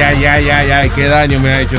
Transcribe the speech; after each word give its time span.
Ay, 0.00 0.24
ay, 0.24 0.26
ay, 0.26 0.50
ay, 0.50 0.70
ay, 0.70 0.90
qué 0.90 1.08
daño 1.08 1.40
me 1.40 1.50
ha 1.50 1.60
hecho 1.60 1.76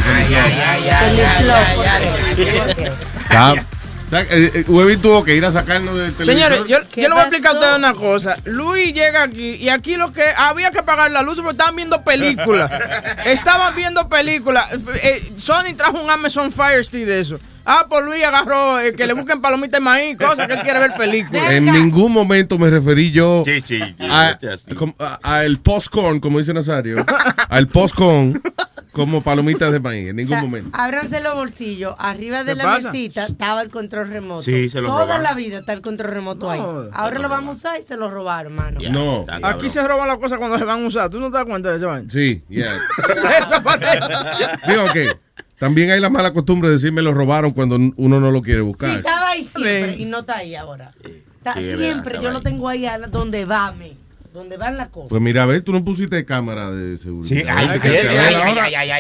Está- 3.18 3.54
está- 3.54 3.66
eh, 4.12 4.52
eh, 4.56 4.98
tuvo 5.02 5.24
que 5.24 5.36
ir 5.36 5.46
a 5.46 5.52
sacarnos 5.52 5.96
del 5.98 6.14
televisor. 6.14 6.26
Señores, 6.26 6.60
yo, 6.68 6.78
yo 6.96 7.02
le 7.08 7.10
voy 7.10 7.20
a 7.20 7.22
explicar 7.24 7.52
a 7.52 7.60
ustedes 7.60 7.76
una 7.78 7.94
cosa. 7.94 8.38
Luis 8.46 8.94
llega 8.94 9.24
aquí 9.24 9.56
y 9.56 9.70
aquí 9.70 9.96
lo 9.96 10.12
que 10.14 10.24
había 10.36 10.72
que 10.72 10.84
pagar 10.84 11.12
la 11.12 11.22
luz 11.22 11.38
porque 11.38 11.52
estaban 11.52 11.76
viendo 11.76 12.02
películas. 12.04 12.72
estaban 13.26 13.76
viendo 13.76 14.10
películas. 14.10 14.68
Eh, 15.04 15.32
Sony 15.38 15.76
trajo 15.78 16.02
un 16.02 16.10
Amazon 16.10 16.52
Fire 16.52 16.84
Stick 16.84 17.06
de 17.06 17.20
eso. 17.20 17.40
Ah, 17.66 17.86
pues 17.88 18.04
Luis 18.04 18.24
agarró 18.24 18.80
eh, 18.80 18.96
que 18.96 19.06
le 19.06 19.14
busquen 19.14 19.42
palomitas 19.42 19.80
de 19.80 19.86
maíz, 19.86 20.18
cosas 20.18 20.48
que 20.48 20.54
él 20.54 20.60
quiere 20.62 20.80
ver 20.80 20.94
películas. 20.98 21.52
En 21.52 21.66
ningún 21.66 22.12
momento 22.12 22.58
me 22.58 22.68
referí 22.70 23.12
yo 23.12 23.44
Sí, 23.46 23.62
sí. 23.64 23.78
sí, 23.80 23.96
a, 24.00 24.40
a- 24.98 25.20
a 25.22 25.46
el 25.46 25.60
postcorn, 25.60 26.20
como 26.20 26.40
dice 26.40 26.52
Nazario, 26.54 27.06
al 27.48 27.68
postcorn 27.68 28.42
como 29.06 29.22
palomitas 29.22 29.72
de 29.72 29.80
maíz, 29.80 30.10
en 30.10 30.16
ningún 30.18 30.34
O 30.34 30.40
sea, 30.40 30.44
momento. 30.44 30.70
Ábranse 30.74 31.20
los 31.22 31.34
bolsillos. 31.36 31.96
Arriba 31.98 32.44
de 32.44 32.52
¿Qué 32.52 32.58
la 32.58 32.64
pasa? 32.64 32.92
mesita 32.92 33.26
estaba 33.26 33.62
el 33.62 33.70
control 33.70 34.10
remoto. 34.10 34.42
Sí, 34.44 34.70
se 34.70 34.82
lo 34.82 34.88
Toda 34.90 35.02
robaron. 35.04 35.24
la 35.24 35.34
vida 35.34 35.60
está 35.60 35.74
el 35.74 35.82
control 35.82 36.12
remoto 36.12 36.50
ahí. 36.52 36.62
Ahora 36.94 37.20
lo 37.20 37.30
vamos 37.30 37.56
a 37.56 37.60
usar 37.60 37.80
y 37.80 37.84
se 37.84 37.98
lo 37.98 38.10
robaron, 38.10 38.54
mano. 38.56 38.80
Ya, 38.82 38.90
No. 38.90 39.26
Aquí 39.30 39.42
cabrón. 39.42 39.70
se 39.70 39.88
roban 39.88 40.08
las 40.08 40.18
cosas 40.18 40.38
cuando 40.40 40.58
se 40.58 40.66
van 40.66 40.84
a 40.84 40.88
usar. 40.88 41.10
¿Tú 41.10 41.20
no 41.20 41.32
te 41.32 41.38
das 41.38 41.46
cuenta 41.46 41.72
de 41.72 41.78
eso, 41.78 41.88
man? 41.88 42.10
Sí, 42.12 42.42
yeah. 42.50 42.76
Eso 42.78 43.64
parece. 43.64 44.00
Digo 44.68 44.86
que 44.94 45.10
también 45.58 45.92
hay 45.92 46.00
la 46.00 46.10
mala 46.10 46.34
costumbre 46.34 46.70
de 46.70 46.76
decirme 46.76 47.02
lo 47.02 47.14
robaron 47.14 47.52
cuando 47.52 47.76
uno 47.76 48.20
no 48.20 48.32
lo 48.32 48.42
quiere 48.42 48.62
Sí, 48.62 48.66
buscar. 48.66 48.98
estaba 48.98 49.30
ahí 49.30 49.44
siempre 49.44 49.96
Sí. 49.96 50.04
y 50.04 50.06
no 50.06 50.20
está 50.20 50.38
ahí 50.38 50.56
ahora. 50.56 50.92
Está 51.38 51.54
Sí, 51.54 51.66
verdad, 51.68 51.78
siempre, 51.80 52.20
yo 52.22 52.32
lo 52.32 52.42
tengo 52.42 52.68
ahí 52.68 52.86
a 52.86 52.98
donde 53.00 53.46
va, 53.46 53.72
me. 53.72 53.94
Donde 54.34 54.58
van 54.58 54.78
las 54.78 54.90
cosas. 54.90 55.10
Pues 55.10 55.22
mira, 55.22 55.42
a 55.42 55.46
ver, 55.48 55.64
tú 55.64 55.72
no 55.74 55.84
pusiste 55.84 56.24
cámara 56.24 56.70
de 56.70 57.00
seguridad. 57.00 57.36
Sí, 57.36 57.44
ay, 57.50 57.80
que 57.80 57.90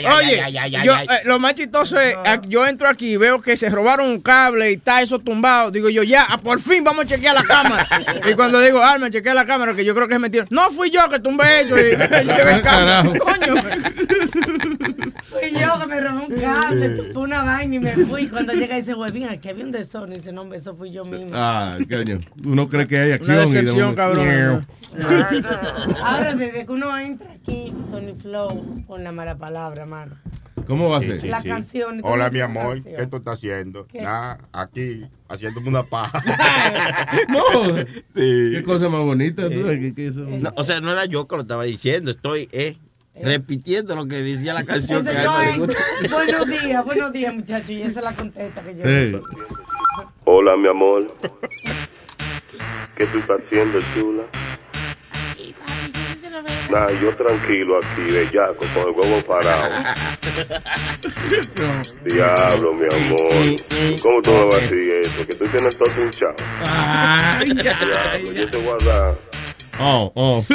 Oye, 0.09 0.41
yo, 0.83 0.93
eh, 0.95 1.05
lo 1.25 1.39
más 1.39 1.53
chistoso 1.53 1.99
es, 1.99 2.15
eh, 2.25 2.39
yo 2.47 2.65
entro 2.65 2.87
aquí 2.89 3.13
y 3.13 3.17
veo 3.17 3.39
que 3.39 3.55
se 3.55 3.69
robaron 3.69 4.09
un 4.09 4.21
cable 4.21 4.71
y 4.71 4.75
está 4.75 5.01
eso 5.03 5.19
tumbado. 5.19 5.69
Digo 5.69 5.87
yo, 5.89 6.01
ya, 6.01 6.25
ah, 6.27 6.39
por 6.39 6.59
fin 6.59 6.83
vamos 6.83 7.03
a 7.05 7.07
chequear 7.07 7.35
la 7.35 7.43
cámara. 7.43 7.87
y 8.29 8.33
cuando 8.33 8.59
digo, 8.59 8.81
ah, 8.83 8.97
me 8.97 9.11
chequeé 9.11 9.35
la 9.35 9.45
cámara, 9.45 9.75
que 9.75 9.85
yo 9.85 9.93
creo 9.93 10.07
que 10.07 10.15
es 10.15 10.19
mentira. 10.19 10.45
No, 10.49 10.71
fui 10.71 10.89
yo 10.89 11.07
que 11.09 11.19
tumbé 11.19 11.61
eso 11.61 11.77
y 11.77 11.81
llevé 11.91 12.55
el 12.55 12.61
Carajo. 12.63 13.13
cable. 13.13 13.19
Coño. 13.19 13.61
Fui 15.29 15.51
yo 15.51 15.79
que 15.79 15.87
me 15.87 16.01
robé 16.01 16.25
un 16.25 16.41
cable, 16.41 16.89
tumbé 16.89 17.17
una 17.19 17.43
vaina 17.43 17.75
y 17.75 17.79
me 17.79 17.91
fui. 18.05 18.27
Cuando 18.27 18.53
llega 18.53 18.77
ese 18.77 18.93
huevín, 18.95 19.29
aquí 19.29 19.49
había 19.49 19.63
un 19.65 19.71
de 19.71 19.83
Sony. 19.85 20.07
Dice, 20.07 20.31
no, 20.31 20.41
hombre, 20.41 20.57
eso 20.57 20.75
fui 20.75 20.91
yo 20.91 21.05
mismo. 21.05 21.27
Ah, 21.33 21.75
coño. 21.87 22.19
Uno 22.43 22.67
cree 22.67 22.87
que 22.87 22.97
hay 22.97 23.11
acción. 23.11 23.37
Una 23.37 23.45
y 23.45 23.51
de 23.51 23.61
decepción, 23.61 23.95
momento- 23.95 23.95
cabrón. 23.95 24.67
Ahora, 26.03 26.35
desde 26.35 26.65
que 26.65 26.71
uno 26.71 26.97
entra 26.97 27.31
aquí, 27.31 27.73
Sony 27.91 28.15
Flow, 28.21 28.83
con 28.87 29.03
la 29.03 29.11
mala 29.11 29.37
palabra, 29.37 29.85
mano. 29.85 30.15
¿Cómo 30.67 30.89
va 30.89 30.97
a 30.97 30.99
ser? 30.99 31.19
sí, 31.21 31.27
La 31.29 31.41
sí. 31.41 31.47
canción, 31.49 31.99
Hola, 32.03 32.25
¿cómo 32.25 32.31
mi 32.33 32.39
amor. 32.41 32.73
canción? 32.75 32.95
¿Qué 32.95 33.07
tú 33.07 33.17
estás 33.17 33.37
haciendo? 33.39 33.87
Aquí, 34.51 35.05
haciéndome 35.27 35.69
una 35.69 35.83
paja. 35.83 36.21
No. 37.29 37.77
sí. 38.13 38.51
Qué 38.53 38.63
cosa 38.65 38.87
más 38.89 39.01
bonita. 39.01 39.43
tú, 39.49 39.63
¿qué- 39.65 39.93
qué 39.95 40.07
eso? 40.07 40.19
No, 40.19 40.51
o 40.55 40.63
sea, 40.63 40.79
no 40.79 40.91
era 40.91 41.05
yo 41.05 41.27
que 41.27 41.35
lo 41.37 41.41
estaba 41.41 41.63
diciendo, 41.63 42.11
estoy 42.11 42.47
eh, 42.51 42.77
repitiendo 43.15 43.95
lo 43.95 44.07
que 44.07 44.17
decía 44.17 44.53
la 44.53 44.63
canción 44.63 45.03
que 45.03 45.09
a 45.11 45.55
él 45.55 45.63
es, 46.03 46.11
buenos 46.11 46.47
días, 46.47 46.85
buenos 46.85 47.11
días, 47.13 47.33
muchachos. 47.33 47.69
Y 47.71 47.81
esa 47.81 47.99
es 47.99 48.05
la 48.05 48.15
contesta 48.15 48.61
que 48.61 48.75
yo 48.75 48.83
Hey. 48.85 49.07
hice. 49.15 49.21
Hola, 50.25 50.55
mi 50.55 50.67
amor. 50.67 51.15
¿Qué 52.95 53.05
tú 53.07 53.17
estás 53.19 53.41
haciendo, 53.41 53.79
chula? 53.95 54.23
Nah, 56.69 56.87
yo 57.01 57.15
tranquilo 57.15 57.79
aquí, 57.79 58.11
bellaco, 58.11 58.63
con 58.73 58.83
el 58.87 58.91
huevo 58.91 59.21
parado. 59.25 59.69
Diablo, 62.05 62.73
mi 62.75 62.85
amor. 62.85 63.45
¿Cómo 64.03 64.21
tú 64.21 64.31
me 64.31 64.45
vas 64.45 64.57
a 64.57 64.61
decir 64.61 64.93
eso? 65.01 65.25
Que 65.25 65.33
tú 65.33 65.45
tienes 65.47 65.77
todo 65.77 65.89
hinchado. 66.03 66.35
Diablo, 67.55 68.33
yo 68.33 68.49
te 68.49 68.57
voy 68.57 68.77
a 68.81 68.85
dar. 68.85 69.17
Oh, 69.81 70.11
oh. 70.15 70.45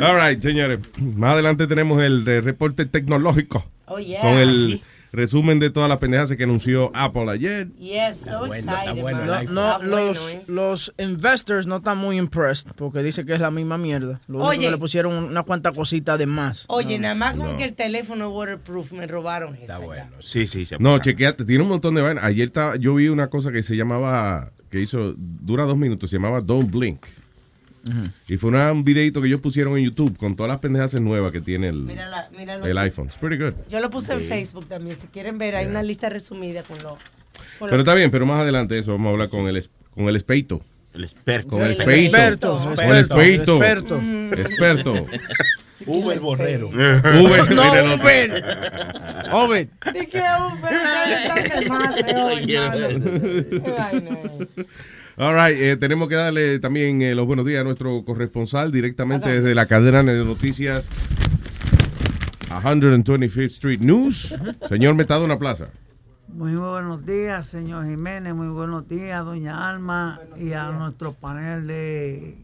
All 0.00 0.16
right, 0.20 0.40
señores. 0.40 0.78
Más 1.00 1.32
adelante 1.32 1.66
tenemos 1.66 2.00
el 2.02 2.24
reporte 2.44 2.84
tecnológico 2.86 3.64
Oh, 3.86 3.98
yeah. 3.98 4.20
con 4.20 4.32
el 4.32 4.82
resumen 5.16 5.58
de 5.58 5.70
todas 5.70 5.88
las 5.88 5.98
pendejas 5.98 6.30
que 6.36 6.44
anunció 6.44 6.90
Apple 6.94 7.30
ayer. 7.30 7.68
Yes, 7.78 8.18
so 8.24 8.46
excited, 8.46 9.02
man. 9.02 9.26
No, 9.26 9.44
no, 9.46 9.72
Está 9.72 9.78
bueno, 9.78 9.86
los, 10.08 10.30
eh. 10.30 10.44
los 10.46 10.94
investors 10.98 11.66
no 11.66 11.76
están 11.76 11.98
muy 11.98 12.18
impressed 12.18 12.70
porque 12.76 13.02
dice 13.02 13.24
que 13.24 13.32
es 13.34 13.40
la 13.40 13.50
misma 13.50 13.78
mierda. 13.78 14.20
Lo 14.28 14.36
único 14.38 14.48
Oye. 14.50 14.60
que 14.66 14.70
le 14.70 14.76
pusieron 14.78 15.12
una 15.14 15.42
cuanta 15.42 15.72
cosita 15.72 16.16
de 16.18 16.26
más. 16.26 16.66
Oye, 16.68 16.98
nada 16.98 17.14
más 17.14 17.36
con 17.36 17.52
No. 17.52 17.56
que 17.56 17.64
el 17.64 17.74
teléfono 17.74 18.28
waterproof 18.28 18.92
me 18.92 19.06
robaron. 19.06 19.54
Está 19.56 19.78
bueno. 19.78 20.04
Sí, 20.20 20.46
sí, 20.46 20.66
se 20.66 20.78
No, 20.78 20.98
chequeate, 20.98 21.44
tiene 21.44 21.62
un 21.62 21.68
montón 21.70 21.94
de 21.94 22.02
vainas. 22.02 22.22
Ayer 22.24 22.46
estaba- 22.48 22.76
yo 22.76 22.94
vi 22.94 23.08
una 23.08 23.28
cosa 23.28 23.50
que 23.50 23.62
se 23.62 23.74
llamaba, 23.76 24.52
que 24.70 24.80
hizo, 24.80 25.14
dura 25.16 25.64
dos 25.64 25.76
minutos, 25.78 26.10
se 26.10 26.16
llamaba 26.16 26.40
Don't 26.42 26.70
Blink. 26.70 27.00
Y 28.28 28.36
fue 28.36 28.48
una- 28.50 28.72
un 28.72 28.84
videito 28.84 29.20
que 29.22 29.28
ellos 29.28 29.40
pusieron 29.40 29.76
en 29.78 29.84
YouTube 29.84 30.16
con 30.16 30.34
todas 30.36 30.48
las 30.50 30.58
pendejas 30.60 30.92
nuevas 31.00 31.32
que 31.32 31.40
tiene 31.40 31.68
el, 31.68 31.82
Mírala, 31.82 32.28
el 32.64 32.78
iPhone. 32.78 33.06
It's 33.06 33.18
pretty 33.18 33.42
good. 33.42 33.52
Yo 33.70 33.80
lo 33.80 33.88
puse 33.90 34.12
en 34.12 34.20
Facebook 34.20 34.66
también. 34.68 34.96
Si 34.96 35.06
quieren 35.08 35.38
ver, 35.38 35.56
hay 35.56 35.66
una 35.66 35.82
lista 35.82 36.08
resumida 36.08 36.62
con 36.62 36.78
lo. 36.82 36.90
con 36.90 36.98
Pero 37.60 37.72
lo- 37.76 37.78
está 37.80 37.94
bien, 37.94 38.10
pero 38.10 38.26
más 38.26 38.40
adelante 38.42 38.74
de 38.74 38.80
eso 38.80 38.92
vamos 38.92 39.08
a 39.08 39.10
hablar 39.12 39.28
con 39.28 39.46
el, 39.48 39.68
con 39.94 40.08
el 40.08 40.16
espeito. 40.16 40.60
El 40.94 41.04
experto. 41.04 41.50
Con 41.50 41.62
el 41.62 41.72
experto, 41.72 42.56
Con 42.56 42.72
experto, 42.72 42.90
el 42.92 42.98
espeito. 43.00 43.56
experto. 43.62 44.00
Experto. 44.40 45.06
Uber 45.84 46.18
Borrero. 46.20 46.68
Uber, 46.68 47.50
No. 47.54 47.94
Uber. 47.94 48.44
Uber. 49.32 49.68
¿De 49.92 50.06
qué 50.08 50.22
Uber? 50.40 50.72
Están 51.60 51.94
de 51.94 53.62
All 55.18 55.34
right, 55.34 55.58
eh, 55.58 55.76
tenemos 55.78 56.08
que 56.08 56.14
darle 56.14 56.58
también 56.58 57.00
eh, 57.00 57.14
los 57.14 57.26
buenos 57.26 57.46
días 57.46 57.62
a 57.62 57.64
nuestro 57.64 58.04
corresponsal 58.04 58.70
directamente 58.70 59.30
desde 59.30 59.54
la 59.54 59.64
cadena 59.64 60.02
de 60.02 60.22
noticias 60.22 60.84
125th 62.50 63.44
Street 63.44 63.80
News. 63.80 64.34
Señor 64.68 64.94
Metadona 64.94 65.38
Plaza. 65.38 65.68
Muy 66.28 66.54
buenos 66.54 67.06
días, 67.06 67.46
señor 67.46 67.86
Jiménez. 67.86 68.34
Muy 68.34 68.48
buenos 68.48 68.88
días, 68.88 69.24
doña 69.24 69.70
Alma, 69.70 70.20
y 70.36 70.52
a 70.52 70.70
nuestro 70.70 71.14
panel 71.14 71.66
de, 71.66 72.36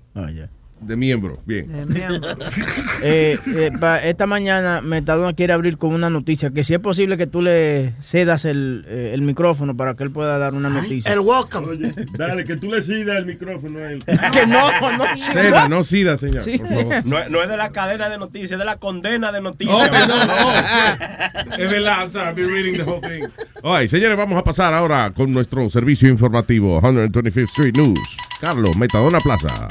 De 0.83 0.97
miembro, 0.97 1.41
bien. 1.47 1.69
de 1.69 1.87
miembros. 1.87 2.37
Eh, 3.05 3.37
eh, 3.57 3.71
pa- 3.81 3.99
esta 3.99 4.27
mañana 4.27 4.81
Metadona 4.81 5.33
quiere 5.33 5.53
abrir 5.53 5.77
con 5.77 5.93
una 5.93 6.09
noticia 6.09 6.51
que 6.51 6.63
si 6.63 6.73
es 6.75 6.79
posible 6.79 7.17
que 7.17 7.27
tú 7.27 7.43
le 7.43 7.95
cedas 8.01 8.45
el, 8.45 8.85
eh, 8.87 9.11
el 9.13 9.23
micrófono 9.23 9.77
para 9.77 9.95
que 9.95 10.05
él 10.05 10.13
pueda 10.13 10.39
dar 10.39 10.55
una 10.55 10.69
noticia. 10.69 11.13
El 11.13 11.19
welcome. 11.21 11.79
Dale, 12.17 12.45
que 12.45 12.57
tú 12.57 12.71
le 12.71 12.81
sidas 12.83 13.17
el 13.19 13.27
micrófono 13.27 13.81
a 13.81 13.91
él. 13.93 14.05
que 14.33 14.47
no, 14.47 14.71
no, 14.99 15.17
Seda, 15.17 15.69
no 15.69 15.83
sida, 15.83 16.17
señor, 16.17 16.43
Sí. 16.43 16.59
por 16.59 16.69
favor. 16.69 17.07
No, 17.07 17.19
es- 17.19 17.31
no 17.31 17.43
es 17.43 17.49
de 17.49 17.57
la 17.57 17.71
cadena 17.73 18.09
de 18.09 18.19
noticias, 18.19 18.53
es 18.53 18.59
de 18.59 18.65
la 18.65 18.77
condena 18.77 19.33
de 19.33 19.39
Oh, 19.39 19.43
noticias. 19.43 19.89
perdón, 19.89 20.27
no. 20.29 20.53
Es 21.59 21.71
verdad, 21.71 21.99
I'm 22.03 22.11
sorry, 22.13 22.29
I've 22.29 22.35
been 22.37 22.51
reading 22.53 22.77
the 22.77 22.83
whole 22.85 23.01
thing. 23.01 23.25
All 23.65 23.79
right, 23.81 23.91
señores, 23.91 24.17
vamos 24.17 24.39
a 24.39 24.45
pasar 24.45 24.73
ahora 24.75 25.11
con 25.15 25.33
nuestro 25.33 25.69
servicio 25.71 26.09
informativo 26.09 26.81
125th 26.81 27.45
Street 27.49 27.77
News. 27.77 27.99
Carlos, 28.41 28.77
Metadona 28.77 29.19
Plaza. 29.21 29.67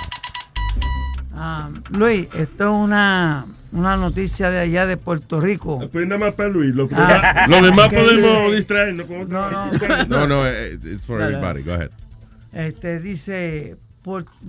Ah, 1.44 1.70
Luis, 1.90 2.28
esto 2.36 2.64
es 2.66 2.84
una, 2.86 3.48
una 3.72 3.98
noticia 3.98 4.52
de 4.52 4.60
allá 4.60 4.86
de 4.86 4.96
Puerto 4.96 5.42
Rico. 5.42 5.80
Pues 5.92 6.06
nada 6.08 6.20
más 6.20 6.34
para 6.36 6.50
Luis. 6.50 6.76
Lo, 6.76 6.88
Ah, 6.94 7.48
lo 7.50 7.62
demás 7.64 7.88
¿qué 7.90 7.96
podemos 7.98 8.24
dice? 8.46 8.56
distraernos 8.58 9.08
con 9.08 9.28
No, 9.28 9.50
no, 9.50 9.66
ok. 9.72 10.08
No, 10.08 10.28
no, 10.28 10.46
eh, 10.46 10.78
it's 10.84 11.04
for 11.04 11.20
Dale. 11.20 11.38
everybody. 11.38 11.64
Go 11.64 11.74
ahead. 11.74 11.90
Este 12.54 13.00
dice 13.00 13.76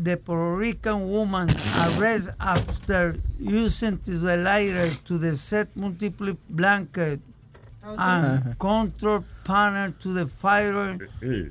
the 0.03 0.17
Puerto 0.19 0.57
Rican 0.59 1.03
woman 1.09 1.49
arrest 1.79 2.29
after 2.39 3.17
using 3.41 3.99
the 4.05 4.37
lighter 4.37 4.91
to 5.05 5.19
the 5.19 5.35
set 5.37 5.69
multiple 5.75 6.37
blanket 6.51 7.21
and 7.85 8.57
control 8.59 9.25
panel 9.45 9.93
to 10.01 10.15
the 10.15 10.27
fighter 10.27 10.97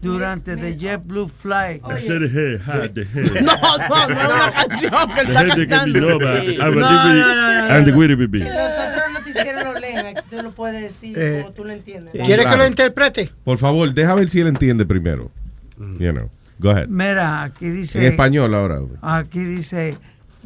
durante 0.01 0.55
the 0.55 0.73
JetBlue 0.75 1.29
flight. 1.29 1.81
I 1.83 1.99
said 1.99 2.21
hey, 2.31 2.57
hi, 2.57 2.87
the 2.87 3.03
head. 3.03 3.43
No, 3.43 3.55
no, 3.55 4.07
no 4.07 4.21
es 4.21 4.29
una 4.29 4.51
canción 4.51 5.13
que 5.13 5.21
está 5.21 5.41
head 5.45 5.55
de 5.57 5.67
cantando. 5.67 5.99
No, 5.99 6.07
no, 6.07 6.17
no, 6.17 6.79
no, 6.79 7.67
no. 7.67 7.75
and 7.75 7.85
the 7.85 7.91
Witty 7.93 8.15
Baby. 8.15 8.39
Nosotros 8.39 9.01
los 9.03 9.13
noticieros 9.19 9.63
lo 9.63 9.79
leen, 9.79 10.05
aquí 10.05 10.21
tú 10.29 10.41
lo 10.41 10.51
puedes 10.51 10.81
decir 10.81 11.17
Eh, 11.17 11.45
tú 11.55 11.65
lo 11.65 11.71
entiendes. 11.73 12.13
¿Quiere 12.13 12.37
que 12.37 12.41
Claro. 12.43 12.57
lo 12.59 12.67
interprete? 12.67 13.29
Por 13.43 13.57
favor, 13.57 13.93
deja 13.93 14.15
ver 14.15 14.29
si 14.29 14.39
él 14.39 14.47
entiende 14.47 14.85
primero. 14.85 15.31
You 15.77 16.11
know. 16.11 16.29
Go 16.59 16.69
ahead. 16.69 16.87
Mira, 16.87 17.43
aquí 17.43 17.69
dice. 17.69 17.99
En 17.99 18.05
español 18.11 18.53
ahora. 18.53 18.79
Aquí 19.01 19.39
dice, 19.39 19.97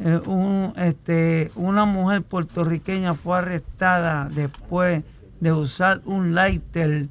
eh, 0.02 0.20
un, 0.26 0.72
este, 0.78 1.50
una 1.54 1.84
mujer 1.84 2.22
puertorriqueña 2.22 3.14
fue 3.14 3.38
arrestada 3.38 4.28
después 4.34 5.02
de 5.40 5.52
usar 5.52 6.00
un 6.04 6.34
lighter 6.34 7.06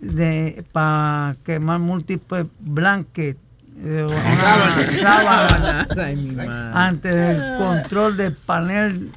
de 0.00 0.64
para 0.72 1.36
quemar 1.44 1.78
múltiples 1.78 2.46
blankets 2.60 3.38
eh, 3.84 4.06
una 4.08 4.84
sábana 5.00 5.86
madre. 5.88 6.70
antes 6.74 7.14
del 7.14 7.58
control 7.58 8.16
del 8.16 8.34
panel 8.34 9.10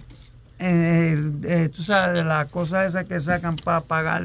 eh, 0.59 1.31
eh, 1.43 1.69
tú 1.75 1.83
sabes 1.83 2.13
de 2.19 2.23
las 2.23 2.47
cosas 2.47 2.87
esas 2.87 3.03
que 3.05 3.19
sacan 3.19 3.55
para 3.57 3.77
apagar 3.77 4.23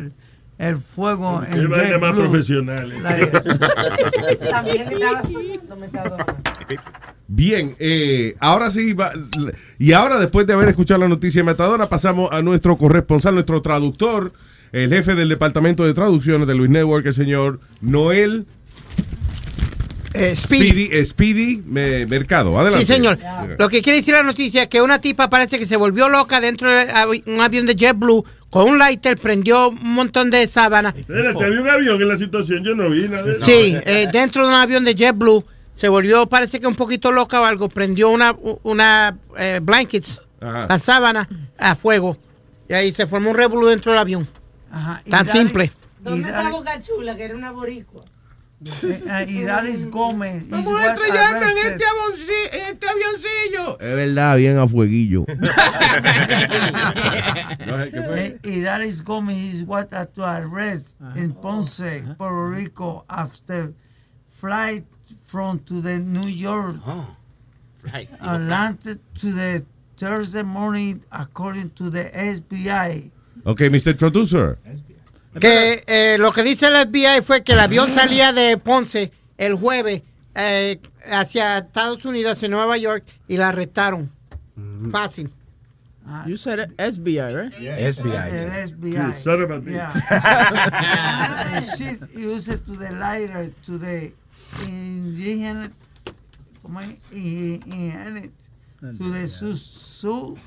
el 0.58 0.76
fuego 0.76 1.42
en 1.42 1.70
vaina 1.70 1.96
más 1.98 2.14
profesional. 2.14 3.02
La- 3.02 3.16
También. 4.50 4.84
Bien, 7.32 7.76
eh, 7.78 8.34
ahora 8.40 8.72
sí, 8.72 8.92
va- 8.92 9.12
y 9.78 9.92
ahora 9.92 10.18
después 10.18 10.48
de 10.48 10.52
haber 10.52 10.68
escuchado 10.68 10.98
la 10.98 11.08
noticia 11.08 11.40
de 11.42 11.46
Metadona, 11.46 11.88
pasamos 11.88 12.28
a 12.32 12.42
nuestro 12.42 12.76
corresponsal, 12.76 13.34
nuestro 13.34 13.62
traductor, 13.62 14.32
el 14.72 14.90
jefe 14.90 15.14
del 15.14 15.28
departamento 15.28 15.84
de 15.84 15.94
traducciones 15.94 16.48
de 16.48 16.56
Luis 16.56 16.70
Network, 16.70 17.06
el 17.06 17.14
señor 17.14 17.60
Noel 17.80 18.46
Eh, 20.12 20.34
Speedy. 20.36 20.68
Speedy, 20.70 20.88
eh, 20.90 21.04
Speedy 21.06 21.62
Me- 21.64 22.04
Mercado. 22.06 22.58
Adelante. 22.58 22.84
Sí, 22.84 22.92
señor. 22.94 23.16
Lo 23.60 23.68
que 23.68 23.80
quiere 23.80 24.00
decir 24.00 24.12
la 24.14 24.24
noticia 24.24 24.62
es 24.64 24.68
que 24.68 24.82
una 24.82 25.00
tipa 25.00 25.30
parece 25.30 25.56
que 25.60 25.66
se 25.66 25.76
volvió 25.76 26.08
loca 26.08 26.40
dentro 26.40 26.68
de 26.68 26.88
avi- 26.92 27.22
un 27.26 27.40
avión 27.40 27.64
de 27.64 27.76
JetBlue 27.76 28.24
con 28.50 28.68
un 28.70 28.78
lighter, 28.80 29.16
prendió 29.18 29.68
un 29.68 29.94
montón 29.94 30.30
de 30.30 30.48
sábanas. 30.48 30.96
Espérate, 30.96 31.44
había 31.44 31.60
un 31.60 31.68
avión 31.70 32.02
en 32.02 32.08
la 32.08 32.16
situación, 32.16 32.64
yo 32.64 32.74
no 32.74 32.90
vi 32.90 33.06
nada. 33.08 33.24
Sí, 33.42 33.76
eh, 33.86 34.08
dentro 34.12 34.42
de 34.42 34.48
un 34.48 34.54
avión 34.54 34.84
de 34.84 34.96
JetBlue 34.96 35.44
se 35.80 35.88
volvió, 35.88 36.26
parece 36.26 36.60
que 36.60 36.66
un 36.66 36.74
poquito 36.74 37.10
loca 37.10 37.40
o 37.40 37.44
algo, 37.46 37.70
prendió 37.70 38.10
una, 38.10 38.36
una 38.64 39.16
eh, 39.38 39.60
blankets, 39.62 40.20
Ajá. 40.38 40.66
la 40.68 40.78
sábana, 40.78 41.26
a 41.56 41.74
fuego. 41.74 42.18
Y 42.68 42.74
ahí 42.74 42.92
se 42.92 43.06
formó 43.06 43.30
un 43.30 43.36
revolú 43.38 43.66
dentro 43.66 43.90
del 43.92 43.98
avión. 43.98 44.28
Ajá, 44.70 45.02
Tan 45.08 45.26
Dalis- 45.26 45.32
simple. 45.32 45.72
¿Dónde 46.00 46.28
está 46.28 46.50
Boca 46.50 46.78
Chula, 46.82 47.16
que 47.16 47.24
era 47.24 47.34
una 47.34 47.50
boricua? 47.52 48.04
eh, 48.62 49.02
eh, 49.08 49.26
y 49.26 49.42
Dalis 49.44 49.90
Gómez 49.90 50.46
Vamos 50.50 50.78
a 50.78 50.92
estrellarnos 50.92 51.42
en 51.44 51.58
este, 51.72 51.84
en 52.52 52.74
este 52.74 52.86
avioncillo. 52.86 53.80
Es 53.80 53.96
verdad, 53.96 54.36
bien 54.36 54.58
a 54.58 54.68
fueguillo. 54.68 55.24
Eh, 57.72 58.38
y 58.42 58.60
Dalis 58.60 59.02
Gómez 59.02 59.38
is 59.54 59.62
what 59.66 59.86
to 60.14 60.24
arrest 60.24 60.96
in 61.16 61.32
Ponce, 61.32 62.02
Puerto 62.18 62.50
Rico 62.50 63.04
after 63.08 63.72
flight 64.40 64.84
from 65.30 65.60
to 65.60 65.80
the 65.80 65.98
New 65.98 66.28
York 66.28 66.76
Atlanta 68.20 68.98
to 69.20 69.32
the 69.32 69.64
Thursday 69.96 70.42
morning 70.42 71.02
according 71.12 71.70
to 71.70 71.88
the 71.88 72.10
SBI. 72.10 73.12
Ok, 73.44 73.60
Mr. 73.70 73.96
Producer. 73.96 74.58
Que 75.38 75.84
eh, 75.86 76.16
lo 76.18 76.32
que 76.32 76.42
dice 76.42 76.66
el 76.66 76.88
FBI 76.88 77.22
fue 77.22 77.44
que 77.44 77.52
el 77.52 77.60
avión 77.60 77.94
salía 77.94 78.32
de 78.32 78.56
Ponce 78.56 79.12
el 79.38 79.54
jueves 79.54 80.02
eh, 80.34 80.80
hacia 81.04 81.58
Estados 81.58 82.04
Unidos, 82.04 82.32
hacia 82.32 82.48
Nueva 82.48 82.76
York, 82.76 83.04
y 83.28 83.36
la 83.36 83.50
arrestaron. 83.50 84.10
Fácil. 84.90 85.30
You 86.26 86.36
said 86.36 86.72
SBI, 86.76 87.20
right? 87.32 87.52
El 87.60 87.92
FBI. 87.92 88.92
You 88.92 89.14
son 89.22 89.42
of 89.42 89.50
a 89.52 89.60
bitch. 89.60 89.74
Yeah. 89.74 91.50
and 91.54 91.64
she 91.78 92.18
used 92.18 92.48
it 92.48 92.66
to 92.66 92.72
the 92.72 92.90
lighter 92.90 93.52
to 93.66 93.78
the 94.58 94.64
indigenous, 94.70 95.70
¿cómo 96.62 96.80
es? 96.80 96.88
I- 97.12 97.60
Indigenous, 97.66 98.30
to 98.98 99.12
the 99.12 99.26
su. 99.28 100.38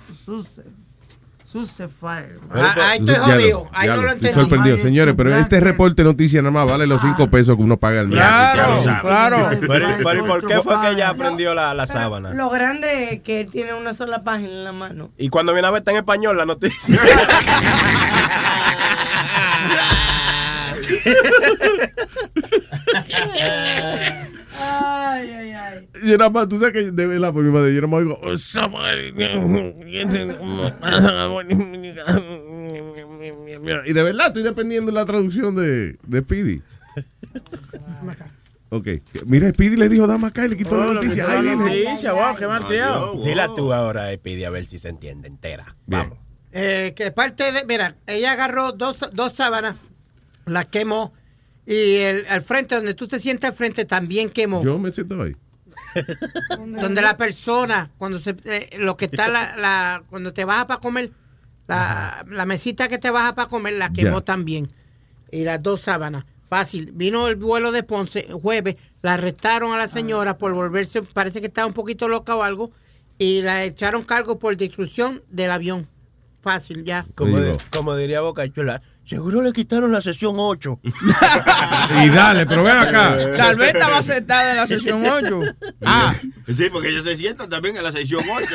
Ah, 2.51 2.75
ahí 2.89 2.97
estoy 2.99 3.13
Ya 3.13 3.19
lo- 3.19 3.25
jodido. 3.35 3.69
Ahí 3.73 3.87
no 3.87 3.97
lo- 3.97 4.11
entendí. 4.13 4.33
sorprendido. 4.33 4.77
Señores, 4.79 5.13
pero 5.15 5.35
este 5.35 5.59
reporte 5.59 6.01
de 6.01 6.09
noticias 6.09 6.41
nada 6.41 6.49
más 6.51 6.65
vale 6.67 6.87
los 6.87 6.99
cinco 6.99 7.29
pesos 7.29 7.55
que 7.55 7.61
uno 7.61 7.77
paga 7.77 7.99
al 7.99 8.07
mes. 8.07 8.17
Claro, 8.17 8.81
claro. 9.01 9.49
Pero, 9.61 9.87
pero 10.03 10.25
¿y 10.25 10.27
por 10.27 10.47
qué 10.47 10.61
fue 10.63 10.81
que 10.81 10.89
ella 10.89 11.09
aprendió 11.09 11.53
la, 11.53 11.75
la 11.75 11.85
sábana? 11.85 12.33
Lo 12.33 12.49
grande 12.49 13.13
es 13.13 13.21
que 13.21 13.41
él 13.41 13.51
tiene 13.51 13.75
una 13.75 13.93
sola 13.93 14.23
página 14.23 14.49
en 14.49 14.63
la 14.63 14.71
mano. 14.71 15.11
Y 15.15 15.29
cuando 15.29 15.53
viene 15.53 15.67
a 15.67 15.71
ver 15.71 15.81
está 15.81 15.91
en 15.91 15.97
español 15.97 16.37
la 16.37 16.45
noticia. 16.47 16.99
Ay, 24.59 25.29
ay, 25.31 25.51
ay. 25.51 25.87
Yo 26.03 26.17
nada 26.17 26.29
más, 26.29 26.47
tú 26.47 26.59
sabes 26.59 26.73
que 26.73 26.91
de 26.91 27.07
verdad, 27.07 27.33
por 27.33 27.43
mi 27.43 27.51
madre, 27.51 27.73
yo 27.73 27.81
nada 27.81 27.91
más 27.91 28.01
digo, 28.03 28.19
"Oh, 28.21 28.37
y 33.85 33.93
de 33.93 34.03
verdad 34.03 34.27
estoy 34.27 34.43
dependiendo 34.43 34.91
de 34.91 34.95
la 34.97 35.05
traducción 35.05 35.55
de, 35.55 35.97
de 36.03 36.21
Speedy. 36.21 36.61
Ok, 38.69 38.87
mira, 39.25 39.49
Speedy 39.51 39.75
le 39.75 39.87
dijo 39.89 40.07
dama 40.07 40.29
acá 40.29 40.45
y 40.45 40.49
le 40.49 40.57
quitó 40.57 40.77
la 40.77 40.93
noticia. 40.93 41.29
Ahí 41.29 41.41
viene. 41.43 41.63
Noticia, 41.85 42.13
wow, 42.13 42.35
qué 42.35 42.47
marteado. 42.47 43.23
Dila 43.23 43.53
tú 43.55 43.71
ahora, 43.71 44.11
Epidi, 44.11 44.43
a 44.45 44.49
ver 44.49 44.65
si 44.65 44.79
se 44.79 44.89
entiende 44.89 45.27
entera. 45.27 45.75
Vamos. 45.85 46.17
Eh, 46.51 46.93
que 46.95 47.11
parte 47.11 47.51
de, 47.51 47.65
mira, 47.65 47.95
ella 48.07 48.31
agarró 48.31 48.71
dos, 48.71 48.97
dos 49.13 49.33
sábanas, 49.33 49.75
las 50.45 50.65
quemó 50.67 51.13
y 51.65 51.97
el, 51.97 52.25
al 52.29 52.41
frente, 52.41 52.75
donde 52.75 52.93
tú 52.93 53.07
te 53.07 53.19
sientas 53.19 53.51
al 53.51 53.55
frente, 53.57 53.85
también 53.85 54.29
quemó. 54.29 54.63
Yo 54.63 54.77
me 54.79 54.91
siento 54.91 55.21
ahí. 55.21 55.35
Donde 56.57 57.01
la 57.01 57.17
persona, 57.17 57.91
cuando 57.97 58.19
se, 58.19 58.35
eh, 58.45 58.69
lo 58.79 58.97
que 58.97 59.05
está 59.05 59.27
la, 59.27 59.55
la- 59.57 60.03
cuando 60.09 60.33
te 60.33 60.45
baja 60.45 60.67
para 60.67 60.79
comer, 60.79 61.11
la, 61.67 62.25
la 62.29 62.45
mesita 62.45 62.87
que 62.87 62.97
te 62.97 63.09
baja 63.11 63.35
para 63.35 63.47
comer, 63.47 63.73
la 63.73 63.91
quemó 63.91 64.21
también. 64.23 64.69
Y 65.31 65.43
las 65.43 65.61
dos 65.61 65.81
sábanas. 65.81 66.25
Fácil. 66.49 66.91
Vino 66.93 67.27
el 67.27 67.35
vuelo 67.35 67.71
de 67.71 67.81
Ponce 67.83 68.27
jueves, 68.31 68.75
la 69.01 69.13
arrestaron 69.15 69.73
a 69.73 69.77
la 69.77 69.87
señora 69.87 70.37
por 70.37 70.53
volverse, 70.53 71.01
parece 71.01 71.39
que 71.41 71.47
estaba 71.47 71.65
un 71.65 71.73
poquito 71.73 72.07
loca 72.07 72.35
o 72.35 72.43
algo, 72.43 72.71
y 73.17 73.41
la 73.41 73.63
echaron 73.63 74.03
cargo 74.03 74.37
por 74.37 74.55
destrucción 74.55 75.23
del 75.31 75.49
avión. 75.51 75.87
Fácil, 76.41 76.83
ya. 76.83 77.05
Como, 77.15 77.39
de- 77.39 77.57
como 77.71 77.95
diría 77.95 78.21
Boca 78.21 78.47
Chula, 78.51 78.81
seguro 79.05 79.41
le 79.41 79.51
quitaron 79.53 79.91
la 79.91 80.01
sesión 80.01 80.35
8. 80.37 80.79
Y 82.03 82.09
dale, 82.09 82.45
pero 82.45 82.63
ven 82.63 82.77
acá. 82.77 83.15
Tal 83.37 83.55
vez 83.57 83.73
estaba 83.73 84.01
sentada 84.01 84.51
en 84.51 84.57
la 84.57 84.67
sesión 84.67 85.03
8. 85.05 85.39
Ah, 85.85 86.13
Sí, 86.47 86.69
porque 86.71 86.89
ellos 86.89 87.03
se 87.03 87.15
sientan 87.17 87.49
también 87.49 87.75
en 87.77 87.83
la 87.83 87.91
sección 87.91 88.23
8. 88.29 88.45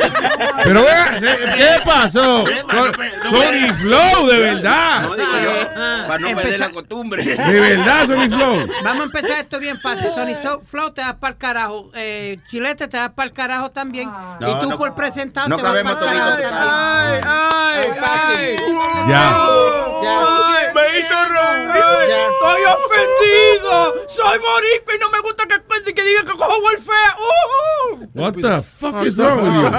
Pero 0.65 0.83
vean, 0.83 1.21
¿qué 1.21 1.69
pasó? 1.85 2.45
Sony 2.47 3.73
Flow, 3.81 4.27
de 4.27 4.39
verdad. 4.39 5.03
No 5.03 5.15
digo 5.15 5.29
yo, 5.45 5.51
Ah, 5.77 6.05
para 6.09 6.19
no 6.21 6.35
perder 6.35 6.61
la 6.61 6.71
costumbre. 6.71 7.23
De 7.25 7.61
verdad, 7.61 8.07
Sony 8.07 8.29
Flow. 8.29 8.67
Vamos 8.83 9.01
a 9.01 9.05
empezar 9.05 9.41
esto 9.41 9.59
bien 9.59 9.79
fácil. 9.79 10.09
Sony 10.15 10.35
So- 10.43 10.63
Flow 10.71 10.91
te 10.93 11.03
vas 11.03 11.15
para 11.15 11.33
el 11.33 11.39
carajo. 11.39 11.91
Eh, 11.95 12.39
Chilete 12.49 12.89
te 12.89 12.97
vas 12.99 13.11
para 13.11 13.27
el 13.29 13.33
carajo 13.35 13.71
también. 13.71 14.11
No, 14.41 14.51
y 14.51 14.61
tú 14.61 14.71
no- 14.71 14.79
por 14.79 14.95
presentado 14.95 15.49
no 15.49 15.57
te 15.57 15.63
vas 15.63 15.73
para 15.83 15.91
el 15.91 15.99
carajo 15.99 16.39
ay, 16.43 17.21
ay, 17.25 17.91
ay. 18.03 18.57
Ya. 19.09 19.39
Ya. 20.03 20.48
Me 20.79 20.85
hizo. 20.99 21.19
Estoy 22.29 22.63
ofendido. 22.65 23.75
Soy 24.09 24.37
boricua 24.39 24.95
y 24.95 24.99
no 24.99 25.09
me 25.11 25.21
gusta 25.21 25.45
que, 25.47 25.57
que 25.95 26.03
digan 26.05 26.27
que 26.27 26.33
cojo 26.33 26.59
welfare. 26.65 27.15
Uh, 27.19 27.23
uh. 27.95 27.97
What 28.15 28.35
the 28.35 28.63
fuck 28.63 29.05
is 29.07 29.17
wrong 29.17 29.43
with 29.43 29.55
you? 29.55 29.71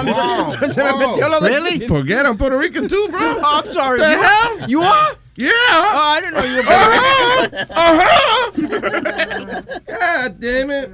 Se 0.72 0.82
me 0.84 0.92
metió 1.06 1.28
lo 1.28 1.40
de 1.40 1.48
Really? 1.48 1.80
Forget 1.86 2.26
I'm 2.26 2.36
Puerto 2.36 2.58
Rican 2.58 2.88
too, 2.88 3.08
bro. 3.10 3.20
Oh, 3.20 3.40
I'm 3.64 3.72
sorry. 3.72 4.00
The 4.00 4.10
You- 4.10 4.22
hell? 4.22 4.68
You 4.70 4.82
are? 4.82 5.16
Yeah. 5.36 5.50
Oh, 5.50 5.96
I 5.96 6.20
didn't 6.20 6.34
know 6.34 6.44
you 6.44 6.56
were 6.56 6.64
Uh-huh. 6.68 7.48
Uh-huh. 7.70 8.50
God 9.86 10.40
damn 10.40 10.70
it. 10.70 10.90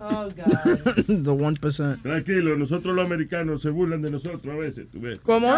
Oh, 0.00 0.30
God. 0.30 0.36
The 1.06 1.34
1%. 1.34 2.02
Tranquilo, 2.02 2.56
nosotros 2.56 2.94
los 2.94 3.04
americanos 3.06 3.62
se 3.62 3.70
burlan 3.70 4.02
de 4.02 4.10
nosotros 4.10 4.54
a 4.54 4.56
veces, 4.56 4.86
tú 4.90 5.00
ves. 5.00 5.18
¿Cómo 5.24 5.48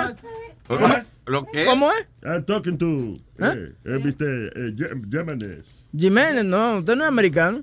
es? 0.69 1.07
¿Lo 1.27 1.45
qué? 1.47 1.65
¿Cómo 1.67 1.91
es? 1.93 2.07
I'm 2.25 2.45
talking 2.45 2.79
to, 2.79 3.15
¿Eh? 3.39 3.53
eh, 3.55 3.73
eh, 3.85 3.99
Mr. 4.03 4.53
Eh, 4.57 4.75
Jimenez. 5.11 5.67
Jiménez, 5.97 6.45
no, 6.45 6.79
usted 6.79 6.97
no 6.97 7.05
es 7.05 7.09
americano. 7.09 7.63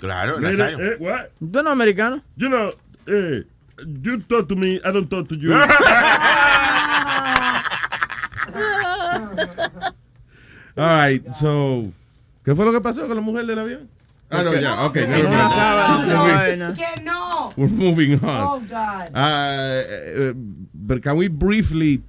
Claro, 0.00 0.38
Mira, 0.38 0.52
Nazario. 0.52 0.78
eh, 0.92 0.96
what? 1.00 1.26
Usted 1.40 1.62
no 1.62 1.68
es 1.70 1.72
americano. 1.72 2.22
You 2.36 2.48
know, 2.48 2.70
eh, 3.06 3.44
you 4.02 4.18
talk 4.22 4.48
to 4.48 4.56
me, 4.56 4.76
I 4.84 4.90
don't 4.92 5.08
talk 5.08 5.28
to 5.28 5.34
you. 5.36 5.52
All 10.76 10.84
right, 10.88 11.22
so, 11.34 11.92
¿qué 12.44 12.54
fue 12.54 12.64
lo 12.64 12.72
que 12.72 12.80
pasó 12.80 13.06
con 13.06 13.14
la 13.16 13.22
mujer 13.22 13.46
del 13.46 13.58
avión? 13.58 13.88
Ah, 14.30 14.42
no, 14.42 14.54
ya, 14.54 14.84
ok. 14.86 14.96
una 14.96 15.48
Moving- 15.98 16.34
vaina. 16.34 16.74
Que 16.74 17.00
no. 17.02 17.52
We're 17.56 17.70
moving 17.70 18.14
on. 18.14 18.40
Oh, 18.42 18.60
God. 18.60 19.10
Ah, 19.14 19.80
eh, 19.86 20.32
but 20.74 21.00
can 21.02 21.16
we 21.16 21.28
briefly 21.28 22.02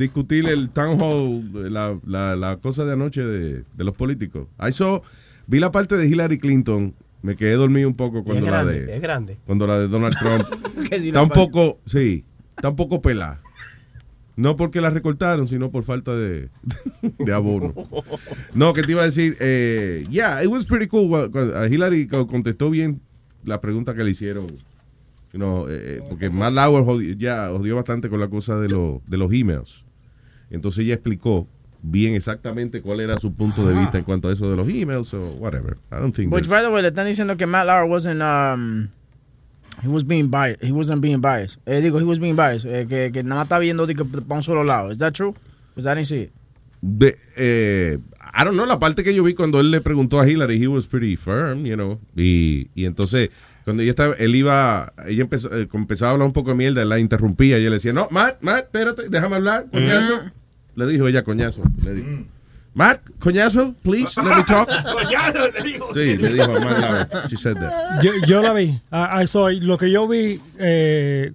discutir 0.00 0.48
el 0.48 0.70
town 0.70 1.00
hall, 1.00 1.72
la, 1.72 1.96
la, 2.06 2.34
la 2.36 2.56
cosa 2.56 2.84
de 2.84 2.92
anoche 2.94 3.22
de, 3.24 3.64
de 3.76 3.84
los 3.84 3.94
políticos? 3.94 4.48
I 4.58 4.72
saw, 4.72 5.02
vi 5.46 5.60
la 5.60 5.70
parte 5.70 5.96
de 5.96 6.06
Hillary 6.08 6.38
Clinton, 6.38 6.94
me 7.22 7.36
quedé 7.36 7.52
dormido 7.54 7.86
un 7.88 7.94
poco 7.94 8.18
Es 8.18 8.24
cuando 8.24 8.50
la 8.50 8.64
de 8.64 8.94
es 8.96 9.00
grande. 9.02 9.36
cuando 9.46 9.66
la 9.66 9.78
de 9.78 9.88
Donald 9.88 10.16
Trump 10.18 10.44
si 10.90 11.08
está 11.08 11.12
la 11.18 11.22
un 11.22 11.28
parte- 11.28 11.40
poco, 11.44 11.78
sí, 11.86 12.24
está 12.56 12.70
un 12.70 12.76
poco 12.76 13.00
pelada. 13.02 13.40
No 14.36 14.56
porque 14.56 14.80
la 14.80 14.88
recortaron, 14.88 15.48
sino 15.48 15.70
por 15.70 15.84
falta 15.84 16.16
de, 16.16 16.48
de 17.18 17.32
abono. 17.34 17.74
No, 18.54 18.72
que 18.72 18.82
te 18.82 18.92
iba 18.92 19.02
a 19.02 19.04
decir, 19.04 19.36
eh, 19.38 20.06
yeah, 20.08 20.42
it 20.42 20.48
was 20.48 20.64
pretty 20.64 20.86
cool. 20.86 21.12
Uh, 21.12 21.64
Hillary 21.70 22.06
co- 22.06 22.26
contestó 22.26 22.70
bien 22.70 23.02
la 23.44 23.60
pregunta 23.60 23.94
que 23.94 24.02
le 24.02 24.12
hicieron. 24.12 24.46
You 25.32 25.38
know, 25.38 25.66
eh, 25.68 26.00
porque 26.08 26.30
Matt 26.30 26.54
Lauer 26.54 26.82
jodi- 26.84 27.16
ya 27.18 27.50
jodió 27.50 27.76
bastante 27.76 28.08
con 28.08 28.18
la 28.18 28.28
cosa 28.28 28.58
de, 28.58 28.68
lo- 28.70 29.02
de 29.06 29.16
los 29.18 29.30
emails. 29.32 29.84
Entonces 30.50 30.84
ella 30.84 30.94
explicó 30.94 31.46
bien 31.82 32.14
exactamente 32.14 32.82
cuál 32.82 33.00
era 33.00 33.16
su 33.18 33.32
punto 33.32 33.66
de 33.66 33.74
vista 33.74 33.96
en 33.98 34.04
cuanto 34.04 34.28
a 34.28 34.32
eso 34.32 34.50
de 34.50 34.56
los 34.56 34.68
emails 34.68 35.14
o 35.14 35.20
whatever. 35.38 35.76
I 35.90 35.96
don't 35.96 36.14
think 36.14 36.32
Which, 36.32 36.48
by 36.48 36.60
the 36.60 36.68
way, 36.68 36.82
le 36.82 36.88
están 36.88 37.06
diciendo 37.06 37.36
que 37.36 37.46
Matt 37.46 37.66
Lauer 37.66 37.88
wasn't, 37.88 38.20
um, 38.20 38.88
he 39.82 39.88
was 39.88 40.04
being 40.06 40.28
biased. 40.28 40.62
He 40.62 40.72
wasn't 40.72 41.00
being 41.00 41.20
biased. 41.20 41.58
Eh, 41.66 41.80
digo, 41.80 41.98
he 41.98 42.04
was 42.04 42.18
being 42.18 42.36
biased. 42.36 42.66
Eh, 42.66 42.86
que, 42.86 43.10
que 43.12 43.22
nada 43.22 43.36
más 43.40 43.44
está 43.46 43.58
viendo 43.58 43.86
que 43.86 44.04
para 44.04 44.36
un 44.36 44.42
solo 44.42 44.62
lado. 44.62 44.90
Is 44.90 44.98
that 44.98 45.12
true? 45.14 45.34
Because 45.74 45.86
I 45.86 45.94
didn't 45.94 46.08
see 46.08 46.22
it. 46.22 46.32
de, 46.82 47.18
eh, 47.36 47.98
I 48.32 48.44
don't 48.44 48.54
know, 48.54 48.66
la 48.66 48.78
parte 48.78 49.02
que 49.02 49.14
yo 49.14 49.22
vi 49.22 49.34
cuando 49.34 49.60
él 49.60 49.70
le 49.70 49.80
preguntó 49.80 50.20
a 50.20 50.28
Hillary, 50.28 50.62
he 50.62 50.66
was 50.66 50.86
pretty 50.86 51.16
firm, 51.16 51.64
you 51.64 51.74
know, 51.74 52.00
y, 52.16 52.70
y 52.74 52.84
entonces 52.86 53.30
cuando 53.64 53.82
ella 53.82 53.90
estaba, 53.90 54.14
él 54.14 54.34
iba, 54.34 54.92
ella 55.06 55.22
empezó, 55.22 55.54
eh, 55.54 55.68
empezaba 55.72 56.10
a 56.10 56.12
hablar 56.14 56.26
un 56.26 56.32
poco 56.32 56.50
de 56.50 56.56
mierda, 56.56 56.82
él 56.82 56.88
la 56.88 56.98
interrumpía 56.98 57.58
y 57.58 57.62
ella 57.62 57.70
le 57.70 57.76
decía, 57.76 57.92
no, 57.92 58.08
Matt, 58.10 58.42
Matt, 58.42 58.64
espérate, 58.64 59.08
déjame 59.08 59.36
hablar, 59.36 59.66
coñazo. 59.70 60.30
Le 60.86 60.92
dijo 60.92 61.06
ella, 61.08 61.22
coñazo, 61.22 61.62
le 61.84 61.94
dijo. 61.94 62.08
Matt, 62.72 63.00
coñazo, 63.18 63.74
please, 63.82 64.16
let 64.22 64.36
me 64.36 64.44
talk. 64.44 64.68
Sí, 65.92 66.16
le 66.16 66.32
dijo 66.32 66.44
a 66.44 66.60
Matt 66.60 66.78
Lauer, 66.78 67.28
she 67.28 67.36
said 67.36 67.56
that. 67.58 68.00
Yo, 68.02 68.12
yo 68.26 68.40
la 68.42 68.52
vi. 68.52 68.80
I, 68.92 69.22
I 69.22 69.26
saw 69.26 69.48
it. 69.48 69.62
Lo 69.62 69.76
que 69.76 69.90
yo 69.90 70.06
vi, 70.06 70.40
eh, 70.58 71.32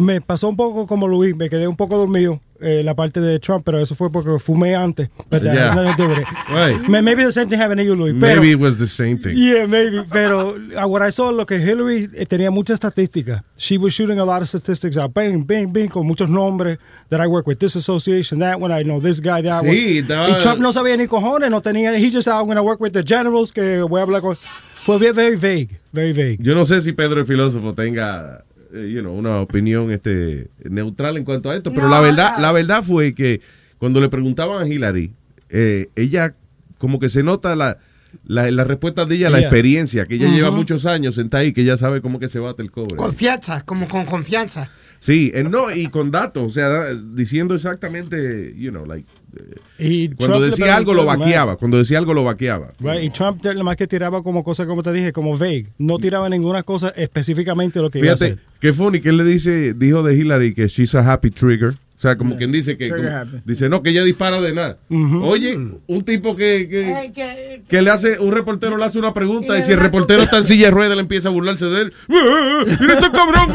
me 0.00 0.20
pasó 0.20 0.48
un 0.48 0.56
poco 0.56 0.86
como 0.86 1.06
Luis. 1.06 1.36
Me 1.36 1.50
quedé 1.50 1.68
un 1.68 1.76
poco 1.76 1.98
dormido 1.98 2.40
eh, 2.60 2.82
la 2.84 2.94
parte 2.94 3.20
de 3.20 3.38
Trump, 3.38 3.64
pero 3.64 3.78
eso 3.80 3.94
fue 3.94 4.10
porque 4.10 4.38
fumé 4.38 4.74
antes. 4.74 5.08
But 5.30 5.42
that 5.42 5.54
Yeah. 5.54 5.72
had 5.72 5.76
nothing 5.76 5.96
to 5.96 6.02
do 6.02 6.08
with 6.08 6.18
it. 6.18 6.26
Right. 6.50 6.88
May- 6.88 7.02
Maybe 7.02 7.24
the 7.24 7.32
same 7.32 7.48
thing 7.48 7.58
happened 7.60 7.80
to 7.80 7.84
you, 7.84 7.94
Luis. 7.94 8.14
Pero, 8.18 8.40
Maybe 8.40 8.50
it 8.52 8.58
was 8.60 8.78
the 8.78 8.86
same 8.88 9.18
thing. 9.18 9.36
Yeah, 9.36 9.66
maybe. 9.66 10.02
Pero 10.10 10.56
what 10.88 11.02
I 11.02 11.10
saw, 11.12 11.30
lo 11.30 11.46
que 11.46 11.56
Hillary 11.58 12.08
eh, 12.14 12.26
tenía 12.26 12.50
muchas 12.50 12.74
estadísticas. 12.74 13.42
She 13.56 13.78
was 13.78 13.94
shooting 13.94 14.18
a 14.20 14.24
lot 14.24 14.42
of 14.42 14.48
statistics 14.48 14.96
out. 14.96 15.12
Bing, 15.14 15.44
bing, 15.46 15.72
bing, 15.72 15.88
con 15.88 16.06
muchos 16.06 16.28
nombres. 16.28 16.78
That 17.10 17.20
I 17.20 17.26
work 17.26 17.46
with 17.46 17.58
this 17.58 17.74
association, 17.76 18.40
that 18.40 18.60
one. 18.60 18.70
I 18.72 18.82
know 18.84 19.00
this 19.00 19.20
guy, 19.20 19.40
that 19.42 19.62
Sí, 19.62 19.68
one. 19.68 19.98
estaba- 20.02 20.28
Y 20.30 20.38
Trump 20.42 20.60
no 20.60 20.72
sabía 20.72 20.96
ni 20.96 21.06
cojones, 21.06 21.50
no 21.50 21.60
tenía. 21.62 21.94
He 21.96 22.10
just 22.10 22.24
said, 22.24 22.34
I'm 22.34 22.44
going 22.46 22.56
to 22.56 22.62
work 22.62 22.80
with 22.80 22.92
the 22.92 23.02
generals, 23.02 23.50
que 23.52 23.80
voy 23.82 24.00
a 24.00 24.02
hablar 24.04 24.20
con. 24.20 24.34
Fue 24.34 24.98
bien, 24.98 25.14
very 25.14 25.36
vague. 25.36 25.78
Very 25.92 26.12
vague. 26.12 26.38
Yo 26.42 26.54
no 26.54 26.64
sé 26.64 26.80
si 26.82 26.92
Pedro 26.92 27.20
el 27.20 27.26
filósofo 27.26 27.74
tenga, 27.74 28.44
eh, 28.72 28.90
you 28.92 29.00
know, 29.00 29.14
una 29.14 29.40
opinión 29.40 29.90
este 29.92 30.48
neutral 30.64 31.16
en 31.16 31.24
cuanto 31.24 31.50
a 31.50 31.56
esto, 31.56 31.70
pero 31.70 31.84
No, 31.84 31.88
la 31.94 32.00
verdad, 32.00 32.34
no. 32.36 32.42
la 32.42 32.52
verdad 32.52 32.82
fue 32.82 33.14
que 33.14 33.40
cuando 33.78 34.00
le 34.00 34.08
preguntaban 34.08 34.62
a 34.62 34.68
Hillary, 34.68 35.12
eh, 35.50 35.88
ella 35.96 36.34
como 36.78 36.98
que 36.98 37.08
se 37.08 37.22
nota 37.22 37.54
la, 37.56 37.78
la, 38.24 38.50
la 38.50 38.64
respuesta 38.64 39.04
de 39.04 39.14
ella, 39.16 39.30
la 39.30 39.40
experiencia, 39.40 40.06
que 40.06 40.14
ella 40.16 40.28
lleva 40.28 40.50
muchos 40.50 40.86
años 40.86 41.14
sentada 41.16 41.42
ahí, 41.42 41.52
que 41.52 41.62
ella 41.62 41.76
sabe 41.76 42.00
cómo 42.00 42.18
que 42.18 42.28
se 42.28 42.38
bate 42.38 42.62
el 42.62 42.70
cobre. 42.70 42.96
Confianza, 42.96 43.62
como 43.64 43.88
con 43.88 44.04
confianza. 44.04 44.70
Sí, 45.00 45.30
eh, 45.34 45.44
no, 45.44 45.70
y 45.74 45.88
con 45.88 46.10
datos, 46.10 46.42
o 46.44 46.50
sea, 46.50 46.68
da- 46.68 46.94
diciendo 46.94 47.54
exactamente, 47.54 48.52
you 48.56 48.70
know, 48.70 48.84
like, 48.84 49.06
eh, 49.36 49.54
Y 49.78 50.08
cuando 50.08 50.38
Trump 50.38 50.50
decía 50.50 50.76
algo 50.76 50.92
lo 50.94 51.04
vaqueaba, 51.04 51.56
cuando 51.56 51.78
decía 51.78 51.98
algo 51.98 52.14
lo 52.14 52.24
vaqueaba. 52.24 52.72
Right, 52.80 53.04
y 53.04 53.10
Trump 53.10 53.42
nada 53.44 53.62
más 53.62 53.76
que 53.76 53.86
tiraba 53.86 54.22
como 54.22 54.42
cosas, 54.42 54.66
como 54.66 54.82
te 54.82 54.92
dije, 54.92 55.12
como 55.12 55.38
vague. 55.38 55.68
No 55.78 55.98
tiraba 55.98 56.28
ninguna 56.28 56.62
cosa 56.62 56.88
específicamente 56.96 57.80
lo 57.80 57.90
que 57.90 58.00
iba 58.00 58.12
a 58.12 58.16
Fíjate, 58.16 58.32
hacer. 58.34 58.44
qué 58.60 58.72
funny 58.72 59.00
que 59.00 59.10
él 59.10 59.18
le 59.18 59.24
dice, 59.24 59.74
dijo 59.74 60.02
de 60.02 60.14
Hillary 60.16 60.54
que 60.54 60.66
she's 60.68 60.94
a 60.94 61.12
happy 61.12 61.30
trigger. 61.30 61.74
O 61.98 62.00
sea, 62.00 62.16
como 62.16 62.36
quien 62.36 62.52
dice 62.52 62.78
que 62.78 62.88
Trigger 62.88 63.06
como- 63.08 63.16
happy. 63.18 63.42
dice 63.44 63.68
no 63.68 63.82
que 63.82 63.90
ella 63.90 64.04
dispara 64.04 64.40
de 64.40 64.52
nada. 64.52 64.78
Oye, 64.88 65.58
un 65.88 66.04
tipo 66.04 66.36
que, 66.36 66.68
que, 66.70 66.90
Eh, 66.92 67.12
que- 67.12 67.62
que 67.68 67.82
le 67.82 67.90
hace 67.90 68.20
un 68.20 68.32
reportero 68.32 68.76
le 68.76 68.84
hace 68.84 69.00
una 69.00 69.12
pregunta 69.12 69.58
Y 69.58 69.62
si 69.62 69.72
el 69.72 69.80
reportero 69.80 70.22
está 70.22 70.38
en 70.38 70.44
silla 70.44 70.66
de 70.66 70.70
ruedas 70.70 70.94
le 70.96 71.00
empieza 71.02 71.28
a 71.28 71.32
burlarse 71.32 71.64
de 71.66 71.82
él. 71.82 71.92
¡Ah, 72.08 72.62
Mira 72.80 72.94
este 72.94 73.10
cabrón. 73.10 73.48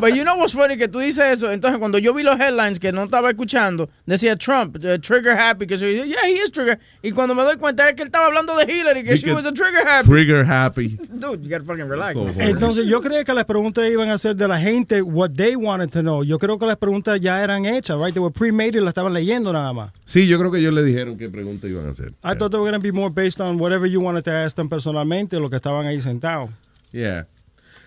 But 0.00 0.10
you 0.14 0.22
know 0.22 0.36
what's 0.38 0.52
funny 0.52 0.76
que 0.76 0.88
tú 0.88 0.98
dices 0.98 1.24
eso. 1.32 1.50
Entonces, 1.50 1.78
cuando 1.78 1.98
yo 1.98 2.12
vi 2.14 2.22
los 2.22 2.38
headlines 2.38 2.78
que 2.78 2.92
no 2.92 3.04
estaba 3.04 3.30
escuchando, 3.30 3.88
decía 4.06 4.36
Trump, 4.36 4.76
eh, 4.84 4.98
trigger 4.98 5.32
happy, 5.38 5.66
que 5.66 5.76
se 5.76 5.94
yeah, 6.06 6.26
he 6.28 6.32
is 6.44 6.52
trigger. 6.52 6.78
Y 7.02 7.12
cuando 7.12 7.34
me 7.34 7.42
doy 7.42 7.56
cuenta 7.56 7.88
es 7.88 7.94
que 7.94 8.02
él 8.02 8.08
estaba 8.08 8.26
hablando 8.26 8.54
de 8.56 8.70
Hillary, 8.70 9.02
que 9.04 9.16
she 9.16 9.26
Because 9.26 9.44
was 9.44 9.46
a 9.46 9.52
trigger 9.54 9.86
happy. 9.88 10.08
Trigger 10.08 10.44
happy. 10.44 10.98
Dude, 11.10 11.42
you 11.42 11.48
gotta 11.50 11.64
fucking 11.64 11.88
relax. 11.88 12.16
Entonces, 12.38 12.86
yo 12.86 13.00
creía 13.00 13.24
que 13.24 13.32
las 13.32 13.44
preguntas 13.46 13.88
iban 13.90 14.10
a 14.10 14.18
ser 14.18 14.36
de 14.36 14.46
la 14.46 14.58
gente, 14.58 15.00
what 15.02 15.30
they 15.36 15.56
wanted 15.56 15.88
to 15.90 16.00
know. 16.00 16.22
Yo 16.22 16.38
creo 16.38 16.58
que 16.58 16.66
las 16.66 16.76
preguntas 16.76 17.18
ya 17.20 17.29
eran 17.38 17.64
hechas, 17.66 17.96
right? 17.98 18.12
They 18.12 18.20
were 18.22 18.32
pre-made 18.32 18.76
y 18.76 18.80
las 18.80 18.88
estaban 18.88 19.12
leyendo 19.12 19.52
nada 19.52 19.72
más. 19.72 19.92
Sí, 20.06 20.26
yo 20.26 20.38
creo 20.38 20.50
que 20.50 20.58
ellos 20.58 20.74
le 20.74 20.82
dijeron 20.82 21.16
qué 21.16 21.28
pregunta 21.28 21.68
iban 21.68 21.86
a 21.86 21.90
hacer. 21.90 22.08
I 22.24 22.34
thought 22.36 22.50
they 22.50 22.58
were 22.60 22.68
going 22.70 22.72
to 22.72 22.80
be 22.80 22.90
more 22.92 23.10
based 23.14 23.40
on 23.40 23.60
whatever 23.60 23.88
you 23.88 24.00
wanted 24.00 24.24
to 24.24 24.30
ask 24.32 24.56
them 24.56 24.68
personalmente, 24.68 25.38
lo 25.38 25.48
que 25.50 25.56
estaban 25.56 25.86
ahí 25.86 26.00
sentados. 26.00 26.50
Yeah. 26.92 27.26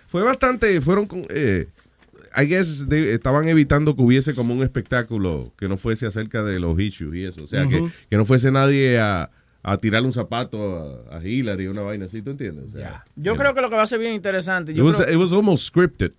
Fue 0.08 0.22
bastante, 0.22 0.80
fueron 0.80 1.06
con, 1.06 1.26
eh, 1.28 1.66
I 2.36 2.46
guess 2.46 2.88
de- 2.88 3.14
estaban 3.14 3.46
evitando 3.48 3.94
que 3.94 4.02
hubiese 4.02 4.34
como 4.34 4.54
un 4.54 4.62
espectáculo 4.62 5.52
que 5.58 5.68
no 5.68 5.76
fuese 5.76 6.06
acerca 6.06 6.42
de 6.42 6.58
los 6.60 6.78
issues 6.80 7.14
y 7.14 7.24
eso. 7.24 7.44
O 7.44 7.46
sea, 7.46 7.66
que, 7.68 7.76
Ujú. 7.82 7.90
que 8.08 8.16
no 8.16 8.24
fuese 8.24 8.50
nadie 8.50 8.98
a, 8.98 9.30
a 9.62 9.78
tirarle 9.78 10.06
un 10.08 10.12
zapato 10.12 11.02
a, 11.10 11.16
a 11.18 11.24
Hillary, 11.24 11.66
una 11.68 11.82
vaina 11.82 12.06
así, 12.06 12.22
¿tú 12.22 12.30
entiendes? 12.30 12.64
O 12.74 12.76
sea, 12.76 13.04
Yo 13.16 13.36
creo 13.36 13.54
que 13.54 13.60
lo 13.60 13.70
que 13.70 13.76
va 13.76 13.82
a 13.82 13.86
ser 13.86 13.98
bien 14.00 14.12
interesante. 14.14 14.72
it, 14.72 14.78
Yo 14.78 14.84
was, 14.84 14.96
creo- 14.96 15.12
it 15.12 15.16
was 15.16 15.32
almost 15.32 15.64
scripted. 15.66 16.12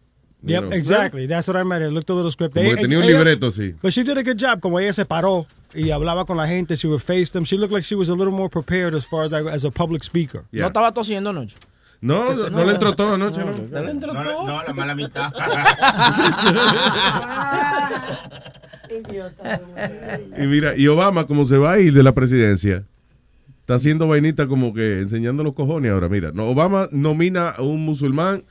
Yep, 0.45 0.63
know. 0.63 0.71
exactly. 0.73 1.27
That's 1.27 1.47
what 1.47 1.57
I 1.57 1.63
meant. 1.63 1.83
It 1.83 1.91
looked 1.91 2.09
a 2.09 2.13
little 2.13 2.31
scripted. 2.31 2.63
Como 2.63 2.75
que 2.75 2.81
tenía 2.81 2.99
un 2.99 3.05
libreto, 3.05 3.51
sí. 3.51 3.75
But 3.81 3.93
she 3.93 4.03
did 4.03 4.17
a 4.17 4.23
good 4.23 4.37
job. 4.37 4.59
Como 4.61 4.79
ella 4.79 4.93
se 4.93 5.05
paró 5.05 5.45
y 5.73 5.91
hablaba 5.91 6.25
con 6.25 6.37
la 6.37 6.47
gente, 6.47 6.75
she 6.75 6.87
would 6.87 7.01
face 7.01 7.31
them. 7.31 7.43
She 7.45 7.57
looked 7.57 7.73
like 7.73 7.85
she 7.85 7.95
was 7.95 8.09
a 8.09 8.13
little 8.15 8.33
more 8.33 8.49
prepared 8.49 8.93
as 8.93 9.05
far 9.05 9.23
as, 9.25 9.31
like, 9.31 9.45
as 9.47 9.63
a 9.65 9.71
public 9.71 10.03
speaker. 10.03 10.43
No 10.51 10.65
estaba 10.67 10.93
tosiendo 10.93 11.29
anoche. 11.31 11.55
No, 12.01 12.35
no, 12.35 12.49
no 12.49 12.65
le 12.65 12.73
entró 12.73 12.95
todo 12.95 13.15
anoche, 13.15 13.39
¿no? 13.39 13.51
No, 13.51 13.81
le- 13.81 13.93
no, 13.93 14.63
la 14.63 14.73
mala 14.73 14.93
mitad. 14.95 15.31
Y 20.37 20.47
mira, 20.47 20.75
y 20.77 20.87
Obama, 20.87 21.25
como 21.25 21.45
se 21.45 21.57
va 21.57 21.73
a 21.73 21.79
ir 21.79 21.93
de 21.93 22.03
la 22.03 22.13
presidencia, 22.13 22.83
está 23.61 23.75
haciendo 23.75 24.07
vainita 24.07 24.47
como 24.47 24.73
que 24.73 24.99
enseñando 24.99 25.43
los 25.43 25.53
cojones 25.53 25.91
ahora. 25.91 26.09
Mira, 26.09 26.31
no, 26.33 26.45
Obama 26.45 26.87
nomina 26.91 27.49
a 27.49 27.61
un 27.61 27.83
musulmán 27.85 28.43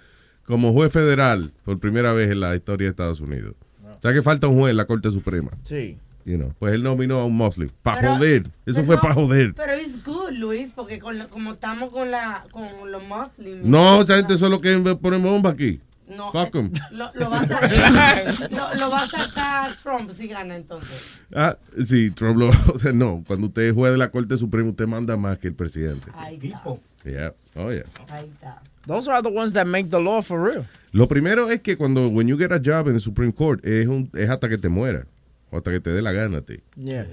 como 0.47 0.73
juez 0.73 0.93
federal 0.93 1.53
por 1.65 1.79
primera 1.79 2.13
vez 2.13 2.31
en 2.31 2.41
la 2.41 2.55
historia 2.55 2.87
de 2.87 2.91
Estados 2.91 3.21
Unidos. 3.21 3.55
O 3.83 4.01
sea 4.03 4.13
que 4.13 4.23
falta 4.23 4.49
un 4.49 4.59
juez 4.59 4.71
en 4.73 4.77
la 4.77 4.87
Corte 4.87 5.11
Suprema. 5.11 5.51
Sí. 5.63 5.97
You 6.27 6.37
know, 6.39 6.55
pues 6.59 6.73
él 6.75 6.83
nominó 6.83 7.19
a 7.21 7.27
un 7.27 7.35
muslim. 7.37 7.69
Para 7.83 8.15
joder. 8.17 8.45
Eso 8.65 8.77
pero 8.77 8.87
fue 8.87 8.99
para 8.99 9.13
joder. 9.15 9.53
Pero 9.55 9.73
es 9.75 10.03
good, 10.03 10.31
Luis, 10.33 10.73
porque 10.75 10.99
con 10.99 11.19
lo- 11.19 11.29
como 11.29 11.53
estamos 11.53 11.91
con 11.91 12.11
la 12.11 12.45
con 12.51 12.65
los 12.91 13.03
muslims. 13.07 13.63
No, 13.65 14.01
esa 14.03 14.17
gente 14.17 14.39
solo 14.39 14.61
que 14.61 14.79
pone 15.01 15.19
bomba 15.19 15.51
aquí. 15.51 15.81
No, 16.09 16.33
Fuck 16.33 16.55
'em. 16.57 16.71
Lo, 16.93 17.11
lo 17.15 17.31
va 17.31 17.41
a 17.41 17.47
sacar, 17.47 18.51
lo, 18.51 18.75
lo 18.75 18.91
va 18.91 19.03
a 19.05 19.09
sacar 19.09 19.77
Trump 19.77 20.11
si 20.13 20.27
gana 20.29 20.55
entonces. 20.57 21.19
Ah, 21.35 21.57
sí, 21.83 22.11
Trump 22.11 22.37
lo... 22.39 22.51
No, 22.93 23.25
cuando 23.27 23.47
usted 23.47 23.63
es 23.63 23.75
juez 23.75 23.93
de 23.93 23.99
la 23.99 24.11
Corte 24.11 24.37
Suprema, 24.37 24.69
usted 24.71 24.87
manda 24.87 25.17
más 25.17 25.39
que 25.39 25.49
el 25.49 25.55
presidente. 25.55 26.11
Ahí 26.15 26.39
está. 26.43 26.63
Yeah. 27.05 27.35
Oh, 27.55 27.71
yeah. 27.71 27.85
Ahí 28.11 28.29
está. 28.33 28.63
Those 28.87 29.09
are 29.11 29.23
the 29.23 29.31
ones 29.31 29.53
that 29.55 29.67
make 29.67 29.89
the 29.91 30.01
law 30.01 30.21
for 30.23 30.43
real. 30.43 30.67
Lo 30.93 31.09
primero 31.09 31.51
es 31.51 31.61
que 31.61 31.77
cuando 31.77 32.09
when 32.09 32.29
you 32.29 32.37
get 32.39 32.53
a 32.53 32.61
job 32.63 32.87
in 32.89 32.95
the 32.95 33.01
Supreme 33.01 33.33
Court 33.33 33.65
es, 33.65 33.87
un, 33.89 34.11
es 34.15 34.29
hasta 34.31 34.49
que 34.49 34.59
te 34.59 34.69
muera 34.69 35.07
o 35.51 35.57
hasta 35.59 35.71
que 35.71 35.81
te 35.81 35.91
dé 35.91 36.03
la 36.03 36.13
gana 36.13 36.39
a 36.39 36.43
ti. 36.43 36.61
Yeah. 36.77 37.07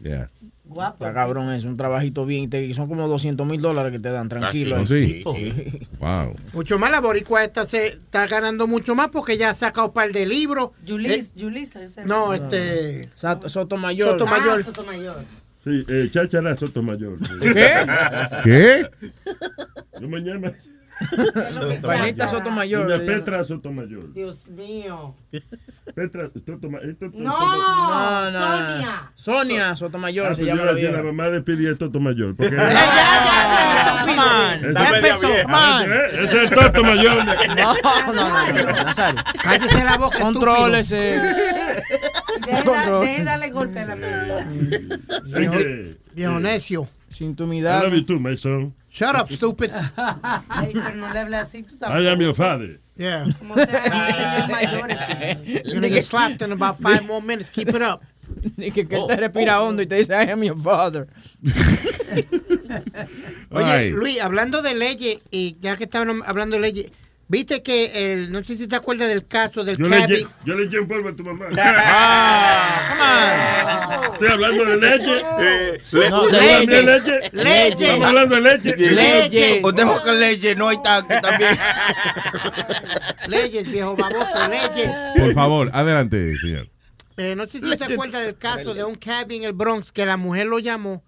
Yeah. 0.00 0.30
Guapo. 0.64 1.04
Está 1.04 1.12
cabrón, 1.14 1.50
es 1.52 1.64
un 1.64 1.76
trabajito 1.76 2.24
bien. 2.26 2.44
y 2.44 2.48
te- 2.48 2.72
son 2.74 2.88
como 2.88 3.08
200 3.08 3.46
mil 3.46 3.60
dólares 3.60 3.90
que 3.90 3.98
te 3.98 4.10
dan, 4.10 4.28
tranquilo. 4.28 4.76
¿Oh, 4.82 4.86
sí? 4.86 5.24
Sí. 5.34 5.80
Wow. 5.98 6.34
Mucho 6.52 6.78
más, 6.78 6.90
la 6.90 7.00
boricua 7.00 7.42
esta 7.42 7.66
se 7.66 7.86
está 7.88 8.26
ganando 8.26 8.66
mucho 8.66 8.94
más 8.94 9.08
porque 9.08 9.36
ya 9.38 9.50
ha 9.50 9.54
sacado 9.54 9.88
un 9.88 9.92
par 9.94 10.12
de 10.12 10.24
libros. 10.26 10.70
Yulis, 10.84 11.10
Eh, 11.10 11.32
Yulisa, 11.36 11.82
ese 11.82 12.04
no, 12.04 12.32
es. 12.34 12.42
este... 12.42 13.08
Soto- 13.16 13.48
Sotomayor. 13.48 14.10
Sotomayor. 14.10 14.60
Ah, 14.60 14.62
Sotomayor. 14.62 15.16
Sí, 15.64 15.84
eh, 15.88 16.08
Cháchara 16.12 16.56
Sotomayor. 16.56 17.18
¿Qué? 17.40 17.74
¿Qué? 18.44 18.90
No 20.00 20.08
me 20.08 20.20
Vainita 21.82 22.28
Sotomayor. 22.28 22.88
Doña. 22.88 23.06
Petra 23.06 23.44
Sotomayor. 23.44 24.12
Dios 24.12 24.48
mío. 24.48 25.14
Petra 25.94 26.28
Sotomayor. 26.44 26.90
esto- 26.90 27.10
No, 27.14 27.38
No, 27.38 28.30
no, 28.30 28.38
Sonia. 28.40 29.12
Sonia 29.14 29.76
Sotomayor 29.76 30.26
Ah, 30.26 30.34
se 30.34 30.42
pues 30.42 30.48
yo 30.48 30.54
llama 30.56 30.98
la 30.98 31.02
mamá 31.04 31.30
de 31.30 31.40
Speedy 31.40 31.66
es 31.68 31.76
Sotomayor. 31.78 32.34
Porque 32.36 32.56
Ya. 32.56 34.54
¿eh? 35.84 36.06
Ese 36.12 36.24
es 36.24 36.32
el 36.34 36.50
Toto 36.50 36.82
Mayor. 36.82 37.24
de 37.24 37.30
aquí. 37.32 37.48
No, 37.48 37.74
no, 37.74 38.12
no, 38.14 38.52
no, 38.52 38.84
Nazario. 38.84 39.20
Cállese 39.42 39.84
la 39.84 39.96
boca, 39.98 40.18
Contrólese. 40.20 41.20
Darle 43.24 43.50
golpe 43.50 43.80
a 43.80 43.84
la 43.86 43.96
mesa. 43.96 44.46
Viejo 46.14 46.40
necio. 46.40 46.88
Sin 47.10 47.28
I 47.28 47.30
intimidad. 47.30 47.82
love 47.84 47.94
you 47.94 48.04
too, 48.04 48.18
my 48.20 48.36
son. 48.36 48.74
Shut 48.98 49.14
up, 49.14 49.30
stupid. 49.30 49.70
Ay, 49.96 50.72
pero 50.74 50.96
no 50.96 51.12
le 51.12 51.20
hable 51.20 51.36
así, 51.36 51.62
tú 51.62 51.76
tampoco. 51.78 52.02
I 52.02 52.08
am 52.08 52.20
your 52.20 52.34
father. 52.34 52.80
Yeah. 52.96 53.26
Como 53.38 53.54
sea, 53.54 53.64
un 53.64 54.12
señor 54.12 54.48
mayor. 54.50 54.88
You're 55.46 55.74
gonna 55.74 55.88
get 55.88 56.04
slapped 56.04 56.42
in 56.42 56.50
about 56.50 56.80
five 56.80 57.06
more 57.06 57.22
minutes. 57.22 57.48
Keep 57.50 57.68
it 57.68 57.82
up. 57.82 58.02
Y 58.58 58.70
que, 58.72 58.86
que 58.86 58.96
él 58.96 59.06
te 59.06 59.16
respira 59.16 59.62
hondo 59.62 59.82
y 59.82 59.86
te 59.86 59.94
dice, 59.94 60.12
I 60.12 60.30
am 60.30 60.42
your 60.42 60.58
father. 60.58 61.06
Oye. 63.50 63.90
Luis, 63.90 64.20
hablando 64.20 64.60
de 64.60 64.74
leyes, 64.74 65.20
y 65.30 65.56
ya 65.60 65.76
que 65.76 65.84
estaban 65.84 66.22
hablando 66.26 66.56
de 66.56 66.62
leyes, 66.62 66.92
viste 67.28 67.62
que 67.62 68.12
el, 68.12 68.32
no 68.32 68.42
sé 68.42 68.56
si 68.56 68.66
te 68.66 68.76
acuerdas 68.76 69.08
del 69.08 69.26
caso 69.26 69.62
del 69.64 69.76
Yo 69.76 69.88
le, 69.88 70.26
yo 70.44 70.54
le 70.54 70.64
eché 70.64 70.80
un 70.80 70.88
polvo 70.88 71.08
a 71.10 71.16
tu 71.16 71.22
mamá. 71.24 71.46
Ah, 73.00 74.00
Estoy 74.12 74.28
hablando 74.28 74.64
de 74.64 74.76
leche. 74.76 75.22
No, 76.10 76.26
de 76.26 76.38
También 76.38 76.86
leyes. 76.86 77.04
leche. 77.06 77.30
Leyes. 77.32 77.80
Estamos 77.80 78.06
hablando 78.08 78.34
de 78.34 78.40
leche. 78.40 78.76
Leyes. 78.76 79.60
O 79.64 79.72
dejo 79.72 80.02
que 80.02 80.12
leche, 80.12 80.54
no 80.56 80.68
hay 80.68 80.82
tanque 80.82 81.18
también. 81.20 81.56
Leyes, 83.28 83.70
viejo 83.70 83.94
baboso, 83.96 84.48
leyes. 84.48 84.90
Por 85.18 85.34
favor, 85.34 85.70
adelante, 85.72 86.36
señor. 86.38 86.68
Eh, 87.16 87.34
no 87.36 87.44
sé 87.44 87.60
si 87.60 87.76
te 87.76 87.84
acuerdas 87.84 88.22
del 88.22 88.36
caso 88.38 88.74
de 88.74 88.84
un 88.84 88.94
cabbie 88.94 89.36
en 89.38 89.44
el 89.44 89.52
Bronx 89.52 89.92
que 89.92 90.06
la 90.06 90.16
mujer 90.16 90.46
lo 90.46 90.58
llamó 90.60 91.02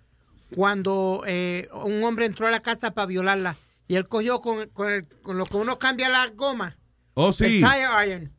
cuando 0.54 1.22
eh, 1.26 1.68
un 1.84 2.02
hombre 2.04 2.26
entró 2.26 2.46
a 2.46 2.50
la 2.50 2.60
casa 2.60 2.90
para 2.90 3.06
violarla 3.06 3.56
y 3.90 3.96
él 3.96 4.06
cogió 4.06 4.40
con, 4.40 4.68
con, 4.68 4.88
el- 4.88 5.04
con 5.22 5.36
lo 5.36 5.44
que 5.46 5.56
uno 5.56 5.76
cambia 5.78 6.08
la 6.08 6.28
goma, 6.28 6.76
Oh, 7.14 7.28
el 7.30 7.34
sí. 7.34 7.44
tire 7.44 8.06
iron, 8.08 8.32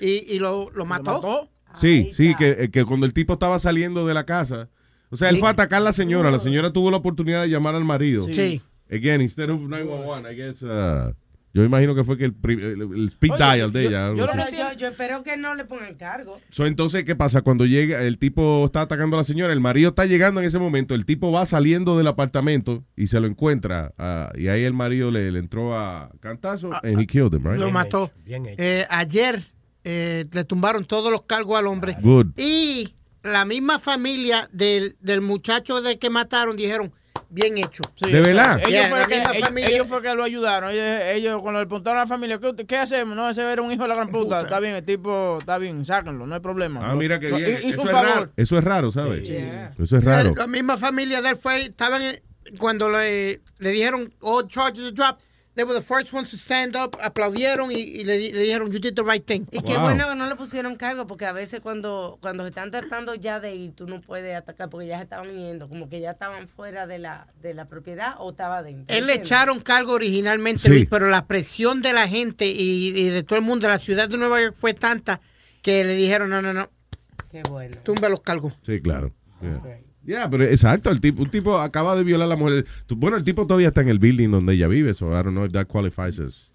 y, 0.00 0.34
y 0.34 0.38
lo, 0.40 0.68
lo 0.72 0.84
mató. 0.84 1.12
mató? 1.14 1.50
Sí, 1.76 2.10
sí, 2.12 2.34
que, 2.36 2.70
que 2.72 2.84
cuando 2.84 3.06
el 3.06 3.12
tipo 3.12 3.34
estaba 3.34 3.58
saliendo 3.60 4.04
de 4.04 4.14
la 4.14 4.24
casa, 4.26 4.68
o 5.10 5.16
sea, 5.16 5.28
él 5.28 5.36
Sí. 5.36 5.40
fue 5.40 5.48
a 5.48 5.52
atacar 5.52 5.80
a 5.80 5.84
la 5.84 5.92
señora, 5.92 6.30
la 6.32 6.40
señora 6.40 6.72
tuvo 6.72 6.90
la 6.90 6.96
oportunidad 6.96 7.42
de 7.42 7.48
llamar 7.50 7.76
al 7.76 7.84
marido. 7.84 8.26
Sí. 8.32 8.60
Again, 8.90 9.20
instead 9.20 9.48
of 9.50 9.60
911, 9.60 10.32
I 10.32 10.36
guess, 10.36 10.62
uh, 10.62 11.12
yo 11.56 11.64
imagino 11.64 11.94
que 11.94 12.04
fue 12.04 12.18
que 12.18 12.26
el, 12.26 12.34
el- 12.44 12.82
el 12.82 13.06
speed 13.08 13.32
Oye, 13.32 13.44
dial 13.54 13.72
de 13.72 13.82
yo- 13.84 13.88
ella. 13.88 14.08
yo 14.14 14.26
no 14.26 14.50
yo, 14.50 14.72
yo 14.78 14.88
espero 14.88 15.22
que 15.22 15.36
no 15.38 15.54
le 15.54 15.64
pongan 15.64 15.94
cargo. 15.94 16.38
So, 16.50 16.66
entonces, 16.66 17.04
¿qué 17.04 17.16
pasa? 17.16 17.40
Cuando 17.40 17.64
llega, 17.64 18.02
el 18.02 18.18
tipo 18.18 18.66
está 18.66 18.82
atacando 18.82 19.16
a 19.16 19.20
la 19.20 19.24
señora, 19.24 19.52
el 19.54 19.60
marido 19.60 19.88
está 19.88 20.04
llegando 20.04 20.40
en 20.40 20.46
ese 20.46 20.58
momento, 20.58 20.94
el 20.94 21.06
tipo 21.06 21.32
va 21.32 21.46
saliendo 21.46 21.96
del 21.96 22.08
apartamento 22.08 22.84
y 22.94 23.06
se 23.06 23.18
lo 23.20 23.26
encuentra. 23.26 23.94
ah, 23.96 24.30
y 24.36 24.48
ahí 24.48 24.64
el 24.64 24.74
marido 24.74 25.10
le, 25.10 25.32
le 25.32 25.38
entró 25.38 25.74
a 25.78 26.10
cantazo 26.20 26.70
and 26.82 27.00
he 27.00 27.06
killed 27.06 27.32
him, 27.34 27.44
right? 27.44 27.58
Lo 27.58 27.70
mató. 27.70 28.10
Bien 28.24 28.44
hecho. 28.44 28.62
Eh, 28.62 28.84
ayer 28.90 29.42
eh, 29.84 30.26
le 30.30 30.44
tumbaron 30.44 30.84
todos 30.84 31.10
los 31.10 31.22
cargos 31.22 31.58
al 31.58 31.66
hombre. 31.68 31.96
Good. 32.02 32.38
Y 32.38 32.94
la 33.22 33.44
misma 33.44 33.78
familia 33.78 34.48
del, 34.52 34.96
del 35.00 35.20
muchacho 35.22 35.80
del 35.80 35.98
que 35.98 36.10
mataron 36.10 36.56
dijeron, 36.56 36.92
bien 37.28 37.58
hecho. 37.58 37.82
Sí, 37.96 38.10
¿De 38.10 38.20
verdad? 38.20 38.58
Ellos, 38.60 38.70
Yeah, 38.70 38.88
fue 38.88 39.06
que, 39.06 39.16
misma 39.18 39.32
ellos, 39.32 39.46
familia. 39.48 39.68
ellos 39.74 39.86
fue 39.88 40.02
que 40.02 40.14
lo 40.14 40.22
ayudaron. 40.24 40.70
Ellos, 40.70 40.84
ellos 41.12 41.42
cuando 41.42 41.60
le 41.60 41.66
preguntaron 41.66 41.98
a 41.98 42.02
la 42.02 42.06
familia, 42.06 42.38
¿qué, 42.38 42.66
qué 42.66 42.76
hacemos? 42.76 43.16
No, 43.16 43.28
ese 43.28 43.42
era 43.42 43.62
un 43.62 43.72
hijo 43.72 43.82
de 43.82 43.88
la 43.88 43.94
gran 43.94 44.08
puta. 44.10 44.38
Está 44.40 44.60
bien, 44.60 44.74
el 44.74 44.84
tipo, 44.84 45.38
está 45.40 45.58
bien, 45.58 45.84
sáquenlo, 45.84 46.26
no 46.26 46.34
hay 46.34 46.40
problema. 46.40 46.80
Ah, 46.90 46.94
mira 46.94 47.18
que 47.18 47.28
Lo- 47.30 47.36
bien. 47.36 47.58
Hizo 47.62 47.68
Eso 47.68 47.82
un 47.82 47.86
es, 47.88 47.92
favor. 47.92 48.08
raro. 48.08 48.32
Eso 48.36 48.58
es 48.58 48.64
raro, 48.64 48.90
¿sabes? 48.90 49.24
Yeah. 49.24 49.72
Eso 49.78 49.96
es 49.98 50.04
raro. 50.04 50.34
La 50.36 50.46
misma 50.46 50.76
familia 50.76 51.20
de 51.22 51.30
él 51.30 51.36
fue, 51.36 51.62
estaban 51.62 52.02
en- 52.02 52.20
cuando 52.58 52.88
le, 52.90 53.40
le 53.58 53.70
dijeron 53.70 54.12
all 54.20 54.46
charges 54.46 54.84
are 54.84 54.92
dropped, 54.92 55.24
they 55.56 55.64
were 55.64 55.74
the 55.74 55.82
first 55.84 56.12
ones 56.12 56.30
to 56.30 56.36
stand 56.36 56.76
up, 56.76 56.96
aplaudieron 57.02 57.72
y, 57.72 57.74
y 57.76 58.04
le, 58.04 58.18
di- 58.18 58.30
le 58.32 58.42
dijeron 58.44 58.70
you 58.70 58.78
did 58.78 58.94
the 58.94 59.02
right 59.02 59.24
thing. 59.26 59.46
Y 59.50 59.60
qué 59.62 59.72
Wow. 59.74 59.82
bueno 59.82 60.08
que 60.08 60.14
no 60.14 60.28
le 60.28 60.36
pusieron 60.36 60.76
cargo, 60.76 61.06
porque 61.08 61.26
a 61.26 61.32
veces 61.32 61.60
cuando, 61.60 62.18
cuando 62.22 62.44
se 62.44 62.50
están 62.50 62.70
tratando 62.70 63.14
ya 63.14 63.40
de 63.40 63.54
ir, 63.56 63.72
tú 63.74 63.86
no 63.88 64.00
puedes 64.00 64.36
atacar 64.36 64.68
porque 64.70 64.86
ya 64.86 64.98
se 64.98 65.04
estaban 65.04 65.28
yendo, 65.28 65.68
como 65.68 65.88
que 65.88 65.98
ya 66.00 66.12
estaban 66.12 66.46
fuera 66.48 66.86
de 66.86 66.98
la, 66.98 67.26
de 67.42 67.54
la 67.54 67.64
propiedad 67.64 68.14
o 68.18 68.30
estaba 68.30 68.62
dentro. 68.62 68.94
Él 68.96 69.06
le 69.06 69.14
echaron 69.14 69.60
cargo 69.60 69.92
originalmente, 69.94 70.62
Sí. 70.62 70.68
Luis, 70.68 70.86
pero 70.88 71.08
la 71.08 71.26
presión 71.26 71.82
de 71.82 71.92
la 71.92 72.06
gente 72.06 72.46
y, 72.46 72.88
y 72.96 73.08
de 73.08 73.22
todo 73.22 73.38
el 73.38 73.44
mundo 73.44 73.66
de 73.66 73.72
la 73.72 73.78
ciudad 73.78 74.08
de 74.08 74.18
Nueva 74.18 74.40
York 74.42 74.54
fue 74.56 74.74
tanta 74.74 75.20
que 75.62 75.82
le 75.84 75.94
dijeron, 75.94 76.30
no, 76.30 76.40
no, 76.42 76.52
no, 76.52 76.70
Qué 77.32 77.42
bueno. 77.48 77.76
tumba 77.82 78.08
los 78.08 78.20
cargos. 78.20 78.52
Sí, 78.64 78.80
claro. 78.80 79.12
Yeah. 79.40 79.80
Great. 80.06 80.18
Yeah, 80.18 80.30
pero 80.30 80.44
exacto, 80.44 80.90
el 80.90 81.00
tipo, 81.00 81.22
un 81.22 81.30
tipo 81.30 81.58
acaba 81.58 81.96
de 81.96 82.04
violar 82.04 82.26
a 82.26 82.28
la 82.30 82.36
mujer. 82.36 82.64
Bueno, 82.88 83.16
el 83.16 83.24
tipo 83.24 83.46
todavía 83.46 83.68
está 83.68 83.80
en 83.80 83.88
el 83.88 83.98
building 83.98 84.30
donde 84.30 84.54
ella 84.54 84.68
vive, 84.68 84.94
so 84.94 85.08
I 85.10 85.22
don't 85.22 85.32
know 85.32 85.44
if 85.44 85.52
that 85.52 85.66
qualifies 85.66 86.18
as 86.20 86.50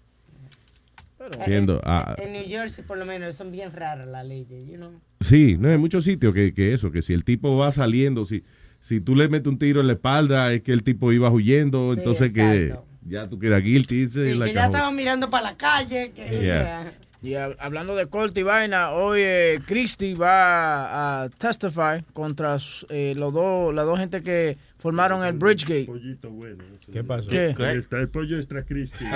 siendo. 1.44 1.80
ah, 1.84 2.14
En 2.18 2.32
New 2.32 2.44
Jersey, 2.46 2.84
por 2.84 2.98
lo 2.98 3.06
menos, 3.06 3.36
son 3.36 3.52
bien 3.52 3.72
raras 3.72 4.06
las 4.08 4.26
leyes, 4.26 4.66
you 4.68 4.76
know. 4.76 4.92
sí, 5.20 5.56
no 5.58 5.68
hay 5.70 5.78
muchos 5.78 6.04
sitios 6.04 6.34
que, 6.34 6.52
que 6.52 6.74
eso, 6.74 6.90
que 6.90 7.00
si 7.02 7.12
el 7.12 7.24
tipo 7.24 7.56
va 7.56 7.70
saliendo, 7.72 8.26
si, 8.26 8.42
si 8.80 9.00
tú 9.00 9.14
le 9.14 9.28
metes 9.28 9.46
un 9.48 9.58
tiro 9.58 9.80
en 9.80 9.86
la 9.86 9.92
espalda, 9.94 10.52
es 10.52 10.62
que 10.62 10.72
el 10.72 10.82
tipo 10.82 11.12
iba 11.12 11.30
huyendo, 11.30 11.92
Sí, 11.94 12.00
entonces 12.00 12.32
que 12.32 12.64
exacto. 12.66 12.86
ya 13.06 13.28
tú 13.28 13.38
quedas 13.38 13.62
guilty. 13.62 14.06
Sí, 14.08 14.18
eh, 14.20 14.22
que 14.24 14.52
ya 14.52 14.64
a 14.64 14.66
whole- 14.68 14.74
estaban 14.74 14.96
mirando 14.96 15.30
para 15.30 15.44
la 15.50 15.56
calle. 15.56 16.10
Que, 16.14 16.40
Yeah. 16.42 16.92
Y 17.24 17.34
hab- 17.34 17.56
hablando 17.60 17.94
de 17.94 18.06
corte 18.06 18.40
y 18.40 18.42
vaina, 18.42 18.90
hoy 18.90 19.20
eh, 19.22 19.60
Christie 19.64 20.16
va 20.16 21.22
a 21.22 21.28
testify 21.28 22.02
contra 22.12 22.56
eh, 22.88 23.14
los 23.16 23.32
dos, 23.32 23.72
las 23.72 23.84
dos 23.86 23.96
gente 23.98 24.24
que 24.24 24.58
formaron 24.78 25.24
el 25.24 25.34
Bridgegate. 25.34 25.84
Pollito 25.84 26.30
bueno. 26.30 26.64
¿Qué 26.92 27.04
pasó? 27.04 27.30
Está 27.30 27.98
el 27.98 28.08
pollo 28.08 28.36
extra 28.38 28.64
Christie. 28.64 29.06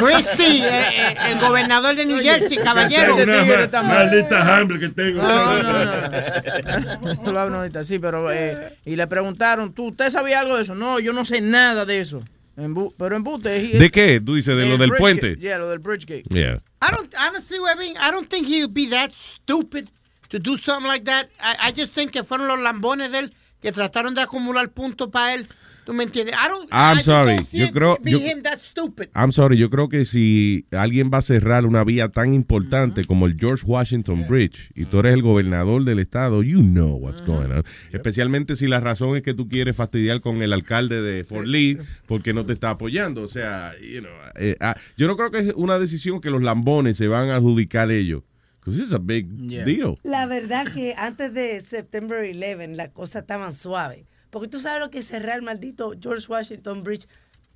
Christie, 0.00 0.64
eh, 0.64 0.82
eh, 1.00 1.16
el 1.32 1.40
gobernador 1.40 1.96
de 1.96 2.06
New 2.06 2.22
Jersey, 2.22 2.58
caballero. 2.58 3.16
Una 3.16 3.82
maldita 3.82 4.56
hambre 4.56 4.78
que 4.78 4.88
tengo. 4.90 5.20
No, 5.20 5.62
no, 5.62 5.84
no. 5.84 7.10
Eso 7.10 7.32
lo 7.32 7.40
hablo 7.40 7.56
ahorita, 7.56 7.82
sí, 7.82 7.98
pero 7.98 8.30
eh, 8.32 8.76
y 8.84 8.94
le 8.94 9.06
preguntaron, 9.08 9.72
¿tú 9.72 9.88
usted 9.88 10.10
sabía 10.10 10.38
algo 10.38 10.54
de 10.54 10.62
eso? 10.62 10.76
No, 10.76 11.00
yo 11.00 11.12
no 11.12 11.24
sé 11.24 11.40
nada 11.40 11.84
de 11.84 11.98
eso. 11.98 12.22
En 12.58 12.74
pero 12.98 13.16
en 13.16 13.22
Butte. 13.22 13.46
he- 13.56 13.78
¿De 13.78 13.88
qué? 13.90 14.20
Tú 14.20 14.34
dices, 14.34 14.56
de 14.56 14.66
lo 14.66 14.76
del 14.76 14.90
puente. 14.90 15.36
Yeah, 15.36 15.58
lo 15.58 15.68
del 15.70 15.78
Bridgegate. 15.78 16.24
Yeah. 16.28 16.60
I 16.82 16.90
don't 16.90 17.14
honestly, 17.16 17.58
Webby, 17.60 17.90
I 17.96 18.10
don't 18.10 18.28
think 18.28 18.46
he 18.48 18.60
would 18.62 18.74
be 18.74 18.86
that 18.90 19.12
stupid 19.14 19.88
to 20.28 20.38
do 20.40 20.58
something 20.58 20.88
like 20.88 21.04
that. 21.04 21.28
I, 21.40 21.68
I 21.68 21.72
just 21.72 21.94
think 21.94 22.10
que 22.10 22.24
fueron 22.24 22.48
los 22.48 22.58
lambones 22.58 23.12
de 23.12 23.18
él 23.20 23.32
que 23.62 23.70
trataron 23.72 24.14
de 24.14 24.22
acumular 24.22 24.68
puntos 24.70 25.08
para 25.08 25.34
él. 25.34 25.46
¿Tú 25.88 25.94
me 25.94 26.04
entiendes? 26.04 26.34
I 26.34 26.48
don't, 26.50 26.68
I'm 26.70 26.98
I 26.98 27.00
sorry. 27.00 27.36
don't 27.36 27.48
Yo 27.50 27.72
creo- 27.72 27.98
be 28.02 28.10
yo- 28.10 28.18
him 28.18 28.42
that 28.42 28.60
stupid. 28.60 29.08
I'm 29.14 29.32
sorry, 29.32 29.56
yo 29.56 29.70
creo 29.70 29.88
que 29.88 30.04
si 30.04 30.66
alguien 30.70 31.10
va 31.10 31.16
a 31.18 31.22
cerrar 31.22 31.64
una 31.64 31.82
vía 31.82 32.10
tan 32.10 32.34
importante 32.34 33.06
como 33.06 33.24
el 33.24 33.38
George 33.40 33.64
Washington 33.66 34.26
Bridge 34.28 34.70
y 34.74 34.84
tú 34.84 34.98
eres 34.98 35.14
el 35.14 35.22
gobernador 35.22 35.84
del 35.84 35.98
estado, 35.98 36.42
you 36.42 36.60
know 36.60 36.96
what's 36.96 37.24
going 37.24 37.50
on. 37.52 37.64
Especialmente 37.90 38.54
si 38.54 38.66
la 38.66 38.80
razón 38.80 39.16
es 39.16 39.22
que 39.22 39.32
tú 39.32 39.48
quieres 39.48 39.76
fastidiar 39.76 40.20
con 40.20 40.42
el 40.42 40.52
alcalde 40.52 41.00
de 41.00 41.24
Fort 41.24 41.46
Lee 41.46 41.78
porque 42.06 42.34
no 42.34 42.44
te 42.44 42.52
está 42.52 42.68
apoyando. 42.68 43.22
O 43.22 43.26
sea, 43.26 43.72
you 43.80 44.00
know, 44.00 44.12
eh, 44.38 44.56
ah, 44.60 44.76
yo 44.98 45.06
no 45.06 45.16
creo 45.16 45.30
que 45.30 45.38
es 45.38 45.54
una 45.56 45.78
decisión 45.78 46.20
que 46.20 46.28
los 46.28 46.42
lambones 46.42 46.98
se 46.98 47.08
van 47.08 47.30
a 47.30 47.36
adjudicar 47.36 47.90
ellos. 47.90 48.24
Because 48.60 48.78
it's 48.82 48.92
a 48.92 48.98
big 48.98 49.26
Yeah. 49.48 49.64
deal. 49.64 49.96
La 50.04 50.26
verdad 50.26 50.70
que 50.70 50.94
antes 50.98 51.32
de 51.32 51.58
September 51.62 52.18
11 52.18 52.76
la 52.76 52.90
cosa 52.92 53.20
estaban 53.20 53.54
suave. 53.54 54.04
Porque 54.30 54.48
tú 54.48 54.60
sabes 54.60 54.80
lo 54.80 54.90
que 54.90 55.02
cerrar 55.02 55.36
el 55.36 55.42
maldito 55.42 55.92
George 56.00 56.26
Washington 56.28 56.84
Bridge 56.84 57.06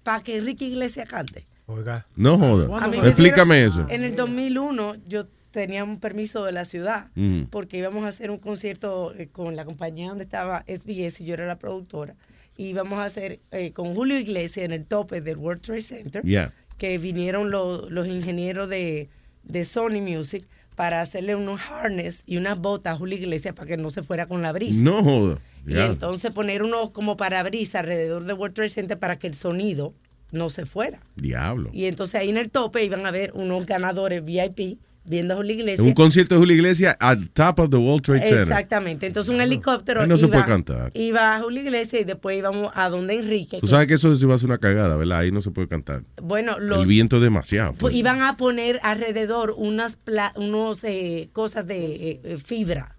para 0.03 0.23
que 0.23 0.39
Enrique 0.39 0.65
Iglesias 0.67 1.09
cante. 1.09 1.47
Oiga. 1.67 2.07
No 2.17 2.39
joda. 2.39 2.87
Explícame 3.07 3.57
dieron- 3.57 3.73
eso. 3.85 3.87
En 3.89 4.03
el 4.05 4.17
2001 4.17 4.97
yo 5.07 5.27
tenía 5.53 5.85
un 5.85 6.01
permiso 6.01 6.45
de 6.45 6.53
la 6.53 6.65
ciudad 6.65 7.09
Mm. 7.15 7.45
porque 7.51 7.77
íbamos 7.79 8.05
a 8.05 8.09
hacer 8.09 8.31
un 8.31 8.39
concierto 8.39 9.15
eh, 9.17 9.29
con 9.31 9.55
la 9.55 9.65
compañía 9.65 10.09
donde 10.09 10.25
estaba 10.25 10.65
SBS 10.67 11.21
y 11.23 11.27
yo 11.27 11.35
era 11.35 11.47
la 11.47 11.59
productora. 11.59 12.17
Y 12.57 12.67
íbamos 12.69 12.99
a 12.99 13.05
hacer 13.05 13.41
eh, 13.51 13.73
con 13.73 13.95
Julio 13.95 14.19
Iglesias 14.19 14.65
en 14.65 14.73
el 14.73 14.85
tope 14.87 15.21
del 15.21 15.37
World 15.37 15.63
Trade 15.63 15.83
Center. 15.83 16.23
Yeah. 16.23 16.53
Que 16.79 16.99
vinieron 16.99 17.51
los, 17.51 17.91
los 17.91 18.09
ingenieros 18.09 18.69
de, 18.69 19.09
de 19.45 19.65
Sony 19.65 20.01
Music 20.01 20.49
para 20.83 21.01
hacerle 21.01 21.37
unos 21.37 21.61
harness 21.61 22.25
y 22.27 22.39
unas 22.39 22.59
botas 22.59 22.95
a 22.95 22.97
Julio 22.97 23.17
Iglesias 23.17 23.55
para 23.55 23.69
que 23.69 23.77
no 23.77 23.91
se 23.91 24.03
fuera 24.03 24.27
con 24.27 24.43
la 24.43 24.51
brisa. 24.51 24.81
No 24.83 25.05
joda. 25.05 25.39
Y 25.65 25.75
Yeah. 25.75 25.87
entonces 25.87 26.33
poner 26.33 26.65
unos 26.65 26.91
como 26.91 27.17
parabrisas 27.17 27.77
alrededor 27.83 28.25
del 28.25 28.37
World 28.37 28.57
Trade 28.57 28.69
Center 28.69 28.99
para 28.99 29.17
que 29.17 29.29
el 29.29 29.35
sonido 29.35 29.95
no 30.33 30.51
se 30.51 30.67
fuera. 30.67 30.99
Diablo. 31.15 31.71
Y 31.73 31.85
entonces 31.85 32.17
ahí 32.21 32.31
en 32.31 32.37
el 32.37 32.51
tope 32.51 32.83
iban 32.83 33.07
a 33.07 33.13
ver 33.13 33.31
unos 33.35 33.65
ganadores 33.65 34.25
VIP 34.25 34.81
viendo 35.05 35.35
a 35.35 35.37
Julio 35.37 35.53
En 35.55 35.61
Iglesias. 35.61 35.87
un 35.87 35.95
concierto 35.95 36.35
de 36.35 36.39
Julio 36.41 36.55
Iglesias 36.57 36.97
al 37.01 37.29
top 37.31 37.59
of 37.61 37.71
the 37.71 37.77
World 37.77 38.03
Trade 38.03 38.21
Center. 38.21 38.41
Exactamente. 38.43 39.07
Entonces 39.07 39.35
un 39.35 39.41
helicóptero 39.41 40.03
Ahí 40.03 40.09
no 40.09 40.17
se 40.17 40.27
iba, 40.27 40.35
puede 40.35 40.47
cantar. 40.47 40.91
iba 40.95 41.35
a 41.37 41.41
Julio 41.41 41.63
Iglesias 41.63 42.03
y 42.03 42.05
después 42.05 42.39
íbamos 42.39 42.71
a 42.75 42.89
donde 42.89 43.15
Enrique. 43.19 43.59
Tú 43.61 43.67
sabes 43.67 43.89
que 43.89 43.95
eso 43.95 44.15
se 44.15 44.27
va 44.27 44.35
a 44.35 44.37
hacer 44.37 44.49
una 44.49 44.59
cagada, 44.59 44.97
¿verdad? 44.97 45.19
Ahí 45.19 45.33
no 45.33 45.41
se 45.41 45.51
puede 45.51 45.69
cantar. 45.69 46.03
bueno, 46.23 46.59
los 46.61 46.83
El 46.83 46.87
viento 46.87 47.17
es 47.17 47.23
demasiado. 47.23 47.73
pues, 47.75 47.95
iban 47.95 48.23
a 48.23 48.37
poner 48.37 48.79
alrededor 48.83 49.55
unas 49.57 49.97
pla- 49.97 50.33
unos 50.37 50.85
eh, 50.85 51.29
cosas 51.33 51.67
de 51.67 51.85
eh, 52.11 52.21
eh, 52.23 52.37
fibra, 52.45 52.97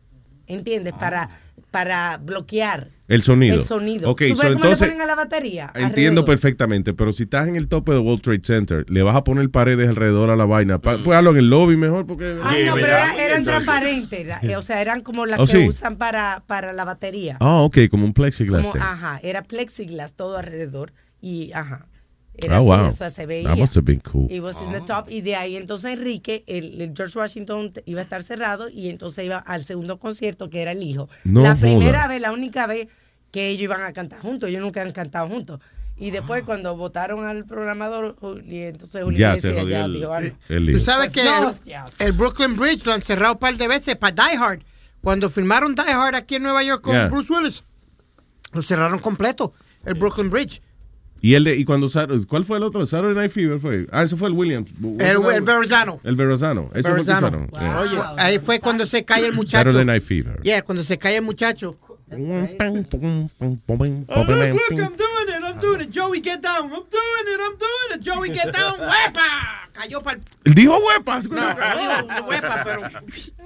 ¿entiendes? 0.47 0.93
Para 0.99 1.29
para 1.71 2.17
bloquear 2.17 2.89
El 3.13 3.23
sonido. 3.23 3.55
el 3.55 3.61
sonido. 3.63 4.09
Ok, 4.09 4.21
¿Tú 4.29 4.35
so 4.35 4.43
ves 4.43 4.53
cómo 4.53 4.63
entonces- 4.65 4.81
le 4.81 4.87
ponen 4.93 5.01
a 5.01 5.05
la 5.05 5.15
batería? 5.15 5.65
Entiendo 5.75 6.21
Alrededor. 6.21 6.25
perfectamente, 6.25 6.93
pero 6.93 7.13
si 7.13 7.23
estás 7.23 7.47
en 7.47 7.55
el 7.55 7.67
tope 7.67 7.91
de 7.91 7.99
World 7.99 8.21
Trade 8.21 8.41
Center, 8.43 8.85
le 8.89 9.03
vas 9.03 9.15
a 9.15 9.23
poner 9.23 9.49
paredes 9.49 9.87
alrededor 9.89 10.29
a 10.29 10.35
la 10.35 10.45
vaina. 10.45 10.79
Pa- 10.79 10.97
Pues 10.97 11.17
hazlo 11.17 11.31
en 11.31 11.37
el 11.37 11.49
lobby 11.49 11.77
mejor 11.77 12.05
porque... 12.07 12.37
Ay, 12.43 12.65
no, 12.65 12.75
pero 12.75 12.87
era- 12.87 13.15
eran 13.23 13.43
transparentes, 13.43 14.19
era- 14.19 14.39
eh, 14.41 14.55
o 14.55 14.61
sea, 14.61 14.81
eran 14.81 15.01
como 15.01 15.25
las 15.25 15.39
Oh, 15.39 15.45
que 15.45 15.51
sí. 15.51 15.67
usan 15.67 15.97
para, 15.97 16.43
para 16.47 16.73
la 16.73 16.85
batería. 16.85 17.37
Ah, 17.39 17.61
ok, 17.61 17.77
como 17.89 18.05
un 18.05 18.13
plexiglass. 18.13 18.61
Como, 18.63 18.75
ajá, 18.83 19.19
era 19.23 19.43
plexiglas 19.43 20.13
todo 20.13 20.37
alrededor 20.37 20.93
y 21.21 21.51
ajá. 21.53 21.87
Era 22.35 22.55
Ah, 22.55 22.57
así, 22.57 22.65
wow. 22.65 22.87
o 22.87 22.91
sea, 22.93 23.09
se 23.11 23.27
veía. 23.27 23.47
That 23.49 23.57
must 23.59 23.77
have 23.77 23.85
been 23.85 23.99
cool. 23.99 24.25
It 24.31 24.41
was 24.41 24.57
in 24.59 24.71
the 24.71 24.81
top. 24.81 25.05
Y 25.07 25.21
de 25.21 25.35
ahí 25.35 25.55
entonces 25.55 25.93
Enrique, 25.99 26.43
el, 26.47 26.81
el 26.81 26.91
George 26.97 27.19
Washington 27.19 27.71
iba 27.85 27.99
a 27.99 28.03
estar 28.03 28.23
cerrado 28.23 28.69
y 28.69 28.89
entonces 28.89 29.23
iba 29.23 29.37
al 29.37 29.65
segundo 29.65 29.99
concierto 29.99 30.49
que 30.49 30.63
era 30.63 30.71
el 30.71 30.81
hijo. 30.81 31.09
No 31.25 31.43
la 31.43 31.49
joda. 31.49 31.61
primera 31.61 32.07
vez, 32.07 32.19
la 32.23 32.31
única 32.33 32.65
vez 32.65 32.87
que 33.33 33.49
ellos 33.49 33.63
iban 33.63 33.81
a 33.81 33.91
cantar 33.91 34.19
juntos, 34.21 34.47
ellos 34.49 34.61
nunca 34.61 34.81
han 34.83 34.91
cantado 34.91 35.27
juntos. 35.27 35.59
Y 35.97 36.11
después 36.11 36.41
Ah. 36.43 36.45
cuando 36.45 36.77
votaron 36.77 37.25
al 37.25 37.45
programador, 37.45 38.15
Juli- 38.19 38.63
entonces 38.63 39.03
Julio 39.03 39.19
Ya 39.19 39.31
se 39.39 39.47
Iglesias 39.49 39.67
ya 39.67 39.85
el- 39.85 39.93
dijo, 39.93 40.13
ah, 40.13 40.21
no. 40.21 40.55
el 40.55 40.71
Tú 40.73 40.79
sabes 40.79 41.09
que 41.09 41.23
No, 41.23 41.49
el, 41.49 41.55
el 42.07 42.11
Brooklyn 42.13 42.55
Bridge 42.55 42.85
lo 42.85 42.93
han 42.93 43.01
cerrado 43.01 43.33
un 43.33 43.39
par 43.39 43.57
de 43.57 43.67
veces 43.67 43.95
para 43.95 44.13
Die 44.29 44.37
Hard. 44.37 44.61
Cuando 45.01 45.29
filmaron 45.29 45.75
Die 45.75 45.81
Hard 45.91 46.15
aquí 46.15 46.35
en 46.35 46.43
Nueva 46.43 46.63
York 46.63 46.81
con 46.83 46.93
Yeah. 46.93 47.07
Bruce 47.09 47.33
Willis, 47.33 47.63
lo 48.53 48.61
cerraron 48.61 48.99
completo, 48.99 49.53
el 49.85 49.95
Brooklyn 49.95 50.29
Bridge. 50.29 50.61
Y 51.21 51.35
el 51.35 51.43
de, 51.45 51.55
y 51.55 51.63
cuando 51.63 51.89
¿cuál 52.27 52.43
fue 52.43 52.57
el 52.57 52.63
otro? 52.63 52.85
Saturday 52.85 53.15
Night 53.15 53.31
Fever 53.31 53.57
fue. 53.59 53.87
Ah, 53.91 54.03
eso 54.03 54.17
fue 54.17 54.27
el 54.27 54.33
Williams. 54.33 54.69
El, 54.99 55.25
el 55.33 55.41
Verrazano. 55.41 55.99
El 56.03 56.15
Verrazano. 56.17 56.69
Ese 56.73 56.89
fue 56.89 56.99
el 56.99 57.05
que 57.05 57.11
Verrazano. 57.13 57.47
usaron. 57.49 57.49
Yeah. 57.51 57.79
Oye, 57.79 57.97
ahí 58.17 58.39
fue 58.39 58.59
cuando 58.59 58.85
se 58.85 59.05
cae 59.05 59.25
el 59.25 59.31
muchacho. 59.33 59.69
Saturday 59.69 59.85
Night 59.85 60.03
Fever. 60.03 60.41
Yeah, 60.43 60.61
cuando 60.63 60.83
se 60.83 60.97
cae 60.97 61.15
el 61.15 61.21
muchacho. 61.23 61.77
Oh, 64.09 64.21
look, 64.21 64.53
look, 64.53 64.71
I'm 64.71 64.95
doing 64.95 65.27
it, 65.29 65.43
I'm 65.43 65.59
doing 65.59 65.81
it. 65.81 65.89
Joey, 65.89 66.19
get 66.19 66.41
down. 66.41 66.63
I'm 66.65 66.69
doing 66.69 67.25
it, 67.27 67.39
I'm 67.41 67.57
doing 67.57 67.89
it. 67.91 68.01
Joey, 68.01 68.29
get 68.29 68.53
down. 68.53 68.77
¡Huepa! 68.79 69.62
Cayó 69.73 70.01
para 70.01 70.17
el... 70.17 70.23
Él 70.45 70.53
dijo 70.53 70.77
huepas. 70.77 71.27
No, 71.29 71.41
no 71.53 71.77
dijo 71.77 72.23
huepa, 72.27 72.61
pero... 72.63 72.81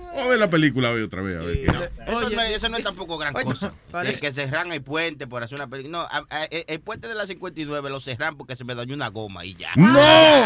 Vamos 0.07 0.21
a 0.23 0.27
ver 0.29 0.39
la 0.39 0.49
película 0.49 0.91
hoy 0.91 1.01
otra 1.03 1.21
vez. 1.21 1.39
A 1.39 1.43
ver 1.43 1.55
qué. 1.65 1.65
Eso, 2.07 2.29
no, 2.29 2.41
es- 2.41 2.57
eso 2.57 2.69
no 2.69 2.77
es 2.77 2.83
tampoco 2.83 3.17
gran 3.17 3.33
cosa. 3.33 3.73
parece- 3.91 4.19
Que, 4.19 4.27
que 4.27 4.33
cerran 4.33 4.71
el 4.71 4.81
puente 4.81 5.27
por 5.27 5.43
hacer 5.43 5.55
una 5.55 5.67
película. 5.67 5.97
No, 5.99 6.03
a- 6.03 6.25
a- 6.29 6.43
el, 6.45 6.65
el 6.67 6.79
puente 6.79 7.07
de 7.07 7.15
la 7.15 7.25
59 7.27 7.89
lo 7.89 7.99
cerran 7.99 8.35
porque 8.37 8.55
se 8.55 8.63
me 8.63 8.73
dañó 8.75 8.95
una 8.95 9.07
goma 9.09 9.45
y 9.45 9.53
ya. 9.55 9.69
¡No! 9.75 10.45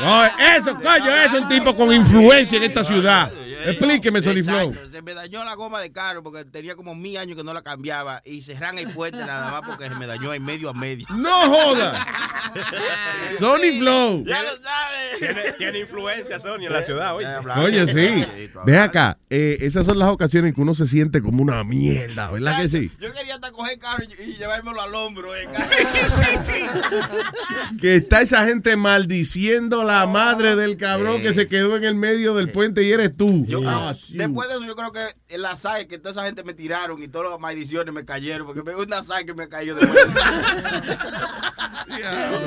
No, 0.00 0.24
eso, 0.56 0.74
coño, 0.74 1.16
eso 1.16 1.36
es 1.36 1.42
un 1.42 1.48
tipo 1.48 1.74
con 1.76 1.92
influencia 1.92 2.56
en 2.58 2.64
esta 2.64 2.84
ciudad. 2.84 3.32
Explíqueme, 3.64 4.20
Soliflow. 4.22 4.70
Exacto, 4.70 4.90
Se 4.92 5.02
me 5.02 5.12
dañó 5.14 5.44
la 5.44 5.54
goma 5.54 5.80
de 5.80 5.92
carro 5.92 6.22
porque 6.22 6.44
tenía 6.46 6.76
como 6.76 6.94
mil 6.94 7.16
años 7.18 7.36
que 7.36 7.44
no 7.44 7.52
la 7.52 7.62
cambiaba 7.62 8.22
y 8.24 8.40
cerran 8.42 8.78
el 8.78 8.88
puente 8.88 9.18
nada 9.18 9.50
más 9.52 9.62
porque 9.68 9.88
se 9.88 9.94
me 9.96 10.06
dañó 10.06 10.32
en 10.32 10.42
medio 10.44 10.70
a 10.70 10.72
medio. 10.72 11.06
¡No 11.10 11.42
joda! 11.50 12.06
Sony 13.38 13.78
Flow. 13.78 14.24
Ya 14.26 14.42
lo 14.42 14.50
sabes. 14.50 14.99
Tiene, 15.18 15.52
tiene 15.58 15.78
influencia 15.80 16.38
Sony 16.38 16.66
en 16.66 16.72
la 16.72 16.82
ciudad, 16.82 17.14
oye. 17.14 17.26
Oye, 17.58 17.86
sí. 17.86 18.48
Ve 18.64 18.78
acá, 18.78 19.18
eh, 19.28 19.58
esas 19.60 19.84
son 19.86 19.98
las 19.98 20.08
ocasiones 20.08 20.50
en 20.50 20.54
que 20.54 20.60
uno 20.60 20.74
se 20.74 20.86
siente 20.86 21.20
como 21.22 21.42
una 21.42 21.62
mierda, 21.64 22.30
¿verdad 22.30 22.62
que 22.62 22.68
sí? 22.68 22.90
Yo 23.00 23.12
quería 23.12 23.34
hasta 23.34 23.50
coger 23.52 23.78
carro 23.78 24.04
y, 24.04 24.22
y 24.22 24.36
llevármelo 24.36 24.80
al 24.80 24.94
hombro. 24.94 25.34
eh, 25.36 25.48
Que 27.80 27.96
está 27.96 28.22
esa 28.22 28.44
gente 28.46 28.76
maldiciendo 28.76 29.84
la 29.84 30.06
madre 30.06 30.56
del 30.56 30.76
cabrón 30.76 31.22
que 31.22 31.34
se 31.34 31.48
quedó 31.48 31.76
en 31.76 31.84
el 31.84 31.94
medio 31.94 32.34
del 32.34 32.50
puente 32.50 32.82
y 32.82 32.92
eres 32.92 33.16
tú. 33.16 33.44
Yo 33.46 33.60
Ah, 33.66 33.94
después 34.08 34.48
de 34.48 34.54
eso, 34.56 34.64
yo 34.64 34.76
creo 34.76 34.92
que 34.92 35.00
en 35.28 35.42
la 35.42 35.56
SAE, 35.56 35.86
que 35.86 35.98
toda 35.98 36.10
esa 36.12 36.24
gente 36.24 36.42
me 36.44 36.54
tiraron 36.54 37.02
y 37.02 37.08
todas 37.08 37.30
las 37.30 37.40
maldiciones 37.40 37.92
me 37.94 38.04
cayeron, 38.04 38.46
porque 38.46 38.62
me 38.62 38.74
una 38.74 39.02
SAE 39.02 39.24
que 39.26 39.34
me 39.34 39.48
cayó 39.48 39.74
después. 39.74 40.06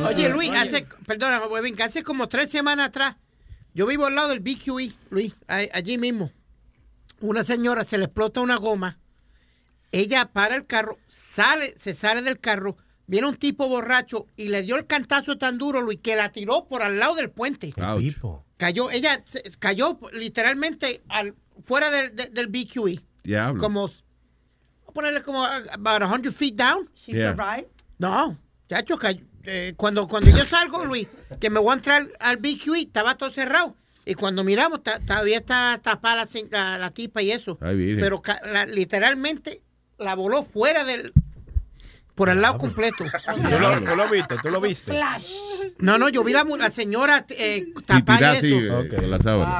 Oye, 0.07 0.29
Luis, 0.29 0.51
hace, 0.53 0.85
perdona, 1.05 1.39
Webin, 1.47 1.75
que 1.75 1.83
hace 1.83 2.03
como 2.03 2.27
tres 2.27 2.42
semanas 2.47 2.87
atrás, 2.87 3.15
yo 3.73 3.87
vivo 3.87 4.05
al 4.05 4.15
lado 4.15 4.29
del 4.29 4.39
BQE, 4.39 4.91
Luis, 5.09 5.35
allí 5.47 5.97
mismo. 5.97 6.31
Una 7.19 7.43
señora 7.43 7.85
se 7.85 7.97
le 7.97 8.05
explota 8.05 8.41
una 8.41 8.57
goma, 8.57 8.99
ella 9.91 10.31
para 10.33 10.55
el 10.55 10.65
carro, 10.65 10.97
sale, 11.07 11.75
se 11.79 11.93
sale 11.93 12.21
del 12.21 12.39
carro, 12.39 12.77
viene 13.07 13.27
un 13.27 13.35
tipo 13.35 13.67
borracho 13.69 14.27
y 14.35 14.49
le 14.49 14.61
dio 14.63 14.75
el 14.75 14.87
cantazo 14.87 15.37
tan 15.37 15.57
duro, 15.57 15.81
Luis, 15.81 15.99
que 16.01 16.15
la 16.15 16.31
tiró 16.31 16.67
por 16.67 16.81
al 16.81 16.99
lado 16.99 17.15
del 17.15 17.29
puente. 17.29 17.73
Cayó, 18.57 18.89
ella 18.91 19.23
cayó 19.59 19.99
literalmente 20.13 21.03
al, 21.09 21.35
fuera 21.63 21.89
del, 21.89 22.15
del, 22.15 22.47
BQE. 22.47 22.99
Diablo. 23.23 23.61
Como, 23.61 23.81
vamos 23.87 24.03
a 24.87 24.91
ponerle 24.91 25.23
como 25.23 25.43
about 25.45 26.03
100 26.03 26.33
feet 26.33 26.55
down. 26.55 26.89
She 26.95 27.13
Yeah. 27.13 27.35
survived? 27.35 27.67
No, 27.99 28.37
chacho, 28.67 28.97
cayó. 28.97 29.23
Eh, 29.45 29.73
cuando, 29.75 30.07
cuando 30.07 30.29
yo 30.29 30.45
salgo, 30.45 30.85
Luis, 30.85 31.07
que 31.39 31.49
me 31.49 31.59
voy 31.59 31.71
a 31.71 31.75
entrar 31.75 32.07
al 32.19 32.37
BQE, 32.37 32.81
estaba 32.81 33.15
todo 33.15 33.29
cerrado. 33.31 33.75
Y 34.05 34.15
cuando 34.15 34.43
miramos, 34.43 34.83
ta- 34.83 34.99
todavía 34.99 35.37
está 35.37 35.79
tapada 35.83 36.25
la, 36.25 36.27
la, 36.51 36.77
la 36.77 36.91
tipa 36.91 37.21
y 37.21 37.31
eso. 37.31 37.57
Ay. 37.61 37.95
Pero 37.99 38.21
la- 38.45 38.65
literalmente 38.65 39.61
la 39.97 40.15
voló 40.15 40.43
fuera 40.43 40.83
del... 40.83 41.13
Por 42.15 42.29
el 42.29 42.41
lado 42.41 42.59
completo. 42.59 43.05
¿Tú 43.49 43.59
lo, 43.59 43.81
tú 43.81 43.95
lo 43.95 44.07
viste? 44.07 44.35
¿Tú 44.43 44.49
lo 44.51 44.61
viste? 44.61 44.91
No, 45.79 45.97
no, 45.97 46.09
yo 46.09 46.23
vi 46.23 46.31
la, 46.31 46.43
mu- 46.43 46.57
la 46.57 46.69
señora 46.69 47.25
eh, 47.29 47.65
así, 48.37 48.53
eso. 48.53 48.55
eh, 48.83 48.87
con 48.95 49.09
la 49.11 49.19
sábana. 49.19 49.51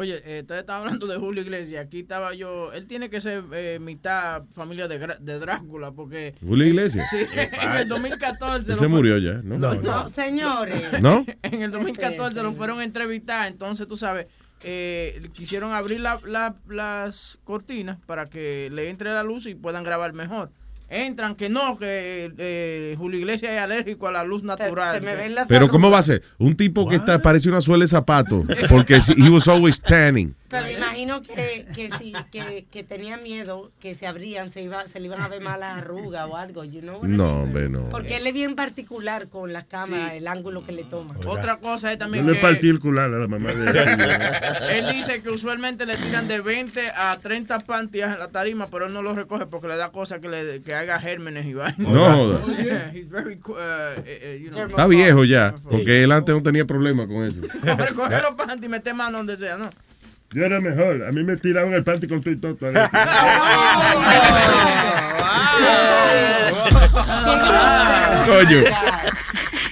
Oye, 0.00 0.22
eh, 0.24 0.40
ustedes 0.40 0.60
estaban 0.62 0.82
hablando 0.86 1.06
de 1.06 1.18
Julio 1.18 1.42
Iglesias. 1.42 1.84
Aquí 1.84 2.00
estaba 2.00 2.32
yo. 2.34 2.72
Él 2.72 2.86
tiene 2.86 3.10
que 3.10 3.20
ser 3.20 3.44
eh, 3.52 3.78
mitad 3.80 4.44
familia 4.54 4.88
de, 4.88 4.98
Gra- 4.98 5.18
de 5.18 5.38
Drácula, 5.38 5.92
porque. 5.92 6.34
¿Julio 6.40 6.66
Iglesias? 6.66 7.06
Sí, 7.10 7.18
en 7.62 7.72
el 7.72 7.86
2014. 7.88 8.72
Él 8.72 8.76
lo 8.78 8.82
se 8.82 8.88
murió 8.88 9.18
ya, 9.18 9.34
¿no? 9.42 9.58
No, 9.58 10.08
señores. 10.08 11.02
¿No? 11.02 11.26
En 11.42 11.60
el 11.62 11.70
2014 11.70 12.42
lo 12.42 12.52
fueron 12.54 12.80
a 12.80 12.84
entrevistar, 12.84 13.46
entonces 13.48 13.86
tú 13.86 13.96
sabes, 13.96 14.26
eh, 14.62 15.20
quisieron 15.34 15.72
abrir 15.72 16.00
la- 16.00 16.18
la- 16.26 16.54
las 16.68 17.38
cortinas 17.44 17.98
para 18.06 18.26
que 18.26 18.70
le 18.72 18.88
entre 18.88 19.10
la 19.12 19.22
luz 19.22 19.44
y 19.46 19.54
puedan 19.54 19.84
grabar 19.84 20.14
mejor. 20.14 20.50
Entran 20.90 21.36
que 21.36 21.48
no, 21.48 21.78
que 21.78 22.32
eh, 22.36 22.94
Julio 22.98 23.20
Iglesias 23.20 23.52
es 23.52 23.60
alérgico 23.60 24.08
a 24.08 24.12
la 24.12 24.24
luz 24.24 24.42
natural. 24.42 24.96
se 24.96 25.00
me 25.00 25.14
ven 25.14 25.36
las 25.36 25.46
Pero 25.46 25.68
¿cómo 25.68 25.88
va 25.90 25.98
a 25.98 26.02
ser? 26.02 26.22
Un 26.38 26.56
tipo 26.56 26.88
que 26.88 26.96
está, 26.96 27.22
parece 27.22 27.48
una 27.48 27.60
suela 27.60 27.84
de 27.84 27.88
zapato. 27.88 28.44
Porque 28.68 29.00
si- 29.00 29.12
he 29.12 29.30
was 29.30 29.46
always 29.46 29.80
tanning. 29.80 30.34
Pero 30.50 30.64
me 30.64 30.72
imagino 30.72 31.22
que, 31.22 31.64
que 31.76 31.90
sí, 31.96 32.12
que, 32.32 32.66
que 32.68 32.82
tenía 32.82 33.16
miedo 33.16 33.70
que 33.78 33.94
se 33.94 34.08
abrían, 34.08 34.50
se 34.50 34.62
iba, 34.62 34.88
se 34.88 34.98
le 34.98 35.06
iban 35.06 35.20
a 35.20 35.28
ver 35.28 35.40
malas 35.40 35.78
arrugas 35.78 36.26
o 36.28 36.36
algo, 36.36 36.64
you 36.64 36.80
know 36.80 37.00
No, 37.04 37.42
hombre, 37.42 37.68
no. 37.68 37.88
Porque 37.88 38.16
él 38.16 38.26
es 38.26 38.34
bien 38.34 38.56
particular 38.56 39.28
con 39.28 39.52
las 39.52 39.64
cámaras, 39.64 40.14
el 40.14 40.26
ángulo 40.26 40.66
que 40.66 40.72
le 40.72 40.82
toma. 40.82 41.14
Otra 41.24 41.58
cosa 41.58 41.92
es 41.92 41.98
también 41.98 42.26
le 42.26 42.32
que 42.32 42.38
partí 42.40 42.68
el 42.68 42.80
cular 42.80 43.14
a 43.14 43.18
la 43.18 43.28
mamá 43.28 43.52
de 43.52 44.78
él 44.78 44.86
dice 44.92 45.22
que 45.22 45.30
usualmente 45.30 45.86
le 45.86 45.96
tiran 45.96 46.26
de 46.26 46.40
20 46.40 46.90
a 46.96 47.16
30 47.22 47.60
panties 47.60 48.06
en 48.06 48.18
la 48.18 48.28
tarima, 48.28 48.66
pero 48.68 48.86
él 48.86 48.92
no 48.92 49.02
lo 49.02 49.14
recoge 49.14 49.46
porque 49.46 49.68
le 49.68 49.76
da 49.76 49.90
cosa 49.90 50.18
que, 50.18 50.28
le, 50.28 50.62
que 50.62 50.74
haga 50.80 50.98
gérmenes 51.00 51.46
y 51.46 51.54
vainas. 51.54 51.78
No 51.78 52.04
joda. 52.14 52.40
Yeah, 52.62 52.90
he's 52.92 53.08
very, 53.08 53.38
uh, 53.46 53.54
eh, 53.58 53.94
eh, 54.06 54.40
you 54.42 54.50
know. 54.50 54.66
Está 54.66 54.86
viejo 54.86 55.24
ya. 55.24 55.54
Porque 55.70 56.02
él 56.02 56.12
antes 56.12 56.34
no 56.34 56.42
tenía 56.42 56.64
problema 56.64 57.06
con 57.06 57.24
eso. 57.24 57.40
Hombre, 57.70 57.88
coge 57.94 58.22
los 58.22 58.34
panties 58.34 58.64
y 58.64 58.68
mete 58.68 58.94
mano 58.94 59.18
donde 59.18 59.36
sea, 59.36 59.56
¿no? 59.56 59.70
Yo 60.32 60.44
era 60.44 60.60
mejor. 60.60 61.04
A 61.04 61.10
mí 61.12 61.24
me 61.24 61.36
tiraban 61.36 61.72
el 61.74 61.82
panty 61.82 62.06
con 62.06 62.20
tu 62.22 62.30
y 62.30 62.36
todo. 62.36 62.56
Coño. 68.26 68.60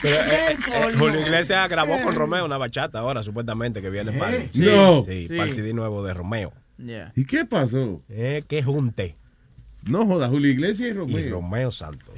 Pero, 0.03 0.17
eh, 0.17 0.53
eh, 0.53 0.57
Julio 0.97 1.21
Iglesias 1.21 1.69
grabó 1.69 2.01
con 2.03 2.15
Romeo 2.15 2.45
una 2.45 2.57
bachata 2.57 3.01
ahora, 3.01 3.23
supuestamente, 3.23 3.83
que 3.83 3.91
viene 3.91 4.13
para 4.13 4.33
Sí. 4.51 4.61
No. 4.61 5.03
sí, 5.03 5.27
Sí. 5.27 5.37
para 5.37 5.49
el 5.49 5.53
CD 5.53 5.73
nuevo 5.73 6.05
de 6.05 6.15
Romeo. 6.15 6.53
Yeah. 6.79 7.13
¿Y 7.17 7.25
qué 7.25 7.45
pasó? 7.45 8.03
Eh, 8.09 8.45
que 8.49 8.63
junte. 8.63 9.17
No 9.85 10.05
joda, 10.05 10.29
Julio 10.29 10.51
Iglesias 10.51 10.91
y 10.91 10.93
Romeo. 10.93 11.19
Y 11.19 11.31
Romeo 11.31 11.71
Santos. 11.71 12.15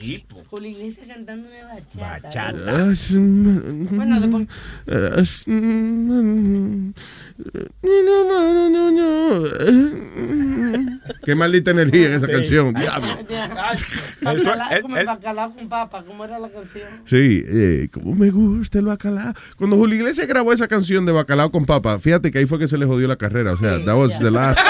Julio 0.50 0.70
Iglesias 0.70 1.06
cantando 1.06 1.46
una 1.48 1.74
bachata. 1.74 2.28
Bachata. 2.28 2.94
Bueno, 3.90 4.20
después- 4.20 4.48
Qué 11.24 11.34
maldita 11.34 11.70
energía 11.70 12.06
en 12.06 12.12
esa 12.14 12.26
canción, 12.26 12.74
diablo. 12.78 13.16
Bacalao, 14.22 14.82
como 14.82 14.96
el 14.96 15.06
bacalao 15.06 15.54
con 15.54 15.68
papa, 15.68 16.04
¿cómo 16.06 16.24
era 16.24 16.38
la 16.38 16.48
canción? 16.48 16.88
Sí, 17.04 17.42
eh, 17.46 17.88
como 17.92 18.14
me 18.14 18.30
gusta 18.30 18.78
el 18.78 18.86
bacalao. 18.86 19.32
Cuando 19.56 19.76
Julio 19.76 19.96
Iglesias 19.96 20.26
grabó 20.26 20.52
esa 20.52 20.68
canción 20.68 21.04
de 21.06 21.12
bacalao 21.12 21.50
con 21.50 21.66
papa, 21.66 21.98
fíjate 21.98 22.30
que 22.30 22.38
ahí 22.38 22.46
fue 22.46 22.58
que 22.58 22.68
se 22.68 22.78
le 22.78 22.86
jodió 22.86 23.06
la 23.08 23.16
carrera. 23.16 23.52
O 23.52 23.56
sea, 23.56 23.82
that 23.84 23.96
was 23.96 24.18
the 24.18 24.30
last. 24.30 24.60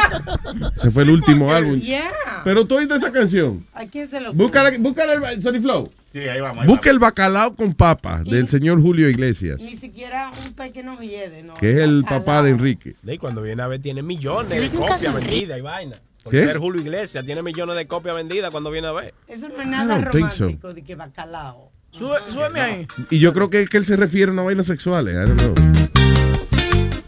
Se 0.77 0.91
fue 0.91 1.05
el 1.05 1.11
último 1.11 1.53
álbum. 1.55 1.81
Yeah. 1.81 2.11
Pero 2.45 2.67
tú 2.67 2.79
oíste 2.81 2.97
esa 2.97 3.13
canción. 3.13 3.67
¿A 3.73 3.87
quién 3.87 4.07
se 4.07 4.21
lo 4.21 4.33
Búscala, 4.33 4.73
búscala 4.79 5.31
el 5.33 5.43
Sony 5.43 5.61
Flow. 5.61 5.91
Sí, 6.13 6.19
ahí 6.21 6.41
vamos. 6.41 6.63
ahí 6.63 6.69
Busca 6.69 6.91
el 6.91 6.99
bacalao 6.99 7.55
con 7.55 7.73
papa 7.75 8.23
del 8.25 8.49
señor 8.49 8.83
Julio 8.83 9.09
Iglesias, 9.09 9.61
Ni 9.61 9.75
siquiera 9.77 10.33
un 10.45 10.55
pequeño 10.55 11.01
hiede, 11.01 11.43
¿no? 11.43 11.55
que 11.55 11.71
es 11.71 11.79
el 11.79 12.05
papá 12.05 12.43
de 12.43 12.51
Enrique. 12.51 12.97
Y 13.05 13.19
cuando 13.19 13.43
viene 13.43 13.63
a 13.63 13.69
ver, 13.69 13.81
tiene 13.81 14.03
millones 14.03 14.73
de 14.73 14.79
copias 14.79 15.15
vendidas 15.15 15.59
y 15.59 15.63
vaina. 15.63 15.97
Por 16.23 16.33
¿Qué? 16.33 16.45
ser 16.45 16.59
Julio 16.59 16.83
Iglesias, 16.83 17.25
tiene 17.25 17.43
millones 17.43 17.77
de 17.77 17.87
copias 17.87 18.15
vendidas 18.15 18.51
cuando 18.51 18.71
viene 18.71 18.89
a 18.89 18.93
ver. 18.93 19.15
Eso 19.27 19.49
no 19.49 19.61
es 19.63 19.69
nada 19.69 20.03
so. 20.03 20.11
romántico 20.11 20.75
de 20.75 20.83
que 20.83 20.95
bacalao. 20.95 21.71
súbeme 21.93 22.61
ahí. 22.61 22.87
Y 23.09 23.19
yo 23.21 23.33
creo 23.33 23.49
que, 23.49 23.67
que 23.67 23.77
él 23.79 23.85
se 23.85 23.97
refiere 23.97 24.31
a 24.31 24.33
una 24.33 24.43
vaina 24.43 24.63
sexuales. 24.63 25.15
I 25.15 25.31
don't 25.31 25.41
know. 25.41 25.90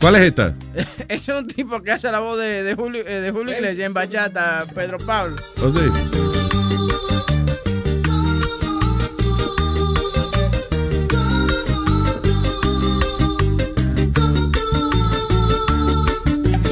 ¿Cuál 0.02 0.16
es 0.16 0.22
esta? 0.22 0.52
Es 1.08 1.28
un 1.28 1.46
tipo 1.46 1.80
que 1.80 1.92
hace 1.92 2.10
la 2.10 2.18
voz 2.18 2.36
de, 2.36 2.64
de 2.64 2.74
Julio, 2.74 3.06
eh, 3.06 3.20
de 3.20 3.30
Julio 3.30 3.54
Iglesias 3.54 3.86
en 3.86 3.94
bachata, 3.94 4.66
Pedro 4.74 4.98
Pablo. 4.98 5.36
¿O 5.62 5.70
sí? 5.70 5.78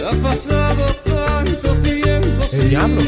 Ha 0.05 0.23
pasado 0.23 0.85
tanto 1.05 1.75
tiempo 1.83 2.47
El 2.53 2.69
diablo. 2.69 3.01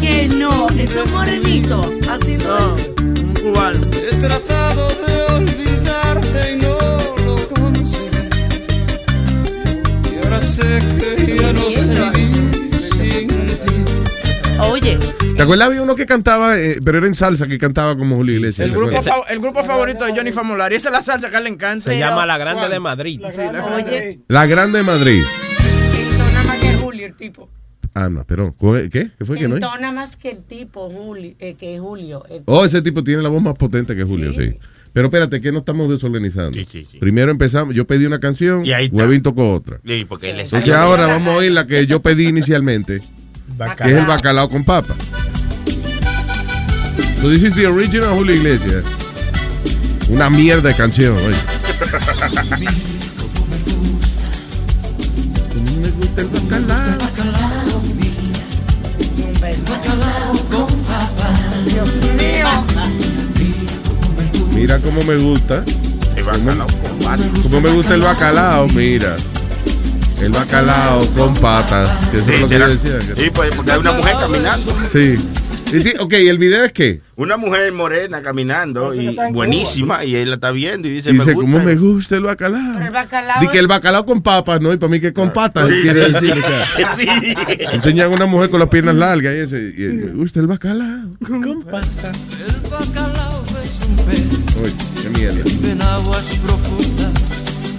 Que 0.00 0.28
no, 0.36 0.68
es 0.68 0.94
un 0.94 1.10
morenito 1.12 1.80
haciendo 2.10 2.56
eso. 2.58 2.94
Un 2.98 3.34
cubano. 3.34 3.80
He 3.92 4.16
tratado 4.16 4.87
vivir 11.52 12.80
sin 12.80 13.46
ti. 13.46 13.48
Oye, 14.70 14.98
¿Te 15.36 15.42
acuerdas? 15.44 15.68
Había 15.68 15.82
uno 15.82 15.94
que 15.94 16.04
cantaba, 16.04 16.58
eh, 16.58 16.78
pero 16.84 16.98
era 16.98 17.06
en 17.06 17.14
salsa, 17.14 17.46
que 17.46 17.58
cantaba 17.58 17.96
como 17.96 18.16
Julio 18.16 18.34
Iglesias. 18.34 18.66
El 18.68 18.72
¿te 18.74 18.78
grupo, 18.78 19.02
fa- 19.02 19.22
el 19.30 19.38
grupo 19.38 19.62
favorito 19.62 20.04
de 20.04 20.12
Johnny 20.12 20.32
Famolari. 20.32 20.74
Esa 20.76 20.88
es 20.88 20.92
la 20.92 21.02
salsa 21.02 21.30
que 21.30 21.36
a 21.36 21.38
él 21.38 21.44
le 21.44 21.50
encanta. 21.50 21.84
Se 21.84 21.98
llama 21.98 22.26
La 22.26 22.38
Grande 22.38 22.68
de 22.68 22.80
Madrid. 22.80 23.20
Sí, 23.30 23.40
la 23.52 23.64
oye, 23.76 24.20
La 24.26 24.46
Grande 24.46 24.78
de 24.78 24.84
Madrid. 24.84 25.22
entona 25.96 26.42
más 26.44 26.56
que 26.58 26.72
Julio 26.78 27.06
el 27.06 27.14
tipo. 27.14 27.48
Ah, 27.94 28.08
no, 28.08 28.24
perdón. 28.24 28.54
¿Qué? 28.90 29.10
¿Qué 29.16 29.24
fue 29.24 29.38
que 29.38 29.46
no? 29.48 29.54
Entona 29.56 29.92
más 29.92 30.16
que 30.16 30.30
el 30.30 30.42
tipo, 30.42 30.90
Julio, 30.90 31.34
eh, 31.38 31.54
que 31.54 31.78
Julio. 31.78 32.24
El- 32.28 32.42
Oh, 32.46 32.64
ese 32.64 32.82
tipo 32.82 33.02
tiene 33.04 33.22
la 33.22 33.28
voz 33.28 33.40
más 33.42 33.54
potente 33.54 33.94
que 33.94 34.02
Julio, 34.02 34.32
sí. 34.34 34.56
Pero 34.98 35.06
espérate, 35.06 35.40
que 35.40 35.52
no 35.52 35.60
estamos 35.60 35.88
desorganizando. 35.88 36.58
Primero 36.98 37.30
empezamos, 37.30 37.72
yo 37.72 37.86
pedí 37.86 38.04
una 38.04 38.18
canción, 38.18 38.66
Y 38.66 38.72
ahí 38.72 38.86
está. 38.86 38.96
Huevín 38.96 39.22
tocó 39.22 39.54
otra. 39.54 39.78
Sí, 39.86 40.04
porque 40.04 40.34
le 40.34 40.42
Entonces 40.42 40.74
ahora 40.74 41.06
vamos 41.06 41.34
a 41.34 41.36
oír 41.36 41.52
la 41.52 41.68
que 41.68 41.86
yo 41.86 42.02
pedí 42.02 42.26
inicialmente, 42.26 43.00
que 43.76 43.84
es 43.84 43.92
el 43.92 44.06
bacalao 44.06 44.50
con 44.50 44.64
papa. 44.64 44.96
So 47.20 47.30
this 47.30 47.44
is 47.44 47.54
the 47.54 47.68
original 47.68 48.16
Julio 48.16 48.34
Iglesias. 48.34 48.84
Una 50.08 50.28
mierda 50.30 50.70
de 50.70 50.74
canción, 50.74 51.16
oye. 51.16 51.28
Me 55.80 55.90
gusta 55.90 56.22
el 56.22 56.26
bacalao. 56.26 56.97
Mira 64.58 64.76
cómo 64.80 65.00
me 65.04 65.16
gusta. 65.16 65.64
El 66.16 66.24
bacalao 66.24 66.66
con. 66.66 67.42
Cómo 67.42 67.60
me 67.60 67.70
gusta 67.70 67.94
el 67.94 68.00
bacalao, 68.00 68.66
mira. 68.74 69.16
El 70.20 70.32
bacalao 70.32 71.06
con 71.16 71.32
patas. 71.34 72.10
Que 72.10 72.16
eso 72.16 72.26
Sí, 72.26 72.32
es 72.32 72.40
lo 72.40 72.48
que 72.48 72.58
yo 72.58 72.68
decía. 72.68 73.14
Sí, 73.16 73.30
pues, 73.32 73.54
porque 73.54 73.70
hay 73.70 73.78
una 73.78 73.92
mujer 73.92 74.14
caminando. 74.20 74.76
Sí. 74.92 75.16
Y 75.70 75.80
sí, 75.80 75.92
ok, 76.00 76.14
¿y 76.14 76.28
el 76.28 76.38
video 76.38 76.64
es 76.64 76.72
qué? 76.72 77.02
Una 77.14 77.36
mujer 77.36 77.70
morena 77.72 78.22
caminando 78.22 78.94
y 78.94 79.14
buenísima 79.32 80.02
y 80.02 80.16
él 80.16 80.30
la 80.30 80.36
está 80.36 80.50
viendo 80.50 80.88
y 80.88 80.92
dice, 80.92 81.12
Dice, 81.12 81.26
me 81.26 81.34
gusta. 81.34 81.50
¿cómo 81.52 81.62
me 81.64 81.76
gusta 81.76 82.14
el 82.16 82.22
Pero 82.22 82.30
bacalao? 82.32 82.80
el 82.82 82.90
bacalao. 82.90 83.40
Dice 83.40 83.52
que 83.52 83.58
el 83.58 83.66
bacalao 83.66 84.06
con 84.06 84.22
papas, 84.22 84.62
¿no? 84.62 84.72
Y 84.72 84.78
para 84.78 84.90
mí 84.90 84.98
que 84.98 85.12
con 85.12 85.30
patas, 85.32 85.68
Sí, 85.68 85.74
quiere 85.82 86.06
sí, 86.06 86.12
decir. 86.12 86.32
sí. 86.34 86.38
o 86.40 86.46
sea, 86.46 86.96
Sí. 86.96 87.06
Enseñan 87.70 88.06
a 88.06 88.14
una 88.14 88.24
mujer 88.26 88.48
con 88.48 88.60
las 88.60 88.70
piernas 88.70 88.94
largas 88.94 89.34
y 89.34 89.38
ese. 89.38 89.74
Y, 89.76 89.82
me 89.88 90.12
gusta 90.14 90.40
el 90.40 90.46
bacalao. 90.46 91.10
El 91.20 92.70
bacalao 92.70 93.42
es 93.62 93.80
un 93.86 93.96
pez 94.06 94.47
Uy, 94.62 94.72
qué 95.02 95.10
mierda. 95.10 95.42
que 95.42 95.50
vive 95.50 95.70
en 95.72 95.82
aguas 95.82 96.26
profundas. 96.44 97.12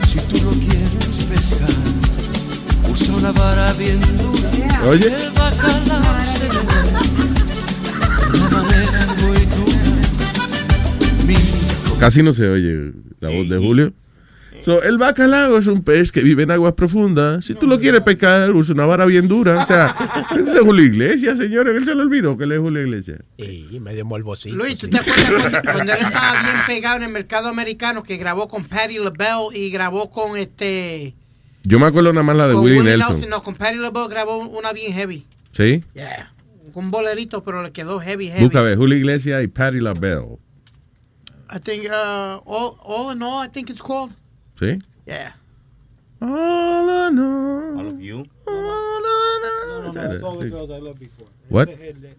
Si 0.07 0.19
tú 0.21 0.43
lo 0.43 0.51
quieres 0.51 1.23
pescar, 1.29 1.69
usa 2.91 3.13
una 3.15 3.31
vara 3.31 3.73
bien 3.73 3.99
dura. 4.17 4.89
Oye. 4.89 5.07
El 5.07 5.31
bacalao 5.31 6.25
se 6.25 6.43
le 6.43 6.59
ve 6.69 6.79
de 8.31 8.37
una 8.37 8.49
manera 8.49 9.07
muy 9.21 9.37
dura. 9.55 9.83
Mi 11.27 11.35
Casi 11.99 12.23
no 12.23 12.33
se 12.33 12.47
oye 12.47 12.93
la 13.19 13.29
voz 13.29 13.49
de 13.49 13.57
Julio. 13.57 13.93
So, 14.69 14.83
el 14.83 14.99
bacalao 14.99 15.57
es 15.57 15.65
un 15.65 15.81
pez 15.81 16.11
que 16.11 16.21
vive 16.21 16.43
en 16.43 16.51
aguas 16.51 16.73
profundas. 16.73 17.43
Si 17.43 17.55
tú 17.55 17.65
lo 17.65 17.79
quieres 17.79 18.01
pescar, 18.01 18.51
usa 18.51 18.75
una 18.75 18.85
vara 18.85 19.07
bien 19.07 19.27
dura. 19.27 19.63
O 19.63 19.65
sea, 19.65 19.95
ese 20.31 20.57
es 20.57 20.59
Julio 20.59 20.85
Iglesias, 20.85 21.39
señores. 21.39 21.75
Él 21.75 21.85
se 21.85 21.95
lo 21.95 22.03
olvidó 22.03 22.37
que 22.37 22.43
él 22.43 22.51
es 22.51 22.59
Julio 22.59 22.83
Iglesias. 22.83 23.17
Y 23.37 23.79
medio 23.79 24.05
morbosito. 24.05 24.55
Luis, 24.55 24.77
¿tú 24.77 24.87
te 24.87 24.99
acuerdas 24.99 25.23
cuando, 25.41 25.61
cuando 25.73 25.93
él 25.93 25.99
estaba 26.01 26.43
bien 26.43 26.55
pegado 26.67 26.97
en 26.97 27.01
el 27.01 27.09
mercado 27.09 27.47
americano 27.47 28.03
que 28.03 28.17
grabó 28.17 28.47
con 28.47 28.63
Patti 28.63 28.99
LaBelle 28.99 29.57
y 29.57 29.71
grabó 29.71 30.11
con 30.11 30.37
este... 30.37 31.15
Yo 31.63 31.79
me 31.79 31.87
acuerdo 31.87 32.13
nada 32.13 32.21
más 32.21 32.35
la 32.35 32.47
de 32.47 32.53
con 32.53 32.63
Willie 32.63 32.81
Willie 32.81 32.95
Nelson. 32.95 33.27
No, 33.27 33.41
con 33.41 33.55
Patti 33.55 33.79
LaBelle 33.79 34.07
grabó 34.07 34.37
una 34.37 34.71
bien 34.71 34.93
heavy. 34.93 35.25
¿Sí? 35.51 35.83
Yeah. 35.95 36.31
Con 36.75 36.85
un 36.85 36.91
bolerito, 36.91 37.43
pero 37.43 37.63
le 37.63 37.71
quedó 37.71 37.99
heavy, 37.99 38.27
heavy. 38.27 38.43
Busca 38.43 38.61
ver, 38.61 38.77
Julio 38.77 38.99
Iglesias 38.99 39.43
y 39.43 39.47
Patti 39.47 39.79
LaBelle. 39.79 40.37
I 41.51 41.57
think, 41.57 41.85
uh, 41.85 42.39
all, 42.45 42.77
all 42.83 43.11
in 43.11 43.23
all, 43.23 43.43
I 43.43 43.49
think 43.49 43.71
it's 43.71 43.81
called. 43.81 44.11
¿Sí? 44.59 44.77
Yeah. 45.05 45.35
All 46.21 46.89
I 46.89 47.09
know. 47.11 47.79
All 47.79 47.87
of 47.87 48.01
you. 48.01 48.25
No, 48.45 48.53
no, 48.53 49.81
no, 49.83 49.91
Said 49.93 50.11
it's 50.11 50.21
it. 50.21 50.23
all 50.25 50.37
the 50.37 50.49
girls 50.49 50.69
I 50.69 50.79
loved 50.79 50.99
before. 50.99 51.27
What? 51.47 51.69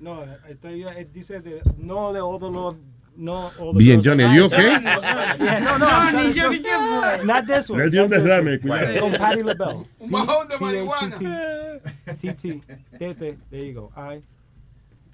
No, 0.01 0.23
I 0.49 0.55
tell 0.55 0.73
you, 0.73 0.89
it 0.89 1.13
dice 1.13 1.41
de, 1.43 1.61
no 1.77 2.13
de 2.15 2.21
all 2.21 2.39
the 2.39 2.49
love, 2.49 2.77
no 3.17 3.53
all 3.61 3.73
the 3.75 3.79
Bien, 3.79 4.01
Johnny, 4.03 4.25
I 4.25 4.29
are 4.29 4.35
you 4.35 4.45
okay? 4.47 4.71
Yeah, 4.71 5.61
no, 5.63 5.77
no, 5.77 5.87
Johnny, 5.87 6.33
Johnny, 6.33 6.59
¿qué 6.61 6.79
fue? 7.19 7.25
Not 7.27 7.47
this 7.47 7.69
one. 7.71 7.79
Le 7.85 7.91
dio 7.91 8.05
un 8.05 8.11
derrame, 8.11 8.53
one. 8.53 8.59
cuidado. 8.61 9.01
Con 9.01 9.13
Patti 9.13 9.43
LaBelle. 9.43 9.87
Un 10.01 10.11
bajón 10.11 10.49
de 10.49 11.81
T 12.21 12.33
T 12.33 12.61
Tete, 12.99 13.39
there 13.51 13.67
you 13.67 13.75
go. 13.75 13.93
I. 13.95 14.23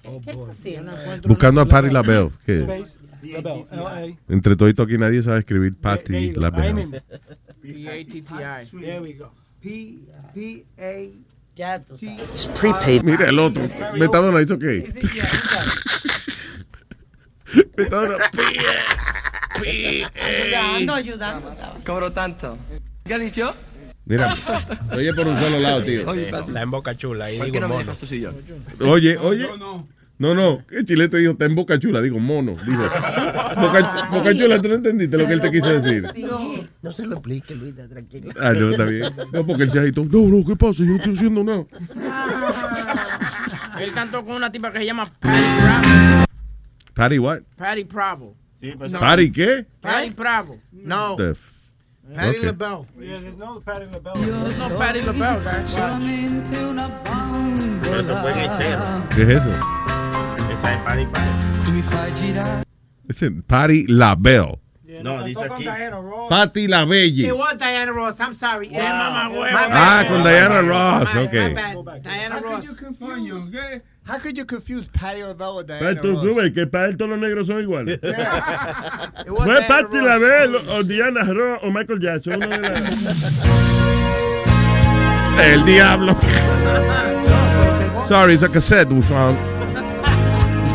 Oh 0.05 0.21
¿Qué 0.23 0.31
boy. 0.31 0.49
está 0.49 0.53
haciendo? 0.53 0.91
Buscando 1.27 1.59
a 1.61 1.65
Patti 1.65 1.89
LaBelle. 1.89 2.31
que 2.45 2.61
Space, 2.61 2.97
L-A. 3.35 4.15
entre 4.29 4.55
todito 4.55 4.83
aquí 4.83 4.97
nadie 4.97 5.21
sabe 5.23 5.39
escribir 5.39 5.73
go. 5.73 6.39
LaBelle. 6.39 7.01
P-A-T-T-I. 7.61 8.65
There 8.79 9.01
we 9.01 9.13
go. 9.13 9.31
P 9.61 9.97
P 10.33 10.65
A. 10.77 11.09
Ya 11.55 11.79
tú 11.83 11.97
sabes. 11.97 13.03
Mira 13.03 13.29
el 13.29 13.39
otro. 13.39 13.63
Metadona, 13.97 14.41
¿hizo 14.41 14.57
qué? 14.59 14.87
Metadona. 17.75 18.15
Ayudando, 19.55 20.93
ayudando. 20.93 21.55
Cobro 21.85 22.11
tanto. 22.11 22.57
¿Qué 23.05 23.13
ha 23.15 23.19
dicho? 23.19 23.55
Mira, 24.05 24.33
oye 24.95 25.13
por 25.13 25.27
un 25.27 25.37
solo 25.37 25.59
lado, 25.59 25.81
tío. 25.83 26.13
Está 26.13 26.61
en 26.61 26.71
boca 26.71 26.95
chula. 26.95 27.25
Ahí 27.25 27.37
¿Por 27.37 27.45
digo 27.47 27.53
qué 27.55 27.59
no 27.59 27.67
me 27.67 27.73
mono. 27.73 27.85
dejas 27.85 27.99
tu 27.99 28.07
sillón? 28.07 28.35
Oye, 28.79 29.17
oye. 29.17 29.47
No, 29.47 29.57
no, 29.57 29.87
el 30.19 30.85
chilete 30.85 31.17
dijo, 31.17 31.33
está 31.33 31.45
en 31.45 31.55
boca 31.55 31.79
chula, 31.79 32.01
digo 32.01 32.19
mono. 32.19 32.55
Dijo, 32.65 32.81
boca, 32.81 34.07
boca 34.11 34.33
chula, 34.35 34.61
tú 34.61 34.69
no 34.69 34.75
entendiste 34.75 35.17
lo 35.17 35.27
que 35.27 35.33
él 35.33 35.41
te 35.41 35.51
quiso 35.51 35.79
decir. 35.79 36.03
No 36.81 36.91
se 36.91 37.05
lo 37.05 37.15
explique, 37.15 37.55
Luis, 37.55 37.75
tranquilo. 37.75 38.31
Ah, 38.39 38.53
no, 38.53 38.71
está 38.71 38.85
bien. 38.85 39.03
No, 39.31 39.45
porque 39.45 39.63
él 39.63 39.71
se 39.71 39.79
agitó. 39.79 40.03
No, 40.05 40.27
no, 40.27 40.45
¿qué 40.45 40.55
pasa? 40.55 40.79
Yo 40.79 40.85
no 40.85 40.95
estoy 40.97 41.15
haciendo 41.15 41.43
nada. 41.43 41.65
Él 43.79 43.91
cantó 43.93 44.25
con 44.25 44.35
una 44.35 44.51
tipa 44.51 44.71
que 44.71 44.79
se 44.79 44.85
llama 44.85 45.11
Patty 45.19 45.61
Bravo. 45.61 46.25
Patty 46.95 47.19
what? 47.19 47.39
Patty 47.55 47.83
Bravo. 47.83 48.35
Sí, 48.59 48.73
pues, 48.75 48.91
No. 48.91 48.99
¿Patty 48.99 49.31
qué? 49.31 49.67
Patty 49.81 50.09
Bravo. 50.09 50.57
No. 50.71 51.15
Patti 51.15 51.39
Okay. 52.09 52.39
LaBelle. 52.39 52.85
Yeah, 52.99 53.19
there's 53.19 53.37
no 53.37 53.59
Patty 53.59 53.85
LaBelle. 53.91 54.13
There's 54.15 54.59
no 54.59 54.77
Patti 54.77 55.01
LaBelle, 55.01 55.43
guys. 55.43 55.69
Solamente 55.69 56.65
una 56.65 56.89
Pero 57.83 57.99
eso 57.99 58.21
fue 58.21 58.31
en 58.31 58.37
el 58.39 58.49
cero. 58.55 58.85
¿Qué 59.13 59.21
es 59.23 59.29
eso? 59.29 59.49
Esa 60.63 60.73
es 60.73 60.79
Patty 60.83 61.05
Patty. 61.05 61.31
Patty 63.47 63.85
LaBelle. 63.87 64.59
No, 65.03 65.23
dice 65.23 65.43
aquí. 65.43 65.65
Patty 66.29 66.63
It 66.65 66.69
LaBelle. 66.69 67.31
was 67.37 67.57
Diana 67.57 67.91
Ross. 67.93 68.19
I'm 68.19 68.33
sorry. 68.33 68.67
Yeah. 68.69 69.29
Ah, 69.71 70.03
con 70.07 70.23
Diana 70.23 70.61
Ross. 70.61 71.07
My- 71.13 71.21
my 71.21 71.27
Okay. 71.27 71.53
bad. 71.53 71.75
Diana 72.03 72.35
How 72.35 72.41
Ross. 72.41 72.55
could 72.55 72.63
you 72.69 72.75
confuse? 72.75 73.81
How 74.07 74.17
could 74.19 74.37
you 74.37 74.45
confuse 74.45 74.87
Patty 74.87 75.23
LaBelle 75.23 75.55
with 75.57 75.67
Diana 75.67 76.01
Ross? 76.01 76.23
tú 76.23 76.33
ves 76.35 76.51
que 76.53 76.65
para 76.67 76.87
él 76.87 76.97
todos 76.97 77.09
los 77.11 77.19
negros 77.19 77.47
son 77.47 77.61
iguales. 77.61 77.99
It 78.03 79.31
was 79.31 79.45
Fue 79.45 79.59
Diana 79.59 79.67
Patti 79.67 79.97
Ross. 79.97 80.07
LaBelle 80.07 80.55
o 80.69 80.83
Diana 80.83 81.23
Ross 81.25 81.59
o 81.63 81.69
Michael 81.71 81.99
Jackson. 81.99 82.33
Uno 82.43 82.47
de 82.47 82.59
las- 82.59 82.81
El 85.39 85.65
diablo. 85.65 86.15
Sorry, 88.07 88.33
it's 88.33 88.41
a 88.43 88.49
cassette 88.49 88.89
we 88.91 89.01
found. 89.03 89.37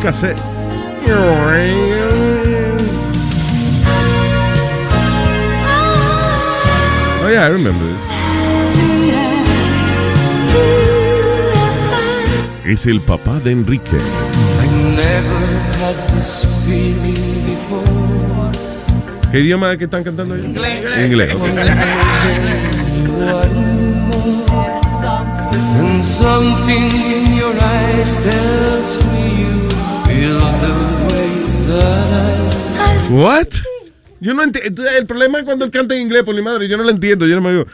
Cassette. 0.02 0.36
Oh 7.20 7.28
yeah, 7.30 7.46
I 7.46 7.50
remember 7.50 7.86
this. 7.86 8.00
Es 12.66 12.86
el 12.86 13.00
papá 13.00 13.38
de 13.38 13.52
Enrique. 13.52 13.96
I 13.96 14.66
never 14.96 15.46
had 15.78 15.94
this 16.16 16.46
feeling 16.66 17.46
before. 17.46 18.50
¿Qué 19.30 19.38
idioma 19.38 19.70
es 19.70 19.78
que 19.78 19.84
están 19.84 20.02
cantando 20.02 20.34
ellos? 20.34 20.48
Inglés. 20.48 21.06
Inglés. 21.06 21.36
something 26.02 26.90
in 26.92 27.36
your 27.36 27.54
eyes 27.60 28.18
tells 28.18 28.98
me 29.12 29.21
What? 33.10 33.48
Yo 34.20 34.34
no 34.34 34.42
entiendo. 34.42 34.84
El 34.88 35.06
problema 35.06 35.38
es 35.38 35.44
cuando 35.44 35.64
él 35.64 35.70
canta 35.70 35.94
en 35.94 36.02
inglés, 36.02 36.22
por 36.22 36.34
mi 36.34 36.42
madre. 36.42 36.68
Yo 36.68 36.76
no 36.76 36.84
lo 36.84 36.90
entiendo. 36.90 37.26
Yo 37.26 37.34
no 37.36 37.42
me 37.42 37.52
digo. 37.52 37.66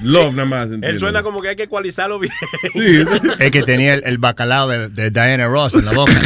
Love 0.00 0.34
nada 0.34 0.48
más. 0.48 0.68
Él 0.82 0.98
suena 0.98 1.22
como 1.22 1.40
que 1.40 1.48
hay 1.48 1.56
que 1.56 1.62
ecualizarlo 1.64 2.18
bien. 2.18 2.32
Sí. 2.72 3.04
Es 3.38 3.50
que 3.50 3.62
tenía 3.62 3.94
el, 3.94 4.02
el 4.04 4.18
bacalao 4.18 4.68
de, 4.68 4.88
de 4.88 5.10
Diana 5.10 5.46
Ross 5.46 5.74
en 5.74 5.84
la 5.84 5.92
boca. 5.92 6.12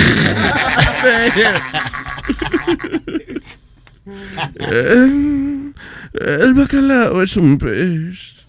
El, 4.58 5.74
el 6.20 6.54
bacalao 6.54 7.22
es 7.22 7.36
un 7.36 7.58
pez. 7.58 8.46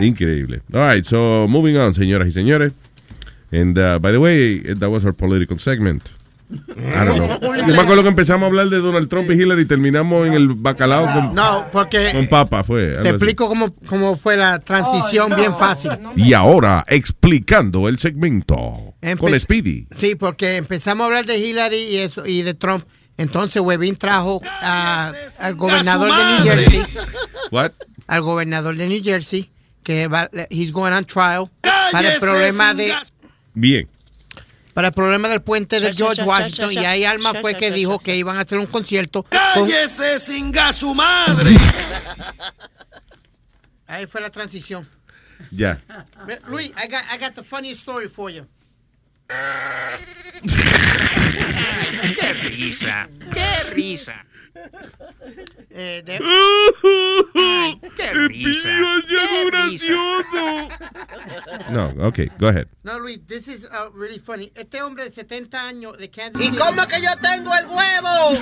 Increíble. 0.00 0.62
All 0.72 0.94
right, 0.94 1.04
so 1.04 1.46
moving 1.48 1.76
on, 1.76 1.94
señoras 1.94 2.28
y 2.28 2.32
señores. 2.32 2.72
And 3.52 3.78
uh, 3.78 3.98
by 3.98 4.12
the 4.12 4.20
way, 4.20 4.60
that 4.74 4.88
was 4.90 5.04
our 5.04 5.12
political 5.12 5.58
segment. 5.58 6.10
Know. 6.48 7.40
Yo 7.56 7.66
me 7.66 7.80
acuerdo 7.80 8.02
que 8.02 8.08
empezamos 8.08 8.44
a 8.44 8.46
hablar 8.46 8.68
de 8.68 8.78
Donald 8.78 9.08
Trump 9.08 9.30
y 9.30 9.34
Hillary 9.34 9.62
y 9.62 9.64
terminamos 9.66 10.26
en 10.26 10.34
el 10.34 10.48
bacalao 10.48 11.12
con, 11.12 11.34
No, 11.34 11.64
porque 11.72 12.12
con 12.12 12.26
papa, 12.28 12.62
fue. 12.62 12.98
te 13.02 13.08
explico 13.10 13.48
cómo, 13.48 13.74
cómo 13.88 14.16
fue 14.16 14.36
la 14.36 14.58
transición 14.60 15.34
bien 15.36 15.54
fácil. 15.54 15.90
Y 16.16 16.32
ahora, 16.34 16.84
explicando 16.88 17.88
el 17.88 17.98
segmento 17.98 18.94
Empe- 19.02 19.18
con 19.18 19.40
Speedy. 19.40 19.86
Sí, 19.98 20.14
porque 20.14 20.56
empezamos 20.56 21.02
a 21.02 21.06
hablar 21.06 21.26
de 21.26 21.38
Hillary 21.38 21.78
y 21.78 21.96
eso 21.98 22.24
y 22.26 22.42
de 22.42 22.54
Trump. 22.54 22.84
Entonces 23.18 23.62
Webin 23.62 23.96
trajo 23.96 24.40
a- 24.62 25.12
al 25.40 25.54
gobernador 25.54 26.10
de 26.16 26.24
New 26.24 26.44
Jersey, 26.44 26.82
What? 27.50 27.72
al 28.06 28.20
gobernador 28.20 28.76
de 28.76 28.86
New 28.86 29.02
Jersey, 29.02 29.50
que 29.82 30.06
va, 30.06 30.28
he's 30.50 30.70
going 30.70 30.92
on 30.92 31.04
trial 31.04 31.50
para 31.92 32.14
el 32.14 32.20
problema 32.20 32.74
de 32.74 32.92
Bien. 33.54 33.88
Para 34.76 34.88
el 34.88 34.92
problema 34.92 35.30
del 35.30 35.40
puente 35.40 35.80
de 35.80 35.94
George 35.94 36.22
Washington 36.22 36.70
y 36.70 36.76
ahí 36.76 37.06
Alma 37.06 37.32
fue 37.40 37.56
que 37.56 37.70
dijo 37.70 37.98
que 37.98 38.14
iban 38.14 38.36
a 38.36 38.42
hacer 38.42 38.58
un 38.58 38.66
concierto 38.66 39.22
con 39.22 39.30
¡Cállese 39.30 40.18
sin 40.18 40.52
gas 40.52 40.76
su 40.76 40.94
madre! 40.94 41.56
ahí 43.86 44.06
fue 44.06 44.20
la 44.20 44.28
transición. 44.28 44.86
Ya. 45.50 45.82
Luis, 46.48 46.72
I 46.76 46.88
got, 46.88 47.04
I 47.10 47.16
got 47.18 47.32
the 47.34 47.42
funniest 47.42 47.80
story 47.80 48.10
for 48.10 48.28
you. 48.28 48.46
¡Qué 52.14 52.32
risa! 52.34 53.08
¡Qué 53.32 53.70
risa! 53.70 54.26
Eh, 55.70 56.02
de- 56.04 56.18
Ay, 57.34 57.80
¡Qué 57.96 58.12
risa! 58.14 58.68
¡Qué 59.08 59.50
risa! 59.50 59.94
No, 61.70 61.92
okay, 62.06 62.28
go 62.38 62.48
ahead. 62.48 62.68
No, 62.84 62.98
Luis, 62.98 63.18
this 63.26 63.48
is 63.48 63.64
uh, 63.64 63.90
really 63.92 64.18
funny. 64.18 64.50
Este 64.54 64.80
hombre 64.82 65.04
de 65.04 65.10
70 65.10 65.58
años 65.66 65.96
de 65.98 66.08
Kansas 66.10 66.40
¿Y 66.40 66.46
City- 66.46 66.58
cómo 66.58 66.86
que 66.86 67.00
yo 67.00 67.10
tengo 67.20 67.52
el 67.54 67.66
huevo? 67.66 68.36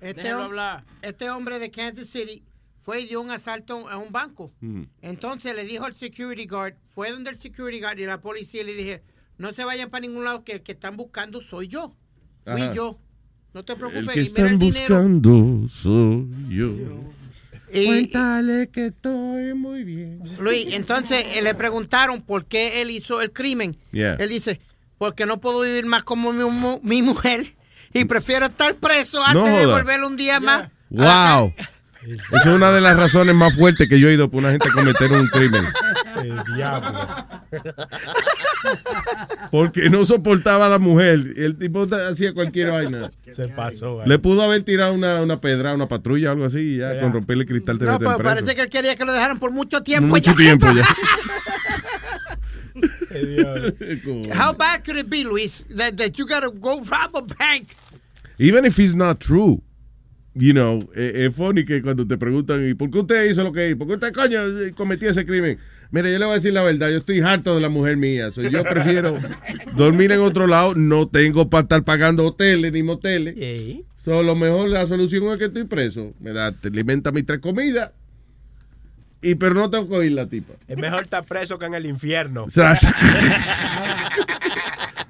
Este, 0.00 0.22
Déjalo 0.22 0.40
hom- 0.40 0.44
hablar. 0.46 0.84
este 1.02 1.30
hombre 1.30 1.58
de 1.58 1.70
Kansas 1.70 2.08
City 2.08 2.42
fue 2.80 3.00
y 3.02 3.06
dio 3.06 3.20
un 3.20 3.30
asalto 3.30 3.88
a 3.88 3.96
un 3.98 4.10
banco. 4.12 4.52
Mm. 4.60 4.82
Entonces 5.02 5.54
le 5.54 5.64
dijo 5.64 5.84
al 5.84 5.94
security 5.94 6.46
guard, 6.46 6.74
fue 6.88 7.10
donde 7.10 7.30
el 7.30 7.38
security 7.38 7.80
guard 7.80 7.98
y 7.98 8.06
la 8.06 8.20
policía 8.20 8.64
le 8.64 8.74
dije, 8.74 9.02
no 9.38 9.52
se 9.52 9.64
vayan 9.64 9.90
para 9.90 10.02
ningún 10.02 10.24
lado 10.24 10.44
que 10.44 10.52
el 10.52 10.62
que 10.62 10.72
están 10.72 10.96
buscando 10.96 11.40
soy 11.40 11.68
yo. 11.68 11.94
Fui 12.44 12.60
Ajá. 12.62 12.72
yo. 12.72 12.98
No 13.52 13.64
te 13.64 13.72
El 13.74 13.78
preocupes. 13.78 14.14
que 14.14 14.20
y 14.20 14.28
mira 14.30 14.46
el 14.46 14.52
están 14.52 14.58
dinero. 14.58 14.94
buscando 14.94 15.68
soy 15.68 16.26
yo. 16.48 16.70
Y- 17.72 17.86
Cuéntale 17.86 18.68
que 18.70 18.86
estoy 18.86 19.54
muy 19.54 19.84
bien. 19.84 20.22
Luis, 20.40 20.74
entonces 20.74 21.24
eh, 21.34 21.42
le 21.42 21.54
preguntaron 21.54 22.20
por 22.22 22.46
qué 22.46 22.82
él 22.82 22.90
hizo 22.90 23.20
el 23.22 23.32
crimen. 23.32 23.76
Yeah. 23.92 24.14
Él 24.14 24.28
dice, 24.30 24.60
porque 24.98 25.24
no 25.26 25.40
puedo 25.40 25.60
vivir 25.60 25.86
más 25.86 26.02
como 26.02 26.32
mi, 26.32 26.44
mu- 26.44 26.80
mi 26.82 27.02
mujer 27.02 27.54
y 27.92 28.04
prefiero 28.06 28.46
estar 28.46 28.74
preso 28.76 29.18
No 29.32 29.44
antes 29.44 29.60
de 29.60 29.66
volver 29.66 30.02
un 30.04 30.16
día 30.16 30.40
más. 30.40 30.70
Wow. 30.90 31.52
Esa 32.02 32.38
es 32.38 32.46
una 32.46 32.72
de 32.72 32.80
las 32.80 32.96
razones 32.96 33.34
más 33.34 33.54
fuertes 33.54 33.88
que 33.88 34.00
yo 34.00 34.08
he 34.08 34.14
ido 34.14 34.30
por 34.30 34.40
una 34.40 34.50
gente 34.50 34.68
a 34.68 34.72
cometer 34.72 35.12
un 35.12 35.26
crimen. 35.28 35.64
El 36.22 36.54
diablo. 36.56 37.08
Porque 39.50 39.90
no 39.90 40.04
soportaba 40.04 40.66
a 40.66 40.68
la 40.70 40.78
mujer. 40.78 41.34
El 41.36 41.56
tipo 41.58 41.86
hacía 42.10 42.32
cualquier 42.32 42.70
vaina. 42.70 43.10
Se 43.30 43.48
pasó. 43.48 44.02
Le 44.06 44.18
pudo 44.18 44.42
haber 44.42 44.62
tirado 44.62 44.94
una, 44.94 45.20
una 45.20 45.40
pedra, 45.40 45.74
una 45.74 45.88
patrulla 45.88 46.30
o 46.30 46.32
algo 46.32 46.44
así, 46.46 46.58
y 46.58 46.76
ya 46.78 46.94
Ya. 46.94 47.00
con 47.02 47.12
romperle 47.12 47.42
el 47.44 47.48
cristal 47.48 47.78
No, 47.80 47.98
pues 47.98 48.16
parece 48.22 48.54
que 48.54 48.62
él 48.62 48.68
quería 48.70 48.96
que 48.96 49.04
lo 49.04 49.12
dejaran 49.12 49.38
por 49.38 49.50
mucho 49.50 49.82
tiempo. 49.82 50.08
Mucho 50.08 50.30
ya. 50.32 50.36
tiempo 50.36 50.66
ya. 50.72 50.82
How 54.34 54.52
bad 54.52 54.84
could 54.84 54.96
it 54.96 55.10
be, 55.10 55.24
Luis, 55.24 55.64
that, 55.76 55.96
that 55.98 56.18
you 56.18 56.26
gotta 56.26 56.50
go 56.50 56.80
rob 56.82 57.14
a 57.14 57.22
bank? 57.22 57.74
Even 58.38 58.64
if 58.64 58.78
it's 58.78 58.94
not 58.94 59.20
true, 59.20 59.60
you 60.34 60.52
know, 60.52 60.78
eh, 60.94 61.26
es 61.26 61.34
funny 61.34 61.64
que 61.64 61.82
cuando 61.82 62.06
te 62.06 62.16
preguntan, 62.16 62.68
¿y 62.68 62.74
por 62.74 62.90
qué 62.90 62.98
usted 63.00 63.30
hizo 63.30 63.42
lo 63.42 63.52
que 63.52 63.68
hizo? 63.68 63.78
¿Por 63.78 63.88
qué 63.88 63.94
usted, 63.94 64.12
coño, 64.12 64.46
eh, 64.60 64.72
cometió 64.72 65.10
ese 65.10 65.26
crimen? 65.26 65.58
Mire, 65.90 66.12
yo 66.12 66.18
le 66.18 66.24
voy 66.24 66.32
a 66.32 66.36
decir 66.36 66.52
la 66.52 66.62
verdad, 66.62 66.88
yo 66.90 66.98
estoy 66.98 67.20
harto 67.20 67.54
de 67.54 67.60
la 67.60 67.68
mujer 67.68 67.96
mía. 67.96 68.30
So, 68.30 68.42
yo 68.42 68.62
prefiero 68.62 69.18
dormir 69.76 70.12
en 70.12 70.20
otro 70.20 70.46
lado, 70.46 70.74
no 70.76 71.08
tengo 71.08 71.50
para 71.50 71.62
estar 71.62 71.82
pagando 71.82 72.24
hoteles 72.26 72.72
ni 72.72 72.82
moteles. 72.82 73.34
So, 74.04 74.22
lo 74.22 74.36
mejor, 74.36 74.68
la 74.68 74.86
solución 74.86 75.24
es 75.32 75.38
que 75.38 75.46
estoy 75.46 75.64
preso. 75.64 76.12
Me 76.20 76.32
da, 76.32 76.52
te 76.52 76.68
alimenta 76.68 77.10
mis 77.10 77.26
tres 77.26 77.40
comidas, 77.40 77.90
y 79.20 79.34
pero 79.34 79.54
no 79.54 79.68
tengo 79.68 79.88
que 79.88 79.96
oír 79.96 80.12
la 80.12 80.26
tipa. 80.26 80.54
Es 80.68 80.78
mejor 80.78 81.02
estar 81.02 81.24
preso 81.24 81.58
que 81.58 81.66
en 81.66 81.74
el 81.74 81.86
infierno. 81.86 82.44
Exacto. 82.44 82.88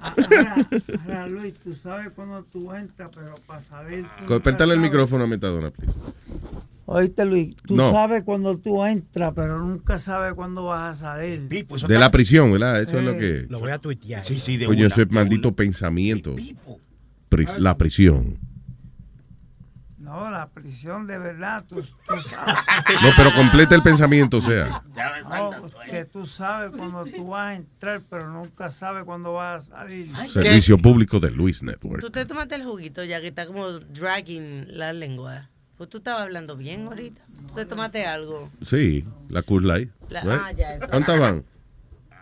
Ahora, 0.17 0.67
ahora, 1.05 1.27
Luis, 1.27 1.53
tú 1.63 1.73
sabes 1.75 2.11
cuando 2.11 2.43
tú 2.43 2.73
entras, 2.73 3.09
pero 3.13 3.35
para 3.45 3.61
saber. 3.61 4.05
el 4.73 4.79
micrófono 4.79 5.23
a 5.23 5.27
Metadona, 5.27 5.71
please. 5.71 5.93
Oíste, 6.85 7.23
Luis, 7.25 7.55
tú 7.65 7.75
No. 7.77 7.91
sabes 7.91 8.23
cuando 8.23 8.57
tú 8.57 8.83
entras, 8.85 9.31
pero 9.35 9.59
nunca 9.59 9.97
sabes 9.99 10.33
cuándo 10.33 10.65
vas 10.65 11.01
a 11.01 11.15
salir. 11.15 11.47
De 11.87 11.97
la 11.97 12.11
prisión, 12.11 12.51
¿verdad? 12.51 12.81
Eso 12.81 12.99
es 12.99 13.05
lo 13.05 13.17
que... 13.17 13.45
Lo 13.49 13.59
voy 13.59 13.71
a 13.71 13.77
tuitear. 13.77 14.25
Sí, 14.25 14.39
sí, 14.39 14.57
de 14.57 14.65
Coño, 14.65 14.79
una, 14.79 14.87
ese 14.87 15.05
de 15.05 15.13
maldito 15.13 15.55
pensamiento. 15.55 16.35
Pris- 17.29 17.57
la 17.57 17.77
prisión. 17.77 18.39
No, 20.11 20.29
la 20.29 20.49
prisión 20.49 21.07
de 21.07 21.17
verdad, 21.17 21.63
tú, 21.69 21.75
tú 21.81 22.21
sabes. 22.29 22.55
No, 23.01 23.11
pero 23.15 23.33
completa 23.33 23.75
el 23.75 23.81
pensamiento, 23.81 24.37
o 24.37 24.41
sea. 24.41 24.83
No, 25.29 25.71
que 25.89 26.03
tú 26.03 26.25
sabes 26.25 26.71
cuando 26.71 27.05
tú 27.05 27.29
vas 27.29 27.51
a 27.51 27.55
entrar, 27.55 28.01
pero 28.09 28.29
nunca 28.29 28.71
sabes 28.71 29.05
cuándo 29.05 29.31
vas 29.31 29.69
a 29.71 29.77
salir. 29.83 30.13
Servicio 30.27 30.77
público 30.77 31.21
de 31.21 31.31
Luis 31.31 31.63
Network. 31.63 32.01
Tú 32.01 32.09
te 32.09 32.25
tomaste 32.25 32.55
el 32.55 32.65
juguito 32.65 33.05
ya 33.05 33.21
que 33.21 33.27
está 33.29 33.45
como 33.45 33.69
dragging 33.69 34.77
la 34.77 34.91
lengua. 34.91 35.49
Pues 35.77 35.89
tú 35.89 35.99
estabas 35.99 36.23
hablando 36.23 36.57
bien 36.57 36.87
ahorita. 36.87 37.21
Tú 37.47 37.53
te 37.55 37.65
tomaste 37.65 38.05
algo. 38.05 38.49
Sí, 38.63 39.05
la 39.29 39.43
Cool 39.43 39.65
Light. 39.65 39.91
La- 40.09 40.21
right? 40.23 40.41
ah, 40.43 40.51
ya, 40.51 40.75
eso. 40.75 40.89
¿Cuántas 40.89 41.17
van? 41.21 41.45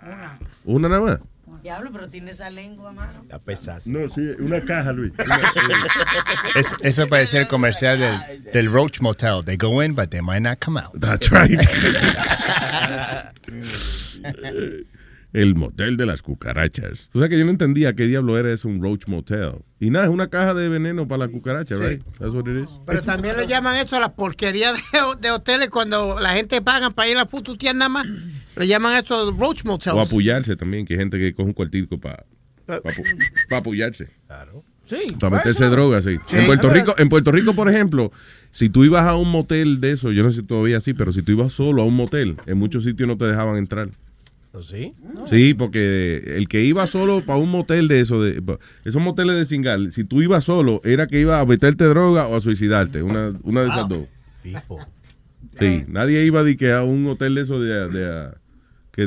Una. 0.03 0.39
¿Una 0.63 0.89
nada 0.89 1.01
más? 1.01 1.19
Diablo, 1.61 1.91
pero 1.91 2.07
tiene 2.09 2.31
esa 2.31 2.49
lengua, 2.49 2.91
mano. 2.93 3.11
La 3.27 3.39
pesas. 3.39 3.85
No, 3.85 4.09
sí, 4.09 4.21
una 4.39 4.61
caja, 4.63 4.91
Luis. 4.93 5.11
Es- 6.55 6.73
eso 6.81 7.07
parece 7.07 7.39
el 7.39 7.47
comercial 7.47 7.99
del, 7.99 8.43
del 8.53 8.71
Roach 8.71 9.01
Motel. 9.01 9.43
They 9.45 9.57
go 9.57 9.83
in, 9.83 9.93
but 9.95 10.09
they 10.09 10.21
might 10.21 10.41
not 10.41 10.59
come 10.63 10.79
out. 10.79 10.93
That's 10.99 11.29
right. 11.31 11.59
El 15.31 15.53
motel 15.53 15.95
de 15.95 16.07
las 16.07 16.23
cucarachas. 16.23 17.09
Tú 17.11 17.19
sabes 17.19 17.29
que 17.29 17.37
yo 17.37 17.45
no 17.45 17.51
entendía 17.51 17.93
qué 17.93 18.07
diablo 18.07 18.37
era 18.39 18.51
eso, 18.51 18.67
un 18.67 18.81
roach 18.81 19.05
motel. 19.07 19.59
Y 19.79 19.91
nada, 19.91 20.05
es 20.05 20.11
una 20.11 20.27
caja 20.29 20.55
de 20.55 20.69
veneno 20.69 21.07
para 21.07 21.25
la 21.25 21.31
cucaracha, 21.31 21.75
right? 21.75 22.01
That's 22.17 22.33
what 22.33 22.47
it 22.47 22.63
is. 22.63 22.69
Pero 22.87 23.01
también 23.01 23.37
le 23.37 23.45
llaman 23.45 23.75
esto 23.75 23.95
a 23.95 23.99
la 23.99 24.13
porquería 24.13 24.73
de, 24.73 24.79
de 25.21 25.31
hoteles 25.31 25.69
cuando 25.69 26.19
la 26.19 26.33
gente 26.33 26.61
paga 26.63 26.89
para 26.89 27.09
ir 27.09 27.17
a 27.17 27.25
pututear 27.25 27.75
nada 27.75 27.89
más. 27.89 28.07
Le 28.55 28.67
llaman 28.67 28.95
esto 28.97 29.31
roach 29.31 29.63
motels. 29.65 29.95
O 29.95 30.01
apoyarse 30.01 30.55
también, 30.55 30.85
que 30.85 30.95
hay 30.95 30.99
gente 30.99 31.19
que 31.19 31.33
coge 31.33 31.47
un 31.47 31.53
cuartico 31.53 31.99
para 31.99 32.25
apoyarse. 33.51 34.09
Claro. 34.25 34.63
Sí. 34.85 34.97
Para 35.19 35.37
meterse 35.37 35.65
eso. 35.65 35.71
droga, 35.71 36.01
sí. 36.01 36.17
Sí. 36.25 36.37
En 36.37 36.47
Puerto 36.47 36.69
Rico, 36.71 36.95
en 36.97 37.09
Puerto 37.09 37.31
Rico, 37.31 37.53
por 37.53 37.69
ejemplo, 37.69 38.11
si 38.49 38.69
tú 38.69 38.83
ibas 38.83 39.05
a 39.05 39.15
un 39.15 39.29
motel 39.29 39.79
de 39.79 39.91
eso, 39.91 40.11
yo 40.11 40.23
no 40.23 40.31
sé 40.31 40.41
si 40.41 40.47
todavía 40.47 40.77
así, 40.77 40.95
pero 40.95 41.11
si 41.11 41.21
tú 41.21 41.33
ibas 41.33 41.53
solo 41.53 41.83
a 41.83 41.85
un 41.85 41.95
motel, 41.95 42.37
en 42.47 42.57
muchos 42.57 42.83
sitios 42.83 43.07
no 43.07 43.15
te 43.15 43.25
dejaban 43.25 43.57
entrar. 43.57 43.89
¿No 44.51 44.63
sí? 44.63 44.95
Sí, 45.29 45.53
porque 45.53 46.23
el 46.37 46.47
que 46.47 46.63
iba 46.63 46.87
solo 46.87 47.21
para 47.21 47.37
un 47.39 47.49
motel 47.51 47.87
de 47.87 47.99
eso, 47.99 48.21
de, 48.23 48.41
esos 48.83 49.01
moteles 49.01 49.35
de 49.35 49.45
singal, 49.45 49.91
si 49.91 50.03
tú 50.03 50.21
ibas 50.23 50.43
solo, 50.45 50.81
era 50.83 51.05
que 51.07 51.19
iba 51.19 51.39
a 51.39 51.45
meterte 51.45 51.83
droga 51.85 52.27
o 52.27 52.35
a 52.35 52.41
suicidarte, 52.41 53.03
una, 53.03 53.33
una 53.43 53.61
de 53.61 53.67
esas 53.69 53.87
dos. 53.87 54.05
Tipo. 54.41 54.79
Sí, 55.59 55.83
nadie 55.87 56.25
iba 56.25 56.43
de 56.43 56.57
que 56.57 56.71
a 56.71 56.83
un 56.83 57.05
hotel 57.07 57.35
de 57.35 57.41
eso 57.41 57.59
de, 57.59 57.89
de- 57.89 58.11
a- 58.11 58.33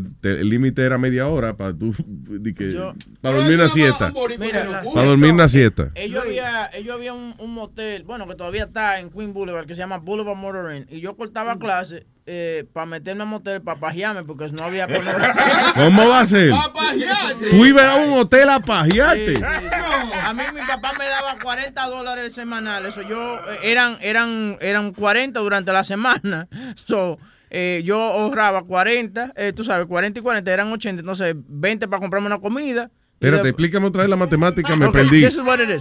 que 0.01 0.09
te- 0.21 0.41
el 0.41 0.49
límite 0.49 0.83
era 0.83 0.97
media 0.99 1.29
hora 1.29 1.55
para 1.57 1.73
tú, 1.75 1.95
de 2.07 2.55
que, 2.55 2.73
Yo- 2.73 2.95
para 3.21 3.37
dormir 3.39 3.55
una 3.57 3.69
siesta. 3.69 4.13
Mira, 4.39 4.83
Para 4.95 5.07
dormir 5.07 5.33
una 5.33 5.49
siesta. 5.49 5.91
Ellos 5.95 6.23
había, 6.25 6.71
ellos 6.75 6.95
había 6.95 7.13
un, 7.13 7.35
un 7.39 7.55
motel, 7.55 8.05
bueno, 8.05 8.27
que 8.27 8.35
todavía 8.35 8.65
está 8.65 8.99
en 9.01 9.11
Queen 9.11 9.33
Boulevard, 9.33 9.67
que 9.67 9.75
se 9.75 9.81
llama 9.81 9.99
Boulevard 9.99 10.37
Motor 10.37 10.75
Inn. 10.75 10.87
Y 10.91 11.01
yo 11.01 11.17
cortaba 11.17 11.59
clase 11.59 12.07
eh, 12.25 12.65
para 12.73 12.87
meterme 12.87 13.23
a 13.23 13.27
motel, 13.27 13.61
para 13.63 13.81
pajearme, 13.81 14.23
porque 14.23 14.47
no 14.53 14.63
había. 14.65 14.87
¿Cómo 15.75 16.09
va 16.09 16.21
a 16.21 16.27
ser? 16.27 16.53
Tú 17.51 17.67
ibas 17.67 17.85
a 17.85 17.97
un 17.97 18.13
hotel 18.19 18.49
a 18.51 18.61
pajearte. 18.61 19.35
Sí, 19.35 19.43
sí. 19.43 19.43
A 20.25 20.33
mí 20.33 20.43
mi 20.55 20.61
papá 20.67 20.93
me 20.99 21.05
daba 21.07 21.35
40 21.43 21.87
dólares 21.87 22.33
semanales. 22.33 22.97
Eso 22.97 23.03
yo 23.09 23.37
eh, 23.37 23.59
eran 23.65 23.97
eran 24.01 24.57
eran 24.61 24.93
40 24.93 25.39
durante 25.41 25.73
la 25.73 25.85
semana. 25.85 26.49
So, 26.87 27.19
eh, 27.55 27.83
yo 27.85 28.01
ahorraba 28.01 28.65
40, 28.65 29.35
eh, 29.37 29.53
tú 29.55 29.63
sabes, 29.63 29.87
40 29.87 30.19
y 30.19 30.23
40 30.23 30.51
eran 30.53 30.73
80, 30.73 31.01
entonces 31.01 31.35
20 31.37 31.87
para 31.87 32.01
comprarme 32.01 32.27
una 32.27 32.41
comida. 32.41 32.91
Espérate, 33.21 33.51
explícame 33.51 33.87
otra 33.87 34.03
vez 34.03 34.11
la 34.11 34.17
matemática, 34.27 34.75
me 34.75 34.87
Ok, 34.87 34.95
perdí. 34.95 35.25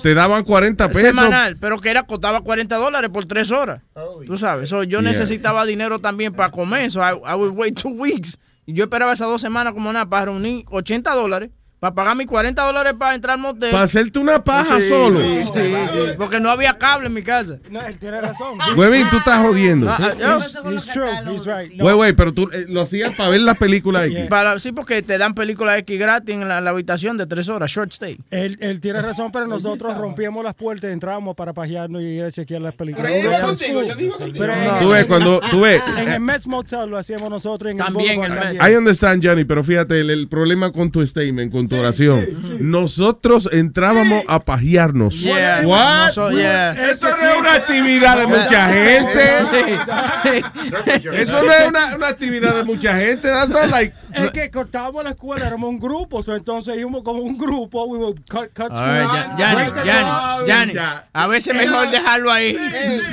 Te 0.03 0.13
daban 0.13 0.43
40 0.43 0.87
pesos. 0.89 1.01
Semanal, 1.01 1.57
pero 1.57 1.79
que 1.79 1.89
era 1.89 2.03
costaba 2.03 2.41
40 2.41 2.75
dólares 2.75 3.09
por 3.09 3.25
tres 3.25 3.51
horas. 3.51 3.81
Tú 4.27 4.37
sabes, 4.37 4.69
so, 4.69 4.83
yo 4.83 4.99
Yeah. 4.99 5.09
necesitaba 5.09 5.65
dinero 5.65 5.97
también 5.99 6.33
para 6.33 6.51
comer. 6.51 6.91
So 6.91 6.99
I, 6.99 7.13
I 7.25 7.35
would 7.35 7.55
wait 7.55 7.79
two 7.81 7.89
weeks. 7.89 8.37
Y 8.65 8.73
yo 8.73 8.83
esperaba 8.83 9.13
esas 9.13 9.27
dos 9.27 9.41
semanas 9.41 9.73
como 9.73 9.91
nada 9.91 10.05
para 10.07 10.25
reunir 10.25 10.65
80 10.69 11.09
dólares. 11.15 11.49
Para 11.81 11.95
pagar 11.95 12.15
mis 12.15 12.27
40 12.27 12.61
dólares 12.61 12.93
para 12.95 13.15
entrar 13.15 13.33
al 13.37 13.41
motel. 13.41 13.71
Para 13.71 13.85
hacerte 13.85 14.19
una 14.19 14.43
paja 14.43 14.79
Sí, 14.79 14.87
solo. 14.87 15.17
Sí, 15.17 15.43
sí, 15.45 15.51
sí, 15.51 15.99
porque 16.15 16.39
no 16.39 16.51
había 16.51 16.77
cable 16.77 17.07
en 17.07 17.13
mi 17.15 17.23
casa. 17.23 17.57
No, 17.71 17.81
él 17.81 17.97
tiene 17.97 18.21
razón. 18.21 18.59
Huevín, 18.77 19.07
tú 19.09 19.17
estás 19.17 19.39
jodiendo. 19.39 19.87
No, 19.87 19.91
ah, 19.93 20.13
yo- 20.19 20.37
He's, 20.37 20.53
he's 20.85 20.93
true. 20.93 21.09
He's 21.33 21.43
right. 21.43 21.71
Güey, 21.81 21.95
güey, 21.95 22.13
pero 22.13 22.35
tú 22.35 22.47
eh, 22.53 22.67
lo 22.69 22.81
hacías 22.81 23.15
para 23.15 23.29
ver 23.29 23.41
las 23.41 23.57
películas 23.57 24.05
X. 24.05 24.27
Para, 24.29 24.59
sí, 24.59 24.71
porque 24.71 25.01
te 25.01 25.17
dan 25.17 25.33
películas 25.33 25.79
X 25.79 25.97
gratis 25.97 26.35
en 26.35 26.47
la, 26.47 26.61
la 26.61 26.69
habitación 26.69 27.17
de 27.17 27.25
tres 27.25 27.49
horas, 27.49 27.71
short 27.71 27.91
stay. 27.93 28.19
Él, 28.29 28.59
él 28.61 28.79
tiene 28.79 29.01
razón, 29.01 29.31
pero 29.31 29.47
nosotros 29.47 29.97
rompíamos 29.97 30.43
las 30.43 30.53
puertas, 30.53 30.91
entrábamos 30.91 31.35
para 31.35 31.51
pajearnos 31.51 32.03
y 32.03 32.05
ir 32.05 32.25
a 32.25 32.31
chequear 32.31 32.61
las 32.61 32.75
películas. 32.75 33.11
Pero 33.11 33.31
yo 33.39 33.47
contigo, 33.47 33.79
con 33.79 33.87
yo 33.89 33.95
digo 33.95 34.17
contigo. 34.19 34.45
Pero 34.45 34.53
Tú 34.81 34.89
ves, 34.89 35.05
cuando- 35.05 35.41
tú 35.49 35.61
ves. 35.61 35.81
En 35.97 36.09
el 36.09 36.19
Mets 36.19 36.45
Motel 36.45 36.91
lo 36.91 36.99
hacíamos 36.99 37.27
nosotros. 37.27 37.71
En 37.71 37.79
También 37.79 38.19
el 38.19 38.25
el 38.25 38.37
Mets. 38.37 38.43
también. 38.59 38.71
I 38.71 38.75
understand, 38.77 39.25
Johnny, 39.25 39.45
pero 39.45 39.63
fíjate, 39.63 39.99
el, 39.99 40.11
el 40.11 40.27
problema 40.27 40.71
con 40.71 40.91
tu 40.91 41.03
statement, 41.07 41.51
con 41.51 41.70
tu 41.71 41.77
oración. 41.79 42.27
Nosotros 42.59 43.47
entrábamos 43.51 44.23
a 44.27 44.39
pajearnos. 44.41 45.21
Yeah. 45.21 45.61
What? 45.65 46.07
No, 46.07 46.13
so- 46.13 46.31
yeah. 46.31 46.71
Eso 46.91 47.07
no 47.07 47.29
es 47.31 47.37
una 47.39 47.53
actividad 47.55 48.17
de 48.17 48.27
mucha 48.27 48.67
gente. 48.73 49.21
Eso 51.13 51.43
no 51.43 51.51
es 51.51 51.67
una, 51.67 51.95
una 51.95 52.07
actividad 52.09 52.55
de 52.55 52.63
mucha 52.65 52.93
gente. 52.97 53.27
That's 53.29 53.49
not 53.49 53.69
like. 53.69 53.93
Es 54.13 54.31
que 54.31 54.51
cortábamos 54.51 55.03
la 55.03 55.11
escuela, 55.11 55.47
éramos 55.47 55.69
un 55.69 55.79
grupo, 55.79 56.21
so, 56.21 56.35
entonces 56.35 56.77
íbamos 56.77 57.03
como 57.03 57.21
un 57.21 57.37
grupo, 57.37 57.85
we 57.85 57.97
would 57.97 58.19
cut, 58.29 58.49
cut 58.53 58.71
A 58.71 58.83
ver, 58.91 59.05
school, 59.05 59.85
ya- 60.73 61.07
a 61.13 61.27
veces 61.27 61.55
mejor 61.55 61.89
dejarlo 61.89 62.31
ahí. 62.31 62.57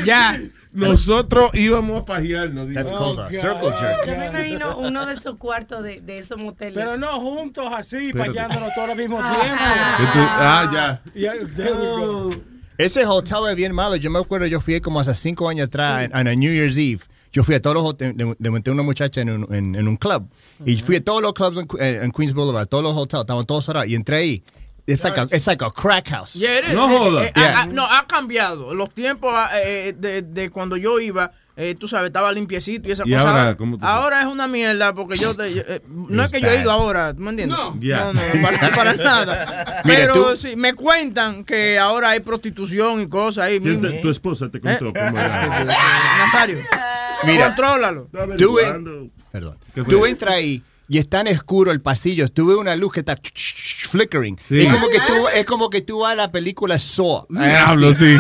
Ya. 0.04 0.40
Nosotros 0.72 1.50
íbamos 1.54 2.02
a 2.02 2.04
pajearnos. 2.04 2.72
That's 2.72 2.90
called 2.90 3.18
a 3.20 3.24
God. 3.30 3.40
circle 3.40 3.70
jerk. 3.78 4.06
Yo 4.06 4.16
me 4.16 4.26
imagino 4.26 4.78
uno 4.78 5.06
de 5.06 5.14
esos 5.14 5.36
cuartos 5.36 5.82
de, 5.82 6.00
de 6.00 6.18
esos 6.18 6.38
moteles. 6.38 6.74
Pero 6.74 6.96
no 6.96 7.18
juntos 7.20 7.66
así, 7.74 8.12
pajeándonos 8.12 8.74
todos 8.74 8.90
al 8.90 8.96
mismo 8.96 9.18
Y 9.18 9.40
tiempo. 9.40 9.56
ah, 9.60 10.70
ya. 10.72 11.12
Yeah, 11.14 11.32
there 11.56 11.72
we 11.72 11.86
go. 11.86 12.30
Ese 12.76 13.04
hotel 13.06 13.38
es 13.50 13.56
bien 13.56 13.74
malo. 13.74 13.96
Yo 13.96 14.10
me 14.10 14.18
acuerdo, 14.20 14.46
yo 14.46 14.60
fui 14.60 14.80
como 14.80 15.00
hace 15.00 15.14
cinco 15.14 15.48
años 15.48 15.66
atrás, 15.66 16.04
en, 16.04 16.16
en 16.16 16.28
a 16.28 16.34
New 16.34 16.52
year's 16.52 16.76
Eve. 16.78 17.00
Yo 17.32 17.44
fui 17.44 17.54
a 17.56 17.60
todos 17.60 17.74
los 17.74 17.84
hoteles, 17.84 18.16
de, 18.16 18.36
de, 18.38 18.50
monté 18.50 18.70
una 18.70 18.82
muchacha 18.82 19.20
en 19.20 19.30
un, 19.30 19.54
en, 19.54 19.74
en 19.74 19.88
un 19.88 19.96
club. 19.96 20.28
Y 20.64 20.76
fui 20.78 20.96
a 20.96 21.04
todos 21.04 21.20
los 21.20 21.34
clubs 21.34 21.58
en- 21.78 22.02
en 22.04 22.10
Queens 22.12 22.32
Boulevard, 22.32 22.66
todos 22.68 22.82
los 22.84 22.96
hoteles, 22.96 23.22
estaban 23.24 23.44
todos 23.46 23.64
cerrados. 23.66 23.88
Y 23.88 23.94
entré 23.94 24.16
ahí. 24.16 24.44
It's 24.88 25.04
like 25.04 25.18
a, 25.20 25.28
it's 25.30 25.46
like 25.46 25.62
a 25.62 25.70
crack 25.70 26.08
house. 26.08 26.34
Yeah, 26.34 26.58
it 26.60 26.64
is. 26.68 26.74
No 26.74 26.88
Eh, 26.88 26.98
joda. 26.98 27.24
eh, 27.26 27.32
Yeah. 27.36 27.52
ha- 27.54 27.60
ha- 27.62 27.66
no, 27.66 27.84
ha 27.84 28.06
cambiado. 28.06 28.74
Los 28.74 28.90
tiempos 28.94 29.34
eh, 29.62 29.94
de, 29.96 30.22
de 30.22 30.48
cuando 30.50 30.76
yo 30.78 30.98
iba, 30.98 31.30
eh, 31.56 31.74
tú 31.78 31.86
sabes, 31.88 32.06
estaba 32.08 32.32
limpiecito 32.32 32.88
y 32.88 32.92
esa 32.92 33.02
¿Y 33.04 33.12
cosa. 33.12 33.28
ahora 33.28 33.56
cómo 33.56 33.76
tú 33.78 33.84
Ahora 33.84 34.20
es 34.22 34.26
una 34.28 34.46
mierda 34.46 34.94
porque 34.94 35.16
yo, 35.18 35.34
te- 35.34 35.52
yo, 35.52 35.62
eh, 35.68 35.82
no 35.86 36.22
es 36.24 36.30
que 36.32 36.40
yo 36.40 36.48
he 36.48 36.60
ido 36.62 36.70
ahora, 36.70 37.12
¿tú 37.12 37.20
me 37.20 37.30
entiendes? 37.30 37.58
No. 37.58 37.78
Yeah. 37.80 37.98
No, 37.98 38.12
no, 38.14 38.20
para, 38.42 38.70
para 38.74 38.94
nada. 38.94 39.82
Mira, 39.84 39.98
Pero 39.98 40.14
tú- 40.30 40.36
sí, 40.38 40.56
me 40.56 40.72
cuentan 40.72 41.44
que 41.44 41.78
ahora 41.78 42.10
hay 42.10 42.20
prostitución 42.20 43.02
y 43.02 43.08
cosas 43.08 43.44
ahí 43.44 43.60
¿Quién 43.60 43.80
mismo. 43.82 43.90
te- 43.94 44.00
tu 44.00 44.08
esposa 44.10 44.48
te 44.48 44.58
contó 44.60 44.86
Eh. 44.88 44.92
cómo 44.94 45.18
era. 45.18 45.64
Nazario, 46.18 46.60
Mira. 47.26 47.46
contrólalo. 47.48 48.08
Tú. 48.38 48.58
Perdón. 49.30 49.58
Tú 49.86 50.06
entras 50.06 50.34
ahí 50.34 50.62
y 50.88 50.98
es 50.98 51.08
tan 51.08 51.28
oscuro 51.28 51.70
el 51.70 51.80
pasillo. 51.80 52.28
Tuve 52.28 52.56
una 52.56 52.74
luz 52.76 52.92
que 52.92 53.00
está 53.00 53.16
flickering. 53.90 54.38
Sí. 54.48 54.60
Es, 54.60 54.72
como 54.74 54.88
que 54.88 54.98
tú, 54.98 55.28
es 55.34 55.44
como 55.46 55.70
que 55.70 55.80
tú 55.80 56.00
vas 56.00 56.12
a 56.12 56.16
la 56.16 56.32
película 56.32 56.78
Saw. 56.78 57.26
Diablo, 57.28 57.94
sí. 57.94 58.16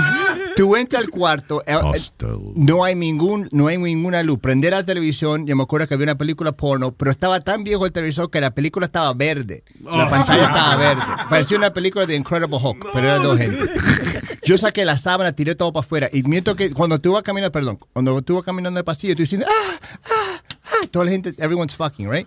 Tú 0.56 0.74
entras 0.74 1.04
al 1.04 1.08
cuarto. 1.10 1.62
eh, 1.66 1.72
eh, 1.72 1.76
Hostel. 1.76 2.38
no 2.56 2.82
hay 2.82 2.94
ningún, 2.96 3.48
no 3.52 3.68
hay 3.68 3.78
ninguna 3.78 4.22
luz. 4.24 4.40
Prender 4.40 4.72
la 4.72 4.84
televisión, 4.84 5.46
yo 5.46 5.54
me 5.54 5.62
acuerdo 5.62 5.86
que 5.86 5.94
había 5.94 6.04
una 6.04 6.18
película 6.18 6.50
porno, 6.52 6.90
pero 6.92 7.10
estaba 7.12 7.40
tan 7.42 7.62
viejo 7.62 7.86
el 7.86 7.92
televisor 7.92 8.28
que 8.30 8.40
la 8.40 8.50
película 8.50 8.86
estaba 8.86 9.12
verde. 9.14 9.62
La 9.84 10.06
Oh. 10.06 10.08
pantalla 10.10 10.46
estaba 10.46 10.76
verde. 10.76 11.02
Parecía 11.30 11.56
una 11.58 11.72
película 11.72 12.06
de 12.06 12.16
Incredible 12.16 12.56
Hulk, 12.60 12.86
pero 12.92 13.06
era 13.06 13.18
dos 13.18 13.38
gente. 13.38 13.70
Yo 14.42 14.58
saqué 14.58 14.84
la 14.84 14.98
sábana, 14.98 15.32
tiré 15.32 15.54
todo 15.54 15.72
para 15.72 15.84
afuera. 15.84 16.10
Y 16.12 16.22
mientras 16.24 16.56
que 16.56 16.72
cuando 16.72 16.98
tú 17.00 17.12
vas 17.12 17.22
caminando, 17.22 17.52
perdón, 17.52 17.78
cuando 17.92 18.20
tú 18.22 18.34
vas 18.34 18.44
caminando 18.44 18.80
el 18.80 18.84
pasillo, 18.84 19.14
tú 19.14 19.22
diciendo, 19.22 19.46
ah, 19.48 19.78
ah, 20.10 20.42
toda 20.90 21.04
la 21.04 21.10
gente, 21.10 21.34
everyone's 21.38 21.74
fucking, 21.74 22.08
right? 22.08 22.26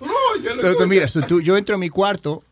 So, 0.59 0.75
so 0.75 0.87
mira, 0.87 1.07
so 1.07 1.21
tú- 1.21 1.41
yo 1.41 1.55
entro 1.57 1.75
en 1.75 1.79
mi 1.79 1.89
cuarto, 1.89 2.43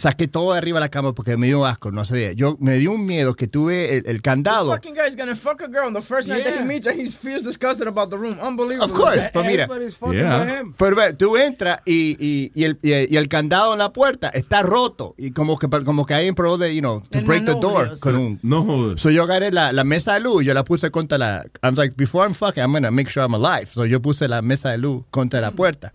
saqué 0.00 0.26
todo 0.26 0.52
de 0.52 0.58
arriba 0.58 0.78
de 0.78 0.86
la 0.86 0.88
cama 0.88 1.14
porque 1.14 1.36
me 1.36 1.46
dio 1.46 1.64
asco, 1.64 1.92
no 1.92 2.04
sabía. 2.04 2.32
Yo 2.32 2.56
me 2.60 2.78
dio 2.78 2.90
un 2.92 3.06
miedo 3.06 3.34
que 3.34 3.46
tuve 3.46 3.98
el, 3.98 4.06
el 4.06 4.14
This 4.16 4.22
candado. 4.22 4.72
fucking 4.72 4.94
guy's 4.94 5.14
gonna 5.16 5.36
fuck 5.36 5.60
a 5.62 5.68
girl 5.68 5.86
on 5.86 5.94
the 5.94 6.00
first 6.02 6.26
night 6.28 6.42
that 6.44 6.54
he 6.60 6.64
meets 6.64 6.86
her. 6.86 6.92
He 6.92 7.06
feels 7.06 7.42
disgusted 7.44 7.86
about 7.86 8.10
the 8.10 8.16
room. 8.16 8.36
Unbelievable. 8.42 8.84
Of 8.84 8.92
course, 8.92 9.30
pero 9.32 9.44
mira. 9.44 9.64
Everybody's 9.64 9.94
fucking 9.96 10.18
Yeah. 10.18 10.62
Pero 10.76 10.96
ve, 10.96 11.12
tú 11.12 11.36
entras 11.36 11.80
y, 11.86 12.16
y, 12.18 12.50
y 12.54 12.64
el, 12.64 12.78
y, 12.82 13.12
y 13.14 13.16
el 13.16 13.28
candado 13.28 13.72
en 13.74 13.78
la 13.78 13.92
puerta 13.92 14.28
está 14.30 14.62
roto. 14.62 15.14
Y 15.16 15.30
como 15.30 15.58
que, 15.58 15.68
como 15.84 16.04
que 16.06 16.14
hay 16.14 16.26
en 16.26 16.34
pro 16.34 16.58
de, 16.58 16.74
you 16.74 16.80
know, 16.80 17.00
to 17.10 17.18
El 17.18 17.24
break 17.24 17.44
the 17.44 17.52
door. 17.54 17.90
Con 18.00 18.16
un, 18.16 18.38
No 18.42 18.64
jodas. 18.64 19.00
so 19.00 19.10
yo 19.10 19.22
agarré 19.22 19.52
la, 19.52 19.72
la 19.72 19.84
mesa 19.84 20.14
de 20.14 20.20
luz, 20.20 20.44
yo 20.44 20.54
la 20.54 20.64
puse 20.64 20.90
contra 20.90 21.18
la. 21.18 21.44
I 21.62 21.68
was 21.68 21.76
like, 21.78 21.94
before 21.96 22.24
I'm 22.26 22.34
fucking, 22.34 22.62
I'm 22.62 22.72
gonna 22.72 22.90
make 22.90 23.08
sure 23.10 23.22
I'm 23.22 23.34
alive. 23.34 23.68
So 23.72 23.84
yo 23.84 24.00
puse 24.00 24.26
la 24.28 24.40
mesa 24.42 24.70
de 24.70 24.78
luz 24.78 25.04
contra 25.10 25.40
la 25.40 25.50
puerta. 25.50 25.92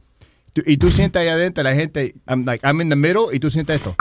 Y 0.65 0.77
tú 0.77 0.89
sientas 0.91 1.21
ahí 1.21 1.27
adentro, 1.27 1.63
la 1.63 1.73
gente, 1.73 2.15
I'm 2.27 2.45
like, 2.45 2.65
I'm 2.65 2.79
in 2.81 2.89
the 2.89 2.95
middle, 2.95 3.33
y 3.33 3.39
tú 3.39 3.49
sientes 3.51 3.77
esto. 3.77 3.95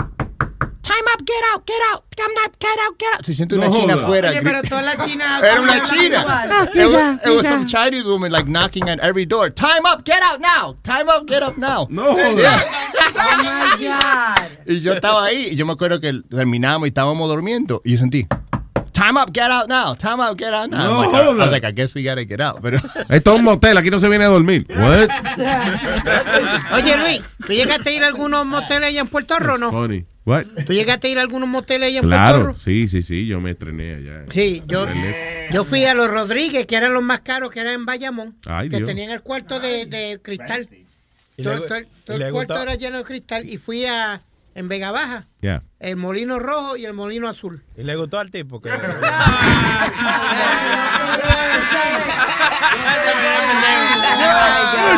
Time 0.85 1.07
up, 1.15 1.25
get 1.25 1.43
out, 1.53 1.67
get 1.67 1.81
out, 1.93 2.05
come 2.15 2.35
out, 2.45 2.53
get 2.61 2.79
out, 2.79 2.99
get 2.99 3.15
out. 3.15 3.25
Se 3.25 3.35
siente 3.35 3.57
una 3.57 3.69
No 3.69 3.73
china 3.73 3.95
afuera. 3.95 4.29
Oye, 4.31 4.43
pero 4.43 4.63
toda 4.63 4.83
la 4.83 4.97
china 5.05 5.41
Era 5.43 5.61
una 5.63 5.81
china. 5.81 6.71
It 6.75 6.87
was, 6.87 7.21
it 7.25 7.37
was 7.37 7.47
some 7.47 7.65
Chinese 7.67 8.05
woman 8.05 8.31
like 8.31 8.47
knocking 8.47 8.89
on 8.91 9.01
every 9.01 9.25
door. 9.25 9.49
Time 9.51 9.87
up, 9.87 10.05
get 10.05 10.23
out 10.23 10.41
now. 10.41 10.77
Time 10.83 11.09
up, 11.09 11.27
get 11.27 11.43
up 11.43 11.57
now. 11.57 11.87
No 11.91 12.13
joda. 12.13 12.37
Yeah. 12.37 12.61
Oh 13.17 13.43
my 13.43 13.83
God. 13.83 14.51
Y 14.67 14.81
yo 14.81 14.93
estaba 14.95 15.25
ahí 15.25 15.49
y 15.53 15.57
yo 15.57 15.65
me 15.67 15.73
acuerdo 15.73 16.01
que 16.01 16.23
terminamos 16.31 16.87
y 16.87 16.89
estábamos 16.89 17.29
durmiendo 17.29 17.81
y 17.85 17.93
yo 17.93 17.99
sentí. 17.99 18.27
Time 18.95 19.17
up, 19.19 19.33
get 19.33 19.51
out 19.51 19.69
now. 19.69 19.93
Time 19.95 20.21
up, 20.21 20.37
get 20.39 20.55
out 20.55 20.71
now. 20.71 20.85
No 20.85 21.03
I'm 21.03 21.13
like, 21.13 21.15
I, 21.15 21.27
I 21.27 21.35
was 21.35 21.51
like, 21.51 21.65
I 21.65 21.73
guess 21.73 21.95
we 21.95 22.03
gotta 22.05 22.25
get 22.25 22.41
out. 22.41 22.63
Pero 22.63 22.79
Esto 23.11 23.33
es 23.35 23.39
un 23.39 23.45
motel, 23.45 23.77
aquí 23.77 23.91
no 23.91 23.99
se 23.99 24.09
viene 24.09 24.25
a 24.25 24.29
dormir. 24.29 24.67
What? 24.71 25.09
Oye, 26.75 26.97
Luis, 26.97 27.23
¿tú 27.47 27.53
llegaste 27.53 27.91
a 27.91 27.93
ir 27.93 28.03
a 28.05 28.07
algunos 28.07 28.47
moteles 28.47 28.89
allá 28.89 29.01
en 29.01 29.09
Puerto 29.09 29.39
Rico, 29.39 29.59
no? 29.59 29.71
Funny. 29.71 30.05
What? 30.25 30.45
¿Tú 30.67 30.73
llegaste 30.73 31.09
a 31.09 31.11
ir 31.11 31.19
a 31.19 31.23
algunos 31.23 31.49
moteles 31.49 31.89
allá 31.89 31.99
en 31.99 32.03
Puerto 32.09 32.17
Claro, 32.17 32.47
Rico? 32.49 32.59
sí, 32.61 32.89
sí, 32.89 33.03
sí, 33.03 33.27
yo 33.27 33.41
me 33.41 33.51
estrené 33.51 33.97
allá. 33.97 34.25
Sí, 34.31 34.63
yo, 34.67 34.87
yo 35.53 35.65
fui 35.65 35.85
a 35.85 35.95
los 35.95 36.09
Rodríguez, 36.11 36.65
que 36.67 36.77
eran 36.77 36.95
los 36.95 37.03
más 37.03 37.21
caros, 37.21 37.51
que 37.51 37.61
eran 37.61 37.75
en 37.75 37.85
Bayamón, 37.85 38.35
Ay, 38.47 38.71
que 38.71 38.77
Dios. 38.79 38.89
tenían 38.89 39.11
el 39.11 39.21
cuarto 39.21 39.61
de, 39.61 39.85
de 39.87 40.19
cristal. 40.23 40.67
¿Y 41.37 41.43
Todo, 41.43 41.67
el 42.07 42.33
cuarto 42.33 42.63
era 42.63 42.75
lleno 42.77 42.99
de 42.99 43.05
cristal. 43.05 43.45
Y 43.49 43.59
fui 43.59 43.85
a 43.87 44.23
en 44.55 44.69
Vega 44.69 44.91
Baja, 44.93 45.27
Yeah. 45.41 45.63
el 45.81 45.97
molino 45.97 46.39
rojo 46.39 46.77
y 46.77 46.85
el 46.85 46.93
molino 46.95 47.29
azul. 47.29 47.63
¿Y 47.77 47.83
le 47.83 47.97
gustó 47.97 48.19
al 48.19 48.31
tipo? 48.31 48.61
Que... 48.61 48.71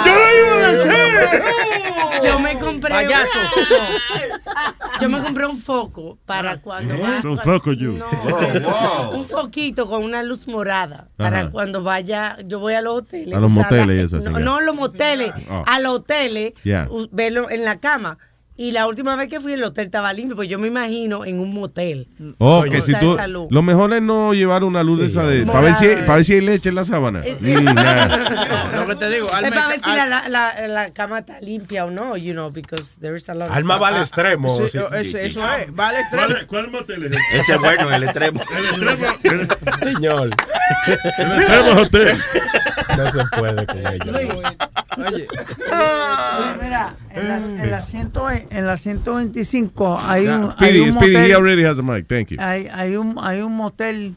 ¡Yo 0.04 0.12
lo 0.12 0.56
iba 0.56 0.66
a 0.66 0.72
decir! 0.72 1.42
Yo 2.24 2.38
me 2.38 2.58
compré. 2.58 2.90
Payaso. 2.90 3.38
Yo 5.00 5.08
me 5.08 5.22
compré 5.22 5.46
un 5.46 5.58
foco 5.58 6.18
para 6.24 6.58
cuando 6.60 6.94
va. 6.98 7.20
Un 7.28 7.38
foco, 7.38 7.72
yo. 7.72 7.92
Un 9.12 9.26
foquito 9.26 9.86
con 9.88 10.04
una 10.04 10.22
luz 10.22 10.46
morada. 10.48 11.08
Para 11.16 11.40
Ajá. 11.40 11.50
cuando 11.50 11.82
vaya. 11.82 12.36
Yo 12.44 12.58
voy 12.60 12.74
a 12.74 12.80
los 12.82 12.98
hoteles. 13.00 13.34
A 13.34 13.38
los 13.40 13.54
la- 13.54 13.62
moteles 13.62 13.96
y 14.12 14.16
eso, 14.16 14.30
No, 14.30 14.38
no 14.40 14.60
los 14.60 14.74
moteles. 14.74 15.32
Oh. 15.50 15.62
A 15.66 15.78
los 15.80 15.96
hoteles. 15.96 16.52
Ya. 16.64 16.86
u- 16.90 17.08
Verlo 17.12 17.50
en 17.50 17.64
la 17.64 17.78
cama. 17.80 18.18
Y 18.58 18.72
la 18.72 18.86
última 18.86 19.16
vez 19.16 19.28
que 19.28 19.38
fui, 19.40 19.52
el 19.52 19.62
hotel 19.64 19.84
estaba 19.86 20.12
limpio. 20.14 20.34
Pues 20.34 20.48
yo 20.48 20.58
me 20.58 20.68
imagino 20.68 21.24
en 21.26 21.40
un 21.40 21.52
motel. 21.52 22.08
Oh, 22.38 22.64
que 22.70 22.80
si 22.80 22.92
tú. 22.94 23.16
Lo 23.50 23.62
mejor 23.62 23.92
es 23.92 24.00
no 24.00 24.32
llevar 24.32 24.64
una 24.64 24.82
luz 24.82 24.98
de 25.00 25.06
esa 25.06 25.24
de. 25.24 25.44
Para 25.44 25.60
ver, 25.60 25.74
si, 25.74 25.86
para 25.88 26.14
ver 26.16 26.24
si 26.24 26.32
hay 26.34 26.40
leche 26.40 26.70
en 26.70 26.74
la 26.76 26.84
sábana. 26.86 27.20
Eh, 27.22 27.36
Ni 27.40 27.52
nada. 27.54 28.70
Lo 28.76 28.86
que 28.86 28.96
te 28.96 29.10
digo, 29.10 29.26
Es 29.28 29.34
Alma, 29.34 29.50
para 29.50 29.68
ver 29.68 29.80
si 29.84 29.90
Al- 29.90 30.08
la, 30.10 30.28
la, 30.28 30.66
la 30.68 30.90
cama 30.94 31.18
está 31.18 31.40
limpia 31.42 31.84
o 31.84 31.90
no, 31.90 32.16
you 32.16 32.32
know, 32.32 32.50
because 32.50 32.98
there 33.00 33.16
is 33.16 33.28
a 33.28 33.34
lot 33.34 33.50
of 33.50 33.56
Alma 33.56 33.76
va 33.76 33.88
al 33.88 33.96
extremo. 34.00 34.56
Sí, 34.56 34.68
sí. 34.70 34.78
eso, 34.78 34.88
eso 34.94 35.18
es, 35.18 35.38
va 35.78 35.88
al 35.88 35.96
extremo. 35.96 36.26
¿Cuál, 36.28 36.46
cuál 36.46 36.70
motel 36.70 37.04
es 37.06 37.16
Ese 37.34 37.52
es 37.52 37.58
bueno 37.60 37.88
en 37.88 37.94
el 37.94 38.02
extremo. 38.04 38.40
El 38.56 38.64
extremo, 38.90 39.14
el, 39.82 39.92
Señor, 39.94 40.30
el 41.18 41.32
extremo 41.40 41.80
hotel. 41.82 42.18
No 42.96 43.12
se 43.12 43.24
puede 43.38 43.66
con 43.66 43.78
ella. 43.78 43.98
Oye, 44.14 44.56
Oye, 44.98 45.28
mira, 46.62 46.94
en 47.10 47.28
la, 47.28 47.36
en 47.36 47.70
la, 47.70 47.82
ciento- 47.82 48.28
en 48.30 48.66
la 48.66 48.76
125 48.76 49.98
hay 50.02 50.26
un, 50.28 50.44
hay 50.44 50.50
Speedy, 50.50 50.80
un 50.80 50.94
motel. 50.94 51.32
already 51.34 51.64
has 51.64 51.78
a 51.78 51.82
mic. 51.82 52.06
Thank 52.08 52.28
you. 52.28 52.38
Hay, 52.40 52.66
hay, 52.72 52.96
un, 52.96 53.16
hay 53.20 53.40
un 53.42 53.54
motel. 53.56 54.14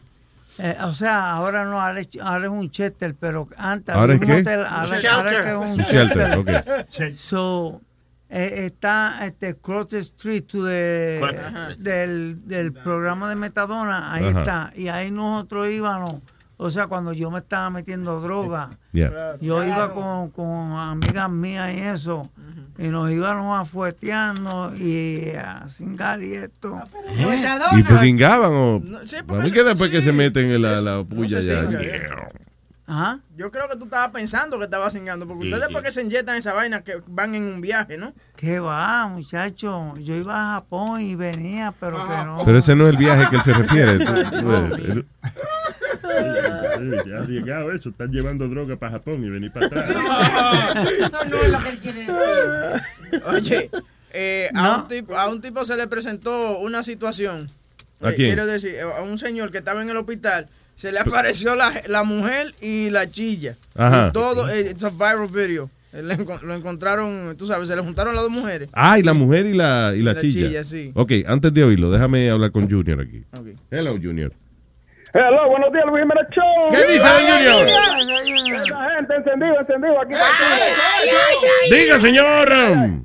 eh, 0.57 0.77
o 0.83 0.93
sea, 0.93 1.31
ahora 1.31 1.65
no, 1.65 1.81
ahora 1.81 1.99
es, 1.99 2.09
ahora 2.21 2.45
es 2.45 2.51
un 2.51 2.69
shelter, 2.69 3.15
pero 3.19 3.47
antes 3.57 3.93
¿Ahora 3.95 4.13
es 4.13 4.19
un 4.21 4.25
qué? 4.27 4.33
motel. 4.37 4.59
Ahora, 4.65 4.69
Un 4.69 4.75
ahora 4.77 4.95
es 4.97 5.01
shelter. 5.03 5.43
que 5.43 5.49
es 5.49 5.55
un 5.55 5.67
Un 5.67 5.77
shelter, 5.79 6.37
ok. 6.37 7.13
So, 7.15 7.81
eh, 8.29 8.65
está 8.67 9.25
este 9.25 9.55
Cross 9.55 9.87
the 9.87 9.99
Street 9.99 10.43
to 10.45 10.65
the- 10.65 11.19
del, 11.79 12.47
del 12.47 12.71
programa 12.73 13.27
de 13.29 13.35
Metadona, 13.35 14.13
ahí 14.13 14.27
Ajá. 14.27 14.39
está. 14.39 14.71
Y 14.75 14.87
ahí 14.87 15.11
nosotros 15.11 15.67
íbamos, 15.69 16.15
o 16.61 16.69
sea, 16.69 16.87
cuando 16.87 17.13
yo 17.13 17.31
me 17.31 17.39
estaba 17.39 17.69
metiendo 17.69 18.19
droga, 18.21 18.71
Yeah. 18.91 19.37
yo 19.39 19.63
iba 19.63 19.93
con, 19.93 20.29
con 20.31 20.73
amigas 20.73 21.29
mías 21.29 21.73
y 21.73 21.79
eso, 21.79 22.29
y 22.77 22.87
nos 22.89 23.09
íbamos 23.11 23.59
afueteando 23.61 24.75
y 24.75 25.29
a 25.37 25.67
cingar 25.69 26.21
y 26.21 26.33
esto. 26.33 26.81
¿Y 27.77 27.83
pues 27.83 28.01
cingaban 28.01 28.51
o.? 28.53 28.81
No, 28.83 29.05
sí, 29.05 29.15
porque 29.17 29.25
Para 29.27 29.43
mí 29.43 29.51
que 29.51 29.63
después 29.63 29.89
que 29.91 30.01
se 30.01 30.11
meten 30.11 30.51
en 30.51 30.61
la, 30.61 30.81
la 30.81 31.03
puya 31.03 31.41
sé 31.41 31.53
ya. 31.55 31.79
yeah. 31.79 32.27
Ajá. 32.91 33.19
Yo 33.37 33.51
creo 33.51 33.69
que 33.69 33.77
tú 33.77 33.83
estabas 33.83 34.09
pensando 34.09 34.57
que 34.57 34.63
estabas 34.65 34.91
cingando, 34.93 35.27
porque 35.27 35.43
ustedes 35.43 35.61
después 35.65 35.83
que 35.83 35.91
se 35.91 36.01
inyectan 36.01 36.37
esa 36.37 36.53
vaina 36.53 36.81
que 36.81 36.99
van 37.05 37.35
en 37.35 37.43
un 37.43 37.61
viaje, 37.61 37.97
¿no? 37.97 38.13
¿Qué 38.35 38.59
va, 38.59 39.07
muchacho? 39.07 39.93
Yo 39.99 40.15
iba 40.15 40.33
a 40.33 40.53
Japón 40.55 40.99
y 40.99 41.13
venía, 41.13 41.71
pero 41.79 41.97
que 42.07 42.15
no. 42.25 42.41
Pero 42.43 42.57
ese 42.57 42.75
no 42.75 42.85
es 42.85 42.89
el 42.89 42.97
viaje 42.97 43.29
que 43.29 43.35
él 43.35 43.41
se 43.43 43.53
refiere. 43.53 43.99
Sí, 46.01 47.09
ya 47.09 47.17
ha 47.17 47.25
llegado 47.25 47.71
eso. 47.71 47.89
Están 47.89 48.11
llevando 48.11 48.47
droga 48.47 48.75
para 48.77 48.93
Japón 48.93 49.23
y 49.23 49.29
venir 49.29 49.51
para 49.51 49.65
atrás. 49.67 49.85
Eso 50.99 51.25
no 51.29 51.37
es 51.37 51.51
lo 51.51 51.59
que 51.59 51.69
él 51.69 51.79
quiere 51.79 51.99
decir. 52.01 53.23
Oye, 53.27 53.69
eh, 54.11 54.49
a, 54.53 54.77
un 54.77 54.87
tipo, 54.87 55.15
a 55.17 55.27
un 55.29 55.41
tipo 55.41 55.63
se 55.63 55.75
le 55.77 55.87
presentó 55.87 56.59
una 56.59 56.83
situación. 56.83 57.49
¿A 58.01 58.11
Eh, 58.11 58.15
quién? 58.15 58.27
Quiero 58.29 58.45
decir, 58.45 58.71
eh, 58.75 58.81
a 58.81 59.01
un 59.01 59.17
señor 59.17 59.51
que 59.51 59.57
estaba 59.59 59.81
en 59.81 59.89
el 59.89 59.97
hospital, 59.97 60.47
se 60.75 60.91
le 60.91 60.99
apareció 60.99 61.55
la, 61.55 61.81
la 61.87 62.03
mujer 62.03 62.53
y 62.61 62.89
la 62.89 63.09
chilla. 63.09 63.55
Ajá. 63.75 64.07
Y 64.09 64.13
todo, 64.13 64.49
eh, 64.49 64.71
it's 64.71 64.83
a 64.83 64.89
viral 64.89 65.27
video. 65.27 65.69
Lo 65.91 66.53
encontraron, 66.53 67.35
tú 67.35 67.47
sabes, 67.47 67.67
se 67.67 67.75
le 67.75 67.81
juntaron 67.81 68.13
las 68.13 68.23
dos 68.23 68.31
mujeres. 68.31 68.69
Ah, 68.73 68.99
y 68.99 69.01
la 69.01 69.13
mujer 69.13 69.47
y 69.47 69.53
la, 69.53 69.93
y 69.95 70.03
la, 70.03 70.13
La 70.13 70.21
chilla. 70.21 70.47
chilla, 70.47 70.63
sí. 70.63 70.91
Ok, 70.93 71.11
antes 71.25 71.51
de 71.51 71.63
oírlo, 71.63 71.89
déjame 71.91 72.29
hablar 72.29 72.51
con 72.51 72.69
Junior 72.69 73.01
aquí. 73.01 73.23
Ok. 73.35 73.47
Hello, 73.71 73.97
Junior. 74.01 74.31
Hello, 75.11 75.49
buenos 75.49 75.71
días, 75.73 75.85
Luis 75.87 76.03
Jiménez 76.03 76.27
Show. 76.29 76.69
¿Qué 76.69 76.93
dice, 76.93 77.07
don 77.07 77.21
Junior? 77.25 77.67
Esa 78.61 78.89
gente, 78.95 79.15
encendido, 79.15 79.59
encendido 79.59 79.99
aquí. 79.99 80.13
Diga, 81.71 81.99
señor. 81.99 82.47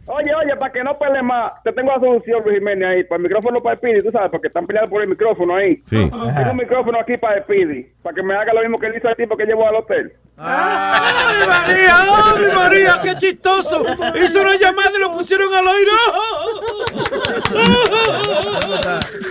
Oye, 0.06 0.34
oye, 0.34 0.56
para 0.58 0.72
que 0.72 0.84
no 0.84 0.98
pelee 0.98 1.22
más, 1.22 1.52
te 1.62 1.72
tengo 1.72 1.92
la 1.92 2.00
solución, 2.00 2.42
Luis 2.44 2.58
Jiménez, 2.58 2.88
ahí, 2.88 3.04
para 3.04 3.16
el 3.16 3.22
micrófono 3.22 3.62
para 3.62 3.76
Speedy, 3.76 4.02
tú 4.02 4.10
sabes, 4.10 4.30
porque 4.30 4.48
están 4.48 4.66
peleando 4.66 4.90
por 4.90 5.00
el 5.00 5.08
micrófono 5.08 5.56
ahí. 5.56 5.76
Sí. 5.88 6.10
Tengo 6.10 6.50
un 6.50 6.56
micrófono 6.58 7.00
aquí 7.00 7.16
para 7.16 7.42
Speedy, 7.42 7.86
para 8.02 8.14
que 8.14 8.22
me 8.22 8.34
haga 8.34 8.52
lo 8.52 8.60
mismo 8.60 8.78
que 8.78 8.86
él 8.88 8.96
hizo 8.98 9.08
el 9.08 9.16
tipo 9.16 9.34
que 9.34 9.46
llevó 9.46 9.66
al 9.66 9.76
hotel. 9.76 10.12
¡Ay, 10.36 11.46
María! 11.46 12.02
¡Ay, 12.02 12.52
María! 12.54 13.00
¡Qué 13.02 13.14
chistoso! 13.14 13.82
Hizo 14.14 14.42
una 14.42 14.56
llamada 14.56 14.90
y 14.94 15.00
lo 15.00 15.10
pusieron 15.12 15.48
al 15.54 15.68
aire. 15.68 15.92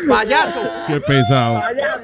Payaso. 0.09 0.61
Qué 0.87 0.99
pesado. 1.01 1.57
Allá, 1.57 1.99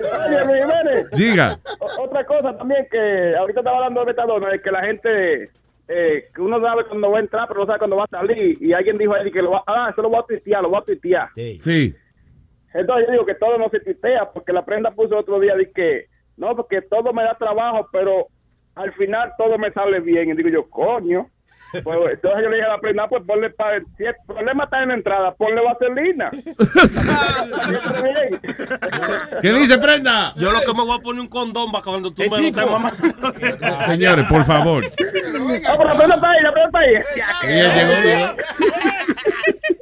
oye, 0.63 0.83
Luis 0.83 1.09
Jiménez. 1.11 1.11
Diga. 1.11 1.59
O- 1.79 2.03
Otra 2.03 2.25
cosa 2.25 2.57
también 2.57 2.87
que 2.91 3.35
ahorita 3.35 3.59
estaba 3.61 3.77
hablando 3.77 3.99
de 4.01 4.05
metadona, 4.07 4.53
es 4.53 4.61
que 4.61 4.71
la 4.71 4.81
gente, 4.83 5.49
eh, 5.87 6.29
que 6.33 6.41
uno 6.41 6.61
sabe 6.61 6.85
cuando 6.85 7.11
va 7.11 7.17
a 7.17 7.21
entrar, 7.21 7.47
pero 7.47 7.61
no 7.61 7.65
sabe 7.65 7.79
cuándo 7.79 7.95
va 7.97 8.03
a 8.05 8.07
salir. 8.07 8.57
Y 8.61 8.73
alguien 8.73 8.97
dijo 8.97 9.13
ahí 9.13 9.31
que 9.31 9.41
lo 9.41 9.51
va, 9.51 9.63
ah, 9.67 9.89
eso 9.91 10.01
lo 10.01 10.11
va 10.11 10.19
a 10.19 10.25
tuitear, 10.25 10.61
lo 10.61 10.71
va 10.71 10.79
a 10.79 10.83
tuitear. 10.83 11.29
Sí. 11.35 11.95
Entonces 12.73 13.07
yo 13.07 13.11
digo 13.13 13.25
que 13.25 13.35
todo 13.35 13.57
no 13.57 13.69
se 13.69 13.79
tuitea, 13.79 14.31
porque 14.31 14.53
la 14.53 14.63
prenda 14.63 14.91
puso 14.91 15.17
otro 15.17 15.39
día 15.39 15.55
de 15.55 15.71
que, 15.71 16.05
no, 16.37 16.55
porque 16.55 16.81
todo 16.83 17.11
me 17.13 17.23
da 17.23 17.33
trabajo, 17.35 17.87
pero 17.91 18.27
al 18.75 18.93
final 18.93 19.31
todo 19.37 19.57
me 19.57 19.71
sale 19.71 19.99
bien. 19.99 20.29
Y 20.29 20.33
digo 20.33 20.49
yo, 20.49 20.69
coño. 20.69 21.27
Pues, 21.71 21.83
entonces 21.83 22.43
yo 22.43 22.49
le 22.49 22.55
dije 22.55 22.67
a 22.67 22.69
la 22.69 22.79
prenda, 22.79 23.07
pues 23.07 23.23
ponle, 23.25 23.49
pa, 23.51 23.65
si 23.97 24.03
el 24.03 24.15
problema 24.25 24.63
está 24.63 24.81
en 24.83 24.89
la 24.89 24.95
entrada, 24.95 25.33
ponle 25.35 25.61
vaselina. 25.61 26.31
¿Qué 29.41 29.53
dice, 29.53 29.77
prenda? 29.77 30.33
Yo 30.35 30.51
lo 30.51 30.59
que 30.61 30.73
me 30.73 30.83
voy 30.83 30.97
a 30.97 31.01
poner 31.01 31.21
un 31.21 31.27
condón 31.27 31.71
para 31.71 31.83
cuando 31.83 32.11
tú 32.11 32.23
me 32.23 32.29
lo 32.29 32.37
estés 32.37 32.69
mamando. 32.69 32.97
Señores, 33.85 34.27
por 34.27 34.43
favor. 34.43 34.83
Ah, 34.85 35.75
pero 35.77 35.85
la 35.85 35.95
prenda 35.97 36.15
está 36.15 36.31
ahí, 36.31 36.41
la 36.41 36.51
prenda 36.51 36.67
está 36.67 36.79
ahí. 36.79 36.95
Ella 37.43 37.75
llegó. 37.75 38.35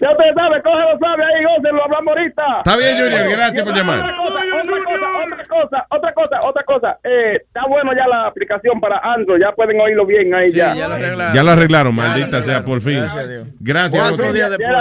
Ya 0.00 0.10
usted 0.10 0.24
sabe, 0.34 0.62
cógelo, 0.62 0.98
sabe 0.98 1.24
ahí, 1.24 1.42
lo 1.42 1.50
hablamos 1.84 2.08
ahorita. 2.08 2.42
Está 2.58 2.76
bien, 2.76 2.96
Junior, 2.96 3.30
gracias 3.30 3.64
por 3.64 3.74
llamar. 3.74 4.00
Otra 4.00 4.16
cosa, 4.16 4.40
otra 4.62 4.84
cosa, 4.84 5.08
otra 5.24 5.44
cosa, 5.44 5.86
otra 5.90 6.12
cosa, 6.12 6.40
otra 6.48 6.64
cosa. 6.64 6.98
Eh, 7.04 7.36
está 7.44 7.66
bueno 7.66 7.92
ya 7.94 8.06
la 8.06 8.26
aplicación 8.26 8.80
para 8.80 8.98
Android, 8.98 9.40
ya 9.40 9.52
pueden 9.52 9.80
oírlo 9.80 10.04
bien 10.06 10.34
ahí 10.34 10.50
ya. 10.50 10.74
ya 10.74 10.88
lo 10.88 10.94
arreglaron. 10.94 11.34
Ya 11.34 11.42
lo 11.42 11.50
arreglaron, 11.50 11.94
maldita 11.94 12.42
sea, 12.42 12.64
por 12.64 12.80
fin. 12.80 13.00
Gracias 13.00 13.28
Dios. 13.28 13.46
Gracias. 13.60 14.02
Cuatro 14.02 14.26
otro. 14.26 14.32
días 14.32 14.50
después. 14.50 14.76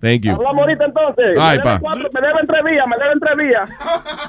Thank 0.00 0.22
you. 0.22 0.32
Hablamos 0.32 0.62
ahorita 0.62 0.84
entonces. 0.84 1.36
Ay, 1.38 1.58
me, 1.58 1.64
pa. 1.64 1.78
cuatro, 1.80 2.10
me 2.12 2.20
deben 2.20 2.46
tres 2.46 2.64
días, 2.64 2.86
me 2.86 2.96
deben 2.96 3.20
tres 3.20 3.38
días. 3.38 3.70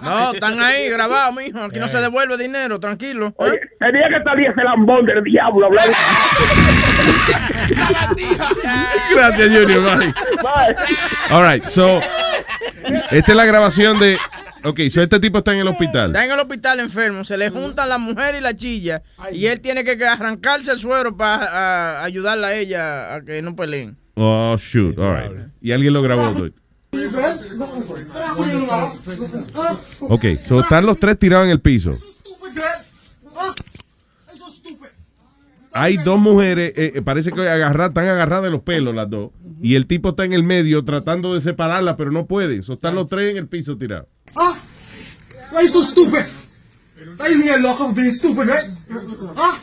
No, 0.04 0.32
están 0.34 0.62
ahí 0.62 0.90
grabados, 0.90 1.36
mijo. 1.36 1.64
Aquí 1.64 1.80
no 1.80 1.88
se 1.88 2.00
devuelve 2.00 2.38
dinero, 2.38 2.80
tranquilo. 2.80 3.28
¿eh? 3.28 3.34
Oye, 3.38 3.60
el 3.80 3.92
día 3.92 4.08
que 4.10 4.24
salí 4.24 4.46
ese 4.46 4.64
lambón 4.64 5.06
del 5.06 5.24
diablo 5.24 5.66
hablando. 5.66 5.98
Gracias, 9.14 9.47
Junior. 9.50 9.84
Bye. 9.84 10.14
Bye. 10.44 10.76
All 11.30 11.44
right, 11.44 11.64
so. 11.68 12.02
Esta 13.12 13.32
es 13.32 13.36
la 13.36 13.46
grabación 13.46 14.00
de. 14.00 14.18
Ok, 14.64 14.82
so 14.90 15.02
este 15.02 15.20
tipo 15.20 15.38
está 15.38 15.54
en 15.54 15.60
el 15.60 15.68
hospital. 15.68 16.08
Está 16.08 16.26
en 16.26 16.32
el 16.32 16.40
hospital 16.40 16.80
enfermo, 16.80 17.24
se 17.24 17.38
le 17.38 17.50
juntan 17.50 17.90
la 17.90 17.98
mujer 17.98 18.36
y 18.36 18.42
la 18.42 18.54
chilla 18.54 19.02
y 19.32 19.46
él 19.46 19.62
tiene 19.62 19.84
que 19.84 20.04
arrancarse 20.06 20.72
el 20.72 20.80
suero 20.80 21.16
para 21.16 22.04
ayudarla 22.04 22.48
a 22.48 22.54
ella 22.56 23.16
a 23.16 23.22
que 23.22 23.42
no 23.42 23.56
peleen. 23.56 23.98
Oh, 24.16 24.58
shoot. 24.58 24.98
All 24.98 25.16
right. 25.16 25.48
Y 25.62 25.72
alguien 25.72 25.94
lo 25.94 26.02
grabó. 26.02 26.32
dude. 26.32 26.54
Ok, 30.02 30.26
so 30.48 30.60
están 30.60 30.86
los 30.86 31.00
tres 31.00 31.20
tirados 31.20 31.46
en 31.46 31.52
el 31.52 31.62
piso. 31.62 31.96
Hay 35.80 35.98
dos 35.98 36.20
mujeres, 36.20 36.74
eh, 36.76 36.94
eh, 36.96 37.02
parece 37.02 37.32
que 37.32 37.42
agarra- 37.48 37.88
están 37.88 38.08
agarradas 38.08 38.46
de 38.46 38.50
los 38.52 38.62
pelos 38.64 38.96
las 38.96 39.10
dos. 39.10 39.32
Y 39.62 39.76
el 39.76 39.86
tipo 39.86 40.10
está 40.10 40.26
en 40.26 40.34
el 40.34 40.44
medio 40.44 40.84
tratando 40.84 41.34
de 41.34 41.42
separarlas, 41.42 41.96
pero 41.98 42.12
no 42.12 42.26
puede. 42.26 42.64
So 42.64 42.74
están 42.74 42.96
los 42.96 43.08
tres 43.08 43.32
en 43.32 43.38
el 43.38 43.48
piso 43.48 43.78
tirados. 43.78 44.08
Ah! 44.36 44.56
Why 45.52 45.64
you 45.64 45.70
so 45.70 45.82
stupid? 45.84 46.26
You 47.20 47.62
locked 47.62 47.82
up 47.82 47.96
being 47.96 48.12
stupid, 48.12 48.48
right? 48.48 48.70
Huh? 49.36 49.58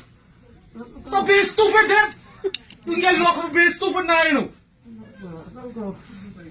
Stop 1.06 1.26
being 1.26 1.44
stupid, 1.44 1.88
then! 1.88 2.52
You 2.86 3.00
get 3.00 3.18
locked 3.18 3.44
up 3.44 3.52
being 3.52 3.70
stupid 3.70 4.06
now, 4.06 4.24
you 4.26 4.34
know. 4.34 5.94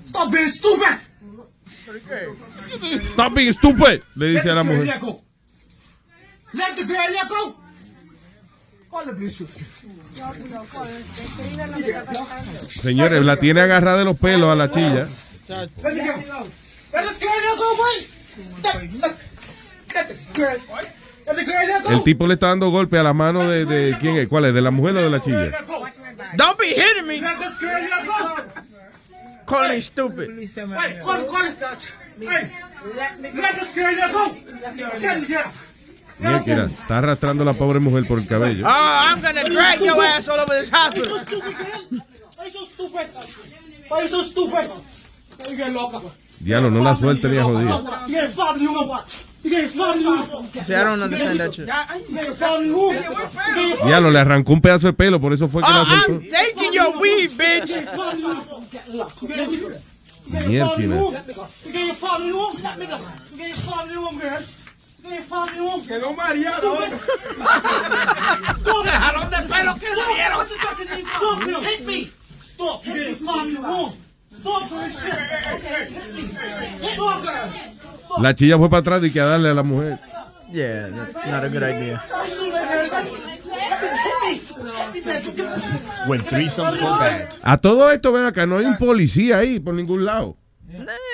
Stop 0.05 0.31
being 0.31 0.49
stupid! 0.49 0.99
Stop 3.11 3.33
being 3.35 3.53
stupid, 3.53 4.03
le 4.15 4.27
dice 4.33 4.49
a 4.49 4.55
la 4.55 4.63
mujer. 4.63 4.85
let 6.53 6.75
the 6.77 6.85
girl 6.85 7.07
go. 7.29 7.41
Call 7.49 7.51
the 7.51 7.51
police 8.05 8.73
first. 8.73 8.82
Señores, 12.67 13.25
la 13.25 13.37
tiene 13.37 13.61
agarrada 13.61 13.99
de 13.99 14.05
los 14.05 14.17
pelos 14.17 14.51
a 14.51 14.55
la 14.55 14.71
chilla. 14.71 15.07
El 21.89 22.03
tipo 22.03 22.27
le 22.27 22.33
está 22.33 22.47
dando 22.47 22.69
golpe 22.69 22.97
a 22.97 23.03
la 23.03 23.13
mano 23.13 23.47
de, 23.47 23.65
de 23.65 23.97
¿quién 23.99 24.17
es? 24.17 24.27
¿Cuál 24.27 24.45
es? 24.45 24.53
¿De 24.53 24.61
la 24.61 24.71
mujer 24.71 24.97
o 24.97 25.03
de 25.03 25.09
la 25.09 25.19
chilla? 25.21 25.51
Don't 26.35 26.57
be 26.59 26.67
hitting 26.69 27.07
me. 27.07 27.21
Calling 29.45 29.71
me 29.71 29.81
stupid. 29.81 30.29
Hey, 30.39 30.99
call, 31.03 31.25
call 31.27 31.45
it. 31.45 31.57
Hey, 32.19 32.51
let 32.95 33.59
this 33.59 33.75
girl 33.75 33.93
let 33.93 34.11
go. 34.13 34.25
Get. 35.27 35.72
Mira, 36.19 36.65
está 36.65 36.97
arrastrando 36.99 37.43
a 37.43 37.45
la 37.45 37.53
pobre 37.53 37.79
mujer 37.79 38.05
por 38.07 38.19
el 38.19 38.27
cabello. 38.27 38.65
Oh, 38.65 38.69
I'm 38.69 39.21
gonna 39.21 39.43
drag 39.43 39.79
your 39.81 40.01
ass 40.03 40.27
all 40.27 40.39
over 40.39 40.59
this 40.59 40.69
hospital. 40.71 41.19
So 44.07 44.23
stupid? 44.23 44.69
Diablo, 46.39 46.69
no 46.69 46.83
la 46.83 46.95
suelte 46.95 47.27
family 47.29 47.39
home. 47.39 47.67
See, 49.43 50.73
I 50.73 50.83
don't 50.83 51.01
understand 51.01 51.39
that 51.39 51.53
shit. 51.53 51.67
Diablo, 53.85 54.09
le 54.11 54.19
arrancó 54.19 54.53
un 54.53 54.61
pedazo 54.61 54.87
de 54.87 54.93
pelo, 54.93 55.19
por 55.19 55.33
eso 55.33 55.47
fue 55.49 55.61
que 55.61 55.67
Oh, 55.67 55.71
la 55.73 55.81
I'm 55.83 56.05
soltó. 56.05 56.29
taking 56.29 56.71
your 56.73 56.97
weed, 56.97 57.29
bitch. 57.31 57.71
Mierda. 60.47 61.23
You. 65.03 65.09
You. 65.09 65.15
You 65.15 65.21
family 65.21 65.59
home. 65.59 65.81
Quedó 65.87 66.13
mareado. 66.13 66.77
Stop. 68.57 68.85
jalón 68.85 69.29
de 69.29 69.37
pelo 69.37 69.75
que 69.75 69.89
le 69.89 70.13
dieron. 70.13 70.47
Stop. 70.47 71.65
Hit 71.65 71.85
me. 71.85 72.11
Stop. 72.41 72.85
You 72.85 72.95
your 72.95 73.15
family 73.15 73.55
home. 73.55 73.93
Stop 74.29 74.69
this 74.69 75.03
shit. 75.03 75.13
Hit 75.13 76.13
me. 76.13 76.87
Stop. 76.87 77.23
La 78.19 78.35
chilla 78.35 78.57
fue 78.57 78.69
para 78.69 78.81
atrás 78.81 79.03
y 79.03 79.11
que 79.11 79.19
a 79.19 79.25
darle 79.25 79.49
a 79.49 79.53
la 79.53 79.63
mujer. 79.63 79.99
Yeah, 80.51 80.89
that's 80.89 81.27
not 81.31 81.43
a 81.43 81.49
good 81.49 81.63
idea. 81.63 81.99
When 86.07 86.21
threesomes 86.21 86.79
go 86.79 86.89
bad. 86.99 87.27
A 87.41 87.57
todo 87.57 87.89
esto, 87.91 88.11
ven 88.11 88.25
acá, 88.25 88.45
no 88.45 88.57
hay 88.57 88.65
un 88.65 88.77
policía 88.77 89.39
ahí 89.39 89.59
por 89.59 89.73
ningún 89.73 90.05
lado. 90.05 90.37
Eh, 90.69 90.85
ah, 90.87 91.12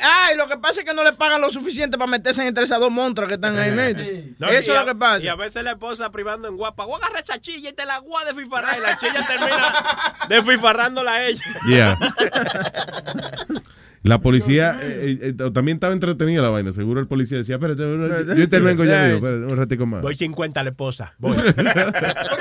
Ay, 0.00 0.36
lo 0.36 0.48
que 0.48 0.56
pasa 0.58 0.80
es 0.80 0.86
que 0.86 0.94
no 0.94 1.02
le 1.04 1.12
pagan 1.12 1.40
lo 1.40 1.50
suficiente 1.50 1.96
para 1.98 2.10
meterse 2.10 2.46
entre 2.46 2.64
esas 2.64 2.80
dos 2.80 2.90
monstruos 2.90 3.28
que 3.28 3.34
están 3.34 3.58
ahí 3.58 3.70
medio. 3.70 4.34
No, 4.38 4.48
Eso 4.48 4.72
es 4.72 4.78
lo 4.78 4.86
que 4.86 4.94
pasa. 4.94 5.24
Y 5.24 5.28
a 5.28 5.34
veces 5.34 5.62
la 5.64 5.72
esposa 5.72 6.10
privando 6.10 6.48
en 6.48 6.56
guapa. 6.56 6.84
Voy 6.84 6.94
a 6.94 7.06
agarrar 7.06 7.22
esa 7.22 7.40
chilla 7.40 7.70
y 7.70 7.72
te 7.72 7.84
la 7.84 8.00
voy 8.00 8.22
a 8.22 8.26
desfifarrar. 8.26 8.78
Y 8.78 8.80
la 8.80 8.96
chilla 8.96 9.26
termina 9.26 10.16
desfifarrándola 10.28 11.12
a 11.12 11.24
ella. 11.24 11.44
Yeah. 11.66 11.98
La 14.04 14.20
policía 14.20 14.78
eh, 14.82 15.16
eh, 15.20 15.34
eh, 15.38 15.50
también 15.52 15.76
estaba 15.76 15.94
entretenida 15.94 16.42
la 16.42 16.50
vaina. 16.50 16.72
Seguro 16.74 17.00
el 17.00 17.06
policía 17.06 17.38
decía, 17.38 17.54
espérate, 17.54 17.80
yo 17.82 18.42
intervengo 18.42 18.84
ya, 18.84 19.04
mismo, 19.04 19.16
espérate, 19.16 19.46
un 19.50 19.56
ratico 19.56 19.86
más. 19.86 20.02
Voy 20.02 20.14
50 20.14 20.60
a 20.60 20.62
la 20.62 20.70
esposa. 20.70 21.14
Voy. 21.18 21.34
¿Pero 21.38 21.54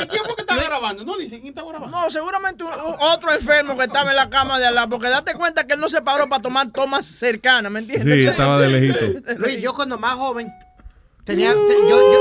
quién 0.09 0.23
fue 0.25 0.35
que 0.35 0.41
estaba 0.41 0.61
grabando? 0.61 1.05
No 1.05 1.17
dicen 1.17 1.39
quién 1.39 1.51
estaba 1.51 1.69
grabando. 1.71 1.97
No, 1.97 2.09
seguramente 2.09 2.65
un- 2.65 2.69
un- 2.69 2.95
otro 2.99 3.31
enfermo 3.33 3.77
que 3.77 3.85
estaba 3.85 4.09
en 4.11 4.17
la 4.17 4.29
cama 4.29 4.59
de 4.59 4.65
al 4.67 4.75
lado, 4.75 4.89
porque 4.89 5.07
date 5.09 5.35
cuenta 5.35 5.65
que 5.65 5.75
él 5.75 5.79
no 5.79 5.87
se 5.87 6.01
paró 6.01 6.27
para 6.27 6.41
tomar 6.41 6.69
tomas 6.71 7.05
cercanas, 7.05 7.71
¿me 7.71 7.79
entiendes? 7.79 8.13
Sí, 8.13 8.25
estaba 8.25 8.59
de 8.59 8.67
lejito. 8.69 9.21
Luis, 9.37 9.61
yo 9.61 9.73
cuando 9.73 9.97
más 9.97 10.15
joven 10.15 10.51
tenía. 11.23 11.53
te- 11.53 11.57
yo, 11.89 11.97
yo, 11.97 12.19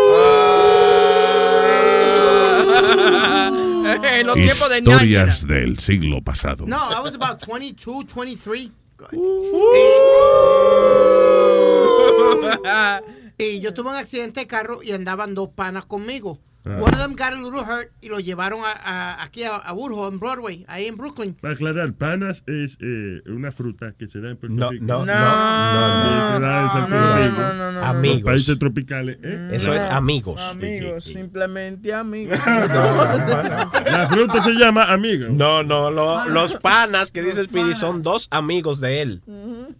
en 4.20 4.26
los 4.26 4.34
tiempos 4.36 4.68
de. 4.68 4.78
Historias 4.78 5.46
del 5.48 5.78
siglo 5.80 6.22
pasado. 6.22 6.64
no, 6.66 6.76
I 6.92 7.00
was 7.02 7.14
about 7.16 7.40
22, 7.44 8.06
23. 8.14 8.70
Y, 13.38 13.60
yo 13.60 13.74
tuve 13.74 13.90
un 13.90 13.96
accidente 13.96 14.40
de 14.40 14.46
carro 14.46 14.82
y 14.82 14.92
andaban 14.92 15.34
dos 15.34 15.48
panas 15.48 15.86
conmigo. 15.86 16.38
Ah. 16.64 16.76
One 16.80 16.92
of 16.94 16.98
them 16.98 17.14
got 17.16 17.32
a 17.32 17.36
little 17.42 17.64
hurt 17.64 17.90
y 18.00 18.08
lo 18.08 18.20
llevaron 18.20 18.60
a, 18.64 18.70
a- 18.72 19.22
aquí 19.24 19.42
a, 19.42 19.56
a 19.56 19.72
Woodhull, 19.72 20.12
en 20.12 20.20
Broadway, 20.20 20.64
ahí 20.68 20.86
en 20.86 20.96
Brooklyn. 20.96 21.34
Para 21.34 21.54
aclarar, 21.54 21.92
panas 21.94 22.44
es 22.46 22.78
eh, 22.80 23.20
una 23.26 23.50
fruta 23.50 23.94
que 23.98 24.06
se 24.06 24.20
da 24.20 24.30
en 24.30 24.36
Puerto 24.36 24.54
No, 24.56 24.70
Rico. 24.70 24.84
no, 24.84 25.04
no, 25.04 25.04
no, 25.04 25.12
Y 25.12 26.26
se 26.34 26.40
da 26.40 26.62
en 26.62 26.70
Santo 26.70 26.88
no, 26.90 27.06
Domingo. 27.08 27.36
no, 27.42 27.54
no, 27.54 27.72
no, 27.72 27.80
no. 27.80 27.84
Amigos. 27.84 28.16
Los 28.22 28.24
países 28.32 28.58
tropicales. 28.60 29.18
¿eh? 29.22 29.48
Eso 29.52 29.74
es 29.74 29.84
No, 29.86 29.90
amigos. 29.92 30.40
Amigos, 30.40 31.04
simplemente 31.04 31.92
amigos. 31.92 32.38
La 32.46 34.08
fruta 34.08 34.42
se 34.42 34.52
llama 34.52 34.84
amigo. 34.84 35.26
No, 35.30 35.62
no, 35.62 35.90
lo- 35.90 36.24
los 36.26 36.54
panas 36.56 37.10
que 37.10 37.22
dice 37.22 37.42
Speedy 37.44 37.74
son 37.74 38.02
dos 38.02 38.28
amigos 38.30 38.80
de 38.80 39.02
él. 39.02 39.22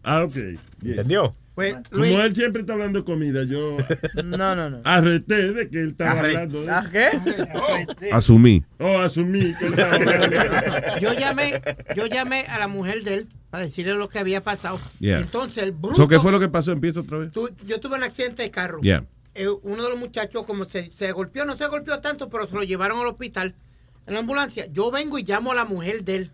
Ah, 0.02 0.24
ok. 0.24 0.34
Bien. 0.34 0.58
¿Entendió? 0.84 1.36
Pues, 1.54 1.74
Como 1.74 2.04
Luis, 2.04 2.14
él 2.16 2.34
siempre 2.34 2.62
está 2.62 2.72
hablando 2.72 3.00
de 3.00 3.04
comida, 3.04 3.42
yo 3.44 3.76
No, 4.24 4.54
no, 4.56 4.70
no. 4.70 4.80
arreté 4.84 5.52
de 5.52 5.68
que 5.68 5.80
él 5.82 5.88
estaba 5.90 6.20
hablando 6.20 6.62
de... 6.62 6.70
¿Ah, 6.70 6.88
qué? 6.90 8.10
Asumí. 8.10 8.64
Oh, 8.78 8.98
asumí 9.00 9.54
que 9.58 9.66
él 9.66 9.72
estaba 9.74 9.96
hablando. 9.96 10.36
yo 11.00 11.12
llamé, 11.12 11.62
yo 11.94 12.06
llamé 12.06 12.40
a 12.48 12.58
la 12.58 12.68
mujer 12.68 13.02
de 13.02 13.14
él 13.14 13.28
para 13.50 13.64
decirle 13.64 13.94
lo 13.94 14.08
que 14.08 14.18
había 14.18 14.42
pasado. 14.42 14.80
Yeah. 14.98 15.18
Entonces, 15.20 15.62
el 15.62 15.72
bruto. 15.72 15.96
So, 15.96 16.08
¿Qué 16.08 16.18
fue 16.20 16.32
lo 16.32 16.40
que 16.40 16.48
pasó? 16.48 16.72
Empieza 16.72 17.00
otra 17.00 17.18
vez. 17.18 17.30
tu- 17.32 17.50
yo 17.66 17.78
tuve 17.80 17.96
un 17.96 18.02
accidente 18.04 18.42
de 18.42 18.50
carro. 18.50 18.80
Yeah. 18.80 19.04
Eh, 19.34 19.48
uno 19.62 19.82
de 19.82 19.90
los 19.90 19.98
muchachos 19.98 20.44
como 20.46 20.64
se, 20.64 20.90
se 20.92 21.12
golpeó, 21.12 21.44
no 21.44 21.56
se 21.56 21.66
golpeó 21.66 22.00
tanto, 22.00 22.30
pero 22.30 22.46
se 22.46 22.54
lo 22.54 22.62
llevaron 22.62 22.98
al 23.00 23.06
hospital 23.08 23.54
en 24.06 24.14
la 24.14 24.20
ambulancia. 24.20 24.66
Yo 24.72 24.90
vengo 24.90 25.18
y 25.18 25.24
llamo 25.24 25.52
a 25.52 25.54
la 25.54 25.66
mujer 25.66 26.02
de 26.04 26.16
él. 26.16 26.30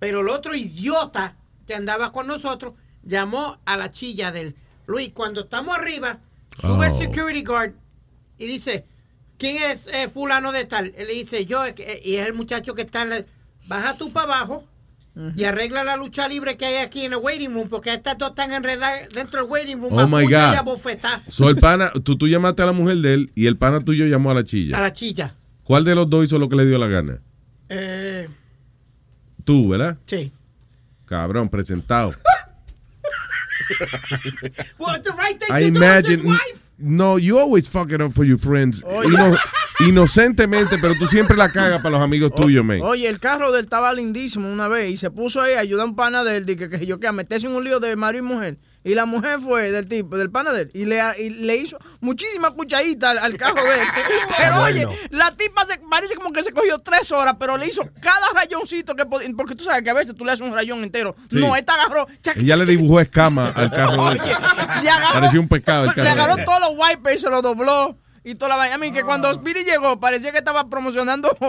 Pero 0.00 0.20
el 0.20 0.28
otro 0.30 0.54
idiota 0.56 1.36
que 1.66 1.74
andaba 1.76 2.10
con 2.10 2.26
nosotros 2.26 2.74
llamó 3.04 3.58
a 3.64 3.76
la 3.76 3.90
chilla 3.92 4.32
de 4.32 4.40
él. 4.40 4.56
Luis, 4.86 5.10
cuando 5.14 5.42
estamos 5.42 5.76
arriba, 5.76 6.18
sube 6.60 6.86
el 6.86 6.92
Oh. 6.92 6.98
security 6.98 7.42
guard 7.44 7.72
y 8.38 8.46
dice, 8.46 8.84
¿quién 9.38 9.56
es 9.62 9.78
eh, 9.92 10.08
fulano 10.08 10.52
de 10.52 10.64
tal? 10.64 10.92
Él 10.96 11.06
le 11.06 11.14
dice, 11.14 11.44
yo, 11.46 11.64
eh, 11.66 12.02
y 12.04 12.16
es 12.16 12.26
el 12.26 12.34
muchacho 12.34 12.74
que 12.74 12.82
está 12.82 13.02
en 13.02 13.10
la... 13.10 13.24
Baja 13.68 13.96
tú 13.96 14.12
para 14.12 14.26
abajo 14.26 14.64
y 15.36 15.44
arregla 15.44 15.84
la 15.84 15.96
lucha 15.96 16.26
libre 16.26 16.56
que 16.56 16.64
hay 16.64 16.76
aquí 16.76 17.04
en 17.04 17.12
el 17.12 17.18
waiting 17.18 17.52
room, 17.52 17.68
porque 17.68 17.92
estas 17.92 18.16
dos 18.18 18.30
están 18.30 18.52
enredadas 18.52 19.08
dentro 19.10 19.42
del 19.42 19.50
waiting 19.50 19.80
room. 19.80 19.92
Oh 19.92 20.00
a 20.00 20.06
my 20.06 20.24
God. 20.24 20.34
a. 21.04 21.20
So, 21.30 21.48
el 21.50 21.56
pana, 21.56 21.92
tú, 22.02 22.16
tú 22.16 22.26
llamaste 22.26 22.62
a 22.62 22.66
la 22.66 22.72
mujer 22.72 22.96
de 22.96 23.14
él 23.14 23.32
y 23.34 23.46
el 23.46 23.56
pana 23.56 23.80
tuyo 23.80 24.06
llamó 24.06 24.30
a 24.30 24.34
la 24.34 24.40
A 24.40 24.44
chilla. 24.44 24.80
la 24.80 24.92
chilla. 24.92 25.34
¿Cuál 25.64 25.84
de 25.84 25.94
los 25.94 26.08
dos 26.10 26.24
hizo 26.24 26.38
lo 26.38 26.48
que 26.48 26.56
le 26.56 26.64
dio 26.66 26.76
la 26.78 26.88
gana? 26.88 27.20
Eh, 27.68 28.28
Tú, 29.44 29.68
¿verdad? 29.68 29.98
sí. 30.06 30.32
Cabrón, 31.04 31.48
presentado. 31.50 32.14
Well, 34.78 35.00
the 35.02 35.12
right 35.12 35.38
thing 35.38 35.50
I 35.50 35.60
to 35.62 35.66
do 35.66 35.72
is 35.72 35.76
imagine. 35.76 36.24
wife. 36.26 36.70
No, 36.78 37.16
you 37.16 37.38
always 37.38 37.68
fuck 37.68 37.92
it 37.92 38.00
up 38.00 38.12
for 38.12 38.24
your 38.24 38.38
friends. 38.38 38.82
Ino- 39.04 39.36
inocentemente, 39.86 40.78
pero 40.78 40.94
tú 40.94 41.06
siempre 41.06 41.36
la 41.36 41.48
cagas 41.50 41.80
para 41.80 41.90
los 41.90 42.02
amigos 42.02 42.34
tuyos, 42.34 42.64
man. 42.64 42.80
Oye, 42.82 43.08
el 43.08 43.20
carro 43.20 43.52
de 43.52 43.60
él 43.60 43.64
estaba 43.64 43.92
lindísimo 43.92 44.50
una 44.52 44.68
vez 44.68 44.90
y 44.90 44.96
se 44.96 45.10
puso 45.10 45.40
ahí 45.40 45.54
a 45.54 45.60
ayudar 45.60 45.86
a 45.86 45.88
un 45.90 45.96
pana 45.96 46.24
de 46.24 46.38
él, 46.38 46.46
de 46.46 46.56
que, 46.56 46.68
que 46.68 46.86
yo 46.86 46.98
que 46.98 47.06
a 47.06 47.12
meterse 47.12 47.46
en 47.46 47.54
un 47.54 47.62
lío 47.64 47.78
de 47.78 47.94
marido 47.96 48.24
y 48.24 48.28
mujer. 48.28 48.58
Y 48.84 48.94
la 48.94 49.04
mujer 49.06 49.38
fue 49.40 49.70
del 49.70 49.86
tipo, 49.86 50.16
del 50.16 50.30
pana 50.30 50.50
de 50.52 50.62
él, 50.62 50.70
y 50.74 50.84
le, 50.86 51.00
y 51.18 51.30
le 51.30 51.56
hizo 51.56 51.78
muchísima 52.00 52.50
cuchadita 52.50 53.10
al, 53.10 53.18
al 53.18 53.36
carro 53.36 53.62
de 53.62 53.80
él. 53.80 53.86
Pero 54.38 54.58
Bueno. 54.60 54.90
oye, 54.90 54.98
la 55.10 55.30
tipa 55.36 55.64
se, 55.66 55.78
parece 55.90 56.14
como 56.16 56.32
que 56.32 56.42
se 56.42 56.50
cogió 56.52 56.78
tres 56.80 57.10
horas, 57.12 57.36
pero 57.38 57.56
le 57.56 57.68
hizo 57.68 57.82
cada 58.00 58.26
rayoncito 58.34 58.94
que 58.96 59.04
pod- 59.04 59.36
porque 59.36 59.54
tú 59.54 59.64
sabes 59.64 59.82
que 59.82 59.90
a 59.90 59.94
veces 59.94 60.14
tú 60.16 60.24
le 60.24 60.32
haces 60.32 60.44
un 60.46 60.52
rayón 60.52 60.82
entero. 60.82 61.14
Sí. 61.30 61.36
No, 61.38 61.54
esta 61.54 61.74
agarró, 61.74 62.06
chac, 62.22 62.36
Ella 62.36 62.56
le 62.56 62.64
dibujó 62.66 63.00
escama 63.00 63.52
al 63.54 63.70
carro 63.70 64.06
de 64.06 64.12
él. 64.14 64.20
Oye, 64.22 64.82
le 64.82 64.90
agarró, 64.90 65.12
Parecía 65.14 65.40
un 65.40 65.48
pescado 65.48 65.82
el 65.84 65.88
le 65.90 65.94
carro. 65.94 66.04
de 66.04 66.10
agarró 66.22 66.44
todos 66.44 66.60
los 66.60 66.70
wipers 66.76 67.16
y 67.16 67.18
se 67.18 67.30
los 67.30 67.42
dobló. 67.42 67.96
Y 68.24 68.36
toda 68.36 68.50
la 68.50 68.56
vaina. 68.56 68.76
A 68.76 68.78
mí, 68.78 68.92
que 68.92 69.02
cuando 69.02 69.32
Speedy 69.34 69.64
llegó, 69.64 69.98
parecía 69.98 70.30
que 70.30 70.38
estaba 70.38 70.68
promocionando. 70.68 71.28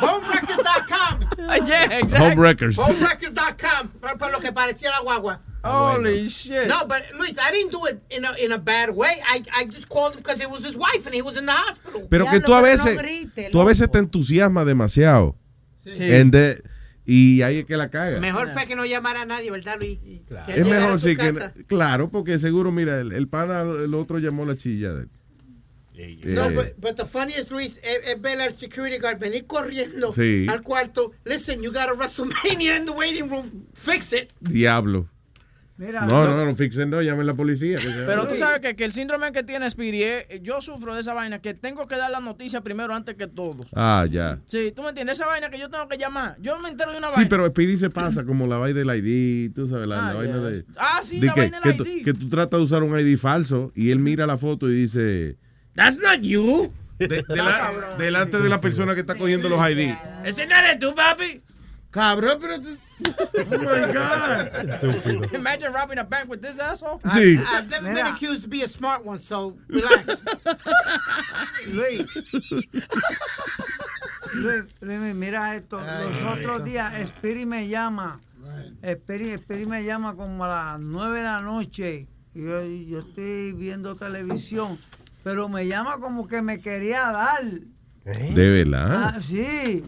Homerecord.com. 0.00 1.66
yeah, 1.66 1.98
exactly. 1.98 2.74
Homerecords.com, 2.76 3.88
por, 4.00 4.18
por 4.18 4.30
lo 4.32 4.38
que 4.40 4.52
parecía 4.52 4.90
la 4.90 5.00
guagua. 5.00 5.40
Holy 5.62 6.26
shit. 6.28 6.66
No, 6.68 6.86
but 6.86 7.02
Luis, 7.18 7.34
I 7.38 7.50
didn't 7.52 7.70
do 7.72 7.84
it 7.86 8.00
in 8.10 8.24
a, 8.24 8.32
in 8.38 8.52
a 8.52 8.58
bad 8.58 8.90
way. 8.94 9.20
I, 9.26 9.42
I 9.54 9.64
just 9.66 9.88
called 9.88 10.14
him 10.14 10.18
because 10.22 10.40
it 10.40 10.50
was 10.50 10.64
his 10.64 10.76
wife 10.76 11.04
and 11.06 11.14
he 11.14 11.20
was 11.22 11.36
in 11.38 11.44
the 11.46 11.52
hospital. 11.52 12.06
Pero 12.08 12.26
que 12.26 12.40
tú 12.40 12.54
a 12.54 12.62
veces, 12.62 12.98
tú 13.50 13.60
a 13.60 13.64
veces 13.64 13.90
te 13.90 13.98
entusiasmas 13.98 14.64
demasiado. 14.66 15.36
And 15.86 16.32
the- 16.32 16.62
y 17.06 17.42
ahí 17.42 17.58
es 17.58 17.64
que 17.66 17.76
la 17.76 17.90
caga. 17.90 18.20
Mejor 18.20 18.48
fue 18.52 18.66
que 18.66 18.76
no 18.76 18.84
llamara 18.84 19.22
a 19.22 19.24
nadie, 19.26 19.50
¿verdad, 19.50 19.76
Luis? 19.78 19.98
Él 20.04 20.20
Es 20.48 20.66
mejor 20.68 21.00
sí 21.00 21.16
que 21.16 21.32
claro, 21.66 22.10
porque 22.10 22.38
seguro 22.38 22.70
mira, 22.70 23.00
el, 23.00 23.12
el 23.12 23.26
pana 23.28 23.62
el 23.62 23.94
otro 23.94 24.18
llamó 24.18 24.44
la 24.44 24.56
chilla 24.56 24.92
de 24.94 25.02
él. 25.02 25.08
No, 26.24 26.44
Eh, 26.48 26.54
but, 26.54 26.66
but 26.78 26.96
the 26.96 27.04
funniest, 27.04 27.50
Luis, 27.50 27.78
es, 27.82 28.00
es 28.06 28.20
ver 28.22 28.40
al 28.40 28.56
security 28.56 28.96
guard 28.98 29.18
venir 29.18 29.46
corriendo 29.46 30.12
Sí. 30.14 30.46
al 30.48 30.62
cuarto. 30.62 31.12
Listen, 31.26 31.62
you 31.62 31.70
got 31.70 31.90
a 31.90 31.94
WrestleMania 31.94 32.76
in 32.78 32.86
the 32.86 32.92
waiting 32.92 33.28
room. 33.28 33.66
Fix 33.74 34.12
it. 34.14 34.30
diablo. 34.40 35.08
Mira, 35.80 36.02
no, 36.02 36.26
no. 36.26 36.36
no, 36.36 36.44
no 36.44 36.54
fixen, 36.54 36.90
no, 36.90 37.00
llamen 37.00 37.22
a 37.22 37.24
la 37.24 37.34
policía. 37.34 37.78
que 37.78 37.88
Pero 38.06 38.28
tú 38.28 38.34
sabes 38.34 38.60
que, 38.60 38.76
que 38.76 38.84
el 38.84 38.92
síndrome 38.92 39.32
que 39.32 39.42
tiene 39.42 39.68
Speedy, 39.70 40.02
es- 40.02 40.26
yo 40.42 40.60
sufro 40.60 40.94
de 40.94 41.00
esa 41.00 41.14
vaina, 41.14 41.38
que 41.38 41.54
tengo 41.54 41.88
que 41.88 41.96
dar 41.96 42.10
la 42.10 42.20
noticia 42.20 42.60
primero 42.60 42.94
antes 42.94 43.14
que 43.14 43.26
todos. 43.26 43.66
Ah, 43.74 44.04
ya. 44.10 44.38
Sí, 44.46 44.74
tú 44.76 44.82
me 44.82 44.90
entiendes, 44.90 45.18
esa 45.18 45.26
vaina 45.26 45.48
que 45.48 45.58
yo 45.58 45.70
tengo 45.70 45.88
que 45.88 45.96
llamar. 45.96 46.36
Yo 46.38 46.58
me 46.58 46.68
entero 46.68 46.92
de 46.92 46.98
una 46.98 47.08
Sí, 47.08 47.14
vaina. 47.16 47.28
pero 47.30 47.46
Speedy 47.48 47.78
se 47.78 47.88
pasa 47.88 48.24
como 48.24 48.46
la 48.46 48.58
vaina 48.58 48.78
del 48.78 48.88
ID, 48.90 49.54
tú 49.54 49.68
sabes, 49.68 49.88
la, 49.88 50.04
Ah, 50.10 50.12
la 50.12 50.18
vaina 50.18 50.36
ya. 50.36 50.40
de... 50.42 50.64
Ah, 50.76 51.00
sí, 51.02 51.18
de 51.18 51.26
la 51.28 51.34
que, 51.34 51.40
vaina 51.40 51.60
que 51.62 51.68
del 51.70 51.78
tú, 51.78 51.84
ID. 51.86 52.04
que 52.04 52.12
tú 52.12 52.28
tratas 52.28 52.60
de 52.60 52.64
usar 52.64 52.82
un 52.82 52.98
ID 53.00 53.16
falso 53.18 53.72
y 53.74 53.90
él 53.90 54.00
mira 54.00 54.26
la 54.26 54.36
foto 54.36 54.68
y 54.68 54.74
dice... 54.74 55.38
That's 55.74 55.98
not 55.98 56.20
you. 56.20 56.70
De- 57.00 57.06
de 57.26 57.36
la- 57.36 57.94
delante 57.98 58.36
de 58.36 58.48
la 58.50 58.60
persona 58.60 58.92
que 58.94 59.00
está 59.00 59.14
cogiendo 59.14 59.48
los 59.48 59.58
ID. 59.70 59.94
Ese 60.24 60.46
no 60.46 60.54
eres 60.56 60.78
tú, 60.78 60.94
papi. 60.94 61.40
Cabrón, 61.90 62.38
pero 62.40 62.60
tú... 62.60 62.78
Oh 63.02 63.58
my 63.58 63.92
God. 63.92 64.46
Estúpido. 64.54 65.34
Imagine 65.34 65.72
robbing 65.72 65.98
a 65.98 66.04
bank 66.04 66.28
with 66.28 66.40
this 66.40 66.58
asshole. 66.58 67.00
Sí. 67.14 67.36
I, 67.36 67.58
I've 67.58 67.68
never 67.68 67.94
been 67.94 68.06
accused 68.06 68.42
to 68.42 68.48
be 68.48 68.62
a 68.62 68.68
smart 68.68 69.04
one, 69.04 69.20
so 69.20 69.56
relax. 69.68 70.22
Luis. 71.66 72.06
Luis, 74.34 74.64
Luis, 74.80 75.14
mira 75.14 75.56
esto. 75.56 75.80
Los 75.80 76.38
otros 76.38 76.64
días, 76.64 76.92
Spiri 77.08 77.44
me 77.46 77.68
llama. 77.68 78.20
Spiri, 78.82 79.36
Spiri 79.38 79.66
me 79.66 79.82
llama 79.84 80.14
como 80.14 80.44
a 80.44 80.48
las 80.48 80.80
9 80.80 81.18
de 81.18 81.24
la 81.24 81.40
noche. 81.40 82.06
Y 82.34 82.44
yo, 82.44 82.62
yo 82.64 83.00
estoy 83.00 83.52
viendo 83.52 83.96
televisión. 83.96 84.78
Pero 85.24 85.48
me 85.48 85.66
llama 85.66 85.98
como 85.98 86.28
que 86.28 86.40
me 86.40 86.60
quería 86.60 87.10
dar. 87.10 87.42
De 88.04 88.48
verdad. 88.48 89.14
Ah, 89.16 89.20
sí. 89.20 89.82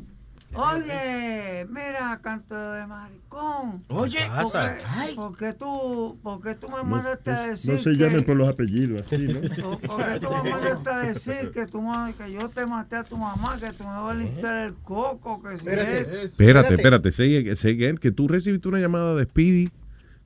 Oye, 0.54 1.66
mira, 1.70 2.20
canto 2.22 2.54
de 2.72 2.86
maricón. 2.86 3.84
Oye, 3.88 4.18
¿por 4.26 4.52
pasa? 4.52 4.76
qué, 4.76 5.14
por 5.14 5.36
qué 5.36 5.52
tú, 5.54 6.18
por 6.22 6.42
qué 6.42 6.54
tú 6.54 6.68
me 6.68 6.76
No, 6.76 6.84
mandaste 6.84 7.30
a 7.30 7.42
decir 7.46 7.72
no 7.72 7.78
se 7.78 7.90
que... 7.90 7.96
llamen 7.96 8.24
por 8.24 8.36
los 8.36 8.48
apellidos 8.48 9.06
así, 9.06 9.28
¿no? 9.28 9.40
¿Por 9.86 10.04
qué 10.04 10.20
tú 10.20 10.30
me 10.30 10.42
mandaste 10.50 10.90
a 10.90 10.98
decir 10.98 11.50
que, 11.52 11.66
tú, 11.66 11.82
que 12.18 12.32
yo 12.32 12.48
te 12.50 12.66
maté 12.66 12.96
a 12.96 13.04
tu 13.04 13.16
mamá, 13.16 13.58
que 13.58 13.72
tú 13.72 13.84
me 13.84 13.90
vas 13.90 14.10
a 14.10 14.14
limpiar 14.14 14.66
el 14.66 14.74
coco, 14.74 15.42
que 15.42 15.58
si 15.58 15.68
es- 15.68 16.06
Espérate, 16.32 16.74
espérate, 16.74 17.12
say 17.12 17.36
again, 17.36 17.96
que 17.96 18.10
tú 18.10 18.28
recibiste 18.28 18.68
una 18.68 18.78
llamada 18.78 19.14
de 19.14 19.24
Speedy 19.24 19.70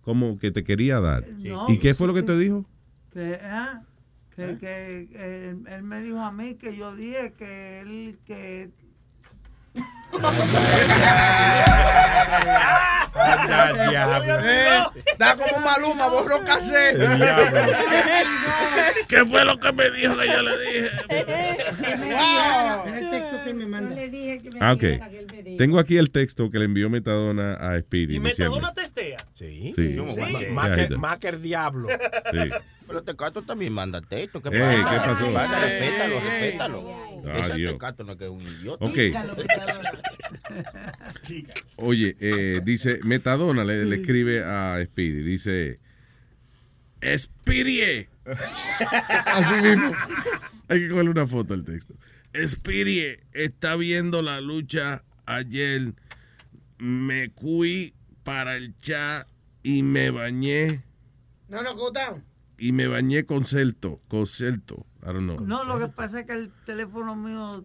como 0.03 0.39
que 0.39 0.51
te 0.51 0.65
quería 0.65 1.01
dar. 1.01 1.25
No, 1.39 1.69
¿Y 1.69 1.79
qué 1.79 1.95
fue 1.95 2.07
lo 2.07 2.15
que 2.15 2.23
te 2.23 2.37
dijo? 2.39 2.65
que, 3.13 3.39
ah, 3.43 3.83
que, 4.35 4.57
que 4.59 5.49
él, 5.51 5.63
él 5.67 5.83
me 5.83 6.03
dijo 6.03 6.21
a 6.21 6.31
mí 6.33 6.55
que 6.55 6.77
yo 6.77 6.95
dije 6.95 7.33
que 7.33 7.81
él, 7.81 8.19
que... 8.25 8.71
Está 15.07 15.37
como 15.37 15.59
Maluma. 15.61 16.07
El 17.03 17.19
diablo. 17.19 17.61
¿Qué 19.09 19.25
fue 19.25 19.45
lo 19.45 19.59
que 19.59 19.73
me 19.73 19.91
dijo 19.91 20.17
que 20.17 20.29
yo 20.29 20.43
le 20.43 20.59
dije? 20.59 20.91
Texto 23.47 23.59
que 23.59 23.65
me 23.65 23.67
manda. 23.67 23.95
Le 23.95 24.09
dije 24.09 24.39
que 24.41 24.51
me 24.51 24.59
Ah, 24.61 24.73
ok. 24.73 24.81
dijera 24.81 25.11
que 25.11 25.19
él 25.19 25.27
me 25.31 25.43
dijo. 25.43 25.57
Tengo 25.59 25.79
aquí 25.79 25.97
el 25.97 26.11
texto 26.11 26.51
que 26.51 26.59
le 26.59 26.65
envió 26.67 26.91
Metadona 26.91 27.55
a 27.55 27.79
Speedy. 27.81 28.17
¿Y 28.17 28.19
diciendo- 28.19 28.57
Metadona 28.57 28.73
testea? 28.75 29.19
Sí. 29.35 29.73
Sí. 29.75 29.97
Sí. 29.97 29.97
Sí. 30.47 30.53
Macker, 30.53 30.99
Macker 30.99 31.41
Diablo. 31.41 31.89
Sí. 32.33 32.51
Pero 32.87 33.03
Tecato 33.03 33.43
también 33.43 33.73
manda 33.73 34.01
texto. 34.01 34.41
¿Qué 34.41 34.49
Ey, 34.51 34.61
pasa? 34.83 34.91
¿qué 34.91 34.97
pasó? 35.11 35.61
Respétalo, 35.61 36.21
respétalo. 36.21 37.07
Ah, 37.27 37.39
Ese. 37.49 37.65
Tecato 37.67 38.05
no 38.05 38.13
es 38.13 38.19
que 38.19 38.25
es 38.27 38.31
un 38.31 38.41
idiota. 38.43 38.85
Ok. 38.85 38.97
Oye, 41.77 42.17
eh, 42.21 42.61
dice, 42.65 43.01
Metadona 43.05 43.65
le, 43.65 43.85
le 43.85 43.97
escribe 43.97 44.43
a 44.45 44.79
Speedy, 44.85 45.23
dice, 45.23 45.81
Speedy. 47.19 48.07
Así 49.27 49.55
mismo. 49.63 49.93
Hay 50.69 50.81
que 50.81 50.89
cogerle 50.89 51.11
una 51.11 51.27
foto 51.27 51.55
al 51.55 51.65
texto. 51.65 51.95
Speedy 52.47 53.19
está 53.33 53.77
viendo 53.77 54.23
la 54.23 54.41
lucha 54.41 55.05
ayer. 55.27 55.95
Me 56.79 57.31
fui 57.31 57.95
para 58.23 58.57
el 58.57 58.77
chat 58.79 59.27
y 59.63 59.83
me 59.83 60.11
bañé. 60.11 60.85
No, 61.49 61.63
no, 61.63 61.75
go 61.75 61.91
down. 61.91 62.25
Y 62.59 62.73
me 62.73 62.89
bañé 62.89 63.25
con 63.25 63.45
Celto. 63.45 64.01
Con 64.09 64.27
Celto. 64.27 64.87
I 65.03 65.07
don't 65.07 65.25
know. 65.25 65.41
No, 65.41 65.65
lo 65.65 65.79
que 65.79 65.89
pasa 65.89 66.21
es 66.21 66.27
que 66.27 66.33
el 66.33 66.51
teléfono 66.65 67.15
mío, 67.15 67.65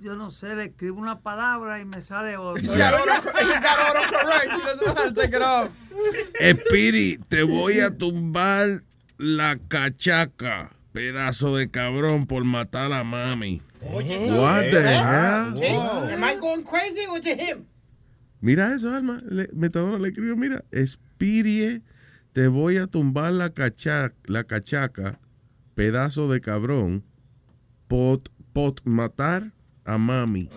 yo 0.00 0.14
no 0.14 0.30
sé, 0.30 0.54
le 0.54 0.64
escribo 0.64 1.00
una 1.00 1.20
palabra 1.20 1.80
y 1.80 1.84
me 1.84 2.00
sale 2.00 2.36
otra. 2.36 2.62
Espiri, 6.40 7.18
te 7.28 7.42
voy 7.42 7.80
a 7.80 7.96
tumbar 7.96 8.82
la 9.16 9.58
cachaca, 9.68 10.72
pedazo 10.94 11.56
de 11.56 11.68
cabrón, 11.68 12.26
por 12.26 12.44
matar 12.44 12.92
a 12.92 13.02
mami. 13.02 13.60
What 13.82 14.04
the 14.70 14.80
hell? 14.80 16.12
Am 16.12 16.22
I 16.24 16.36
going 16.40 16.62
crazy 16.62 17.04
or 17.10 17.18
is 17.18 17.26
it 17.26 17.40
him? 17.40 17.66
Mira 18.40 18.72
eso, 18.74 18.94
Alma. 18.94 19.20
Le- 19.28 19.48
Metadona 19.52 19.98
le 19.98 20.08
escribió, 20.08 20.36
mira, 20.36 20.64
Espirie, 20.70 21.82
te 22.32 22.46
voy 22.46 22.76
a 22.76 22.86
tumbar 22.86 23.32
la, 23.32 23.50
cacha- 23.50 24.12
la 24.26 24.44
cachaca, 24.44 25.18
pedazo 25.74 26.28
de 26.30 26.40
cabrón, 26.40 27.02
pot, 27.88 28.28
pot 28.52 28.80
matar 28.84 29.50
a 29.84 29.98
mami. 29.98 30.48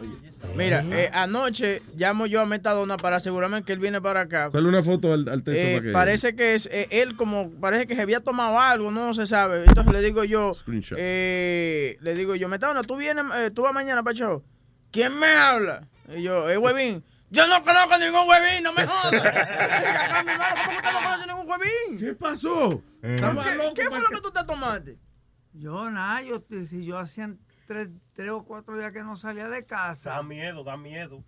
Mira, 0.56 0.84
eh, 0.92 1.10
anoche 1.14 1.84
llamo 1.96 2.26
yo 2.26 2.42
a 2.42 2.46
Metadona 2.46 2.98
para 2.98 3.18
asegurarme 3.18 3.64
que 3.64 3.74
él 3.74 3.80
viene 3.80 4.02
para 4.02 4.22
acá. 4.22 4.50
Dale 4.52 4.68
una 4.68 4.82
foto 4.82 5.14
al, 5.14 5.28
al 5.30 5.44
texto 5.44 5.52
Eh, 5.62 5.74
para 5.76 5.84
que... 5.86 5.92
parece 5.92 6.36
que 6.36 6.54
es 6.56 6.68
eh, 6.72 6.88
él 6.90 7.16
como 7.16 7.52
parece 7.60 7.86
que 7.86 7.96
se 7.96 8.02
había 8.02 8.22
tomado 8.22 8.60
algo, 8.60 8.90
no 8.90 9.14
se 9.14 9.28
sabe. 9.28 9.66
Entonces 9.66 9.94
le 9.94 10.02
digo 10.02 10.24
yo, 10.24 10.54
Screenshot. 10.56 10.98
eh, 11.00 11.98
le 12.02 12.16
digo 12.16 12.36
yo, 12.36 12.48
Metadona, 12.48 12.82
tú 12.82 12.96
vienes, 12.98 13.26
eh, 13.38 13.52
tú 13.52 13.62
vas 13.64 13.74
mañana 13.74 14.02
para 14.02 14.16
show. 14.16 14.44
¿Quién 14.92 15.18
me 15.20 15.28
habla? 15.28 15.88
Y 16.16 16.24
yo, 16.24 16.50
eh, 16.50 16.58
huevín. 16.58 17.04
Yo 17.30 17.46
no 17.46 17.64
conozco 17.64 17.98
ningún 18.00 18.28
huevín, 18.28 18.64
no 18.64 18.74
me 18.74 18.86
jodas. 18.88 19.14
Acá, 19.26 20.24
mi 20.24 20.32
hermano, 20.32 20.56
¿Cómo 20.56 20.70
que 20.70 20.76
usted 20.78 20.92
no 20.94 21.04
conoce 21.04 21.28
ningún 21.28 21.50
huevín? 21.52 22.00
¿Qué 22.00 22.14
pasó? 22.16 22.82
¿Qué, 23.02 23.16
qué 23.76 23.90
fue 23.90 24.00
lo 24.00 24.10
que 24.10 24.22
tú 24.22 24.32
te 24.32 24.44
tomaste? 24.46 24.98
Yo 25.54 25.92
nada, 25.92 26.22
yo, 26.24 26.42
si 26.66 26.86
yo 26.86 26.98
hacía 26.98 27.30
tres, 27.68 27.90
tres 28.18 28.32
o 28.32 28.44
cuatro 28.44 28.76
días 28.76 28.92
que 28.92 29.04
no 29.04 29.16
salía 29.16 29.48
de 29.48 29.64
casa. 29.64 30.10
Da 30.10 30.24
miedo, 30.24 30.64
da 30.64 30.76
miedo. 30.76 31.24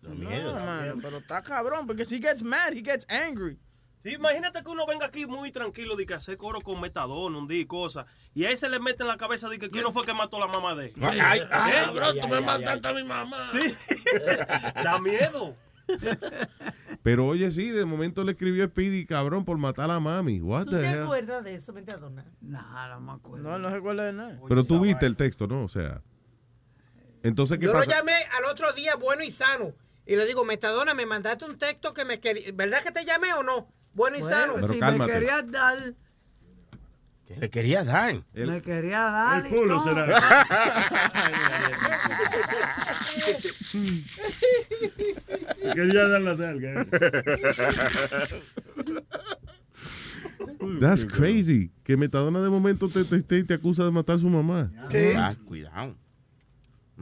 No, 0.00 0.14
mano, 0.14 0.94
pero 1.02 1.18
está 1.18 1.42
cabrón, 1.42 1.84
porque 1.84 2.04
si 2.04 2.16
he 2.16 2.20
gets 2.20 2.44
mad, 2.44 2.72
he 2.72 2.82
gets 2.82 3.04
angry. 3.10 3.58
Sí, 4.04 4.10
imagínate 4.10 4.62
que 4.62 4.70
uno 4.70 4.86
venga 4.86 5.06
aquí 5.06 5.26
muy 5.26 5.50
tranquilo 5.50 5.96
de 5.96 6.06
que 6.06 6.14
hace 6.14 6.36
coro 6.36 6.60
con 6.60 6.80
metadona, 6.80 7.38
un 7.38 7.48
día 7.48 7.60
y 7.60 7.66
cosas. 7.66 8.06
Y 8.34 8.44
a 8.44 8.50
ese 8.50 8.68
le 8.68 8.78
mete 8.78 9.02
en 9.02 9.08
la 9.08 9.16
cabeza 9.16 9.48
de 9.48 9.58
que 9.58 9.68
quién 9.68 9.82
no 9.82 9.92
fue 9.92 10.04
que 10.04 10.14
mató 10.14 10.36
a 10.36 10.40
la 10.40 10.46
mamá 10.46 10.76
de 10.76 10.86
él. 10.86 10.92
Ay, 11.00 11.18
ay, 11.20 11.40
ay, 11.50 11.72
¿Eh? 11.72 11.82
cabrón, 11.86 12.16
tú 12.20 12.28
me 12.28 12.40
mataste 12.40 12.88
a 12.88 12.92
mi 12.92 13.02
mamá. 13.02 13.48
Sí. 13.50 13.58
da 14.82 15.00
miedo. 15.00 15.56
Pero 17.02 17.26
oye, 17.26 17.50
sí, 17.50 17.70
de 17.70 17.84
momento 17.84 18.22
le 18.22 18.32
escribió 18.32 18.66
Speedy, 18.66 19.06
cabrón, 19.06 19.44
por 19.44 19.58
matar 19.58 19.90
a 19.90 19.98
mami. 19.98 20.40
What 20.40 20.66
¿Tú 20.66 20.70
te 20.72 20.88
hell? 20.88 21.02
acuerdas 21.02 21.42
de 21.42 21.54
eso, 21.54 21.72
Metadona? 21.72 22.24
Nada, 22.40 22.94
no 22.94 23.00
me 23.00 23.12
acuerdo. 23.12 23.50
No, 23.50 23.58
no 23.58 23.70
recuerdo 23.70 24.02
de 24.02 24.12
nada. 24.12 24.40
Pero 24.48 24.62
tú 24.62 24.80
viste 24.80 25.06
el 25.06 25.16
texto, 25.16 25.48
¿no? 25.48 25.64
O 25.64 25.68
sea. 25.68 26.00
Entonces, 27.22 27.58
¿qué 27.58 27.66
Yo 27.66 27.72
lo 27.72 27.78
pasa? 27.80 27.90
llamé 27.98 28.12
al 28.36 28.44
otro 28.50 28.72
día 28.72 28.96
bueno 28.96 29.22
y 29.22 29.30
sano. 29.30 29.72
Y 30.06 30.16
le 30.16 30.26
digo, 30.26 30.44
Metadona, 30.44 30.94
me 30.94 31.06
mandaste 31.06 31.44
un 31.44 31.56
texto 31.58 31.94
que 31.94 32.04
me 32.04 32.18
quería. 32.20 32.50
¿Verdad 32.54 32.82
que 32.82 32.90
te 32.90 33.04
llamé 33.04 33.32
o 33.34 33.42
no? 33.42 33.68
Bueno 33.94 34.16
y 34.16 34.20
Bueno, 34.20 34.36
sano. 34.36 34.54
Pero 34.56 34.68
si 34.72 34.78
cálmate. 34.80 35.12
me 35.12 35.18
querías 35.18 35.50
dar, 35.50 35.94
Le 37.38 37.50
quería 37.50 37.84
dar. 37.84 38.14
me 38.34 38.62
quería 38.62 38.98
dar. 39.00 39.46
El 39.46 39.52
culo 39.54 39.82
todo. 39.82 39.94
será. 39.94 40.06
Quería 45.74 46.08
dar 46.08 46.20
la 46.20 46.34
nalga. 46.34 46.86
That's 50.80 51.04
crazy. 51.04 51.70
Que 51.84 51.96
Metadona 51.96 52.40
de 52.40 52.48
momento 52.50 52.88
te, 52.88 53.04
te, 53.04 53.22
te- 53.22 53.44
te 53.44 53.54
acusa 53.54 53.84
de 53.84 53.90
matar 53.90 54.16
a 54.16 54.18
su 54.18 54.28
mamá. 54.28 54.70
Ah, 55.16 55.34
cuidado. 55.46 55.96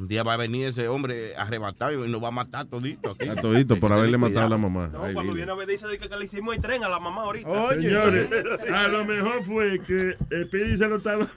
Un 0.00 0.08
día 0.08 0.22
va 0.22 0.32
a 0.32 0.36
venir 0.38 0.66
ese 0.66 0.88
hombre 0.88 1.36
arrebatado 1.36 2.06
y 2.06 2.10
nos 2.10 2.24
va 2.24 2.28
a 2.28 2.30
matar 2.30 2.64
todito 2.64 3.10
aquí. 3.10 3.28
A 3.28 3.36
todito 3.36 3.78
por 3.78 3.92
haberle 3.92 4.16
matado 4.16 4.46
a 4.46 4.48
la 4.48 4.56
mamá. 4.56 4.88
No, 4.88 5.00
cuando 5.12 5.34
viene 5.34 5.52
a 5.52 5.54
ver 5.54 5.68
dice 5.68 5.86
de 5.86 5.98
que, 5.98 6.08
que 6.08 6.16
le 6.16 6.24
hicimos 6.24 6.56
el 6.56 6.62
tren 6.62 6.82
a 6.84 6.88
la 6.88 6.98
mamá 6.98 7.24
ahorita. 7.24 7.68
Señores, 7.68 8.26
a 8.72 8.88
lo 8.88 9.04
mejor 9.04 9.42
fue 9.42 9.78
que 9.80 10.16
el 10.30 10.48
Pidi 10.48 10.78
se 10.78 10.88
lo 10.88 10.96
estaba, 10.96 11.28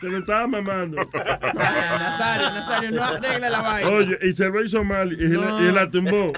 se 0.00 0.08
lo 0.08 0.18
estaba 0.18 0.46
mamando. 0.46 0.96
Nazario, 1.54 2.50
Nazario, 2.50 2.90
no 2.92 3.04
arregle 3.04 3.50
la 3.50 3.60
vaina. 3.60 3.90
Oye, 3.90 4.18
y 4.22 4.32
se 4.32 4.48
lo 4.48 4.62
hizo 4.62 4.84
mal 4.84 5.12
y, 5.12 5.16
la, 5.16 5.60
y 5.60 5.72
la 5.72 5.90
tumbó. 5.90 6.32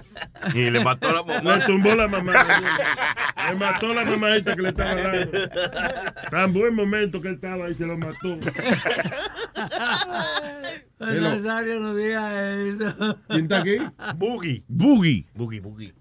Y 0.55 0.71
le 0.71 0.83
mató 0.83 1.13
la 1.13 1.23
mamá. 1.23 1.57
Le 1.57 1.65
tumbó 1.67 1.95
la 1.95 2.09
mamá. 2.09 2.33
Le 3.51 3.55
mató 3.57 3.93
la 3.93 4.05
mamadita 4.05 4.57
que 4.57 4.63
le 4.63 4.69
estaba 4.71 4.95
dando. 4.95 5.31
Tan 6.31 6.53
buen 6.53 6.75
momento 6.75 7.21
que 7.21 7.29
él 7.29 7.35
estaba 7.35 7.69
y 7.69 7.75
se 7.75 7.87
lo 7.87 7.99
mató. 7.99 8.39
Hello. 11.01 11.21
Nazario, 11.35 11.81
no 11.81 11.95
diga 11.95 12.53
eso. 12.61 13.19
¿Quién 13.29 13.43
está 13.43 13.59
aquí? 13.59 13.79
Boogie. 14.17 14.65
Boogie. 14.69 15.27
Boogie, 15.35 15.61
Boogie. 15.61 15.95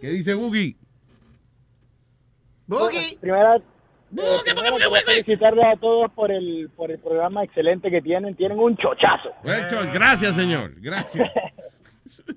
¿Qué 0.00 0.08
dice 0.08 0.34
Boogie? 0.34 0.76
Boogie. 2.66 3.18
Primera, 3.20 3.56
eh, 4.16 4.38
primero 4.44 4.76
quería 4.76 5.00
felicitarles 5.04 5.64
a 5.64 5.76
todos 5.76 6.10
por 6.12 6.30
el, 6.30 6.70
por 6.76 6.90
el 6.90 6.98
programa 6.98 7.44
excelente 7.44 7.90
que 7.90 8.02
tienen. 8.02 8.34
Tienen 8.34 8.58
un 8.58 8.76
chochazo. 8.76 9.30
Gracias, 9.42 10.34
señor. 10.34 10.72
Gracias. 10.80 11.30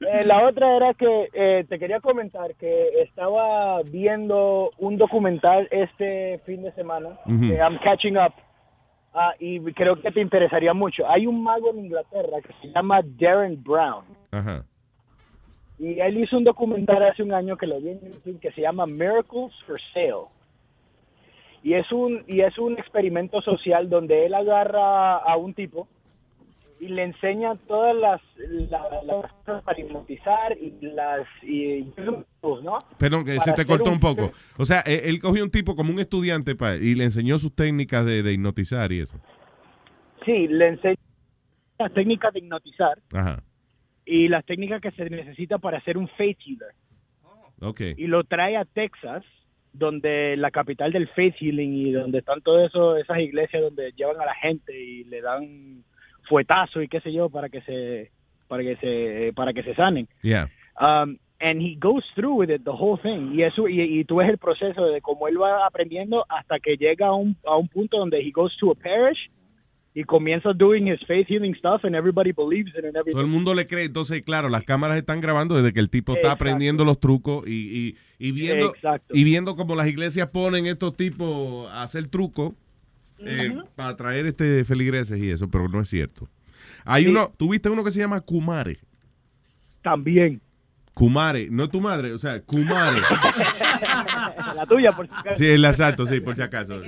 Eh, 0.02 0.24
la 0.26 0.46
otra 0.48 0.76
era 0.76 0.94
que 0.94 1.30
eh, 1.34 1.66
te 1.70 1.78
quería 1.78 2.00
comentar 2.00 2.56
que 2.56 3.02
estaba 3.04 3.82
viendo 3.84 4.72
un 4.78 4.98
documental 4.98 5.68
este 5.70 6.42
fin 6.46 6.64
de 6.64 6.72
semana. 6.72 7.20
Ujú. 7.26 7.50
que 7.50 7.58
I'm 7.58 7.78
catching 7.84 8.18
up. 8.18 8.34
Ah, 9.14 9.34
y 9.40 9.60
creo 9.74 10.02
que 10.02 10.12
te 10.12 10.22
interesaría 10.22 10.74
mucho. 10.74 11.08
Hay 11.10 11.28
un 11.28 11.44
mago 11.44 11.70
en 11.70 11.86
Inglaterra 11.86 12.42
que 12.42 12.54
se 12.62 12.74
llama 12.74 13.02
Darren 13.04 13.62
Brown. 13.64 14.04
Ajá. 14.32 14.66
Y 15.78 16.00
él 16.00 16.18
hizo 16.18 16.38
un 16.38 16.44
documental 16.44 17.04
hace 17.04 17.24
un 17.24 17.34
año 17.34 17.58
que 17.58 17.68
lo 17.68 17.80
vi 17.80 17.90
en 17.90 18.00
YouTube 18.02 18.40
que 18.40 18.52
se 18.52 18.62
llama 18.62 18.86
Miracles 18.86 19.54
for 19.68 19.80
Sale. 19.94 20.28
Y 21.66 21.74
es 21.74 21.92
un 21.92 22.24
y 22.28 22.42
es 22.42 22.56
un 22.60 22.78
experimento 22.78 23.42
social 23.42 23.90
donde 23.90 24.28
él 24.28 24.36
agarra 24.36 25.18
a 25.18 25.36
un 25.36 25.56
tipo 25.56 25.88
y 26.80 26.90
le 26.90 27.04
enseña 27.06 27.56
todas 27.68 27.96
las, 27.96 28.22
la- 28.70 29.02
las 29.04 29.34
cosas 29.44 29.64
para 29.64 29.80
hipnotizar 29.80 30.56
y 30.62 30.74
las 30.82 31.26
y, 31.42 31.88
¿no? 32.64 32.78
Perdón, 33.00 33.26
que 33.26 33.38
Para 33.38 33.46
se 33.46 33.54
te 33.54 33.66
cortó 33.66 33.90
un 33.92 34.00
poco. 34.00 34.32
O 34.60 34.66
sea, 34.66 34.82
él, 34.82 35.00
él 35.06 35.20
cogió 35.20 35.44
un 35.44 35.50
tipo 35.50 35.76
como 35.76 35.92
un 35.92 36.00
estudiante 36.00 36.54
pa- 36.56 36.76
y 36.76 36.94
le 36.94 37.06
enseñó 37.06 37.40
sus 37.40 37.56
técnicas 37.56 38.06
de, 38.06 38.22
de 38.22 38.34
hipnotizar 38.34 38.92
y 38.92 39.00
eso. 39.00 39.18
Sí, 40.24 40.48
le 40.48 40.68
enseña 40.68 40.98
las 41.80 41.92
técnicas 41.94 42.32
de 42.34 42.40
hipnotizar 42.42 43.00
Ajá. 43.14 43.42
y 44.06 44.28
las 44.28 44.46
técnicas 44.46 44.82
que 44.82 44.92
se 44.92 45.10
necesita 45.10 45.58
para 45.58 45.80
hacer 45.80 45.98
un 45.98 46.08
faith 46.10 46.38
healer. 46.46 46.76
Ok. 47.62 47.82
y 47.98 48.06
lo 48.08 48.24
trae 48.26 48.56
a 48.58 48.66
Texas, 48.66 49.24
donde 49.78 50.36
la 50.38 50.52
capital 50.52 50.92
del 50.92 51.08
faith 51.10 51.36
healing 51.40 51.74
y 51.74 51.92
donde 51.92 52.20
están 52.20 52.42
todas 52.42 52.70
eso, 52.70 52.96
esas 52.96 53.20
iglesias 53.20 53.62
donde 53.62 53.92
llevan 53.94 54.20
a 54.22 54.26
la 54.26 54.36
gente 54.36 54.78
y 54.78 55.04
le 55.06 55.22
dan 55.22 55.84
fuetazo 56.28 56.82
y 56.82 56.88
qué 56.88 57.02
sé 57.02 57.12
yo 57.12 57.30
para 57.30 57.50
que 57.50 57.62
se 57.62 58.12
para 58.48 58.64
que 58.64 58.76
se 58.78 59.34
para 59.34 59.54
que 59.54 59.64
se 59.64 59.76
sanen. 59.76 60.08
Yeah. 60.22 60.48
Um, 60.80 61.20
and 61.40 61.62
he 61.62 61.76
goes 61.76 62.04
through 62.16 62.36
with 62.36 62.50
it 62.50 62.64
the 62.64 62.72
whole 62.72 62.98
thing 62.98 63.34
y 63.34 63.44
eso 63.44 63.68
y, 63.68 63.82
y 63.82 64.04
tú 64.06 64.18
ves 64.18 64.30
el 64.30 64.38
proceso 64.38 64.86
de 64.86 65.02
cómo 65.02 65.28
él 65.28 65.42
va 65.42 65.66
aprendiendo 65.66 66.26
hasta 66.30 66.60
que 66.60 66.78
llega 66.78 67.08
a 67.08 67.14
un 67.14 67.36
a 67.46 67.56
un 67.58 67.68
punto 67.68 67.98
donde 67.98 68.20
he 68.20 68.32
goes 68.32 68.56
to 68.58 68.72
a 68.72 68.76
parish 68.76 69.30
y 69.98 70.04
comienza 70.04 70.52
doing 70.54 70.88
his 70.92 71.00
faith 71.08 71.26
healing 71.30 71.56
stuff 71.56 71.86
and 71.86 71.96
everybody 71.96 72.34
believes 72.34 72.70
in 72.74 72.80
it 72.82 72.86
and 72.88 72.96
everything. 72.98 73.14
Todo 73.14 73.22
el 73.22 73.28
mundo 73.30 73.54
le 73.54 73.66
cree. 73.66 73.86
Entonces, 73.86 74.22
claro, 74.24 74.50
las 74.50 74.64
cámaras 74.64 74.98
están 74.98 75.22
grabando 75.22 75.56
desde 75.56 75.72
que 75.74 75.80
el 75.80 75.90
tipo 75.90 76.12
está 76.14 76.28
Exacto. 76.28 76.44
aprendiendo 76.44 76.84
los 76.84 77.00
trucos 77.00 77.48
y, 77.48 77.96
y, 78.20 78.28
y 78.28 78.32
viendo 78.34 78.76
Exacto. 78.76 79.16
y 79.18 79.24
viendo 79.24 79.56
cómo 79.56 79.74
las 79.76 79.88
iglesias 79.88 80.28
ponen 80.30 80.66
estos 80.66 80.98
tipos 80.98 81.70
a 81.72 81.84
hacer 81.84 82.08
trucos 82.08 82.52
eh, 83.20 83.56
para 83.76 83.90
atraer 83.90 84.26
este 84.26 84.66
feligreses 84.66 85.18
y 85.18 85.30
eso, 85.30 85.50
pero 85.50 85.70
no 85.70 85.80
es 85.80 85.88
cierto. 85.88 86.28
Hay 86.84 87.06
Sí. 87.06 87.10
uno, 87.10 87.32
tuviste 87.38 87.70
uno 87.70 87.84
que 87.86 87.92
se 87.92 88.00
llama 88.00 88.20
Kumare. 88.20 88.80
También. 89.82 90.42
Kumare, 90.96 91.50
no 91.52 91.68
tu 91.70 91.82
madre, 91.82 92.14
o 92.14 92.18
sea, 92.18 92.42
Kumare. 92.42 93.02
la 94.56 94.66
tuya 94.66 94.94
por 94.94 95.06
si 95.08 95.12
acaso. 95.14 95.36
Sí, 95.38 95.46
el 95.46 95.66
exacto, 95.66 96.06
sí, 96.06 96.22
por 96.22 96.36
si 96.36 96.42
acaso. 96.42 96.82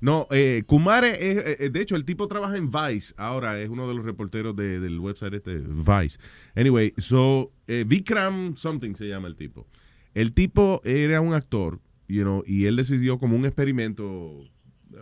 No, 0.00 0.26
eh, 0.30 0.62
Kumare 0.66 1.30
es, 1.30 1.60
eh, 1.60 1.70
de 1.70 1.80
hecho, 1.82 1.96
el 1.96 2.04
tipo 2.06 2.26
trabaja 2.28 2.56
en 2.56 2.70
Vice, 2.70 3.12
ahora 3.18 3.60
es 3.60 3.68
uno 3.68 3.86
de 3.86 3.94
los 3.94 4.04
reporteros 4.06 4.56
de- 4.56 4.80
del 4.80 4.98
website 4.98 5.34
este, 5.34 5.58
Vice. 5.58 6.18
Anyway, 6.56 6.94
so, 6.96 7.52
eh, 7.66 7.84
Vikram 7.86 8.56
something 8.56 8.94
se 8.94 9.06
llama 9.06 9.28
el 9.28 9.36
tipo. 9.36 9.66
El 10.14 10.32
tipo 10.32 10.80
era 10.84 11.20
un 11.20 11.34
actor, 11.34 11.78
you 12.08 12.22
know, 12.22 12.42
y 12.46 12.64
él 12.64 12.76
decidió 12.76 13.18
como 13.18 13.36
un 13.36 13.44
experimento 13.44 14.40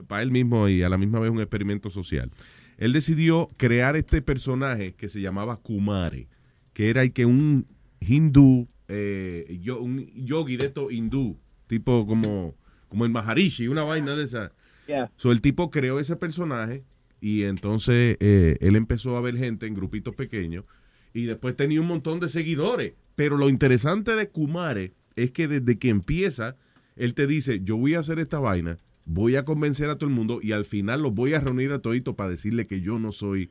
para 0.08 0.22
él 0.22 0.30
mismo 0.32 0.68
y 0.68 0.82
a 0.82 0.88
la 0.88 0.98
misma 0.98 1.20
vez 1.20 1.30
un 1.30 1.40
experimento 1.40 1.88
social. 1.88 2.30
Él 2.78 2.92
decidió 2.92 3.46
crear 3.56 3.94
este 3.96 4.22
personaje 4.22 4.94
que 4.94 5.06
se 5.08 5.20
llamaba 5.20 5.56
Kumare, 5.56 6.28
que 6.72 6.90
era 6.90 7.02
el 7.02 7.12
que 7.12 7.24
un 7.26 7.66
hindú, 8.00 8.68
eh, 8.88 9.58
yo- 9.60 9.80
un 9.80 10.06
yogi 10.14 10.56
de 10.56 10.66
estos 10.66 10.92
hindú, 10.92 11.38
tipo 11.66 12.06
como, 12.06 12.54
como 12.88 13.04
el 13.04 13.10
Maharishi, 13.10 13.68
una 13.68 13.82
vaina 13.82 14.16
de 14.16 14.24
esa. 14.24 14.52
Yeah. 14.86 15.10
So, 15.16 15.32
el 15.32 15.40
tipo 15.40 15.70
creó 15.70 16.00
ese 16.00 16.16
personaje 16.16 16.84
y 17.20 17.42
entonces 17.42 18.16
eh, 18.20 18.56
él 18.60 18.76
empezó 18.76 19.16
a 19.16 19.20
ver 19.20 19.36
gente 19.36 19.66
en 19.66 19.74
grupitos 19.74 20.14
pequeños 20.14 20.64
y 21.12 21.24
después 21.24 21.56
tenía 21.56 21.80
un 21.80 21.86
montón 21.88 22.20
de 22.20 22.28
seguidores. 22.28 22.94
Pero 23.14 23.36
lo 23.36 23.48
interesante 23.48 24.14
de 24.14 24.28
Kumare 24.28 24.92
es 25.16 25.32
que 25.32 25.48
desde 25.48 25.78
que 25.78 25.88
empieza, 25.88 26.56
él 26.96 27.14
te 27.14 27.26
dice, 27.26 27.60
yo 27.64 27.76
voy 27.76 27.94
a 27.94 27.98
hacer 28.00 28.18
esta 28.20 28.38
vaina, 28.38 28.78
voy 29.04 29.36
a 29.36 29.44
convencer 29.44 29.90
a 29.90 29.96
todo 29.96 30.08
el 30.08 30.14
mundo 30.14 30.38
y 30.40 30.52
al 30.52 30.64
final 30.64 31.02
los 31.02 31.12
voy 31.12 31.34
a 31.34 31.40
reunir 31.40 31.72
a 31.72 31.80
todito 31.80 32.14
para 32.16 32.30
decirle 32.30 32.66
que 32.66 32.80
yo 32.80 32.98
no 32.98 33.10
soy 33.12 33.50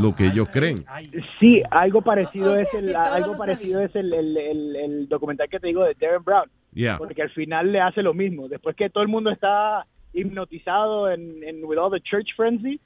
lo 0.00 0.14
que 0.14 0.26
ellos 0.26 0.48
creen. 0.50 0.84
Sí, 1.40 1.62
algo 1.70 2.02
parecido 2.02 2.56
es 2.56 2.72
el 2.74 2.94
algo 2.96 3.36
parecido 3.36 3.80
es 3.80 3.94
el, 3.94 4.12
el, 4.12 4.36
el, 4.36 4.76
el 4.76 5.08
documental 5.08 5.48
que 5.48 5.60
te 5.60 5.66
digo 5.68 5.84
de 5.84 5.94
Darren 6.00 6.24
Brown, 6.24 6.50
Yeah. 6.74 6.96
porque 6.98 7.20
al 7.22 7.30
final 7.30 7.70
le 7.72 7.80
hace 7.80 8.02
lo 8.02 8.14
mismo. 8.14 8.48
Después 8.48 8.74
que 8.76 8.88
todo 8.88 9.02
el 9.02 9.08
mundo 9.10 9.30
está 9.30 9.86
hipnotizado 10.14 11.10
en, 11.10 11.42
en 11.44 11.62
with 11.64 11.76
all 11.78 11.90
the 11.92 12.00
church 12.00 12.28
frenzy, 12.36 12.80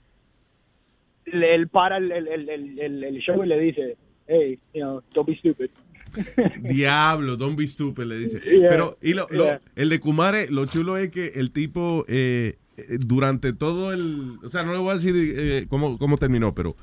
le- 1.26 1.54
él 1.54 1.68
para 1.68 1.96
el, 1.98 2.10
el, 2.12 2.28
el, 2.28 2.48
el, 2.48 2.78
el- 2.80 3.04
el 3.04 3.18
show 3.20 3.42
y 3.44 3.46
le 3.46 3.58
dice, 3.60 3.96
hey, 4.26 4.58
you 4.74 4.80
know, 4.82 5.02
don't 5.14 5.28
be 5.28 5.36
stupid. 5.36 5.70
Diablo, 6.62 7.36
don't 7.36 7.56
be 7.56 7.66
stupid, 7.68 8.04
le 8.04 8.18
dice. 8.18 8.40
Yeah, 8.44 8.68
Pero, 8.70 8.98
y 9.02 9.14
lo, 9.14 9.26
lo- 9.30 9.44
yeah. 9.44 9.60
el 9.76 9.88
de 9.88 10.00
Kumare, 10.00 10.50
lo 10.50 10.66
chulo 10.66 10.96
es 10.96 11.10
que 11.10 11.28
el 11.34 11.50
tipo, 11.52 12.04
eh, 12.08 12.56
durante 13.00 13.52
todo 13.52 13.92
el. 13.92 14.38
O 14.42 14.48
sea, 14.48 14.62
no 14.62 14.72
le 14.72 14.78
voy 14.78 14.90
a 14.90 14.94
decir 14.94 15.14
eh, 15.16 15.66
cómo, 15.68 15.98
cómo 15.98 16.18
terminó, 16.18 16.54
pero 16.54 16.76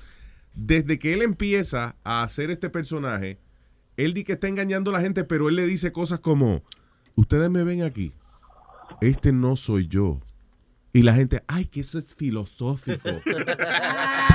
desde 0.53 0.99
que 0.99 1.13
él 1.13 1.21
empieza 1.21 1.95
a 2.03 2.23
hacer 2.23 2.51
este 2.51 2.69
personaje, 2.69 3.39
él 3.97 4.13
dice 4.13 4.25
que 4.25 4.33
está 4.33 4.47
engañando 4.47 4.91
a 4.91 4.93
la 4.93 5.01
gente, 5.01 5.23
pero 5.23 5.49
él 5.49 5.55
le 5.55 5.65
dice 5.65 5.91
cosas 5.91 6.19
como: 6.19 6.63
Ustedes 7.15 7.49
me 7.49 7.63
ven 7.63 7.83
aquí, 7.83 8.13
este 9.01 9.31
no 9.31 9.55
soy 9.55 9.87
yo. 9.87 10.19
Y 10.95 11.01
la 11.01 11.15
gente, 11.15 11.41
ay, 11.47 11.65
que 11.65 11.81
eso 11.81 11.97
es 11.97 12.13
filosófico. 12.13 13.09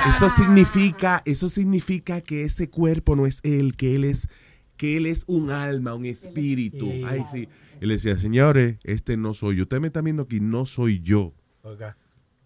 Eso 0.09 0.29
significa, 0.29 1.21
eso 1.25 1.49
significa 1.49 2.21
que 2.21 2.43
ese 2.43 2.69
cuerpo 2.69 3.15
no 3.15 3.25
es 3.25 3.39
él, 3.43 3.75
que 3.75 3.95
él 3.95 4.03
es, 4.03 4.27
que 4.75 4.97
él 4.97 5.05
es 5.05 5.23
un 5.27 5.51
alma, 5.51 5.93
un 5.93 6.05
espíritu. 6.05 6.89
Ay, 7.05 7.23
sí. 7.31 7.47
Y 7.81 7.85
le 7.85 7.93
decía, 7.93 8.17
señores, 8.17 8.77
este 8.83 9.15
no 9.15 9.33
soy 9.33 9.57
yo. 9.57 9.63
Usted 9.63 9.79
me 9.79 9.87
está 9.87 10.01
viendo 10.01 10.23
aquí, 10.23 10.39
no 10.41 10.65
soy 10.65 10.99
yo. 11.01 11.33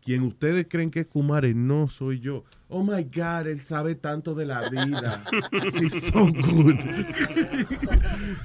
Quien 0.04 0.24
ustedes 0.24 0.66
creen 0.70 0.92
que 0.92 1.00
es 1.02 1.06
Kumare, 1.08 1.54
no 1.54 1.88
soy 1.88 2.20
yo. 2.20 2.44
Oh 2.68 2.84
my 2.84 3.04
God, 3.04 3.48
él 3.48 3.60
sabe 3.62 3.96
tanto 3.96 4.36
de 4.36 4.46
la 4.46 4.68
vida. 4.70 5.24
He's 5.82 6.04
so 6.12 6.26
good. 6.28 6.76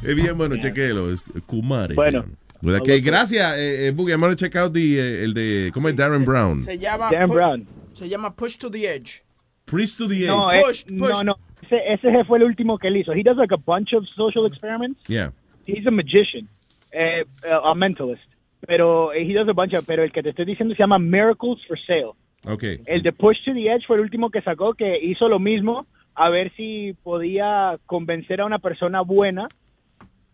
es 0.02 0.14
bien 0.16 0.36
bueno, 0.38 0.56
chequelo. 0.56 1.12
Es 1.12 1.20
Kumare. 1.46 1.94
Bueno. 1.94 2.22
se 2.22 2.26
llama. 2.28 2.38
Well, 2.62 2.80
ok, 2.80 2.88
gracias, 3.04 3.56
eh, 3.56 3.86
eh, 3.86 3.90
Boogie. 3.92 4.12
I'm 4.14 4.20
gonna 4.20 4.34
check 4.36 4.54
out 4.56 4.72
the, 4.72 4.98
eh, 4.98 5.24
el 5.24 5.32
de, 5.34 5.70
¿cómo 5.72 5.88
es? 5.88 5.94
Darren 5.96 6.24
Brown. 6.24 6.60
Se 6.60 6.76
llama, 6.78 7.08
pu- 7.10 7.28
Brown. 7.34 7.66
se 7.92 8.08
llama 8.08 8.34
Push 8.34 8.56
to 8.58 8.68
the 8.70 8.84
Edge. 8.92 9.22
Priest 9.64 9.98
to 9.98 10.08
the 10.08 10.26
No, 10.26 10.50
Edge. 10.50 10.58
eh, 10.60 10.62
Push, 10.66 10.84
no, 10.88 11.06
push. 11.08 11.24
no. 11.24 11.36
Ese, 11.62 12.08
ese 12.08 12.24
fue 12.24 12.38
el 12.38 12.44
último 12.44 12.78
que 12.78 12.88
él 12.88 12.96
hizo. 12.96 13.12
He 13.12 13.22
does 13.22 13.36
like 13.36 13.52
a 13.54 13.58
bunch 13.58 13.92
of 13.94 14.04
social 14.16 14.46
experiments. 14.46 15.00
Yeah. 15.08 15.30
He's 15.66 15.86
a 15.86 15.90
magician, 15.90 16.48
eh, 16.92 17.24
a 17.44 17.74
mentalist. 17.74 18.22
Pero 18.66 19.12
eh, 19.12 19.22
he 19.22 19.34
does 19.34 19.48
a 19.48 19.52
bunch 19.52 19.74
of, 19.74 19.86
pero 19.86 20.02
el 20.02 20.12
que 20.12 20.22
te 20.22 20.30
estoy 20.30 20.44
diciendo 20.44 20.74
se 20.74 20.80
llama 20.82 20.98
Miracles 20.98 21.64
for 21.66 21.78
Sale. 21.86 22.12
Ok. 22.44 22.62
El 22.86 23.02
de 23.02 23.12
Push 23.12 23.44
to 23.44 23.52
the 23.52 23.66
Edge 23.72 23.86
fue 23.86 23.96
el 23.96 24.02
último 24.02 24.30
que 24.30 24.42
sacó 24.42 24.74
que 24.74 24.98
hizo 25.02 25.28
lo 25.28 25.38
mismo 25.38 25.86
a 26.14 26.28
ver 26.30 26.52
si 26.56 26.94
podía 27.02 27.78
convencer 27.86 28.40
a 28.40 28.46
una 28.46 28.58
persona 28.58 29.00
buena 29.02 29.48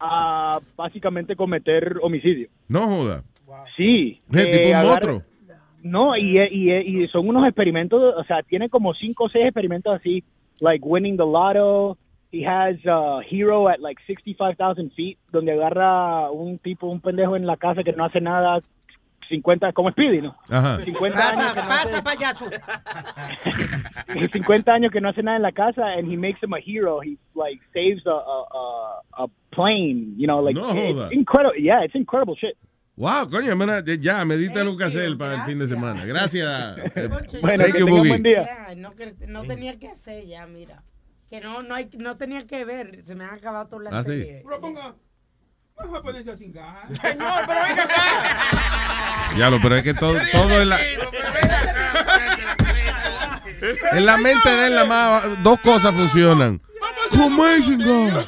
a 0.01 0.59
básicamente 0.77 1.37
cometer 1.37 1.97
homicidio. 2.03 2.49
No 2.68 2.87
joda. 2.87 3.22
Sí. 3.77 4.20
Eh, 4.33 4.47
tipo 4.51 4.68
un 4.68 4.75
agarra- 4.75 4.89
monstruo. 4.89 5.22
No, 5.83 6.16
y, 6.16 6.39
y, 6.39 6.72
y 6.72 7.09
son 7.09 7.29
unos 7.29 7.47
experimentos, 7.47 8.14
o 8.16 8.25
sea, 8.25 8.43
tiene 8.43 8.70
como 8.70 8.95
cinco 8.95 9.25
o 9.25 9.29
seis 9.29 9.45
experimentos 9.45 9.95
así, 9.95 10.25
like 10.61 10.83
winning 10.83 11.16
the 11.18 11.25
lotto. 11.25 11.99
He 12.35 12.43
has 12.43 12.85
a 12.85 13.20
hero 13.22 13.68
at 13.68 13.80
like 13.80 14.01
65,000 14.09 14.91
feet, 14.97 15.18
donde 15.30 15.53
agarra 15.53 16.32
un 16.32 16.59
tipo, 16.59 16.89
un 16.89 17.01
pendejo 17.01 17.37
en 17.37 17.47
la 17.47 17.57
casa 17.57 17.85
que 17.85 17.93
no 17.93 18.05
hace 18.05 18.20
nada, 18.20 18.61
50, 19.28 19.72
como 19.72 19.93
Speedy, 19.93 20.20
¿no? 20.20 20.35
Ajá. 20.49 20.80
50 20.80 21.28
años, 21.28 21.55
que 21.55 21.62
no 21.62 21.70
hace, 21.70 22.03
payaso. 22.03 22.51
50 24.32 24.72
años 24.72 24.93
que 24.93 25.01
no 25.01 25.11
hace 25.11 25.22
nada 25.22 25.37
en 25.37 25.43
la 25.43 25.53
casa, 25.53 25.87
and 25.97 26.11
he 26.11 26.16
makes 26.16 26.41
him 26.43 26.53
a 26.55 26.59
hero. 26.59 27.01
He 27.01 27.16
like 27.37 27.61
saves 27.72 28.05
a 28.05 28.11
a, 28.11 29.24
a, 29.24 29.28
plane, 29.53 30.14
you 30.16 30.26
know, 30.26 30.41
like 30.41 30.57
No 30.57 30.74
it's 30.74 31.14
incredible. 31.14 31.57
Yeah, 31.57 31.85
it's 31.85 31.95
incredible 31.95 32.35
shit. 32.35 32.57
Wow, 32.97 33.28
coño, 33.30 33.55
mira, 33.55 33.80
ya, 34.01 34.24
me 34.24 34.37
diste 34.37 34.64
lo 34.64 34.76
que 34.76 34.85
hacer 34.85 35.16
para 35.16 35.35
el 35.37 35.43
fin 35.43 35.61
de 35.61 35.68
semana. 35.68 36.05
Gracias. 36.05 36.78
Eh, 36.97 37.09
Bueno, 37.43 37.64
thank 37.64 37.74
que 37.74 37.80
you, 37.80 37.87
buen 37.87 38.22
día. 38.24 38.45
Ya, 38.45 38.74
no, 38.74 38.93
no 39.28 39.43
tenía 39.45 39.78
que 39.78 39.89
hacer 39.89 40.26
ya, 40.26 40.47
mira. 40.47 40.82
Que 41.31 41.41
no, 41.41 41.62
no, 41.62 41.75
hay, 41.75 41.89
no 41.95 42.16
tenía 42.16 42.47
que 42.47 42.64
ver. 42.64 43.03
Se 43.05 43.14
me 43.14 43.25
han 43.25 43.35
acabado 43.35 43.66
todas 43.68 43.85
las 43.85 43.95
Ah, 43.95 44.01
sí. 44.03 44.07
series. 44.11 44.43
Pero 44.45 44.61
ponga. 44.61 44.95
A 45.77 46.03
ponerse 46.03 46.37
sin 46.37 46.53
gas. 46.53 46.87
Señor, 47.03 47.45
pero 47.47 47.61
venga 47.68 47.83
acá. 47.85 49.37
Ya 49.37 49.51
lo, 49.51 49.61
pero 49.61 49.77
es 49.77 49.83
que 49.83 49.93
todo, 49.95 50.14
todo 50.33 50.61
en 50.61 50.68
la, 50.68 50.79
en 53.93 54.07
la 54.07 54.16
mente 54.16 54.49
de 54.49 54.66
él, 54.68 54.75
nada 54.75 54.87
más 54.87 55.43
dos 55.43 55.59
cosas 55.61 55.95
funcionan. 55.95 56.61
A 56.81 57.16
coger 57.16 57.77
gusto. 57.77 58.27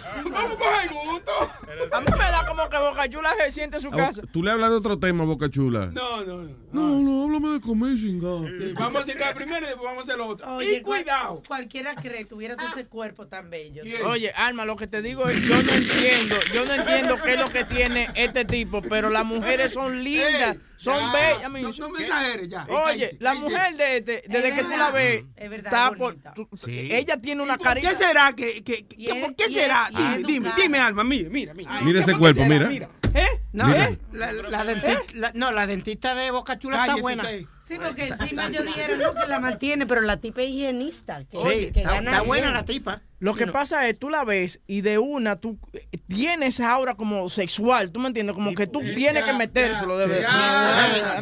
A 1.97 2.01
mí 2.01 2.07
me 2.11 2.25
da 2.31 2.47
como 2.47 2.69
que 2.69 2.79
Boca 2.79 3.09
Chula 3.09 3.35
se 3.39 3.51
siente 3.51 3.77
en 3.77 3.83
su 3.83 3.91
casa. 3.91 4.23
Tú 4.33 4.43
le 4.43 4.51
hablas 4.51 4.71
de 4.71 4.77
otro 4.77 4.99
tema, 4.99 5.25
Boca 5.25 5.51
Chula. 5.51 5.87
No, 5.87 6.25
no, 6.25 6.43
no. 6.45 6.67
No, 6.73 6.99
no, 7.01 7.25
háblame 7.25 7.49
de 7.55 7.61
Comation 7.61 8.19
God. 8.19 8.47
Sí, 8.49 8.73
vamos 8.79 9.09
a 9.09 9.13
gas 9.15 9.33
primero 9.35 9.65
y 9.65 9.69
después 9.69 9.85
vamos 9.85 10.01
a 10.01 10.03
hacer 10.03 10.19
lo 10.19 10.27
otro. 10.27 10.57
Oye, 10.57 10.77
y 10.77 10.83
cuidado. 10.83 11.43
Cualquiera 11.47 11.95
cree, 11.95 12.25
tuviera 12.25 12.57
tú 12.57 12.65
ese 12.67 12.87
cuerpo 12.87 13.27
tan 13.27 13.49
bello. 13.51 13.83
Oye, 14.07 14.31
Alma, 14.33 14.65
lo 14.65 14.77
que 14.77 14.87
te 14.87 15.01
digo 15.03 15.27
es, 15.29 15.41
yo 15.47 15.63
no 15.63 15.73
entiendo, 15.73 16.37
yo 16.53 16.65
no 16.67 16.75
entiendo 16.75 17.17
qué 17.23 17.33
es 17.35 17.39
lo 17.41 17.47
que 17.47 17.65
tiene 17.65 18.11
este 18.15 18.45
tipo, 18.45 18.83
pero 18.83 19.09
las 19.11 19.25
mujeres 19.25 19.73
son 19.73 20.03
lindas, 20.05 20.57
Ey, 20.57 20.61
son 20.77 20.99
ya, 20.99 21.13
bellas. 21.13 21.51
mi- 21.51 21.63
no- 21.63 21.73
no 21.73 21.89
me 21.91 22.03
exageres, 22.03 22.49
ya. 22.49 22.67
Oye, 22.69 23.17
la 23.21 23.35
mujer 23.35 23.77
de 23.77 23.97
este, 23.99 24.23
desde 24.29 24.53
que 24.53 24.63
tú 24.63 24.71
la 24.71 24.91
ves, 24.91 25.25
Es 25.37 25.51
verdad, 25.51 25.67
está 25.73 25.89
es 25.93 25.97
por, 25.97 26.15
tú- 26.35 26.49
ella 26.69 27.17
tiene 27.21 27.43
una 27.43 27.57
¿Por 27.57 27.67
carita. 27.67 27.89
qué 27.91 27.95
será 27.97 28.33
que, 28.35 28.63
que, 28.63 28.85
que- 28.87 29.15
¿por 29.15 29.35
qué 29.35 29.49
será? 29.49 29.89
Dime, 29.91 30.19
dime, 30.27 30.53
dime, 30.61 30.79
Alma, 30.79 31.03
mira, 31.05 31.31
mira, 31.31 31.55
mira. 31.55 31.71
Mira 31.87 32.01
ese 32.01 32.13
¿Por 32.13 32.15
qué 32.15 32.35
cuerpo, 32.35 32.45
mira. 32.45 32.89
¿Eh? 33.15 33.27
No, 33.53 33.73
eh, 33.75 33.99
la, 34.13 34.31
la 34.33 34.65
dentista, 34.65 35.03
la- 35.15 35.33
no, 35.35 35.51
la 35.53 35.67
dentista 35.67 36.15
de 36.15 36.31
Boca 36.31 36.59
Chula 36.59 36.81
está 36.85 36.97
buena. 36.97 37.23
usted. 37.23 37.45
Sí, 37.65 37.79
porque 37.83 38.09
encima 38.09 38.51
yo 38.51 38.63
dijeron 38.63 38.99
no, 38.99 39.15
que 39.15 39.27
la 39.27 39.41
mantiene, 39.41 39.87
pero 39.87 40.03
la 40.03 40.19
tipa 40.19 40.43
es 40.43 40.49
higienista. 40.51 41.25
Que, 41.25 41.39
Sí, 41.41 41.73
que 41.73 41.81
está, 41.81 41.95
gana 41.95 42.11
está 42.11 42.23
buena 42.23 42.51
la 42.53 42.65
tipa. 42.67 43.01
Lo 43.19 43.35
que 43.35 43.47
pasa 43.47 43.89
es, 43.89 43.99
tú 43.99 44.11
la 44.11 44.25
ves 44.25 44.61
y 44.67 44.83
de 44.83 44.99
una 44.99 45.37
tú 45.37 45.59
eh, 45.73 45.89
tienes 46.07 46.57
esa 46.57 46.71
aura 46.71 46.95
como 46.97 47.31
sexual, 47.31 47.91
¿tú 47.91 48.01
me 48.01 48.09
entiendes? 48.09 48.35
Como 48.35 48.55
que 48.55 48.67
tú 48.67 48.81
tienes 48.83 49.25
que 49.25 49.33
metérselo 49.33 49.97
de 49.97 50.07
verdad. 50.07 51.19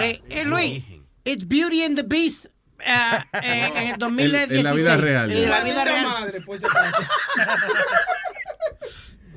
Eh, 0.00 0.20
eh, 0.30 0.44
Luis, 0.44 0.82
it's 1.24 1.46
Beauty 1.46 1.84
and 1.84 1.96
the 1.96 2.02
Beast 2.02 2.46
eh, 2.80 2.90
eh, 3.42 3.70
en 3.76 3.88
el 3.92 3.98
2016. 3.98 4.58
En 4.58 4.64
la 4.64 4.72
vida 4.72 4.96
real, 4.96 5.30
En 5.30 5.48
la 5.50 5.60
vida 5.62 5.84
real. 5.84 6.04
madre, 6.04 6.40
pues. 6.40 6.62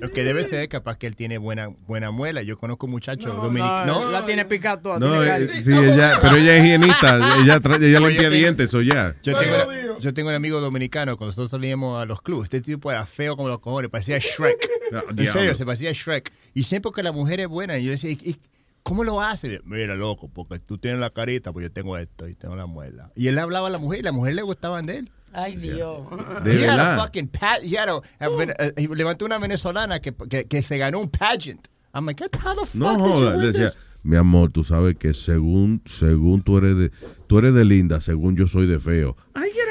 Lo 0.01 0.11
que 0.11 0.23
debe 0.23 0.43
ser 0.43 0.67
capaz 0.67 0.97
que 0.97 1.05
él 1.07 1.15
tiene 1.15 1.37
buena 1.37 1.67
buena 1.67 2.09
muela. 2.11 2.41
Yo 2.41 2.57
conozco 2.57 2.87
muchachos 2.87 3.33
No, 3.33 3.43
dominicanos. 3.43 3.85
no, 3.85 4.05
¿No? 4.05 4.11
la 4.11 4.25
tiene 4.25 4.45
picada 4.45 4.81
toda. 4.81 4.99
No, 4.99 5.21
tiene 5.21 5.45
eh, 5.45 5.47
sí, 5.63 5.71
ella, 5.71 6.17
pero 6.21 6.35
ella 6.37 6.57
es 6.57 6.63
higienista, 6.65 7.17
ella, 7.43 7.61
ella 7.79 7.99
limpia 7.99 8.29
dientes, 8.31 8.73
o 8.73 8.81
ya. 8.81 9.15
Yo 9.21 9.37
tengo, 9.37 9.97
yo 9.99 10.13
tengo 10.13 10.29
un 10.29 10.35
amigo 10.35 10.59
dominicano, 10.59 11.17
cuando 11.17 11.27
nosotros 11.31 11.51
salíamos 11.51 12.01
a 12.01 12.05
los 12.05 12.21
clubes, 12.21 12.45
este 12.45 12.61
tipo 12.61 12.91
era 12.91 13.05
feo 13.05 13.35
como 13.37 13.47
los 13.47 13.59
cojones, 13.59 13.89
parecía 13.91 14.17
Shrek. 14.17 14.69
En 14.91 15.15
diablo. 15.15 15.31
serio, 15.33 15.55
se 15.55 15.65
parecía 15.65 15.91
Shrek. 15.93 16.33
Y 16.53 16.63
siempre 16.63 16.91
que 16.93 17.01
la 17.03 17.11
mujer 17.13 17.39
es 17.39 17.47
buena, 17.47 17.77
y 17.77 17.85
yo 17.85 17.91
decía, 17.91 18.09
¿y, 18.11 18.17
y 18.21 18.35
cómo 18.83 19.03
lo 19.05 19.21
hace? 19.21 19.61
Mira, 19.63 19.95
loco, 19.95 20.27
porque 20.33 20.59
tú 20.59 20.77
tienes 20.79 20.99
la 20.99 21.11
carita, 21.11 21.53
pues 21.53 21.63
yo 21.63 21.71
tengo 21.71 21.97
esto 21.97 22.27
y 22.27 22.35
tengo 22.35 22.55
la 22.57 22.65
muela. 22.65 23.11
Y 23.15 23.27
él 23.27 23.37
hablaba 23.37 23.67
a 23.67 23.71
la 23.71 23.77
mujer 23.77 23.99
y 23.99 24.03
la 24.03 24.11
mujer 24.11 24.33
le 24.35 24.41
gustaban 24.41 24.85
de 24.87 24.97
él. 24.97 25.11
Ay, 25.33 25.55
Dios. 25.55 26.01
De 26.43 26.51
He 26.59 26.63
had 26.65 26.79
a 26.79 26.83
verdad. 26.83 26.97
fucking 26.99 27.29
he 27.63 27.77
had 27.77 27.89
a- 27.89 28.01
a 28.19 28.73
eh, 28.77 28.87
levantó 28.95 29.25
una 29.25 29.37
venezolana 29.37 29.99
que, 30.01 30.13
que, 30.29 30.45
que 30.45 30.61
se 30.61 30.77
ganó 30.77 30.99
un 30.99 31.09
pageant. 31.09 31.67
I'm 31.93 32.05
like, 32.05 32.21
how 32.21 32.53
the 32.55 32.65
fuck 32.65 32.75
No 32.75 32.97
did 32.97 33.05
you 33.05 33.25
win 33.31 33.39
decía, 33.51 33.69
this? 33.71 33.77
mi 34.03 34.15
amor, 34.17 34.51
tú 34.51 34.63
sabes 34.63 34.95
que 34.97 35.13
según, 35.13 35.81
según 35.85 36.41
tú 36.41 36.57
eres 36.57 36.77
de, 36.77 36.91
tú 37.27 37.37
eres 37.39 37.53
de 37.53 37.65
linda, 37.65 37.99
según 38.01 38.35
yo 38.35 38.47
soy 38.47 38.65
de 38.67 38.79
feo. 38.79 39.15
Ay, 39.33 39.49
gracias. 39.53 39.70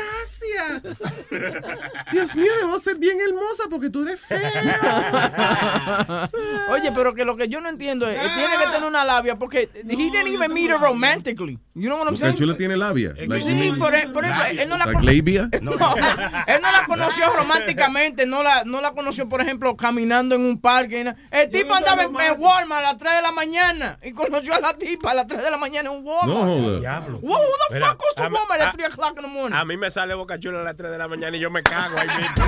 Dios 2.12 2.34
mío, 2.34 2.50
debo 2.60 2.78
ser 2.80 2.96
bien 2.96 3.18
hermosa 3.20 3.64
porque 3.70 3.90
tú 3.90 4.02
eres 4.02 4.20
fea. 4.20 4.40
Oye, 6.70 6.92
pero 6.94 7.14
que 7.14 7.24
lo 7.24 7.36
que 7.36 7.48
yo 7.48 7.60
no 7.60 7.68
entiendo 7.68 8.08
es, 8.08 8.18
eh, 8.18 8.28
tiene 8.34 8.56
que 8.58 8.64
tener 8.72 8.84
una 8.84 9.04
labia 9.04 9.36
porque 9.36 9.68
he 9.74 9.82
didn't 9.96 10.26
even 10.26 10.52
meet 10.52 10.70
her 10.70 10.78
romantically. 10.80 11.58
You 11.74 11.88
know 11.88 11.98
what 11.98 12.08
I'm 12.08 12.16
saying? 12.16 12.36
chula 12.36 12.56
tiene 12.56 12.76
labia. 12.76 13.14
Like, 13.16 13.40
Sí, 13.40 13.72
por, 13.78 13.94
e- 13.94 14.08
por 14.08 14.24
ejemplo, 14.24 14.44
él 14.46 14.68
no 14.68 14.76
la 14.76 14.86
like 14.86 15.02
labia. 15.02 15.48
No, 15.60 15.72
él 15.72 16.60
no 16.62 16.72
la 16.72 16.84
conoció 16.86 17.26
románticamente, 17.36 18.26
no 18.26 18.42
la, 18.42 18.64
no 18.64 18.80
la 18.80 18.92
conoció, 18.92 19.28
por 19.28 19.40
ejemplo, 19.40 19.76
caminando 19.76 20.34
en 20.34 20.42
un 20.42 20.60
parque. 20.60 21.14
El 21.30 21.50
tipo 21.50 21.74
andaba 21.74 22.02
en, 22.04 22.14
en 22.18 22.40
Walmart 22.40 22.80
a 22.84 22.92
las 22.92 22.98
3 22.98 23.16
de 23.16 23.22
la 23.22 23.32
mañana 23.32 23.98
y 24.02 24.12
conoció 24.12 24.54
a 24.54 24.60
la 24.60 24.74
tipa 24.76 25.12
a 25.12 25.14
las 25.14 25.26
3 25.26 25.42
de 25.44 25.50
la 25.50 25.56
mañana 25.56 25.90
en 25.90 25.96
un 25.98 26.06
Walmart. 26.06 26.28
No 26.28 26.40
joda. 26.62 26.80
Diablo. 26.80 27.18
Who 27.22 27.36
the 27.68 27.74
Mira, 27.74 27.88
fuck 27.90 27.98
goes 27.98 28.14
to 28.16 28.22
a 28.24 28.28
mí- 28.30 28.36
Walmart 28.36 28.60
a- 28.60 28.68
at 28.68 28.74
3 28.74 28.84
o'clock 28.86 29.16
in 29.16 29.22
the 29.22 29.28
morning? 29.28 29.56
A 29.56 29.64
mí 29.64 29.76
me 29.76 29.90
sale 29.90 30.14
boca 30.14 30.38
chula 30.38 30.68
a 30.68 30.69
las 30.70 30.76
3 30.76 30.90
de 30.92 30.98
la 30.98 31.08
mañana 31.08 31.36
y 31.36 31.40
yo 31.40 31.50
me 31.50 31.64
cago 31.64 31.98
ahí 31.98 32.06
mismo. 32.06 32.44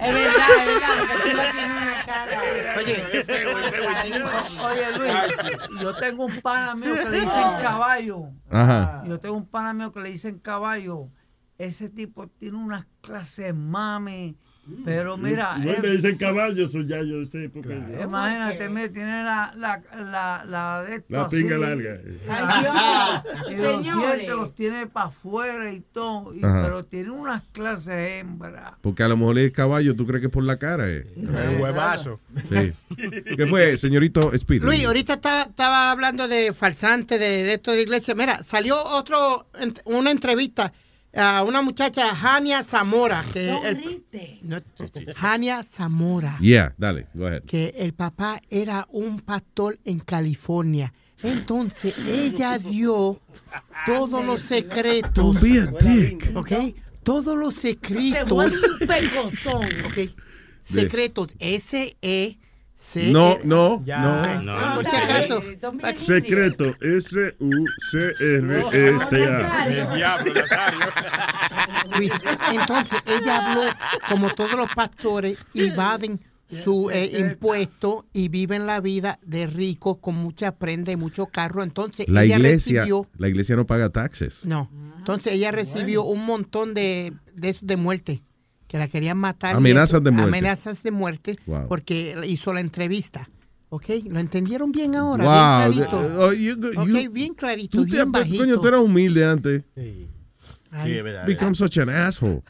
Es 0.00 0.14
verdad, 0.14 0.46
es 0.60 0.66
verdad, 0.66 0.88
porque 0.98 1.30
tú 1.30 1.36
la 1.36 1.52
tienes 1.52 1.70
una 1.70 2.04
cara. 2.06 2.40
Oye, 4.68 4.98
Luis, 4.98 5.12
yo 5.80 5.94
tengo 5.96 6.26
un 6.26 6.40
pana 6.40 6.74
mío 6.76 6.94
que 6.94 7.10
le 7.10 7.20
dicen 7.22 7.56
caballo. 7.60 8.28
Ajá. 8.50 9.02
Yo 9.04 9.18
tengo 9.18 9.36
un 9.36 9.46
pana 9.46 9.72
mío 9.72 9.92
que 9.92 10.00
le 10.00 10.10
dicen 10.10 10.38
caballo. 10.38 11.08
Ese 11.58 11.88
tipo 11.88 12.28
tiene 12.28 12.56
unas 12.56 12.86
clases 13.00 13.52
mami. 13.52 14.38
Pero 14.84 15.16
mira, 15.16 15.56
Igual 15.60 15.76
él- 15.76 15.82
me 15.82 15.88
dicen 15.90 16.16
caballo, 16.16 16.66
eso 16.66 16.80
ya 16.82 17.02
yo 17.02 17.24
sé. 17.26 17.48
Porque 17.52 17.74
imagínate, 18.02 18.68
mira, 18.68 18.88
tiene 18.88 19.24
la, 19.24 19.52
la, 19.56 19.82
la, 19.96 20.44
la 20.48 20.82
de 20.84 20.96
esto 20.96 21.06
La 21.16 21.28
pinga 21.28 21.54
así. 21.56 21.64
larga. 21.64 21.98
Ay, 22.28 22.62
Dios. 22.62 23.50
Y 23.50 23.56
los 23.56 23.66
Señores. 23.82 24.14
dientes 24.16 24.28
los 24.36 24.54
tiene 24.54 24.86
para 24.86 25.06
afuera 25.06 25.72
y 25.72 25.80
todo. 25.80 26.34
y- 26.34 26.40
pero 26.40 26.84
tiene 26.84 27.10
unas 27.10 27.42
clases 27.52 28.20
hembras. 28.20 28.74
Porque 28.80 29.02
a 29.02 29.08
lo 29.08 29.16
mejor 29.16 29.38
es 29.38 29.50
caballo, 29.52 29.94
tú 29.96 30.06
crees 30.06 30.20
que 30.20 30.26
es 30.28 30.32
por 30.32 30.44
la 30.44 30.56
cara. 30.58 30.88
Eh? 30.90 31.06
Un 31.16 31.60
huevazo. 31.60 32.20
Sí. 32.48 32.72
¿Qué 33.36 33.46
fue, 33.46 33.76
señorito 33.76 34.32
Speed? 34.32 34.62
Luis, 34.62 34.84
ahorita 34.86 35.14
estaba, 35.14 35.42
estaba 35.42 35.90
hablando 35.90 36.28
de 36.28 36.52
falsante, 36.52 37.18
de, 37.18 37.44
de 37.44 37.54
esto 37.54 37.70
de 37.70 37.78
la 37.78 37.82
iglesia. 37.82 38.14
Mira, 38.14 38.42
salió 38.44 38.82
otro, 38.82 39.46
una 39.84 40.10
entrevista 40.10 40.72
a 41.14 41.42
una 41.42 41.60
muchacha, 41.62 42.14
Jania 42.14 42.62
Zamora, 42.62 43.24
que 43.32 43.46
No 43.46 43.64
el, 43.64 44.04
no, 44.42 44.60
Jania 45.16 45.62
Zamora, 45.64 46.36
Yeah, 46.40 46.72
dale, 46.78 47.06
go 47.14 47.26
ahead. 47.26 47.42
que 47.44 47.74
el 47.78 47.92
papá 47.94 48.40
era 48.48 48.86
un 48.90 49.20
pastor 49.20 49.78
en 49.84 49.98
California. 50.00 50.92
Entonces, 51.22 51.94
ella 52.06 52.58
dio 52.58 53.20
todos 53.86 54.24
los 54.24 54.40
secretos. 54.40 55.12
Don't 55.14 55.40
be 55.42 55.60
a 55.60 55.66
dick. 55.66 56.32
¿Ok? 56.34 56.52
Todos 57.02 57.36
los 57.36 57.54
Te 57.56 57.60
secretos. 57.72 58.28
vuelve 58.28 58.56
un 58.80 58.86
pecozón. 58.86 59.66
¿Ok? 59.86 60.10
Secretos. 60.64 61.28
S-E. 61.38 62.38
C 62.82 63.12
No, 63.12 63.38
no, 63.44 63.82
Ya. 63.84 63.98
no. 64.00 64.42
No. 64.42 64.74
Por 64.74 64.88
si 64.88 64.96
acaso. 64.96 65.42
Secreto, 65.98 66.74
S-U-C-R-E-T-A. 68.40 69.66
El 69.66 69.96
diablo, 69.96 70.34
Nazario. 70.34 70.86
Luis, 71.96 72.12
entonces 72.52 72.98
ella 73.06 73.36
habló 73.52 73.62
como 74.08 74.30
todos 74.34 74.52
los 74.52 74.72
pastores 74.74 75.38
evaden 75.54 76.20
su 76.48 76.90
eh, 76.90 77.18
impuesto 77.20 78.06
y 78.12 78.28
viven 78.28 78.66
la 78.66 78.80
vida 78.80 79.18
de 79.22 79.46
ricos 79.46 79.98
con 79.98 80.16
mucha 80.16 80.56
prenda 80.56 80.90
y 80.90 80.96
mucho 80.96 81.26
carro. 81.26 81.62
Entonces 81.62 82.08
La 82.08 82.24
ella 82.24 82.36
iglesia, 82.36 82.80
recibió, 82.80 83.06
la 83.18 83.28
iglesia 83.28 83.54
no 83.56 83.66
paga 83.66 83.90
taxes. 83.90 84.44
no, 84.44 84.68
entonces 84.98 85.32
ella 85.34 85.52
recibió 85.52 86.02
un 86.02 86.26
montón 86.26 86.74
de, 86.74 87.12
de, 87.34 87.56
de 87.60 87.76
muerte 87.76 88.22
que 88.70 88.78
la 88.78 88.86
querían 88.86 89.18
matar. 89.18 89.56
Amenazas 89.56 90.00
de 90.04 90.12
muerte. 90.12 90.28
Amenazas 90.28 90.82
de 90.84 90.90
muerte 90.92 91.38
Wow. 91.44 91.66
porque 91.66 92.14
hizo 92.28 92.52
la 92.54 92.60
entrevista. 92.60 93.28
¿Ok? 93.68 93.86
¿Lo 94.06 94.20
entendieron 94.20 94.70
bien 94.70 94.94
ahora? 94.94 95.24
Wow. 95.24 95.72
Bien 95.72 95.86
clarito. 95.88 96.24
Oh, 96.24 96.32
you- 96.32 96.56
you- 96.56 96.80
ok, 96.80 97.12
bien 97.12 97.34
clarito, 97.34 97.78
Tú 97.78 97.84
te, 97.84 97.90
bien 97.92 98.12
coño, 98.12 98.20
bajito. 98.24 98.60
tú 98.60 98.68
eras 98.68 98.80
humilde 98.80 99.24
antes. 99.24 99.64
Ay, 100.70 100.92
es 100.92 101.02
verdad. 101.02 101.26
Become 101.26 101.54
such 101.56 101.78
an 101.78 101.90
asshole. 101.90 102.42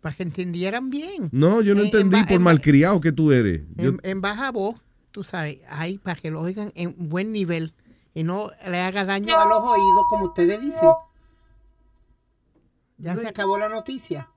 para 0.00 0.14
que 0.16 0.22
entendieran 0.22 0.88
bien. 0.88 1.28
No, 1.32 1.60
yo 1.62 1.74
no 1.74 1.80
En- 1.80 1.88
en 1.88 1.92
entendí 1.96 2.22
por 2.22 2.32
en- 2.32 2.42
malcriado 2.42 3.00
que 3.00 3.10
tú 3.12 3.32
eres. 3.32 3.62
Yo- 3.74 3.88
En, 3.90 4.00
en 4.04 4.20
baja 4.22 4.52
voz. 4.52 4.76
tú 5.10 5.22
sabes, 5.24 5.58
ahí 5.68 5.98
para 5.98 6.14
que 6.20 6.30
lo 6.30 6.40
oigan 6.40 6.70
en 6.76 6.94
buen 6.96 7.32
nivel 7.32 7.74
y 8.14 8.22
no 8.22 8.50
le 8.70 8.78
haga 8.80 9.04
daño 9.04 9.36
a 9.38 9.44
los 9.46 9.58
oídos 9.62 10.04
como 10.08 10.26
ustedes 10.26 10.60
dicen. 10.60 10.88
Ya 12.98 13.16
se 13.16 13.26
acabó 13.26 13.58
la 13.58 13.68
noticia. 13.68 14.30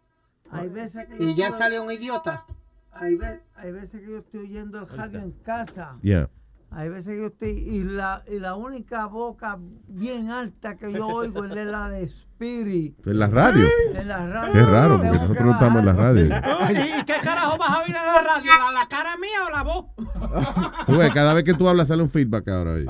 Hay 0.52 0.70
veces 0.70 1.08
que 1.08 1.24
Y 1.24 1.36
ya 1.36 1.48
estoy- 1.48 1.60
salió 1.60 1.84
un 1.84 1.92
idiota. 1.92 2.46
Hay, 2.92 3.16
ve- 3.16 3.42
hay 3.56 3.72
veces 3.72 4.02
que 4.02 4.08
yo 4.12 4.18
estoy 4.18 4.40
oyendo 4.42 4.80
el 4.80 4.88
radio 4.90 5.20
en 5.20 5.32
casa. 5.32 5.98
Yeah. 6.02 6.30
Hay 6.72 6.90
veces 6.90 7.14
que 7.14 7.20
yo 7.20 7.28
estoy. 7.28 7.50
Y 7.52 7.84
la, 7.84 8.24
y 8.28 8.40
la 8.40 8.56
única 8.56 9.06
boca 9.08 9.58
bien 9.88 10.30
alta 10.32 10.76
que 10.78 10.92
yo 10.94 11.08
oigo 11.08 11.46
es 11.46 11.52
la 11.52 11.90
de 11.90 12.04
Spirit. 12.04 12.96
En 13.08 13.20
la 13.20 13.28
radio. 13.28 13.68
En 13.94 14.08
la 14.08 14.28
radio. 14.28 14.54
Qué 14.54 14.64
raro, 14.64 14.98
porque 14.98 15.12
nosotros 15.12 15.46
no 15.46 15.52
estamos 15.54 15.80
en 15.80 15.86
la 15.86 15.94
radio. 15.94 16.26
¿Y 16.26 17.06
qué 17.06 17.14
carajo 17.24 17.58
vas 17.58 17.70
a 17.70 17.80
oír 17.82 17.96
en 17.96 18.06
la 18.06 18.22
radio? 18.22 18.52
¿La, 18.60 18.72
la 18.82 18.88
cara 18.88 19.18
mía 19.18 19.46
o 19.48 19.50
la 19.52 19.64
voz? 19.64 19.86
Tú 20.88 20.98
ves, 20.98 21.14
cada 21.14 21.34
vez 21.34 21.44
que 21.44 21.54
tú 21.54 21.68
hablas 21.70 21.88
sale 21.90 22.02
un 22.04 22.10
feedback 22.10 22.48
ahora 22.50 22.74
ahí. 22.74 22.86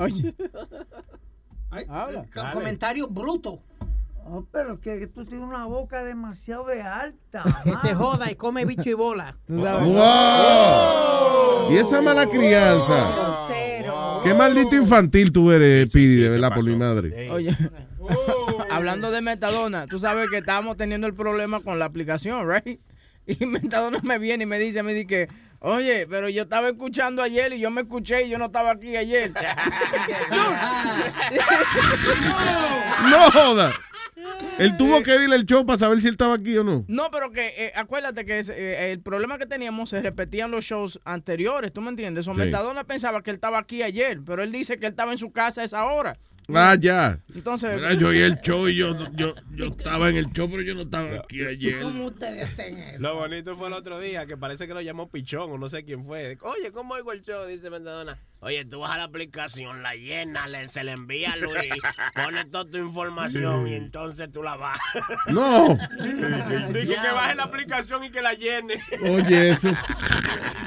Habla. 1.88 2.24
Co- 2.34 2.42
Comentario 2.52 3.06
bruto. 3.08 3.62
Oh, 4.32 4.46
pero 4.52 4.74
es 4.74 4.78
que 4.78 5.08
tú 5.08 5.24
tienes 5.24 5.44
una 5.44 5.64
boca 5.64 6.04
demasiado 6.04 6.64
de 6.66 6.82
alta. 6.82 7.42
Que 7.64 7.88
se 7.88 7.96
joda 7.96 8.30
y 8.30 8.36
come 8.36 8.64
bicho 8.64 8.88
y 8.88 8.92
bola. 8.92 9.36
¡Wow! 9.48 9.72
Y 11.72 11.76
esa 11.76 12.00
mala 12.00 12.28
crianza. 12.28 13.48
Qué 14.22 14.32
maldito 14.32 14.76
infantil 14.76 15.32
tú 15.32 15.50
eres, 15.50 15.88
Pidi, 15.90 16.16
de 16.16 16.28
verdad, 16.28 16.54
por 16.54 16.64
mi 16.64 16.76
madre. 16.76 17.28
Oye, 17.30 17.56
hablando 18.70 19.10
de 19.10 19.20
Metadona, 19.20 19.88
tú 19.88 19.98
sabes 19.98 20.30
que 20.30 20.38
estábamos 20.38 20.76
teniendo 20.76 21.08
el 21.08 21.14
problema 21.14 21.60
con 21.60 21.80
la 21.80 21.86
aplicación, 21.86 22.48
¿right? 22.48 22.78
Y 23.26 23.46
Metadona 23.46 23.98
me 24.02 24.18
viene 24.18 24.44
y 24.44 24.46
me 24.46 24.58
dice, 24.58 24.82
me 24.82 24.94
dice 24.94 25.06
que, 25.06 25.28
oye, 25.60 26.06
pero 26.08 26.28
yo 26.28 26.42
estaba 26.42 26.68
escuchando 26.68 27.22
ayer 27.22 27.52
y 27.54 27.60
yo 27.60 27.70
me 27.70 27.80
escuché 27.80 28.26
y 28.26 28.28
yo 28.30 28.38
no 28.38 28.46
estaba 28.46 28.72
aquí 28.72 28.96
ayer. 28.96 29.32
No 33.10 33.30
joda. 33.30 33.72
Él 34.58 34.76
tuvo 34.76 35.02
que 35.02 35.14
ir 35.14 35.32
al 35.32 35.44
show 35.44 35.64
para 35.64 35.78
saber 35.78 36.00
si 36.00 36.08
él 36.08 36.14
estaba 36.14 36.34
aquí 36.34 36.56
o 36.58 36.64
no. 36.64 36.84
No, 36.88 37.10
pero 37.10 37.30
que 37.32 37.48
eh, 37.56 37.72
acuérdate 37.74 38.24
que 38.24 38.38
es, 38.38 38.48
eh, 38.48 38.92
el 38.92 39.00
problema 39.00 39.38
que 39.38 39.46
teníamos 39.46 39.90
se 39.90 40.02
repetían 40.02 40.50
los 40.50 40.64
shows 40.64 41.00
anteriores, 41.04 41.72
¿tú 41.72 41.80
me 41.80 41.90
entiendes? 41.90 42.26
O 42.28 42.34
Sí. 42.34 42.40
Metadona 42.40 42.84
pensaba 42.84 43.22
que 43.22 43.30
él 43.30 43.36
estaba 43.36 43.58
aquí 43.58 43.82
ayer, 43.82 44.20
pero 44.24 44.42
él 44.42 44.52
dice 44.52 44.78
que 44.78 44.86
él 44.86 44.92
estaba 44.92 45.12
en 45.12 45.18
su 45.18 45.32
casa 45.32 45.62
a 45.62 45.64
esa 45.64 45.84
hora. 45.84 46.18
Ah, 46.52 46.76
ya. 46.78 47.20
Entonces, 47.34 47.76
Mira, 47.76 47.94
yo 47.94 48.08
oí 48.08 48.18
el 48.20 48.40
show 48.42 48.68
y 48.68 48.76
yo, 48.76 48.96
yo, 49.12 49.34
yo 49.54 49.66
estaba 49.66 50.08
en 50.08 50.16
el 50.16 50.26
show, 50.32 50.48
pero 50.50 50.62
yo 50.62 50.74
no 50.74 50.82
estaba 50.82 51.20
aquí 51.20 51.44
ayer. 51.44 51.84
ustedes 51.84 52.44
hacen 52.44 52.76
eso? 52.78 53.02
Lo 53.02 53.14
bonito 53.16 53.56
fue 53.56 53.68
el 53.68 53.74
otro 53.74 54.00
día 54.00 54.26
que 54.26 54.36
parece 54.36 54.66
que 54.66 54.74
lo 54.74 54.80
llamó 54.80 55.08
Pichón 55.08 55.50
o 55.50 55.58
no 55.58 55.68
sé 55.68 55.84
quién 55.84 56.04
fue. 56.04 56.36
Oye, 56.42 56.72
¿cómo 56.72 56.94
oigo 56.94 57.12
el 57.12 57.22
show? 57.22 57.46
Dice 57.46 57.70
Metadona. 57.70 58.18
Oye, 58.42 58.64
tú 58.64 58.80
vas 58.80 58.92
a 58.92 58.96
la 58.96 59.04
aplicación, 59.04 59.82
la 59.82 59.94
llenas, 59.94 60.48
le- 60.48 60.66
se 60.68 60.82
le 60.82 60.92
envía 60.92 61.32
a 61.32 61.36
Luis, 61.36 61.70
pones 62.14 62.50
toda 62.50 62.64
tu 62.70 62.78
información 62.78 63.68
y 63.68 63.74
entonces 63.74 64.32
tú 64.32 64.42
la 64.42 64.56
bajas. 64.56 64.80
No. 65.28 65.76
Dije 66.72 66.86
que 66.86 67.10
baje 67.14 67.34
la 67.34 67.42
aplicación 67.42 68.02
y 68.04 68.10
que 68.10 68.22
la 68.22 68.32
llene. 68.32 68.80
Oye, 69.02 69.50
eso. 69.50 69.68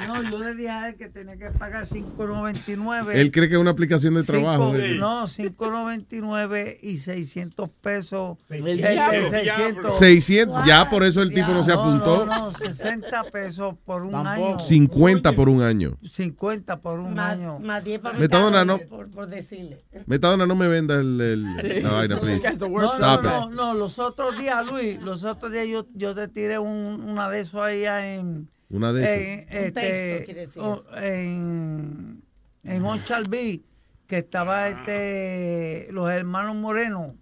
No, 0.06 0.22
yo 0.22 0.38
le 0.38 0.54
dije 0.54 0.70
a 0.70 0.88
él 0.90 0.96
que 0.96 1.08
tenía 1.08 1.36
que 1.36 1.46
pagar 1.58 1.84
5.99. 1.86 3.10
Él 3.14 3.32
cree 3.32 3.48
que 3.48 3.54
es 3.54 3.60
una 3.60 3.70
aplicación 3.72 4.14
de 4.14 4.22
trabajo. 4.22 4.66
Cinco- 4.72 4.78
de- 4.78 4.94
No, 4.98 5.26
5.99 5.26 6.78
y 6.82 6.98
600 6.98 7.70
pesos. 7.70 8.36
El 8.50 8.68
Eh, 8.68 8.76
diablo. 8.92 9.30
600. 9.30 9.98
600, 9.98 10.64
ya 10.66 10.88
por 10.90 11.04
eso 11.04 11.22
el 11.22 11.32
tipo 11.34 11.48
no 11.48 11.64
se 11.64 11.72
apuntó. 11.72 12.24
No, 12.26 12.50
no, 12.50 12.52
60 12.52 13.24
pesos 13.32 13.74
por 13.84 14.02
un 14.02 14.12
Tampoco. 14.12 14.48
año. 14.50 14.58
50 14.60 15.32
por 15.32 15.48
un 15.48 15.62
año. 15.62 15.96
50 16.08 16.76
por 16.80 17.00
un 17.00 17.14
Más, 17.14 17.32
año. 17.32 17.58
Más 17.64 17.82
10 17.84 18.00
para 18.00 18.18
Metadona, 18.18 18.64
Metadona, 18.64 18.84
no. 18.84 18.88
Por, 18.88 19.10
por 19.10 19.26
decirle. 19.28 19.82
Metadona, 20.06 20.46
no 20.46 20.54
me 20.54 20.68
venda 20.68 20.94
el, 21.00 21.20
el- 21.20 21.82
la 21.82 21.90
vaina, 21.90 22.20
please. 22.20 22.40
No, 22.58 22.68
no, 22.68 22.84
Stop 22.92 23.22
no, 23.22 23.44
it. 23.44 23.50
no, 23.54 23.74
los 23.74 23.98
otros 23.98 24.38
días, 24.38 24.64
Luis, 24.66 25.02
los 25.02 25.24
otros 25.24 25.50
días 25.52 25.66
yo, 25.66 25.86
yo 25.94 26.14
te 26.14 26.28
tiré 26.28 26.58
un, 26.58 27.02
una 27.08 27.28
de 27.28 27.40
esos 27.40 27.60
ahí 27.60 27.84
en... 27.84 28.48
Una 28.70 28.92
de 28.92 29.02
en, 29.34 29.40
este, 29.50 29.72
texto, 29.72 30.24
quiere 30.26 30.40
decir 30.40 30.62
eso. 30.62 30.84
en, 30.96 32.22
en 32.64 32.84
Onchalví, 32.84 33.64
que 34.06 34.18
estaba 34.18 34.68
este, 34.68 35.88
los 35.92 36.10
hermanos 36.10 36.56
Moreno, 36.56 37.14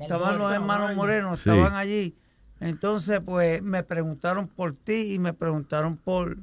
estaban 0.00 0.38
los 0.38 0.52
hermanos 0.52 0.94
Moreno, 0.96 1.36
Sí. 1.36 1.48
estaban 1.50 1.74
allí. 1.74 2.16
Entonces, 2.60 3.20
pues, 3.24 3.62
me 3.62 3.82
preguntaron 3.84 4.48
por 4.48 4.74
ti 4.74 5.14
y 5.14 5.18
me 5.18 5.32
preguntaron 5.32 5.96
por, 5.96 6.36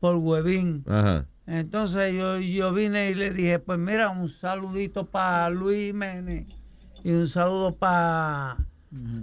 por 0.00 0.16
Huevín. 0.16 0.84
Ajá. 0.88 1.26
Entonces 1.48 2.12
yo, 2.14 2.38
yo 2.38 2.72
vine 2.74 3.10
y 3.10 3.14
le 3.14 3.30
dije, 3.30 3.58
pues 3.58 3.78
mira, 3.78 4.10
un 4.10 4.28
saludito 4.28 5.06
para 5.06 5.48
Luis 5.48 5.86
Jiménez 5.92 6.46
y 7.02 7.10
un 7.12 7.26
saludo 7.26 7.74
para 7.74 8.58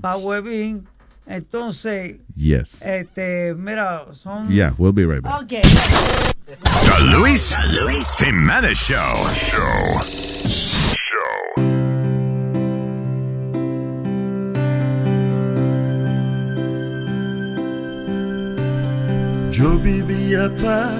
pa 0.02 0.18
Huevín. 0.18 0.88
Entonces, 1.28 2.18
Yes. 2.36 2.72
este, 2.82 3.54
mira, 3.56 4.06
son... 4.14 4.50
Yeah, 4.50 4.74
we'll 4.78 4.92
be 4.94 5.06
right 5.06 5.22
back. 5.22 5.44
Ok. 5.44 5.50
The 6.46 7.04
Luis 7.20 7.56
Jimenez 8.18 8.78
Show. 8.78 9.28
Show. 9.34 11.06
Yo 19.52 19.78
vivía 19.80 20.52
para 20.62 21.00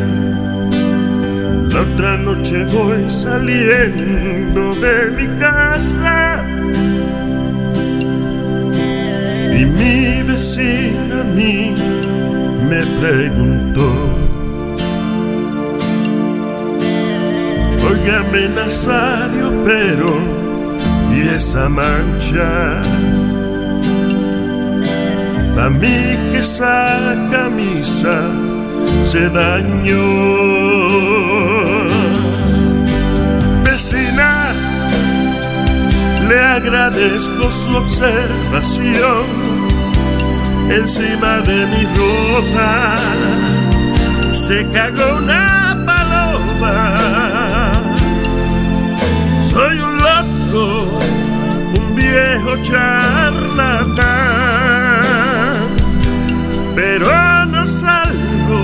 Otra 1.81 2.15
noche 2.15 2.63
voy 2.65 3.09
saliendo 3.09 4.75
de 4.75 5.09
mi 5.17 5.27
casa 5.39 6.43
y 9.57 9.65
mi 9.65 10.21
vecina 10.21 11.21
a 11.21 11.23
mí 11.23 11.73
me 12.69 12.85
preguntó. 13.01 13.89
Óigame 17.89 18.47
Nazario, 18.49 19.51
pero 19.65 20.19
¿y 21.15 21.35
esa 21.35 21.67
mancha? 21.67 22.79
A 25.57 25.69
mí 25.69 26.29
que 26.31 26.37
esa 26.37 27.15
camisa 27.31 28.21
se 29.03 29.29
dañó. 29.29 31.30
Le 36.31 36.39
agradezco 36.39 37.51
su 37.51 37.75
observación 37.75 39.25
encima 40.69 41.41
de 41.41 41.65
mi 41.71 41.83
ropa. 41.99 42.95
Se 44.31 44.65
cagó 44.69 45.17
una 45.17 45.77
paloma. 45.85 47.71
Soy 49.41 49.79
un 49.79 49.97
loco, 49.97 50.99
un 51.79 51.95
viejo 51.95 52.51
charlatán, 52.61 54.05
pero 56.75 57.45
no 57.47 57.65
salgo 57.65 58.61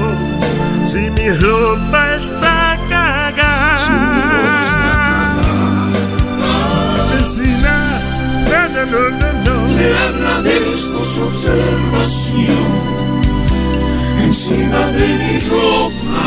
si 0.86 1.10
mi 1.18 1.30
ropa 1.32 2.16
está 2.16 2.78
cagada. 2.90 4.67
No, 8.92 9.10
no, 9.10 9.34
no. 9.46 9.68
Le 9.76 9.98
agradezco 9.98 11.04
su 11.04 11.24
observación 11.24 12.98
encima 14.22 14.88
de 14.88 15.08
mi 15.08 15.40
ropa. 15.50 16.26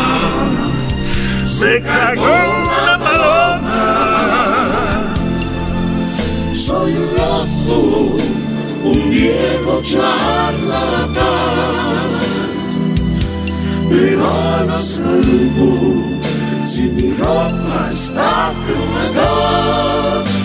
Se 1.45 1.81
cagó 1.81 2.23
una 2.23 2.99
paloma. 2.99 3.81
Soy 6.53 6.93
un 6.93 7.09
loco, 7.16 8.16
un 8.85 9.11
viejo 9.11 9.81
charlatán, 9.82 11.20
pero 13.89 14.66
no 14.66 14.78
salgo 14.78 15.70
si 16.62 16.82
mi 16.82 17.12
ropa 17.15 17.89
está 17.91 18.53
cruda. 18.65 20.40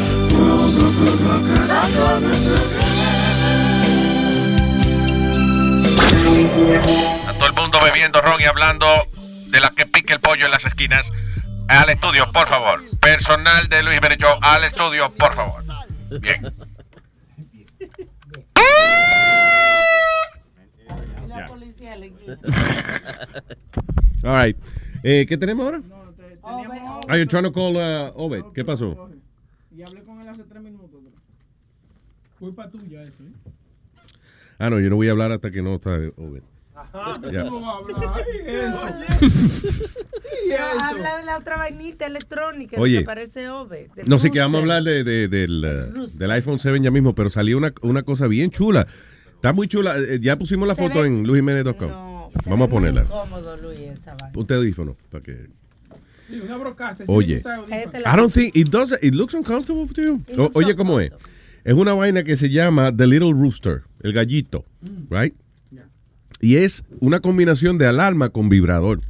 A 7.27 7.34
todo 7.34 7.47
el 7.47 7.53
mundo 7.53 7.80
bebiendo 7.84 8.22
ron 8.22 8.41
y 8.41 8.45
hablando 8.45 8.85
de 9.47 9.59
la 9.59 9.69
que 9.69 9.85
pique 9.85 10.13
el 10.13 10.19
pollo 10.19 10.45
en 10.45 10.51
las 10.51 10.65
esquinas. 10.65 11.05
Al 11.67 11.89
estudio, 11.89 12.31
por 12.31 12.47
favor. 12.47 12.81
Personal 12.99 13.67
de 13.69 13.84
Luis 13.84 13.99
Show, 14.19 14.38
al 14.41 14.63
estudio, 14.63 15.09
por 15.11 15.34
favor. 15.34 15.63
Bien. 16.22 16.45
All 24.23 24.45
right. 24.45 24.57
Eh, 25.03 25.26
¿Qué 25.27 25.38
tenemos 25.38 25.65
ahora? 25.65 25.81
Are 27.07 27.19
you 27.19 27.26
trying 27.26 27.43
to 27.43 27.51
call 27.51 27.77
uh, 27.77 28.11
Obed? 28.15 28.53
¿Qué 28.53 28.63
pasó? 28.63 29.09
Y 29.72 29.84
hablé 29.84 30.01
con 30.03 30.19
él 30.22 30.30
hace 30.30 30.43
tres 30.43 30.61
minutos. 30.63 31.01
Culpa 32.45 32.69
tuya 32.69 33.01
eso, 33.03 33.23
¿eh? 33.23 33.51
Ah, 34.59 34.69
no, 34.69 34.80
yo 34.80 34.89
no 34.89 34.95
voy 34.97 35.07
a 35.07 35.11
hablar 35.11 35.31
hasta 35.31 35.49
que 35.51 35.61
no 35.61 35.76
está 35.76 35.95
Obed. 36.17 36.43
Ya. 37.31 37.49
¿Cómo 37.49 37.61
va 37.65 37.72
a 37.73 37.77
hablar? 37.77 38.13
Ay, 38.15 38.41
eso. 38.45 39.84
¿Y 40.45 40.51
eso? 40.51 40.63
habla 40.80 41.17
de 41.17 41.26
la 41.26 41.38
otra 41.39 41.57
vainita 41.57 42.05
electrónica 42.05 42.80
Oye. 42.80 42.99
que 42.99 43.05
parece 43.05 43.49
Ove. 43.49 43.89
de 43.95 44.03
No 44.07 44.19
sé 44.19 44.30
que 44.30 44.39
vamos 44.39 44.59
a 44.59 44.61
hablar 44.61 44.84
de, 44.84 45.03
de- 45.03 45.27
del, 45.27 45.93
uh, 45.97 46.07
del 46.17 46.31
iPhone 46.31 46.59
7 46.59 46.80
ya 46.81 46.91
mismo, 46.91 47.15
pero 47.15 47.30
salió 47.30 47.57
una, 47.57 47.73
una 47.81 48.03
cosa 48.03 48.27
bien 48.27 48.51
chula. 48.51 48.85
Está 49.34 49.51
muy 49.53 49.67
chula. 49.67 49.97
Eh, 49.97 50.19
Ya 50.22 50.38
pusimos 50.38 50.67
la 50.67 50.76
Se 50.76 50.84
foto 50.84 51.01
ve- 51.01 51.07
en 51.07 51.23
luisjimenez.com. 51.26 52.31
Se 52.43 52.49
Vamos 52.49 52.67
a 52.67 52.69
ponerla. 52.69 53.03
incómodo, 53.03 53.57
Luis, 53.57 53.80
esa 53.80 54.11
vaina. 54.15 54.31
Ponte 54.34 54.53
audífono 54.53 54.95
para 55.09 55.23
que. 55.23 55.47
Sí, 56.30 56.39
una 56.41 56.57
broadcaster. 56.57 57.05
Oye. 57.09 57.41
I 57.41 58.15
don't 58.17 58.34
think 58.34 58.55
it 58.55 58.69
does. 58.69 58.91
It 59.01 59.13
looks 59.15 59.34
uncomfortable 59.34 59.88
to 59.93 60.01
you. 60.01 60.22
O- 60.38 60.51
oye, 60.53 60.76
¿cómo 60.76 60.99
es? 60.99 61.11
Es 61.65 61.73
una 61.73 61.93
vaina 61.93 62.23
que 62.23 62.37
se 62.37 62.49
llama 62.49 62.95
The 62.95 63.07
Little 63.07 63.33
Rooster, 63.33 63.81
el 64.01 64.13
gallito, 64.13 64.63
Mm. 64.81 65.13
right? 65.13 65.33
Y 66.41 66.57
es 66.57 66.83
una 66.99 67.19
combinación 67.21 67.77
de 67.77 67.87
alarma 67.87 68.29
con 68.29 68.49
vibrador. 68.49 69.01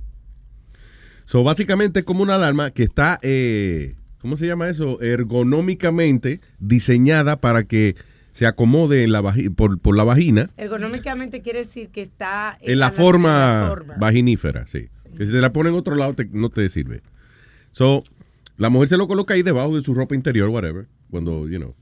So, 1.25 1.43
básicamente 1.43 1.99
es 1.99 2.05
como 2.05 2.21
una 2.23 2.35
alarma 2.35 2.71
que 2.71 2.83
está, 2.83 3.17
eh, 3.23 3.95
¿cómo 4.19 4.37
se 4.37 4.47
llama 4.47 4.69
eso? 4.69 5.01
Ergonómicamente 5.01 6.39
diseñada 6.59 7.37
para 7.41 7.63
que 7.63 7.95
se 8.31 8.45
acomode 8.45 9.03
en 9.03 9.11
la 9.11 9.21
por, 9.55 9.79
por 9.79 9.95
la 9.95 10.03
vagina 10.03 10.49
Ergonómicamente 10.57 11.41
quiere 11.41 11.59
decir 11.59 11.89
que 11.89 12.01
está 12.01 12.57
en 12.61 12.79
la 12.79 12.91
forma, 12.91 13.29
en 13.55 13.61
la 13.63 13.69
forma. 13.69 13.93
vaginífera, 13.97 14.67
sí. 14.67 14.87
Que 15.17 15.25
si 15.25 15.31
te 15.31 15.39
la 15.39 15.51
ponen 15.53 15.73
en 15.73 15.79
otro 15.79 15.95
lado 15.95 16.13
te- 16.13 16.29
no 16.31 16.49
te 16.49 16.67
sirve. 16.69 17.01
So, 17.71 18.03
la 18.57 18.69
mujer 18.69 18.89
se 18.89 18.97
lo 18.97 19.07
coloca 19.07 19.33
ahí 19.33 19.41
debajo 19.41 19.75
de 19.75 19.81
su 19.81 19.93
ropa 19.93 20.15
interior, 20.15 20.49
whatever, 20.49 20.85
cuando, 21.15 21.47
you 21.47 21.57
know. 21.59 21.73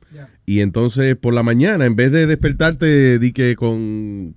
Y 0.45 0.59
entonces 0.59 1.15
por 1.15 1.33
la 1.33 1.41
mañana, 1.41 1.85
en 1.87 1.95
vez 1.95 2.11
de 2.11 2.27
despertarte 2.27 3.17
di 3.17 3.31
que 3.31 3.55
con 3.55 4.35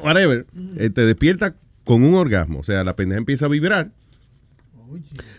whatever, 0.00 0.46
eh, 0.76 0.88
te 0.90 1.00
despierta 1.04 1.56
con 1.82 2.04
un 2.04 2.14
orgasmo. 2.14 2.60
O 2.60 2.64
sea, 2.64 2.84
la 2.84 2.94
pendeja 2.94 3.18
empieza 3.18 3.46
a 3.46 3.48
vibrar. 3.48 3.90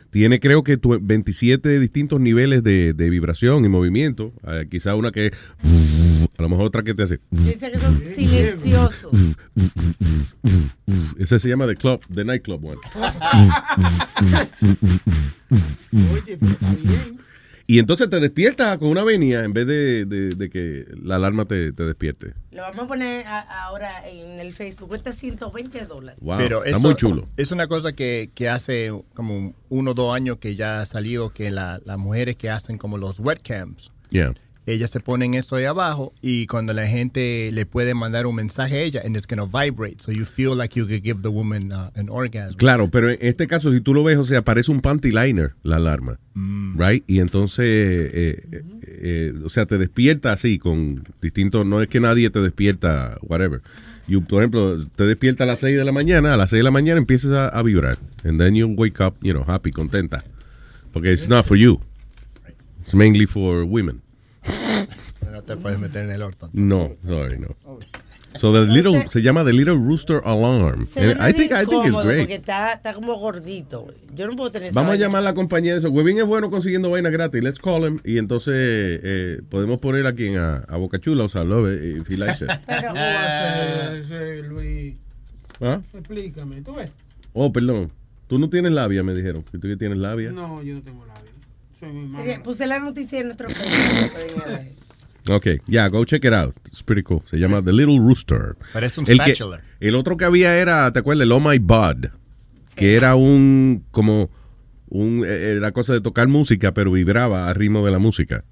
Tiene 0.09 0.39
creo 0.41 0.61
que 0.63 0.75
tu- 0.77 0.99
27 1.01 1.79
distintos 1.79 2.19
niveles 2.19 2.63
de, 2.63 2.93
de 2.93 3.09
vibración 3.09 3.63
y 3.63 3.69
movimiento. 3.69 4.33
Eh, 4.45 4.67
quizá 4.69 4.95
una 4.95 5.11
que 5.11 5.31
a 6.37 6.41
lo 6.41 6.49
mejor 6.49 6.65
otra 6.65 6.83
que 6.83 6.93
te 6.93 7.03
hace 7.03 7.19
Dice 7.31 7.71
que 7.71 7.79
son 7.79 7.97
silenciosos. 8.13 9.11
Ese 11.17 11.39
se 11.39 11.47
llama 11.49 11.65
The 11.65 11.75
Club, 11.75 12.01
The 12.13 12.25
Nightclub 12.25 12.65
One. 12.65 12.79
Y 17.69 17.79
entonces 17.79 18.09
te 18.09 18.21
despierta 18.21 18.77
con 18.77 18.87
una 18.87 19.03
venia 19.03 19.43
en 19.43 19.51
vez 19.51 19.67
de, 19.67 20.05
de- 20.05 20.29
de 20.29 20.49
que 20.49 20.85
la 21.03 21.17
alarma 21.17 21.43
te, 21.43 21.73
te 21.73 21.83
despierte. 21.83 22.33
Lo 22.51 22.61
vamos 22.61 22.85
a 22.85 22.87
poner 22.87 23.27
a- 23.27 23.65
ahora 23.65 24.07
en 24.07 24.39
el 24.39 24.53
Facebook. 24.53 24.87
Cuesta 24.87 25.11
120 25.11 25.85
dólares. 25.85 26.17
Wow, 26.21 26.37
Pero 26.37 26.63
está 26.63 26.77
eso 26.77 26.87
muy 26.87 26.95
chulo. 26.95 27.27
Es 27.35 27.51
una 27.51 27.67
cosa 27.67 27.91
que, 27.91 28.29
que 28.33 28.47
hace 28.47 28.91
como 29.13 29.53
uno 29.67 29.91
o 29.91 29.93
dos 29.93 30.15
años 30.15 30.37
que 30.37 30.55
ya 30.55 30.79
ha 30.79 30.85
salido, 30.85 31.31
que 31.33 31.51
la- 31.51 31.81
las 31.83 31.97
mujeres 31.97 32.37
que 32.37 32.49
hacen 32.49 32.77
como 32.77 32.97
los 32.97 33.19
webcams, 33.19 33.91
Yeah. 34.11 34.33
Ellas 34.67 34.91
se 34.91 34.99
ponen 34.99 35.33
esto 35.33 35.55
ahí 35.55 35.63
abajo 35.63 36.13
y 36.21 36.45
cuando 36.45 36.73
la 36.73 36.85
gente 36.87 37.49
le 37.53 37.65
puede 37.65 37.93
mandar 37.93 38.27
un 38.27 38.35
mensaje 38.35 38.75
a 38.75 38.81
ella, 38.81 39.01
and 39.03 39.15
it's 39.15 39.25
going 39.25 39.39
to 39.39 39.47
vibrate, 39.47 40.01
so 40.01 40.11
you 40.11 40.25
feel 40.25 40.55
like 40.55 40.77
you 40.77 40.85
could 40.85 41.03
give 41.03 41.21
the 41.21 41.29
woman 41.29 41.71
uh, 41.71 41.89
an 41.95 42.09
orgasm. 42.09 42.57
Claro, 42.57 42.89
pero 42.89 43.09
en 43.09 43.17
este 43.21 43.47
caso, 43.47 43.71
si 43.71 43.79
tú 43.79 43.93
lo 43.93 44.03
ves, 44.03 44.17
o 44.17 44.25
sea, 44.25 44.41
parece 44.43 44.71
un 44.71 44.81
panty 44.81 45.11
liner 45.11 45.55
la 45.63 45.77
alarma. 45.77 46.19
Right? 46.75 47.03
Y 47.07 47.19
entonces, 47.19 47.65
eh, 47.65 48.43
eh, 48.51 48.63
eh, 48.83 49.33
o 49.43 49.49
sea, 49.49 49.65
te 49.65 49.79
despierta 49.79 50.31
así, 50.33 50.59
con 50.59 51.03
distintos. 51.19 51.65
No 51.65 51.81
es 51.81 51.87
que 51.87 51.99
nadie 51.99 52.29
te 52.29 52.39
despierta, 52.41 53.17
whatever. 53.23 53.63
You, 54.07 54.23
por 54.23 54.43
ejemplo, 54.43 54.85
te 54.95 55.05
despierta 55.05 55.45
a 55.45 55.47
las 55.47 55.59
6 55.59 55.75
de 55.75 55.83
la 55.83 55.91
mañana, 55.91 56.35
a 56.35 56.37
las 56.37 56.51
6 56.51 56.59
de 56.59 56.63
la 56.63 56.71
mañana 56.71 56.99
empiezas 56.99 57.31
a, 57.31 57.47
a 57.47 57.63
vibrar. 57.63 57.97
And 58.23 58.39
then 58.39 58.53
you 58.53 58.67
wake 58.67 59.03
up, 59.03 59.15
you 59.21 59.33
know, 59.33 59.43
happy, 59.47 59.71
contenta. 59.71 60.23
Porque 60.93 61.11
it's 61.11 61.27
not 61.27 61.45
for 61.45 61.57
you. 61.57 61.79
It's 62.83 62.93
mainly 62.93 63.25
for 63.25 63.63
women. 63.65 64.01
No 65.47 65.55
te 65.55 65.61
puedes 65.61 65.79
meter 65.79 66.03
en 66.03 66.11
el 66.11 66.21
orto. 66.21 66.49
No, 66.53 66.95
sorry, 67.05 67.39
no. 67.39 67.55
So 68.35 68.51
the 68.51 68.71
little, 68.71 69.07
se 69.07 69.21
llama 69.21 69.43
The 69.45 69.53
Little 69.53 69.75
Rooster 69.77 70.21
Alarm. 70.23 70.85
And 70.97 71.19
I 71.21 71.31
think, 71.33 71.51
I 71.53 71.65
think 71.65 71.85
it's 71.85 71.93
incómodo 71.93 72.03
great. 72.03 72.19
Porque 72.19 72.35
está, 72.35 72.73
está 72.73 72.93
como 72.93 73.15
gordito. 73.15 73.87
Yo 74.13 74.27
no 74.27 74.35
puedo 74.35 74.51
tener 74.51 74.67
esa 74.69 74.75
Vamos 74.75 74.89
a 74.89 74.91
vaina. 74.91 75.05
llamar 75.05 75.19
a 75.21 75.23
la 75.23 75.33
compañía 75.33 75.71
de 75.73 75.79
eso. 75.79 75.89
Webin 75.89 76.19
es 76.19 76.25
bueno 76.25 76.51
consiguiendo 76.51 76.91
vainas 76.91 77.11
gratis. 77.13 77.41
Let's 77.41 77.59
call 77.59 77.87
him. 77.87 77.99
Y 78.03 78.17
entonces 78.17 78.53
eh, 78.55 79.41
podemos 79.49 79.79
poner 79.79 80.05
a 80.05 80.13
quien 80.13 80.37
a, 80.37 80.57
a 80.67 80.75
Boca 80.77 80.99
Chula 80.99 81.23
o 81.33 81.43
Love 81.45 81.71
it 81.73 82.01
if 82.01 82.09
he 82.11 82.17
likes 82.17 82.43
it. 82.43 82.51
¿Cómo 82.67 82.93
va 82.93 83.23
a 83.23 83.89
ser 83.89 83.95
ese, 83.95 84.43
Luis? 84.43 84.95
¿Ah? 85.61 85.79
Explícame, 85.93 86.61
¿tú 86.61 86.75
ves? 86.75 86.91
Oh, 87.33 87.51
perdón. 87.51 87.91
Tú 88.27 88.37
no 88.37 88.49
tienes 88.49 88.73
labia, 88.73 89.01
me 89.01 89.15
dijeron. 89.15 89.43
Que 89.43 89.57
tú 89.57 89.67
que 89.67 89.77
tienes 89.77 89.97
labia. 89.97 90.31
No, 90.31 90.61
yo 90.61 90.75
no 90.75 90.81
tengo 90.81 91.05
labio. 91.05 91.31
Soy 91.79 91.91
mamá. 91.93 92.21
Oye, 92.21 92.39
Puse 92.43 92.67
la 92.67 92.77
noticia 92.77 93.19
en 93.19 93.27
nuestro 93.27 93.49
Facebook. 93.49 94.11
Ok, 95.29 95.47
yeah, 95.67 95.87
go 95.89 96.03
check 96.05 96.23
it 96.25 96.33
out. 96.33 96.55
It's 96.67 96.81
pretty 96.83 97.03
cool. 97.03 97.21
Se 97.25 97.37
llama 97.37 97.61
The 97.61 97.73
Little 97.73 97.97
Rooster. 97.99 98.55
Parece 98.73 98.99
un 99.01 99.09
el, 99.09 99.19
que- 99.19 99.35
el 99.79 99.95
otro 99.95 100.17
que 100.17 100.25
había 100.25 100.57
era, 100.57 100.91
¿te 100.91 100.99
acuerdas? 100.99 101.23
El 101.23 101.31
Oh 101.31 101.39
My 101.39 101.59
Bud. 101.59 102.07
Que 102.75 102.95
era 102.95 103.15
un, 103.15 103.83
como, 103.91 104.29
un, 104.89 105.23
eh, 105.25 105.53
era 105.57 105.71
cosa 105.71 105.93
de 105.93 106.01
tocar 106.01 106.27
música, 106.27 106.73
pero 106.73 106.91
vibraba 106.91 107.49
al 107.49 107.55
ritmo 107.55 107.83
de 107.85 107.91
la 107.91 107.97
música. 107.99 108.43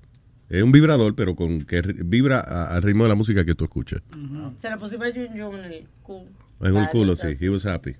Es 0.50 0.64
un 0.64 0.72
vibrador, 0.72 1.16
pero 1.16 1.36
con 1.36 1.64
que 1.66 1.82
vibra 1.82 2.40
al 2.40 2.82
ritmo 2.84 3.04
de 3.04 3.10
la 3.10 3.16
música 3.16 3.46
que 3.46 3.56
tú 3.56 3.66
escuchas. 3.66 4.02
Se 4.60 4.70
la 4.70 4.78
pusimos 4.78 5.08
a 5.08 5.12
Jun 5.12 5.28
Jun 5.40 5.60
en 5.60 5.72
el 5.72 5.88
culo. 6.02 6.26
En 6.62 6.76
el 6.78 6.88
culo, 6.90 7.16
sí. 7.16 7.28
He 7.40 7.50
was 7.50 7.66
happy. 7.66 7.96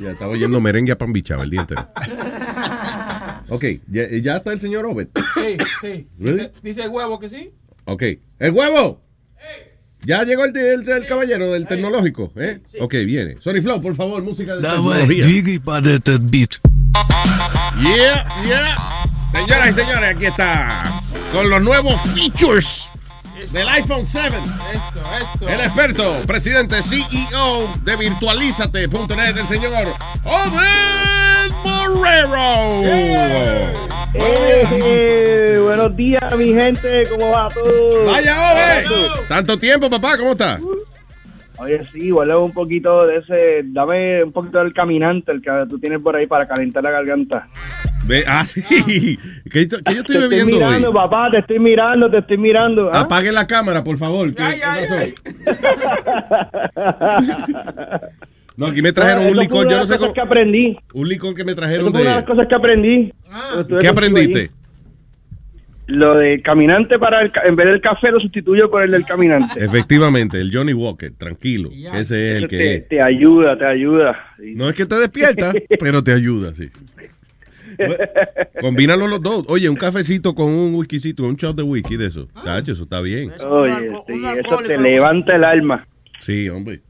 Ya 0.00 0.12
estaba 0.12 0.30
oyendo 0.32 0.60
merengue 0.60 0.92
a 0.92 0.98
pan 0.98 1.12
bichado 1.12 1.42
el 1.42 1.50
día 1.50 1.60
entero. 1.62 1.88
Ok, 3.48 3.64
eh, 3.64 4.20
ya, 4.22 4.36
está 4.36 4.52
el 4.52 4.60
señor 4.60 4.86
Obed. 4.86 5.08
Sí, 5.34 5.56
sí. 5.80 6.06
¿Really? 6.18 6.50
Dice, 6.62 6.82
el 6.82 6.90
huevo 6.90 7.20
que 7.20 7.28
sí. 7.28 7.52
Ok. 7.84 8.02
¡El 8.38 8.52
huevo! 8.52 9.02
Ya 10.04 10.22
llegó 10.22 10.44
el, 10.44 11.06
caballero 11.08 11.52
del 11.52 11.66
tecnológico. 11.66 12.32
¿eh? 12.36 12.60
Ok, 12.80 12.92
viene. 13.06 13.36
Sony 13.40 13.60
Flow, 13.60 13.82
por 13.82 13.96
favor, 13.96 14.22
música 14.22 14.56
de 14.56 14.62
tecnología. 14.62 15.24
beat. 16.22 16.50
Yeah, 17.82 18.26
yeah. 18.44 18.76
Señoras 19.32 19.70
y 19.70 19.72
señores, 19.72 20.16
aquí 20.16 20.26
está. 20.26 21.02
Con 21.32 21.50
los 21.50 21.60
nuevos 21.60 22.00
features 22.14 22.88
del 23.52 23.68
iPhone 23.68 24.06
7. 24.06 24.28
Eso, 24.28 25.02
eso. 25.34 25.48
El 25.48 25.60
experto, 25.60 26.22
presidente, 26.26 26.80
CEO 26.82 27.74
de 27.82 27.96
virtualízate.net, 27.96 29.36
el 29.36 29.48
señor 29.48 29.88
Obed. 30.24 31.15
Morero. 31.64 32.34
Eh, 34.14 35.58
buenos 35.62 35.96
días, 35.96 36.36
mi 36.36 36.52
gente, 36.52 37.02
¿cómo 37.10 37.30
va 37.32 37.48
todo? 37.48 38.06
Vaya. 38.06 38.82
Tanto 39.28 39.58
tiempo, 39.58 39.88
papá, 39.90 40.16
¿cómo 40.16 40.32
está? 40.32 40.58
Oye, 41.58 41.82
sí, 41.92 42.12
huele 42.12 42.34
un 42.36 42.52
poquito 42.52 43.06
de 43.06 43.16
ese, 43.18 43.60
dame 43.64 44.22
un 44.24 44.32
poquito 44.32 44.58
del 44.58 44.72
caminante, 44.74 45.32
el 45.32 45.40
que 45.40 45.50
tú 45.68 45.78
tienes 45.78 46.00
por 46.00 46.14
ahí 46.16 46.26
para 46.26 46.46
calentar 46.46 46.82
la 46.82 46.90
garganta. 46.90 47.48
Ve, 48.04 48.24
ah, 48.26 48.44
sí. 48.46 48.62
¿Qué, 49.50 49.66
yo- 49.66 49.78
qué 49.84 49.94
yo 49.94 50.00
estoy 50.02 50.16
te 50.16 50.22
bebiendo 50.28 50.52
estoy 50.56 50.64
mirando, 50.68 50.88
hoy? 50.88 50.94
papá, 50.94 51.28
te 51.30 51.38
estoy 51.38 51.58
mirando, 51.58 52.10
te 52.10 52.18
estoy 52.18 52.36
mirando. 52.38 52.90
¿ah? 52.92 53.00
Apague 53.00 53.32
la 53.32 53.46
cámara, 53.46 53.82
por 53.82 53.96
favor. 53.98 54.34
¿Qué, 54.34 54.42
qué 54.44 54.60
pasó? 54.76 54.96
No, 58.56 58.66
aquí 58.66 58.80
me 58.82 58.92
trajeron 58.92 59.24
Ah, 59.26 59.30
un 59.30 59.36
licor, 59.36 59.66
una 59.66 59.70
yo 59.70 59.76
de 59.76 59.80
no 59.82 59.86
sé 59.86 59.92
cosas 59.94 59.98
cómo. 60.00 60.12
que 60.14 60.20
aprendí. 60.20 60.76
Un 60.94 61.08
licor 61.08 61.34
que 61.34 61.44
me 61.44 61.54
trajeron 61.54 61.92
fue 61.92 62.00
una 62.02 62.10
de 62.10 62.16
las 62.16 62.24
de. 62.26 62.32
cosas 62.32 62.46
que 62.46 62.54
aprendí. 62.54 63.12
Estuve 63.58 63.78
¿Qué 63.80 63.88
aprendiste? 63.88 64.38
allí. 64.40 64.50
lo 65.88 66.14
de 66.16 66.40
caminante 66.42 66.98
para 66.98 67.20
el, 67.22 67.30
en 67.44 67.54
vez 67.54 67.66
del 67.66 67.80
café 67.80 68.10
lo 68.10 68.18
sustituyo 68.18 68.70
por 68.70 68.82
el 68.82 68.90
del 68.90 69.04
caminante. 69.04 69.62
Efectivamente, 69.62 70.40
el 70.40 70.50
Johnny 70.52 70.72
Walker, 70.72 71.10
tranquilo. 71.16 71.70
Ese 71.94 72.36
es 72.36 72.42
el 72.42 72.48
que 72.48 72.56
te, 72.56 72.74
es. 72.76 72.88
te 72.88 73.02
ayuda, 73.02 73.56
te 73.58 73.66
ayuda. 73.66 74.16
No 74.38 74.68
es 74.70 74.74
que 74.74 74.86
te 74.86 74.96
despierta, 74.96 75.52
pero 75.78 76.02
te 76.02 76.12
ayuda, 76.12 76.54
sí. 76.54 76.70
Combínalo 78.60 79.06
los 79.06 79.20
dos. 79.22 79.44
Oye, 79.48 79.68
un 79.68 79.76
cafecito 79.76 80.34
con 80.34 80.48
un 80.48 80.74
whiskycito, 80.74 81.24
un 81.24 81.36
shot 81.36 81.56
de 81.56 81.62
whisky 81.62 81.96
de 81.96 82.06
eso. 82.06 82.26
Tacho, 82.44 82.72
eso 82.72 82.84
está 82.84 83.00
bien. 83.00 83.32
Oye, 83.46 83.90
sí, 84.06 84.22
eso 84.38 84.58
te 84.66 84.78
levanta 84.78 85.36
el 85.36 85.44
alma. 85.44 85.86
Sí, 86.20 86.48
hombre. 86.48 86.80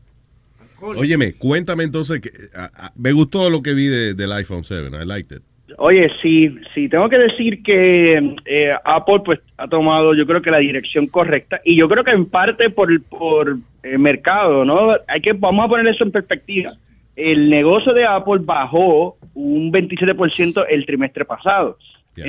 Óyeme, 0.80 1.32
cuéntame 1.38 1.84
entonces, 1.84 2.20
que, 2.20 2.30
a- 2.54 2.86
a- 2.86 2.92
me 2.96 3.12
gustó 3.12 3.48
lo 3.50 3.62
que 3.62 3.74
vi 3.74 3.86
de- 3.88 4.14
del 4.14 4.32
iPhone 4.32 4.64
7, 4.64 4.88
I 5.02 5.06
liked 5.06 5.36
it. 5.36 5.42
Oye, 5.78 6.08
sí, 6.22 6.54
sí, 6.74 6.88
tengo 6.88 7.08
que 7.08 7.18
decir 7.18 7.62
que 7.62 8.36
eh, 8.44 8.70
Apple 8.84 9.20
pues 9.24 9.40
ha 9.56 9.66
tomado 9.66 10.14
yo 10.14 10.24
creo 10.24 10.40
que 10.40 10.50
la 10.50 10.58
dirección 10.58 11.08
correcta 11.08 11.60
y 11.64 11.76
yo 11.76 11.88
creo 11.88 12.04
que 12.04 12.12
en 12.12 12.26
parte 12.26 12.70
por, 12.70 12.88
por 13.04 13.56
eh, 13.82 13.98
mercado, 13.98 14.64
¿no? 14.64 14.90
Hay 15.08 15.20
que, 15.20 15.32
vamos 15.32 15.64
a 15.66 15.68
poner 15.68 15.88
eso 15.92 16.04
en 16.04 16.12
perspectiva. 16.12 16.70
El 17.16 17.50
negocio 17.50 17.92
de 17.94 18.04
Apple 18.06 18.40
bajó 18.42 19.16
un 19.34 19.72
27% 19.72 20.64
el 20.68 20.86
trimestre 20.86 21.24
pasado 21.24 21.78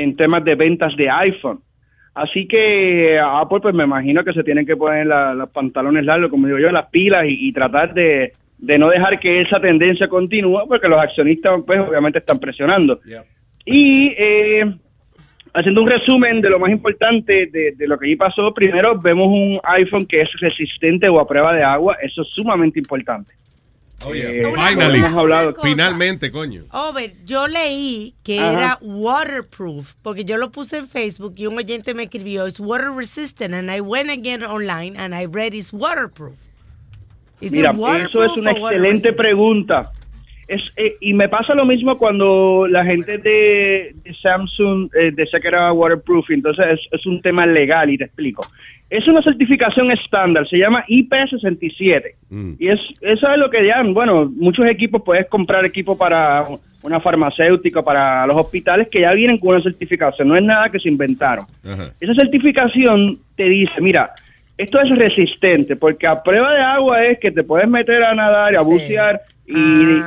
en 0.02 0.16
temas 0.16 0.44
de 0.44 0.56
ventas 0.56 0.96
de 0.98 1.10
iPhone. 1.10 1.60
Así 2.18 2.48
que 2.48 3.20
Apple 3.20 3.60
pues 3.62 3.76
me 3.76 3.84
imagino 3.84 4.24
que 4.24 4.34
se 4.34 4.44
tienen 4.44 4.66
que 4.66 4.76
poner 4.76 5.06
la- 5.06 5.36
los 5.36 5.50
pantalones 5.52 6.04
largos, 6.04 6.32
como 6.32 6.48
digo 6.48 6.58
yo, 6.60 6.72
las 6.72 6.90
pilas 6.90 7.26
y, 7.28 7.48
y 7.48 7.52
tratar 7.54 7.94
de, 7.94 8.34
de 8.58 8.78
no 8.80 8.90
dejar 8.90 9.20
que 9.20 9.42
esa 9.42 9.60
tendencia 9.60 10.08
continúe 10.08 10.68
porque 10.68 10.88
los 10.88 11.00
accionistas 11.00 11.62
pues 11.66 11.80
obviamente 11.80 12.18
están 12.20 12.40
presionando. 12.40 13.00
Y 13.66 14.14
eh, 14.18 14.66
haciendo 15.54 15.82
un 15.84 15.90
resumen 15.90 16.42
de 16.42 16.50
lo 16.50 16.58
más 16.58 16.72
importante 16.72 17.48
de, 17.52 17.74
de 17.78 17.88
lo 17.88 18.00
que 18.00 18.08
allí 18.08 18.16
pasó, 18.16 18.52
primero 18.54 19.00
vemos 19.00 19.28
un 19.28 19.60
iPhone 19.64 20.06
que 20.08 20.22
es 20.22 20.30
resistente 20.40 21.08
o 21.10 21.20
a 21.20 21.28
prueba 21.28 21.54
de 21.54 21.64
agua, 21.64 21.98
eso 22.02 22.24
es 22.24 22.30
sumamente 22.30 22.80
importante. 22.80 23.32
Eh, 24.14 24.44
Finally. 24.56 25.00
hemos 25.00 25.14
hablado. 25.14 25.56
Finalmente, 25.62 26.32
coño. 26.32 26.66
Over, 26.72 27.14
yo 27.26 27.48
leí 27.48 28.16
que 28.24 28.40
Ajá. 28.40 28.52
era 28.54 28.78
waterproof, 28.82 29.94
porque 30.02 30.26
yo 30.26 30.38
lo 30.38 30.52
puse 30.52 30.78
en 30.78 30.88
Facebook 30.88 31.34
y 31.38 31.48
un 31.48 31.58
oyente 31.58 31.94
me 31.94 32.04
escribió, 32.04 32.48
it's 32.48 32.60
water 32.60 32.92
resistant, 32.92 33.54
and 33.54 33.70
I 33.72 33.82
went 33.82 34.10
again 34.10 34.44
online 34.44 34.98
and 34.98 35.14
I 35.16 35.26
read 35.26 35.54
it's 35.54 35.72
waterproof. 35.74 36.38
Is 37.40 37.52
it 37.52 37.58
Mira, 37.58 37.72
eso 37.72 37.80
waterproof 37.82 38.32
es 38.32 38.38
una 38.38 38.52
excelente 38.52 39.14
pregunta. 39.14 39.92
Es, 40.48 40.62
eh, 40.78 40.96
y 41.02 41.14
me 41.14 41.28
pasa 41.28 41.54
lo 41.54 41.66
mismo 41.66 41.98
cuando 41.98 42.68
la 42.68 42.86
gente 42.86 43.18
de, 43.18 43.94
de 44.04 44.14
Samsung 44.22 44.90
eh, 44.96 45.12
decía 45.14 45.42
que 45.42 45.50
era 45.50 45.74
waterproof, 45.74 46.30
entonces 46.30 46.66
es, 46.72 46.80
es 46.92 47.06
un 47.06 47.22
tema 47.22 47.46
legal 47.46 47.90
y 47.90 47.98
te 47.98 48.06
explico. 48.06 48.44
Es 48.90 49.06
una 49.10 49.22
certificación 49.22 49.92
estándar, 49.92 50.48
se 50.48 50.58
llama 50.58 50.86
IP67. 50.88 52.56
Y 52.58 52.70
es, 52.70 52.80
eso 53.02 53.30
es 53.30 53.38
lo 53.38 53.50
que 53.50 53.66
ya, 53.66 53.84
bueno, 53.84 54.32
muchos 54.34 54.66
equipos 54.68 55.02
puedes 55.04 55.28
comprar 55.28 55.66
equipo 55.66 55.98
para 55.98 56.46
una 56.82 57.02
farmacéutica, 57.02 57.82
para 57.82 58.26
los 58.26 58.38
hospitales 58.38 58.88
que 58.90 59.02
ya 59.02 59.12
vienen 59.12 59.40
con 59.40 59.56
una 59.56 59.64
certificación, 59.64 60.30
no 60.30 60.38
es 60.38 60.44
nada 60.44 60.70
que 60.70 60.80
se 60.80 60.88
inventaron. 60.88 61.46
Esa 62.00 62.14
certificación 62.14 63.20
te 63.36 63.44
dice, 63.44 63.82
mira, 63.82 64.12
esto 64.58 64.80
es 64.80 64.90
resistente, 64.98 65.76
porque 65.76 66.08
a 66.08 66.24
prueba 66.24 66.54
de 66.54 66.62
agua 66.62 67.04
es 67.04 67.20
que 67.20 67.32
te 67.32 67.44
puedes 67.44 67.68
meter 67.68 68.04
a 68.04 68.16
nadar 68.16 68.54
y 68.54 68.56
a 68.56 68.62
bucear 68.62 69.22
y, 69.48 69.54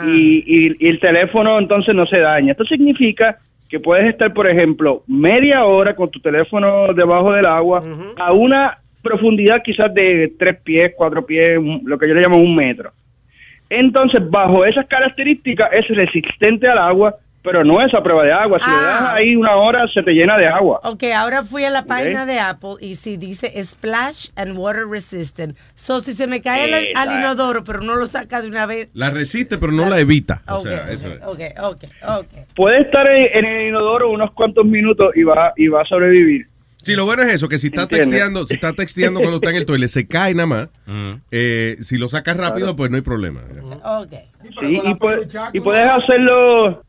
y- 0.07 0.45
y- 0.47 0.77
y 0.79 0.89
el 0.89 1.01
teléfono 1.01 1.59
entonces 1.59 1.95
no 1.95 2.07
se 2.07 2.19
daña. 2.19 2.53
Esto 2.53 2.65
significa 2.65 3.39
que 3.69 3.81
puedes 3.81 4.07
estar, 4.09 4.33
por 4.35 4.47
ejemplo, 4.49 5.03
media 5.07 5.65
hora 5.65 5.95
con 5.97 6.11
tu 6.11 6.21
teléfono 6.21 6.93
debajo 6.93 7.33
del 7.33 7.47
agua 7.47 7.83
a 8.17 8.33
una 8.33 8.77
profundidad 9.03 9.63
quizás 9.65 9.93
de 9.95 10.33
tres 10.39 10.59
pies, 10.63 10.93
cuatro 10.97 11.25
pies, 11.25 11.59
lo 11.85 11.97
que 11.99 12.07
yo 12.09 12.15
le 12.15 12.21
llamo 12.21 12.37
un 12.37 12.55
metro. 12.55 12.91
Entonces, 13.69 14.21
bajo 14.29 14.65
esas 14.65 14.87
características, 14.87 15.71
es 15.73 15.87
resistente 15.89 16.69
al 16.69 16.79
agua, 16.79 17.15
pero 17.43 17.65
no 17.65 17.81
es 17.81 17.93
a 17.95 18.03
prueba 18.03 18.25
de 18.25 18.33
agua. 18.33 18.59
Si 18.63 18.71
le 18.71 18.77
dejas 18.77 19.03
ahí 19.11 19.35
una 19.37 19.57
hora, 19.57 19.87
se 19.93 20.03
te 20.03 20.13
llena 20.13 20.37
de 20.37 20.47
agua. 20.47 20.81
Ok, 20.85 21.05
ahora 21.15 21.43
fui 21.43 21.65
a 21.65 21.71
la 21.71 21.85
página 21.87 22.27
de 22.27 22.39
Apple 22.39 22.75
y 22.81 22.97
sí 22.97 23.17
dice 23.17 23.53
splash 23.65 24.29
and 24.37 24.59
water 24.59 24.87
resistant. 24.87 25.57
So, 25.75 26.01
si 26.01 26.13
se 26.13 26.27
me 26.27 26.43
cae 26.43 26.65
el, 26.65 26.97
al 26.97 27.19
inodoro, 27.19 27.65
pero 27.65 27.81
no 27.81 27.97
lo 27.97 28.07
saca 28.07 28.43
de 28.43 28.49
una 28.49 28.67
vez. 28.67 28.89
La 28.93 29.11
resiste, 29.11 29.57
pero 29.59 29.73
no 29.73 29.89
la 29.89 29.99
evita. 30.01 30.43
O 30.49 30.57
Ok, 30.59 30.67
sea, 30.67 30.91
eso 30.91 31.09
es. 31.09 31.23
ok, 31.25 31.41
ok, 31.63 31.85
ok. 32.19 32.27
Puede 32.55 32.83
estar 32.83 33.09
en, 33.11 33.29
en 33.39 33.45
el 33.45 33.69
inodoro 33.69 34.11
unos 34.11 34.33
cuantos 34.33 34.65
minutos 34.67 35.09
y 35.17 35.23
va, 35.23 35.53
y 35.57 35.69
va 35.69 35.83
a 35.83 35.85
sobrevivir. 35.87 36.47
Sí, 36.83 36.95
lo 36.95 37.05
bueno 37.05 37.23
es 37.25 37.35
eso, 37.35 37.47
que 37.47 37.59
si 37.59 37.67
está 37.67 37.83
Entiendo. 37.83 38.07
texteando, 38.09 38.47
si 38.47 38.55
está 38.55 38.73
texteando 38.73 39.21
cuando 39.21 39.37
está 39.37 39.51
en 39.51 39.57
el 39.57 39.67
toilet, 39.67 39.89
se 39.89 40.07
cae 40.07 40.33
nada 40.35 40.47
más. 40.47 40.69
Eh, 41.31 41.77
si 41.81 41.97
lo 41.99 42.09
sacas 42.09 42.37
rápido, 42.37 42.67
Claro. 42.69 42.77
pues 42.77 42.91
no 42.91 42.97
hay 42.97 43.03
problema. 43.03 43.41
Ok. 43.85 44.13
Sí, 44.61 44.81
y, 44.83 44.95
puede- 44.95 45.29
y 45.53 45.61
puedes 45.61 45.89
hacerlo. 45.91 46.83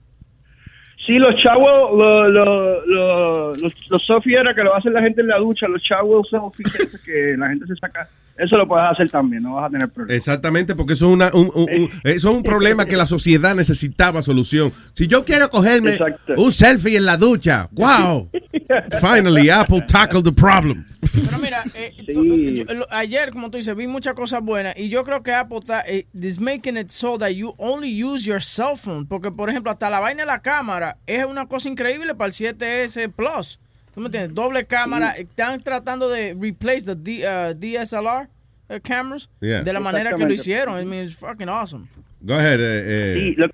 Sí, 1.06 1.18
los 1.18 1.34
chavos, 1.42 1.98
lo- 1.98 2.30
lo- 2.30 2.86
lo- 2.86 3.56
los, 3.56 3.74
los 3.90 4.06
software 4.06 4.54
que 4.56 4.64
lo 4.64 4.76
hacen 4.76 4.94
la 4.94 5.02
gente 5.02 5.22
en 5.22 5.28
la 5.28 5.38
ducha, 5.40 5.68
los 5.68 5.82
chavos 5.82 6.28
esos 6.32 7.00
que 7.02 7.36
la 7.38 7.50
gente 7.50 7.66
se 7.66 7.76
saca, 7.76 8.08
eso 8.38 8.56
lo 8.56 8.68
puedes 8.68 8.88
hacer 8.92 9.10
también, 9.10 9.42
no 9.44 9.56
vas 9.56 9.66
a 9.66 9.70
tener 9.72 9.90
problema. 9.90 10.16
Exactamente, 10.16 10.76
porque 10.76 10.94
eso 10.94 11.08
es, 11.08 11.14
una, 11.14 11.32
un, 11.34 11.52
un- 11.56 11.70
un- 11.82 11.90
eso 12.04 12.30
es 12.30 12.36
un 12.36 12.44
problema 12.44 12.86
que 12.86 12.96
la 12.96 13.08
sociedad 13.08 13.56
necesitaba 13.56 14.22
solución. 14.22 14.72
Si 14.94 15.08
yo 15.08 15.26
quiero 15.26 15.50
cogerme 15.50 15.98
un 16.38 16.54
selfie 16.54 16.98
en 16.98 17.06
la 17.06 17.18
ducha, 17.18 17.68
wow. 17.72 18.30
Finally, 19.02 19.50
Apple 19.50 19.82
tackled 19.88 20.24
the 20.24 20.32
problem. 20.32 20.86
Pero 21.02 21.38
mira, 21.40 21.64
eh, 21.74 21.94
tú- 22.14 22.24
yo- 22.26 22.64
lo- 22.74 22.88
ayer, 22.92 23.32
como 23.32 23.50
tú 23.50 23.58
dices, 23.58 23.76
vi 23.76 23.88
muchas 23.88 24.14
cosas 24.14 24.42
buenas 24.44 24.78
y 24.78 24.90
yo 24.90 25.04
creo 25.04 25.22
que 25.22 25.34
Apple 25.34 25.58
está 25.60 25.82
eh, 25.88 26.06
is 26.14 26.40
making 26.40 26.78
it 26.78 26.90
so 26.90 27.18
that 27.18 27.30
you 27.32 27.54
only 27.58 28.04
use 28.04 28.24
your 28.26 28.42
cell 28.42 28.76
phone. 28.76 29.06
Porque, 29.08 29.32
por 29.32 29.50
ejemplo, 29.50 29.72
hasta 29.72 29.90
la 29.90 30.00
vaina 30.00 30.22
de 30.24 30.28
la 30.28 30.42
cámara 30.42 30.98
es 31.08 31.26
una 31.26 31.48
cosa 31.48 31.70
increíble 31.70 32.14
para 32.16 32.28
el 32.28 32.34
7S 32.34 33.12
Plus. 33.12 33.60
¿Tú 33.94 34.00
me 34.00 34.06
entiendes? 34.06 34.34
Doble 34.34 34.66
cámara. 34.66 35.12
Están 35.18 35.60
tratando 35.62 36.08
de 36.08 36.36
replace 36.40 36.86
the 36.86 36.96
D- 36.96 37.26
uh, 37.28 37.54
DSLR 37.54 38.28
uh, 38.70 38.80
cameras 38.82 39.30
Yeah. 39.42 39.64
de 39.64 39.74
la 39.74 39.80
manera 39.82 40.14
que 40.14 40.24
lo 40.26 40.32
hicieron. 40.34 40.80
I 40.82 40.86
mean, 40.86 41.06
it's 41.06 41.16
fucking 41.16 41.50
awesome. 41.50 41.88
Go 42.22 42.36
ahead. 42.36 42.60
eh, 42.62 42.84
eh. 42.86 43.14
Sí, 43.16 43.36
lo, 43.36 43.48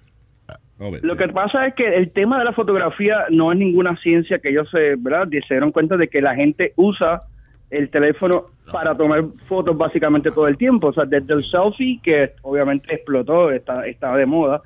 lo 1.01 1.17
que 1.17 1.27
pasa 1.29 1.65
es 1.65 1.73
que 1.73 1.87
el 1.87 2.11
tema 2.11 2.37
de 2.37 2.45
la 2.45 2.53
fotografía 2.53 3.25
no 3.31 3.51
es 3.51 3.57
ninguna 3.57 3.97
ciencia 3.97 4.37
que 4.37 4.49
ellos 4.49 4.69
se, 4.69 4.95
¿verdad? 4.97 5.27
se 5.47 5.53
dieron 5.55 5.71
cuenta 5.71 5.97
de 5.97 6.07
que 6.07 6.21
la 6.21 6.35
gente 6.35 6.73
usa 6.75 7.23
el 7.69 7.89
teléfono 7.89 8.45
para 8.71 8.95
tomar 8.95 9.23
fotos 9.47 9.77
básicamente 9.77 10.31
todo 10.31 10.47
el 10.47 10.57
tiempo. 10.57 10.87
O 10.87 10.93
sea, 10.93 11.05
desde 11.05 11.33
el 11.33 11.43
selfie, 11.49 11.99
que 12.01 12.31
obviamente 12.41 12.93
explotó, 12.93 13.51
está, 13.51 13.85
estaba 13.87 14.17
de 14.17 14.25
moda, 14.25 14.61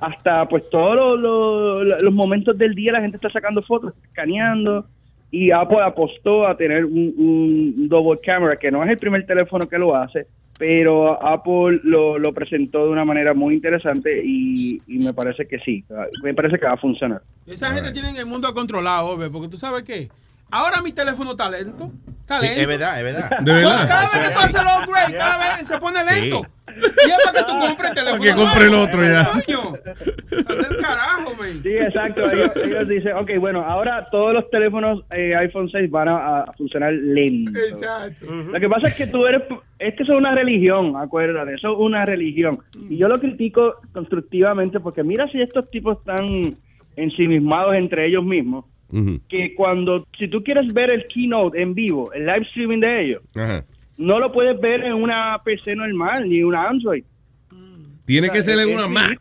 hasta 0.00 0.46
pues 0.48 0.68
todos 0.70 1.18
los, 1.20 1.84
los- 1.86 2.02
los 2.02 2.14
momentos 2.14 2.56
del 2.56 2.74
día 2.74 2.92
la 2.92 3.00
gente 3.00 3.16
está 3.16 3.30
sacando 3.30 3.62
fotos, 3.62 3.94
escaneando. 4.04 4.86
Y 5.30 5.50
Apple 5.50 5.80
apostó 5.82 6.46
a 6.46 6.56
tener 6.56 6.84
un, 6.84 7.12
un 7.18 7.88
double 7.88 8.20
camera, 8.24 8.56
que 8.56 8.70
no 8.70 8.82
es 8.84 8.90
el 8.90 8.96
primer 8.96 9.26
teléfono 9.26 9.68
que 9.68 9.76
lo 9.76 9.94
hace, 9.96 10.26
pero 10.58 11.20
Apple 11.22 11.80
lo, 11.82 12.16
lo 12.18 12.32
presentó 12.32 12.84
de 12.86 12.90
una 12.92 13.04
manera 13.04 13.34
muy 13.34 13.54
interesante 13.54 14.22
y, 14.24 14.80
y 14.86 14.98
me 15.04 15.12
parece 15.12 15.46
que 15.46 15.58
sí, 15.58 15.84
me 16.22 16.32
parece 16.32 16.58
que 16.58 16.64
va 16.66 16.72
a 16.74 16.76
funcionar. 16.78 17.22
Esa 17.46 17.72
gente 17.72 17.90
tiene 17.92 18.16
el 18.18 18.24
mundo 18.26 18.52
controlado, 18.54 19.08
Ove, 19.08 19.28
porque 19.28 19.48
tú 19.48 19.56
sabes 19.56 19.82
qué. 19.82 20.08
Ahora 20.50 20.80
mi 20.82 20.92
teléfono 20.92 21.32
está 21.32 21.48
lento. 21.50 21.90
Está 22.20 22.40
Sí, 22.40 22.46
lento. 22.46 22.60
es 22.60 22.66
verdad, 22.66 22.98
es 22.98 23.04
verdad. 23.04 23.30
De 23.40 23.52
verdad. 23.52 23.88
Cada 23.88 24.02
vez 24.10 24.28
que 24.28 24.34
tú 24.34 24.40
haces 24.40 24.60
el 24.60 24.66
upgrade, 24.82 25.16
cada 25.16 25.38
vez 25.38 25.68
se 25.68 25.78
pone 25.78 25.98
lento. 26.04 26.46
Y 26.76 27.10
es 27.10 27.16
para 27.24 27.38
que 27.38 27.44
tú 27.52 27.58
compres 27.58 27.90
el 27.90 27.94
teléfono. 27.94 28.22
que 28.22 28.34
compre 28.34 28.64
el 28.66 28.74
otro 28.74 29.02
ya. 29.02 29.28
Coño. 29.28 29.78
Carajo, 30.82 31.34
man. 31.38 31.60
Sí, 31.62 31.70
exacto. 31.76 32.30
Ellos, 32.30 32.50
ellos 32.56 32.88
dicen, 32.88 33.12
ok, 33.16 33.30
bueno, 33.38 33.62
ahora 33.64 34.06
todos 34.10 34.34
los 34.34 34.50
teléfonos 34.50 35.02
eh, 35.10 35.34
iPhone 35.36 35.70
6 35.70 35.90
van 35.90 36.08
a, 36.08 36.40
a 36.42 36.52
funcionar 36.52 36.92
lento. 36.92 37.58
Exacto. 37.58 38.26
Lo 38.26 38.60
que 38.60 38.68
pasa 38.68 38.88
es 38.88 38.94
que 38.94 39.06
tú 39.06 39.26
eres, 39.26 39.42
es 39.78 39.94
que 39.94 40.02
eso 40.02 40.12
es 40.12 40.18
una 40.18 40.34
religión, 40.34 40.96
acuérdate, 40.96 41.54
eso 41.54 41.72
es 41.72 41.78
una 41.78 42.04
religión. 42.04 42.58
Y 42.90 42.98
yo 42.98 43.08
lo 43.08 43.18
critico 43.18 43.76
constructivamente 43.92 44.80
porque 44.80 45.02
mira 45.02 45.28
si 45.30 45.40
estos 45.40 45.70
tipos 45.70 45.98
están 45.98 46.56
ensimismados 46.96 47.74
entre 47.76 48.06
ellos 48.06 48.24
mismos, 48.24 48.64
que 49.28 49.54
cuando, 49.54 50.06
si 50.18 50.28
tú 50.28 50.42
quieres 50.42 50.72
ver 50.72 50.90
el 50.90 51.06
keynote 51.08 51.60
en 51.60 51.74
vivo, 51.74 52.12
el 52.12 52.26
live 52.26 52.42
streaming 52.42 52.80
de 52.80 53.02
ellos, 53.04 53.22
Ajá. 53.34 53.64
no 53.98 54.18
lo 54.18 54.30
puedes 54.32 54.58
ver 54.60 54.84
en 54.84 54.94
una 54.94 55.38
PC 55.44 55.74
normal 55.76 56.28
ni 56.28 56.42
una 56.42 56.68
Android. 56.68 57.04
Tiene 58.04 58.28
O 58.28 58.32
que 58.32 58.42
ser 58.42 58.58
en 58.60 58.74
una 58.74 58.86
Mac. 58.86 59.18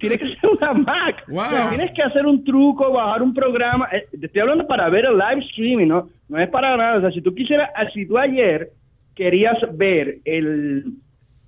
Tiene 0.00 0.18
que 0.18 0.24
ser 0.26 0.50
una 0.58 0.72
Mac. 0.72 1.24
Wow. 1.28 1.38
O 1.38 1.44
sea, 1.44 1.68
tienes 1.68 1.92
que 1.94 2.02
hacer 2.02 2.26
un 2.26 2.42
truco, 2.42 2.90
bajar 2.92 3.22
un 3.22 3.32
programa. 3.34 3.86
Eh, 3.92 4.06
Te 4.18 4.26
estoy 4.26 4.40
hablando 4.40 4.66
para 4.66 4.88
ver 4.88 5.04
el 5.04 5.16
live 5.16 5.44
streaming, 5.50 5.86
¿no? 5.86 6.08
No 6.28 6.38
es 6.40 6.48
para 6.48 6.76
nada. 6.76 6.96
O 6.96 7.00
sea, 7.02 7.10
si 7.12 7.20
tú 7.20 7.34
quisieras, 7.34 7.70
si 7.94 8.06
tú 8.06 8.18
ayer 8.18 8.70
querías 9.14 9.56
ver 9.74 10.18
el, 10.24 10.86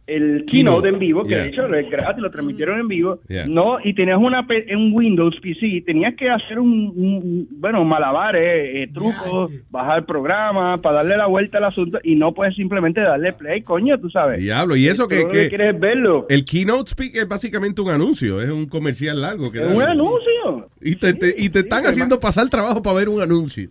el 0.09 0.45
Keynote. 0.47 0.47
keynote 0.47 0.89
en 0.89 0.99
vivo, 0.99 1.23
que 1.23 1.29
Yeah. 1.31 1.43
de 1.43 1.49
hecho 1.51 1.75
es 1.75 1.91
gratis, 1.91 2.23
lo 2.23 2.31
transmitieron 2.31 2.81
en 2.81 2.89
vivo, 2.89 3.21
Yeah. 3.29 3.47
no, 3.47 3.79
y 3.85 3.95
tenías 3.95 4.19
una 4.19 4.47
un 4.77 4.93
Windows 4.95 5.37
PC, 5.43 5.83
tenías 5.85 6.15
que 6.17 6.29
hacer 6.31 6.59
un, 6.59 6.93
un- 6.97 7.49
bueno, 7.61 7.85
malabares, 7.85 8.43
eh, 8.75 8.91
trucos, 8.93 9.53
bajar 9.71 9.99
el 10.01 10.05
programa, 10.07 10.79
para 10.79 10.97
darle 10.97 11.17
la 11.17 11.27
vuelta 11.27 11.59
al 11.59 11.65
asunto, 11.65 11.99
y 12.03 12.15
no 12.17 12.33
puedes 12.33 12.55
simplemente 12.57 13.01
darle 13.01 13.33
play, 13.35 13.63
coño, 13.63 13.99
tú 14.01 14.09
sabes. 14.11 14.41
Diablo, 14.41 14.75
y 14.77 14.87
eso 14.89 15.07
que, 15.09 15.27
que 15.29 15.49
quieres 15.49 15.75
es 15.75 15.81
verlo. 15.81 16.27
el 16.29 16.45
keynote 16.45 16.91
speak 16.91 17.15
es 17.17 17.29
básicamente 17.29 17.81
un 17.83 17.91
anuncio, 17.91 18.41
es 18.41 18.51
un 18.51 18.67
comercial 18.67 19.21
largo. 19.21 19.53
Que 19.53 19.59
Es 19.59 19.65
dan. 19.67 19.77
un 19.77 19.83
anuncio. 19.83 20.69
Y 20.81 20.97
te, 20.97 21.13
te- 21.15 21.35
y 21.37 21.51
te 21.51 21.59
están 21.61 21.85
haciendo 21.87 22.19
pasar 22.19 22.49
trabajo 22.49 22.83
para 22.83 22.97
ver 22.97 23.09
un 23.09 23.21
anuncio. 23.21 23.69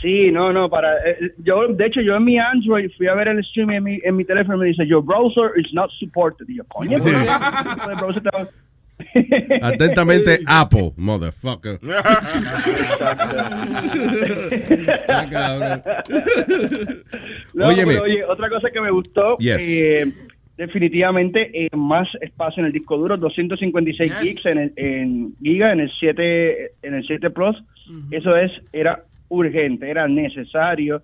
Sí, 0.00 0.30
no, 0.32 0.52
no, 0.52 0.70
para 0.70 0.96
eh, 1.06 1.32
yo 1.38 1.68
de 1.68 1.86
hecho 1.86 2.00
yo 2.00 2.16
en 2.16 2.24
mi 2.24 2.38
Android 2.38 2.90
fui 2.96 3.06
a 3.06 3.14
ver 3.14 3.28
el 3.28 3.44
stream 3.44 3.70
en 3.70 3.84
mi, 3.84 4.00
en 4.02 4.16
mi 4.16 4.24
teléfono 4.24 4.56
y 4.56 4.60
me 4.60 4.66
dice 4.68 4.86
your 4.86 5.04
browser 5.04 5.50
is 5.58 5.72
not 5.74 5.90
supported. 5.98 6.46
Y 6.48 6.56
yo, 6.56 6.64
coño, 6.68 6.96
estaba- 6.96 8.48
Atentamente, 9.62 10.40
Apple, 10.46 10.92
motherfucker. 10.96 11.78
No, 17.54 17.68
Óyeme. 17.68 17.92
pero, 17.94 18.02
oye, 18.04 18.24
otra 18.24 18.48
cosa 18.48 18.70
que 18.70 18.80
me 18.80 18.90
gustó, 18.90 19.36
Yes. 19.38 19.56
eh, 19.60 20.04
definitivamente 20.56 21.50
eh, 21.66 21.68
más 21.76 22.08
espacio 22.20 22.60
en 22.60 22.66
el 22.66 22.72
disco 22.72 22.96
duro, 22.96 23.16
256 23.16 24.12
gigs 24.22 24.46
en 24.46 24.58
el 24.58 24.72
en 24.76 25.34
giga 25.42 25.72
en 25.72 25.80
el 25.80 25.90
7 25.98 26.72
en 26.82 26.94
el 26.94 27.06
7 27.06 27.30
Plus. 27.30 27.56
Eso 28.10 28.36
es 28.36 28.52
era 28.72 29.02
urgente, 29.30 29.90
era 29.90 30.06
necesario 30.06 31.02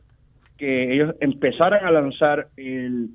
que 0.59 0.95
ellos 0.95 1.15
empezaran 1.21 1.87
a 1.87 1.91
lanzar 1.91 2.49
el 2.57 3.09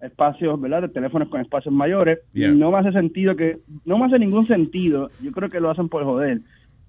espacios, 0.00 0.60
¿verdad? 0.60 0.82
De 0.82 0.88
teléfonos 0.88 1.28
con 1.28 1.40
espacios 1.40 1.74
mayores. 1.74 2.20
Yeah. 2.32 2.52
No 2.52 2.70
me 2.70 2.78
hace 2.78 2.92
sentido 2.92 3.34
que 3.34 3.58
no 3.84 3.98
me 3.98 4.06
hace 4.06 4.18
ningún 4.18 4.46
sentido. 4.46 5.10
Yo 5.20 5.32
creo 5.32 5.50
que 5.50 5.60
lo 5.60 5.70
hacen 5.70 5.88
por 5.88 6.04
joder. 6.04 6.40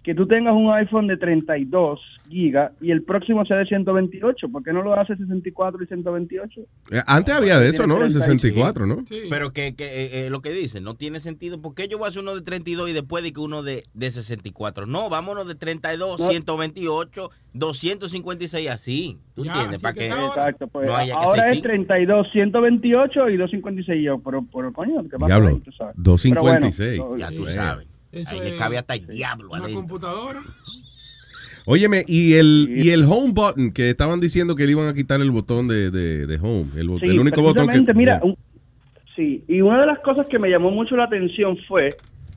Que 0.03 0.15
tú 0.15 0.25
tengas 0.27 0.53
un 0.55 0.71
iPhone 0.71 1.07
de 1.07 1.17
32 1.17 1.99
gigas 2.29 2.71
y 2.79 2.91
el 2.91 3.03
próximo 3.03 3.45
sea 3.45 3.57
de 3.57 3.65
128. 3.65 4.47
¿Por 4.49 4.63
qué 4.63 4.71
no 4.71 4.81
lo 4.81 4.93
hace 4.97 5.15
64 5.15 5.83
y 5.83 5.87
128? 5.87 6.61
Eh, 6.91 7.01
Antes 7.05 7.35
había 7.35 7.59
de 7.59 7.67
eso, 7.69 7.85
¿no? 7.85 7.95
Tiene 7.95 8.09
30 8.11 8.25
y 8.27 8.31
64, 8.31 8.85
¿no? 8.87 9.03
Pero 9.29 9.51
que, 9.51 9.75
que 9.75 9.83
eh, 9.85 10.25
eh, 10.25 10.29
lo 10.29 10.41
que 10.41 10.51
dice, 10.51 10.79
no 10.79 10.95
tiene 10.95 11.19
sentido. 11.19 11.61
¿Por 11.61 11.75
qué 11.75 11.87
yo 11.89 11.97
voy 11.97 12.05
a 12.05 12.09
hacer 12.09 12.21
uno 12.21 12.33
de 12.33 12.41
32 12.41 12.89
y 12.89 12.93
después 12.93 13.23
de 13.23 13.33
que 13.33 13.39
uno 13.41 13.61
de, 13.61 13.83
de 13.93 14.09
64? 14.11 14.85
No, 14.85 15.09
vámonos 15.09 15.47
de 15.47 15.55
32, 15.55 16.19
No. 16.19 16.27
128, 16.29 17.29
256 17.53 18.69
así. 18.69 19.17
¿Tú 19.35 19.43
entiendes? 19.43 19.81
Para 19.81 19.93
que 19.93 20.07
Exacto, 20.07 20.67
pues 20.67 20.87
no 20.87 20.95
haya 20.95 21.13
que 21.19 21.25
ahora 21.25 21.47
es 21.47 21.53
cinco. 21.55 21.63
32, 21.67 22.27
128 22.31 23.29
y 23.29 23.37
256. 23.37 24.03
Yo, 24.05 24.19
pero, 24.19 24.45
pero 24.53 24.71
coño, 24.73 25.03
¿qué 25.03 25.09
pasa 25.17 25.25
Diablo, 25.27 25.49
ahí? 25.49 25.59
Tú 25.59 25.71
sabes. 25.73 25.93
256. 25.97 26.91
Pero 26.99 27.09
bueno, 27.09 27.17
Ya 27.17 27.35
tú 27.35 27.45
Sí. 27.45 27.53
sabes. 27.53 27.87
Eso 28.11 28.29
Ahí 28.31 28.39
le 28.41 28.55
cabe 28.55 28.77
hasta 28.77 28.95
el 28.95 29.05
diablo 29.07 29.49
Una 29.49 29.59
adentro. 29.63 29.81
computadora. 29.81 30.41
Óyeme, 31.65 32.03
y 32.07 32.33
el, 32.33 32.69
y 32.73 32.89
el 32.89 33.03
home 33.03 33.31
button, 33.33 33.71
que 33.71 33.89
estaban 33.91 34.19
diciendo 34.19 34.55
que 34.55 34.65
le 34.65 34.71
iban 34.71 34.87
a 34.87 34.93
quitar 34.93 35.21
el 35.21 35.29
botón 35.29 35.67
de, 35.67 35.91
de, 35.91 36.25
de 36.25 36.35
home, 36.41 36.65
el, 36.77 36.87
Sí, 36.99 37.05
el 37.05 37.19
único 37.19 37.41
botón 37.43 37.67
que... 37.85 37.93
mira, 37.93 38.19
un- 38.23 38.35
sí, 39.15 39.43
y 39.47 39.61
una 39.61 39.81
de 39.81 39.85
las 39.85 39.99
cosas 39.99 40.27
que 40.27 40.39
me 40.39 40.49
llamó 40.49 40.71
mucho 40.71 40.95
la 40.95 41.03
atención 41.03 41.57
fue 41.67 41.89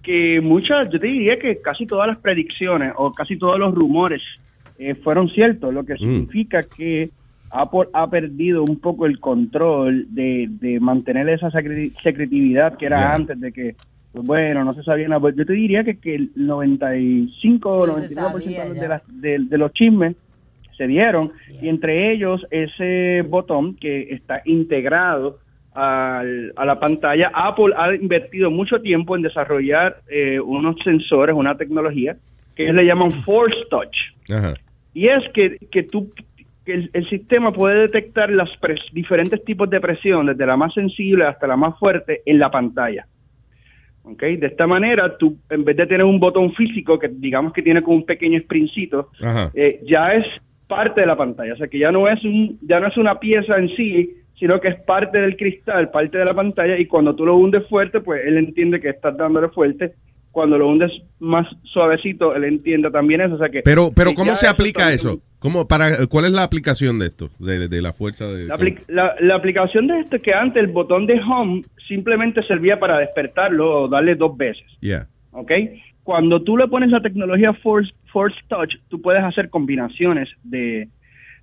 que 0.03 0.41
muchas, 0.43 0.89
yo 0.93 0.99
te 1.01 1.07
diría 1.07 1.39
que 1.39 1.61
casi 1.63 1.87
todas 1.87 2.09
las 2.09 2.19
predicciones 2.19 2.93
o 2.97 3.13
casi 3.13 3.39
todos 3.39 3.59
los 3.59 3.73
rumores 3.75 4.21
eh, 4.79 4.95
fueron 4.97 5.31
ciertos, 5.31 5.73
lo 5.73 5.85
que 5.85 5.97
significa 5.97 6.65
que 6.65 7.09
Apple 7.51 7.89
ha 7.95 8.11
perdido 8.11 8.65
un 8.65 8.81
poco 8.81 9.07
el 9.07 9.21
control 9.21 10.07
de, 10.11 10.49
de 10.61 10.81
mantener 10.81 11.29
esa 11.29 11.51
secre- 11.51 11.93
secretividad 12.03 12.77
que 12.77 12.87
era 12.87 13.15
antes 13.15 13.41
de 13.41 13.53
que, 13.53 13.77
pues, 14.13 14.27
bueno, 14.27 14.65
no 14.65 14.75
se 14.75 14.83
sabía 14.83 15.09
nada. 15.09 15.21
Pues 15.21 15.37
Yo 15.37 15.45
te 15.47 15.53
diría 15.55 15.85
que, 15.85 15.99
que 15.99 16.15
el 16.15 16.31
95 16.37 17.69
o 17.69 17.87
Sí, 18.01 18.09
se 18.09 18.15
99% 18.15 18.21
sabía 18.31 18.65
de, 18.81 18.89
las- 18.89 19.03
de- 19.09 19.39
de 19.41 19.59
los 19.59 19.73
chismes 19.73 20.17
se 20.77 20.87
dieron 20.87 21.33
y 21.61 21.69
entre 21.69 22.11
ellos 22.13 22.47
ese 22.51 23.23
botón 23.29 23.77
que 23.77 24.09
está 24.15 24.41
integrado 24.47 25.39
al- 25.75 26.53
a 26.57 26.65
la 26.65 26.81
pantalla. 26.81 27.31
Apple 27.35 27.75
ha 27.77 27.95
invertido 27.95 28.51
mucho 28.51 28.81
tiempo 28.81 29.15
en 29.17 29.23
desarrollar 29.23 29.99
eh, 30.09 30.41
unos 30.41 30.77
sensores, 30.83 31.35
una 31.37 31.57
tecnología 31.57 32.17
que 32.57 32.65
ellos 32.65 32.77
le 32.77 32.85
llaman 32.87 33.13
Force 33.23 33.57
Touch. 33.71 33.97
Ajá. 34.31 34.55
Y 34.95 35.09
es 35.09 35.23
que, 35.33 35.59
que 35.71 35.83
tú 35.85 36.11
que 36.65 36.75
el, 36.75 36.91
el 36.93 37.09
sistema 37.09 37.53
puede 37.53 37.81
detectar 37.83 38.31
las 38.31 38.49
pres- 38.61 38.91
diferentes 38.93 39.43
tipos 39.45 39.69
de 39.69 39.81
presión, 39.81 40.27
desde 40.27 40.47
la 40.47 40.57
más 40.57 40.73
sensible 40.75 41.25
hasta 41.25 41.47
la 41.47 41.57
más 41.57 41.79
fuerte, 41.79 42.21
en 42.27 42.39
la 42.39 42.51
pantalla. 42.51 43.07
¿Ok? 44.05 44.23
De 44.23 44.47
esta 44.47 44.67
manera, 44.67 45.17
tú, 45.17 45.37
en 45.49 45.65
vez 45.65 45.77
de 45.77 45.87
tener 45.87 46.05
un 46.05 46.19
botón 46.19 46.53
físico 46.55 46.99
que 46.99 47.09
digamos 47.09 47.53
que 47.53 47.63
tiene 47.63 47.83
como 47.83 47.97
un 47.97 48.07
pequeño 48.07 48.41
sprincito, 48.41 49.11
eh, 49.55 49.81
ya 49.85 50.09
es 50.09 50.27
parte 50.67 51.03
de 51.03 51.07
la 51.07 51.17
pantalla. 51.17 51.55
O 51.55 51.57
sea 51.57 51.69
que 51.69 51.79
ya 51.79 51.93
no 51.93 52.09
es 52.09 52.23
un, 52.25 52.59
ya 52.63 52.81
no 52.81 52.89
es 52.89 52.97
una 52.97 53.21
pieza 53.21 53.57
en 53.57 53.69
sí, 53.77 54.17
sino 54.39 54.61
que 54.61 54.69
es 54.69 54.81
parte 54.81 55.21
del 55.21 55.37
cristal, 55.37 55.91
parte 55.91 56.19
de 56.19 56.25
la 56.25 56.35
pantalla, 56.35 56.77
y 56.79 56.87
cuando 56.87 57.15
tú 57.15 57.25
lo 57.25 57.37
hundes 57.37 57.67
fuerte, 57.69 58.01
pues 58.01 58.23
él 58.27 58.39
entiende 58.39 58.81
que 58.81 58.89
estás 58.89 59.17
dándole 59.17 59.49
fuerte. 59.49 59.93
Cuando 60.33 60.57
lo 60.57 60.67
hundes 60.67 60.91
más 61.21 61.47
suavecito, 61.63 62.35
él 62.35 62.45
entiende 62.45 62.91
también 62.91 63.21
eso. 63.21 63.35
O 63.35 63.39
sea 63.39 63.51
que 63.51 63.63
Pero, 63.63 63.93
pero 63.95 64.15
¿cómo 64.15 64.35
se 64.35 64.49
aplica 64.49 64.93
eso? 64.93 65.21
¿Cómo, 65.43 65.67
para, 65.67 66.07
¿Cuál 66.07 66.27
es 66.27 66.33
la 66.33 66.45
aplicación 66.45 66.99
de 67.01 67.07
esto? 67.07 67.29
De, 67.41 67.69
de 67.69 67.83
la 67.83 67.93
fuerza 67.93 68.27
de... 68.29 68.47
La, 68.47 68.57
apli- 68.57 68.79
la- 68.87 69.17
la 69.21 69.35
aplicación 69.35 69.89
de 69.89 69.99
esto 70.01 70.17
es 70.17 70.23
que 70.23 70.33
antes 70.33 70.63
el 70.63 70.69
botón 70.71 71.07
de 71.07 71.21
home 71.21 71.63
simplemente 71.89 72.43
servía 72.45 72.79
para 72.79 72.99
despertarlo 72.99 73.83
o 73.83 73.89
darle 73.89 74.15
dos 74.15 74.37
veces. 74.37 74.65
Yeah. 74.81 75.09
¿ok? 75.33 75.51
Cuando 76.05 76.43
tú 76.43 76.57
le 76.57 76.69
pones 76.69 76.91
la 76.91 77.01
tecnología 77.01 77.53
Force, 77.55 77.93
Force 78.13 78.37
Touch, 78.49 78.73
tú 78.89 79.03
puedes 79.03 79.23
hacer 79.23 79.51
combinaciones 79.51 80.29
de, 80.45 80.89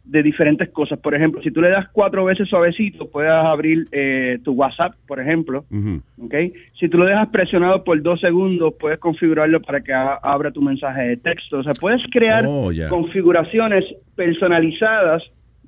de 0.10 0.24
diferentes 0.24 0.70
cosas. 0.70 0.98
Por 1.00 1.14
ejemplo, 1.14 1.42
si 1.44 1.52
tú 1.52 1.62
le 1.62 1.70
das 1.70 1.88
cuatro 1.92 2.26
veces 2.26 2.48
suavecito, 2.50 3.10
puedes 3.10 3.32
abrir 3.32 3.86
eh, 3.92 4.40
tu 4.44 4.54
WhatsApp, 4.54 4.94
por 5.08 5.20
ejemplo. 5.20 5.66
Ujú. 5.72 6.02
¿ok? 6.26 6.34
Si 6.80 6.90
tú 6.90 6.98
lo 6.98 7.06
dejas 7.06 7.28
presionado 7.30 7.84
por 7.84 8.02
dos 8.02 8.20
segundos, 8.20 8.74
puedes 8.80 8.98
configurarlo 9.00 9.62
para 9.62 9.82
que 9.82 9.94
abra 9.94 10.52
tu 10.52 10.62
mensaje 10.62 11.02
de 11.10 11.18
texto. 11.18 11.60
O 11.60 11.64
sea, 11.64 11.74
puedes 11.74 12.02
crear 12.12 12.44
Oh, 12.48 12.72
configuraciones 12.90 13.86
personalizadas 14.16 15.24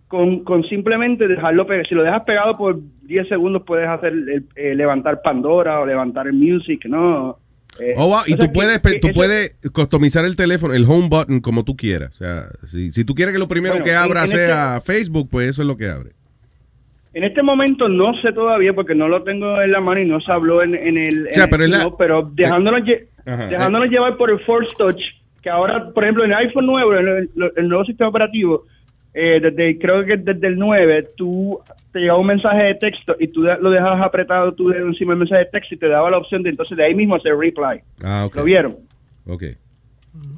con, 0.08 0.44
con 0.44 0.64
simplemente 0.64 1.28
dejarlo 1.28 1.66
pegado. 1.66 1.86
Si 1.88 1.96
lo 1.96 2.04
dejas 2.04 2.24
pegado 2.24 2.58
por 2.58 2.80
10 3.04 3.28
segundos, 3.28 3.64
puedes 3.66 3.88
hacer 3.88 4.12
el- 4.14 4.46
eh, 4.56 4.76
levantar 4.76 5.22
Pandora 5.24 5.80
o 5.80 5.86
levantar 5.86 6.28
el 6.28 6.34
Music, 6.34 6.86
¿no? 6.86 7.38
Eh, 7.80 7.94
Oh, 7.98 8.08
wow. 8.08 8.20
Y 8.26 8.32
sea 8.34 8.38
tú 8.38 8.54
puedes, 8.54 8.80
que 8.80 9.00
tú 9.00 9.08
eso- 9.08 9.16
puedes 9.16 9.56
customizar 9.74 10.26
el 10.26 10.36
teléfono, 10.36 10.74
el 10.74 10.86
home 10.86 11.08
button, 11.10 11.40
como 11.40 11.64
tú 11.64 11.76
quieras. 11.76 12.12
O 12.16 12.18
sea, 12.18 12.46
si, 12.68 12.92
si 12.92 13.04
tú 13.06 13.16
quieres 13.16 13.34
que 13.34 13.40
lo 13.40 13.48
primero 13.48 13.76
Bueno, 13.76 13.86
que 13.86 13.96
abra 13.96 14.28
sea 14.28 14.82
Facebook, 14.82 15.30
pues 15.32 15.48
eso 15.50 15.62
es 15.62 15.68
lo 15.68 15.78
que 15.78 15.88
abre. 15.90 16.12
En 17.14 17.24
este 17.26 17.44
momento 17.44 17.90
no 17.90 18.14
sé 18.22 18.32
todavía 18.32 18.74
porque 18.74 18.96
no 18.96 19.08
lo 19.10 19.24
tengo 19.24 19.62
en 19.62 19.72
la 19.72 19.82
mano 19.82 20.00
y 20.00 20.06
no 20.06 20.22
se 20.22 20.32
habló 20.32 20.64
en, 20.64 20.76
en 20.76 20.98
el. 20.98 21.28
sea, 21.34 21.44
el 21.46 21.50
pero 21.50 21.64
es 21.66 21.70
la- 21.70 21.98
pero 21.98 22.30
dejándonos, 22.34 22.82
lle- 22.82 23.08
Ajá, 23.26 23.48
dejándonos 23.48 23.90
llevar 23.90 24.16
por 24.18 24.30
el 24.32 24.40
Force 24.42 24.72
Touch, 24.78 25.02
que 25.42 25.50
ahora, 25.50 25.90
por 25.94 26.04
ejemplo, 26.04 26.24
en 26.24 26.32
el 26.32 26.38
iPhone 26.38 26.66
nuevo, 26.68 26.94
en 26.96 27.08
el, 27.08 27.30
el 27.58 27.68
nuevo 27.68 27.84
sistema 27.84 28.10
operativo, 28.10 28.66
eh, 29.14 29.40
desde 29.42 29.78
creo 29.78 30.06
que 30.06 30.18
desde 30.18 30.48
el 30.48 30.58
9, 30.58 31.10
tú 31.18 31.60
te 31.92 32.00
llegaba 32.00 32.20
un 32.20 32.28
mensaje 32.28 32.64
de 32.64 32.76
texto 32.76 33.16
y 33.20 33.28
tú 33.28 33.42
lo 33.42 33.70
dejabas 33.70 34.02
apretado 34.02 34.54
tu 34.54 34.70
dedo 34.70 34.88
encima 34.88 35.12
del 35.12 35.20
mensaje 35.20 35.46
de 35.46 35.52
texto 35.52 35.76
y 35.76 35.78
te 35.78 35.88
daba 35.88 36.10
la 36.10 36.18
opción 36.18 36.44
de 36.44 36.50
entonces 36.50 36.78
de 36.78 36.86
ahí 36.86 36.96
mismo 36.96 37.16
hacer 37.16 37.36
reply. 37.36 37.82
Ah, 38.04 38.26
ok. 38.26 38.36
¿Lo 38.36 38.44
vieron? 38.44 38.78
Ok. 39.26 39.44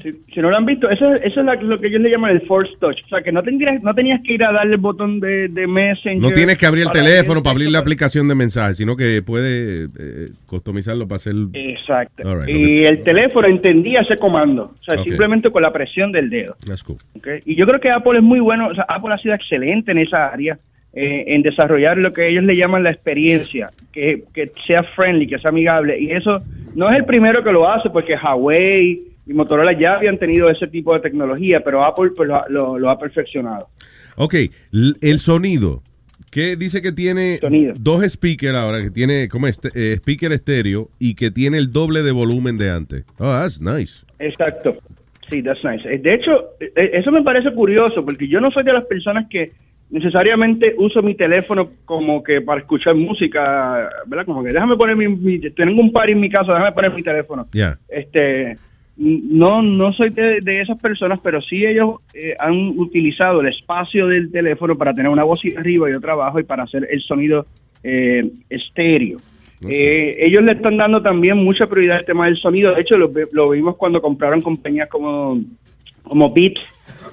Si, 0.03 0.11
si 0.31 0.39
no 0.39 0.51
lo 0.51 0.57
han 0.57 0.67
visto, 0.67 0.87
eso, 0.87 1.11
eso 1.15 1.39
es 1.39 1.45
la- 1.45 1.55
lo 1.55 1.79
que 1.79 1.87
ellos 1.87 1.99
le 2.01 2.11
llaman 2.11 2.29
el 2.29 2.41
Force 2.41 2.73
Touch. 2.79 2.97
O 3.05 3.07
sea, 3.07 3.21
que 3.23 3.31
no 3.31 3.41
tendrías, 3.41 3.81
no 3.81 3.95
tenías 3.95 4.21
que 4.21 4.33
ir 4.33 4.43
a 4.43 4.51
darle 4.51 4.73
el 4.75 4.79
botón 4.79 5.19
de, 5.19 5.47
de 5.47 5.65
Messenger. 5.65 6.21
No 6.21 6.29
tienes 6.31 6.59
que 6.59 6.67
abrir 6.67 6.83
el 6.83 6.91
teléfono 6.91 7.41
para 7.41 7.53
abrir 7.53 7.71
la 7.71 7.79
aplicación 7.79 8.27
de 8.27 8.35
mensajes, 8.35 8.77
sino 8.77 8.95
que 8.95 9.23
puede 9.23 9.85
eh, 9.85 10.29
customizarlo 10.45 11.07
para 11.07 11.15
hacer... 11.15 11.33
Exacto. 11.53 12.35
Right, 12.41 12.55
y 12.55 12.83
el 12.85 13.01
teléfono 13.03 13.47
entendía 13.47 14.01
ese 14.01 14.17
comando, 14.17 14.75
o 14.79 14.83
sea, 14.83 15.01
simplemente 15.03 15.49
con 15.49 15.63
la 15.63 15.73
presión 15.73 16.11
del 16.11 16.29
dedo. 16.29 16.55
That's. 16.67 16.85
Y 17.45 17.55
yo 17.55 17.65
creo 17.65 17.79
que 17.79 17.89
Apple 17.89 18.17
es 18.17 18.23
muy 18.23 18.41
bueno, 18.41 18.67
o 18.67 18.75
sea, 18.75 18.85
Apple 18.87 19.13
ha 19.13 19.17
sido 19.17 19.33
excelente 19.33 19.91
en 19.91 19.97
esa 19.97 20.27
área, 20.27 20.59
eh, 20.93 21.23
en 21.27 21.41
desarrollar 21.41 21.97
lo 21.97 22.13
que 22.13 22.27
ellos 22.27 22.43
le 22.43 22.55
llaman 22.55 22.83
la 22.83 22.91
experiencia, 22.91 23.71
que, 23.91 24.25
que 24.33 24.51
sea 24.67 24.83
friendly, 24.83 25.25
que 25.25 25.39
sea 25.39 25.49
amigable. 25.49 25.99
Y 25.99 26.11
eso 26.11 26.43
no 26.75 26.91
es 26.91 26.97
el 26.99 27.05
primero 27.05 27.43
que 27.43 27.51
lo 27.51 27.67
hace, 27.67 27.89
porque 27.89 28.15
Huawei 28.15 29.01
y 29.25 29.33
Motorola 29.33 29.71
ya 29.77 29.93
habían 29.95 30.17
tenido 30.17 30.49
ese 30.49 30.67
tipo 30.67 30.93
de 30.93 30.99
tecnología, 30.99 31.61
pero 31.63 31.83
Apple 31.83 32.11
pues, 32.15 32.27
lo, 32.27 32.35
ha- 32.35 32.45
lo- 32.49 32.77
lo 32.79 32.89
ha 32.89 32.97
perfeccionado. 32.99 33.69
Ok, 34.17 34.35
el 35.01 35.19
sonido. 35.19 35.81
Que 36.31 36.55
dice 36.55 36.81
que 36.81 36.91
tiene 36.91 37.39
dos 37.79 38.03
speakers 38.09 38.55
ahora, 38.55 38.81
que 38.81 38.89
tiene 38.89 39.29
como 39.29 39.45
este, 39.45 39.69
eh, 39.75 39.93
speaker 39.97 40.31
estéreo 40.31 40.89
y 40.97 41.13
que 41.13 41.29
tiene 41.29 41.59
el 41.59 41.71
doble 41.71 42.01
de 42.01 42.11
volumen 42.11 42.57
de 42.57 42.71
antes. 42.71 43.05
Oh, 43.19 43.25
that's 43.25 43.61
nice. 43.61 44.03
Exacto. 44.17 44.77
Sí, 45.29 45.43
that's 45.43 45.63
nice. 45.63 45.87
Eh, 45.87 45.99
De 45.99 46.15
hecho, 46.15 46.31
eh, 46.59 46.89
eso 46.93 47.11
me 47.11 47.21
parece 47.21 47.51
curioso 47.53 48.03
porque 48.03 48.27
yo 48.27 48.41
no 48.41 48.49
soy 48.49 48.63
de 48.63 48.73
las 48.73 48.83
personas 48.85 49.27
que 49.29 49.51
necesariamente 49.91 50.73
uso 50.77 51.03
mi 51.03 51.13
teléfono 51.15 51.69
como 51.85 52.23
que 52.23 52.41
para 52.41 52.61
escuchar 52.61 52.95
música, 52.95 53.89
¿verdad? 54.07 54.25
Como 54.25 54.43
que 54.43 54.49
déjame 54.51 54.75
poner 54.75 54.95
mi, 54.95 55.07
mi- 55.07 55.39
tengo 55.51 55.79
un 55.81 55.91
par 55.91 56.09
en 56.09 56.19
mi 56.19 56.29
casa, 56.31 56.51
déjame 56.53 56.71
poner 56.71 56.93
mi 56.93 57.03
teléfono. 57.03 57.47
Yeah. 57.53 57.77
Este, 57.87 58.57
no, 58.95 59.61
no 59.61 59.91
soy 59.93 60.11
de, 60.11 60.41
de 60.41 60.61
esas 60.61 60.79
personas, 60.79 61.19
pero 61.23 61.41
sí 61.41 61.65
ellos 61.65 61.95
eh, 62.13 62.35
han 62.39 62.77
utilizado 62.77 63.41
el 63.41 63.47
espacio 63.47 64.07
del 64.07 64.31
teléfono 64.31 64.75
para 64.75 64.93
tener 64.93 65.09
una 65.09 65.23
bocina 65.23 65.59
arriba 65.59 65.89
y 65.89 65.93
otra 65.93 66.13
abajo 66.13 66.39
y 66.39 66.43
para 66.43 66.63
hacer 66.63 66.87
el 66.91 67.01
sonido 67.01 67.45
eh, 67.83 68.29
estéreo. 68.49 69.17
Eh, 69.67 70.17
ellos 70.19 70.43
le 70.43 70.53
están 70.53 70.77
dando 70.77 71.01
también 71.01 71.37
mucha 71.43 71.67
prioridad 71.67 71.97
al 71.97 72.05
tema 72.05 72.25
del 72.25 72.37
sonido. 72.37 72.73
De 72.73 72.81
hecho, 72.81 72.97
lo, 72.97 73.11
lo 73.31 73.49
vimos 73.51 73.77
cuando 73.77 74.01
compraron 74.01 74.41
compañías 74.41 74.89
como, 74.89 75.41
como 76.03 76.33
Beats, 76.33 76.61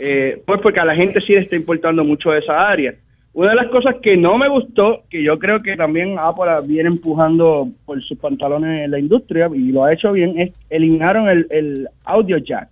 eh, 0.01 0.43
pues 0.45 0.61
porque 0.61 0.81
a 0.81 0.85
la 0.85 0.95
gente 0.95 1.21
sí 1.21 1.33
le 1.33 1.41
está 1.41 1.57
importando 1.57 2.05
mucho 2.05 2.35
esa 2.35 2.69
área. 2.69 2.95
Una 3.33 3.51
de 3.51 3.57
las 3.57 3.69
cosas 3.69 3.97
que 4.03 4.17
no 4.17 4.37
me 4.39 4.49
gustó, 4.49 5.05
que 5.09 5.23
yo 5.23 5.39
creo 5.39 5.63
que 5.63 5.77
también 5.77 6.17
Apple 6.19 6.47
viene 6.67 6.89
empujando 6.89 7.69
por 7.87 8.03
sus 8.03 8.19
pantalones 8.19 8.85
en 8.85 8.91
la 8.91 8.99
industria 8.99 9.49
y 9.55 9.71
lo 9.71 9.85
ha 9.85 9.93
hecho 9.93 10.13
bien, 10.13 10.39
es 10.39 10.51
eliminaron 10.69 11.29
el, 11.29 11.47
el 11.51 11.89
audio 12.05 12.39
jack. 12.39 12.69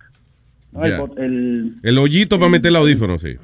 ¿no? 0.73 0.83
El 0.85 0.91
el- 1.17 1.73
El 1.81 1.97
hoyito 1.97 2.37
para 2.37 2.51
meter 2.51 2.69
el 2.69 2.75
audífono, 2.75 3.17
sí. 3.17 3.35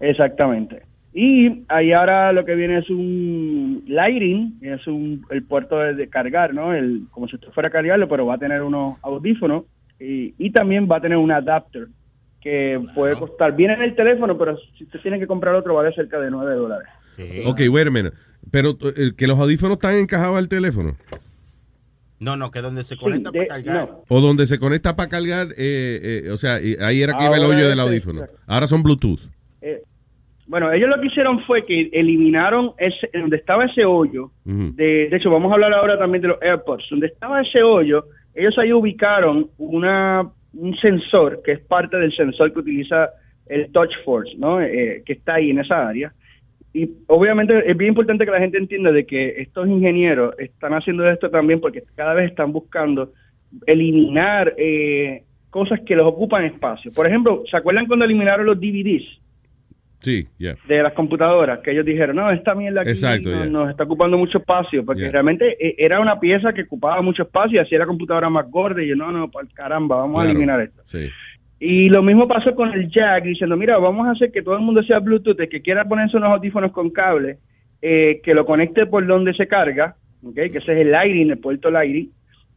Exactamente. 0.00 0.82
Y 1.12 1.62
ahí 1.68 1.92
ahora 1.92 2.32
lo 2.32 2.44
que 2.44 2.54
viene 2.56 2.78
es 2.78 2.90
un 2.90 3.84
lighting, 3.86 4.58
es 4.62 4.84
un, 4.86 5.24
el 5.30 5.44
puerto 5.44 5.78
de, 5.78 5.94
de 5.94 6.08
cargar, 6.08 6.52
¿no? 6.52 6.74
El, 6.74 7.02
como 7.12 7.28
si 7.28 7.36
usted 7.36 7.48
fuera 7.50 7.68
a 7.68 7.72
cargarlo, 7.72 8.08
pero 8.08 8.26
va 8.26 8.34
a 8.34 8.38
tener 8.38 8.62
unos 8.62 8.96
audífonos 9.02 9.64
y, 10.00 10.34
y 10.38 10.50
también 10.50 10.88
va 10.90 10.96
a 10.96 11.00
tener 11.00 11.18
un 11.18 11.30
adapter 11.30 11.86
que 12.44 12.78
puede 12.94 13.16
costar, 13.16 13.56
viene 13.56 13.72
en 13.74 13.82
el 13.82 13.96
teléfono, 13.96 14.36
pero 14.38 14.56
si 14.78 14.84
usted 14.84 15.00
tiene 15.00 15.18
que 15.18 15.26
comprar 15.26 15.54
otro 15.56 15.74
vale 15.74 15.92
cerca 15.94 16.20
de 16.20 16.30
9 16.30 16.54
dólares. 16.54 16.86
Ok, 17.46 17.62
wait 17.70 17.86
a 17.88 17.90
minute. 17.90 18.16
Pero 18.50 18.76
eh, 18.96 19.12
que 19.16 19.26
los 19.26 19.38
audífonos 19.38 19.76
están 19.78 19.94
encajados 19.96 20.36
al 20.36 20.48
teléfono. 20.48 20.94
No, 22.20 22.36
no, 22.36 22.50
que 22.50 22.60
donde 22.60 22.84
se 22.84 22.96
conecta 22.96 23.30
de- 23.30 23.46
para 23.46 23.62
cargar. 23.62 23.90
O 24.08 24.20
donde 24.20 24.46
se 24.46 24.58
conecta 24.58 24.94
para 24.94 25.08
cargar, 25.08 25.48
eh, 25.56 26.22
eh, 26.26 26.30
o 26.30 26.38
sea, 26.38 26.54
ahí 26.56 27.02
era 27.02 27.16
que 27.16 27.24
iba 27.24 27.36
el 27.36 27.44
hoyo 27.44 27.68
del 27.68 27.80
audífono. 27.80 28.20
exacto. 28.20 28.40
Ahora 28.46 28.66
son 28.66 28.82
Bluetooth. 28.82 29.20
Eh, 29.60 29.82
bueno, 30.46 30.70
ellos 30.72 30.88
lo 30.90 31.00
que 31.00 31.06
hicieron 31.08 31.40
fue 31.40 31.62
que 31.62 31.88
eliminaron 31.92 32.72
ese, 32.78 33.08
donde 33.18 33.36
estaba 33.38 33.64
ese 33.64 33.84
hoyo, 33.84 34.30
de, 34.44 35.08
de 35.10 35.16
hecho 35.16 35.30
vamos 35.30 35.50
a 35.50 35.54
hablar 35.54 35.72
ahora 35.72 35.98
también 35.98 36.20
de 36.22 36.28
los 36.28 36.42
AirPods, 36.42 36.84
donde 36.90 37.06
estaba 37.06 37.40
ese 37.40 37.62
hoyo, 37.62 38.04
ellos 38.34 38.54
ahí 38.58 38.72
ubicaron 38.72 39.48
una, 39.58 40.30
un 40.56 40.76
sensor 40.76 41.42
que 41.44 41.52
es 41.52 41.60
parte 41.60 41.96
del 41.96 42.14
sensor 42.14 42.52
que 42.52 42.60
utiliza 42.60 43.10
el 43.46 43.70
Touch 43.72 43.92
Force, 44.04 44.34
¿no? 44.36 44.60
Eh, 44.60 45.02
que 45.04 45.14
está 45.14 45.34
ahí 45.34 45.50
en 45.50 45.58
esa 45.58 45.88
área. 45.88 46.12
Y 46.72 46.90
obviamente 47.06 47.70
es 47.70 47.76
bien 47.76 47.90
importante 47.90 48.24
que 48.24 48.30
la 48.30 48.40
gente 48.40 48.58
entienda 48.58 48.90
de 48.90 49.06
que 49.06 49.40
estos 49.40 49.68
ingenieros 49.68 50.34
están 50.38 50.74
haciendo 50.74 51.08
esto 51.08 51.30
también 51.30 51.60
porque 51.60 51.84
cada 51.94 52.14
vez 52.14 52.30
están 52.30 52.52
buscando 52.52 53.12
eliminar 53.66 54.54
eh, 54.56 55.22
cosas 55.50 55.80
que 55.86 55.94
los 55.94 56.06
ocupan 56.06 56.44
espacio. 56.44 56.90
Por 56.92 57.06
ejemplo, 57.06 57.44
¿se 57.48 57.56
acuerdan 57.56 57.86
cuando 57.86 58.04
eliminaron 58.04 58.44
los 58.44 58.58
DVDs? 58.58 59.20
Sí, 60.04 60.26
de 60.38 60.82
las 60.82 60.92
computadoras, 60.92 61.60
que 61.60 61.70
ellos 61.72 61.84
dijeron, 61.84 62.16
no, 62.16 62.30
esta 62.30 62.54
mierda 62.54 62.82
aquí 62.82 62.90
Exacto, 62.90 63.30
no- 63.30 63.44
ya. 63.44 63.50
nos 63.50 63.70
está 63.70 63.84
ocupando 63.84 64.18
mucho 64.18 64.38
espacio, 64.38 64.84
porque 64.84 65.10
realmente 65.10 65.56
eh, 65.58 65.74
era 65.78 66.00
una 66.00 66.20
pieza 66.20 66.52
que 66.52 66.62
ocupaba 66.62 67.00
mucho 67.02 67.22
espacio 67.24 67.56
y 67.58 67.62
hacía 67.64 67.78
la 67.78 67.86
computadora 67.86 68.28
más 68.30 68.50
gorda 68.50 68.82
y 68.82 68.88
yo, 68.88 68.96
no, 68.96 69.10
no, 69.10 69.30
caramba, 69.54 69.96
vamos 69.96 70.22
a 70.22 70.30
eliminar 70.30 70.60
esto. 70.60 70.82
Sí. 70.86 71.08
Y 71.58 71.88
lo 71.88 72.02
mismo 72.02 72.28
pasó 72.28 72.54
con 72.54 72.72
el 72.74 72.90
jack, 72.90 73.24
diciendo, 73.24 73.56
mira, 73.56 73.78
vamos 73.78 74.06
a 74.06 74.10
hacer 74.10 74.30
que 74.30 74.42
todo 74.42 74.56
el 74.56 74.60
mundo 74.62 74.82
sea 74.82 74.98
Bluetooth, 74.98 75.40
el 75.40 75.48
que 75.48 75.62
quiera 75.62 75.84
ponerse 75.84 76.16
unos 76.16 76.30
audífonos 76.32 76.72
con 76.72 76.90
cable, 76.90 77.38
eh, 77.80 78.20
que 78.22 78.34
lo 78.34 78.44
conecte 78.44 78.86
por 78.86 79.06
donde 79.06 79.32
se 79.34 79.46
carga, 79.46 79.96
¿ok? 80.22 80.34
que 80.34 80.58
ese 80.58 80.72
es 80.72 80.78
el 80.80 80.90
Lightning, 80.90 81.30
el 81.30 81.38
puerto 81.38 81.70
Lightning. 81.70 82.10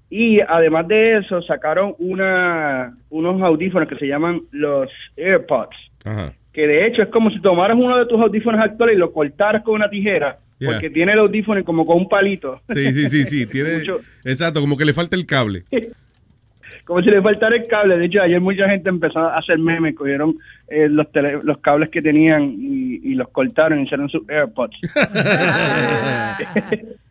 Y 0.10 0.40
además 0.40 0.88
de 0.88 1.18
eso, 1.18 1.42
sacaron 1.42 1.94
una, 2.00 2.96
unos 3.10 3.42
audífonos 3.42 3.88
que 3.90 3.96
se 3.98 4.08
llaman 4.08 4.42
los 4.52 4.90
AirPods 5.18 5.76
Ajá. 6.06 6.34
Que 6.58 6.66
de 6.66 6.88
hecho 6.88 7.04
es 7.04 7.10
como 7.10 7.30
si 7.30 7.40
tomaras 7.40 7.78
uno 7.80 8.00
de 8.00 8.08
tus 8.08 8.20
audífonos 8.20 8.60
actuales 8.60 8.96
y 8.96 9.00
lo 9.00 9.14
cortaras 9.14 9.62
con 9.62 9.76
una 9.76 9.92
tijera, 9.92 10.40
Yeah. 10.60 10.72
porque 10.72 10.90
tiene 10.90 11.12
el 11.12 11.20
audífono 11.20 11.64
como 11.64 11.86
con 11.86 11.98
un 11.98 12.10
palito, 12.10 12.60
Sí, 12.74 12.92
sí, 12.92 13.10
sí, 13.10 13.26
sí. 13.26 13.46
Tiene, 13.52 13.78
Mucho- 13.78 14.00
exacto, 14.26 14.60
como 14.60 14.76
que 14.76 14.86
le 14.86 14.94
falta 14.94 15.16
el 15.16 15.28
cable. 15.28 15.66
como 16.84 17.04
si 17.04 17.12
le 17.12 17.22
faltara 17.22 17.58
el 17.58 17.68
cable. 17.68 17.96
De 18.00 18.06
hecho, 18.06 18.24
ayer 18.24 18.42
mucha 18.42 18.68
gente 18.68 18.90
empezó 18.90 19.20
a 19.20 19.38
hacer 19.38 19.60
memes, 19.60 19.94
cogieron 19.96 20.36
eh, 20.68 20.88
los, 20.90 21.12
tele- 21.12 21.42
los 21.44 21.60
cables 21.60 21.90
que 21.92 22.02
tenían 22.02 22.56
y, 22.58 23.02
y 23.04 23.14
los 23.14 23.30
cortaron 23.30 23.82
y 23.82 23.84
hicieron 23.84 24.10
sus 24.10 24.28
AirPods. 24.28 24.76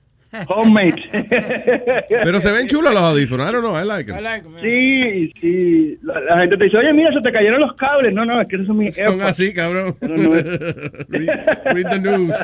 Homemade. 0.48 1.02
Pero 2.08 2.40
se 2.40 2.52
ven 2.52 2.66
chulos 2.66 2.92
los 2.92 3.02
audífonos. 3.02 3.48
I 3.48 3.52
don't 3.52 3.62
know, 3.64 3.76
I 3.80 3.84
like 3.84 4.12
them. 4.12 4.20
Sí, 4.62 5.32
sí. 5.40 5.98
La, 6.02 6.20
la 6.20 6.40
gente 6.40 6.56
te 6.56 6.64
dice, 6.64 6.76
oye, 6.76 6.92
mira, 6.92 7.12
se 7.12 7.20
te 7.20 7.32
cayeron 7.32 7.60
los 7.60 7.74
cables. 7.76 8.12
No, 8.12 8.24
no, 8.24 8.40
es 8.40 8.48
que 8.48 8.56
esos 8.56 8.66
son 8.66 8.78
mis 8.78 8.94
Son 8.94 9.04
AirPods. 9.06 9.24
así, 9.24 9.54
cabrón. 9.54 9.96
No, 10.00 10.08
no 10.16 10.30
read, 11.08 11.58
read 11.72 11.90
the 11.90 11.98
news. 12.00 12.34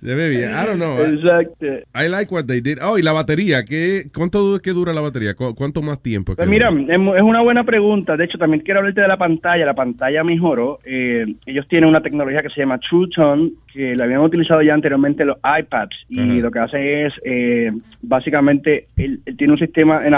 Se 0.00 0.14
ve 0.14 0.30
bien. 0.30 0.50
I 0.52 0.66
don't 0.66 0.76
know. 0.76 0.98
Exacto. 0.98 1.66
I 1.94 2.08
like 2.08 2.32
what 2.34 2.44
they 2.46 2.60
did. 2.60 2.78
Oh, 2.82 2.98
y 2.98 3.02
la 3.02 3.12
batería. 3.12 3.64
¿qué, 3.64 4.04
¿Cuánto 4.14 4.58
que 4.62 4.70
dura 4.72 4.92
la 4.92 5.00
batería? 5.02 5.34
¿Cu- 5.34 5.54
¿Cuánto 5.54 5.82
más 5.82 6.02
tiempo? 6.02 6.34
Pues 6.34 6.48
mira, 6.48 6.70
dura? 6.70 7.16
es 7.16 7.22
una 7.22 7.42
buena 7.42 7.64
pregunta. 7.64 8.16
De 8.16 8.24
hecho, 8.24 8.38
también 8.38 8.62
quiero 8.62 8.80
hablarte 8.80 9.02
de 9.02 9.08
la 9.08 9.18
pantalla. 9.18 9.66
La 9.66 9.74
pantalla 9.74 10.24
mejoró. 10.24 10.78
Eh, 10.84 11.26
ellos 11.46 11.66
tienen 11.68 11.88
una 11.90 12.00
tecnología 12.00 12.42
que 12.42 12.48
se 12.48 12.60
llama 12.60 12.78
True 12.78 13.08
Tone, 13.14 13.50
que 13.72 13.94
la 13.94 14.04
habían 14.04 14.20
utilizado 14.20 14.62
ya 14.62 14.72
anteriormente 14.74 15.24
los 15.24 15.36
iPads. 15.38 15.96
Y 16.08 16.40
lo 16.40 16.50
que 16.50 16.58
hace 16.60 17.06
es, 17.06 17.12
eh, 17.24 17.70
básicamente, 18.00 18.86
él, 18.96 19.20
él 19.26 19.36
tiene 19.36 19.52
un 19.52 19.58
sistema, 19.58 20.02
en- 20.06 20.14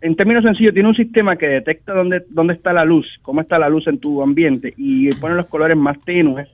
en 0.00 0.16
términos 0.16 0.42
sencillos, 0.44 0.74
tiene 0.74 0.88
un 0.88 0.94
sistema 0.96 1.36
que 1.36 1.46
detecta 1.48 1.92
dónde, 1.92 2.22
dónde 2.30 2.54
está 2.54 2.72
la 2.72 2.84
luz, 2.84 3.06
cómo 3.22 3.40
está 3.40 3.58
la 3.58 3.68
luz 3.68 3.86
en 3.86 3.98
tu 3.98 4.22
ambiente, 4.22 4.74
y 4.76 5.08
pone 5.16 5.34
los 5.34 5.46
colores 5.46 5.76
más 5.76 5.98
tenues 6.04 6.48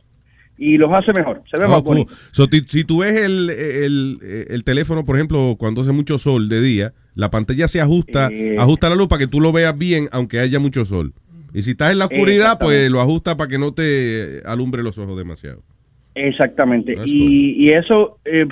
y 0.59 0.76
los 0.78 0.90
hace 0.93 1.12
mejor. 1.12 1.43
Se 1.51 1.59
ve 1.59 1.66
Oh, 1.66 1.70
más 1.70 1.82
cool. 1.82 1.94
bonito. 1.97 2.12
So, 2.32 2.47
ti- 2.48 2.64
si 2.66 2.85
tú 2.85 2.98
ves 3.01 3.20
el, 3.20 3.51
el, 3.51 4.18
el 4.48 4.64
teléfono, 4.64 5.05
por 5.05 5.16
ejemplo, 5.16 5.56
cuando 5.59 5.81
hace 5.81 5.93
mucho 5.93 6.18
sol 6.18 6.48
de 6.48 6.60
día, 6.60 6.93
la 7.14 7.31
pantalla 7.31 7.66
se 7.68 7.81
ajusta, 7.81 8.28
Eh. 8.32 8.56
ajusta 8.59 8.89
la 8.89 8.97
luz 8.97 9.09
para 9.09 9.20
que 9.20 9.26
tú 9.26 9.40
lo 9.40 9.52
veas 9.52 9.76
bien, 9.76 10.09
aunque 10.12 10.40
haya 10.40 10.59
mucho 10.59 10.85
sol. 10.85 11.12
Y 11.52 11.62
si 11.62 11.70
estás 11.72 11.93
en 11.93 11.98
la 12.01 12.06
oscuridad, 12.06 12.59
pues 12.59 12.90
lo 12.90 13.01
ajusta 13.01 13.36
para 13.36 13.48
que 13.48 13.59
no 13.59 13.72
te 13.72 14.43
alumbre 14.44 14.82
los 14.82 14.98
ojos 14.98 15.16
demasiado. 15.16 15.62
Exactamente. 16.14 16.94
That's 16.94 17.10
Y, 17.12 17.64
y 17.64 17.68
eso 17.74 18.18
eh, 18.24 18.47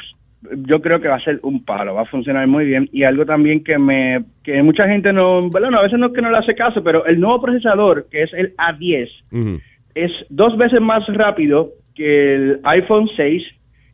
yo 0.67 0.81
creo 0.81 1.01
que 1.01 1.09
va 1.09 1.17
a 1.17 1.25
ser 1.25 1.39
un 1.43 1.65
palo, 1.65 1.95
va 1.95 2.03
a 2.03 2.07
funcionar 2.07 2.47
muy 2.49 2.65
bien. 2.65 2.89
Y 2.93 3.05
algo 3.05 3.25
también 3.25 3.63
que 3.63 3.79
me 3.79 4.25
que 4.43 4.63
mucha 4.63 4.87
gente 4.89 5.13
no, 5.13 5.49
bueno, 5.51 5.79
a 5.79 5.83
veces 5.83 5.99
no 5.99 6.07
es 6.07 6.13
que 6.13 6.23
no 6.23 6.31
le 6.31 6.39
hace 6.39 6.55
caso, 6.55 6.83
pero 6.83 7.05
el 7.07 7.21
nuevo 7.21 7.41
procesador, 7.41 8.09
que 8.11 8.23
es 8.25 8.31
el 8.35 8.55
A10, 8.57 9.09
Ujú. 9.33 9.61
es 9.95 10.11
dos 10.31 10.57
veces 10.57 10.81
más 10.81 11.03
rápido 11.09 11.71
que 11.95 12.35
el 12.35 12.61
iPhone 12.65 13.09
6. 13.17 13.43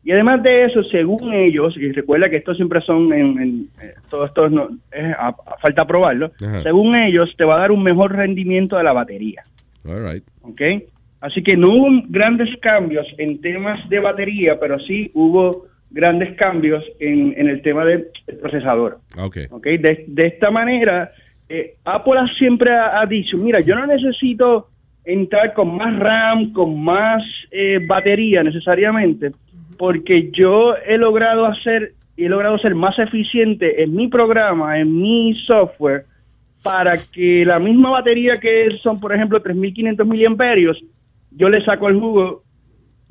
Y 0.05 0.13
además 0.13 0.43
de 0.43 0.65
eso, 0.65 0.83
según 0.85 1.33
ellos, 1.35 1.77
y 1.77 1.93
recuerda 1.93 2.31
que 2.31 2.37
estos 2.37 2.57
siempre 2.57 2.81
son, 2.83 3.13
en, 3.13 3.39
en- 3.43 3.69
eh, 3.83 3.95
todo 4.09 4.25
esto 4.25 4.49
no, 4.49 4.69
es 4.91 5.05
a- 5.19 5.29
a 5.29 5.57
falta 5.61 5.87
probarlo, 5.87 6.31
Ajá. 6.41 6.63
según 6.63 6.95
ellos, 6.97 7.35
te 7.37 7.45
va 7.45 7.57
a 7.57 7.61
dar 7.61 7.73
un 7.73 7.83
mejor 7.83 8.15
rendimiento 8.17 8.77
de 8.79 8.85
la 8.85 8.93
batería. 8.93 9.43
All 9.87 10.11
right. 10.11 10.25
¿ok? 10.43 10.63
Así 11.21 11.43
que 11.43 11.57
no 11.57 11.71
hubo 11.75 11.89
grandes 12.09 12.49
cambios 12.61 13.07
en 13.19 13.41
temas 13.41 13.87
de 13.89 13.99
batería, 13.99 14.59
pero 14.61 14.79
sí 14.79 15.11
hubo 15.15 15.67
grandes 15.91 16.37
cambios 16.37 16.85
en, 17.01 17.35
en 17.37 17.49
el 17.49 17.61
tema 17.63 17.85
del 17.85 18.07
procesador, 18.41 18.99
Ok. 19.19 19.39
¿ok? 19.51 19.65
De, 19.65 20.05
de 20.07 20.27
esta 20.27 20.51
manera, 20.51 21.11
eh, 21.49 21.75
Apple 21.85 22.21
siempre 22.39 22.71
ha, 22.75 23.01
ha 23.01 23.07
dicho, 23.07 23.37
mira, 23.39 23.61
yo 23.61 23.75
no 23.75 23.87
necesito 23.87 24.69
entrar 25.09 25.55
con 25.55 25.75
más 25.75 25.99
RAM, 25.99 26.53
con 26.53 26.85
más 26.85 27.23
eh, 27.51 27.81
batería 27.85 28.43
necesariamente, 28.43 29.33
porque 29.79 30.31
yo 30.33 30.77
he 30.77 30.99
logrado 30.99 31.47
hacer, 31.47 31.95
he 32.19 32.29
logrado 32.29 32.59
ser 32.59 32.75
más 32.75 32.99
eficiente 32.99 33.83
en 33.83 33.97
mi 33.97 34.09
programa, 34.09 34.79
en 34.79 35.01
mi 35.01 35.35
software, 35.47 36.05
para 36.63 36.99
que 36.99 37.43
la 37.47 37.59
misma 37.59 37.89
batería 37.89 38.37
que 38.37 38.69
son, 38.83 39.01
por 39.01 39.15
ejemplo, 39.15 39.43
3.500 39.43 40.05
miliamperios, 40.05 40.79
yo 41.31 41.49
le 41.49 41.65
saco 41.65 41.89
el 41.89 41.99
jugo 41.99 42.43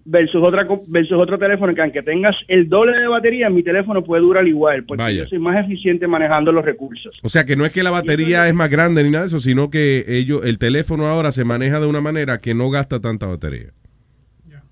versus 0.10 0.42
otra 0.42 0.66
versus 0.88 1.18
otro 1.18 1.38
teléfono 1.38 1.76
que 1.76 1.82
aunque 1.82 2.02
tengas 2.02 2.34
el 2.48 2.70
doble 2.70 2.98
de 2.98 3.08
batería, 3.10 3.50
mi 3.50 3.62
teléfono 3.62 4.02
puede 4.04 4.22
durar 4.22 4.48
igual, 4.48 4.86
porque 4.86 5.04
Vaya. 5.04 5.24
yo 5.24 5.28
soy 5.28 5.40
más 5.40 5.64
eficiente 5.66 6.08
manejando 6.08 6.52
los 6.54 6.64
recursos. 6.64 7.14
O 7.24 7.30
sea 7.30 7.44
que 7.44 7.58
no 7.58 7.66
es 7.66 7.74
que 7.74 7.84
la 7.84 7.92
batería 7.92 8.48
es 8.48 8.54
más 8.54 8.70
grande 8.70 9.04
ni 9.04 9.10
nada 9.10 9.24
de 9.26 9.28
eso, 9.28 9.42
sino 9.42 9.70
que 9.70 10.06
ellos, 10.08 10.46
el 10.46 10.58
teléfono 10.60 11.08
ahora 11.08 11.32
se 11.34 11.44
maneja 11.44 11.82
de 11.82 11.88
una 11.88 12.00
manera 12.00 12.40
que 12.40 12.54
no 12.54 12.70
gasta 12.70 13.02
tanta 13.02 13.26
batería. 13.28 13.72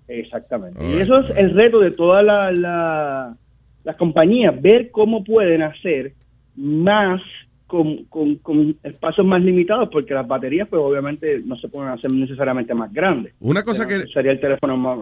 Exactamente. 0.08 0.80
All 0.80 0.86
y 0.86 0.94
right, 0.94 1.02
eso 1.04 1.20
es 1.20 1.38
el 1.38 1.54
reto 1.54 1.80
de 1.80 1.92
todas 1.92 2.24
la- 2.24 2.52
la- 2.52 3.38
las 3.84 3.96
compañías, 3.98 4.60
ver 4.62 4.90
cómo 4.92 5.24
pueden 5.24 5.62
hacer 5.64 6.14
más 6.56 7.22
con, 7.68 8.04
con, 8.06 8.36
con 8.36 8.76
espacios 8.84 9.26
más 9.26 9.42
limitados 9.44 9.90
porque 9.92 10.14
las 10.14 10.28
baterías 10.28 10.68
pues 10.70 10.80
obviamente 10.84 11.42
no 11.46 11.56
se 11.58 11.68
pueden 11.68 11.90
hacer 11.92 12.12
necesariamente 12.12 12.74
más 12.74 12.94
grandes. 12.94 13.34
Una 13.40 13.64
cosa 13.64 13.88
que- 13.88 14.06
Sería 14.14 14.32
el 14.34 14.40
teléfono 14.40 14.78
más... 14.78 15.00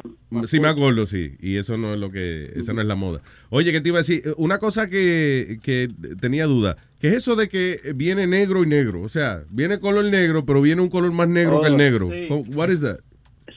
Sí, 0.50 0.60
me 0.60 0.70
acuerdo, 0.70 1.06
sí. 1.06 1.32
Y 1.42 1.58
eso 1.58 1.78
no 1.78 1.94
es 1.94 2.00
lo 2.00 2.10
que, 2.10 2.52
esa 2.56 2.74
no 2.74 2.82
es 2.82 2.88
la 2.88 2.96
moda. 2.96 3.22
Oye, 3.50 3.72
¿qué 3.72 3.82
te 3.82 3.90
iba 3.90 3.98
a 3.98 4.02
decir? 4.02 4.24
Una 4.38 4.58
cosa 4.60 4.90
que, 4.90 5.58
que 5.62 5.90
tenía 6.22 6.46
duda. 6.46 6.78
¿Qué 7.00 7.08
es 7.10 7.16
eso 7.16 7.36
de 7.36 7.50
que 7.50 7.80
viene 7.96 8.28
negro 8.28 8.64
y 8.64 8.68
negro? 8.68 9.02
O 9.02 9.10
sea, 9.10 9.42
viene 9.50 9.80
color 9.80 10.06
negro, 10.06 10.46
pero 10.46 10.62
viene 10.62 10.82
un 10.82 10.90
color 10.90 11.12
más 11.12 11.28
negro 11.28 11.62
que 11.62 11.68
el 11.68 11.74
Oh, 11.74 11.78
negro. 11.78 12.08
sí. 12.10 12.28
What 12.56 12.70
is 12.70 12.82
that? 12.82 13.00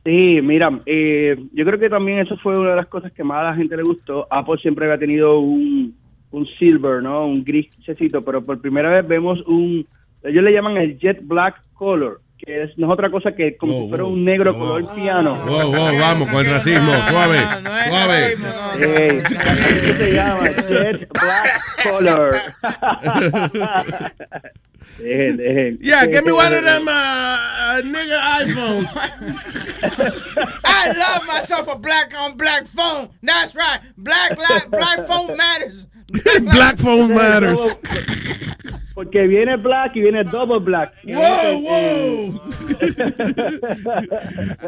Sí, 0.04 0.40
mira, 0.42 0.80
eh, 0.86 1.36
yo 1.52 1.64
creo 1.64 1.78
que 1.80 1.88
también 1.88 2.18
eso 2.20 2.36
fue 2.38 2.56
una 2.58 2.70
de 2.70 2.76
las 2.76 2.86
cosas 2.86 3.12
que 3.12 3.24
más 3.24 3.38
a 3.38 3.50
la 3.50 3.56
gente 3.56 3.76
le 3.76 3.82
gustó. 3.82 4.26
Apple 4.30 4.56
siempre 4.62 4.84
había 4.86 4.98
tenido 4.98 5.38
un, 5.40 5.94
un 6.30 6.46
silver, 6.58 7.02
¿no? 7.02 7.26
Un 7.26 7.44
grisecito, 7.44 8.22
pero 8.24 8.44
por 8.44 8.60
primera 8.60 8.90
vez 8.90 9.06
vemos 9.06 9.40
un, 9.46 9.86
ellos 10.22 10.42
le 10.42 10.52
llaman 10.52 10.76
el 10.76 10.98
jet 10.98 11.20
black 11.22 11.60
color, 11.74 12.20
que 12.38 12.64
es, 12.64 12.76
no 12.76 12.86
es 12.86 12.92
otra 12.92 13.10
cosa 13.10 13.32
que 13.32 13.56
como 13.56 13.84
si 13.84 13.88
fuera 13.88 14.04
un 14.04 14.24
negro 14.24 14.56
color 14.58 14.94
piano. 14.94 15.36
Wow, 15.46 15.72
wow, 15.72 15.98
vamos 15.98 16.28
con 16.28 16.44
el 16.44 16.52
racismo. 16.52 16.92
Suave, 17.08 17.38
suave. 17.88 18.36
Se 19.98 20.14
llama, 20.14 20.48
jet 20.68 21.08
black 21.12 21.62
color. 21.82 22.36
dejen, 24.98 25.36
dejen. 25.36 25.78
Yeah, 25.80 26.06
give 26.06 26.24
me 26.24 26.32
one 26.32 26.52
of 26.52 26.64
them 26.64 26.88
uh, 26.88 27.80
nigga 27.84 28.18
iPhones. 28.40 28.88
I 30.64 30.92
love 30.92 31.26
myself 31.26 31.68
a 31.68 31.76
black 31.76 32.14
on 32.14 32.36
black 32.36 32.66
phone. 32.66 33.10
That's 33.22 33.54
right. 33.54 33.80
Black 33.96 34.36
black 34.36 34.70
black 34.70 35.06
phone 35.06 35.36
matters. 35.36 35.86
Black 36.52 36.78
phone 36.78 37.14
matters. 37.14 37.78
Porque 38.94 39.26
viene 39.26 39.56
black 39.58 39.94
y 39.94 40.00
viene 40.00 40.24
double 40.24 40.58
black. 40.58 40.94
Wow, 41.04 41.60
wow. 41.60 42.40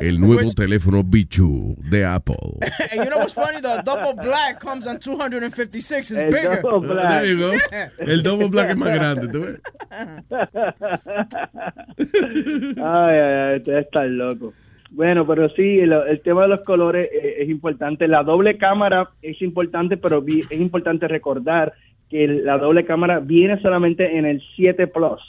El 0.02 0.20
nuevo 0.20 0.51
teléfono 0.52 1.02
Bichu 1.02 1.74
de 1.90 2.05
Apple. 2.05 2.59
and 2.93 3.05
you 3.05 3.10
know 3.10 3.16
what's 3.19 3.32
funny? 3.32 3.59
The 3.62 3.81
double 3.86 4.12
black 4.23 4.60
comes 4.60 4.86
on 4.86 4.98
256. 4.98 6.10
It's 6.10 6.20
El 6.20 6.31
bigger. 6.31 6.60
double 6.60 6.81
black. 6.81 7.23
There 7.23 7.24
you 7.24 7.39
go. 7.39 7.59
El 8.01 8.23
double 8.23 8.48
black 8.51 8.70
es 8.70 8.77
más 8.77 8.93
grande, 8.93 9.28
¿tú 9.28 9.40
ves? 9.44 9.60
Ay, 12.78 13.19
ay, 13.19 13.35
ay, 13.35 13.56
ustedes 13.59 13.85
están 13.86 14.19
locos. 14.19 14.55
Bueno, 14.90 15.27
pero 15.27 15.48
sí, 15.51 15.81
el, 15.81 15.93
el 15.93 16.20
tema 16.20 16.43
de 16.43 16.48
los 16.48 16.62
colores 16.62 17.09
eh, 17.12 17.36
es 17.40 17.48
importante. 17.48 18.09
La 18.09 18.23
doble 18.23 18.56
cámara 18.56 19.10
es 19.23 19.40
importante, 19.43 19.97
pero 19.97 20.23
vi- 20.23 20.44
es 20.48 20.59
importante 20.60 21.06
recordar 21.09 21.73
que 22.09 22.24
el- 22.24 22.44
la 22.44 22.56
doble 22.56 22.85
cámara 22.86 23.20
viene 23.20 23.60
solamente 23.60 24.16
en 24.16 24.24
el 24.24 24.43
7 24.56 24.86
Plus. 24.86 25.20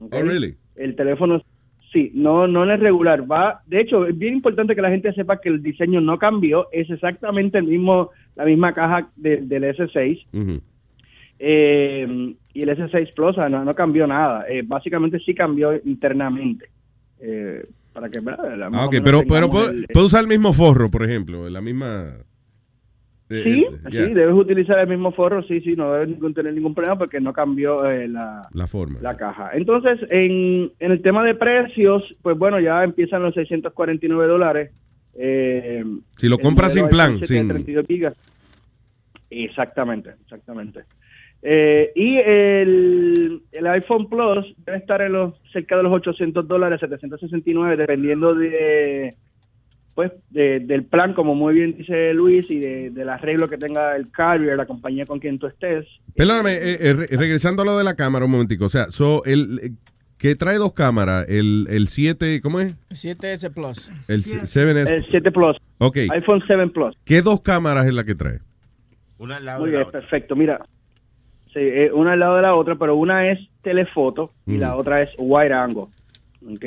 ¿ok? 0.00 0.14
Oh, 0.14 0.22
really? 0.22 0.54
El 0.76 0.96
teléfono, 0.96 1.42
sí, 1.92 2.10
no, 2.14 2.46
no 2.46 2.64
en 2.64 2.70
el 2.70 2.80
regular. 2.80 3.30
Va, 3.30 3.60
de 3.66 3.80
hecho, 3.80 4.06
es 4.06 4.16
bien 4.16 4.34
importante 4.34 4.74
que 4.74 4.80
la 4.82 4.90
gente 4.90 5.12
sepa 5.12 5.38
que 5.40 5.50
el 5.50 5.62
diseño 5.62 6.00
no 6.00 6.18
cambió. 6.18 6.68
Es 6.72 6.88
exactamente 6.88 7.58
el 7.58 7.64
mismo, 7.64 8.10
la 8.36 8.44
misma 8.46 8.72
caja 8.72 9.10
de- 9.16 9.42
del 9.42 9.64
S6. 9.64 10.24
Ujú. 10.32 10.60
Eh, 11.38 12.34
y 12.54 12.62
el 12.62 12.68
S6 12.70 13.12
Plus 13.14 13.36
no, 13.36 13.64
no 13.64 13.74
cambió 13.74 14.06
nada. 14.06 14.46
Eh, 14.48 14.62
básicamente 14.64 15.18
sí 15.20 15.34
cambió 15.34 15.74
internamente. 15.84 16.66
Eh, 17.20 17.64
para 17.92 18.08
que. 18.08 18.20
La- 18.20 18.70
Ah, 18.72 18.86
ok, 18.86 18.96
pero, 19.04 19.22
pero 19.28 19.48
puedo, 19.50 19.70
el- 19.70 19.86
puedo 19.92 20.06
usar 20.06 20.22
el 20.22 20.28
mismo 20.28 20.52
forro, 20.52 20.90
por 20.90 21.04
ejemplo, 21.04 21.48
la 21.48 21.60
misma... 21.60 22.14
eh, 23.30 23.42
Sí, 23.44 23.66
eh, 23.68 23.90
yeah, 23.90 24.06
sí, 24.06 24.14
debes 24.14 24.34
utilizar 24.34 24.78
el 24.78 24.88
mismo 24.88 25.12
forro, 25.12 25.42
sí, 25.42 25.60
sí, 25.60 25.74
no 25.76 25.92
debes 25.92 26.34
tener 26.34 26.54
ningún 26.54 26.74
problema 26.74 26.96
porque 26.96 27.20
no 27.20 27.32
cambió 27.32 27.84
eh, 27.90 28.08
la, 28.08 28.48
La 28.52 28.66
forma. 28.66 29.00
la 29.02 29.16
caja. 29.16 29.50
Entonces, 29.52 29.98
en, 30.10 30.72
en 30.78 30.92
el 30.92 31.02
tema 31.02 31.22
de 31.24 31.34
precios, 31.34 32.02
pues 32.22 32.38
bueno, 32.38 32.58
ya 32.60 32.82
empiezan 32.84 33.22
los 33.22 33.34
649 33.34 34.26
dólares. 34.26 34.70
Eh, 35.14 35.84
Si 36.16 36.28
lo 36.28 36.38
compras 36.38 36.72
sin 36.72 36.88
plan, 36.88 37.14
iPhone 37.14 37.26
7 37.26 37.34
de 37.34 37.40
sin- 37.40 37.48
32 37.48 37.86
gigas. 37.86 38.14
Exactamente, 39.30 40.10
exactamente. 40.22 40.84
Eh, 41.42 41.92
y 41.94 42.16
el, 42.18 43.42
el 43.52 43.66
iPhone 43.68 44.08
Plus 44.08 44.44
debe 44.66 44.78
estar 44.78 45.00
en 45.02 45.12
los 45.12 45.34
cerca 45.52 45.76
de 45.76 45.84
los 45.84 45.92
800 45.92 46.46
dólares, 46.48 46.80
769, 46.80 47.76
dependiendo 47.76 48.34
de 48.34 49.14
pues 49.94 50.12
de- 50.30 50.60
del 50.60 50.84
plan, 50.84 51.12
como 51.12 51.34
muy 51.34 51.54
bien 51.54 51.76
dice 51.76 52.14
Luis, 52.14 52.48
y 52.50 52.58
de, 52.60 52.90
del 52.90 53.08
arreglo 53.08 53.48
que 53.48 53.56
tenga 53.58 53.96
el 53.96 54.10
carrier, 54.12 54.56
la 54.56 54.66
compañía 54.66 55.06
con 55.06 55.18
quien 55.18 55.40
tú 55.40 55.48
estés. 55.48 55.86
Perdóname, 56.14 56.52
eh, 56.54 56.76
eh, 56.80 56.92
re- 56.92 57.06
regresando 57.16 57.62
a 57.62 57.64
lo 57.64 57.76
de 57.78 57.82
la 57.84 57.96
cámara 57.96 58.24
un 58.24 58.30
momentico. 58.30 58.66
O 58.66 58.68
sea, 58.68 58.90
so, 58.92 59.24
el, 59.24 59.58
eh, 59.60 59.70
que 60.16 60.36
trae 60.36 60.56
dos 60.56 60.72
cámaras, 60.72 61.28
el, 61.28 61.66
el 61.68 61.88
7, 61.88 62.40
¿cómo 62.40 62.60
es? 62.60 62.74
7S 62.90 63.52
Plus. 63.52 63.90
El 64.06 64.22
7S. 64.22 64.88
El 64.88 65.04
7 65.10 65.32
Plus. 65.32 65.56
Ok. 65.78 65.96
iPhone 66.12 66.42
7 66.46 66.68
Plus. 66.68 66.94
¿Qué 67.04 67.20
dos 67.22 67.40
cámaras 67.40 67.86
es 67.88 67.94
la 67.94 68.04
que 68.04 68.14
trae? 68.14 68.38
Una 69.18 69.38
al 69.38 69.44
lado 69.46 69.60
Muy 69.62 69.70
de 69.70 69.78
la 69.78 69.78
bien, 69.80 69.88
otra. 69.88 70.00
perfecto. 70.00 70.36
Mira, 70.36 70.60
sí, 71.58 71.64
eh, 71.64 71.90
una 71.92 72.12
al 72.12 72.20
lado 72.20 72.36
de 72.36 72.42
la 72.42 72.54
otra, 72.54 72.76
pero 72.76 72.96
una 72.96 73.30
es 73.30 73.38
telefoto 73.62 74.30
y 74.46 74.52
Mm. 74.52 74.60
la 74.60 74.76
otra 74.76 75.02
es 75.02 75.10
wide 75.18 75.52
angle. 75.52 75.86
¿ok? 76.46 76.64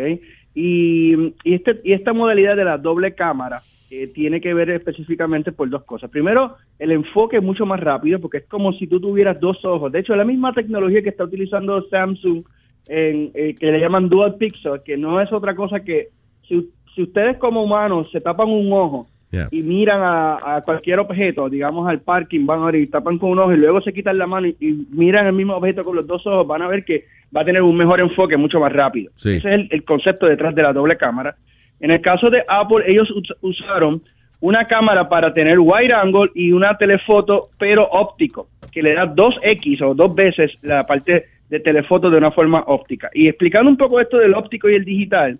Y, 0.53 1.13
y, 1.43 1.53
este, 1.53 1.79
y 1.83 1.93
esta 1.93 2.13
modalidad 2.13 2.55
de 2.57 2.65
la 2.65 2.77
doble 2.77 3.15
cámara 3.15 3.61
eh, 3.89 4.07
tiene 4.07 4.39
que 4.41 4.53
ver 4.53 4.69
específicamente 4.69 5.51
por 5.51 5.69
dos 5.69 5.83
cosas. 5.83 6.09
Primero, 6.09 6.55
el 6.79 6.91
enfoque 6.91 7.37
es 7.37 7.43
mucho 7.43 7.65
más 7.65 7.79
rápido 7.79 8.19
porque 8.19 8.37
es 8.39 8.45
como 8.47 8.73
si 8.73 8.87
tú 8.87 8.99
tuvieras 8.99 9.39
dos 9.39 9.63
ojos. 9.65 9.91
De 9.91 9.99
hecho, 9.99 10.13
es 10.13 10.17
la 10.17 10.25
misma 10.25 10.53
tecnología 10.53 11.01
que 11.01 11.09
está 11.09 11.23
utilizando 11.25 11.81
Samsung, 11.89 12.43
en, 12.87 13.31
eh, 13.33 13.55
que 13.59 13.71
le 13.71 13.79
llaman 13.79 14.09
Dual 14.09 14.35
Pixel, 14.35 14.81
que 14.83 14.97
no 14.97 15.21
es 15.21 15.31
otra 15.31 15.55
cosa 15.55 15.81
que 15.81 16.09
si, 16.47 16.69
si 16.95 17.03
ustedes 17.03 17.37
como 17.37 17.63
humanos 17.63 18.09
se 18.11 18.21
tapan 18.21 18.49
un 18.49 18.71
ojo 18.73 19.07
Yeah. 19.31 19.47
y 19.49 19.61
miran 19.61 20.01
a, 20.01 20.55
a 20.57 20.61
cualquier 20.63 20.99
objeto, 20.99 21.47
digamos 21.49 21.87
al 21.87 22.01
parking, 22.01 22.45
van 22.45 22.63
a 22.63 22.65
ver 22.65 22.75
y 22.75 22.87
tapan 22.87 23.17
con 23.17 23.29
un 23.31 23.39
ojo 23.39 23.53
y 23.53 23.57
luego 23.57 23.79
se 23.79 23.93
quitan 23.93 24.17
la 24.17 24.27
mano 24.27 24.47
y, 24.47 24.57
y 24.59 24.73
miran 24.91 25.25
el 25.25 25.31
mismo 25.31 25.55
objeto 25.55 25.85
con 25.85 25.95
los 25.95 26.05
dos 26.05 26.27
ojos, 26.27 26.45
van 26.45 26.61
a 26.61 26.67
ver 26.67 26.83
que 26.83 27.05
va 27.33 27.41
a 27.41 27.45
tener 27.45 27.61
un 27.61 27.77
mejor 27.77 28.01
enfoque 28.01 28.35
mucho 28.35 28.59
más 28.59 28.73
rápido. 28.73 29.09
Sí. 29.15 29.37
Ese 29.37 29.47
es 29.47 29.55
el, 29.55 29.67
el 29.71 29.85
concepto 29.85 30.25
detrás 30.25 30.53
de 30.53 30.63
la 30.63 30.73
doble 30.73 30.97
cámara. 30.97 31.35
En 31.79 31.91
el 31.91 32.01
caso 32.01 32.29
de 32.29 32.43
Apple, 32.45 32.83
ellos 32.85 33.09
us- 33.11 33.33
usaron 33.39 34.01
una 34.41 34.67
cámara 34.67 35.07
para 35.07 35.33
tener 35.33 35.59
wide 35.59 35.93
angle 35.93 36.29
y 36.35 36.51
una 36.51 36.75
telefoto, 36.77 37.51
pero 37.57 37.85
óptico, 37.89 38.49
que 38.69 38.81
le 38.83 38.95
da 38.95 39.05
2X 39.15 39.81
o 39.83 39.93
dos 39.93 40.13
veces 40.13 40.51
la 40.61 40.83
parte 40.85 41.25
de 41.49 41.59
telefoto 41.61 42.09
de 42.09 42.17
una 42.17 42.31
forma 42.31 42.63
óptica. 42.67 43.09
Y 43.13 43.29
explicando 43.29 43.69
un 43.69 43.77
poco 43.77 44.01
esto 44.01 44.17
del 44.17 44.33
óptico 44.33 44.69
y 44.69 44.75
el 44.75 44.83
digital, 44.83 45.37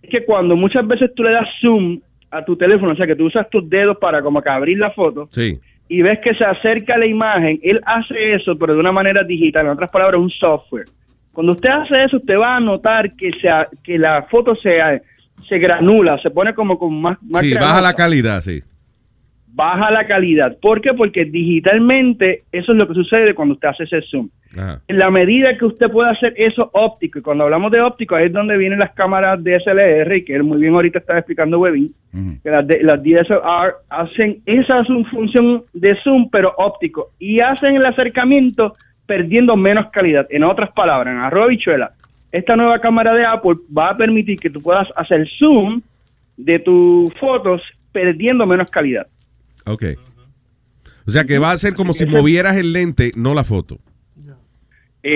es 0.00 0.08
que 0.08 0.24
cuando 0.24 0.56
muchas 0.56 0.86
veces 0.86 1.12
tú 1.14 1.22
le 1.24 1.32
das 1.32 1.48
zoom 1.60 2.00
a 2.30 2.44
tu 2.44 2.56
teléfono, 2.56 2.92
o 2.92 2.96
sea, 2.96 3.06
que 3.06 3.16
tú 3.16 3.26
usas 3.26 3.48
tus 3.50 3.68
dedos 3.68 3.96
para 3.98 4.20
como 4.22 4.42
que 4.42 4.50
abrir 4.50 4.78
la 4.78 4.90
foto, 4.90 5.26
Sí. 5.30 5.58
y 5.88 6.02
ves 6.02 6.18
que 6.22 6.34
se 6.34 6.44
acerca 6.44 6.98
la 6.98 7.06
imagen, 7.06 7.58
él 7.62 7.80
hace 7.86 8.34
eso, 8.34 8.56
pero 8.58 8.74
de 8.74 8.80
una 8.80 8.92
manera 8.92 9.22
digital, 9.24 9.66
en 9.66 9.72
otras 9.72 9.90
palabras, 9.90 10.20
un 10.20 10.30
software. 10.30 10.86
Cuando 11.32 11.52
usted 11.52 11.70
hace 11.70 12.04
eso, 12.04 12.16
usted 12.18 12.36
va 12.36 12.56
a 12.56 12.60
notar 12.60 13.14
que, 13.14 13.30
se, 13.40 13.48
que 13.84 13.96
la 13.98 14.24
foto 14.24 14.54
se, 14.56 14.76
se 15.48 15.58
granula, 15.58 16.18
se 16.20 16.30
pone 16.30 16.52
como 16.52 16.78
con 16.78 17.00
más, 17.00 17.16
más 17.22 17.42
Sí, 17.42 17.54
baja 17.54 17.80
la 17.80 17.94
calidad, 17.94 18.40
sí. 18.40 18.60
baja 19.46 19.90
la 19.90 20.06
calidad. 20.06 20.56
¿Por 20.60 20.80
qué? 20.80 20.92
Porque 20.94 21.24
digitalmente 21.24 22.42
eso 22.52 22.72
es 22.72 22.78
lo 22.80 22.88
que 22.88 22.94
sucede 22.94 23.34
cuando 23.34 23.54
usted 23.54 23.68
hace 23.68 23.84
ese 23.84 24.02
zoom. 24.02 24.28
Ajá. 24.56 24.80
En 24.88 24.98
la 24.98 25.10
medida 25.10 25.56
que 25.58 25.64
usted 25.66 25.90
pueda 25.90 26.10
hacer 26.10 26.32
eso 26.36 26.70
óptico, 26.72 27.18
y 27.18 27.22
cuando 27.22 27.44
hablamos 27.44 27.70
de 27.70 27.80
óptico, 27.80 28.14
ahí 28.16 28.26
es 28.26 28.32
donde 28.32 28.56
vienen 28.56 28.78
las 28.78 28.92
cámaras 28.92 29.38
DSLR, 29.42 30.16
y 30.16 30.24
que 30.24 30.34
él 30.34 30.42
muy 30.44 30.58
bien 30.58 30.74
ahorita 30.74 30.98
estaba 31.00 31.18
explicando 31.18 31.58
Webin, 31.60 31.92
que 32.42 32.50
las, 32.50 32.66
de- 32.66 32.82
las 32.82 33.02
DSLR 33.02 33.74
hacen 33.90 34.38
esa 34.46 34.82
función 35.10 35.64
de 35.74 35.94
zoom, 36.02 36.30
pero 36.30 36.54
óptico, 36.56 37.10
y 37.18 37.40
hacen 37.40 37.76
el 37.76 37.84
acercamiento 37.86 38.72
perdiendo 39.06 39.56
menos 39.56 39.90
calidad. 39.90 40.26
En 40.30 40.44
otras 40.44 40.70
palabras, 40.72 41.12
en 41.14 41.20
arroba 41.20 41.46
bichuela, 41.48 41.92
esta 42.32 42.56
nueva 42.56 42.78
cámara 42.80 43.14
de 43.14 43.24
Apple 43.26 43.56
va 43.76 43.90
a 43.90 43.96
permitir 43.96 44.38
que 44.38 44.50
tú 44.50 44.60
puedas 44.62 44.86
hacer 44.96 45.26
zoom 45.38 45.80
de 46.36 46.58
tus 46.58 47.12
fotos 47.14 47.62
perdiendo 47.92 48.46
menos 48.46 48.70
calidad. 48.70 49.06
Ok. 49.66 49.84
O 51.06 51.10
sea, 51.10 51.24
que 51.24 51.38
va 51.38 51.52
a 51.52 51.56
ser 51.58 51.74
como 51.74 51.94
si 51.94 52.04
movieras 52.06 52.56
el 52.58 52.72
lente, 52.74 53.10
no 53.16 53.34
la 53.34 53.44
foto. 53.44 53.78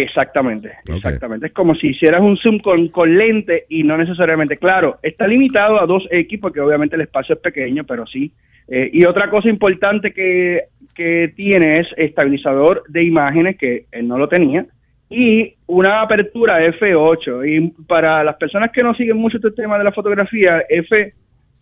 Exactamente, 0.00 0.70
exactamente. 0.96 1.46
Es 1.48 1.52
como 1.52 1.74
si 1.74 1.88
hicieras 1.88 2.20
un 2.22 2.36
zoom 2.38 2.58
con, 2.60 2.88
con 2.88 3.16
lente 3.16 3.66
y 3.68 3.82
no 3.84 3.96
necesariamente. 3.98 4.56
Claro, 4.56 4.98
está 5.02 5.26
limitado 5.26 5.80
a 5.80 5.86
2X 5.86 6.40
porque 6.40 6.60
obviamente 6.60 6.96
el 6.96 7.02
espacio 7.02 7.34
es 7.34 7.40
pequeño, 7.40 7.84
pero 7.84 8.06
sí. 8.06 8.32
Eh, 8.68 8.88
y 8.92 9.04
otra 9.04 9.28
cosa 9.28 9.48
importante 9.48 10.12
que, 10.12 10.62
que 10.94 11.32
tiene 11.36 11.80
es 11.80 11.86
estabilizador 11.96 12.84
de 12.88 13.02
imágenes, 13.04 13.56
que 13.58 13.84
él 13.92 14.08
no 14.08 14.16
lo 14.18 14.28
tenía, 14.28 14.64
y 15.10 15.54
una 15.66 16.00
apertura 16.00 16.64
F8. 16.66 17.46
Y 17.46 17.68
para 17.84 18.24
las 18.24 18.36
personas 18.36 18.70
que 18.72 18.82
no 18.82 18.94
siguen 18.94 19.16
mucho 19.18 19.36
este 19.36 19.50
tema 19.50 19.76
de 19.78 19.84
la 19.84 19.92
fotografía, 19.92 20.62
F, 20.68 21.12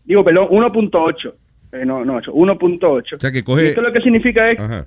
digo, 0.05 0.23
perdón, 0.23 0.49
1.8. 0.51 1.33
Eh, 1.73 1.85
no, 1.87 2.05
no, 2.05 2.17
8, 2.17 2.33
1.8. 2.33 3.17
O 3.17 3.21
sea, 3.21 3.31
que 3.33 3.43
coge- 3.45 3.63
Y 3.65 3.67
esto 3.69 3.81
lo 3.83 3.93
que 3.93 4.01
significa 4.01 4.51
es... 4.51 4.61
Ajá. 4.61 4.87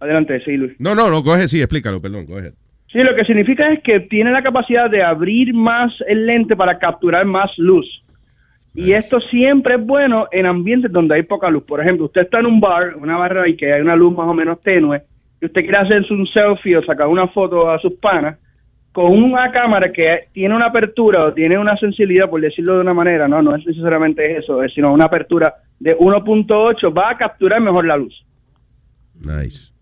Adelante, 0.00 0.40
sí, 0.44 0.56
Luis. 0.56 0.72
No, 0.78 0.94
no, 0.94 1.10
no, 1.10 1.22
coge, 1.22 1.46
sí, 1.46 1.60
explícalo, 1.60 2.00
perdón, 2.00 2.26
coge. 2.26 2.52
Sí, 2.90 2.98
lo 2.98 3.14
que 3.14 3.24
significa 3.24 3.70
es 3.72 3.82
que 3.82 4.00
tiene 4.00 4.32
la 4.32 4.42
capacidad 4.42 4.90
de 4.90 5.02
abrir 5.02 5.54
más 5.54 5.92
el 6.08 6.26
lente 6.26 6.56
para 6.56 6.78
capturar 6.78 7.24
más 7.24 7.50
luz. 7.56 7.86
Y 8.74 8.92
esto 8.92 9.20
siempre 9.20 9.74
es 9.74 9.84
bueno 9.84 10.28
en 10.32 10.46
ambientes 10.46 10.90
donde 10.90 11.16
hay 11.16 11.22
poca 11.22 11.50
luz. 11.50 11.64
Por 11.64 11.80
ejemplo, 11.80 12.06
usted 12.06 12.22
está 12.22 12.40
en 12.40 12.46
un 12.46 12.60
bar, 12.60 12.96
una 12.96 13.16
barra 13.16 13.48
y 13.48 13.56
que 13.56 13.72
hay 13.72 13.80
una 13.80 13.96
luz 13.96 14.16
más 14.16 14.26
o 14.26 14.34
menos 14.34 14.60
tenue, 14.62 15.02
y 15.40 15.46
usted 15.46 15.62
quiere 15.62 15.78
hacerse 15.78 16.12
un 16.12 16.26
selfie 16.26 16.76
o 16.76 16.84
sacar 16.84 17.08
una 17.08 17.28
foto 17.28 17.70
a 17.70 17.78
sus 17.78 17.94
panas, 17.94 18.38
con 18.92 19.12
una 19.12 19.52
cámara 19.52 19.92
que 19.92 20.28
tiene 20.32 20.54
una 20.54 20.66
apertura 20.66 21.26
o 21.26 21.32
tiene 21.32 21.58
una 21.58 21.76
sensibilidad, 21.76 22.28
por 22.28 22.40
decirlo 22.40 22.74
de 22.74 22.80
una 22.80 22.94
manera, 22.94 23.28
no, 23.28 23.40
no 23.40 23.54
es 23.54 23.64
necesariamente 23.64 24.36
eso, 24.36 24.62
es 24.62 24.72
sino 24.74 24.92
una 24.92 25.04
apertura 25.04 25.54
de 25.78 25.96
1.8, 25.96 26.96
va 26.96 27.10
a 27.10 27.16
capturar 27.16 27.60
mejor 27.60 27.86
la 27.86 27.96
luz. 27.96 28.24
Nice. 29.14 29.72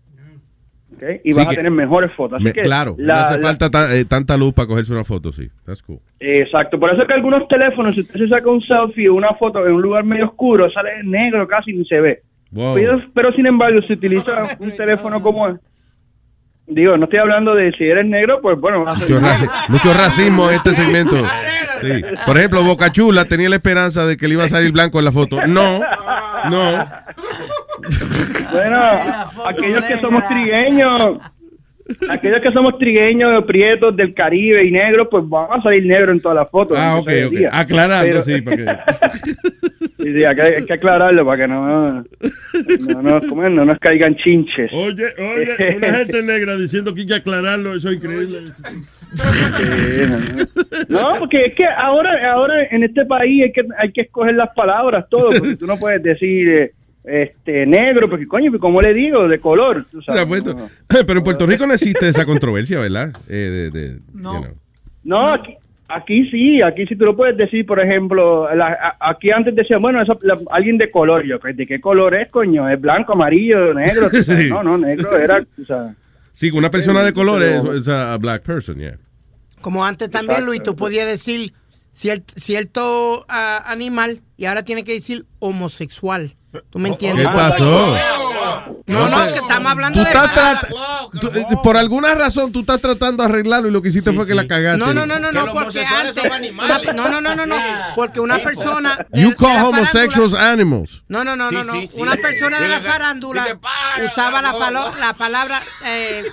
Y 1.23 1.33
Sí 1.33 1.37
vas 1.39 1.47
a 1.47 1.51
tener 1.51 1.71
mejores 1.71 2.11
fotos. 2.13 2.35
Así 2.37 2.45
Me- 2.45 2.53
que 2.53 2.61
claro, 2.61 2.95
la- 2.97 3.13
no 3.15 3.19
hace 3.21 3.35
la- 3.37 3.41
falta 3.47 3.69
ta- 3.69 3.95
eh, 3.95 4.05
tanta 4.05 4.37
luz 4.37 4.53
para 4.53 4.67
cogerse 4.67 4.91
una 4.93 5.03
foto, 5.03 5.31
sí. 5.31 5.49
That's 5.65 5.81
cool. 5.83 5.99
Exacto, 6.19 6.79
por 6.79 6.91
eso 6.91 7.01
es 7.01 7.07
que 7.07 7.13
algunos 7.13 7.47
teléfonos, 7.47 7.95
si 7.95 8.01
usted 8.01 8.19
se 8.19 8.27
saca 8.27 8.49
un 8.49 8.61
selfie 8.61 9.09
o 9.09 9.15
una 9.15 9.33
foto 9.35 9.65
en 9.65 9.73
un 9.73 9.81
lugar 9.81 10.03
medio 10.03 10.25
oscuro, 10.25 10.69
sale 10.71 11.03
negro 11.03 11.47
casi 11.47 11.73
ni 11.73 11.85
se 11.85 11.99
ve. 11.99 12.21
Wow. 12.51 12.75
Pero, 12.75 13.01
pero, 13.13 13.31
sin 13.33 13.45
embargo, 13.45 13.81
si 13.83 13.93
utiliza 13.93 14.43
un 14.59 14.75
teléfono 14.75 15.21
como 15.21 15.47
es, 15.49 15.55
digo, 16.67 16.97
no 16.97 17.03
estoy 17.05 17.19
hablando 17.19 17.53
de 17.55 17.71
si 17.73 17.83
eres 17.85 18.05
negro, 18.05 18.39
pues 18.41 18.59
bueno, 18.59 18.79
Mucho, 18.85 19.19
raci- 19.19 19.49
mucho 19.69 19.93
racismo 19.93 20.49
en 20.49 20.55
este 20.55 20.71
segmento. 20.71 21.15
Sí. 21.81 21.87
Por 22.25 22.37
ejemplo, 22.37 22.61
Boca 22.61 22.91
Chula 22.91 23.23
tenía 23.23 23.47
la 23.47 23.55
esperanza 23.55 24.05
de 24.05 24.17
que 24.17 24.27
le 24.27 24.33
iba 24.33 24.43
a 24.43 24.49
salir 24.49 24.73
blanco 24.73 24.99
en 24.99 25.05
la 25.05 25.13
foto. 25.13 25.47
No, 25.47 25.79
no. 26.49 26.85
Bueno, 28.51 28.79
aquellos 29.45 29.85
que 29.85 29.97
somos 29.97 30.27
trigueños, 30.27 31.17
aquellos 32.09 32.41
que 32.41 32.51
somos 32.51 32.77
trigueños, 32.79 33.43
prietos 33.45 33.95
del 33.95 34.13
Caribe 34.13 34.65
y 34.65 34.71
negros, 34.71 35.07
pues 35.11 35.23
vamos 35.27 35.59
a 35.59 35.61
salir 35.61 35.85
negros 35.85 36.15
en 36.15 36.21
todas 36.21 36.37
las 36.37 36.49
fotos. 36.49 36.77
Ah, 36.79 36.97
ok, 36.97 37.09
ok. 37.27 37.31
día. 37.31 37.49
Aclarando, 37.51 38.05
Pero- 38.07 38.21
sí, 38.23 38.41
para 38.41 38.57
que... 38.57 38.65
Sí, 39.99 40.13
sí, 40.13 40.23
hay 40.23 40.33
que, 40.33 40.41
hay 40.41 40.65
que 40.65 40.73
aclararlo 40.73 41.25
para 41.25 41.37
que 41.41 41.47
no, 41.49 41.91
no, 41.91 43.01
no, 43.01 43.49
no 43.49 43.65
nos 43.65 43.79
caigan 43.79 44.15
chinches. 44.15 44.71
Oye, 44.71 45.07
oye, 45.17 45.75
una 45.75 45.93
gente 45.97 46.23
negra 46.23 46.55
diciendo 46.55 46.93
que 46.95 47.01
hay 47.01 47.07
que 47.07 47.15
aclararlo, 47.15 47.75
eso 47.75 47.89
es 47.89 47.97
increíble. 47.97 48.43
No, 50.87 51.09
porque 51.19 51.47
es 51.47 51.55
que 51.55 51.65
ahora, 51.65 52.31
ahora 52.31 52.63
en 52.71 52.83
este 52.83 53.05
país 53.05 53.43
hay 53.43 53.51
que, 53.51 53.61
hay 53.77 53.91
que 53.91 54.01
escoger 54.01 54.35
las 54.35 54.49
palabras, 54.55 55.05
todo, 55.09 55.31
porque 55.37 55.57
tú 55.57 55.67
no 55.67 55.77
puedes 55.77 56.01
decir 56.01 56.47
eh, 56.47 56.71
este 57.09 57.65
negro, 57.65 58.09
porque 58.09 58.27
coño, 58.27 58.51
¿cómo 58.59 58.81
le 58.81 58.93
digo? 58.93 59.27
De 59.27 59.39
color. 59.39 59.85
tú 59.91 60.01
sabes, 60.01 60.25
pues, 60.25 60.43
no. 60.45 60.69
Pero 60.87 61.19
en 61.19 61.23
Puerto 61.23 61.45
Rico 61.45 61.65
no 61.67 61.73
existe 61.73 62.07
esa 62.09 62.25
controversia, 62.25 62.79
¿verdad? 62.79 63.11
Eh, 63.27 63.69
de, 63.71 63.71
de- 63.71 63.99
No. 64.13 64.43
No, 65.03 65.29
aquí, 65.33 65.55
aquí 65.87 66.29
sí, 66.29 66.59
aquí 66.63 66.85
sí 66.85 66.95
tú 66.95 67.05
lo 67.05 67.15
puedes 67.15 67.35
decir, 67.37 67.65
por 67.65 67.79
ejemplo, 67.79 68.53
la- 68.53 68.77
a- 68.99 69.09
aquí 69.11 69.31
antes 69.31 69.55
decían, 69.55 69.81
bueno, 69.81 70.01
eso, 70.01 70.19
la- 70.21 70.37
alguien 70.51 70.77
de 70.77 70.91
color, 70.91 71.23
yo, 71.25 71.37
¿de 71.39 71.65
qué 71.65 71.79
color 71.81 72.15
es, 72.15 72.29
coño? 72.29 72.69
¿Es 72.69 72.79
blanco, 72.79 73.13
amarillo, 73.13 73.73
negro? 73.73 74.09
Sí. 74.13 74.49
No, 74.49 74.61
no, 74.63 74.77
negro 74.77 75.17
era, 75.17 75.39
o 75.61 75.65
sea, 75.65 75.95
Sí, 76.33 76.51
una 76.51 76.69
persona 76.71 77.03
de 77.03 77.11
color 77.13 77.41
es, 77.43 77.59
Pero- 77.61 77.73
es 77.75 77.87
a, 77.89 78.15
black 78.17 78.43
person, 78.43 78.77
yeah. 78.77 78.97
Como 79.61 79.83
antes 79.85 80.09
también, 80.09 80.31
Exacto. 80.39 80.45
Luis, 80.45 80.63
tú 80.63 80.75
podías 80.75 81.05
decir 81.07 81.51
cier- 81.93 82.23
cierto 82.37 83.25
ah, 83.27 83.63
animal 83.65 84.21
y 84.37 84.45
ahora 84.45 84.63
tienes 84.63 84.85
que 84.85 84.93
decir 84.93 85.25
homosexual. 85.39 86.31
¿Tú 86.71 86.79
me 86.79 86.89
entiendes? 86.89 87.27
¿Qué 87.27 87.33
pasó? 87.33 87.95
No, 88.87 89.07
no, 89.07 89.23
es 89.23 89.33
que 89.33 89.39
estamos 89.39 89.71
hablando 89.71 89.99
Tú 89.99 90.03
de... 90.03 90.11
estás 90.11 90.67
tú, 91.21 91.27
eh, 91.27 91.45
por 91.63 91.77
alguna 91.77 92.15
razón 92.15 92.51
tú 92.51 92.61
estás 92.61 92.81
tratando 92.81 93.21
de 93.23 93.29
arreglarlo 93.29 93.67
y 93.67 93.71
lo 93.71 93.81
que 93.83 93.89
hiciste 93.89 94.11
fue 94.13 94.25
que 94.25 94.33
la 94.33 94.47
cagaste. 94.47 94.79
No, 94.79 94.93
no, 94.93 95.05
no, 95.05 95.19
no, 95.19 95.31
no, 95.31 95.53
porque 95.53 95.83
antes... 95.85 96.15
una- 96.23 96.93
no, 96.93 97.09
no, 97.09 97.21
no, 97.21 97.35
no, 97.35 97.45
no, 97.45 97.55
porque 97.95 98.19
una 98.19 98.39
persona... 98.39 99.05
de- 99.11 99.21
You 99.21 99.29
de 99.29 99.35
call 99.35 99.63
homosexuals 99.65 100.33
animals. 100.33 101.03
No, 101.07 101.23
no, 101.23 101.35
no, 101.35 101.49
Sí, 101.49 101.55
no, 101.55 101.63
no. 101.65 101.71
sí, 101.73 101.87
sí. 101.87 102.01
Una 102.01 102.15
persona 102.15 102.59
de 102.59 102.67
la 102.67 102.79
farándula 102.81 103.45
usaba 104.11 104.41
la, 104.41 104.53
palo- 104.53 104.93
la 104.99 105.13
palabra 105.13 105.61
eh, 105.85 106.23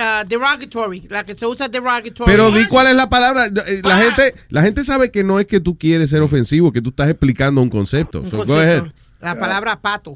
ah, 0.00 0.24
derogatory, 0.26 1.06
la 1.10 1.24
que 1.24 1.34
se 1.36 1.46
usa 1.46 1.68
derogatory. 1.68 2.24
Pero 2.30 2.50
di 2.50 2.66
cuál 2.66 2.88
es 2.88 2.94
la 2.96 3.08
palabra. 3.08 3.46
Eh, 3.46 3.80
La 3.84 3.98
gente, 3.98 4.34
la 4.48 4.62
gente 4.62 4.84
sabe 4.84 5.10
que 5.12 5.22
no 5.22 5.38
es 5.38 5.46
que 5.46 5.60
tú 5.60 5.78
quieres 5.78 6.10
ser 6.10 6.22
ofensivo, 6.22 6.72
que 6.72 6.82
tú 6.82 6.90
estás 6.90 7.08
explicando 7.08 7.62
un 7.62 7.70
concepto. 7.70 8.20
Un 8.20 8.30
So, 8.30 8.38
go 8.38 8.46
concepto. 8.46 8.60
ahead. 8.84 8.92
La 9.24 9.38
palabra 9.38 9.80
pato. 9.80 10.14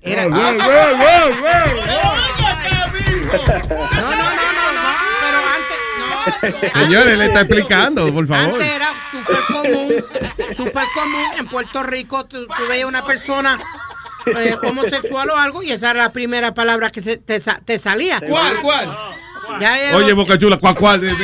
Era. 0.00 0.26
Oh, 0.26 0.28
no, 0.30 0.38
wow, 0.38 0.52
no, 0.52 0.58
no, 3.74 4.28
no, 4.30 4.72
no, 4.72 4.90
pero 5.20 5.38
antes, 5.56 6.72
no. 6.74 6.82
Señores, 6.84 7.18
le 7.18 7.26
está 7.26 7.40
explicando, 7.40 8.12
por 8.12 8.26
favor. 8.26 8.54
Antes 8.54 8.70
era 8.72 8.88
súper 9.10 9.38
común, 9.46 10.04
súper 10.56 10.84
común 10.94 11.24
en 11.38 11.46
Puerto 11.46 11.82
Rico, 11.82 12.26
tú, 12.26 12.46
tú 12.46 12.62
veías 12.68 12.86
una 12.88 13.04
persona 13.04 13.58
eh, 14.26 14.56
homosexual 14.62 15.30
o 15.30 15.36
algo 15.36 15.62
y 15.62 15.72
esa 15.72 15.90
era 15.90 16.04
la 16.04 16.12
primera 16.12 16.54
palabra 16.54 16.90
que 16.90 17.02
se, 17.02 17.16
te, 17.16 17.40
sa- 17.40 17.60
te 17.64 17.78
salía. 17.78 18.20
¿Cuál, 18.20 18.60
cuál? 18.60 18.96
Ya 19.60 19.96
Oye, 19.96 20.12
Boca 20.12 20.36
Chula, 20.38 20.56
cuál, 20.58 20.74
cuál. 20.76 21.00
dijo. 21.00 21.14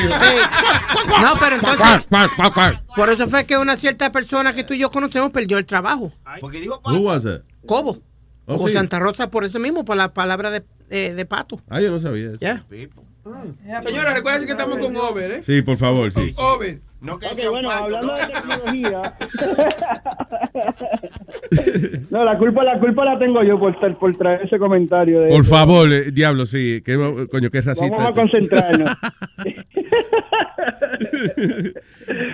No, 1.20 1.34
pero 1.38 1.56
entonces, 1.56 1.78
Cuál, 1.78 2.04
cuál, 2.08 2.30
cuál, 2.36 2.52
cuál. 2.52 2.82
por 2.96 3.10
eso 3.10 3.26
fue 3.28 3.44
que 3.44 3.56
una 3.58 3.76
cierta 3.76 4.10
persona 4.12 4.52
que 4.54 4.64
tú 4.64 4.74
y 4.74 4.78
yo 4.78 4.90
conocemos 4.90 5.30
perdió 5.30 5.58
el 5.58 5.66
trabajo. 5.66 6.12
Porque 6.40 6.60
dijo? 6.60 6.80
Cobo. 6.82 7.98
Oh, 8.46 8.54
o 8.64 8.66
sí. 8.68 8.74
Santa 8.74 8.98
Rosa 8.98 9.30
por 9.30 9.44
eso 9.44 9.58
mismo, 9.60 9.84
por 9.84 9.96
la 9.96 10.12
palabra 10.12 10.50
de, 10.50 10.64
eh, 10.88 11.12
de 11.14 11.24
pato. 11.26 11.60
Ah, 11.68 11.80
yo 11.80 11.90
no 11.90 12.00
sabía 12.00 12.28
eso. 12.28 12.38
Ya. 12.40 12.64
Señora, 13.84 14.14
recuerden 14.14 14.46
que 14.46 14.52
estamos 14.52 14.78
con 14.78 14.96
Over, 14.96 15.30
¿eh? 15.30 15.42
Sí, 15.44 15.62
por 15.62 15.76
favor, 15.76 16.10
sí. 16.10 16.34
Over. 16.36 16.80
No 17.00 17.18
que 17.18 17.26
Ok, 17.28 17.34
sea 17.34 17.46
un 17.50 17.54
bueno, 17.54 17.68
pato, 17.68 17.84
hablando 17.84 18.06
¿no? 18.08 18.14
de 18.14 18.26
tecnología. 18.26 19.14
no, 22.10 22.24
la 22.24 22.38
culpa, 22.38 22.62
la 22.64 22.78
culpa 22.78 23.04
la 23.04 23.18
tengo 23.18 23.42
yo 23.42 23.58
por, 23.58 23.74
tra- 23.76 23.96
por 23.96 24.14
traer 24.16 24.42
ese 24.44 24.58
comentario. 24.58 25.20
De 25.22 25.30
Por 25.30 25.44
favor, 25.44 25.92
eh, 25.92 26.10
diablo, 26.12 26.46
sí. 26.46 26.80
Que, 26.84 26.94
coño, 27.30 27.50
qué 27.50 27.60
racista. 27.60 27.86
Vamos 27.96 28.00
a 28.00 28.04
esto. 28.04 28.14
concentrarnos. 28.20 28.90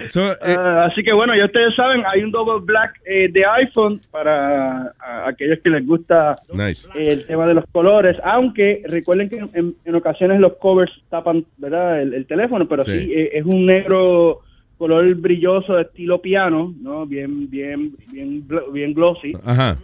So, 0.06 0.30
eh, 0.32 0.36
Ah, 0.58 0.86
así 0.90 1.02
que 1.02 1.12
bueno, 1.12 1.36
ya 1.36 1.44
ustedes 1.46 1.74
saben, 1.74 2.02
hay 2.06 2.22
un 2.22 2.30
double 2.30 2.64
black 2.64 2.94
eh, 3.04 3.28
de 3.30 3.44
iPhone 3.44 4.00
para 4.10 4.92
a- 4.98 5.28
aquellos 5.28 5.58
que 5.62 5.70
les 5.70 5.86
gusta 5.86 6.36
nice. 6.52 6.88
el 6.94 7.26
tema 7.26 7.46
de 7.46 7.54
los 7.54 7.64
colores, 7.72 8.16
aunque 8.24 8.82
recuerden 8.86 9.28
que 9.28 9.38
en, 9.38 9.74
en 9.84 9.94
ocasiones 9.94 10.40
los 10.40 10.54
covers 10.56 10.92
tapan 11.10 11.44
¿verdad? 11.58 12.00
El, 12.02 12.14
el 12.14 12.26
teléfono, 12.26 12.66
pero 12.68 12.84
sí, 12.84 12.92
Sí. 12.92 13.12
eh, 13.12 13.30
es 13.34 13.44
un 13.44 13.66
negro 13.66 14.40
color 14.78 15.14
brilloso 15.14 15.74
de 15.74 15.82
estilo 15.82 16.20
piano, 16.20 16.74
¿no? 16.80 17.06
Bien, 17.06 17.48
bien, 17.48 17.96
bien, 18.12 18.46
bien 18.72 18.94
glossy. 18.94 19.32
Ajá. 19.44 19.78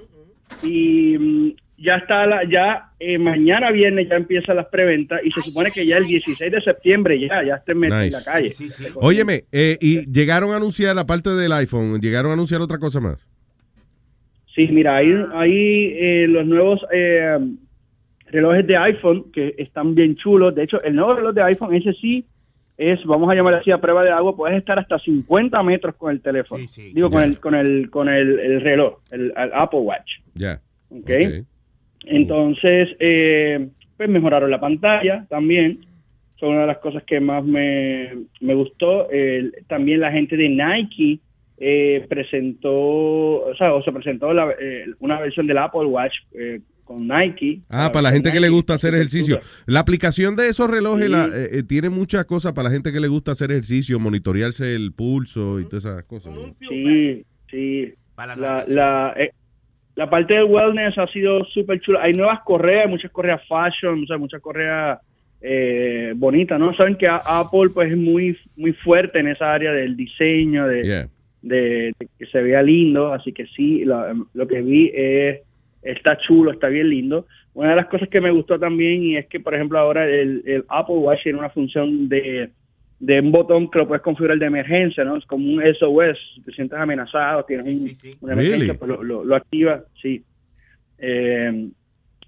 Y 0.63 1.17
mm, 1.19 1.53
ya 1.79 1.97
está, 1.97 2.27
la, 2.27 2.45
ya 2.45 2.93
eh, 3.01 3.19
mañana 3.19 3.71
viernes 3.71 4.09
ya 4.09 4.17
empiezan 4.17 4.57
las 4.57 4.67
preventas 4.67 5.21
y 5.25 5.31
se 5.33 5.41
supone 5.41 5.71
que 5.71 5.87
ya 5.87 5.97
el 5.97 6.07
16 6.07 6.53
de 6.53 6.61
septiembre 6.61 7.19
ya, 7.19 7.43
ya 7.43 7.57
estén 7.57 7.79
metidos 7.79 8.05
en 8.05 8.13
la 8.13 8.23
calle. 8.25 8.53
Óyeme, 8.95 9.45
eh, 9.51 9.79
y 9.81 10.11
llegaron 10.11 10.53
a 10.53 10.57
anunciar, 10.57 10.99
aparte 10.99 11.31
del 11.31 11.53
iPhone, 11.53 12.01
llegaron 12.01 12.31
a 12.31 12.35
anunciar 12.35 12.61
otra 12.61 12.79
cosa 12.79 13.01
más. 13.01 13.19
Sí, 14.55 14.69
mira, 14.69 14.97
hay, 14.97 15.13
hay 15.33 15.95
eh, 15.97 16.27
los 16.29 16.47
nuevos 16.47 16.81
eh, 16.93 17.39
relojes 18.27 18.67
de 18.67 18.77
iPhone 18.77 19.33
que 19.33 19.55
están 19.57 19.95
bien 19.95 20.15
chulos. 20.17 20.55
De 20.55 20.65
hecho, 20.65 20.83
el 20.83 20.95
nuevo 20.95 21.15
reloj 21.15 21.35
de 21.35 21.43
iPhone, 21.43 21.75
ese 21.75 21.95
sí 21.95 22.27
es, 22.79 23.05
vamos 23.05 23.31
a 23.31 23.35
llamar 23.35 23.55
así, 23.55 23.71
a 23.71 23.79
prueba 23.81 24.03
de 24.03 24.11
agua, 24.11 24.35
puedes 24.37 24.57
estar 24.59 24.79
hasta 24.79 24.99
50 24.99 25.63
metros 25.63 25.95
con 25.97 26.11
el 26.11 26.21
teléfono. 26.21 26.63
Digo, 26.95 27.11
con 27.11 27.23
el 27.23 27.39
con 27.41 27.55
el 27.55 27.91
con 27.91 28.09
el, 28.09 28.39
el 28.41 28.61
reloj, 28.61 28.99
el, 29.11 29.33
el 29.37 29.51
Apple 29.55 29.81
Watch. 29.81 30.11
Ya. 30.35 30.61
¿ok? 30.91 31.07
Entonces, 32.05 32.89
eh, 32.99 33.69
pues 33.97 34.09
mejoraron 34.09 34.51
la 34.51 34.61
pantalla 34.61 35.27
también. 35.29 35.79
Son 36.41 36.51
una 36.51 36.63
de 36.63 36.67
las 36.67 36.79
cosas 36.79 37.05
que 37.05 37.21
más 37.21 37.45
me, 37.45 38.11
me 38.41 38.55
gustó. 38.55 39.09
El- 39.11 39.55
también 39.69 40.01
la 40.01 40.11
gente 40.11 40.37
de 40.37 40.49
Nike 40.49 41.21
eh, 41.59 42.05
presentó, 42.09 42.73
o 42.73 43.55
sea, 43.57 43.73
o 43.75 43.83
se 43.85 43.93
presentó 43.93 44.33
la- 44.33 44.53
eh, 44.61 44.87
una 44.99 45.21
versión 45.21 45.47
del 45.47 45.59
Apple 45.59 45.85
Watch 45.87 46.17
eh, 46.35 46.61
con 46.85 47.07
Nike. 47.09 47.61
Ah, 47.69 47.91
para 47.93 48.03
la 48.03 48.13
gente 48.13 48.33
que 48.33 48.41
le 48.41 48.49
gusta 48.49 48.75
hacer 48.75 48.95
ejercicio. 48.95 49.39
La 49.67 49.81
aplicación 49.81 50.37
de 50.37 50.49
esos 50.49 50.69
relojes 50.71 51.09
la- 51.09 51.27
eh, 51.27 51.49
eh, 51.59 51.63
tiene 51.63 51.89
muchas 51.91 52.25
cosas 52.25 52.53
para 52.53 52.69
la 52.69 52.75
gente 52.75 52.93
que 52.93 53.01
le 53.01 53.09
gusta 53.09 53.33
hacer 53.33 53.51
ejercicio, 53.51 53.99
monitorearse 54.01 54.75
el 54.75 54.93
pulso 54.93 55.61
y 55.61 55.65
todas 55.65 55.85
esas 55.85 56.05
cosas. 56.05 56.33
Sí, 56.69 57.25
sí. 57.51 57.93
La, 58.37 58.65
la, 58.69 59.15
eh, 59.17 59.31
la 59.97 60.09
parte 60.09 60.35
del 60.35 60.45
wellness 60.45 60.97
ha 60.99 61.07
sido 61.09 61.45
súper 61.47 61.81
chula. 61.81 62.01
Hay 62.03 62.13
nuevas 62.13 62.41
correas, 62.45 62.89
muchas 62.89 63.11
correas 63.11 63.41
fashion, 63.49 64.03
o 64.05 64.07
sea, 64.07 64.19
muchas 64.19 64.41
correas 64.41 64.99
eh, 65.41 66.13
bonitas, 66.17 66.59
¿no? 66.59 66.73
Saben 66.77 66.95
que 66.97 67.07
a- 67.09 67.17
Apple 67.25 67.71
pues 67.75 67.91
es 67.91 67.99
muy 67.99 68.37
muy 68.57 68.73
fuerte 68.75 69.19
en 69.19 69.29
esa 69.29 69.53
área 69.53 69.73
del 69.73 69.97
diseño, 69.97 70.69
de, 70.69 70.85
Yeah. 70.85 71.09
de, 71.43 71.93
de 71.99 72.09
que 72.19 72.27
se 72.27 72.41
vea 72.43 72.63
lindo, 72.63 73.13
así 73.13 73.33
que 73.33 73.47
sí, 73.49 73.85
la- 73.85 74.15
lo 74.35 74.47
que 74.47 74.63
vi 74.63 74.93
es 74.95 75.41
está 75.83 76.17
chulo, 76.19 76.53
está 76.53 76.69
bien 76.69 76.89
lindo. 76.89 77.27
Una 77.55 77.71
de 77.71 77.77
las 77.77 77.87
cosas 77.89 78.09
que 78.09 78.21
me 78.21 78.31
gustó 78.31 78.59
también 78.59 79.03
y 79.03 79.17
es 79.17 79.27
que, 79.27 79.41
por 79.41 79.55
ejemplo, 79.55 79.79
ahora 79.79 80.07
el, 80.09 80.43
el 80.47 80.65
Apple 80.69 80.95
Watch 80.97 81.23
tiene 81.25 81.39
una 81.39 81.51
función 81.51 82.09
de, 82.09 82.51
de 82.99 83.21
un 83.21 83.31
botón 83.33 83.71
que 83.71 83.79
lo 83.79 83.87
puedes 83.89 84.03
configurar 84.03 84.39
de 84.39 84.47
emergencia, 84.47 85.05
¿no? 85.05 85.17
Es 85.17 85.27
como 85.27 85.45
un 85.53 85.63
SOS, 85.63 86.17
si 86.35 86.43
te 86.43 86.53
sientes 86.53 86.79
amenazado, 86.79 87.45
tienes 87.45 87.67
un- 87.67 88.17
una 88.21 88.33
emergencia, 88.33 88.59
Really? 88.75 88.79
pues 88.79 88.89
lo, 88.89 89.03
lo, 89.03 89.25
lo 89.25 89.37
activa, 89.37 89.85
sí. 90.01 90.25
Eh, 90.99 91.69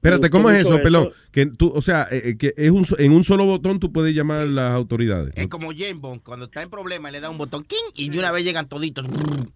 Espérate, 0.05 0.29
¿cómo 0.29 0.51
es 0.51 0.61
eso, 0.61 0.83
pelón? 0.83 1.09
Que 1.33 1.47
tú, 1.47 1.73
o 1.75 1.81
sea, 1.81 2.07
eh, 2.11 2.21
eh, 2.27 2.37
que 2.37 2.53
es 2.59 2.71
un, 2.71 2.87
en 2.99 3.11
un 3.11 3.25
solo 3.25 3.47
botón 3.47 3.81
tú 3.81 3.91
puedes 3.91 4.15
llamar 4.15 4.41
a 4.41 4.45
las 4.45 4.75
autoridades. 4.75 5.33
Es 5.35 5.49
como 5.49 5.71
James 5.71 5.99
Bond, 5.99 6.23
cuando 6.23 6.45
está 6.45 6.61
en 6.61 6.69
problema 6.69 7.11
le 7.11 7.21
da 7.21 7.31
un 7.31 7.39
botón 7.39 7.65
king 7.65 7.91
y 7.95 8.11
de 8.11 8.19
una 8.19 8.31
vez 8.31 8.45
llegan 8.45 8.69
toditos. 8.69 9.07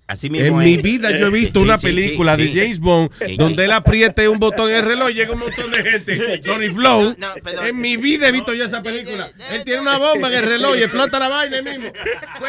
Así 0.07 0.31
mismo 0.31 0.47
En 0.63 0.67
es. 0.67 0.77
mi 0.79 0.83
vida 0.83 1.11
yo 1.15 1.27
he 1.27 1.31
visto 1.31 1.59
Sí, 1.61 1.65
una 1.67 1.79
sí, 1.79 1.87
película 1.89 2.35
sí, 2.37 2.45
de 2.45 2.49
sí. 2.49 2.59
James 2.59 2.81
Bond 2.81 3.11
donde 3.37 3.67
él 3.67 3.73
apriete 3.73 4.27
un 4.27 4.39
botón 4.39 4.71
en 4.71 4.77
el 4.77 4.85
reloj 4.87 5.11
y 5.11 5.15
llega 5.15 5.35
un 5.35 5.41
montón 5.41 5.71
de 5.71 5.83
gente. 5.83 6.39
Tony 6.39 6.71
Flow. 6.71 7.15
En 7.63 7.79
mi 7.79 7.99
vida 7.99 8.29
he 8.29 8.33
visto 8.33 8.55
yo 8.55 8.65
esa 8.65 8.81
película. 8.81 9.29
Él 9.53 9.65
tiene 9.65 9.83
una 9.83 9.99
bomba 9.99 10.29
en 10.29 10.35
el 10.35 10.45
reloj 10.45 10.79
y 10.79 10.83
explota 10.83 11.19
la 11.19 11.29
vaina 11.29 11.59
ahí 11.59 11.63
mismo. 11.63 11.93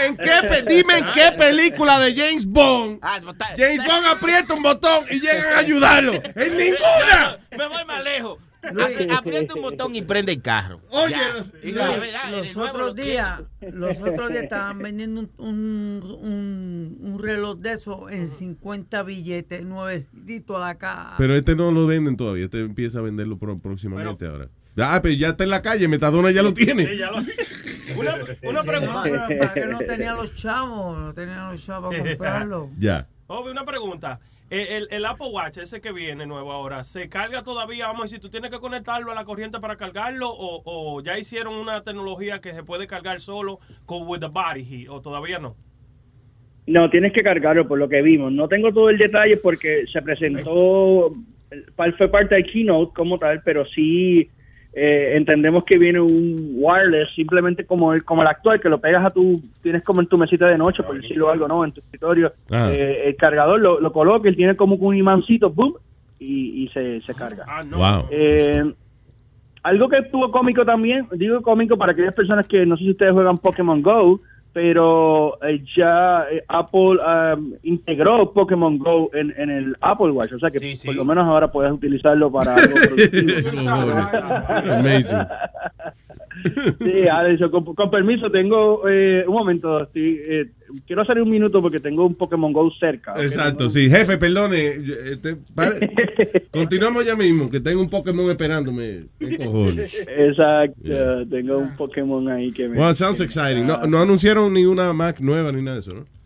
¿En 0.05 0.15
qué, 0.15 0.63
dime 0.69 0.99
en 0.99 1.05
qué 1.13 1.33
película 1.37 1.99
de 1.99 2.15
James 2.15 2.45
Bond 2.45 2.99
Ah, 3.01 3.19
James 3.57 3.85
Bond 3.85 4.05
aprieta 4.05 4.53
un 4.53 4.63
botón 4.63 5.03
y 5.11 5.19
llegan 5.19 5.53
a 5.53 5.57
ayudarlo. 5.57 6.13
¡En 6.13 6.57
ninguna! 6.57 7.37
Me 7.57 7.67
voy 7.67 7.88
más 7.89 8.03
lejos. 8.03 8.39
Apri- 8.61 9.09
Aprieta 9.17 9.53
un 9.55 9.61
botón 9.61 9.95
y 9.95 10.01
prende 10.01 10.33
el 10.33 10.41
carro. 10.41 10.81
Oye, 10.89 11.15
los, 11.35 11.51
verdad, 11.73 12.43
otros 12.57 12.93
días, 12.95 13.41
los 13.71 13.97
otros 14.01 14.29
días 14.31 14.43
estaban 14.43 14.79
vendiendo 14.79 15.21
un, 15.21 15.31
un, 15.37 16.17
un, 16.21 16.97
un 16.99 17.19
reloj 17.23 17.57
de 17.59 17.71
eso 17.73 18.09
en 18.09 18.27
50 18.27 19.01
billetes, 19.03 19.63
nuevecito 19.65 20.57
a 20.57 20.59
la 20.67 20.77
caja. 20.77 21.15
Pero 21.17 21.35
este 21.35 21.55
no 21.55 21.71
lo 21.71 21.87
venden 21.87 22.17
todavía. 22.17 22.45
Este 22.45 22.59
empieza 22.59 22.99
a 22.99 23.01
venderlo 23.01 23.37
próximamente 23.37 24.25
ahora. 24.27 24.49
Ah, 24.77 24.99
pero 25.01 25.13
ya 25.15 25.29
está 25.29 25.45
en 25.45 25.49
la 25.51 25.61
calle. 25.61 25.87
Metadona 25.87 26.31
ya 26.31 26.41
lo 26.43 26.53
tiene. 26.53 26.83
Una, 27.97 28.13
una 28.43 28.51
No, 28.53 28.63
pero 28.63 28.63
pregunta. 28.65 29.27
para 29.39 29.53
que 29.53 29.65
no 29.67 29.79
tenía 29.79 30.13
los 30.15 30.35
chavos, 30.35 30.97
no 30.97 31.13
tenía 31.13 31.49
los 31.51 31.65
chavos 31.65 31.95
para 31.95 32.09
comprarlo. 32.09 32.69
Ya. 32.77 33.07
Obi, 33.27 33.51
una 33.51 33.65
pregunta. 33.65 34.19
El, 34.49 34.87
el 34.89 35.05
Apple 35.05 35.27
Watch, 35.31 35.57
ese 35.57 35.79
que 35.79 35.91
viene 35.91 36.25
nuevo 36.25 36.51
ahora, 36.51 36.83
¿se 36.83 37.07
carga 37.07 37.43
todavía? 37.43 37.85
Vamos 37.85 38.01
a 38.01 38.03
decir, 38.05 38.19
¿tú 38.19 38.29
tienes 38.29 38.49
que 38.49 38.59
conectarlo 38.59 39.11
a 39.11 39.15
la 39.15 39.23
corriente 39.23 39.59
para 39.59 39.75
cargarlo? 39.75 40.29
¿O, 40.29 40.63
o 40.65 41.03
ya 41.03 41.19
hicieron 41.19 41.53
una 41.53 41.83
tecnología 41.83 42.41
que 42.41 42.53
se 42.53 42.63
puede 42.63 42.87
cargar 42.87 43.21
solo 43.21 43.59
con 43.85 44.07
with 44.07 44.21
the 44.21 44.27
body 44.27 44.63
heat? 44.63 44.89
¿O 44.89 45.01
todavía 45.01 45.37
no? 45.37 45.55
No, 46.65 46.89
tienes 46.89 47.13
que 47.13 47.21
cargarlo 47.21 47.67
por 47.67 47.77
lo 47.77 47.89
que 47.89 48.01
vimos. 48.01 48.31
No 48.31 48.47
tengo 48.47 48.73
todo 48.73 48.89
el 48.89 48.97
detalle 48.97 49.37
porque 49.37 49.85
se 49.91 50.01
presentó, 50.01 51.11
fue 51.97 52.07
parte 52.09 52.35
del 52.35 52.45
keynote 52.45 52.93
como 52.95 53.19
tal, 53.19 53.41
pero 53.43 53.65
sí 53.67 54.29
eh, 54.81 55.17
entendemos 55.17 55.65
que 55.65 55.77
viene 55.77 55.99
un 55.99 56.51
wireless, 56.53 57.13
simplemente 57.13 57.65
como 57.65 57.93
el, 57.93 58.05
como 58.05 58.21
el 58.21 58.29
actual, 58.29 58.61
que 58.61 58.69
lo 58.69 58.79
pegas 58.79 59.05
a 59.05 59.09
tu, 59.09 59.41
tienes 59.61 59.83
como 59.83 59.99
en 59.99 60.07
tu 60.07 60.17
mesita 60.17 60.47
de 60.47 60.57
noche, 60.57 60.83
por 60.83 60.95
decirlo 60.99 61.29
algo, 61.29 61.47
¿no? 61.47 61.65
En 61.65 61.73
tu 61.73 61.81
escritorio. 61.81 62.31
Ah. 62.49 62.69
Eh, 62.71 63.09
el 63.09 63.15
cargador 63.17 63.59
lo, 63.59 63.79
lo 63.79 63.91
coloca, 63.91 64.29
él 64.29 64.35
tiene 64.35 64.55
como 64.55 64.75
un 64.75 64.95
imancito, 64.95 65.49
boom, 65.49 65.73
y, 66.19 66.63
y 66.63 66.67
se, 66.69 67.01
se 67.01 67.13
carga. 67.13 67.45
Wow. 67.69 68.07
Eh, 68.09 68.73
algo 69.63 69.89
que 69.89 69.97
estuvo 69.97 70.31
cómico 70.31 70.63
también, 70.63 71.07
digo 71.11 71.41
cómico 71.41 71.77
para 71.77 71.91
aquellas 71.91 72.13
personas 72.13 72.47
que 72.47 72.65
no 72.65 72.77
sé 72.77 72.85
si 72.85 72.91
ustedes 72.91 73.11
juegan 73.11 73.37
Pokémon 73.37 73.81
Go, 73.81 74.21
pero 74.53 75.41
eh, 75.43 75.63
ya 75.75 76.25
eh, 76.31 76.43
Apple 76.47 76.97
um, 76.99 77.53
integró 77.63 78.33
Pokémon 78.33 78.77
Go 78.79 79.09
en, 79.13 79.33
en 79.37 79.49
el 79.49 79.75
Apple 79.81 80.11
Watch, 80.11 80.33
o 80.33 80.39
sea 80.39 80.49
que 80.49 80.77
por 80.85 80.95
lo 80.95 81.05
menos 81.05 81.25
ahora 81.25 81.51
puedes 81.51 81.71
utilizarlo 81.71 82.31
para 82.31 82.55
algo 82.55 82.75
productivo. 82.87 83.69
Amazing. 83.69 85.27
Sí, 86.79 87.49
con, 87.51 87.63
con 87.75 87.91
permiso, 87.91 88.29
tengo 88.31 88.87
eh, 88.87 89.23
un 89.27 89.33
momento, 89.33 89.83
estoy, 89.83 90.21
eh, 90.27 90.45
quiero 90.85 91.01
hacer 91.01 91.21
un 91.21 91.29
minuto 91.29 91.61
porque 91.61 91.79
tengo 91.79 92.05
un 92.05 92.15
Pokémon 92.15 92.53
Go 92.53 92.71
cerca. 92.79 93.13
Exacto, 93.21 93.69
sí. 93.69 93.89
Jefe, 93.89 94.17
perdone. 94.17 94.67
este, 95.11 95.37
pare- 95.55 95.91
Continuamos 96.51 97.05
ya 97.05 97.15
mismo, 97.15 97.49
que 97.49 97.59
tengo 97.59 97.81
un 97.81 97.89
Pokémon 97.89 98.29
esperándome. 98.29 99.05
¿Qué 99.19 99.37
cojones? 99.43 100.07
Exacto, 100.07 101.27
tengo 101.29 101.57
un 101.57 101.75
Pokémon 101.75 102.27
ahí 102.29 102.51
que 102.51 102.67
me... 102.67 102.77
Well, 102.77 102.95
sounds 102.95 103.21
exciting. 103.21 103.65
No, 103.67 103.77
no 103.87 103.99
anunciaron 103.99 104.53
ni 104.53 104.65
una 104.65 104.93
Mac 104.93 105.19
nueva 105.19 105.51
ni 105.51 105.61
nada 105.61 105.75
de 105.75 105.81
eso, 105.81 105.91
¿no? 105.93 106.18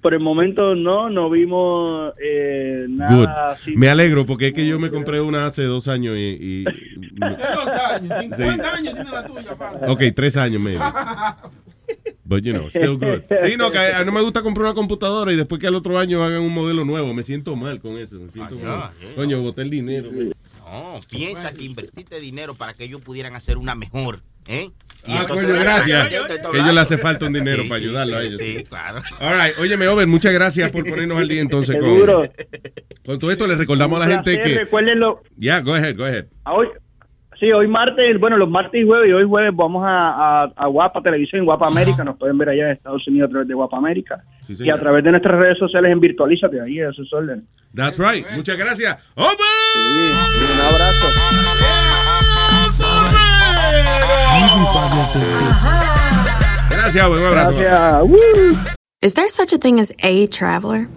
Por 0.00 0.14
el 0.14 0.20
momento 0.20 0.74
no, 0.74 1.08
no 1.10 1.30
vimos 1.30 2.12
eh, 2.20 2.86
Good. 2.88 2.98
nada 2.98 3.52
así. 3.52 3.76
Me 3.76 3.88
alegro 3.88 4.26
porque 4.26 4.48
es 4.48 4.52
que 4.52 4.66
yo 4.66 4.80
me 4.80 4.90
compré 4.90 5.20
una 5.20 5.46
hace 5.46 5.62
dos 5.62 5.86
años 5.88 6.16
y... 6.16 6.36
y- 6.40 6.64
Dos 7.16 7.68
años, 7.68 8.18
50 8.20 8.74
años 8.74 8.94
tiene 8.94 9.10
la 9.10 9.26
tuya, 9.26 9.54
padre. 9.56 9.86
ok, 9.88 10.02
tres 10.14 10.36
años, 10.36 10.60
maybe. 10.60 10.80
But 12.24 12.42
you 12.42 12.52
know, 12.52 12.68
still 12.68 12.96
good. 12.98 13.22
Sí, 13.46 13.56
no, 13.56 13.70
que 13.70 13.78
a- 13.78 14.02
no 14.04 14.10
me 14.10 14.20
gusta 14.22 14.42
comprar 14.42 14.64
una 14.66 14.74
computadora 14.74 15.32
y 15.32 15.36
después 15.36 15.60
que 15.60 15.68
al 15.68 15.76
otro 15.76 15.98
año 15.98 16.24
hagan 16.24 16.42
un 16.42 16.52
modelo 16.52 16.84
nuevo. 16.84 17.14
Me 17.14 17.22
siento 17.22 17.54
mal 17.54 17.80
con 17.80 17.96
eso. 17.96 18.16
Me 18.16 18.28
siento 18.30 18.56
mal. 18.58 18.90
Coño, 19.14 19.40
boté 19.40 19.62
el 19.62 19.70
dinero. 19.70 20.10
No, 20.12 20.98
piensa 21.08 21.52
que 21.52 21.62
invertiste 21.64 22.18
dinero 22.18 22.54
para 22.54 22.74
que 22.74 22.82
ellos 22.84 23.00
pudieran 23.02 23.36
hacer 23.36 23.56
una 23.56 23.76
mejor, 23.76 24.20
¿eh? 24.48 24.70
Ah, 25.08 25.24
coño, 25.28 25.48
gracias. 25.60 26.08
Que 26.08 26.16
a 26.16 26.62
ellos 26.62 26.74
le 26.74 26.80
hace 26.80 26.98
falta 26.98 27.26
un 27.26 27.32
dinero 27.32 27.62
Sí, 27.62 27.68
para 27.68 27.80
sí, 27.80 27.86
ayudarlo 27.86 28.16
a 28.16 28.22
ellos. 28.22 28.38
Sí, 28.38 28.64
claro. 28.68 28.98
All 29.20 29.34
right. 29.34 29.58
Óyeme, 29.60 29.88
Over, 29.88 30.06
muchas 30.06 30.32
gracias 30.32 30.70
por 30.72 30.84
ponernos 30.88 31.18
al 31.18 31.28
día 31.28 31.40
entonces 31.40 31.78
con, 31.78 31.84
Seguro. 31.88 32.22
con 33.04 33.18
todo 33.18 33.30
esto. 33.30 33.46
Le 33.46 33.56
recordamos 33.56 34.00
a 34.00 34.06
la 34.08 34.14
gente 34.16 34.40
que... 34.40 34.54
Recuérdenlo, 34.58 35.22
Ya, 35.36 35.60
go 35.60 35.74
ahead, 35.74 35.96
go 35.96 36.04
ahead. 36.04 36.26
hoy, 36.46 36.68
sí, 37.38 37.52
hoy 37.52 37.68
martes, 37.68 38.18
bueno, 38.18 38.36
los 38.36 38.48
martes 38.48 38.80
y 38.82 38.86
jueves, 38.86 39.08
y 39.10 39.12
hoy 39.12 39.24
jueves 39.24 39.52
vamos 39.54 39.84
a, 39.86 40.42
a, 40.44 40.52
a 40.56 40.66
Guapa 40.66 41.02
Televisión, 41.02 41.44
Guapa 41.44 41.68
América, 41.68 42.02
nos 42.04 42.16
pueden 42.18 42.38
ver 42.38 42.48
allá 42.50 42.64
en 42.66 42.70
Estados 42.72 43.06
Unidos 43.06 43.28
a 43.28 43.30
través 43.30 43.48
de 43.48 43.54
Guapa 43.54 43.76
América. 43.76 44.22
Sí, 44.46 44.54
y 44.58 44.70
a 44.70 44.78
través 44.78 45.04
de 45.04 45.10
nuestras 45.10 45.38
redes 45.38 45.58
sociales 45.58 45.92
en 45.92 46.00
Virtualízate, 46.00 46.60
ahí 46.60 46.80
a 46.80 46.92
sus 46.92 47.12
órdenes. 47.12 47.44
That's 47.74 47.98
right. 47.98 48.26
Muchas 48.32 48.56
gracias. 48.56 48.96
¡Over! 49.14 49.34
un 50.54 50.60
abrazo. 50.74 51.08
Gracias, 56.70 57.06
Un 57.06 57.12
abrazo. 57.12 57.58
Gracias. 57.58 58.76
Is 59.02 59.14
there 59.14 59.28
such 59.28 59.52
a 59.52 59.58
thing 59.58 59.78
as 59.80 59.92
a 60.02 60.26
traveler? 60.26 60.88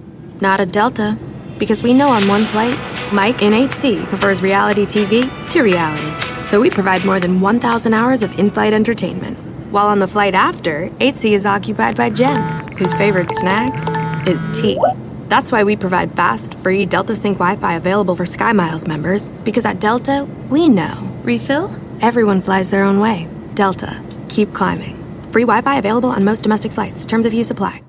Not 0.41 0.59
a 0.59 0.65
Delta. 0.65 1.17
Because 1.57 1.83
we 1.83 1.93
know 1.93 2.09
on 2.09 2.27
one 2.27 2.45
flight, 2.47 2.77
Mike 3.11 3.41
in 3.41 3.51
8C 3.53 4.07
prefers 4.07 4.41
reality 4.41 4.85
TV 4.85 5.29
to 5.49 5.61
reality. 5.61 6.41
So 6.41 6.61
we 6.61 6.69
provide 6.69 7.03
more 7.05 7.19
than 7.19 7.41
1,000 7.41 7.93
hours 7.93 8.21
of 8.21 8.39
in 8.39 8.49
flight 8.49 8.71
entertainment. 8.71 9.37
While 9.71 9.87
on 9.87 9.99
the 9.99 10.07
flight 10.07 10.33
after, 10.33 10.89
8C 10.99 11.31
is 11.31 11.45
occupied 11.45 11.97
by 11.97 12.09
Jen, 12.09 12.41
whose 12.77 12.93
favorite 12.93 13.29
snack 13.31 14.27
is 14.27 14.47
tea. 14.53 14.79
That's 15.27 15.51
why 15.51 15.63
we 15.63 15.75
provide 15.75 16.15
fast, 16.15 16.55
free 16.55 16.85
Delta 16.85 17.15
Sync 17.15 17.37
Wi 17.37 17.57
Fi 17.57 17.75
available 17.75 18.15
for 18.15 18.23
SkyMiles 18.23 18.87
members, 18.87 19.27
because 19.43 19.65
at 19.65 19.79
Delta, 19.79 20.27
we 20.49 20.69
know. 20.69 20.95
Refill? 21.23 21.69
Everyone 22.01 22.41
flies 22.41 22.69
their 22.69 22.83
own 22.83 22.99
way. 22.99 23.27
Delta. 23.55 24.01
Keep 24.29 24.53
climbing. 24.53 24.95
Free 25.31 25.43
Wi 25.43 25.61
Fi 25.61 25.77
available 25.77 26.09
on 26.09 26.23
most 26.23 26.43
domestic 26.43 26.71
flights. 26.71 27.05
Terms 27.05 27.25
of 27.25 27.33
use 27.33 27.51
apply. 27.51 27.88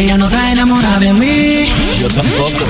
Ella 0.00 0.16
no 0.16 0.28
está 0.28 0.50
enamorada 0.50 0.98
de 0.98 1.12
mí. 1.12 1.68
Yo 2.00 2.08
tampoco. 2.08 2.64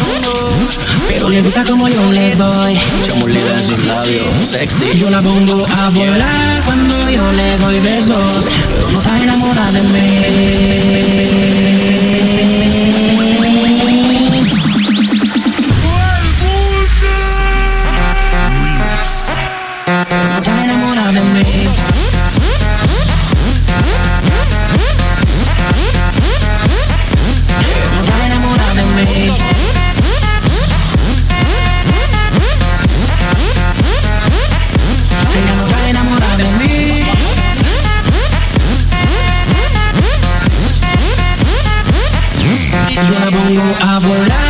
Pero 1.07 1.28
le 1.28 1.43
gusta 1.43 1.62
como 1.62 1.89
yo 1.89 2.11
le 2.11 2.35
doy. 2.35 2.81
Chamulida 3.05 3.61
en 3.61 3.66
sus 3.69 3.85
labios, 3.85 4.27
sexy. 4.43 4.98
Yo 4.98 5.09
la 5.11 5.23
pongo 5.23 5.65
a 5.65 5.90
volar 5.90 6.62
cuando 6.65 7.09
yo 7.09 7.32
le 7.32 7.57
doy 7.59 7.78
besos. 7.78 8.48
Pero 8.69 8.90
no 8.90 8.98
está 8.98 9.23
enamorada 9.23 9.70
de 9.70 9.81
mí. 9.81 11.10
Volar 44.11 44.49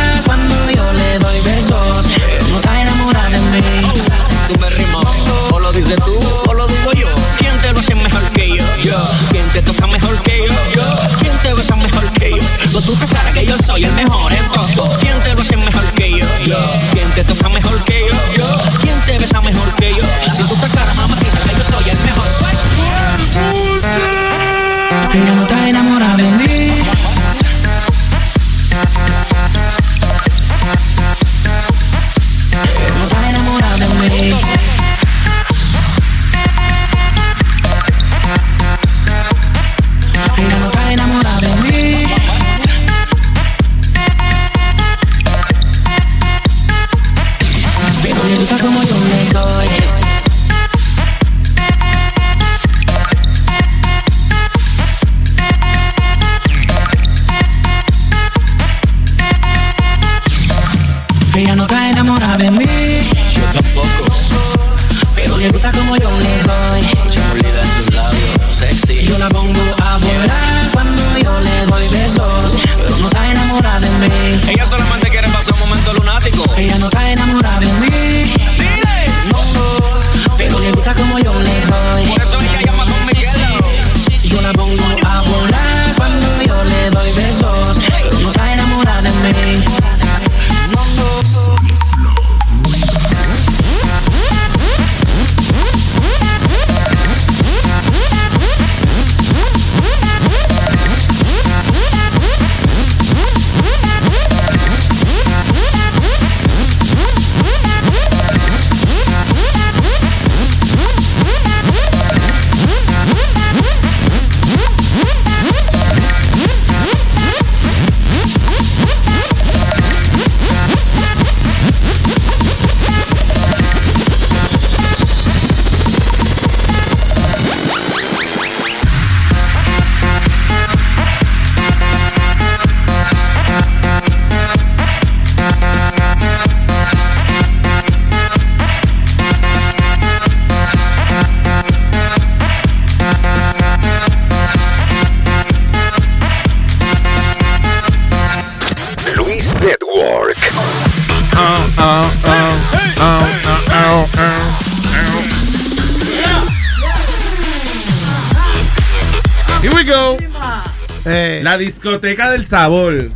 La 161.51 161.57
discoteca 161.57 162.31
del 162.31 162.47
sabor. 162.47 163.11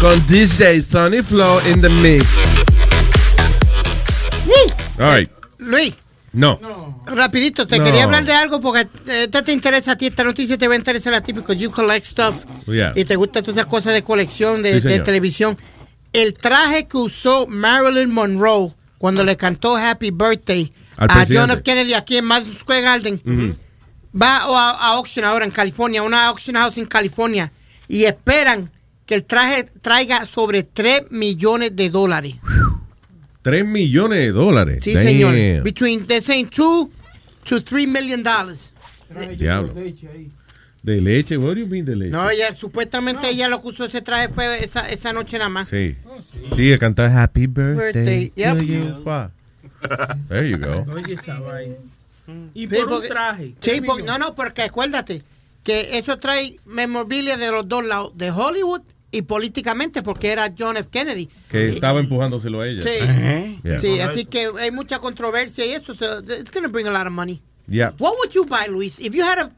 Con 0.00 0.26
DJ 0.28 0.80
Sonny 0.80 1.20
Flow 1.22 1.60
in 1.70 1.82
the 1.82 1.90
mix. 1.90 2.24
All 4.98 5.14
right. 5.14 5.30
Luis, 5.58 5.92
No. 6.32 6.58
rapidito, 7.04 7.66
te 7.66 7.78
No. 7.78 7.84
quería 7.84 8.04
hablar 8.04 8.24
de 8.24 8.32
algo 8.32 8.62
porque 8.62 8.88
eh, 9.08 9.24
esta 9.24 9.42
te 9.44 9.52
interesa 9.52 9.92
a 9.92 9.96
ti, 9.96 10.06
esta 10.06 10.24
noticia 10.24 10.56
te 10.56 10.66
va 10.68 10.72
a 10.72 10.78
interesar 10.78 11.12
a 11.12 11.20
ti 11.20 11.34
porque 11.34 11.54
you 11.54 11.70
collect 11.70 12.06
stuff 12.06 12.34
Yeah. 12.66 12.94
y 12.96 13.04
te 13.04 13.14
gustan 13.16 13.42
todas 13.42 13.58
esas 13.58 13.68
cosas 13.68 13.92
de 13.92 14.00
colección, 14.02 14.62
de, 14.62 14.80
Sí, 14.80 14.88
de 14.88 15.00
televisión. 15.00 15.58
El 16.14 16.32
traje 16.32 16.88
que 16.88 16.96
usó 16.96 17.46
Marilyn 17.46 18.10
Monroe 18.10 18.72
cuando 18.96 19.22
le 19.22 19.36
cantó 19.36 19.76
Happy 19.76 20.10
Birthday 20.12 20.72
Al 20.96 21.10
a 21.10 21.26
John. 21.28 21.50
F. 21.50 21.62
Kennedy 21.62 21.92
aquí 21.92 22.16
en 22.16 22.24
Madison 22.24 22.56
Square 22.58 22.80
Garden 22.80 23.20
Ujú. 23.22 23.58
Va 24.14 24.38
a, 24.38 24.70
a 24.70 24.96
auction 24.96 25.24
ahora 25.24 25.44
en 25.44 25.50
California, 25.50 26.02
una 26.02 26.26
auction 26.26 26.56
house 26.56 26.78
en 26.78 26.86
California 26.86 27.52
y 27.88 28.04
esperan 28.04 28.70
que 29.06 29.14
el 29.16 29.24
traje 29.24 29.64
traiga 29.82 30.26
sobre 30.26 30.62
3 30.62 31.10
millones 31.10 31.74
de 31.76 31.90
dólares. 31.90 32.36
3 33.42 33.66
millones 33.66 34.18
de 34.18 34.32
dólares. 34.32 34.78
Sí, 34.82 34.94
Damn. 34.94 35.04
señor. 35.04 35.62
Between, 35.62 36.06
they're 36.06 36.24
saying 36.24 36.48
2 36.48 36.88
to 37.44 37.62
3 37.62 37.86
million 37.86 38.22
dollars. 38.22 38.72
Diablo. 39.36 39.74
De 40.82 41.00
leche, 41.00 41.38
what 41.38 41.54
do 41.54 41.60
you 41.60 41.66
mean 41.66 41.84
de 41.84 41.96
leche? 41.96 42.10
No, 42.10 42.28
ella, 42.28 42.52
supuestamente 42.52 43.28
ella 43.28 43.48
lo 43.48 43.62
que 43.62 43.68
usó 43.68 43.84
ese 43.84 44.02
traje 44.02 44.28
fue 44.28 44.62
esa, 44.64 44.88
esa 44.90 45.12
noche 45.12 45.38
nada 45.38 45.50
más. 45.50 45.68
Sí. 45.68 45.96
Sí, 46.56 46.72
a 46.72 46.78
cantar 46.78 47.10
Happy 47.10 47.46
Birthday, 47.46 47.92
Birthday, 47.92 48.32
yep. 48.34 48.58
to 48.58 48.64
you. 48.64 49.02
Wow. 49.04 49.30
There 50.28 50.48
you 50.48 50.58
go. 50.58 50.84
Oye, 50.92 51.14
esa 51.14 51.40
vaina. 51.40 51.76
Y 52.54 52.62
Sí, 52.62 52.66
por 52.68 52.92
un 52.92 53.02
traje. 53.06 53.54
Sí, 53.60 53.80
porque- 53.84 54.02
no, 54.04 54.18
no, 54.18 54.34
porque 54.34 54.62
acuérdate 54.62 55.22
que 55.62 55.98
eso 55.98 56.18
trae 56.18 56.58
memorabilia 56.64 57.36
de 57.36 57.50
los 57.50 57.68
dos 57.68 57.84
lados, 57.84 58.12
de 58.16 58.30
Hollywood 58.30 58.82
y 59.10 59.22
políticamente 59.22 60.02
porque 60.02 60.32
era 60.32 60.52
John 60.58 60.76
F. 60.76 60.88
Kennedy. 60.90 61.28
Que 61.48 61.68
Y- 61.68 61.74
estaba 61.74 62.00
empujándoselo 62.00 62.60
a 62.62 62.68
ella. 62.68 62.82
Sí, 62.82 63.60
Yeah. 63.62 63.78
sí, 63.80 64.00
así 64.00 64.24
que 64.24 64.50
hay 64.60 64.70
mucha 64.70 64.98
controversia 64.98 65.64
y 65.66 65.70
eso, 65.72 65.94
so 65.94 66.18
it's 66.20 66.50
going 66.50 66.62
to 66.64 66.68
bring 66.70 66.86
a 66.86 66.90
lot 66.90 67.06
of 67.06 67.12
money. 67.12 67.42
Yeah. 67.66 67.92
What 67.98 68.14
would 68.18 68.32
you 68.32 68.44
buy, 68.44 68.66
Luis? 68.68 68.98
If 68.98 69.14
you 69.14 69.22
had 69.24 69.38
a, 69.38 69.50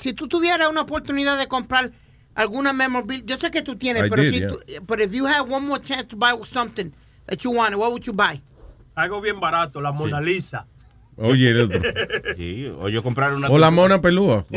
si 0.00 0.12
tú 0.14 0.28
tuvieras 0.28 0.68
una 0.70 0.82
oportunidad 0.82 1.38
de 1.38 1.46
comprar 1.46 1.92
alguna 2.34 2.72
memorabilia, 2.72 3.24
yo 3.26 3.36
sé 3.36 3.50
que 3.50 3.62
tú 3.62 3.76
tienes, 3.76 4.06
I 4.06 4.10
pero 4.10 4.22
did, 4.22 4.32
si 4.32 4.38
yeah. 4.40 4.48
tú, 4.48 4.58
but 4.86 5.00
if 5.00 5.12
you 5.12 5.26
had 5.26 5.40
one 5.42 5.66
more 5.66 5.80
chance 5.82 6.04
to 6.04 6.16
buy 6.16 6.32
something 6.44 6.90
that 7.26 7.38
you 7.42 7.50
wanted, 7.50 7.76
what 7.76 7.90
would 7.90 8.04
you 8.04 8.12
buy? 8.12 8.40
Algo 8.94 9.20
bien 9.20 9.40
barato, 9.40 9.80
la 9.80 9.90
Mona 9.92 10.20
Lisa. 10.20 10.66
Oye, 11.16 11.50
el 11.50 11.60
otro. 11.64 11.80
Sí, 12.36 12.72
o 12.80 12.88
yo 12.88 13.02
comprar 13.02 13.32
una. 13.34 13.48
O 13.48 13.58
la 13.58 13.70
mona 13.70 14.00
pelúa. 14.00 14.44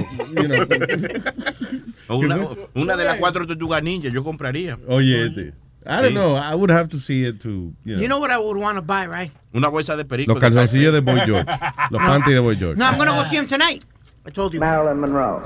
O 2.09 2.15
una, 2.15 2.37
una 2.73 2.95
de 2.95 3.03
las 3.03 3.17
cuatro 3.17 3.45
tortugas 3.45 3.83
ninja, 3.83 4.07
yo 4.07 4.23
compraría. 4.23 4.77
Oye, 4.87 5.25
este. 5.25 5.41
I 5.85 6.01
don't 6.01 6.07
Sí. 6.07 6.13
know. 6.13 6.37
I 6.37 6.55
would 6.55 6.71
have 6.71 6.87
to 6.89 6.99
see 6.99 7.25
it 7.25 7.41
to. 7.41 7.49
You 7.49 7.73
know. 7.83 7.97
You 8.01 8.07
know 8.07 8.19
what 8.19 8.31
I 8.31 8.37
would 8.37 8.57
want 8.57 8.77
to 8.77 8.81
buy, 8.81 9.05
right? 9.07 9.31
Una 9.53 9.67
bolsa 9.67 9.95
de 9.97 10.05
perico. 10.05 10.31
Los 10.33 10.39
calzoncillos 10.41 10.93
de 10.93 11.01
Boy 11.01 11.19
George. 11.25 11.45
Los 11.91 12.01
No. 12.01 12.07
panties 12.07 12.33
de 12.35 12.39
Boy 12.39 12.55
George. 12.55 12.77
No, 12.79 12.85
I'm 12.85 12.95
going 12.97 13.07
to 13.09 13.13
go 13.15 13.25
see 13.29 13.35
him 13.37 13.45
tonight. 13.47 13.83
I 14.25 14.31
told 14.31 14.53
you. 14.53 14.59
Marilyn 14.61 14.99
Monroe. 15.01 15.41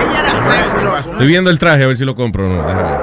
Ella 0.00 0.20
era 0.20 0.36
sexy. 0.38 0.78
Estoy 1.12 1.26
viendo 1.26 1.50
el 1.50 1.58
traje 1.58 1.84
a 1.84 1.86
ver 1.86 1.96
si 1.96 2.04
lo 2.04 2.14
compro 2.14 2.46
o 2.46 2.48
no. 2.48 2.66
Déjame 2.66 2.82
ver. 2.90 3.00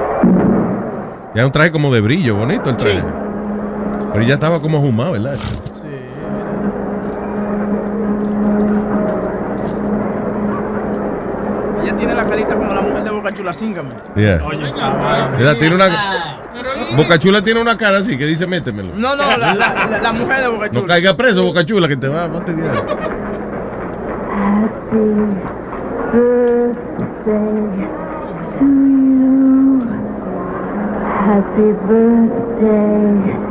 Ya 1.34 1.40
es 1.42 1.46
un 1.46 1.52
traje 1.52 1.70
como 1.70 1.92
de 1.92 2.00
brillo, 2.00 2.34
bonito 2.36 2.70
el 2.70 2.76
traje. 2.76 3.02
Pero 4.12 4.24
ya 4.24 4.34
estaba 4.34 4.60
como 4.60 4.78
ahumado, 4.78 5.12
¿verdad? 5.12 5.36
Sí. 5.72 5.86
Ella 11.82 11.96
tiene 11.96 12.14
la 12.14 12.24
carita 12.24 12.54
como 12.54 12.74
la 12.74 12.80
mujer 12.80 13.04
de 13.04 13.10
Boca 13.10 13.32
Chula 13.32 13.52
Síngame. 13.52 13.90
Yeah. 14.16 14.40
Oye, 14.44 14.66
Ella 15.38 15.58
tiene 15.58 15.74
una. 15.74 15.88
Bocachula 16.96 17.42
tiene 17.42 17.60
una 17.60 17.76
cara 17.76 17.98
así 17.98 18.16
que 18.18 18.26
dice 18.26 18.46
métemelo. 18.46 18.92
No, 18.96 19.14
no, 19.14 19.36
la, 19.36 19.54
la, 19.54 19.86
la, 19.86 19.98
la 19.98 20.12
mujer 20.12 20.40
de 20.42 20.48
Boca 20.48 20.68
Chula. 20.68 20.80
No 20.80 20.86
caiga 20.86 21.16
preso, 21.16 21.42
Bocachula, 21.44 21.86
que 21.88 21.96
te 21.96 22.08
va 22.08 22.24
a 22.24 22.28
fastidiar. 22.28 22.74
Happy 31.28 31.72
birthday 31.86 33.38
to 33.40 33.47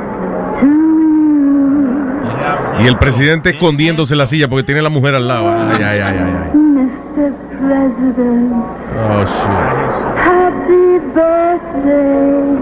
Y 2.80 2.88
el 2.88 2.98
presidente 2.98 3.50
escondiéndose 3.52 4.14
en 4.14 4.18
la 4.20 4.28
silla 4.28 4.48
porque 4.48 4.64
tiene 4.64 4.82
la 4.82 4.90
mujer 4.90 5.16
al 5.16 5.28
lado. 5.28 5.50
Ay, 5.52 5.82
ay, 5.84 6.00
ay, 6.00 6.00
ay. 6.02 6.20
ay. 6.20 6.58
Mr. 6.58 7.34
President. 7.58 8.54
Oh, 9.00 9.26
shit. 9.26 10.06
Happy 10.18 11.00
birthday 11.16 12.58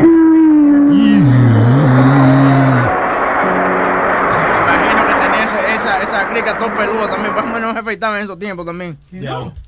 to 0.00 0.06
you. 0.92 1.24
Imagino 4.66 5.06
que 5.06 5.14
tenía 5.14 5.44
ese- 5.44 5.74
esa, 5.74 6.02
esa 6.02 6.28
clica 6.28 6.56
todo 6.58 6.74
peluda 6.74 7.08
también. 7.08 7.34
Más 7.34 7.44
o 7.44 7.48
menos 7.48 7.72
se 7.72 7.78
afeitaba 7.78 8.18
en 8.18 8.24
esos 8.24 8.38
tiempos 8.38 8.66
también. 8.66 8.98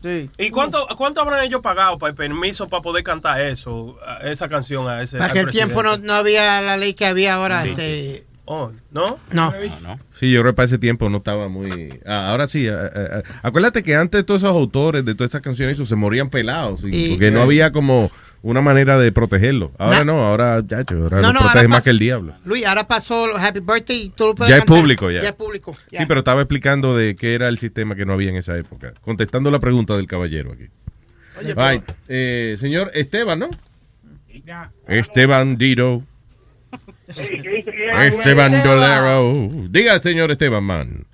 Sí. 0.03 0.31
¿Y 0.39 0.51
cuánto, 0.51 0.87
cuánto 0.97 1.23
habrán 1.23 1.43
ellos 1.45 1.61
pagado 1.63 1.99
para 1.99 2.11
el 2.11 2.17
permiso 2.17 2.69
para 2.69 2.83
poder 2.83 3.03
cantar 3.03 3.41
eso, 3.41 3.97
esa 4.23 4.49
canción 4.49 4.89
a 4.89 5.03
ese 5.03 5.17
Para 5.17 5.29
al 5.29 5.33
que 5.33 5.41
el 5.41 5.49
tiempo 5.49 5.83
no, 5.83 5.97
no 5.97 6.13
había 6.13 6.61
la 6.61 6.77
ley 6.77 6.93
que 6.95 7.07
había 7.07 7.35
ahora. 7.35 7.63
Sí. 7.63 7.71
Este, 7.71 8.27
Oh, 8.55 8.71
¿No? 8.91 9.19
No. 9.33 9.51
Sí, 10.13 10.31
yo 10.31 10.43
creo 10.43 10.53
que 10.53 10.57
para 10.57 10.67
ese 10.67 10.79
tiempo 10.79 11.09
no 11.09 11.19
estaba 11.19 11.49
muy... 11.49 12.01
Ah, 12.05 12.29
ahora 12.31 12.47
sí, 12.47 12.69
ah, 12.69 12.91
ah, 12.95 13.23
acuérdate 13.43 13.83
que 13.83 13.97
antes 13.97 14.27
todos 14.27 14.43
esos 14.43 14.55
autores 14.55 15.05
de 15.07 15.15
todas 15.15 15.31
esas 15.31 15.41
canciones 15.41 15.75
eso, 15.77 15.87
se 15.87 15.97
morían 15.97 16.29
pelados, 16.29 16.81
y- 16.85 16.89
Y- 16.95 17.11
porque 17.13 17.31
no 17.31 17.41
había 17.43 17.73
como 17.73 18.11
una 18.43 18.61
manera 18.61 18.99
de 18.99 19.11
protegerlo. 19.11 19.73
Ahora 19.79 20.05
no, 20.05 20.21
ahora 20.23 20.63
ya, 20.67 20.79
ahora 20.91 21.23
No, 21.23 21.33
no, 21.33 21.39
protege 21.39 21.59
ahora 21.61 21.69
más 21.69 21.83
que 21.83 21.91
el 21.91 21.99
diablo. 21.99 22.35
Luis, 22.45 22.67
ahora 22.67 22.87
pasó 22.87 23.35
Happy 23.39 23.61
Birthday 23.61 24.03
y 24.03 24.09
tú 24.11 24.27
lo 24.27 24.35
puedes 24.35 24.51
Ya 24.51 24.59
es 24.59 24.65
público, 24.67 25.11
ya. 25.11 25.23
Ya 25.23 25.29
es 25.31 25.35
público. 25.35 25.75
ya. 25.91 26.01
Sí, 26.01 26.05
pero 26.07 26.19
estaba 26.21 26.43
explicando 26.43 26.95
de 26.95 27.17
qué 27.17 27.35
era 27.35 27.49
el 27.49 27.59
sistema 27.59 27.95
que 27.95 28.05
no 28.05 28.13
había 28.13 28.29
en 28.29 28.37
esa 28.37 28.59
época. 28.59 28.93
Contestando 29.01 29.51
la 29.51 29.61
pregunta 29.61 29.97
del 29.97 30.07
caballero 30.07 30.53
aquí. 30.53 30.65
Oye, 31.41 31.55
Right. 31.55 31.85
Eh, 32.09 32.59
señor 32.61 32.91
Esteban, 32.93 33.39
¿no? 33.39 33.49
Esteban 34.89 35.57
Dito. 35.57 36.03
Esteban 37.17 38.63
Dolero. 38.63 39.33
Diga, 39.71 39.99
señor 39.99 40.31
Esteban, 40.31 40.65
man. 40.65 41.07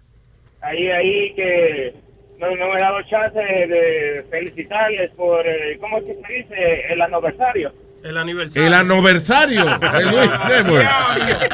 ahí, 0.60 0.88
ahí 0.88 1.34
que 1.34 1.94
no, 2.38 2.54
no 2.56 2.68
me 2.72 2.78
he 2.78 2.80
dado 2.80 3.02
chance 3.02 3.38
de, 3.38 4.24
felicitarles 4.30 5.10
por, 5.12 5.46
eh, 5.46 5.76
¿cómo 5.80 5.98
es 5.98 6.04
que 6.04 6.14
se 6.14 6.32
dice? 6.32 6.92
El 6.92 7.02
aniversario. 7.02 7.72
El 8.04 8.16
aniversario. 8.16 8.66
El 8.66 8.74
aniversario 8.74 9.64
de 9.64 10.04
Luis 10.04 10.30
Network. 10.48 10.88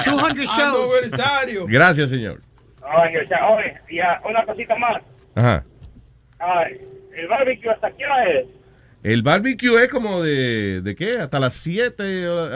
200 0.05 0.45
shows. 0.45 0.99
Aniversario. 0.99 1.67
Gracias, 1.67 2.11
señor. 2.11 2.41
Oye, 2.83 3.27
oye, 3.49 3.75
y 3.89 3.99
ah, 4.01 4.21
una 4.29 4.45
cosita 4.45 4.77
más. 4.77 5.03
Ajá. 5.35 5.65
Ay, 6.39 6.81
el 7.17 7.29
barbecue, 7.29 7.71
¿hasta 7.71 7.91
qué 7.93 8.05
hora 8.05 8.25
es? 8.31 8.47
El 9.05 9.21
barbecue 9.23 9.85
es 9.85 9.91
como 9.91 10.23
de, 10.23 10.81
¿de 10.83 10.97
qué? 10.97 11.19
¿Hasta 11.19 11.39
las 11.39 11.53
7? 11.55 12.03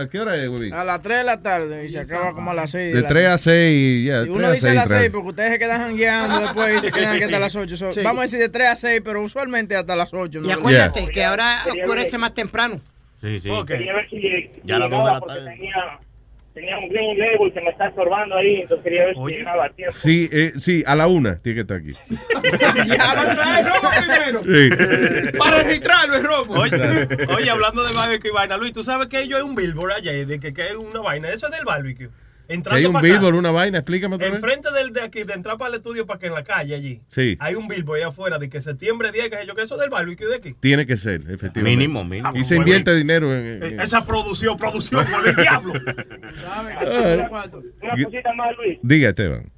¿A 0.00 0.08
qué 0.08 0.18
hora 0.18 0.34
es, 0.42 0.48
güey? 0.48 0.72
A 0.72 0.82
las 0.82 1.02
3 1.02 1.18
de 1.18 1.24
la 1.24 1.42
tarde 1.42 1.84
y 1.84 1.90
se 1.90 1.98
acaba 2.00 2.32
como 2.32 2.52
a 2.52 2.54
las 2.54 2.70
6. 2.70 2.94
De 2.94 3.02
3 3.02 3.28
a 3.28 3.36
6, 3.36 4.06
ya. 4.06 4.20
Si 4.20 4.24
tres 4.24 4.36
uno 4.36 4.46
a 4.46 4.52
dice 4.52 4.70
a 4.70 4.74
las 4.74 4.88
tres. 4.88 5.00
6 5.00 5.10
porque 5.12 5.28
ustedes 5.28 5.50
se 5.52 5.58
quedan 5.58 5.80
jangueando 5.82 6.40
después 6.46 6.78
y 6.78 6.80
se 6.80 6.90
quedan 6.90 7.14
aquí 7.16 7.24
hasta 7.24 7.38
las 7.38 7.54
8. 7.54 7.76
So, 7.76 7.92
Sí. 7.92 8.00
Vamos 8.02 8.20
a 8.20 8.22
decir 8.22 8.38
de 8.38 8.48
3 8.48 8.66
a 8.66 8.76
6, 8.76 9.02
pero 9.04 9.22
usualmente 9.22 9.76
hasta 9.76 9.94
las 9.94 10.08
8. 10.14 10.40
Y 10.42 10.50
acuérdate 10.50 11.06
que 11.08 11.22
ahora 11.22 11.64
oscurece 11.70 12.16
más 12.16 12.32
temprano. 12.32 12.80
Sí, 13.20 13.40
sí. 13.42 13.50
Si, 14.08 14.16
si 14.18 14.50
Ya 14.64 14.76
a 14.76 14.78
las 14.78 14.90
dos 14.90 15.00
de 15.04 15.04
llegaba 15.04 15.12
la 15.12 15.20
porque 15.20 15.34
tarde. 15.34 15.50
tenía, 15.50 15.74
tenía 16.58 16.76
un 16.78 16.88
green 16.88 17.18
label 17.18 17.52
que 17.52 17.60
me 17.60 17.70
está 17.70 17.86
estorbando 17.86 18.36
ahí, 18.36 18.62
entonces 18.62 18.82
quería 18.82 19.06
ver 19.06 19.14
si 19.14 19.36
llegaba 19.36 19.64
a 19.66 19.70
tiempo. 19.70 19.96
Sí, 19.96 20.28
eh, 20.32 20.52
sí, 20.58 20.82
a 20.86 20.96
la 20.96 21.06
una 21.06 21.38
tiene 21.40 21.54
que 21.56 21.60
estar 21.60 21.76
aquí. 21.76 21.92
Sí. 24.28 24.70
Para 25.38 25.62
registrarlo 25.62 26.16
es 26.16 26.22
robo. 26.22 26.60
Oye, 26.60 27.08
oye, 27.34 27.50
hablando 27.50 27.82
de 27.84 27.94
barbecue 27.94 28.30
y 28.30 28.32
vaina, 28.32 28.56
Luis, 28.56 28.72
¿tú 28.72 28.82
sabes 28.82 29.08
que 29.08 29.20
ellos 29.20 29.38
hay 29.38 29.44
un 29.44 29.54
billboard 29.54 29.92
allá 29.92 30.12
de 30.12 30.38
que, 30.38 30.52
que 30.52 30.62
hay 30.62 30.74
una 30.74 31.00
vaina? 31.00 31.30
Eso 31.30 31.46
es 31.46 31.52
del 31.52 31.64
barbecue. 31.64 32.08
Entrando 32.48 32.78
hay 32.78 32.86
un 32.86 32.92
para 32.94 33.06
acá, 33.06 33.14
billboard, 33.18 33.34
una 33.36 33.50
vaina, 33.50 33.78
explícame 33.78 34.14
otra. 34.16 34.26
Enfrente 34.28 34.72
del, 34.72 34.92
de 34.94 35.02
aquí, 35.02 35.22
de 35.22 35.34
entrar 35.34 35.58
para 35.58 35.68
el 35.68 35.74
estudio, 35.76 36.06
para 36.06 36.18
que 36.18 36.26
en 36.28 36.32
la 36.34 36.42
calle 36.44 36.74
allí, 36.74 37.02
Sí. 37.08 37.36
hay 37.40 37.54
un 37.54 37.68
billboard 37.68 37.98
allá 37.98 38.08
afuera 38.08 38.38
de 38.38 38.48
que 38.48 38.62
septiembre 38.62 39.12
10, 39.12 39.28
que 39.28 39.36
sé 39.36 39.46
yo, 39.46 39.54
que 39.54 39.62
eso 39.62 39.74
es 39.74 39.80
del 39.82 39.90
barbecue 39.90 40.26
de 40.26 40.36
aquí. 40.36 40.54
Tiene 40.58 40.86
que 40.86 40.96
ser, 40.96 41.20
efectivamente. 41.30 41.60
Mínimo, 41.62 42.04
mínimo. 42.04 42.32
Y 42.34 42.44
se 42.44 42.56
invierte 42.56 42.94
dinero 42.94 43.34
en... 43.34 43.62
en- 43.62 43.80
Eh, 43.80 43.82
Esa 43.82 44.04
producción, 44.06 44.56
producción, 44.56 45.06
por 45.06 45.28
el 45.28 45.36
diablo. 45.36 45.74
Ah, 46.46 47.20
Una 47.82 48.04
cosita 48.04 48.32
más, 48.32 48.56
Luis. 48.56 48.78
Diga, 48.82 49.10
Esteban. 49.10 49.50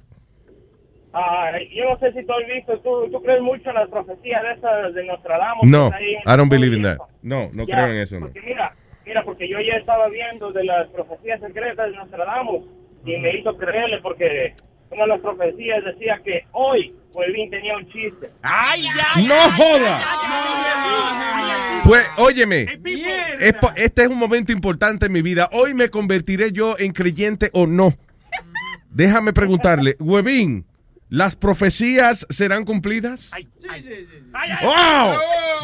Ah, 1.13 1.51
yo 1.75 1.89
no 1.89 1.99
sé 1.99 2.13
si 2.13 2.25
tú 2.25 2.31
has 2.33 2.47
visto, 2.47 2.77
¿tú, 2.79 3.09
tú 3.11 3.21
crees 3.21 3.41
mucho 3.41 3.69
en 3.69 3.75
las 3.75 3.89
profecías 3.89 4.41
de 4.43 4.51
esas 4.53 4.93
de 4.93 5.05
Nostradamus. 5.05 5.63
No, 5.69 5.89
I 5.89 6.37
don't 6.37 6.49
believe 6.49 6.73
el 6.73 6.77
in 6.79 6.83
that. 6.83 6.97
No, 7.21 7.49
no 7.53 7.65
creo 7.65 7.87
en 7.87 7.97
eso, 7.97 8.15
no. 8.19 8.27
Porque 8.27 8.41
mira, 8.41 8.73
mira, 9.05 9.23
porque 9.25 9.49
yo 9.49 9.57
ya 9.59 9.73
estaba 9.77 10.07
viendo 10.07 10.51
de 10.53 10.63
las 10.63 10.87
profecías 10.89 11.41
secretas 11.41 11.89
de 11.91 11.97
Nostradamus 11.97 12.63
y 13.05 13.17
me 13.17 13.37
hizo 13.37 13.57
creerle 13.57 13.99
porque 14.01 14.53
una 14.89 15.03
de 15.03 15.07
las 15.07 15.21
profecías 15.21 15.83
decía 15.85 16.19
que 16.23 16.45
hoy 16.51 16.93
Huevín 17.13 17.49
tenía 17.49 17.77
un 17.77 17.85
chiste. 17.87 18.29
¡Ay, 18.41 18.83
ya! 18.83 19.21
¡No 19.21 19.51
joda! 19.51 20.01
Pues, 21.83 22.05
óyeme, 22.17 22.67
es 23.39 23.55
este 23.75 24.03
es 24.03 24.07
un 24.07 24.17
momento 24.17 24.51
importante 24.51 25.07
en 25.07 25.11
mi 25.11 25.21
vida. 25.21 25.49
Hoy 25.51 25.73
me 25.73 25.89
convertiré 25.89 26.51
yo 26.51 26.75
en 26.77 26.91
creyente 26.93 27.49
o 27.53 27.67
no. 27.67 27.97
Déjame 28.89 29.33
preguntarle, 29.33 29.95
Huevín, 29.99 30.65
¿las 31.09 31.35
profecías 31.35 32.27
serán 32.29 32.65
cumplidas? 32.65 33.31
Sí, 33.35 33.47
sí, 33.81 33.89
sí. 34.05 34.31
¡Wow! 34.63 35.17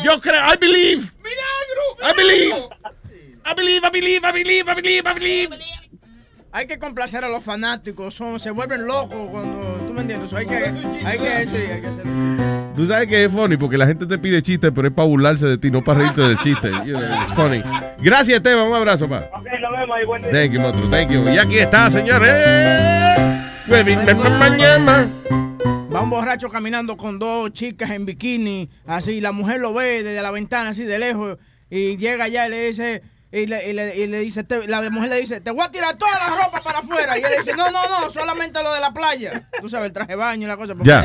Yo 0.03 0.19
creo, 0.21 0.43
I 0.45 0.57
believe. 0.59 1.03
I 2.01 2.13
believe. 2.15 2.55
I 3.45 3.53
believe, 3.53 3.85
I 3.85 3.89
believe, 3.89 4.25
I 4.25 4.31
believe, 4.31 4.69
I 4.69 4.73
believe, 4.75 5.09
I 5.09 5.13
believe. 5.13 5.49
Hay 6.51 6.65
que 6.65 6.79
complacer 6.79 7.23
a 7.23 7.29
los 7.29 7.43
fanáticos, 7.43 8.13
son, 8.15 8.39
se 8.39 8.49
vuelven 8.51 8.87
locos 8.87 9.29
cuando, 9.29 9.83
tú 9.87 9.93
me 9.93 10.01
entiendes, 10.01 10.33
hay 10.33 10.45
que, 10.45 10.55
hay 10.55 11.17
que, 11.19 11.45
sí, 11.47 11.55
hay 11.55 11.81
que 11.81 11.87
hacerlo. 11.87 12.11
Tú 12.75 12.85
sabes 12.87 13.07
que 13.07 13.25
es 13.25 13.31
funny 13.31 13.57
porque 13.57 13.77
la 13.77 13.85
gente 13.85 14.05
te 14.05 14.17
pide 14.17 14.41
chistes, 14.41 14.71
pero 14.73 14.87
es 14.87 14.93
para 14.93 15.07
burlarse 15.07 15.45
de 15.45 15.57
ti, 15.57 15.69
no 15.69 15.83
para 15.83 15.99
reírte 15.99 16.21
del 16.21 16.37
chiste. 16.39 16.69
It's 16.69 17.33
funny. 17.33 17.61
Gracias, 17.99 18.37
Esteban. 18.37 18.67
Un 18.67 18.75
abrazo, 18.75 19.07
pa. 19.09 19.29
Ok, 19.33 19.45
nos 19.61 19.71
vemos 19.71 19.97
y 20.01 20.05
buen 20.05 20.21
día. 20.21 20.31
Thank 20.31 20.51
you, 20.51 20.61
monstruo. 20.61 20.89
Thank 20.89 21.09
you. 21.11 21.27
Y 21.29 21.37
aquí 21.37 21.57
está, 21.59 21.89
señores. 21.91 22.31
Huevín, 23.67 24.05
me- 24.05 24.13
me- 24.13 24.29
mañana. 24.29 25.09
Va 25.93 26.01
un 26.01 26.09
borracho 26.09 26.49
caminando 26.49 26.95
con 26.97 27.17
dos 27.19 27.51
chicas 27.53 27.89
en 27.91 28.05
bikini, 28.05 28.69
así, 28.85 29.21
la 29.21 29.31
mujer 29.31 29.59
lo 29.59 29.73
ve 29.73 30.03
desde 30.03 30.21
la 30.21 30.31
ventana, 30.31 30.69
así 30.69 30.83
de 30.85 30.99
lejos, 30.99 31.37
y 31.69 31.97
llega 31.97 32.25
allá 32.25 32.45
y 32.47 32.49
le 32.51 32.67
dice, 32.67 33.01
y 33.43 33.47
le, 33.47 33.69
y 33.69 33.73
le, 33.73 33.97
y 33.97 34.07
le 34.07 34.19
dice, 34.19 34.43
te- 34.43 34.67
la 34.67 34.81
mujer 34.89 35.09
le 35.09 35.19
dice, 35.19 35.41
te 35.41 35.51
voy 35.51 35.63
a 35.65 35.69
tirar 35.69 35.95
toda 35.95 36.11
la 36.13 36.43
ropa 36.43 36.61
para 36.61 36.79
afuera. 36.79 37.17
Y 37.17 37.23
él 37.23 37.29
le 37.31 37.37
dice, 37.37 37.53
no, 37.55 37.69
no, 37.71 37.79
no, 37.87 38.09
solamente 38.09 38.61
lo 38.63 38.73
de 38.73 38.79
la 38.79 38.91
playa. 38.93 39.47
Tú 39.61 39.69
sabes, 39.69 39.87
el 39.87 39.93
traje 39.93 40.11
de 40.13 40.15
baño 40.15 40.45
y 40.45 40.47
la 40.47 40.57
cosa. 40.57 40.73
porque- 40.75 40.89
Ya. 40.89 41.03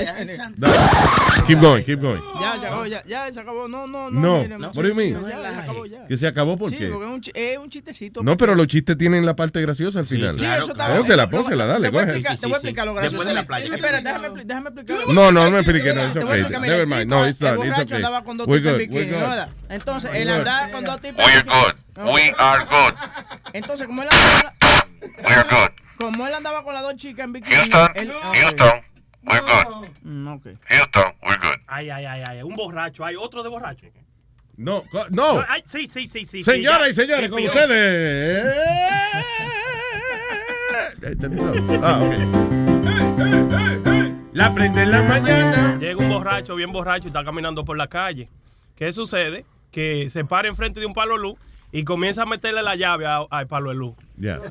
Keep 1.47 1.61
going, 1.61 1.83
keep 1.85 2.01
going. 2.01 2.21
Ya, 2.41 2.59
se 2.59 2.67
acabó, 2.67 2.87
ya, 2.87 3.05
ya 3.05 3.31
se 3.33 3.41
acabó. 3.41 3.69
No, 3.69 3.87
no, 3.87 4.11
no. 4.11 4.21
No. 4.21 4.43
mire, 4.43 4.57
What 4.57 4.73
do 4.75 4.89
you 4.89 4.95
mean? 4.95 5.15
Ya, 5.29 5.37
se 5.41 5.47
acabó 5.61 5.87
ya. 5.87 6.07
Que 6.07 6.17
se 6.17 6.27
acabó 6.27 6.57
por 6.57 6.71
Sí, 6.71 6.77
qué. 6.77 6.89
porque 6.89 7.05
es 7.07 7.11
un, 7.13 7.23
es 7.35 7.59
un 7.59 7.71
chistecito. 7.71 8.23
No, 8.23 8.37
pero 8.37 8.55
los 8.55 8.67
chistes 8.67 8.97
tienen 8.97 9.27
la 9.27 9.35
parte 9.37 9.61
graciosa 9.61 9.99
al 10.01 10.07
final. 10.07 10.39
Sí, 10.39 10.45
eso 10.45 10.73
Pónsela, 10.75 11.29
pónsela, 11.29 11.67
dale. 11.67 11.87
Te 11.87 11.91
voy 11.91 12.01
a 12.01 12.05
explicar, 12.05 12.37
te 12.37 12.47
voy 12.47 12.55
a 12.55 12.57
explicar 12.57 12.87
lo 12.87 12.95
gracioso. 12.95 13.17
Después 13.17 13.29
de 13.29 13.35
la 13.35 13.47
playa. 13.47 13.75
Espera, 13.75 14.01
déjame, 14.01 14.45
déjame 14.45 14.71
explicar. 14.71 15.09
No, 15.09 15.33
no, 15.33 15.45
no 15.45 15.51
me 15.51 15.59
explique, 15.61 15.93
no, 15.95 16.05
it's 16.07 16.17
okay. 16.17 16.43
Never 16.43 16.81
el 16.81 16.87
mind. 16.87 17.11
No, 17.11 17.27
it's 17.27 17.41
el 17.41 17.49
not, 17.57 17.65
it's 17.65 17.75
borracho 17.75 17.95
okay. 17.97 18.03
We're 18.47 18.61
good, 18.61 18.89
we're. 18.91 19.47
Entonces, 19.69 20.11
We're 20.11 20.23
él 20.23 20.29
good. 20.29 20.39
andaba 20.39 20.71
con 20.71 20.85
dos 20.85 21.01
tipos 21.01 21.25
We 21.25 21.33
en 21.33 21.39
are 21.39 21.45
bikini. 21.45 21.65
good. 21.65 21.82
We 21.97 22.33
are 22.39 22.65
good. 22.65 22.95
Entonces, 23.53 23.87
como 23.87 24.03
él 24.03 24.09
andaba, 24.11 24.55
We 25.29 25.35
are 25.35 25.49
good. 25.49 25.71
como 25.99 26.27
él 26.27 26.35
andaba 26.35 26.63
con 26.65 26.75
las 26.75 26.83
dos 26.83 26.97
chicas 26.97 27.25
en 27.27 27.33
bikini. 27.35 27.55
Houston, 27.55 27.91
él- 27.97 28.13
ah, 28.23 28.33
Houston, 28.35 28.83
we're 29.25 29.41
good. 29.41 29.87
Mm, 30.03 30.29
ok. 30.29 30.47
Houston, 30.69 31.05
we're 31.23 31.37
good. 31.43 31.61
Ay, 31.67 31.91
ay, 31.91 32.05
ay, 32.07 32.23
ay. 32.27 32.43
Un 32.43 32.57
borracho. 32.57 33.05
Hay 33.05 33.17
otro 33.17 33.43
de 33.43 33.49
borracho. 33.51 33.87
No, 34.57 34.85
no. 35.11 35.45
Ay, 35.49 35.63
sí, 35.67 35.87
sí, 35.91 36.09
sí, 36.09 36.25
sí. 36.27 36.45
Señoras 36.45 36.85
sí, 36.87 36.91
y 36.91 36.95
señores, 36.95 37.31
con 37.31 37.43
ustedes. 37.43 38.47
Ah, 41.83 42.01
ok. 42.01 42.13
La 44.33 44.55
prende 44.55 44.83
en 44.83 44.91
la 44.91 45.03
mañana. 45.03 45.77
Llega 45.79 45.99
un 46.01 46.09
borracho, 46.09 46.55
bien 46.55 46.73
borracho, 46.73 47.05
y 47.05 47.09
está 47.09 47.25
caminando 47.25 47.65
por 47.65 47.77
la 47.77 47.87
calle. 47.89 48.29
¿Qué 48.77 48.93
sucede? 48.93 49.45
Que 49.71 50.09
se 50.11 50.25
para 50.25 50.49
enfrente 50.49 50.81
de 50.81 50.87
un 50.87 50.95
palo 50.95 51.17
luz 51.17 51.39
y 51.73 51.85
comienza 51.85 52.23
a 52.23 52.27
meterle 52.27 52.63
la 52.63 52.77
llave 52.77 53.07
a- 53.07 53.25
al 53.31 53.47
palo 53.49 53.71
de 53.71 53.77
luz. 53.77 53.95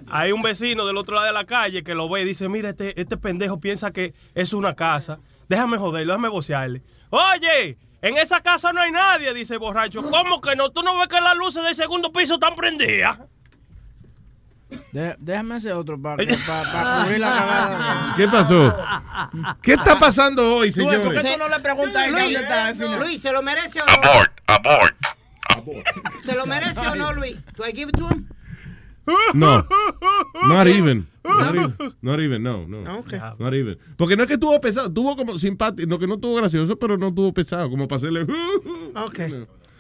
Hay 0.10 0.31
un 0.31 0.41
vecino 0.41 0.85
del 0.88 0.98
otro 0.98 1.15
lado 1.15 1.27
de 1.27 1.34
la 1.34 1.45
calle 1.45 1.84
que 1.84 1.93
lo 1.95 2.10
ve 2.10 2.22
y 2.23 2.26
dice, 2.26 2.49
mira, 2.49 2.69
este, 2.69 2.99
este 2.99 3.15
pendejo 3.18 3.60
piensa 3.60 3.91
que 3.91 4.14
es 4.35 4.53
una 4.53 4.76
casa. 4.76 5.19
Déjame 5.48 5.77
joderlo, 5.77 6.14
déjame 6.14 6.30
vocearle. 6.30 6.81
Oye, 7.11 7.77
en 8.02 8.18
esa 8.18 8.41
casa 8.41 8.73
no 8.73 8.81
hay 8.81 8.91
nadie, 8.91 9.34
dice 9.34 9.53
el 9.53 9.60
borracho. 9.60 10.02
¿Cómo 10.02 10.41
que 10.41 10.56
no? 10.56 10.72
¿Tú 10.72 10.81
no 10.81 10.98
ves 10.98 11.07
que 11.07 11.22
las 11.22 11.35
luces 11.38 11.64
del 11.64 11.76
segundo 11.76 12.11
piso 12.11 12.34
están 12.35 12.56
prendidas? 12.56 13.19
Dé- 14.93 15.15
Déjame 15.19 15.56
hacer 15.56 15.73
otro 15.73 16.02
para 16.02 16.15
cubrir 16.15 17.19
la 17.19 17.27
cagada. 17.27 18.14
¿Qué 18.15 18.27
pasó? 18.30 18.73
¿Qué 19.61 19.73
está 19.73 19.99
pasando 19.99 20.56
hoy, 20.56 20.69
eso 20.69 20.88
que 20.88 20.98
señores? 20.98 21.34
tú 21.34 21.39
no 21.39 21.49
le 21.49 21.60
preguntas 21.60 21.95
a 21.98 22.07
ella 22.07 22.11
Luis, 22.19 22.23
dónde 22.34 22.39
está. 22.41 22.98
Luis, 22.98 23.22
¿se 23.22 23.31
lo 23.34 23.41
merece 23.41 23.81
o 23.81 23.85
no? 23.85 23.91
Abort, 23.93 24.31
abort. 24.48 24.95
¿Se 26.23 26.36
lo 26.36 26.45
merece 26.45 26.80
o 26.80 26.95
no, 26.95 27.14
Luis? 27.14 27.38
¿Do 27.56 27.65
I 27.68 27.72
give 27.72 27.90
it 27.90 27.98
to 27.98 28.07
him? 28.07 28.28
No. 29.34 29.65
Not 30.48 30.68
even. 30.68 31.07
Not 31.23 31.56
even. 31.56 31.76
Not 32.02 32.19
even, 32.19 32.44
no, 32.44 32.65
no. 32.68 32.99
Okay. 32.99 33.19
Not 33.40 33.53
even. 33.53 33.78
Porque 33.98 34.15
no 34.15 34.23
es 34.23 34.30
que 34.30 34.38
tuvo 34.38 34.60
pesado, 34.61 34.91
tuvo 34.91 35.15
como 35.15 35.38
simpático, 35.38 35.88
no 35.88 35.99
que 35.99 36.07
no 36.07 36.18
tuvo 36.18 36.36
gracioso, 36.36 36.78
pero 36.78 36.98
no 36.98 37.14
tuvo 37.14 37.34
pesado, 37.34 37.69
como 37.69 37.88
para 37.88 37.98
hacerle. 37.98 38.26
Ok. 38.94 39.19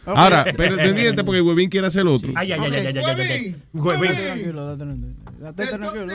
Ahora, 0.05 0.45
pero 0.57 0.75
pendiente 0.77 1.23
porque 1.23 1.41
Huevín 1.41 1.69
quiere 1.69 1.87
hacer 1.87 2.07
otro. 2.07 2.31
Ay, 2.35 2.51
ay, 2.53 2.59
ay, 2.63 2.87
ay, 2.87 2.97
ay. 2.97 3.55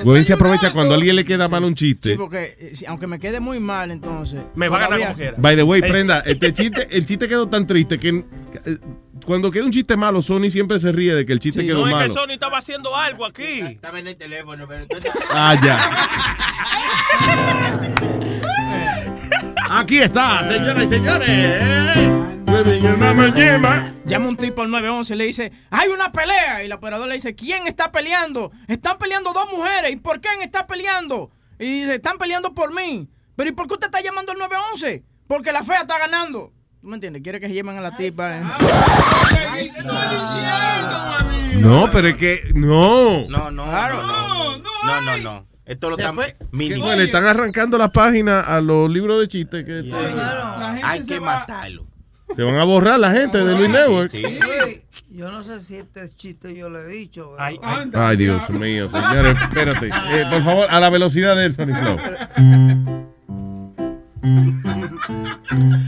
Huevín 0.04 0.24
se 0.24 0.32
aprovecha 0.32 0.72
cuando 0.72 0.94
a 0.94 0.96
alguien 0.96 1.14
le 1.16 1.24
queda 1.24 1.48
mal 1.48 1.62
un 1.64 1.76
Sí, 1.76 1.92
chiste. 1.94 2.16
porque 2.16 2.56
eh, 2.58 2.70
si- 2.74 2.86
aunque 2.86 3.06
me 3.06 3.18
quede 3.18 3.38
muy 3.40 3.60
mal, 3.60 3.90
entonces. 3.90 4.40
Me 4.54 4.68
va 4.68 4.78
a 4.78 4.80
ganar 4.80 5.00
como 5.00 5.14
quiera. 5.14 5.34
By 5.38 5.56
the 5.56 5.62
way, 5.62 5.80
prenda, 5.82 6.20
este 6.26 6.52
chiste, 6.54 6.88
el 6.90 7.04
chiste 7.04 7.28
quedó 7.28 7.48
tan 7.48 7.66
triste 7.66 7.98
que 7.98 8.08
eh, 8.08 8.24
cuando 9.24 9.50
queda 9.50 9.64
un 9.64 9.72
chiste 9.72 9.96
malo, 9.96 10.22
Sony 10.22 10.50
siempre 10.50 10.78
se 10.78 10.92
ríe 10.92 11.14
de 11.14 11.26
que 11.26 11.32
el 11.32 11.40
chiste 11.40 11.64
quedó 11.66 11.80
No 11.80 11.86
es 11.88 11.92
que 11.94 12.00
malo. 12.08 12.14
Sony 12.14 12.30
estaba 12.32 12.58
haciendo 12.58 12.94
algo 12.96 13.24
aquí. 13.26 13.60
Estaba 13.60 13.98
en 13.98 14.06
el 14.08 14.16
teléfono, 14.16 14.64
pero 14.68 14.84
Ah, 15.32 15.56
ya. 15.64 15.90
Aquí 19.70 19.98
está, 19.98 20.42
señoras 20.44 20.84
y 20.84 20.86
señores. 20.86 22.10
La. 23.60 23.92
Llama 24.06 24.28
un 24.28 24.36
tipo 24.36 24.62
al 24.62 24.70
911 24.70 25.14
y 25.14 25.16
le 25.16 25.24
dice, 25.24 25.52
hay 25.70 25.88
una 25.88 26.12
pelea. 26.12 26.62
Y 26.62 26.66
el 26.66 26.72
operador 26.72 27.08
le 27.08 27.14
dice, 27.14 27.34
¿quién 27.34 27.66
está 27.66 27.90
peleando? 27.90 28.52
Están 28.68 28.98
peleando 28.98 29.32
dos 29.32 29.50
mujeres. 29.52 29.92
¿Y 29.92 29.96
por 29.96 30.20
quién 30.20 30.40
está 30.42 30.66
peleando? 30.66 31.30
Y 31.58 31.80
dice, 31.80 31.96
están 31.96 32.18
peleando 32.18 32.54
por 32.54 32.72
mí. 32.74 33.08
Pero 33.34 33.50
¿y 33.50 33.52
por 33.52 33.66
qué 33.66 33.74
usted 33.74 33.86
está 33.88 34.00
llamando 34.00 34.32
al 34.32 34.38
911? 34.38 35.04
Porque 35.26 35.52
la 35.52 35.62
fea 35.64 35.80
está 35.82 35.98
ganando. 35.98 36.52
¿Tú 36.80 36.86
me 36.86 36.94
entiendes? 36.94 37.22
Quiere 37.22 37.40
que 37.40 37.48
se 37.48 37.54
lleven 37.54 37.76
a 37.76 37.80
la 37.80 37.96
tipa. 37.96 38.36
eh. 38.36 38.42
No, 41.56 41.90
pero 41.90 42.08
es 42.08 42.16
que 42.16 42.42
no. 42.54 43.26
No, 43.28 43.50
no, 43.50 43.66
no, 43.66 44.02
no, 44.02 44.58
no, 44.58 45.00
no, 45.02 45.16
no. 45.18 45.46
Esto 45.66 45.90
lo 45.90 45.96
están 45.96 46.16
¿Qué 46.16 46.36
mínimo. 46.52 46.84
fue? 46.84 46.96
Le 46.96 47.04
están 47.04 47.24
arrancando 47.26 47.76
la 47.76 47.88
página 47.88 48.40
a 48.40 48.60
los 48.60 48.88
libros 48.88 49.20
de 49.20 49.28
chistes 49.28 49.64
que 49.64 49.92
Hay 50.82 51.02
que 51.04 51.18
matarlo. 51.20 51.84
se 52.34 52.42
van 52.42 52.54
a 52.56 52.64
borrar 52.64 52.98
la 53.00 53.10
gente 53.10 53.38
de 53.44 53.52
Luis 53.58 53.68
Network. 53.70 54.12
Luis, 54.14 54.82
yo 55.10 55.30
no 55.30 55.42
sé 55.42 55.60
si 55.60 55.76
este 55.76 56.08
chiste 56.14 56.54
yo 56.56 56.70
le 56.70 56.80
he 56.82 56.86
dicho. 56.88 57.34
Ay, 57.38 57.58
Ay, 57.94 58.16
Dios 58.16 58.48
mío, 58.50 58.88
señores, 58.90 59.36
espérate. 59.42 59.86
Eh, 59.88 60.24
por 60.30 60.44
favor, 60.44 60.66
a 60.70 60.78
la 60.78 60.88
velocidad 60.90 61.34
del 61.36 61.54
Sony 61.54 61.74
Flow. 61.74 61.98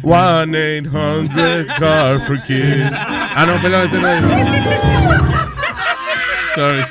1-800 0.02 1.66
car 1.78 2.20
for 2.26 2.40
kids. 2.42 2.90
Ah, 2.92 3.44
no, 3.46 3.60
perdón, 3.62 3.86
ese 3.86 3.98
no 4.00 4.09
es. 4.09 4.22
Sorry. 6.55 6.84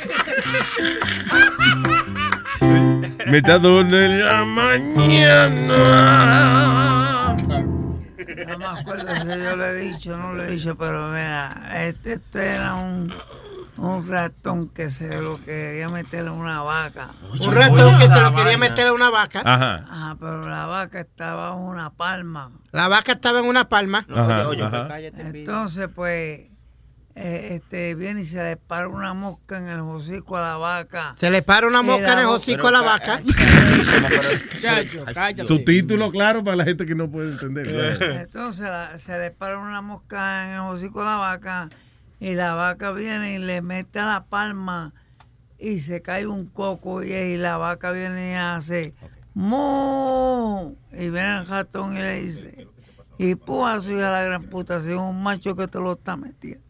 Metador 3.28 3.86
de 3.88 4.24
la 4.24 4.45
mañana. 4.45 5.78
No 8.48 8.58
me 8.58 8.66
acuerdo 8.66 9.08
si 9.22 9.28
yo 9.28 9.56
le 9.56 9.70
he 9.70 9.76
dicho 9.76 10.14
o 10.14 10.18
no 10.18 10.34
le 10.34 10.45
he 10.45 10.52
dicho, 10.52 10.76
pero 10.78 11.10
mira, 11.10 11.72
este, 11.88 12.14
este 12.14 12.56
era 12.56 12.76
un, 12.76 13.14
un 13.78 14.08
ratón 14.08 14.70
que 14.70 14.90
se 14.90 15.22
lo 15.22 15.44
quería 15.44 15.90
meter 15.90 16.26
en 16.26 16.32
una 16.32 16.62
vaca. 16.62 17.10
Un 17.40 17.54
ratón 17.54 17.99
que 17.99 18.08
te 18.08 18.22
lo 18.22 18.34
quería 18.34 18.58
meter 18.58 18.88
en 18.88 18.94
una 18.94 19.10
vaca. 19.10 19.41
Ajá. 19.44 19.86
Ajá, 19.90 20.16
pero 20.20 20.48
la 20.49 20.66
vaca 20.66 21.02
estaba 21.02 21.54
en 21.54 21.60
una 21.60 21.90
palma. 21.91 22.52
La 22.72 22.88
vaca 22.88 23.12
estaba 23.14 23.40
en 23.40 23.45
una 23.45 23.68
palma. 23.70 24.06
Ajá, 24.10 24.48
ajá. 24.62 24.99
Entonces, 24.99 25.90
pues, 25.94 26.48
eh, 27.19 27.56
este, 27.56 27.95
viene 27.95 28.22
y 28.22 28.26
se 28.26 28.44
le 28.44 28.57
para 28.57 28.88
una 28.88 29.14
mosca 29.15 29.57
en 29.57 29.68
el 29.68 29.80
hocico 29.80 30.38
a 30.38 30.41
la 30.41 30.57
vaca. 30.57 31.15
Se 31.19 31.31
le 31.31 31.41
para 31.41 31.68
una 31.68 31.81
mosca 31.81 32.14
en 32.14 32.19
el 32.19 32.26
hocico 32.27 32.68
a 32.68 32.72
la 32.72 32.81
vaca. 32.81 33.19
Chacho, 34.61 35.03
cállate. 35.14 35.48
Subtítulo 35.48 36.11
claro 36.11 36.44
para 36.44 36.57
la 36.57 36.64
gente 36.65 36.85
que 36.85 36.94
no 36.95 37.10
puede 37.10 37.31
entender. 37.31 37.68
Entonces 38.22 38.65
la- 38.65 38.98
se 38.99 39.18
le 39.18 39.31
para 39.31 39.57
una 39.57 39.81
mosca 39.81 40.48
en 40.48 40.53
el 40.56 40.60
hocico 40.61 41.02
a 41.02 41.06
la 41.06 41.15
vaca 41.15 41.69
y 42.19 42.34
la 42.35 42.53
vaca 42.53 42.91
viene 42.91 43.34
y 43.35 43.38
le 43.39 43.61
mete 43.61 43.99
a 43.99 44.06
la 44.06 44.26
palma 44.26 44.94
y 45.60 45.80
se 45.80 46.02
cae 46.03 46.27
un 46.27 46.45
coco 46.45 47.03
y, 47.03 47.11
y 47.14 47.38
la 47.38 47.57
vaca 47.57 47.91
viene 47.91 48.31
y 48.31 48.35
hace 48.35 48.94
¡Mu! 49.34 50.76
Y 50.91 51.10
viene 51.10 51.38
el 51.39 51.48
ratón 51.48 51.94
y 51.95 51.99
le 51.99 52.22
dice 52.22 52.68
y 53.19 53.34
puja 53.34 53.81
su 53.81 53.91
hija 53.91 54.11
la 54.11 54.23
gran 54.23 54.44
puta, 54.44 54.80
si 54.81 54.91
es 54.91 54.98
un 54.98 55.23
macho 55.23 55.56
que 55.56 55.68
te 55.68 55.80
lo 55.80 55.94
está 55.94 56.15
metiendo. 56.15 56.66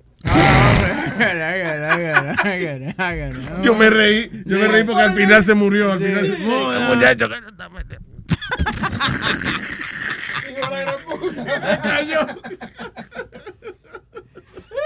Yo 3.64 3.76
me 3.76 3.90
reí, 3.90 4.30
yo 4.46 4.60
me 4.60 4.68
reí 4.68 4.84
porque 4.84 5.02
al 5.02 5.14
final 5.14 5.44
se 5.44 5.54
murió. 5.54 5.92
Al 5.94 6.00
final 6.00 6.26
se 6.26 6.38
murió. 6.40 6.80
Muchacho, 6.96 7.30
que 7.30 7.42
no 7.42 7.50
está 7.50 7.70
metiendo. 7.70 8.08
Se 11.62 11.80
cayó. 11.80 12.26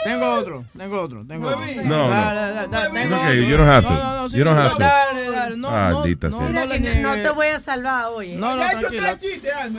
Tengo 0.03 0.33
otro, 0.33 0.65
tengo 0.77 1.01
otro, 1.01 1.25
tengo 1.27 1.47
otro. 1.47 1.59
No, 1.83 1.83
no. 1.83 2.09
Dale, 2.09 2.39
dale, 2.53 2.67
dale, 2.69 2.89
tengo 3.01 3.15
Ok, 3.15 3.21
otro. 3.21 3.33
you 3.35 3.57
don't 3.57 3.69
have 3.69 3.87
to. 3.87 3.93
No, 3.93 3.99
no, 4.03 4.15
no, 4.23 4.29
sí, 4.29 4.37
You 4.37 4.43
don't 4.43 4.57
have 4.59 4.71
to. 4.73 4.79
Dale, 4.79 5.31
dale, 5.31 5.57
no, 5.57 5.69
no, 5.71 5.95
Maldita 5.99 6.29
no, 6.29 6.37
sea. 6.37 6.47
no, 6.49 6.53
Mira 6.67 7.15
que 7.15 7.21
te 7.21 7.29
voy 7.29 7.47
a 7.47 7.59
salvar 7.59 8.05
hoy. 8.11 8.33
No, 8.35 8.55
no, 8.55 8.63
tranquila. 8.67 9.17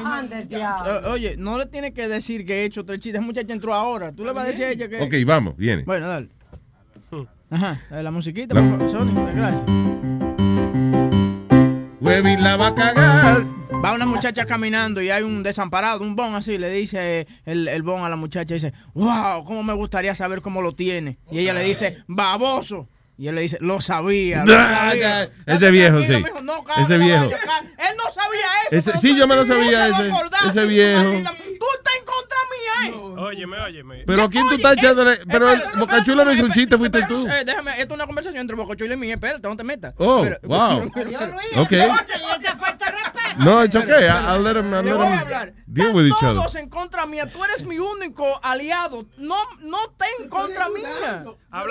Anda, 0.04 0.38
el 0.40 0.48
diablo. 0.48 0.98
Eh, 1.00 1.08
Oye, 1.10 1.34
no 1.38 1.58
le 1.58 1.66
tienes 1.66 1.92
que 1.92 2.06
decir 2.08 2.46
que 2.46 2.62
he 2.62 2.64
hecho 2.64 2.84
tres 2.84 3.00
chistes. 3.00 3.18
Esa 3.18 3.26
muchacha 3.26 3.52
entró 3.52 3.74
ahora. 3.74 4.12
Tú 4.12 4.24
le 4.24 4.32
vas 4.32 4.44
a 4.44 4.46
decir 4.48 4.64
a 4.64 4.70
ella 4.70 4.88
que. 4.88 5.00
Ok, 5.02 5.14
vamos, 5.26 5.56
viene. 5.56 5.82
Bueno, 5.84 6.06
dale. 6.08 6.28
Ajá, 7.50 7.80
dale 7.90 8.02
la 8.02 8.10
musiquita, 8.10 8.54
por 8.54 8.66
favor, 8.70 8.90
Sony. 8.90 9.12
Gracias. 9.34 9.64
Huevín 12.00 12.42
la 12.42 12.56
va 12.56 12.68
a 12.68 12.74
cagar. 12.74 13.46
Va 13.84 13.92
una 13.92 14.06
muchacha 14.06 14.44
caminando 14.46 15.00
y 15.02 15.10
hay 15.10 15.22
un 15.22 15.42
desamparado, 15.42 16.00
un 16.02 16.14
bon 16.14 16.34
así, 16.34 16.56
le 16.58 16.70
dice 16.70 17.26
el, 17.44 17.66
el 17.68 17.82
bon 17.82 18.04
a 18.04 18.08
la 18.08 18.16
muchacha, 18.16 18.54
dice, 18.54 18.72
wow, 18.94 19.44
cómo 19.44 19.62
me 19.62 19.72
gustaría 19.72 20.14
saber 20.14 20.40
cómo 20.40 20.62
lo 20.62 20.72
tiene. 20.74 21.18
Y 21.30 21.40
ella 21.40 21.52
le 21.52 21.64
dice, 21.64 21.98
baboso. 22.06 22.88
Y 23.18 23.28
él 23.28 23.34
le 23.34 23.42
dice, 23.42 23.58
lo 23.60 23.80
sabía. 23.80 24.42
Lo 24.44 24.54
Ah, 24.56 24.88
sabía. 24.90 25.30
Ese 25.46 25.70
viejo, 25.70 26.00
sí. 26.00 26.16
mijo, 26.16 26.42
no 26.42 26.64
Ese 26.78 26.98
viejo. 26.98 27.24
Él 27.24 27.30
no 27.30 28.10
sabía 28.12 28.46
eso. 28.70 28.90
Ese- 28.90 28.98
sí, 28.98 29.16
yo 29.16 29.26
me 29.28 29.36
lo 29.36 29.44
no 29.44 29.48
sabía, 29.54 29.88
ese- 29.88 30.10
ese 30.48 30.64
viejo. 30.66 31.02
Tú 31.10 31.16
estás 31.18 31.94
en 31.98 32.04
contra 32.04 32.38
mía, 32.50 32.88
¿eh? 32.88 33.20
Óyeme, 33.20 33.58
óyeme. 33.60 34.02
Pero 34.06 34.22
¿a 34.24 34.30
quién 34.30 34.48
tú 34.48 34.54
estás 34.54 34.72
echándole? 34.72 35.18
Pero 35.30 35.52
el 35.52 35.62
Bocachula 35.78 36.24
no 36.24 36.32
hizo 36.32 36.44
un 36.46 36.52
chiste, 36.52 36.76
fuiste 36.78 37.02
tú. 37.06 37.28
Eh, 37.28 37.44
déjame, 37.44 37.72
esto 37.72 37.94
es 37.94 37.94
una 37.94 38.06
conversación 38.06 38.40
entre 38.40 38.56
Bocochulo 38.56 38.94
y 38.94 38.96
mí. 38.96 39.12
Espérate, 39.12 39.46
no 39.46 39.56
te 39.56 39.62
metas. 39.64 39.94
Oh, 39.98 40.24
wow. 40.44 40.82
Okay. 41.58 41.88
No, 43.38 43.62
it's 43.62 43.76
okay. 43.76 44.09
I'll 44.09 44.40
let 44.40 44.56
him, 44.56 44.72
I'll 44.72 44.82
let 44.82 44.94
him 44.94 45.00
hablar. 45.00 45.52
deal 45.72 45.94
with 45.94 46.06
each 46.06 46.22
other. 46.22 46.40
Todos 46.40 46.54
en 46.56 46.68
contra 46.68 47.06
mía. 47.06 47.26
Tú 47.26 47.42
eres 47.44 47.64
mi 47.64 47.78
único 47.78 48.40
aliado. 48.42 49.06
No, 49.18 49.36
no 49.62 49.78
ten 49.96 50.09
en 50.20 50.28
contra 50.28 50.68
mía. 50.68 51.24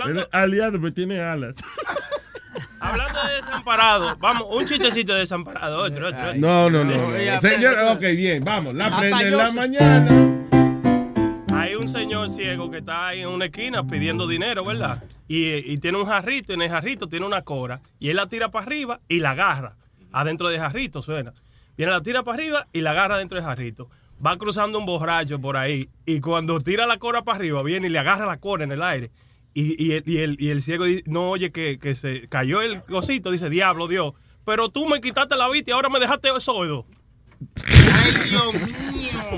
Eres 0.08 0.28
aliado, 0.32 0.80
pero 0.80 0.94
tiene 0.94 1.22
alas. 1.22 1.56
Hablando 2.80 3.24
de 3.24 3.36
desamparado, 3.36 4.18
vamos, 4.18 4.48
un 4.50 4.66
chistecito 4.66 5.14
de 5.14 5.20
desamparado, 5.20 5.84
otro, 5.84 6.08
otro. 6.08 6.30
otro. 6.30 6.34
No, 6.36 6.70
no, 6.70 6.84
no. 6.84 7.40
Señor, 7.40 7.78
ok, 7.92 8.02
bien, 8.16 8.44
vamos. 8.44 8.74
La 8.74 8.98
prende 8.98 9.28
en 9.28 9.38
la 9.38 9.52
mañana. 9.52 10.38
Hay 11.54 11.76
un 11.76 11.88
señor 11.88 12.32
ciego 12.32 12.72
que 12.72 12.80
está 12.80 13.10
ahí 13.10 13.22
en 13.22 13.28
una 13.28 13.46
esquina 13.46 13.86
pidiendo 13.86 14.28
dinero, 14.28 14.66
¿verdad? 14.66 15.04
Y, 15.28 15.54
y 15.72 15.78
tiene 15.78 16.00
un 16.00 16.08
jarrito, 16.08 16.54
y 16.54 16.56
en 16.56 16.64
el 16.64 16.70
jarrito 16.70 17.08
tiene 17.08 17.26
una 17.26 17.44
cora, 17.44 17.82
y 18.00 18.10
él 18.10 18.16
la 18.16 18.28
tira 18.28 18.50
para 18.50 18.66
arriba 18.66 19.00
y 19.08 19.20
la 19.20 19.32
agarra. 19.32 19.76
Adentro 20.12 20.50
del 20.50 20.60
jarrito 20.60 21.04
suena. 21.04 21.34
Viene, 21.82 21.94
la 21.94 22.04
tira 22.04 22.22
para 22.22 22.36
arriba 22.36 22.68
y 22.74 22.82
la 22.82 22.92
agarra 22.92 23.18
dentro 23.18 23.38
del 23.38 23.44
jarrito. 23.44 23.90
Va 24.24 24.38
cruzando 24.38 24.78
un 24.78 24.86
borracho 24.86 25.42
por 25.42 25.58
ahí, 25.58 25.90
y 26.06 26.20
cuando 26.20 26.60
tira 26.60 26.86
la 26.86 27.00
cora 27.00 27.24
para 27.24 27.38
arriba, 27.38 27.64
viene 27.64 27.88
y 27.88 27.90
le 27.90 27.98
agarra 27.98 28.28
la 28.28 28.38
cora 28.38 28.64
en 28.66 28.72
el 28.72 28.84
aire. 28.84 29.10
Y, 29.56 29.84
y 29.84 29.94
el, 29.94 30.04
y 30.06 30.18
el- 30.20 30.38
y 30.40 30.50
el 30.52 30.62
ciego 30.62 30.86
no 31.06 31.32
oye 31.32 31.52
que, 31.52 31.80
que 31.80 31.96
se 31.96 32.30
cayó 32.30 32.62
el 32.62 32.84
cosito, 32.84 33.32
dice, 33.32 33.50
diablo, 33.50 33.88
Dios. 33.88 34.14
Pero 34.46 34.70
tú 34.70 34.86
me 34.86 35.02
quitaste 35.02 35.36
la 35.36 35.50
vista 35.50 35.72
y 35.72 35.74
ahora 35.74 35.90
me 35.90 36.00
dejaste 36.00 36.30
sordo. 36.40 36.86
Dios 38.30 38.54
mío. 38.54 39.38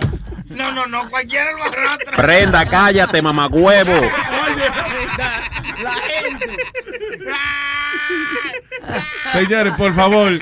No, 0.50 0.74
no, 0.74 0.86
no, 0.86 1.10
cualquiera 1.10 1.50
lo 1.54 1.64
arrastra. 1.64 2.18
Prenda, 2.18 2.66
cállate, 2.66 3.22
mamagüevo. 3.22 4.02
La 5.82 5.94
gente. 5.94 6.58
Señores, 9.32 9.74
por 9.78 9.94
favor. 9.94 10.40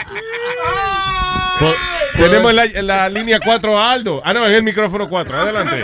Tenemos 2.16 2.54
la, 2.54 2.66
la 2.82 3.10
línea 3.10 3.40
4 3.44 3.78
a 3.78 3.92
Aldo. 3.92 4.22
Ah, 4.24 4.34
no, 4.34 4.46
es 4.46 4.58
el 4.58 4.64
micrófono 4.64 5.10
4. 5.10 5.40
Adelante. 5.40 5.84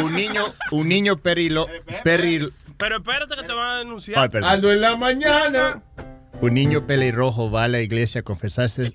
Un 0.00 0.14
niño, 0.14 0.54
un 0.70 0.88
niño 0.88 1.16
perilo, 1.16 1.66
peril, 2.04 2.52
Pero 2.78 2.96
espérate 2.98 3.36
que 3.36 3.42
te 3.42 3.52
van 3.52 3.68
a 3.68 3.78
denunciar. 3.78 4.18
Ay, 4.20 4.28
perdón. 4.28 4.50
Aldo 4.50 4.72
en 4.72 4.80
la 4.80 4.96
mañana. 4.96 5.82
un 6.40 6.54
niño 6.54 6.86
pelirrojo 6.86 7.50
va 7.50 7.64
a 7.64 7.68
la 7.68 7.80
iglesia 7.80 8.20
a 8.20 8.24
confesarse 8.24 8.92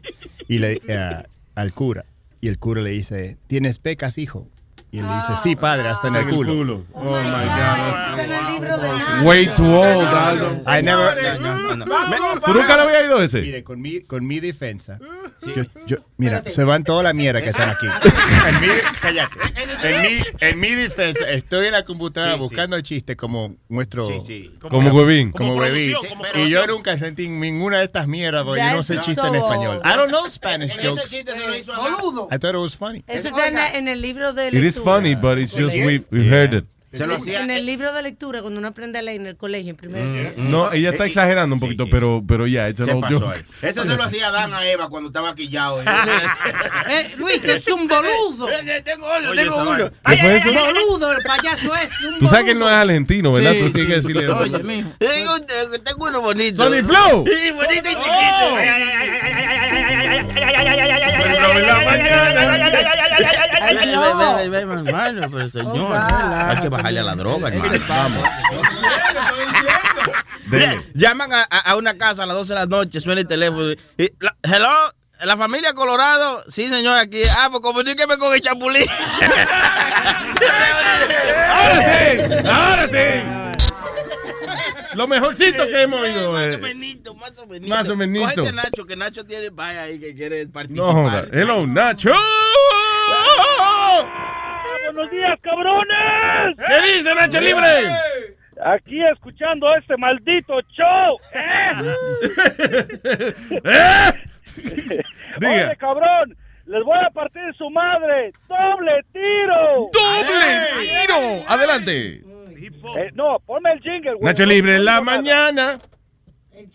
y 0.47 0.59
le, 0.59 0.81
eh, 0.87 1.23
al 1.55 1.73
cura. 1.73 2.05
Y 2.41 2.47
el 2.49 2.59
cura 2.59 2.81
le 2.81 2.91
dice, 2.91 3.37
¿tienes 3.47 3.79
pecas, 3.79 4.17
hijo? 4.17 4.47
Y 4.89 4.99
él 4.99 5.05
le 5.07 5.15
dice, 5.15 5.33
sí, 5.43 5.55
padre, 5.57 5.89
hasta 5.89 6.07
en 6.07 6.15
el 6.15 6.21
En 6.23 6.29
el 6.29 6.35
culo. 6.35 6.53
culo. 6.55 6.85
Oh, 6.93 7.01
my 7.03 7.45
God. 7.45 8.19
En 8.19 8.31
el 8.31 8.47
libro 8.53 8.77
de 8.77 8.87
nada. 8.87 9.21
Way 9.23 9.53
too 9.53 9.65
old, 9.65 10.07
Aldo. 10.07 10.57
I 10.65 10.81
never, 10.81 11.39
no, 11.41 11.75
no, 11.75 11.85
no. 11.85 12.39
¿Tú 12.45 12.53
nunca 12.53 12.77
lo 12.77 12.83
habías 12.83 13.03
oído 13.03 13.21
ese? 13.21 13.41
Mire, 13.41 13.63
con 13.65 13.81
mi, 13.81 13.99
con 14.01 14.25
mi 14.25 14.39
defensa, 14.39 14.97
yo, 15.55 15.63
yo- 15.87 15.97
mira, 16.15 16.41
se 16.43 16.63
van 16.63 16.85
toda 16.85 17.03
la 17.03 17.11
mierda 17.13 17.41
que 17.41 17.49
están 17.49 17.69
aquí. 17.69 17.85
En 18.47 18.61
mi, 18.61 18.67
cállate. 19.01 19.35
En 19.83 20.01
mi, 20.01 20.23
en 20.39 20.59
mi 20.61 20.69
defensa, 20.69 21.29
estoy 21.29 21.65
en 21.65 21.73
la 21.73 21.83
computadora 21.83 22.31
Sí, 22.33 22.37
sí. 22.37 22.41
buscando 22.43 22.79
chistes 22.81 23.17
como 23.17 23.55
nuestro... 23.67 24.07
Sí, 24.07 24.19
sí. 24.25 24.55
Como 24.61 24.79
huevín. 24.89 25.31
Como, 25.33 25.53
como 25.55 25.65
y 25.65 26.49
yo 26.49 26.65
nunca 26.65 26.97
sentí 26.97 27.27
ninguna 27.27 27.79
de 27.79 27.83
estas 27.85 28.07
mierdas 28.07 28.45
porque 28.45 28.61
yo 28.61 28.77
no 28.77 28.83
sé 28.83 28.97
chiste 28.99 29.27
en 29.27 29.35
español. 29.35 29.81
I 29.83 29.97
don't 29.97 30.07
know 30.09 30.29
Spanish 30.29 30.71
Ese 30.71 30.87
jokes. 30.87 31.09
chiste 31.09 31.37
se 31.37 31.45
lo 31.45 31.55
hizo 31.55 31.73
a 31.73 31.77
Boludo. 31.89 32.29
I 32.31 32.37
thought 32.39 32.55
it 32.55 32.61
was 32.61 32.77
funny. 32.77 33.03
Eso 33.07 33.27
está 33.27 33.47
en, 33.49 33.57
en 33.57 33.87
el 33.89 34.01
libro 34.01 34.31
de 34.31 34.49
It 34.77 34.83
lectura. 34.85 34.97
is 34.97 35.01
funny, 35.01 35.15
but 35.15 35.37
it's 35.39 35.53
just 35.55 35.75
Yeah. 35.75 35.85
we, 35.85 36.03
we've 36.11 36.29
heard 36.29 36.53
it. 36.53 36.65
Se 36.93 37.05
lo 37.05 37.15
En- 37.15 37.21
hacía. 37.21 37.41
En 37.43 37.51
el 37.51 37.65
libro 37.65 37.91
de 37.93 38.01
lectura, 38.01 38.41
cuando 38.41 38.59
uno 38.59 38.69
aprende 38.69 38.97
a 38.97 39.01
leer 39.01 39.19
en 39.19 39.27
el 39.27 39.35
colegio, 39.35 39.71
en 39.71 39.75
primer 39.75 40.33
Mm. 40.37 40.49
No, 40.49 40.71
ella 40.71 40.91
está 40.91 41.05
exagerando 41.05 41.53
un 41.53 41.59
poquito, 41.59 41.85
pero, 41.89 42.23
pero 42.25 42.47
ya, 42.47 42.69
it's 42.69 42.79
joke. 42.79 43.05
ahí. 43.35 43.43
Ese 43.61 43.83
se 43.83 43.95
lo 43.95 44.03
hacía 44.03 44.31
Dan 44.31 44.53
a 44.53 44.65
Eva 44.65 44.87
cuando 44.89 45.09
estaba 45.09 45.35
quillado. 45.35 45.81
Eh, 45.81 47.11
Luis, 47.17 47.41
que 47.41 47.55
es 47.55 47.67
un 47.67 47.87
boludo. 47.89 48.47
tengo 48.85 49.05
uno, 49.19 49.29
Oye, 49.31 49.43
tengo 49.43 49.57
uno. 49.69 49.91
¿Qué 50.07 50.17
fue 50.17 50.37
eso? 50.37 50.47
Boludo, 50.53 51.11
el 51.11 51.23
payaso 51.23 51.75
es 51.75 51.89
un 52.07 52.19
Tú 52.19 52.27
sabes 52.29 52.45
que 52.45 52.51
él 52.51 52.59
no 52.59 52.67
es 52.69 52.73
argentino, 52.73 53.31
¿verdad? 53.33 53.51
Sí, 53.51 53.59
Tú 53.59 53.69
tienes 53.71 53.95
que 53.95 54.01
sí. 54.01 54.07
decirle. 54.13 54.29
Oye, 54.33 54.63
mijo. 54.63 54.89
Tengo, 54.97 55.39
tengo- 55.83 56.05
uno 56.07 56.21
bonito. 56.21 56.63
Sonny 56.63 56.81
Flow. 56.83 57.25
Sí, 57.27 57.51
bonito 57.51 57.89
y 57.89 57.95
chiquito. 57.95 58.51
Mañana. 58.53 58.85
Ay, 58.99 59.09
ve, 59.09 59.19
ve, 59.21 59.59
ve, 59.59 59.66
hermano, 64.73 65.29
pero 65.31 65.47
señor. 65.49 65.97
Hay 66.11 66.61
que 66.61 66.69
bajarle 66.69 66.99
a 66.99 67.03
la 67.03 67.15
droga, 67.15 67.47
hermano. 67.49 67.79
Vamos. 67.87 68.23
Llaman 70.93 71.29
a, 71.49 71.75
una 71.75 71.97
casa 71.97 72.23
a 72.23 72.25
las 72.25 72.37
12 72.37 72.53
de 72.53 72.59
la 72.59 72.65
noche, 72.65 72.99
suena 73.01 73.21
el 73.21 73.27
teléfono. 73.27 73.73
hello, 73.97 74.93
la 75.23 75.37
familia 75.37 75.73
Colorado. 75.73 76.43
Sí, 76.49 76.69
señor, 76.69 76.97
aquí. 76.97 77.21
Ah, 77.37 77.47
pues 77.49 77.61
comuníqueme 77.61 78.17
con 78.17 78.33
el 78.33 78.41
chapulín. 78.41 78.85
Ahora 81.49 81.81
sí, 81.81 82.47
ahora 82.47 82.87
sí. 82.87 83.46
Lo 84.97 85.07
mejorcito 85.07 85.67
que 85.67 85.83
hemos 85.83 86.01
oído. 86.01 86.31
Más 86.31 86.47
o 86.47 86.51
eh. 86.51 86.57
menos, 86.57 87.15
más 87.15 87.37
o 87.37 87.45
menos. 87.45 87.69
Más 87.69 87.87
o. 87.87 87.95
Cógete 87.95 88.49
a 88.49 88.51
Nacho, 88.51 88.85
que 88.87 88.95
Nacho 88.95 89.23
tiene 89.25 89.49
vaya 89.51 89.83
ahí 89.83 89.99
que 89.99 90.15
quiere 90.15 90.45
No 90.45 90.51
participar. 90.51 90.91
joda. 90.91 91.27
Hello, 91.31 91.67
Nacho. 91.67 92.11
¡Buenos 94.85 95.11
días, 95.11 95.39
cabrones! 95.43 96.57
¿Qué 96.57 96.95
dice 96.95 97.13
Nacho 97.13 97.39
Libre? 97.39 97.91
Aquí 98.65 98.99
escuchando 99.13 99.67
este 99.75 99.95
maldito 99.97 100.59
show. 100.75 101.19
¿eh? 101.35 101.93
¿Eh? 103.63 104.11
Diga. 105.37 105.51
Oye, 105.51 105.75
cabrón, 105.77 106.35
les 106.65 106.83
voy 106.83 106.97
a 107.05 107.11
partir 107.11 107.43
su 107.55 107.69
madre. 107.69 108.31
¡Doble 108.49 109.05
tiro! 109.13 109.89
¡Doble 109.93 110.81
tiro! 110.81 111.45
Adelante. 111.47 112.23
Eh, 112.57 113.11
no, 113.13 113.39
ponme 113.45 113.71
el 113.73 113.79
jingle, 113.81 114.13
güey. 114.15 114.25
Nacho 114.25 114.43
No- 114.43 114.49
Libre 114.49 114.71
no 114.73 114.77
en 114.79 114.85
la 114.85 115.01
mañana. 115.01 115.79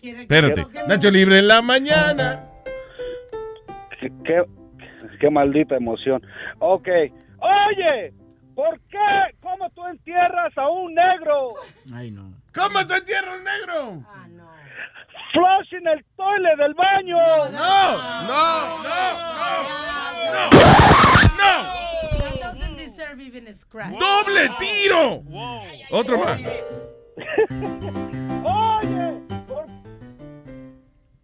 Espérate. 0.01 0.65
Nacho 0.87 1.11
Libre 1.11 1.39
en 1.39 1.47
la 1.47 1.61
mañana. 1.61 2.45
Qué, 3.99 4.43
qué 5.19 5.29
maldita 5.29 5.75
emoción. 5.75 6.21
Ok. 6.59 6.87
Oye, 7.39 8.13
¿por 8.55 8.79
qué? 8.89 8.97
¿Cómo 9.41 9.69
tú 9.71 9.85
entierras 9.87 10.57
a 10.57 10.69
un 10.69 10.93
negro? 10.93 11.53
Ay, 11.93 12.11
no. 12.11 12.33
¿Cómo 12.53 12.85
te 12.87 12.95
entierras 12.97 13.35
un 13.37 13.43
negro? 13.43 14.03
Flush 15.33 15.73
en 15.81 15.87
el 15.87 16.05
toile 16.15 16.49
del 16.57 16.73
baño. 16.75 17.17
No, 17.17 17.97
no, 18.21 18.83
no, 18.83 18.83
no, 18.83 20.49
no. 21.39 21.53
That 22.19 22.35
doesn't 22.39 22.62
deserve 23.03 23.21
even 23.21 23.47
a 23.47 23.53
scratch. 23.53 23.97
¡Doble 23.97 24.49
tiro! 24.59 25.23
Otro 25.91 26.17
más. 26.19 26.39
Oye, 28.45 29.21
¿por, 29.47 29.65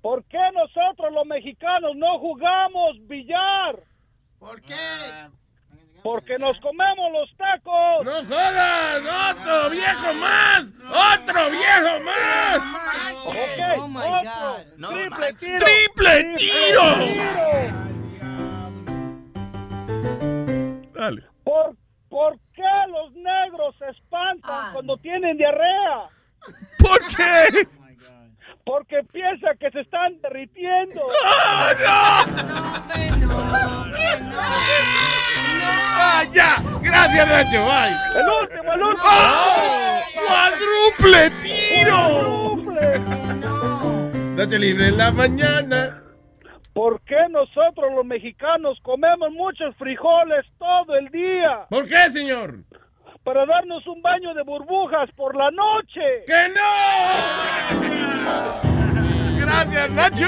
por 0.01 0.23
qué 0.25 0.39
nosotros 0.53 1.13
los 1.13 1.25
mexicanos 1.25 1.95
no 1.95 2.19
jugamos 2.19 2.95
billar? 3.07 3.79
¿Por 4.39 4.61
qué? 4.61 4.75
Porque 6.03 6.37
nos 6.39 6.57
comemos 6.61 7.11
los 7.11 7.29
tacos. 7.35 8.05
¡No 8.05 8.23
jodas! 8.25 9.35
¡Otro 9.35 9.69
viejo 9.69 10.13
más! 10.13 10.71
¡Otro 10.89 11.49
viejo 11.49 11.99
más! 11.99 12.61
Oh 13.25 13.87
my 13.87 13.99
otro. 13.99 14.21
God. 14.23 14.65
No, 14.77 14.89
triple 14.89 15.19
manches. 15.19 15.39
tiro. 15.39 15.57
¡Triple 15.59 16.33
tiro! 16.35 17.78
Ah. 24.49 24.69
cuando 24.73 24.97
tienen 24.97 25.37
diarrea? 25.37 26.09
¿Por 26.79 26.99
qué? 27.07 27.67
Porque 28.65 29.03
piensan 29.11 29.57
que 29.57 29.71
se 29.71 29.81
están 29.81 30.19
derritiendo. 30.21 31.01
¡Oh, 31.01 31.71
no! 31.79 32.25
No, 33.17 33.81
hombre, 33.81 34.19
no. 34.21 34.37
¡Ah, 36.01 36.23
ya! 36.31 36.57
¡Gracias, 36.81 37.27
Nacho! 37.27 37.65
¡Bye! 37.65 38.19
El 38.19 38.29
último, 38.41 38.73
el 38.73 38.83
último. 38.83 39.05
¡Oh! 39.05 40.01
¡Cuádruple 40.27 41.29
tiro! 41.41 42.55
Triple. 42.55 42.99
Nacho 44.35 44.57
Libre 44.57 44.87
en 44.87 44.97
la 44.97 45.11
mañana. 45.11 46.03
¿Por 46.73 47.01
qué 47.01 47.17
nosotros 47.29 47.91
los 47.93 48.05
mexicanos 48.05 48.79
comemos 48.83 49.31
muchos 49.31 49.75
frijoles 49.77 50.45
todo 50.57 50.95
el 50.95 51.09
día? 51.09 51.65
¿Por 51.69 51.87
qué, 51.87 52.09
señor? 52.11 52.59
Para 53.23 53.45
darnos 53.45 53.85
un 53.87 54.01
baño 54.01 54.33
de 54.33 54.43
burbujas 54.43 55.09
por 55.15 55.35
la 55.35 55.51
noche. 55.51 56.23
¡Que 56.25 56.49
no! 56.55 56.61
¡Gracias, 59.39 59.91
Nacho 59.91 60.25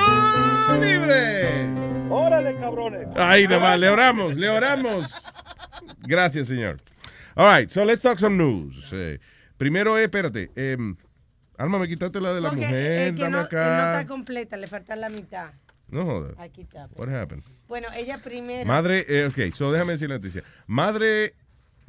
Libre! 0.80 1.69
Órale, 2.09 2.55
cabrones. 2.59 3.07
Ahí 3.15 3.45
nada 3.47 3.59
más, 3.59 3.80
le 3.80 3.89
oramos, 3.89 4.35
le 4.35 4.49
oramos. 4.49 5.07
Gracias, 5.99 6.47
señor. 6.49 6.77
All 7.35 7.57
right, 7.59 7.69
so 7.72 7.85
let's 7.85 8.01
talk 8.01 8.19
some 8.19 8.38
news. 8.38 8.91
Eh, 8.93 9.19
primero, 9.57 9.97
eh, 9.97 10.03
espérate. 10.03 10.51
em, 10.55 10.95
Alma, 11.57 11.80
me 11.80 11.88
quitaste 11.88 12.19
la 12.19 12.34
de 12.34 12.41
la 12.41 12.49
Porque 12.49 12.65
mujer. 12.65 13.01
es 13.09 13.15
que 13.15 13.22
dame 13.22 13.31
no, 13.31 13.38
eh, 13.38 13.41
no 13.41 13.41
está 13.43 13.99
acá. 13.99 14.07
completa, 14.07 14.57
le 14.57 14.68
falta 14.68 14.95
la 14.95 15.09
mitad. 15.09 15.51
No 15.88 16.05
jodas. 16.05 16.34
Aquí 16.39 16.61
está. 16.61 16.88
What 16.95 17.09
happened? 17.09 17.43
Bueno, 17.68 17.88
ella 17.95 18.18
primero. 18.18 18.65
Madre, 18.68 19.05
eh, 19.07 19.27
ok, 19.27 19.53
so 19.53 19.72
déjame 19.72 19.93
decir 19.93 20.09
la 20.09 20.15
noticia. 20.15 20.43
Madre 20.68 21.35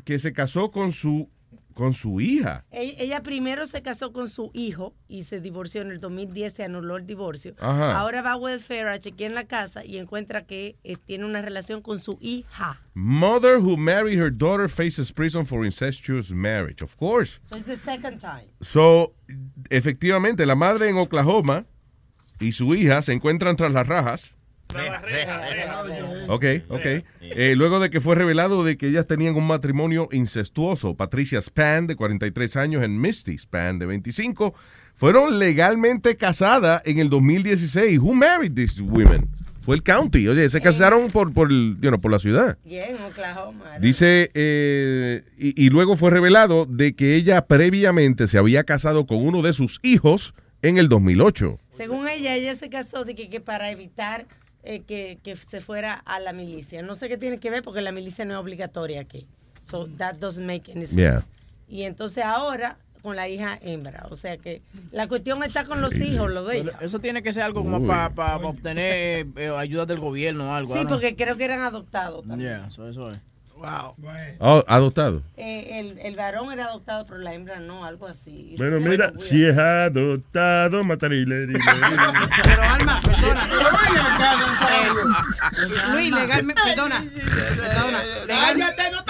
que 0.04 0.18
se 0.18 0.32
casó 0.32 0.70
con 0.70 0.92
su 0.92 1.28
con 1.72 1.94
su 1.94 2.20
hija. 2.20 2.64
Ella, 2.70 2.94
ella 2.98 3.22
primero 3.22 3.66
se 3.66 3.82
casó 3.82 4.12
con 4.12 4.28
su 4.28 4.50
hijo 4.54 4.94
y 5.08 5.24
se 5.24 5.40
divorció 5.40 5.82
en 5.82 5.90
el 5.90 6.00
2010, 6.00 6.52
se 6.52 6.64
anuló 6.64 6.96
el 6.96 7.06
divorcio. 7.06 7.54
Ajá. 7.58 7.98
Ahora 7.98 8.22
va 8.22 8.32
a 8.32 8.36
welfare 8.36 8.88
a 8.88 8.98
chequear 8.98 9.30
en 9.30 9.34
la 9.34 9.44
casa 9.44 9.84
y 9.84 9.98
encuentra 9.98 10.44
que 10.44 10.76
eh, 10.84 10.96
tiene 10.96 11.24
una 11.24 11.42
relación 11.42 11.82
con 11.82 11.98
su 11.98 12.18
hija. 12.20 12.82
Mother 12.94 13.58
who 13.58 13.76
married 13.76 14.18
her 14.18 14.30
daughter 14.30 14.68
faces 14.68 15.12
prison 15.12 15.46
for 15.46 15.64
incestuous 15.64 16.30
marriage. 16.30 16.82
Of 16.82 16.96
course. 16.96 17.40
So 17.46 17.56
it's 17.56 17.66
the 17.66 17.76
second 17.76 18.20
time. 18.20 18.48
So, 18.60 19.14
efectivamente, 19.70 20.46
la 20.46 20.54
madre 20.54 20.88
en 20.88 20.96
Oklahoma 20.96 21.66
y 22.38 22.52
su 22.52 22.74
hija 22.74 23.02
se 23.02 23.12
encuentran 23.12 23.56
tras 23.56 23.72
las 23.72 23.86
rajas. 23.86 24.36
Ok, 26.28 26.44
ok. 26.68 26.86
Eh, 27.20 27.54
luego 27.56 27.80
de 27.80 27.90
que 27.90 28.00
fue 28.00 28.14
revelado 28.14 28.64
de 28.64 28.76
que 28.76 28.88
ellas 28.88 29.06
tenían 29.06 29.34
un 29.36 29.46
matrimonio 29.46 30.08
incestuoso, 30.12 30.94
Patricia 30.94 31.40
Span, 31.40 31.86
de 31.86 31.96
43 31.96 32.56
años, 32.56 32.82
en 32.84 33.00
Misty 33.00 33.36
Span, 33.38 33.78
de 33.78 33.86
25, 33.86 34.54
fueron 34.94 35.38
legalmente 35.38 36.16
casadas 36.16 36.82
en 36.84 36.98
el 36.98 37.10
2016. 37.10 37.98
Who 37.98 38.14
married 38.14 38.52
these 38.54 38.82
women? 38.82 39.28
Fue 39.60 39.76
el 39.76 39.82
county. 39.84 40.26
Oye, 40.26 40.48
se 40.50 40.60
casaron 40.60 41.08
por, 41.10 41.32
por, 41.32 41.48
el- 41.50 41.76
you 41.80 41.88
know, 41.90 42.00
por 42.00 42.10
la 42.10 42.18
ciudad. 42.18 42.58
Bien, 42.64 42.96
Oklahoma. 43.08 43.78
Dice, 43.80 44.30
eh, 44.34 45.22
y, 45.38 45.66
y 45.66 45.70
luego 45.70 45.96
fue 45.96 46.10
revelado 46.10 46.66
de 46.66 46.94
que 46.96 47.14
ella 47.14 47.46
previamente 47.46 48.26
se 48.26 48.38
había 48.38 48.64
casado 48.64 49.06
con 49.06 49.18
uno 49.18 49.40
de 49.40 49.52
sus 49.52 49.78
hijos 49.84 50.34
en 50.62 50.78
el 50.78 50.88
2008. 50.88 51.60
Según 51.70 52.08
ella, 52.08 52.34
ella 52.34 52.56
se 52.56 52.68
casó 52.70 53.04
de 53.04 53.14
que, 53.14 53.30
que 53.30 53.40
para 53.40 53.70
evitar 53.70 54.26
eh, 54.62 54.80
que, 54.80 55.18
que 55.22 55.36
se 55.36 55.60
fuera 55.60 55.94
a 55.94 56.20
la 56.20 56.32
milicia. 56.32 56.82
No 56.82 56.94
sé 56.94 57.08
qué 57.08 57.16
tiene 57.16 57.38
que 57.38 57.50
ver 57.50 57.62
porque 57.62 57.80
la 57.80 57.92
milicia 57.92 58.24
no 58.24 58.34
es 58.34 58.40
obligatoria 58.40 59.00
aquí. 59.00 59.26
So 59.68 59.88
that 59.98 60.16
doesn't 60.16 60.46
make 60.46 60.70
any 60.70 60.86
sense. 60.86 60.96
Yeah. 60.96 61.22
Y 61.68 61.82
entonces 61.82 62.24
ahora 62.24 62.78
con 63.02 63.16
la 63.16 63.28
hija 63.28 63.58
hembra. 63.60 64.06
O 64.10 64.16
sea 64.16 64.36
que 64.36 64.62
la 64.92 65.08
cuestión 65.08 65.42
está 65.42 65.64
con 65.64 65.80
los 65.80 65.94
hijos, 66.00 66.30
lo 66.30 66.44
de 66.44 66.58
ella. 66.58 66.78
Eso 66.80 67.00
tiene 67.00 67.22
que 67.22 67.32
ser 67.32 67.42
algo 67.42 67.62
como 67.62 67.86
para 67.86 68.36
obtener 68.36 69.26
eh, 69.36 69.52
ayuda 69.56 69.86
del 69.86 69.98
gobierno 69.98 70.50
o 70.50 70.52
algo. 70.52 70.74
Sí, 70.74 70.84
¿no? 70.84 70.88
porque 70.88 71.16
creo 71.16 71.36
que 71.36 71.44
eran 71.44 71.60
adoptados 71.60 72.26
también. 72.26 72.50
Yeah, 72.50 72.70
so 72.70 72.88
eso 72.88 73.10
es. 73.10 73.18
Wow. 73.62 73.94
Oh, 74.40 74.64
adoptado. 74.66 75.22
Eh, 75.36 75.78
el, 75.78 75.98
el 76.00 76.16
varón 76.16 76.52
era 76.52 76.64
adoptado, 76.64 77.06
pero 77.06 77.18
la 77.20 77.32
hembra 77.32 77.60
no, 77.60 77.84
algo 77.84 78.08
así. 78.08 78.56
Bueno, 78.58 78.80
mira, 78.80 79.12
si 79.16 79.46
es 79.46 79.56
adoptado, 79.56 80.82
matarile. 80.82 81.46
Pero 82.42 82.62
Alma, 82.62 83.00
perdona. 83.04 83.48
Eh, 84.68 85.92
Luis, 85.92 86.10
legalmente, 86.10 86.60
perdona. 86.64 87.04
Perdona. 87.14 87.98
Legalmente 88.26 88.82
no 88.90 89.02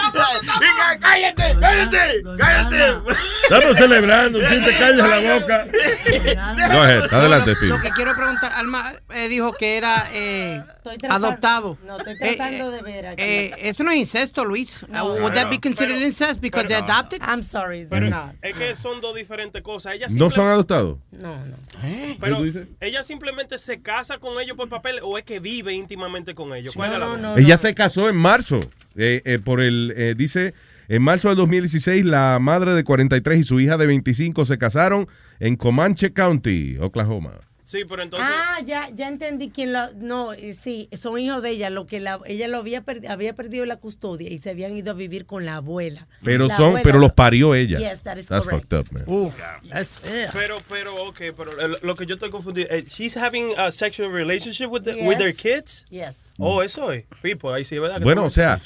¡Cállate! 1.00 1.56
¡Cállate! 1.60 2.22
¡Cállate! 2.38 3.00
Estamos 3.44 3.76
celebrando, 3.76 4.38
si 4.46 4.60
te 4.62 4.76
callas 4.78 5.08
la 5.08 5.34
boca. 5.38 5.66
Go 6.70 6.82
ahead, 6.82 7.04
adelante, 7.14 7.54
Steve. 7.54 7.68
Lo 7.68 7.80
que 7.80 7.90
quiero 7.90 8.14
preguntar, 8.14 8.52
Alma 8.54 8.92
eh, 9.14 9.28
dijo 9.28 9.52
que 9.54 9.78
era 9.78 10.06
eh, 10.12 10.62
tratando- 10.82 11.14
adoptado. 11.28 11.78
No, 11.86 11.96
estoy 11.96 12.14
Eh, 12.20 12.36
tratando 12.36 12.70
de 12.70 12.82
ver 12.82 13.06
aquí. 13.06 13.22
Eh, 13.22 13.54
eso 13.60 13.82
no 13.84 13.90
es 13.90 13.96
incesto, 13.98 14.41
Luis. 14.44 14.84
No. 14.88 15.06
Uh, 15.14 15.20
would 15.22 15.34
that 15.34 15.48
be 15.50 15.56
No. 15.56 15.60
considered 15.60 16.00
incest 16.02 16.40
because 16.40 16.66
they 16.66 16.76
adopted? 16.76 17.20
I'm 17.22 17.42
sorry, 17.42 17.86
Pero 17.88 18.06
they're 18.06 18.10
not. 18.10 18.34
es 18.42 18.56
que 18.56 18.74
son 18.76 19.00
dos 19.00 19.14
diferentes 19.14 19.62
cosas. 19.62 19.94
Ella 19.94 20.06
¿No 20.10 20.30
son 20.30 20.46
adoptados? 20.48 20.98
No, 21.10 21.34
no. 21.46 21.56
Pero 22.20 22.36
¿Qué 22.36 22.40
tú 22.40 22.44
dices? 22.44 22.68
ella 22.80 23.02
simplemente 23.02 23.58
se 23.58 23.80
casa 23.82 24.18
con 24.18 24.40
ellos 24.40 24.56
por 24.56 24.68
papel 24.68 25.00
o 25.02 25.18
es 25.18 25.24
que 25.24 25.40
vive 25.40 25.72
íntimamente 25.74 26.34
con 26.34 26.54
ellos. 26.54 26.74
¿Cuál 26.74 26.90
de 26.92 26.98
las 26.98 27.20
dos? 27.22 27.38
Ella 27.38 27.56
se 27.58 27.74
casó 27.74 28.08
en 28.08 28.16
marzo. 28.16 28.60
eh, 28.94 29.22
eh, 29.24 29.38
por 29.38 29.60
el, 29.62 29.94
eh, 29.96 30.14
dice, 30.16 30.52
en 30.88 31.00
marzo 31.02 31.28
del 31.28 31.38
2016, 31.38 32.04
la 32.04 32.38
madre 32.40 32.74
de 32.74 32.84
43 32.84 33.38
y 33.38 33.44
su 33.44 33.58
hija 33.58 33.78
de 33.78 33.86
25 33.86 34.44
se 34.44 34.58
casaron 34.58 35.08
en 35.40 35.56
Comanche 35.56 36.12
County, 36.12 36.76
Oklahoma. 36.78 37.32
Sí, 37.64 37.84
pero 37.88 38.02
entonces. 38.02 38.28
Ah, 38.30 38.60
ya, 38.66 38.90
ya 38.92 39.06
entendí 39.08 39.50
quién 39.50 39.72
lo. 39.72 39.92
No, 39.94 40.32
eh, 40.32 40.52
sí, 40.52 40.88
son 40.92 41.18
hijos 41.18 41.42
de 41.42 41.50
ella. 41.50 41.70
Lo 41.70 41.86
que 41.86 42.00
la, 42.00 42.20
ella 42.26 42.48
lo 42.48 42.58
había, 42.58 42.84
perdi- 42.84 43.08
había 43.08 43.34
perdido 43.34 43.64
la 43.66 43.76
custodia 43.76 44.28
y 44.30 44.38
se 44.38 44.50
habían 44.50 44.76
ido 44.76 44.90
a 44.90 44.94
vivir 44.94 45.26
con 45.26 45.44
la 45.46 45.56
abuela. 45.56 46.08
Pero 46.24 46.48
La 46.48 46.56
son, 46.56 46.66
abuela- 46.66 46.82
pero 46.82 46.98
los 46.98 47.12
parió 47.12 47.54
ella. 47.54 47.78
Yes, 47.78 48.02
that 48.02 48.16
is 48.16 48.26
That's 48.26 48.46
correct. 48.46 48.68
fucked 48.68 48.78
up, 48.80 48.92
man. 48.92 49.04
Pero, 50.32 50.58
pero, 50.68 50.94
ok, 51.04 51.20
pero 51.36 51.52
lo 51.82 51.94
que 51.94 52.06
yo 52.06 52.14
estoy 52.14 52.30
confundido, 52.30 52.68
eh, 52.70 52.84
she's 52.88 53.16
having 53.16 53.52
a 53.56 53.70
sexual 53.70 54.10
relationship 54.12 54.66
with, 54.68 54.82
the- 54.82 55.06
with 55.06 55.18
their 55.18 55.34
kids? 55.34 55.84
Yes. 55.88 56.31
Oh, 56.38 56.62
eso 56.62 56.90
es. 56.92 57.04
People, 57.20 57.52
ahí 57.52 57.64
sí, 57.64 57.78
¿verdad? 57.78 57.98
que 57.98 58.04
Bueno, 58.04 58.22
no- 58.22 58.26
o 58.26 58.30
sea, 58.30 58.58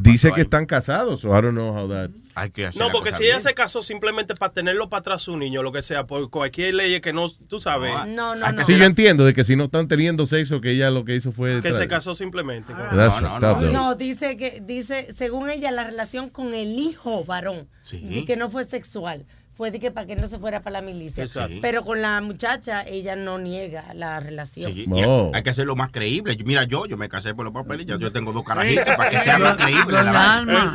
dice 0.00 0.32
que 0.32 0.42
están 0.42 0.66
casados, 0.66 1.20
so 1.20 1.28
I 1.28 1.42
don't 1.42 1.52
know 1.52 1.76
how 1.76 1.88
that... 1.88 2.10
Hay 2.36 2.50
que 2.50 2.66
hacer 2.66 2.82
No, 2.82 2.90
porque 2.90 3.12
si 3.12 3.24
ella 3.24 3.38
se 3.38 3.54
casó 3.54 3.82
simplemente 3.84 4.34
para 4.34 4.52
tenerlo 4.52 4.88
para 4.88 4.98
atrás 5.00 5.22
su 5.22 5.36
niño, 5.36 5.62
lo 5.62 5.70
que 5.72 5.82
sea, 5.82 6.06
por 6.06 6.30
cualquier 6.30 6.74
ley 6.74 7.00
que 7.00 7.12
no, 7.12 7.30
tú 7.30 7.60
sabes. 7.60 7.92
No, 8.08 8.34
no, 8.34 8.52
no. 8.52 8.66
Sí, 8.66 8.76
yo 8.76 8.84
entiendo 8.84 9.24
de 9.24 9.32
que 9.32 9.44
si 9.44 9.54
no 9.56 9.64
están 9.64 9.86
teniendo 9.88 10.26
sexo, 10.26 10.60
que 10.60 10.72
ella 10.72 10.90
lo 10.90 11.04
que 11.04 11.14
hizo 11.14 11.30
fue... 11.32 11.62
Que 11.62 11.72
se 11.72 11.86
casó 11.88 12.14
simplemente. 12.16 12.72
Up, 12.72 13.40
though. 13.40 13.60
No, 13.72 13.94
dice 13.94 14.36
que, 14.36 14.60
dice, 14.60 15.12
según 15.14 15.48
ella, 15.48 15.70
la 15.70 15.84
relación 15.84 16.28
con 16.28 16.54
el 16.54 16.78
hijo 16.78 17.24
varón, 17.24 17.68
Sí. 17.84 18.04
y 18.08 18.24
que 18.24 18.36
no 18.36 18.50
fue 18.50 18.64
sexual, 18.64 19.26
fue 19.56 19.70
de 19.70 19.78
que 19.78 19.90
para 19.90 20.06
que 20.06 20.16
no 20.16 20.26
se 20.26 20.38
fuera 20.38 20.60
para 20.62 20.80
la 20.80 20.82
milicia. 20.82 21.22
Exacto. 21.24 21.54
Pero 21.62 21.84
con 21.84 22.02
la 22.02 22.20
muchacha, 22.20 22.82
ella 22.86 23.14
no 23.14 23.38
niega 23.38 23.94
la 23.94 24.18
relación. 24.20 24.72
Sí, 24.74 24.84
hay 25.32 25.42
que 25.42 25.50
hacerlo 25.50 25.76
más 25.76 25.90
creíble. 25.92 26.36
Mira, 26.44 26.64
yo, 26.64 26.86
yo 26.86 26.96
me 26.96 27.08
casé 27.08 27.34
por 27.34 27.44
los 27.44 27.54
papeles, 27.54 27.86
ya 27.86 27.96
yo 27.98 28.10
tengo 28.12 28.32
dos 28.32 28.44
carajitos 28.44 28.84
para 28.96 29.10
que 29.10 29.18
sea 29.20 29.38
más 29.38 29.56
creíble. 29.56 29.92
la 30.02 30.12
vaina. 30.12 30.74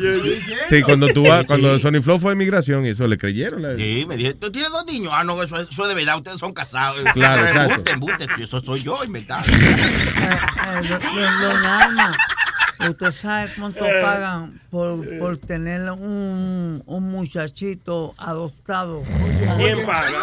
Sí, 0.69 0.81
cuando 0.83 1.07
tú 1.09 1.27
vas, 1.27 1.45
cuando 1.45 1.77
Sony 1.79 2.01
Flow 2.01 2.19
fue 2.19 2.31
a 2.31 2.33
inmigración, 2.35 2.85
y 2.85 2.89
eso 2.89 3.05
le 3.07 3.17
creyeron. 3.17 3.61
la- 3.61 3.75
Sí, 3.75 4.05
me 4.07 4.15
dije, 4.17 4.33
¿tú 4.33 4.51
tienes 4.51 4.71
dos 4.71 4.85
niños? 4.85 5.11
Ah, 5.13 5.23
no, 5.23 5.41
eso, 5.43 5.59
es- 5.59 5.69
eso 5.69 5.83
es 5.83 5.89
de 5.89 5.95
verdad, 5.95 6.17
ustedes 6.17 6.37
son 6.39 6.53
casados. 6.53 6.99
Claro, 7.13 7.43
Pero 7.45 7.63
exacto. 7.63 7.91
embuste, 7.91 8.23
embuste, 8.23 8.43
eso 8.43 8.61
soy 8.61 8.81
yo 8.81 9.03
inventado. 9.03 9.43
Don 11.41 11.65
Alma, 11.65 12.17
¿usted 12.87 13.11
sabe 13.11 13.49
cuánto 13.57 13.85
pagan 14.01 14.59
por, 14.69 15.19
por 15.19 15.37
tener 15.37 15.89
un, 15.91 16.81
un 16.85 17.03
muchachito 17.11 18.13
adoptado? 18.17 19.01
¿Quién 19.57 19.85
paga? 19.85 20.19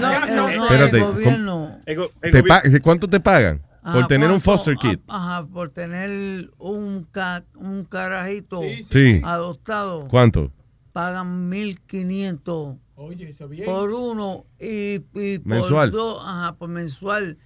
No, 0.00 0.26
no, 0.26 0.26
no, 0.36 0.48
Espérate, 0.64 0.96
el 0.96 1.02
¿cómo- 1.02 1.12
gobierno. 1.14 1.78
¿Te 2.20 2.42
pa- 2.42 2.62
¿Cuánto 2.82 3.08
te 3.08 3.20
pagan? 3.20 3.62
Por 3.82 4.00
Ajá, 4.00 4.06
tener 4.08 4.30
un 4.30 4.40
foster 4.40 4.76
kid. 4.76 4.98
Ajá, 5.08 5.46
por 5.46 5.70
tener 5.70 6.50
un, 6.58 7.04
ca- 7.10 7.44
un 7.54 7.84
carajito 7.84 8.60
Sí. 8.90 9.22
adoptado. 9.24 10.08
¿Cuánto? 10.08 10.52
Pagan 10.92 11.48
1500 11.48 12.76
Oye, 12.96 13.30
eso 13.30 13.48
bien. 13.48 13.64
por 13.64 13.90
uno 13.92 14.44
y, 14.60 14.96
y 15.14 15.38
por 15.38 15.46
Mensual. 15.46 15.90
dos, 15.92 16.22
ajá, 16.26 16.56
por 16.56 16.68
mensual. 16.68 17.38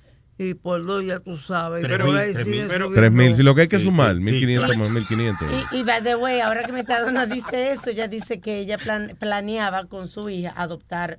Y 0.51 0.55
por 0.55 0.85
dos 0.85 1.05
ya 1.05 1.19
tú 1.21 1.37
sabes. 1.37 1.83
Tres 1.83 1.99
por 1.99 2.07
mil, 2.09 2.17
ahí 2.17 2.33
tres 2.33 2.45
sigue 2.45 2.57
mil. 2.63 2.71
subiendo. 2.71 2.95
Tres 2.95 3.13
mil, 3.13 3.35
si 3.37 3.43
lo 3.43 3.55
que 3.55 3.61
hay 3.63 3.69
que 3.69 3.79
Sí, 3.79 3.85
sumar, 3.85 4.15
sí, 4.17 4.21
1500 4.23 4.71
sí. 4.73 4.77
más 4.79 4.91
1500. 4.91 5.49
Y, 5.73 5.77
y 5.79 5.83
by 5.85 6.03
the 6.03 6.17
way, 6.17 6.41
ahora 6.41 6.65
que 6.65 6.73
Metadona 6.73 7.27
dice 7.27 7.73
eso, 7.73 7.91
ella 7.91 8.09
dice 8.09 8.41
que 8.41 8.59
ella 8.59 8.79
plan- 8.79 9.17
planeaba 9.19 9.85
con 9.87 10.09
su 10.09 10.29
hija 10.31 10.53
adoptar 10.57 11.19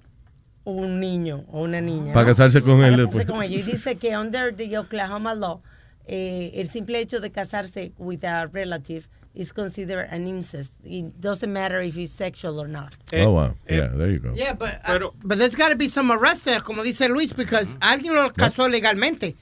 un 0.66 1.00
niño 1.00 1.44
o 1.50 1.64
una 1.64 1.82
niña. 1.82 2.14
Para 2.14 2.26
¿no? 2.28 2.32
casarse 2.32 2.62
con 2.62 2.78
Para 2.78 2.88
él 2.88 2.96
casarse 2.96 3.18
después. 3.20 3.38
con 3.38 3.44
ellos. 3.44 3.68
Y 3.68 3.72
dice 3.72 3.96
que 3.98 4.18
under 4.18 4.56
the 4.56 4.78
Oklahoma 4.78 5.36
law, 5.36 5.62
eh, 6.08 6.52
el 6.56 6.68
simple 6.70 7.00
hecho 7.00 7.20
de 7.20 7.30
casarse 7.30 7.94
with 7.98 8.24
a 8.24 8.48
relative 8.48 9.08
is 9.34 9.52
considered 9.52 10.08
an 10.12 10.28
incest. 10.28 10.72
It 10.84 11.20
doesn't 11.20 11.52
matter 11.52 11.82
if 11.82 11.98
it's 11.98 12.12
sexual 12.14 12.62
or 12.62 12.68
not. 12.68 12.96
Oh, 13.12 13.32
wow. 13.32 13.56
Yeah, 13.68 13.88
there 13.88 14.12
you 14.12 14.20
go. 14.20 14.34
Yeah, 14.36 14.54
but, 14.54 14.82
uh, 14.86 15.10
but 15.24 15.38
there's 15.40 15.56
got 15.56 15.70
to 15.70 15.76
be 15.76 15.90
some 15.90 16.12
arrest 16.12 16.46
there, 16.46 16.60
como 16.60 16.84
dice 16.84 17.10
Luis, 17.10 17.34
because 17.34 17.68
alguien 17.82 18.14
lo 18.14 18.30
casó 18.32 18.70
legalmente. 18.70 19.36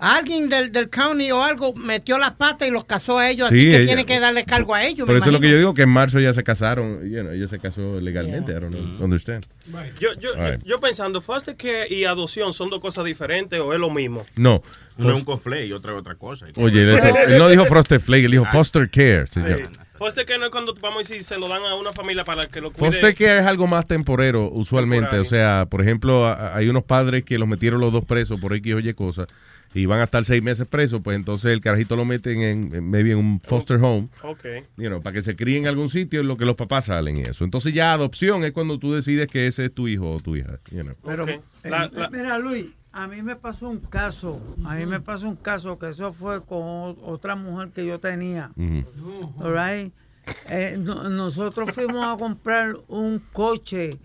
Alguien 0.00 0.48
del, 0.48 0.70
del 0.70 0.88
county 0.90 1.30
o 1.32 1.42
algo 1.42 1.74
metió 1.74 2.18
las 2.18 2.34
patas 2.34 2.68
y 2.68 2.70
los 2.70 2.84
casó 2.84 3.18
a 3.18 3.28
ellos, 3.28 3.48
Sí, 3.48 3.56
así 3.56 3.68
que 3.70 3.76
ella- 3.78 3.86
tiene 3.86 4.06
que 4.06 4.20
darle 4.20 4.44
cargo 4.44 4.74
a 4.74 4.84
ellos. 4.84 5.06
Por 5.06 5.16
eso 5.16 5.26
es 5.26 5.32
lo 5.32 5.40
que 5.40 5.50
yo 5.50 5.58
digo, 5.58 5.74
que 5.74 5.82
en 5.82 5.88
marzo 5.88 6.20
ya 6.20 6.32
se 6.32 6.44
casaron, 6.44 7.00
you 7.10 7.20
know, 7.20 7.32
ella 7.32 7.48
se 7.48 7.58
casó 7.58 8.00
legalmente, 8.00 8.52
I 8.52 8.60
don't 8.60 8.70
know, 8.74 9.04
understand. 9.04 9.44
Yo, 10.00 10.14
yo, 10.20 10.34
All 10.36 10.52
right. 10.52 10.64
yo 10.64 10.78
pensando, 10.78 11.20
foster 11.20 11.56
care 11.56 11.92
y 11.92 12.04
adopción 12.04 12.54
son 12.54 12.70
dos 12.70 12.80
cosas 12.80 13.04
diferentes 13.04 13.58
o 13.58 13.72
es 13.74 13.80
lo 13.80 13.90
mismo. 13.90 14.24
No. 14.36 14.62
Uno 14.98 15.10
es 15.10 15.16
un 15.16 15.24
conflé 15.24 15.66
y 15.66 15.72
otra 15.72 15.92
es 15.92 15.98
otra 15.98 16.14
cosa. 16.14 16.46
Oye, 16.56 16.82
él, 16.82 16.90
él 17.28 17.38
no 17.38 17.48
dijo 17.48 17.66
foster 17.66 17.98
flake, 18.00 18.24
él 18.26 18.30
dijo 18.32 18.44
foster 18.44 18.88
care. 18.88 19.26
señor. 19.26 19.70
Foster 19.98 20.24
care 20.24 20.38
no 20.38 20.46
es 20.46 20.50
cuando, 20.50 20.74
vamos 20.74 20.96
a 20.96 20.98
decir, 21.00 21.24
se 21.24 21.38
lo 21.38 21.48
dan 21.48 21.62
a 21.64 21.74
una 21.74 21.92
familia 21.92 22.24
para 22.24 22.46
que 22.46 22.60
lo 22.60 22.70
cuide. 22.70 22.92
Foster 22.92 23.14
care 23.14 23.40
es 23.40 23.46
algo 23.46 23.66
más 23.66 23.86
temporero, 23.86 24.50
usualmente. 24.50 25.18
O 25.18 25.24
sea, 25.24 25.66
por 25.68 25.82
ejemplo, 25.82 26.26
hay 26.26 26.68
unos 26.68 26.84
padres 26.84 27.24
que 27.24 27.38
los 27.38 27.48
metieron 27.48 27.80
los 27.80 27.92
dos 27.92 28.04
presos 28.04 28.40
por 28.40 28.54
X 28.54 28.74
o 28.74 28.78
Y 28.78 28.94
cosas 28.94 29.26
y 29.74 29.86
van 29.86 30.00
a 30.00 30.04
estar 30.04 30.24
seis 30.24 30.42
meses 30.42 30.66
presos, 30.66 31.00
pues 31.02 31.16
entonces 31.16 31.52
el 31.52 31.60
carajito 31.60 31.96
lo 31.96 32.04
meten 32.04 32.42
en, 32.42 32.74
en 32.74 32.90
maybe 32.90 33.12
en 33.12 33.18
un 33.18 33.40
foster 33.40 33.76
home. 33.76 34.08
Ok. 34.22 34.44
you 34.76 34.88
know, 34.88 35.02
para 35.02 35.14
que 35.14 35.22
se 35.22 35.36
críe 35.36 35.58
en 35.58 35.66
algún 35.66 35.88
sitio 35.90 36.20
en 36.20 36.28
lo 36.28 36.36
que 36.36 36.44
los 36.44 36.56
papás 36.56 36.86
salen 36.86 37.18
y 37.18 37.22
eso. 37.22 37.44
Entonces 37.44 37.74
ya 37.74 37.92
adopción 37.92 38.44
es 38.44 38.52
cuando 38.52 38.78
tú 38.78 38.92
decides 38.92 39.26
que 39.28 39.46
ese 39.46 39.66
es 39.66 39.74
tu 39.74 39.88
hijo 39.88 40.10
o 40.10 40.20
tu 40.20 40.36
hija. 40.36 40.58
you 40.70 40.82
know. 40.82 40.94
Pero, 41.04 41.28
eh, 41.28 41.40
mira, 42.10 42.38
Luis, 42.38 42.66
a 43.02 43.06
mí 43.08 43.22
me 43.22 43.36
pasó 43.36 43.68
un 43.68 43.78
caso, 43.78 44.40
a 44.64 44.74
mí 44.74 44.86
me 44.86 45.00
pasó 45.00 45.28
un 45.28 45.36
caso 45.36 45.78
que 45.78 45.88
eso 45.90 46.12
fue 46.12 46.44
con 46.44 46.96
otra 47.04 47.36
mujer 47.36 47.70
que 47.70 47.86
yo 47.86 47.98
tenía. 48.00 48.50
All 49.38 49.54
right. 49.54 49.92
Eh, 50.48 50.76
no- 50.78 51.08
nosotros 51.08 51.70
fuimos 51.72 52.04
a 52.06 52.18
comprar 52.18 52.74
un 52.88 53.18
coche 53.32 53.98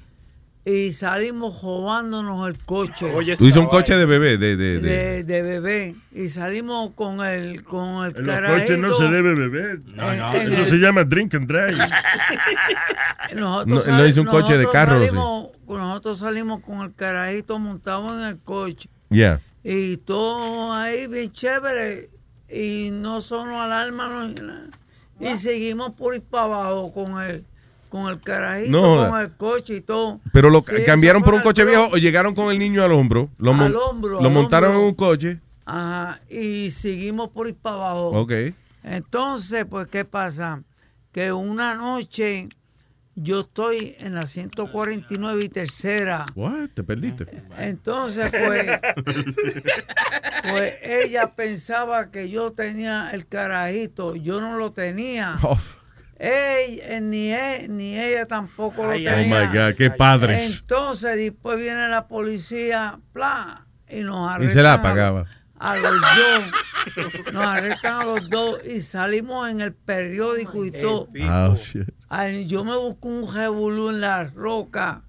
y 0.65 0.94
salimos 0.94 1.61
robándonos 1.61 2.48
el 2.48 2.57
coche. 2.64 3.11
Tú 3.38 3.44
dices 3.45 3.57
un 3.57 3.68
coche 3.68 3.95
de 3.98 4.06
bebé, 4.06 4.38
de, 4.38 4.56
de, 4.56 4.80
de- 4.80 4.80
de, 4.80 5.23
de 5.26 5.41
bebé 5.41 5.95
y 6.14 6.30
salimos 6.30 6.91
con 6.91 7.19
el 7.26 7.64
con 7.64 8.06
el 8.06 8.15
En 8.15 8.23
los 8.26 8.35
carajito. 8.35 8.61
coches 8.68 8.81
no 8.81 8.95
se 8.95 9.03
debe 9.06 9.35
beber. 9.35 9.80
No, 9.88 10.14
no. 10.14 10.34
Eso 10.34 10.61
En 10.61 10.65
se 10.68 10.76
el- 10.76 10.81
llama 10.81 11.03
drink 11.03 11.34
and 11.35 11.48
drive. 11.48 11.77
Nosotros 13.35 13.88
No, 13.88 13.98
él 13.99 14.06
dice 14.06 14.19
un 14.22 14.27
coche 14.27 14.53
de 14.57 14.64
nosotros 14.64 14.72
carro, 14.73 14.99
sí. 15.02 15.07
Salimos, 15.07 15.48
nosotros 15.68 16.19
salimos 16.19 16.61
con 16.61 16.81
el 16.81 16.94
carajito 16.94 17.60
montado 17.60 18.18
en 18.19 18.26
el 18.27 18.40
coche. 18.40 18.90
Yeah. 19.10 19.41
Y 19.64 19.98
todo 19.98 20.73
ahí 20.73 21.07
bien 21.07 21.31
chévere. 21.31 22.10
Y 22.49 22.90
no 22.91 23.22
sonó 23.22 23.61
alarma. 23.61 24.07
No, 24.07 25.30
y 25.31 25.38
seguimos 25.38 25.91
por 25.94 26.14
ir 26.15 26.22
para 26.22 26.44
abajo 26.45 26.94
con 26.94 27.22
el, 27.22 27.45
con 27.94 28.07
el 28.07 28.20
carajito, 28.20 28.72
No 28.72 29.07
con 29.07 29.22
el 29.22 29.34
coche 29.34 29.76
y 29.76 29.82
todo. 29.82 30.20
Pero 30.32 30.49
lo 30.49 30.64
Sí, 30.64 30.84
cambiaron 30.84 31.22
por 31.22 31.36
un 31.36 31.41
coche 31.41 31.64
viejo 31.64 31.90
o 31.94 31.98
llegaron 31.98 32.34
con 32.34 32.52
el 32.52 32.57
niño 32.57 32.84
al 32.84 32.91
hombro. 32.91 33.30
Lo, 33.38 33.53
Al 33.53 33.76
hombro, 33.76 34.20
lo 34.20 34.28
al 34.28 34.34
montaron 34.34 34.70
hombro. 34.72 34.82
en 34.82 34.88
un 34.88 34.95
coche. 34.95 35.40
Ajá, 35.64 36.20
y 36.28 36.72
seguimos 36.72 37.30
por 37.30 37.48
ir 37.48 37.53
para 37.56 37.76
abajo. 37.76 38.10
Ok. 38.20 38.32
Entonces, 38.82 39.65
pues, 39.70 39.86
¿qué 39.90 40.06
pasa? 40.06 40.64
Que 41.11 41.32
una 41.32 41.76
noche 41.76 42.49
yo 43.14 43.41
estoy 43.41 43.95
en 43.99 44.15
la 44.15 44.26
149 44.26 45.44
y 45.44 45.49
tercera. 45.49 46.26
What? 46.34 46.70
Te 46.74 46.82
perdiste. 46.82 47.28
Entonces, 47.60 48.32
pues, 48.32 48.65
pues 50.49 50.74
ella 50.82 51.32
pensaba 51.36 52.10
que 52.10 52.28
yo 52.32 52.53
tenía 52.53 53.11
el 53.11 53.28
carajito. 53.28 54.15
Yo 54.15 54.41
no 54.41 54.57
lo 54.57 54.72
tenía. 54.72 55.38
Oh, 55.44 55.60
Ella, 56.26 56.95
eh, 56.95 57.02
ni, 57.02 57.34
e- 57.34 57.68
ni 57.70 57.98
ella 58.00 58.26
tampoco 58.26 58.90
Ay, 58.90 59.04
lo 59.04 59.12
tenía. 59.12 59.44
Oh, 59.44 59.45
my 59.52 59.58
God, 59.58 59.76
qué 59.78 59.90
padres. 59.91 60.60
Entonces, 60.62 61.18
después 61.18 61.58
viene 61.58 61.88
la 61.90 62.08
policía, 62.08 63.00
bla, 63.14 63.66
y 63.90 64.02
nos 64.04 64.32
arrestan. 64.32 64.50
y 64.50 64.54
se 64.54 64.64
la 64.64 64.74
a 64.74 64.78
los- 64.78 64.86
apagaba. 64.86 65.26
a 65.60 65.76
los 65.78 65.91
dos. 65.91 67.34
Nos 67.34 67.45
arrestan 67.45 68.02
a 68.02 68.06
los 68.06 68.30
dos 68.30 68.66
y 68.66 68.80
salimos 68.82 69.50
en 69.50 69.60
el 69.62 69.74
periódico 69.74 70.64
y 70.66 70.72
todo. 70.72 71.10
Oh, 71.30 71.56
shit. 71.56 71.90
Ay, 72.10 72.45
yo 72.45 72.64
me 72.64 72.76
busco 72.78 73.08
un 73.10 73.34
revolú 73.34 73.90
en 73.90 74.00
la 74.02 74.24
roca. 74.26 75.02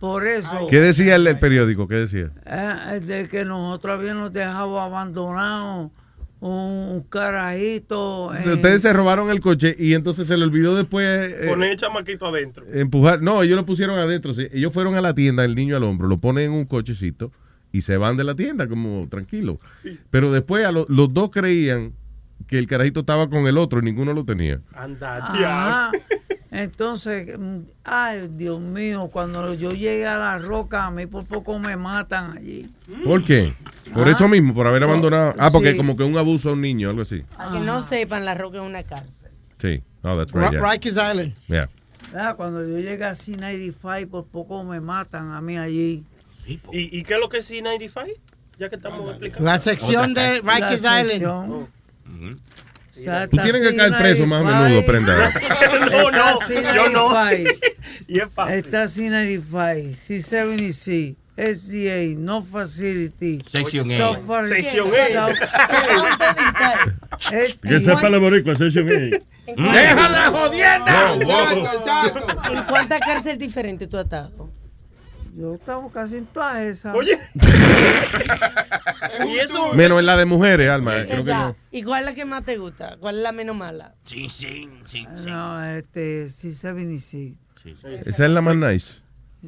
Por 0.00 0.26
eso. 0.26 0.66
¿Qué 0.68 0.80
decía 0.80 1.16
el, 1.16 1.26
el 1.26 1.38
periódico? 1.38 1.88
¿Qué 1.88 1.96
decía? 1.96 2.30
Eh, 2.46 3.00
de 3.00 3.28
que 3.28 3.44
nosotros 3.44 3.98
habíamos 3.98 4.32
dejado 4.32 4.80
abandonado 4.80 5.90
un, 6.48 7.02
carajito. 7.08 8.34
En- 8.34 8.52
Ustedes 8.52 8.82
se 8.82 8.92
robaron 8.92 9.30
el 9.30 9.40
coche 9.40 9.74
y 9.78 9.94
entonces 9.94 10.26
se 10.26 10.36
le 10.36 10.44
olvidó 10.44 10.76
después 10.76 11.32
eh, 11.32 11.48
Poner 11.48 11.70
el 11.72 11.76
chamaquito 11.76 12.26
adentro. 12.26 12.66
empujar. 12.72 13.22
No, 13.22 13.42
ellos 13.42 13.56
lo 13.56 13.64
pusieron 13.66 13.98
adentro. 13.98 14.32
sí. 14.34 14.46
Ellos 14.52 14.72
fueron 14.72 14.94
a 14.96 15.00
la 15.00 15.14
tienda, 15.14 15.44
el 15.44 15.54
niño 15.54 15.76
al 15.76 15.82
hombro, 15.84 16.06
lo 16.08 16.18
ponen 16.18 16.44
en 16.44 16.52
un 16.52 16.64
cochecito 16.66 17.32
y 17.72 17.80
se 17.82 17.96
van 17.96 18.16
de 18.16 18.24
la 18.24 18.34
tienda 18.34 18.68
como 18.68 19.08
tranquilo. 19.08 19.58
Pero 20.10 20.32
después 20.32 20.64
a 20.66 20.72
lo- 20.72 20.86
los 20.88 21.12
dos 21.14 21.30
creían 21.30 21.92
que 22.46 22.58
el 22.58 22.66
carajito 22.66 23.00
estaba 23.00 23.30
con 23.30 23.46
el 23.46 23.56
otro 23.58 23.80
y 23.80 23.82
ninguno 23.84 24.12
lo 24.12 24.24
tenía. 24.24 24.60
Anda. 24.74 25.90
Entonces, 26.54 27.36
mm, 27.38 27.58
ay, 27.82 28.28
Dios 28.32 28.60
mío, 28.60 29.08
cuando 29.12 29.54
yo 29.54 29.72
llegué 29.72 30.06
a 30.06 30.16
la 30.18 30.38
roca, 30.38 30.86
a 30.86 30.90
mí 30.92 31.04
por 31.06 31.24
poco 31.26 31.58
me 31.58 31.76
matan 31.76 32.36
allí. 32.38 32.70
¿Por 33.04 33.24
qué? 33.24 33.54
Por 33.92 34.06
Ah. 34.06 34.12
eso 34.12 34.28
mismo, 34.28 34.54
por 34.54 34.66
haber 34.68 34.84
abandonado. 34.84 35.34
Ah, 35.36 35.50
porque 35.50 35.72
Sí. 35.72 35.76
como 35.76 35.96
que 35.96 36.04
un 36.04 36.16
abuso 36.16 36.50
a 36.50 36.52
un 36.52 36.60
niño, 36.60 36.90
algo 36.90 37.02
así. 37.02 37.22
Para 37.36 37.50
que 37.52 37.58
no 37.58 37.80
sepan, 37.82 38.24
la 38.24 38.34
roca 38.34 38.58
es 38.58 38.62
una 38.64 38.84
cárcel. 38.84 39.30
Sí. 39.58 39.82
Oh, 40.02 40.16
that's 40.16 40.32
right. 40.32 40.44
Ri- 40.44 40.50
yeah. 40.52 40.70
Rikers 40.72 40.94
Island. 40.96 41.34
Yeah. 41.48 41.68
Ah, 42.16 42.34
Cuando 42.36 42.60
yo 42.66 42.78
llegué 42.78 43.04
a 43.04 43.14
C95, 43.16 44.06
por 44.06 44.24
poco 44.26 44.62
me 44.62 44.80
matan 44.80 45.32
a 45.32 45.40
mí 45.40 45.58
allí. 45.58 46.04
¿Y, 46.46 46.60
¿Y 46.72 47.02
qué 47.02 47.14
es 47.14 47.20
lo 47.20 47.28
que 47.28 47.38
es 47.38 47.50
C95? 47.50 48.12
Ya 48.60 48.68
que 48.68 48.76
estamos 48.76 49.10
explicando. 49.10 49.44
La 49.44 49.58
sección 49.58 50.14
de 50.14 50.34
Rikers 50.40 50.82
La 50.82 51.00
Island. 51.00 51.06
sección. 51.10 51.52
Oh. 51.52 51.68
Tú 52.94 53.00
está 53.00 53.28
tienes 53.42 53.62
que 53.62 53.76
caer 53.76 53.92
preso 53.98 54.26
más 54.26 54.40
a 54.42 54.44
menudo, 54.60 54.80
C95. 54.82 54.86
prenda. 54.86 55.32
No, 55.94 56.10
no, 56.10 56.40
Está 56.40 56.74
yo 56.74 56.88
no. 56.90 57.10
C95. 57.10 57.58
Y 58.08 58.18
es 58.20 58.28
fácil. 58.34 58.54
Está 58.54 58.84
C95, 58.84 59.90
C70C, 59.94 61.16
SDA, 61.36 62.18
No 62.20 62.42
Facility. 62.42 63.42
Sección 63.50 63.90
A. 63.90 64.46
Sección 64.48 64.88
A. 64.88 65.08
South- 65.12 65.38
Es- 67.32 67.60
Que 67.60 67.80
sepa 67.80 68.08
la 68.10 68.18
boricua, 68.18 68.54
session 68.54 68.88
A. 68.88 68.92
¡Deja 69.46 70.08
la 70.08 70.30
jodienda! 70.30 71.14
¿En 72.50 72.62
cuántas 72.64 73.00
cárceles 73.00 73.38
diferentes 73.38 73.88
tú 73.88 73.96
has 73.98 74.04
estado? 74.04 74.50
Yo 75.36 75.54
estaba 75.54 75.90
casi 75.90 76.16
en 76.18 76.26
todas 76.26 76.58
esas. 76.58 76.94
Oye. 76.94 77.18
y 79.28 79.38
eso. 79.38 79.72
Menos 79.74 79.98
en 79.98 80.06
la 80.06 80.16
de 80.16 80.24
mujeres, 80.26 80.70
Alma. 80.70 80.96
eh, 81.00 81.06
Creo 81.06 81.24
que 81.24 81.30
Ya. 81.30 81.38
no. 81.48 81.56
¿Y 81.72 81.82
cuál 81.82 82.00
es 82.00 82.06
la 82.06 82.14
que 82.14 82.24
más 82.24 82.44
te 82.44 82.56
gusta? 82.56 82.96
¿Cuál 83.00 83.16
es 83.16 83.22
la 83.22 83.32
menos 83.32 83.56
mala? 83.56 83.94
Sí, 84.04 84.28
sí, 84.30 84.68
sí. 84.86 85.06
No, 85.26 85.64
este, 85.64 86.26
C70C. 86.26 87.36
Esa 88.04 88.24
es 88.26 88.30
la 88.30 88.40
más 88.42 88.56
nice. 88.56 89.00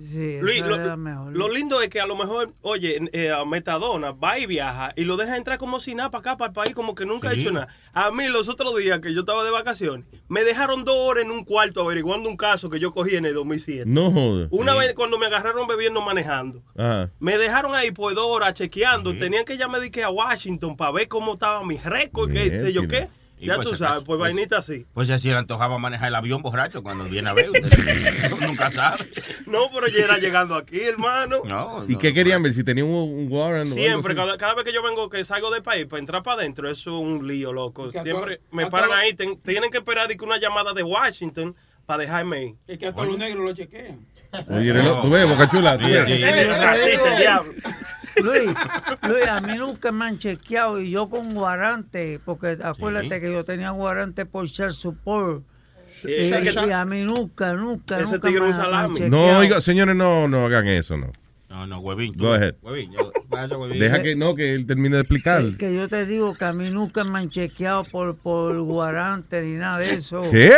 Sí, 0.03 0.39
Luis, 0.41 0.65
lo, 0.65 0.97
mejor. 0.97 1.53
lindo 1.53 1.81
es 1.81 1.89
que 1.89 2.01
a 2.01 2.07
lo 2.07 2.17
mejor, 2.17 2.53
oye, 2.61 3.01
eh, 3.13 3.31
a 3.31 3.45
Metadona 3.45 4.13
va 4.13 4.39
y 4.39 4.47
viaja 4.47 4.93
y 4.95 5.05
lo 5.05 5.17
deja 5.17 5.37
entrar 5.37 5.59
como 5.59 5.81
si 5.81 5.95
nada 5.95 6.11
para 6.11 6.21
acá, 6.21 6.37
para 6.37 6.49
el 6.49 6.55
país, 6.55 6.75
como 6.75 6.95
que 6.95 7.07
nunca 7.07 7.31
ha 7.31 7.33
hecho 7.33 7.51
nada. 7.51 7.69
A 7.93 8.11
mí, 8.11 8.29
los 8.29 8.49
otros 8.49 8.77
días 8.77 9.01
que 9.01 9.15
yo 9.15 9.21
estaba 9.21 9.45
de 9.45 9.51
vacaciones, 9.51 10.07
me 10.29 10.45
dejaron 10.45 10.85
dos 10.85 10.97
horas 10.97 11.25
en 11.25 11.31
un 11.31 11.45
cuarto 11.45 11.81
averiguando 11.81 12.29
un 12.29 12.37
caso 12.37 12.69
que 12.69 12.79
yo 12.79 12.93
cogí 12.93 13.17
en 13.17 13.25
el 13.25 13.35
2007. 13.35 13.85
No 13.87 14.11
joda. 14.11 14.49
Una 14.51 14.75
vez 14.75 14.95
cuando 14.95 15.19
me 15.19 15.27
agarraron 15.27 15.67
bebiendo 15.67 16.01
manejando. 16.03 16.63
Ajá. 16.77 17.11
Me 17.19 17.39
dejaron 17.39 17.75
ahí 17.75 17.91
por 17.91 18.15
dos 18.15 18.27
horas 18.27 18.55
chequeando. 18.55 19.17
Tenían 19.17 19.45
que 19.45 19.57
llamarme 19.57 19.87
de 19.87 19.91
que 19.91 20.05
a 20.05 20.11
Washington 20.11 20.77
para 20.77 20.93
ver 20.93 21.09
cómo 21.09 21.35
estaba 21.35 21.65
mi 21.65 21.79
récord, 21.79 22.31
qué 22.31 22.61
sé 22.61 22.73
yo 22.73 22.87
qué. 22.87 23.09
Y 23.39 23.47
Ya 23.49 23.57
pues, 23.57 23.69
tú 23.69 23.75
sabes, 23.75 23.97
pues 23.99 24.07
pues. 24.07 24.19
vainita 24.19 24.59
así. 24.59 24.87
Pues 24.95 25.09
si 25.09 25.19
se 25.19 25.29
le 25.29 25.37
antojaba 25.37 25.77
manejar 25.79 26.09
el 26.09 26.15
avión 26.15 26.41
borracho 26.41 26.83
cuando 26.83 27.05
viene 27.05 27.29
a 27.29 27.35
ver. 27.35 27.51
usted 27.51 28.31
nunca 28.41 28.73
sabe. 28.73 29.11
No, 29.47 29.71
pero 29.75 29.89
ya 29.89 30.05
era 30.05 30.19
llegando 30.19 30.55
aquí, 30.55 30.81
hermano. 30.81 31.43
No, 31.45 31.85
¿Y 31.87 31.97
qué 31.99 32.15
querían 32.15 32.43
ver? 32.43 32.55
Si 32.55 32.65
tenía 32.65 32.85
un, 32.85 32.93
un 32.93 33.27
warrant 33.31 33.67
o 33.67 33.73
algo 33.73 33.75
Siempre, 33.75 34.15
cada, 34.15 34.39
cada 34.39 34.55
vez 34.55 34.65
que 34.65 34.73
yo 34.73 34.83
vengo, 34.83 35.11
que 35.11 35.23
salgo 35.25 35.51
del 35.51 35.63
país 35.63 35.85
para 35.87 36.01
entrar 36.01 36.23
para 36.23 36.41
adentro, 36.41 36.71
eso 36.71 36.97
es 36.99 37.03
un 37.05 37.27
lío, 37.29 37.53
loco. 37.53 37.91
Siempre 37.91 38.41
me 38.51 38.69
paran 38.71 38.93
ahí, 38.93 39.13
ten- 39.15 39.39
tienen 39.43 39.71
que 39.71 39.79
esperar 39.79 40.09
que 40.09 40.25
una 40.25 40.39
llamada 40.39 40.73
de 40.73 40.83
Washington 40.83 41.55
para 41.85 42.03
dejarme 42.03 42.43
ir. 42.45 42.55
Es 42.67 42.79
que 42.79 42.87
a 42.87 42.93
todos 42.93 43.07
los 43.07 43.19
negros 43.19 43.45
lo 43.45 43.53
chequean. 43.55 44.01
Oye, 44.49 44.73
tú 45.03 45.11
ves, 45.11 45.29
Boca 45.29 45.49
Chula. 45.49 45.79
tú 45.79 45.87
Sí, 45.87 45.93
ves. 45.93 46.07
sí. 46.07 46.13
Eh, 46.23 46.45
racista, 46.59 47.17
diablo. 47.19 47.53
Luis, 48.23 48.51
Luis, 49.03 49.27
a 49.29 49.41
mí 49.41 49.55
nunca 49.59 49.93
me 49.93 50.07
han 50.07 50.19
chequeado 50.19 50.81
y 50.81 50.91
yo 50.91 51.09
con 51.09 51.35
guarante, 51.35 52.21
porque 52.25 52.57
acuérdate 52.63 53.21
que 53.21 53.33
yo 53.33 53.45
tenía 53.45 53.71
guarante 53.71 54.27
por 54.27 54.47
share 54.47 54.73
support. 54.73 55.45
Sí, 55.89 56.11
Y, 56.11 56.71
a 56.73 56.85
mí 56.85 57.03
nunca, 57.05 57.55
nunca, 57.55 57.99
Ese 58.01 58.13
nunca 58.15 58.29
tigre 58.29 58.43
me, 58.43 58.51
es 58.51 58.59
han. 58.59 59.11
No, 59.11 59.39
oiga, 59.39 59.61
señores, 59.61 59.97
no, 59.97 60.29
no 60.29 60.45
hagan 60.45 60.69
eso, 60.69 60.97
no. 60.97 61.11
No, 61.49 61.67
no, 61.67 61.79
huevín. 61.81 62.13
tú- 62.15 62.25
Go 62.25 62.35
ahead. 62.35 62.55
Huevín, 62.61 62.93
yo, 62.93 63.13
vaya, 63.29 63.57
huevín. 63.57 63.79
Deja 63.79 64.03
que, 64.03 64.15
no, 64.15 64.35
que 64.35 64.55
él 64.55 64.67
termine 64.67 64.97
de 64.97 65.03
explicar. 65.03 65.43
Que, 65.43 65.57
que 65.57 65.75
yo 65.75 65.89
te 65.89 66.05
digo 66.05 66.35
que 66.35 66.45
a 66.45 66.53
mí 66.53 66.69
nunca 66.71 67.03
me 67.05 67.19
han 67.21 67.31
chequeado 67.31 67.85
por, 67.85 68.19
por 68.19 68.61
guarante 68.61 69.41
ni 69.43 69.55
nada 69.55 69.79
de 69.79 69.95
eso. 69.95 70.29
¿Qué? 70.31 70.53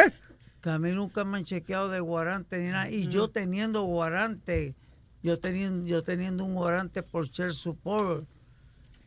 Que 0.60 0.70
a 0.70 0.78
mí 0.80 0.90
nunca 0.90 1.24
me 1.24 1.38
han 1.38 1.44
chequeado 1.44 1.88
de 1.88 2.00
guarante 2.00 2.58
ni 2.58 2.70
nada. 2.70 2.90
Y 2.90 3.06
yo 3.06 3.28
teniendo 3.28 3.82
guarante, 3.82 4.74
yo 5.22 5.38
teniendo, 5.38 5.86
yo 5.86 6.02
teniendo 6.02 6.44
un 6.44 6.54
guarante 6.54 7.02
por 7.02 7.28
share 7.28 7.52
support. 7.52 8.24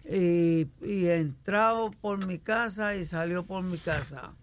Y, 0.04 0.68
y 0.82 1.08
entrado 1.10 1.92
por 2.02 2.26
mi 2.26 2.40
casa 2.40 2.96
y 2.96 3.06
salió 3.06 3.44
por 3.44 3.64
mi 3.64 3.78
casa. 3.78 4.34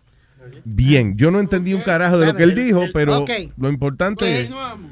Bien, 0.64 1.16
yo 1.16 1.32
no 1.32 1.40
entendí 1.40 1.74
un 1.74 1.80
carajo 1.80 2.16
de 2.18 2.26
lo 2.26 2.34
que 2.36 2.44
él 2.44 2.54
dijo, 2.54 2.84
pero 2.92 3.22
Ok. 3.22 3.30
lo 3.56 3.68
importante 3.68 4.42
es. 4.42 4.50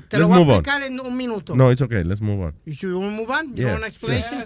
Te 0.09 0.19
lo 0.19 0.27
voy 0.27 0.39
a 0.39 0.43
explicar 0.43 0.83
en 0.83 0.99
un 0.99 1.17
minuto. 1.17 1.55
No, 1.55 1.71
it's 1.71 1.81
okay, 1.81 2.03
let's 2.03 2.21
move 2.21 2.45
on. 2.45 2.55
You 2.65 2.73
should 2.73 3.01
move 3.01 3.31
on? 3.31 3.51
You 3.57 3.63
Yeah, 3.63 3.73
want 3.75 3.85
an 3.85 3.89
explanation? 3.89 4.45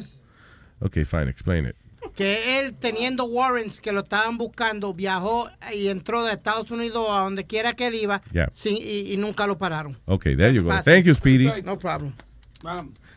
Okay, 0.80 1.04
fine, 1.04 1.28
explain 1.28 1.64
it. 1.64 1.74
Que 2.14 2.60
él 2.60 2.74
teniendo 2.74 3.24
warrants 3.24 3.80
que 3.80 3.92
lo 3.92 4.00
estaban 4.00 4.36
buscando, 4.38 4.92
viajó 4.94 5.48
y 5.74 5.88
entró 5.88 6.24
de 6.24 6.32
Estados 6.32 6.70
Unidos 6.70 7.06
a 7.10 7.20
donde 7.22 7.44
quiera 7.44 7.74
que 7.74 7.86
él 7.86 7.94
iba 7.94 8.22
Yeah. 8.32 8.50
sin- 8.54 8.76
y, 8.76 9.12
y 9.12 9.16
nunca 9.16 9.46
lo 9.46 9.58
pararon. 9.58 9.98
Ok, 10.06 10.24
there 10.36 10.52
you 10.52 10.62
go. 10.62 10.70
Fácil. 10.70 10.92
Thank 10.92 11.04
you, 11.06 11.14
Speedy. 11.14 11.50
No 11.64 11.78
problem. 11.78 12.12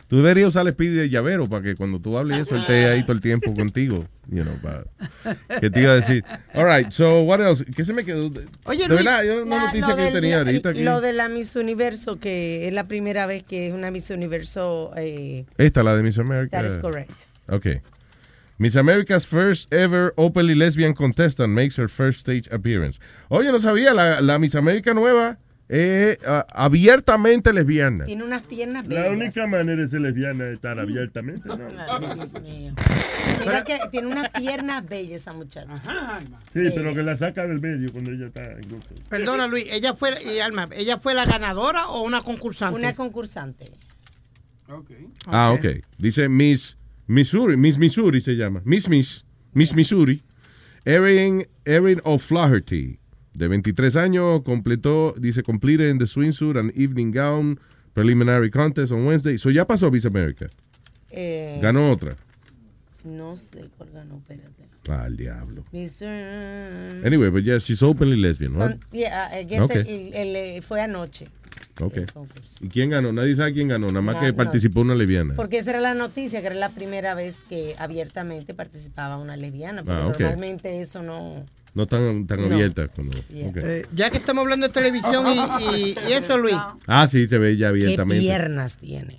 Tú 0.08 0.16
deberías 0.18 0.48
usar 0.48 0.66
el 0.66 0.72
Speedy 0.72 0.94
de 0.94 1.08
llavero 1.08 1.48
para 1.48 1.62
que 1.62 1.74
cuando 1.76 1.98
tú 1.98 2.16
hables 2.16 2.38
eso, 2.42 2.54
él 2.54 2.60
esté 2.62 2.86
ahí 2.86 3.02
todo 3.02 3.12
el 3.12 3.20
tiempo 3.20 3.54
contigo. 3.54 4.06
You 4.30 4.42
know, 4.42 4.54
para- 4.62 4.84
¿Qué 5.60 5.68
te 5.70 5.80
iba 5.82 5.92
a 5.92 5.96
decir? 5.96 6.24
All 6.54 6.64
right, 6.66 6.90
so 6.90 7.20
what 7.22 7.40
else? 7.40 7.62
¿Qué 7.64 7.84
se 7.84 7.92
me 7.92 8.04
quedó? 8.06 8.30
Oye, 8.64 8.88
de 8.88 8.94
verdad, 8.94 9.22
yo 9.22 9.42
una 9.42 9.56
la- 9.56 9.64
noticia 9.66 9.88
lo 9.88 9.96
que 9.96 10.00
yo 10.02 10.04
del- 10.12 10.14
tenía 10.22 10.38
ahorita 10.38 10.68
aquí. 10.70 10.82
Lo 10.82 11.00
de 11.02 11.12
la 11.12 11.28
Miss 11.28 11.56
Universo, 11.56 12.18
que 12.18 12.66
es 12.68 12.72
la 12.74 12.84
primera 12.84 13.26
vez 13.26 13.42
que 13.42 13.66
es 13.68 13.74
una 13.74 13.90
Miss 13.90 14.08
Universo. 14.10 14.92
Eh, 14.96 15.44
Esta, 15.58 15.82
la 15.82 15.94
de 15.96 16.02
Miss 16.02 16.18
America. 16.18 16.58
that 16.58 16.66
is 16.66 16.78
correct. 16.78 17.10
Ok. 17.48 17.66
Miss 18.58 18.76
America's 18.76 19.26
first 19.26 19.72
ever 19.72 20.12
openly 20.16 20.54
lesbian 20.54 20.94
contestant 20.94 21.52
makes 21.52 21.76
her 21.76 21.88
first 21.88 22.20
stage 22.20 22.48
appearance. 22.52 23.00
Oye, 23.28 23.50
no 23.50 23.58
sabía, 23.58 23.92
la, 23.94 24.20
la 24.20 24.38
Miss 24.38 24.54
America 24.54 24.94
nueva 24.94 25.38
es 25.68 26.18
ah, 26.26 26.46
abiertamente 26.50 27.52
lesbiana. 27.52 28.04
Tiene 28.04 28.22
unas 28.22 28.42
piernas 28.42 28.86
La 28.86 29.02
bellas. 29.04 29.16
única 29.18 29.46
manera 29.46 29.82
de 29.82 29.88
ser 29.88 30.02
lesbiana 30.02 30.48
es 30.48 30.54
estar 30.54 30.78
abiertamente. 30.78 31.48
¿no? 31.48 31.58
Ay, 31.88 32.14
Dios 32.14 32.42
mío. 32.42 32.74
Mira 33.40 33.64
que 33.64 33.78
tiene 33.90 34.06
unas 34.08 34.28
piernas 34.30 34.86
bellas 34.88 35.22
esa 35.22 35.32
muchacha. 35.32 35.74
Sí, 36.52 36.70
pero 36.74 36.94
que 36.94 37.02
la 37.02 37.16
saca 37.16 37.46
del 37.46 37.60
medio 37.60 37.90
cuando 37.92 38.12
ella 38.12 38.26
está 38.26 38.52
en 38.52 38.68
grupo. 38.68 38.86
Perdona, 39.08 39.46
Luis, 39.48 39.66
ella 39.70 39.94
fue, 39.94 40.10
y 40.22 40.38
Alma, 40.38 40.68
¿ella 40.76 40.98
fue 40.98 41.14
la 41.14 41.24
ganadora 41.24 41.88
o 41.88 42.02
una 42.02 42.20
concursante? 42.22 42.78
Una 42.78 42.94
concursante. 42.94 43.72
Ah, 45.26 45.50
ok. 45.52 45.66
Dice 45.98 46.28
Miss 46.28 46.76
Missouri, 47.06 47.56
Miss 47.56 47.78
Missouri 47.78 48.20
se 48.20 48.32
llama. 48.36 48.62
Miss 48.64 48.88
Miss, 48.88 49.24
Miss 49.52 49.74
Missouri. 49.74 50.22
Erin, 50.84 51.46
Erin 51.64 52.00
O'Flaherty, 52.04 52.98
de 53.32 53.48
23 53.48 53.96
años, 53.96 54.42
completó, 54.42 55.14
dice, 55.18 55.42
completed 55.42 55.90
in 55.90 55.98
the 55.98 56.06
swimsuit 56.06 56.56
and 56.58 56.70
evening 56.76 57.10
gown 57.10 57.58
preliminary 57.94 58.50
contest 58.50 58.92
on 58.92 59.06
Wednesday. 59.06 59.38
So 59.38 59.50
ya 59.50 59.64
pasó 59.66 59.90
Miss 59.90 60.04
America. 60.04 60.48
Eh, 61.10 61.58
Ganó 61.62 61.90
otra. 61.90 62.16
No 63.04 63.36
sé 63.36 63.68
cuál 63.76 63.90
ganó, 63.92 64.16
espérate. 64.18 64.64
Ah, 64.88 65.06
el 65.06 65.16
diablo. 65.16 65.64
Miss, 65.72 66.02
uh, 66.02 66.06
Anyway, 67.04 67.28
but 67.30 67.42
yeah, 67.44 67.58
she's 67.58 67.82
openly 67.82 68.16
lesbian, 68.16 68.54
right? 68.54 68.78
yeah, 68.92 69.30
I 69.32 69.44
guess 69.44 69.62
Ok. 69.62 69.74
el- 69.76 69.86
el- 69.86 70.12
el, 70.14 70.36
eh, 70.36 70.60
fue 70.62 70.80
anoche. 70.82 71.26
Ok. 71.80 71.94
¿Y 72.60 72.68
quién 72.68 72.90
ganó? 72.90 73.12
Nadie 73.12 73.34
sabe 73.34 73.52
quién 73.52 73.68
ganó, 73.68 73.88
nada 73.88 74.00
más 74.00 74.14
No, 74.16 74.20
que 74.20 74.28
no. 74.28 74.36
participó 74.36 74.82
una 74.82 74.94
lesbiana. 74.94 75.34
Porque 75.34 75.58
esa 75.58 75.70
era 75.70 75.80
la 75.80 75.94
noticia, 75.94 76.40
que 76.40 76.46
era 76.46 76.56
la 76.56 76.68
primera 76.70 77.14
vez 77.14 77.38
que 77.48 77.74
abiertamente 77.78 78.54
participaba 78.54 79.16
una 79.18 79.36
lesbiana. 79.36 79.82
Porque 79.82 79.92
Ah, 80.00 80.04
normalmente 80.28 80.80
eso 80.80 81.02
no. 81.02 81.44
No 81.74 81.86
tan, 81.88 82.26
tan 82.28 82.48
No. 82.48 82.54
abierta. 82.54 82.86
como- 82.88 83.10
Yeah. 83.28 83.48
ok. 83.48 83.56
Eh, 83.56 83.86
ya 83.92 84.08
que 84.10 84.18
estamos 84.18 84.42
hablando 84.42 84.68
de 84.68 84.72
televisión 84.72 85.26
y, 85.26 85.34
y- 85.74 85.96
y 86.08 86.12
eso, 86.12 86.38
Luis. 86.38 86.54
Ah, 86.86 87.08
sí, 87.08 87.26
se 87.26 87.38
ve 87.38 87.56
ya 87.56 87.66
¿Qué 87.66 87.70
abiertamente. 87.70 88.22
piernas 88.22 88.76
tiene? 88.76 89.18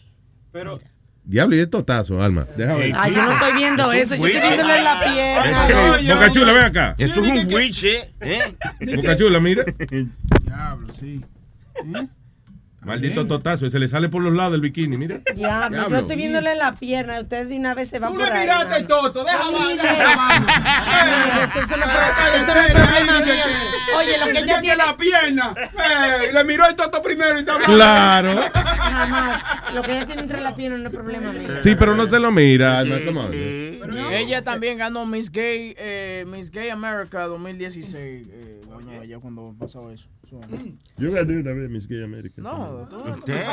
Pero, 0.53 0.79
Diablo, 1.25 1.57
y 1.57 1.59
es 1.59 1.69
totazo, 1.69 2.21
Alma. 2.23 2.47
Déjame 2.55 2.79
ver. 2.79 2.91
Ay, 2.95 3.13
yo 3.13 3.23
no 3.23 3.33
estoy 3.33 3.53
viendo 3.57 3.91
eso. 3.91 4.15
Yo 4.15 4.27
estoy 4.27 4.41
viéndole 4.41 4.81
la 4.81 4.99
pierna. 5.03 5.97
Ey, 5.99 6.07
Boca 6.07 6.31
Chula, 6.31 6.53
ven 6.53 6.63
acá. 6.63 6.95
Eso 6.97 7.19
es 7.19 7.47
un 7.47 7.53
witch, 7.53 7.83
¿eh? 7.83 8.09
¿Eh? 8.21 8.95
Boca 8.95 9.17
Chula, 9.17 9.39
mira. 9.41 9.65
Diablo, 10.45 10.87
sí. 10.97 11.19
Maldito 12.85 13.25
totazo, 13.27 13.69
se 13.69 13.79
le 13.79 13.87
sale 13.87 14.09
por 14.09 14.21
los 14.21 14.33
lados 14.33 14.51
del 14.53 14.61
bikini, 14.61 14.97
mira. 14.97 15.17
Diablo, 15.35 15.89
yo 15.89 15.97
estoy 15.97 16.15
viéndole 16.15 16.55
la 16.55 16.75
pierna. 16.75 17.19
Ustedes 17.19 17.49
de 17.49 17.57
una 17.57 17.73
vez 17.73 17.89
se 17.89 17.99
van 17.99 18.11
Tú 18.13 18.19
por 18.19 18.27
le 18.27 18.33
ahí. 18.33 18.39
miraste 18.41 18.65
mano. 18.65 18.75
el 18.77 18.87
toto, 18.87 19.23
deja 19.23 19.37
No 19.37 19.51
mano, 19.51 19.67
mires. 19.69 19.83
No, 19.85 21.41
Eso, 21.43 21.59
eso 21.59 21.77
no 21.77 21.83
es 21.85 22.43
eso 22.43 22.55
no 22.55 22.61
es 22.61 22.71
problema 22.73 23.19
mío. 23.21 23.33
Oye, 23.97 24.17
lo 24.19 24.25
que 24.31 24.39
ella 24.39 24.61
tiene. 24.61 24.77
la 24.77 24.97
pierna. 24.97 25.53
Eh, 25.57 26.31
le 26.33 26.43
miró 26.43 26.67
el 26.67 26.75
toto 26.75 27.01
primero 27.01 27.35
y 27.37 27.39
está 27.39 27.57
Claro. 27.59 28.35
Jamás. 28.53 29.41
Lo 29.73 29.81
que 29.81 29.91
ella 29.93 30.05
tiene 30.05 30.21
entre 30.21 30.41
las 30.41 30.53
piernas 30.53 30.79
no 30.79 30.87
es 30.89 30.93
problema 30.95 31.31
mío. 31.31 31.47
Sí, 31.61 31.75
pero 31.75 31.95
no 31.95 32.07
se 32.07 32.19
lo 32.19 32.31
mira, 32.31 32.79
Alma, 32.79 32.97
come 33.05 33.19
on. 33.19 33.33
Ella 34.13 34.43
también 34.43 34.77
ganó 34.77 35.05
Miss 35.05 35.31
Gay, 35.31 35.73
eh, 35.77 36.25
Miss 36.27 36.49
Gay 36.51 36.69
America 36.69 37.23
2016. 37.25 38.27
Eh, 38.29 38.61
ganó 38.69 39.01
ella 39.01 39.19
cuando 39.19 39.53
pasó 39.59 39.89
eso. 39.91 40.07
Yo 40.97 41.11
gané 41.11 41.37
una 41.37 41.51
vez 41.53 41.69
Miss 41.69 41.87
Gay 41.87 42.03
America. 42.03 42.41
No, 42.41 42.87
tú- 42.89 42.97
Usted, 42.97 43.45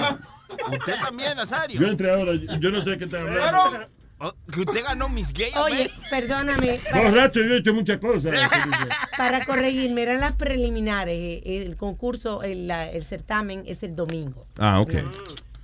usted 0.72 0.94
también, 1.00 1.36
Nazario. 1.36 1.80
Yo 1.80 1.86
entré 1.88 2.10
ahora, 2.12 2.32
yo 2.34 2.70
no 2.70 2.82
sé 2.82 2.96
qué 2.98 3.04
está 3.04 3.20
hablando. 3.20 3.86
Oh, 4.24 4.32
Que 4.52 4.60
usted 4.60 4.84
ganó 4.84 5.08
Miss 5.08 5.32
Gay. 5.32 5.50
Oye, 5.60 5.90
perdóname. 6.08 6.78
Para, 6.90 7.10
Borracho, 7.10 7.40
yo 7.40 7.54
he 7.54 7.58
hecho 7.58 7.74
muchas 7.74 7.98
cosas. 7.98 8.38
para 9.18 9.44
corregirme, 9.44 10.02
eran 10.02 10.20
las 10.20 10.36
preliminares. 10.36 11.42
eh, 11.44 11.64
El 11.66 11.76
concurso, 11.76 12.44
el, 12.44 12.68
la- 12.68 12.88
el 12.88 13.02
certamen 13.04 13.64
es 13.66 13.82
el 13.82 13.96
domingo. 13.96 14.46
Ah, 14.58 14.80
ok. 14.80 14.92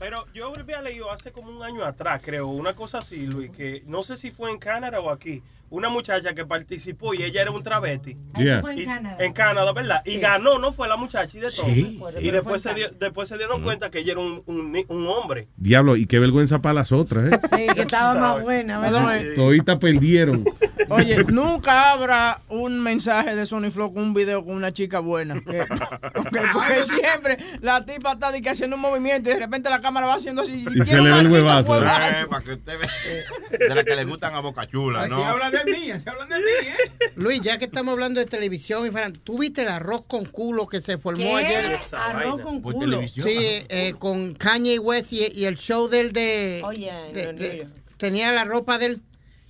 pero 0.01 0.27
yo 0.35 0.53
había 0.59 0.81
leído 0.83 1.11
hace 1.13 1.31
como 1.31 1.51
un 1.57 1.63
año 1.63 1.85
atrás, 1.85 2.21
creo, 2.25 2.49
una 2.49 2.75
cosa 2.75 2.99
así, 2.99 3.27
Luis, 3.27 3.51
que 3.53 3.83
no 3.87 4.03
sé 4.03 4.17
si 4.17 4.33
fue 4.33 4.51
en 4.51 4.59
Canadá 4.59 5.01
o 5.01 5.11
aquí, 5.11 5.41
una 5.71 5.89
muchacha 5.89 6.35
que 6.35 6.45
participó 6.47 7.15
y 7.15 7.23
ella 7.23 7.43
era 7.43 7.51
un 7.51 7.63
travesti. 7.63 8.17
Yeah. 8.37 8.61
fue 8.61 8.73
en 8.73 8.79
Y- 8.79 8.85
Canadá. 8.87 9.17
En 9.25 9.33
Canadá, 9.33 9.73
¿verdad? 9.73 10.03
Y 10.05 10.13
Sí. 10.13 10.19
ganó, 10.21 10.59
no 10.59 10.73
fue 10.73 10.89
la 10.89 10.97
muchacha 10.97 11.37
y 11.37 11.41
de 11.41 11.51
todo. 11.51 11.67
Sí. 11.67 12.01
Y 12.21 12.31
después 12.31 12.63
se, 12.63 12.75
dio- 12.75 12.91
después 12.99 13.29
se 13.29 13.37
dieron 13.39 13.63
cuenta 13.63 13.91
que 13.91 13.99
ella 14.01 14.13
era 14.13 14.21
un, 14.21 14.43
un, 14.47 14.85
un 14.89 15.07
hombre. 15.07 15.49
Diablo, 15.57 15.97
y 15.97 16.07
qué 16.07 16.19
vergüenza 16.19 16.61
para 16.63 16.75
las 16.75 16.93
otras, 16.93 17.33
¿eh? 17.33 17.41
Sí, 17.57 17.67
que 17.75 17.83
estaba 17.83 18.15
más 18.19 18.43
buena, 18.43 18.81
¿verdad? 18.81 19.21
Toditas 19.37 19.77
perdieron. 19.79 20.45
Oye, 20.91 21.23
nunca 21.25 21.93
abra 21.93 22.41
un 22.49 22.81
mensaje 22.83 23.35
de 23.35 23.45
Sony 23.47 23.71
Flow 23.71 23.93
con 23.93 24.03
un 24.05 24.15
video 24.15 24.45
con 24.45 24.55
una 24.55 24.73
chica 24.73 25.01
buena. 25.01 25.35
Que- 25.41 25.67
porque, 26.15 26.41
porque 26.53 26.83
siempre 26.85 27.39
la 27.61 27.85
tipa 27.85 28.13
está 28.13 28.33
de 28.33 28.41
que 28.41 28.51
haciendo 28.51 28.77
un 28.77 28.83
movimiento 28.83 29.29
y 29.29 29.35
de 29.35 29.39
repente 29.41 29.69
la 29.69 29.81
cámara 29.81 30.07
va 30.07 30.15
haciendo 30.15 30.43
así. 30.43 30.65
Y 30.75 30.85
se 30.85 30.97
le 31.01 31.11
ve 31.13 31.21
el 31.21 31.29
huevazo, 31.31 31.83
¿eh? 31.85 31.89
Eh, 32.23 32.27
para 32.31 32.45
que 32.45 32.53
usted 32.55 32.79
vea. 32.79 33.59
De 33.69 33.75
las 33.75 33.85
que 33.85 33.97
le 33.97 34.05
gustan 34.05 34.35
a 34.35 34.41
Boca 34.41 34.67
Chula, 34.67 35.03
Se 35.05 35.11
¿no? 35.11 35.25
habla 35.25 35.51
de 35.51 35.65
mí, 35.65 35.91
se 35.99 36.09
habla 36.11 36.25
de 36.27 36.37
mí, 36.39 36.45
¿eh? 36.63 37.11
Luis, 37.17 37.41
ya 37.43 37.59
que 37.59 37.67
estamos 37.67 37.93
hablando 37.93 38.21
de 38.21 38.27
televisión, 38.27 38.87
y 38.87 38.91
Fran, 38.91 39.13
¿tú 39.13 39.39
viste 39.39 39.63
el 39.63 39.69
arroz 39.69 40.05
con 40.07 40.25
culo 40.25 40.67
que 40.67 40.81
se 40.81 40.97
formó 40.99 41.37
¿Qué? 41.37 41.47
ayer? 41.47 41.79
Arroz 41.93 42.41
con 42.41 42.61
culo. 42.63 42.79
televisión. 42.79 43.27
Sí, 43.27 43.37
eh, 43.69 43.95
con 43.99 44.35
Kanye 44.35 44.79
West 44.79 45.13
y, 45.13 45.27
y 45.35 45.45
el 45.45 45.57
show 45.57 45.89
del 45.89 46.13
de, 46.13 46.63
Oye, 46.65 46.93
de- 47.13 47.25
no, 47.27 47.33
no, 47.33 47.39
de- 47.39 47.65
no. 47.65 47.71
tenía 47.97 48.33
la 48.33 48.45
ropa 48.45 48.79
del 48.79 49.01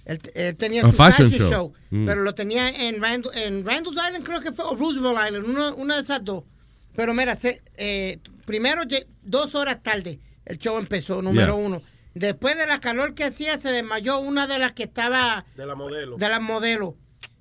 él, 0.09 0.20
él 0.35 0.56
tenía 0.56 0.82
su 0.82 0.93
fashion 0.93 1.30
fashion, 1.30 1.48
show. 1.48 1.51
show, 1.51 1.72
Mm. 1.90 2.06
pero 2.06 2.22
lo 2.22 2.35
tenía 2.35 2.68
en, 2.68 3.01
Randall, 3.01 3.32
en 3.39 3.64
Randall's 3.64 3.97
Island 4.05 4.24
creo 4.24 4.40
que 4.40 4.51
fue 4.52 4.64
o 4.64 4.74
Roosevelt 4.74 5.18
Island 5.26 5.44
una, 5.48 5.72
una 5.74 5.97
de 5.97 6.02
esas 6.02 6.24
dos 6.24 6.43
pero 6.97 7.14
mira 7.14 7.36
se- 7.36 7.62
eh, 7.76 8.18
primero 8.44 8.82
dos 9.22 9.55
horas 9.55 9.82
tarde 9.82 10.18
el 10.44 10.59
show 10.59 10.76
empezó 10.78 11.22
número 11.22 11.55
Yeah. 11.56 11.66
uno 11.66 11.82
después 12.14 12.56
de 12.59 12.66
la 12.66 12.80
calor 12.80 13.14
que 13.14 13.24
hacía 13.24 13.60
se 13.60 13.68
desmayó 13.70 14.18
una 14.18 14.47
de 14.48 14.59
las 14.59 14.72
que 14.72 14.82
estaba 14.85 15.44
De 15.56 15.64
la 15.66 15.74
modelo. 15.76 16.16
de 16.16 16.28
las 16.28 16.40
modelos 16.43 16.94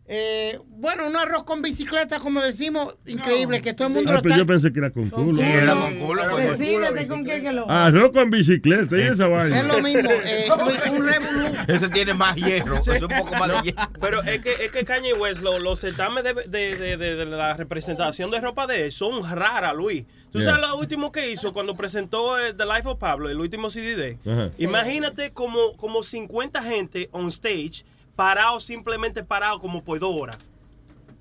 Eh, 0.09 0.57
bueno, 0.69 1.05
un 1.05 1.17
arroz 1.17 1.43
con 1.43 1.61
bicicleta, 1.61 2.19
como 2.19 2.41
decimos, 2.41 2.95
increíble, 3.05 3.61
que 3.61 3.73
todo 3.73 3.89
el 3.89 3.93
mundo 3.95 4.09
Ah, 4.11 4.13
lo 4.13 4.21
pero 4.21 4.35
está... 4.35 4.41
yo 4.43 4.47
pensé 4.47 4.71
que 4.71 4.79
era 4.79 4.89
con 4.91 5.09
culo. 5.09 5.41
Sí, 5.41 5.47
era 5.47 5.73
con 5.75 5.95
culo. 5.99 6.21
pues. 6.31 6.57
Decídete 6.57 7.07
con 7.07 7.25
qué 7.25 7.41
que 7.41 7.51
lo 7.51 7.69
Arroz 7.69 8.11
con 8.13 8.29
bicicleta 8.31 8.97
y 8.97 9.01
esa 9.01 9.27
vaina. 9.27 9.59
Es 9.59 9.65
lo 9.65 9.81
mismo, 9.81 10.09
eh, 10.09 10.45
un 10.91 11.05
revolú. 11.05 11.47
Ese 11.67 11.89
tiene 11.89 12.13
más 12.13 12.37
hierro. 12.37 12.77
Es 12.77 13.01
un 13.01 13.09
poco 13.09 13.35
más 13.35 13.49
de 13.49 13.61
hierro. 13.71 13.89
Pero 13.99 14.23
es 14.23 14.39
que, 14.39 14.53
es 14.65 14.71
que 14.71 14.85
Kanye 14.85 15.13
West, 15.13 15.41
lo- 15.41 15.59
los 15.59 15.79
certámenes 15.81 16.23
de, 16.23 16.43
de, 16.47 16.75
de, 16.77 16.95
de- 16.97 17.15
de 17.17 17.25
la 17.25 17.57
representación 17.57 18.31
de 18.31 18.39
ropa 18.39 18.65
de 18.65 18.85
él 18.85 18.91
son 18.93 19.29
raras, 19.29 19.75
Luis. 19.75 20.05
¿Tú 20.31 20.39
Yeah. 20.39 20.51
sabes 20.55 20.69
lo 20.69 20.77
último 20.77 21.11
que 21.11 21.31
hizo 21.31 21.51
cuando 21.51 21.75
presentó 21.75 22.37
eh, 22.39 22.53
The 22.53 22.65
Life 22.65 22.87
of 22.87 22.97
Pablo, 22.99 23.29
el 23.29 23.39
último 23.39 23.69
CD 23.69 23.95
de. 23.95 24.51
Imagínate 24.59 25.31
como, 25.31 25.75
como 25.77 26.03
50 26.03 26.61
gente 26.63 27.09
on 27.11 27.27
stage, 27.29 27.83
parados, 28.17 28.65
simplemente 28.65 29.23
parados 29.23 29.61
como 29.61 29.81
por 29.85 29.97
dos 29.99 30.13
horas. 30.13 30.37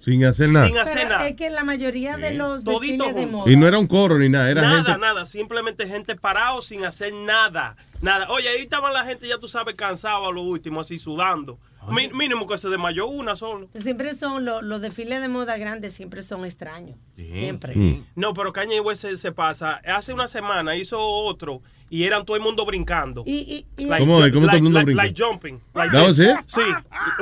Sin 0.00 0.25
hacer 0.25 0.49
nada. 0.50 0.66
Sin 0.68 0.78
hacer 0.78 0.94
Pero 0.99 1.08
nada. 1.08 1.28
es 1.28 1.36
que 1.36 1.50
la 1.50 1.65
mayoría 1.65 2.16
de 2.16 2.34
los 2.34 2.62
Todito 2.65 3.05
desfiles 3.05 3.15
de 3.15 3.26
moda. 3.26 3.50
Y 3.50 3.57
no 3.57 3.66
era 3.66 3.78
un 3.78 3.86
coro 3.89 4.18
ni 4.18 4.28
nada, 4.28 4.50
era 4.50 4.62
nada, 4.62 4.84
gente. 4.84 5.00
nada, 5.00 5.26
simplemente 5.26 5.86
gente 5.89 6.15
parado 6.16 6.62
sin 6.62 6.84
hacer 6.84 7.12
nada. 7.12 7.76
Nada. 8.02 8.28
Oye, 8.31 8.49
ahí 8.49 8.60
estaba 8.62 8.92
la 8.92 9.05
gente, 9.05 9.26
ya 9.26 9.39
tú 9.39 9.49
sabes, 9.49 9.75
cansado 9.75 10.28
a 10.28 10.33
lo 10.33 10.42
último, 10.42 10.81
así 10.81 10.99
sudando. 10.99 11.58
Mi- 11.89 12.08
mínimo 12.08 12.47
que 12.47 12.58
se 12.58 12.68
desmayó 12.68 13.07
una 13.07 13.36
solo. 13.36 13.68
Siempre 13.81 14.15
son 14.15 14.44
los, 14.44 14.62
los 14.62 14.81
desfiles 14.81 15.20
de 15.20 15.28
moda 15.28 15.57
grandes, 15.57 15.94
siempre 15.94 16.23
son 16.23 16.44
extraños. 16.44 16.97
Siempre. 17.16 17.75
Mm. 17.76 18.05
No, 18.16 18.34
pero 18.34 18.52
Kanye 18.52 18.81
West 18.81 19.02
se, 19.02 19.16
se 19.16 19.33
pasa. 19.33 19.81
Hace 19.86 20.12
una 20.12 20.26
semana 20.28 20.76
hizo 20.76 21.00
otro 21.00 21.62
y 21.89 22.05
eran 22.05 22.24
todo 22.24 22.36
el 22.36 22.42
mundo 22.42 22.65
brincando. 22.66 23.23
Y, 23.26 23.66
y, 23.76 23.82
y- 23.82 23.86
Like 23.86 24.00
¿Cómo 24.05 24.15
¿Cómo 24.15 24.16
todo 24.16 24.24
el 24.26 24.47
like- 24.47 24.62
mundo 24.62 24.78
like- 24.78 24.84
brinca? 24.86 25.02
Like 25.05 25.23
jumping. 25.23 25.60
Like 25.74 25.97
¿No, 25.97 26.06
this. 26.06 26.16
sí? 26.16 26.24
Sí, 26.47 26.60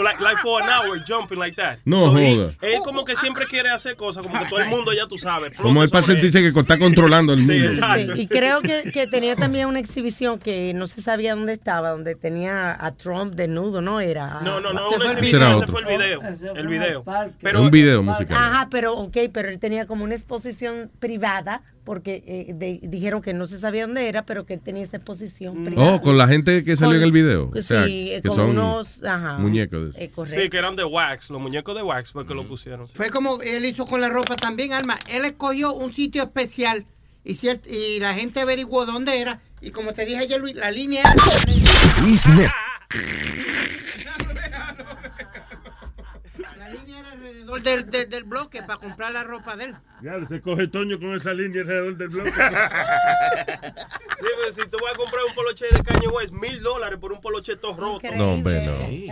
like, 0.02 0.23
like 0.23 0.39
for 0.39 0.62
an 0.62 0.68
hour 0.68 0.99
jumping 1.07 1.39
like 1.39 1.57
that. 1.57 1.78
No 1.84 2.01
So 2.01 2.10
joda. 2.12 2.55
Él 2.62 2.78
como 2.84 3.05
que 3.05 3.15
siempre 3.17 3.47
quiere 3.47 3.70
hacer 3.70 3.97
cosas, 3.97 4.23
como 4.26 4.39
que 4.39 4.47
todo 4.47 4.60
el 4.60 4.68
mundo 4.68 4.93
ya 4.93 5.07
tú 5.07 5.18
sabes. 5.18 5.57
Como 5.57 5.83
es 5.84 5.91
para 5.91 6.07
él. 6.07 6.12
sentirse 6.12 6.41
que 6.52 6.59
está 6.60 6.78
controlando 6.78 7.33
el 7.34 7.44
Sí, 7.44 7.52
mundo. 7.52 7.68
exacto. 7.73 8.15
Sí, 8.15 8.20
y 8.23 8.26
creo 8.26 8.60
que, 8.62 8.91
que 8.93 9.07
tenía 9.07 9.36
también 9.36 9.67
una 9.67 9.78
exhibición 9.81 10.39
que 10.39 10.73
no 10.75 10.86
se 10.86 11.02
sabía 11.02 11.34
dónde 11.34 11.52
estaba, 11.52 11.91
donde 11.91 12.15
tenía 12.15 12.76
a 12.78 12.93
Trump 12.93 13.34
desnudo, 13.34 13.81
¿no? 13.83 14.01
Era. 14.01 14.41
No, 14.43 14.60
No, 14.60 14.60
no, 14.60 14.73
no, 14.73 14.86
Ese 14.89 14.94
un 14.97 15.02
fue 15.02 15.05
el 15.05 15.18
exhibición, 15.18 15.41
video. 15.41 15.55
ese 15.57 15.62
Otro. 15.65 15.73
fue 15.73 15.81
el 15.83 15.86
video. 15.99 16.55
El 16.57 16.68
video. 16.68 17.05
Es 17.43 17.55
un 17.55 17.70
video 17.70 18.02
musical. 18.02 18.36
Ajá, 18.39 18.68
pero 18.70 18.94
ok, 18.94 19.17
pero 19.33 19.49
él 19.51 19.59
tenía 19.59 19.86
como 19.86 20.05
una 20.05 20.15
exposición 20.15 20.91
privada 21.01 21.62
porque 21.84 22.24
eh, 22.26 22.54
de- 22.54 22.80
dijeron 22.82 23.20
que 23.22 23.32
no 23.34 23.46
se 23.46 23.58
sabía 23.58 23.86
dónde 23.86 24.08
era, 24.08 24.24
pero 24.24 24.46
que 24.46 24.54
él 24.54 24.60
tenía 24.60 24.82
esa 24.82 24.96
exposición 24.96 25.64
privada. 25.64 25.94
Oh, 25.94 26.00
con 26.00 26.16
la 26.18 26.26
gente 26.26 26.64
que 26.64 26.76
salió 26.76 26.92
Con- 26.92 26.96
en 26.96 27.02
el 27.04 27.12
video. 27.12 27.50
O 27.50 27.54
sí, 27.56 27.62
sea, 27.62 27.84
que 27.84 28.22
con 28.26 28.36
son 28.36 28.50
unos, 28.50 29.04
ajá, 29.04 29.38
muñecos. 29.38 29.94
de- 29.94 30.04
eh. 30.04 30.10
Sí, 30.24 30.48
que 30.48 30.56
eran 30.58 30.76
de 30.76 30.84
wax, 30.84 31.30
los 31.30 31.40
muñecos 31.40 31.76
de 31.76 31.82
wax 31.82 32.10
fue 32.12 32.26
que 32.26 32.34
lo 32.34 32.46
pusieron. 32.48 32.88
Fue 32.88 33.10
como 33.10 33.40
él 33.42 33.64
hizo 33.66 33.86
con 33.86 34.00
la 34.00 34.08
ropa 34.08 34.34
también, 34.36 34.72
Alma. 34.72 34.98
Él 35.10 35.24
escogió 35.24 35.74
un 35.74 35.94
sitio 35.94 36.22
especial 36.22 36.86
y, 37.24 37.38
y 37.70 38.00
la 38.00 38.14
gente 38.14 38.40
averiguó 38.40 38.86
dónde 38.86 39.20
era. 39.20 39.40
Y 39.60 39.70
como 39.70 39.92
te 39.92 40.04
dije 40.06 40.18
ayer, 40.20 40.40
Luis, 40.40 40.54
la 40.56 40.70
línea 40.70 41.02
era... 41.02 42.02
Luis 42.02 42.26
Net. 42.28 42.50
La 46.58 46.68
línea 46.70 46.98
era 47.00 47.12
alrededor 47.12 47.62
del, 47.62 47.90
del, 47.90 48.08
del 48.10 48.24
bloque 48.24 48.62
para 48.62 48.78
comprar 48.78 49.12
la 49.12 49.24
ropa 49.24 49.56
de 49.56 49.64
él. 49.66 49.74
Ya, 50.05 50.26
se 50.28 50.41
coge 50.42 50.66
Toño 50.68 50.99
con 51.00 51.15
esa 51.15 51.33
línea 51.33 51.62
alrededor 51.62 51.97
del 51.97 52.08
bloque. 52.10 52.31
Sí, 54.24 54.31
pues 54.42 54.55
si 54.55 54.62
tú 54.70 54.78
vas 54.83 54.92
a 54.94 54.97
comprar 54.97 55.23
un 55.28 55.34
poloche 55.34 55.66
de 55.70 55.83
Kanye 55.83 56.07
West, 56.08 56.33
mil 56.33 56.62
dólares 56.62 56.99
por 56.99 57.12
un 57.12 57.20
poloche 57.20 57.57
todo 57.57 57.76
roto. 57.76 58.07
No, 58.16 58.33
hombre, 58.34 58.65
no. 58.65 58.86
Sí, 58.89 59.07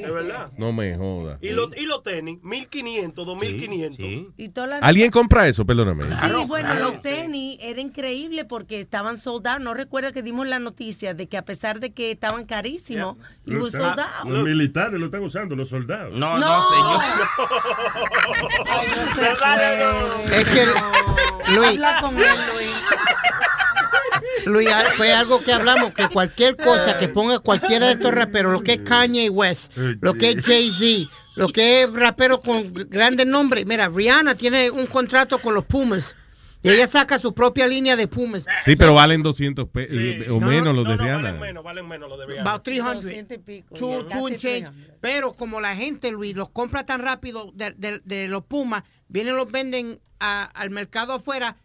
de 0.00 0.10
verdad. 0.12 0.52
No 0.56 0.72
me 0.72 0.96
joda. 0.96 1.38
Y 1.40 1.50
los 1.50 1.76
y 1.76 1.86
los 1.86 2.02
tenis, 2.04 2.38
1500, 2.42 3.26
2500. 3.26 4.34
Y 4.36 4.48
todas 4.50 4.70
las- 4.70 4.82
¿Alguien 4.82 5.10
compra 5.10 5.48
eso? 5.48 5.64
Perdóname. 5.64 6.04
Sí, 6.04 6.30
bueno, 6.46 6.74
los 6.74 7.02
tenis 7.02 7.58
era 7.60 7.80
increíble 7.80 8.44
porque 8.44 8.80
estaban 8.80 9.16
soldados. 9.18 9.60
No 9.60 9.74
recuerda 9.74 10.12
que 10.12 10.22
dimos 10.22 10.46
la 10.46 10.58
noticia 10.60 11.14
de 11.14 11.26
que 11.28 11.36
a 11.36 11.42
pesar 11.44 11.80
de 11.80 11.92
que 11.92 12.12
estaban 12.12 12.44
carísimos, 12.44 13.16
y 13.46 13.50
Lo 13.52 13.56
were 13.64 13.68
están- 13.68 13.96
sold 13.96 14.00
out. 14.00 14.30
Los 14.30 14.44
militares 14.44 15.00
lo 15.00 15.06
están 15.06 15.22
usando, 15.22 15.56
los 15.56 15.68
soldados. 15.68 16.14
No, 16.16 16.38
no, 16.38 16.68
señor. 16.70 17.00
Es 20.32 20.44
que, 20.46 20.66
Luis, 21.54 21.68
Habla 21.68 22.00
con 22.00 22.18
él, 22.18 22.24
Luis. 22.54 22.70
Luis, 24.46 24.70
al- 24.72 24.86
fue 24.92 25.12
algo 25.12 25.42
que 25.42 25.52
hablamos, 25.52 25.92
que 25.94 26.08
cualquier 26.08 26.56
cosa 26.56 26.98
que 26.98 27.08
ponga 27.08 27.38
cualquiera 27.38 27.86
de 27.86 27.92
estos 27.92 28.12
raperos, 28.14 28.52
lo 28.52 28.62
que 28.62 28.72
es 28.74 28.78
Kanye 28.80 29.30
West, 29.30 29.72
lo 30.00 30.14
que 30.14 30.30
es 30.30 30.44
Jay-Z, 30.44 31.10
lo 31.34 31.48
que 31.48 31.82
es 31.82 31.92
rapero 31.92 32.40
con 32.40 32.72
grandes 32.74 33.26
nombres. 33.26 33.66
Mira, 33.66 33.88
Rihanna 33.88 34.34
tiene 34.34 34.70
un 34.70 34.86
contrato 34.86 35.38
con 35.38 35.54
los 35.54 35.64
Pumas 35.64 36.14
y 36.64 36.70
ella 36.70 36.88
saca 36.88 37.18
su 37.20 37.32
propia 37.34 37.68
línea 37.68 37.94
de 37.94 38.08
Pumas. 38.08 38.44
Sí, 38.64 38.74
pero 38.74 38.94
valen 38.94 39.22
200 39.22 39.68
pesos 39.68 39.96
o 40.28 40.40
No, 40.40 40.46
menos 40.48 40.64
no, 40.64 40.72
los 40.72 40.84
de 40.84 40.96
No, 40.96 41.02
Rihanna. 41.04 41.22
valen 41.22 41.40
menos, 41.40 41.62
valen 41.64 41.86
menos 41.86 42.08
los 42.08 42.18
de 42.18 42.26
Rihanna. 42.26 42.50
About 42.50 42.62
300. 42.64 43.04
200 43.04 43.36
y 43.36 43.40
pico, 43.40 43.74
Two, 43.74 44.04
two 44.08 44.26
and 44.26 44.36
change. 44.38 44.70
Pero 45.00 45.34
como 45.34 45.60
la 45.60 45.76
gente, 45.76 46.10
Luis, 46.10 46.34
los 46.34 46.48
compra 46.50 46.84
tan 46.86 47.00
rápido 47.02 47.52
de, 47.54 47.70
de- 47.76 48.00
de 48.04 48.26
los 48.28 48.42
Pumas, 48.44 48.82
vienen 49.08 49.36
los 49.36 49.52
venden 49.52 50.00
a- 50.18 50.44
al 50.44 50.70
mercado 50.70 51.12
afuera 51.12 51.56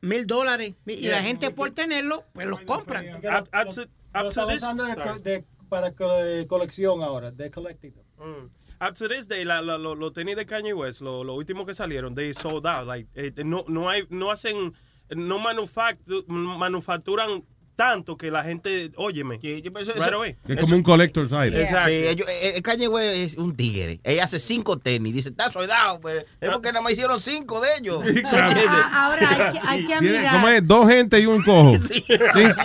mil 0.00 0.26
dólares 0.26 0.74
y 0.86 0.96
Yeah. 0.96 1.12
la 1.18 1.22
gente 1.22 1.50
por 1.52 1.70
tenerlo, 1.70 2.24
pues 2.32 2.46
los 2.48 2.60
compran. 2.62 3.06
Lo 3.22 4.28
están 4.28 4.50
usando 4.52 4.84
de 4.84 4.96
co- 4.96 5.18
de- 5.20 5.44
para 5.68 5.92
co- 5.92 6.16
de 6.22 6.46
colección 6.46 7.02
ahora, 7.02 7.30
de 7.30 7.50
collecting. 7.50 7.94
Mm. 8.18 8.48
Up 8.82 8.96
to 8.96 9.06
this 9.06 9.28
day, 9.28 9.44
la- 9.44 9.60
lo- 9.60 9.94
los 9.94 10.12
tenis 10.12 10.34
de 10.34 10.44
Kanye 10.44 10.74
West, 10.74 11.02
lo, 11.02 11.22
lo 11.22 11.36
último 11.36 11.64
que 11.64 11.72
salieron, 11.72 12.16
they 12.16 12.32
sold 12.32 12.66
out. 12.66 12.84
Like, 12.84 13.06
eh, 13.14 13.30
no, 13.44 13.62
no, 13.68 13.88
hay, 13.88 14.08
no 14.10 14.32
hacen, 14.32 14.74
no 15.08 15.38
manufactu- 15.38 16.26
manufacturan 16.26 17.44
tanto 17.76 18.16
que 18.16 18.30
la 18.30 18.42
gente, 18.44 18.92
óyeme, 18.96 19.38
right 19.42 20.12
away. 20.12 20.36
Es 20.46 20.60
como 20.60 20.74
un 20.76 20.82
collector's 20.82 21.30
item. 21.32 21.60
Exacto. 21.60 21.88
Sí, 21.88 21.94
ellos- 21.94 22.28
eh, 22.28 22.52
el 22.56 22.62
Kanye 22.62 22.88
West 22.88 23.16
es 23.32 23.36
un 23.38 23.54
tigre. 23.56 24.00
Ella 24.04 24.24
hace 24.24 24.38
cinco 24.40 24.78
tenis. 24.78 25.14
Dice, 25.14 25.30
está 25.30 25.50
soldado. 25.50 26.00
Pero 26.02 26.20
es 26.40 26.50
porque 26.50 26.68
nada 26.68 26.82
más 26.82 26.92
hicieron 26.92 27.20
cinco 27.20 27.60
de 27.60 27.68
ellos. 27.80 28.02
Ah, 28.26 29.06
Ahora 29.06 29.28
hay 29.30 29.52
que, 29.52 29.60
hay 29.66 29.84
que 29.86 29.94
admirar. 29.94 30.34
¿Cómo 30.34 30.48
es? 30.48 30.66
Dos 30.66 30.88
gente 30.88 31.18
y 31.20 31.26
un 31.26 31.42
cojo. 31.42 31.72
Cin- 31.78 32.04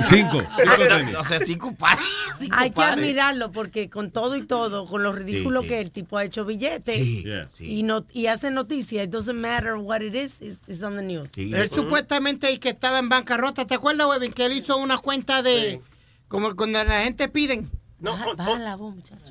Cinco. 0.10 0.44
Cinco 0.58 0.88
tenis. 0.88 1.16
O 1.16 1.24
sea, 1.24 1.40
cinco 1.40 1.74
pares. 1.76 2.06
cinco 2.40 2.56
Hay 2.58 2.70
que 2.70 2.76
pares. 2.76 2.94
admirarlo 2.98 3.52
porque 3.52 3.90
con 3.90 4.12
todo 4.12 4.36
y 4.36 4.46
todo, 4.46 4.86
con 4.88 5.04
lo 5.04 5.14
ridículo 5.14 5.62
sí. 5.62 5.68
que 5.68 5.82
el 5.82 5.92
tipo 5.92 6.18
ha 6.18 6.24
hecho 6.26 6.46
billetes 6.46 6.96
Sí, 6.98 7.24
Yeah. 7.24 7.50
y 7.60 7.84
no 7.84 8.06
y 8.14 8.28
hace 8.28 8.52
noticias, 8.52 9.06
it 9.06 9.10
doesn't 9.12 9.36
matter 9.40 9.74
what 9.76 10.02
it 10.02 10.16
is, 10.16 10.38
it's, 10.42 10.60
it's 10.68 10.84
on 10.84 10.96
the 10.96 11.02
news. 11.02 11.30
Él 11.36 11.70
supuestamente 11.70 12.52
y 12.52 12.58
que 12.58 12.70
estaba 12.70 13.00
en 13.00 13.10
bancarrota. 13.10 13.66
¿Te 13.66 13.76
acuerdas, 13.76 14.08
Webin, 14.08 14.32
que 14.34 14.46
él 14.46 14.54
hizo 14.54 14.78
una 14.78 14.97
cuenta 15.02 15.42
de... 15.42 15.82
Como 16.28 16.54
cuando 16.56 16.84
la 16.84 17.02
gente 17.04 17.28
piden... 17.30 17.70
No, 18.00 18.12
on, 18.14 18.62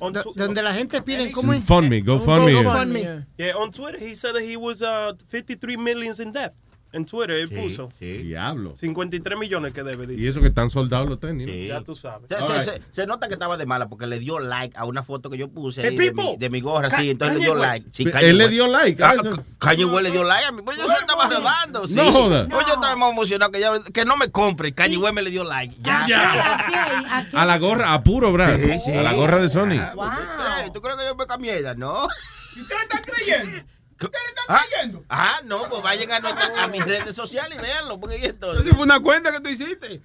on 0.01 0.13
tu- 0.13 0.33
donde 0.35 0.61
la 0.61 0.73
gente 0.73 1.01
piden, 1.01 1.31
¿cómo 1.31 1.53
es? 1.53 1.63
Fund 1.63 1.89
me, 1.89 2.01
go 2.01 2.19
fund 2.19 2.43
me. 2.45 2.51
GoFundMe. 2.51 3.25
Yeah, 3.37 3.55
on 3.55 3.71
Twitter, 3.71 3.97
he 3.97 4.13
said 4.13 4.33
that 4.33 4.43
he 4.43 4.57
was 4.57 4.81
uh, 4.81 5.13
53 5.29 5.77
millions 5.77 6.19
in 6.19 6.33
debt. 6.33 6.53
En 6.97 7.05
Twitter, 7.05 7.31
él 7.31 7.49
puso. 7.49 7.89
Diablo. 7.99 8.73
53 8.77 9.37
millones 9.37 9.71
que 9.73 9.83
debe, 9.83 10.07
dice. 10.07 10.21
Y 10.21 10.27
eso 10.27 10.41
que 10.41 10.47
están 10.47 10.69
soldados 10.69 11.07
los 11.07 11.19
tenis. 11.19 11.47
¿no? 11.47 11.53
Ya 11.53 11.81
tú 11.81 11.95
sabes. 11.95 12.27
Se, 12.29 12.35
se- 12.37 12.43
Alright. 12.43 12.61
se- 12.63 12.81
se 12.91 13.07
nota 13.07 13.27
que 13.27 13.33
estaba 13.35 13.55
de 13.57 13.65
mala 13.65 13.87
porque 13.87 14.07
le 14.07 14.19
dio 14.19 14.39
like 14.39 14.75
a 14.77 14.85
una 14.85 15.03
foto 15.03 15.29
que 15.29 15.37
yo 15.37 15.47
puse 15.49 15.81
ahí 15.81 15.95
de, 15.95 16.11
mi, 16.11 16.37
de 16.37 16.49
mi 16.49 16.59
gorra, 16.61 16.89
Ca- 16.89 16.97
sí, 16.97 17.11
entonces 17.11 17.37
le 17.37 17.43
dio 17.43 17.55
like. 17.55 17.87
Sí, 17.91 18.05
Él 18.21 18.37
le 18.37 18.49
dio 18.49 18.67
like 18.67 19.01
Ah. 19.03 19.13
Kanye 19.59 19.85
West 19.85 20.03
le 20.03 20.11
dio 20.11 20.23
like 20.23 20.45
a 20.45 20.51
mí, 20.51 20.61
pues 20.63 20.77
yo 20.77 20.85
se 20.85 20.93
estaba 20.93 21.29
rodando, 21.29 21.87
sí. 21.87 21.95
No 21.95 22.11
joda. 22.11 22.47
Pues 22.49 22.65
yo 22.67 22.73
estaba 22.73 22.95
más 22.95 23.11
emocionado 23.11 23.51
que, 23.51 23.59
ya, 23.59 23.71
que 23.93 24.05
no 24.05 24.17
me 24.17 24.29
compre, 24.31 24.73
Kanye 24.73 24.97
me 25.13 25.21
le 25.21 25.29
dio 25.29 25.43
like. 25.43 25.75
Ya. 25.81 26.05
Ya. 26.07 27.27
A 27.33 27.45
la 27.45 27.57
gorra, 27.57 27.93
a 27.93 28.03
puro, 28.03 28.31
Brad. 28.31 28.57
Sí, 28.57 28.79
sí. 28.85 28.91
A 28.93 29.03
la 29.03 29.13
gorra 29.13 29.39
de 29.39 29.49
Sony. 29.49 29.77
Ah, 29.79 29.91
pues, 29.95 30.09
¿tú 30.09 30.43
crees? 30.43 30.73
¿Tú 30.73 30.81
crees 30.81 30.97
que 30.97 31.05
yo 31.05 31.15
me 31.15 31.27
cambié 31.27 31.59
ella? 31.59 31.73
No. 31.75 32.05
¿Ustedes 32.05 32.81
están 32.81 33.01
creyendo? 33.03 33.63
¿Ustedes 33.99 34.23
están 34.29 34.55
Ah, 34.55 34.61
creyendo? 34.69 35.03
ah, 35.09 35.39
no, 35.45 35.63
pues 35.69 35.81
vayan 35.83 36.11
a, 36.11 36.19
nuestra- 36.19 36.63
a 36.63 36.67
mis 36.67 36.85
redes 36.85 37.15
sociales 37.15 37.57
y 37.57 37.61
véanlo, 37.61 37.99
porque 37.99 38.17
esto... 38.25 38.59
Eso 38.59 38.75
fue 38.75 38.83
una 38.83 38.99
cuenta 38.99 39.31
que 39.31 39.39
tú 39.41 39.49
hiciste. 39.49 40.01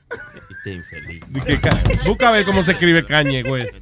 Este 0.51 0.73
infeliz. 0.75 1.23
Busca 2.07 2.29
a 2.29 2.33
ver 2.33 2.45
cómo 2.45 2.63
se 2.63 2.73
escribe 2.73 3.05
Kanye 3.05 3.43
West. 3.43 3.77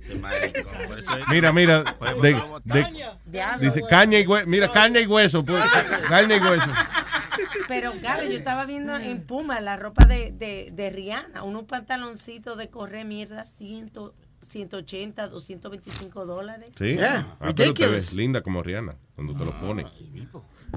Mira, 1.28 1.52
mira. 1.52 1.84
de- 2.22 2.42
de- 2.64 3.46
dice 3.60 3.82
caña 3.88 4.18
y 4.18 4.26
hueso. 4.26 4.46
Mira, 4.46 4.70
caña 4.72 5.00
y 5.00 5.06
hueso. 5.06 5.44
pues, 5.44 5.62
caña 6.08 6.36
y 6.36 6.40
hueso. 6.40 6.66
Pero 7.68 7.92
claro, 7.92 8.24
yo 8.24 8.36
estaba 8.36 8.64
viendo 8.66 8.96
en 8.96 9.22
Puma 9.22 9.60
la 9.60 9.76
ropa 9.76 10.04
de, 10.04 10.32
de, 10.32 10.70
de 10.72 10.90
Rihanna, 10.90 11.42
unos 11.44 11.64
pantaloncitos 11.64 12.58
de 12.58 12.68
correr 12.68 13.06
mierda, 13.06 13.44
100, 13.46 13.90
180, 14.42 15.28
225 15.28 16.26
dólares. 16.26 16.70
Sí. 16.78 16.96
Yeah, 16.96 17.36
Ah, 17.40 17.52
pero 17.54 17.74
te 17.74 17.86
ves 17.86 18.12
linda 18.14 18.42
como 18.42 18.62
Rihanna 18.62 18.94
cuando 19.14 19.34
te 19.36 19.44
lo 19.44 19.58
pones. 19.60 19.86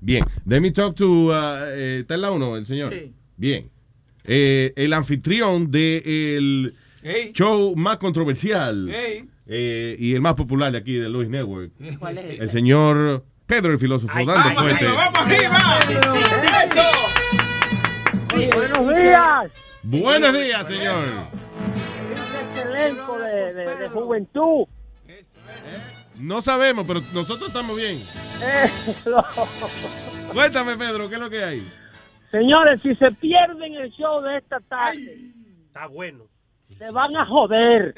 Bien. 0.01 0.23
Let 0.45 0.59
me 0.61 0.71
talk 0.71 0.95
to. 0.95 1.07
uh, 1.27 1.31
eh, 1.67 1.99
¿Está 2.01 2.15
en 2.15 2.21
la 2.21 2.31
uno, 2.31 2.57
el 2.57 2.65
señor? 2.65 2.93
Sí. 2.93 3.13
Bien. 3.37 3.69
Eh, 4.25 4.73
el 4.75 4.93
anfitrión 4.93 5.69
del 5.71 6.75
Hey. 7.01 7.31
show 7.33 7.75
más 7.75 7.97
controversial 7.97 8.89
Hey. 8.89 9.27
eh, 9.45 9.95
y 9.99 10.13
el 10.13 10.21
más 10.21 10.35
popular 10.35 10.71
de 10.71 10.77
aquí 10.77 10.93
de 10.93 11.09
Luis 11.09 11.27
Network. 11.29 11.71
¿Cuál 11.99 12.17
es 12.17 12.25
ese? 12.35 12.43
El 12.43 12.49
señor 12.49 13.25
Pedro 13.45 13.73
el 13.73 13.79
filósofo 13.79 14.13
dando 14.17 14.33
Vamos 14.33 14.53
fuerte. 14.53 14.85
arriba, 14.87 15.11
vamos 15.11 15.19
arriba. 15.19 15.79
Eso. 16.63 16.83
Buenos 18.55 18.95
días. 18.95 19.51
Buenos 19.83 20.33
días, 20.33 20.67
señor. 20.67 21.27
Elenco 22.75 23.17
de, 23.19 23.53
de, 23.53 23.75
de 23.77 23.89
juventud. 23.89 24.65
No 26.15 26.41
sabemos, 26.41 26.85
pero 26.87 27.01
nosotros 27.13 27.47
estamos 27.49 27.75
bien. 27.75 28.03
Eh, 28.41 28.69
Cuéntame, 30.33 30.77
Pedro, 30.77 31.09
¿qué 31.09 31.15
es 31.15 31.21
lo 31.21 31.29
que 31.29 31.43
hay? 31.43 31.71
Señores, 32.31 32.81
si 32.81 32.95
se 32.95 33.11
pierden 33.13 33.73
el 33.75 33.91
show 33.91 34.21
de 34.21 34.37
esta 34.37 34.59
tarde, 34.61 35.17
Está 35.67 35.87
bueno. 35.87 36.25
se 36.77 36.91
van 36.91 37.15
a 37.15 37.25
joder. 37.27 37.93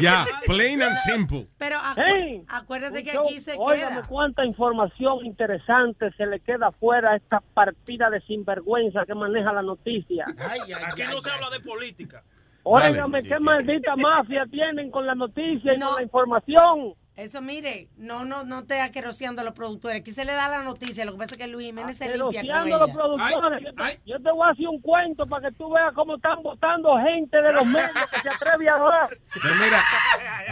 Ya, 0.00 0.26
plain 0.46 0.82
and 0.82 0.96
simple. 0.96 1.46
Pero 1.58 1.76
acu- 1.78 2.02
Hey, 2.04 2.42
acuérdate 2.48 3.04
que 3.04 3.12
show- 3.12 3.24
aquí 3.26 3.38
se 3.40 3.54
óigame 3.56 3.96
queda. 3.96 4.06
cuánta 4.08 4.44
información 4.44 5.24
interesante 5.24 6.10
se 6.16 6.26
le 6.26 6.40
queda 6.40 6.72
fuera 6.72 7.12
a 7.12 7.16
esta 7.16 7.40
partida 7.54 8.10
de 8.10 8.20
sinvergüenza 8.22 9.04
que 9.06 9.14
maneja 9.14 9.52
la 9.52 9.62
noticia. 9.62 10.24
Aquí 10.28 11.02
no 11.08 11.20
se 11.20 11.30
habla 11.30 11.50
de 11.50 11.60
política. 11.60 12.24
Óigame, 12.64 13.22
qué 13.22 13.38
maldita 13.38 13.94
mafia 13.96 14.46
tienen 14.50 14.90
con 14.90 15.06
la 15.06 15.14
noticia 15.14 15.74
y 15.74 15.78
No. 15.78 15.88
con 15.88 15.96
la 15.96 16.02
información. 16.02 16.94
Eso, 17.16 17.40
mire, 17.40 17.86
no, 17.96 18.24
no, 18.24 18.42
no 18.44 18.64
te 18.64 18.80
aqueroseando 18.80 19.40
a 19.40 19.44
los 19.44 19.52
productores. 19.54 20.00
Aquí 20.00 20.10
se 20.10 20.24
le 20.24 20.32
da 20.32 20.48
la 20.48 20.64
noticia. 20.64 21.04
Lo 21.04 21.12
que 21.12 21.18
pasa 21.18 21.32
es 21.32 21.38
que 21.38 21.46
Luis 21.46 21.66
Jiménez 21.68 21.96
se 21.96 22.06
limpia 22.06 22.20
con 22.22 22.32
Denunciando 22.32 22.74
a 22.74 22.78
los 22.80 22.88
ella. 22.88 22.94
productores. 22.96 23.62
yo, 23.62 23.72
te, 23.74 24.00
yo 24.04 24.16
te 24.20 24.30
voy 24.32 24.48
a 24.48 24.50
hacer 24.50 24.66
un 24.66 24.80
cuento 24.80 25.24
para 25.26 25.48
que 25.48 25.54
tú 25.56 25.70
veas 25.72 25.92
cómo 25.94 26.16
están 26.16 26.42
votando 26.42 26.96
gente 26.98 27.40
de 27.40 27.52
los 27.52 27.66
medios 27.66 27.92
que 28.12 28.20
se 28.20 28.28
atreve 28.28 28.68
a 28.68 28.74
hablar. 28.74 29.08
Pues 29.32 29.54
mira, 29.62 29.84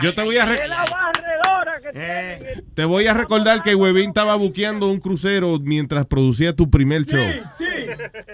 yo 0.03 0.15
te 0.15 0.23
voy 0.23 0.39
a, 0.39 0.47
De 0.47 0.69
la 0.69 0.85
barredora 0.89 1.81
que 1.83 1.93
tienen. 1.93 2.75
te 2.75 2.85
voy 2.85 3.07
a 3.09 3.15
recordar 3.15 3.63
que 3.65 3.75
Webin 3.75 4.11
estaba 4.11 4.37
buqueando 4.37 4.89
un 4.89 5.01
crucero 5.01 5.59
mientras 5.61 6.07
producía 6.07 6.55
tu 6.55 6.71
primer 6.71 7.03
show. 7.03 7.25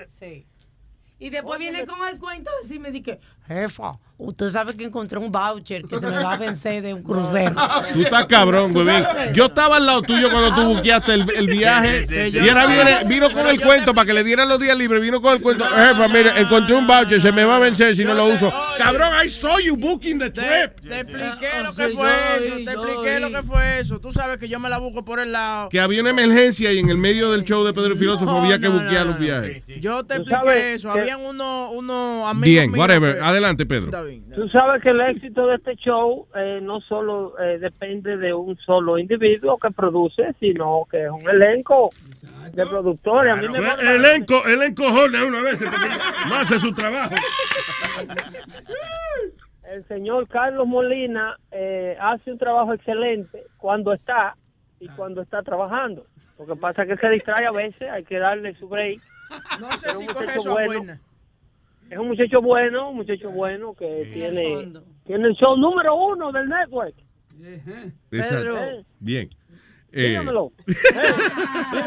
Sí. 0.09 0.47
Y 1.19 1.31
después 1.31 1.59
viene 1.59 1.85
con 1.87 2.07
el 2.09 2.19
cuento 2.19 2.51
de 2.57 2.63
decirme, 2.63 2.91
dije, 2.91 3.21
jefa, 3.47 3.99
usted 4.19 4.51
sabe 4.51 4.75
que 4.77 4.85
encontré 4.85 5.19
un 5.19 5.31
voucher 5.31 5.85
que 5.85 5.99
se 5.99 6.07
me 6.07 6.19
va 6.19 6.35
a 6.35 6.37
vencer 6.37 6.83
de 6.83 6.93
un 6.93 7.03
crucero. 7.03 7.55
Tú 7.93 8.03
estás 8.03 8.27
cabrón, 8.27 8.73
¿Tú 8.73 8.83
güey. 8.83 9.03
sabes? 9.03 9.33
Yo 9.33 9.47
estaba 9.47 9.77
al 9.77 9.87
lado 9.87 10.03
tuyo 10.03 10.31
cuando 10.31 10.55
tú 10.55 10.75
buqueaste 10.75 11.15
el, 11.15 11.27
el 11.35 11.47
viaje. 11.47 12.07
Sí, 12.07 12.15
sí, 12.27 12.31
sí. 12.33 12.39
y 12.45 12.49
ahora 12.49 12.67
viene, 12.67 13.05
vino 13.07 13.31
con 13.33 13.47
el 13.47 13.61
cuento 13.61 13.95
para 13.95 14.07
que 14.07 14.13
le 14.13 14.25
dieran 14.25 14.49
los 14.49 14.59
días 14.59 14.77
libres. 14.77 15.01
Vino 15.01 15.21
con 15.23 15.35
el 15.37 15.41
cuento. 15.43 15.65
Jefa, 15.65 16.09
mire, 16.09 16.33
encontré 16.41 16.75
un 16.75 16.87
voucher, 16.87 17.21
se 17.23 17.33
me 17.33 17.45
va 17.45 17.57
a 17.57 17.59
vencer 17.61 17.95
si 17.95 18.05
no 18.05 18.15
lo 18.15 18.27
uso. 18.27 18.53
Cabrón, 18.79 19.11
I 19.25 19.29
saw 19.29 19.59
you 19.61 19.77
booking 19.77 20.19
the 20.19 20.31
trip. 20.31 20.81
Te 20.87 21.01
expliqué 21.01 21.49
Ah, 21.59 21.63
lo 21.63 21.75
que 21.75 21.89
fue 21.89 22.11
eso, 22.39 22.55
te 22.57 22.63
expliqué 22.73 23.21
lo 23.21 23.31
que 23.31 23.43
fue 23.43 23.79
eso. 23.81 23.99
Tú 24.01 24.13
sabes 24.13 24.39
que 24.39 24.49
yo 24.49 24.59
me 24.59 24.69
la 24.69 24.79
busco 24.79 25.05
por 25.05 25.21
el 25.21 25.33
lado. 25.33 25.69
Que 25.69 25.81
había 25.81 26.01
una 26.01 26.11
emergencia 26.11 26.73
y 26.73 26.79
en 26.79 26.89
el 26.89 26.99
medio 26.99 27.31
del 27.31 27.45
show 27.45 27.65
de 27.65 27.73
Pedro 27.73 27.93
el 27.93 27.99
Filósofo 27.99 28.27
No, 28.27 28.39
había 28.43 28.59
que 28.59 28.69
no, 28.69 28.73
buquear 28.81 29.07
no, 29.07 29.13
los 29.13 29.21
viajes. 29.21 29.63
Yo 29.81 30.05
te 30.05 30.17
expliqué 30.17 30.75
eso. 30.75 30.91
Habían 30.91 31.21
unos 31.21 31.71
unos 31.73 32.27
amigos 32.29 32.45
Bien, 32.45 32.71
míos 32.73 32.79
whatever. 32.81 33.17
que- 33.17 33.23
Adelante, 33.23 33.67
Pedro. 33.67 34.08
Bien. 34.09 34.31
Tú 34.31 34.49
sabes 34.49 34.83
que 34.83 34.91
el 34.91 35.01
éxito 35.01 35.47
de 35.47 35.57
este 35.57 35.77
show 35.77 36.27
eh, 36.35 36.61
no 36.63 36.81
solo 36.81 37.39
eh, 37.39 37.59
depende 37.59 38.17
de 38.17 38.33
un 38.33 38.57
solo 38.59 38.99
individuo 38.99 39.59
que 39.59 39.71
produce, 39.71 40.35
sino 40.41 40.87
que 40.91 41.05
es 41.05 41.11
un 41.11 41.29
elenco 41.29 41.91
de 42.53 42.67
productores. 42.67 43.33
A 43.33 43.37
mí 43.37 43.49
me 43.49 43.59
Pues, 43.59 43.81
elenco, 43.83 44.47
elenco 44.47 44.91
jode 44.91 45.23
una 45.25 45.43
vez 45.43 45.61
no 45.61 46.37
hace 46.37 46.59
su 46.59 46.73
trabajo. 46.73 47.15
el 49.71 49.85
señor 49.87 50.27
Carlos 50.29 50.67
Molina 50.67 51.37
eh, 51.51 51.97
hace 52.01 52.33
un 52.33 52.39
trabajo 52.39 52.73
excelente 52.73 53.45
cuando 53.59 53.93
está 53.93 54.37
y 54.81 54.89
cuando 54.89 55.23
está 55.23 55.43
trabajando. 55.43 56.07
Lo 56.39 56.47
que 56.47 56.57
pasa 56.57 56.83
es 56.83 56.89
que 56.89 56.97
se 56.97 57.11
distrae 57.11 57.47
a 57.47 57.53
veces, 57.53 57.91
hay 57.91 58.05
que 58.05 58.19
darle 58.19 58.55
su 58.55 58.69
break. 58.69 59.01
No 59.61 59.71
sé 59.73 59.91
Es 59.91 59.99
si 59.99 60.05
muchacho 60.05 60.31
eso 60.31 60.51
bueno. 60.53 60.67
buena. 60.73 61.01
Es 61.91 61.99
un 61.99 62.09
muchacho 62.09 62.43
bueno, 62.43 62.91
un 62.91 62.97
muchacho 62.97 63.31
bueno 63.31 63.75
que 63.75 64.11
tiene, 64.13 64.73
tiene 65.07 65.29
el 65.29 65.35
show 65.35 65.57
número 65.57 65.95
uno 65.95 66.31
del 66.33 66.49
network. 66.49 66.95
Exacto. 68.11 68.55
Pedro. 68.55 68.85
Bien. 69.01 69.29
Eh, 69.93 70.09
Dígamelo. 70.09 70.53
Eh, 70.67 70.75
bien, 71.73 71.85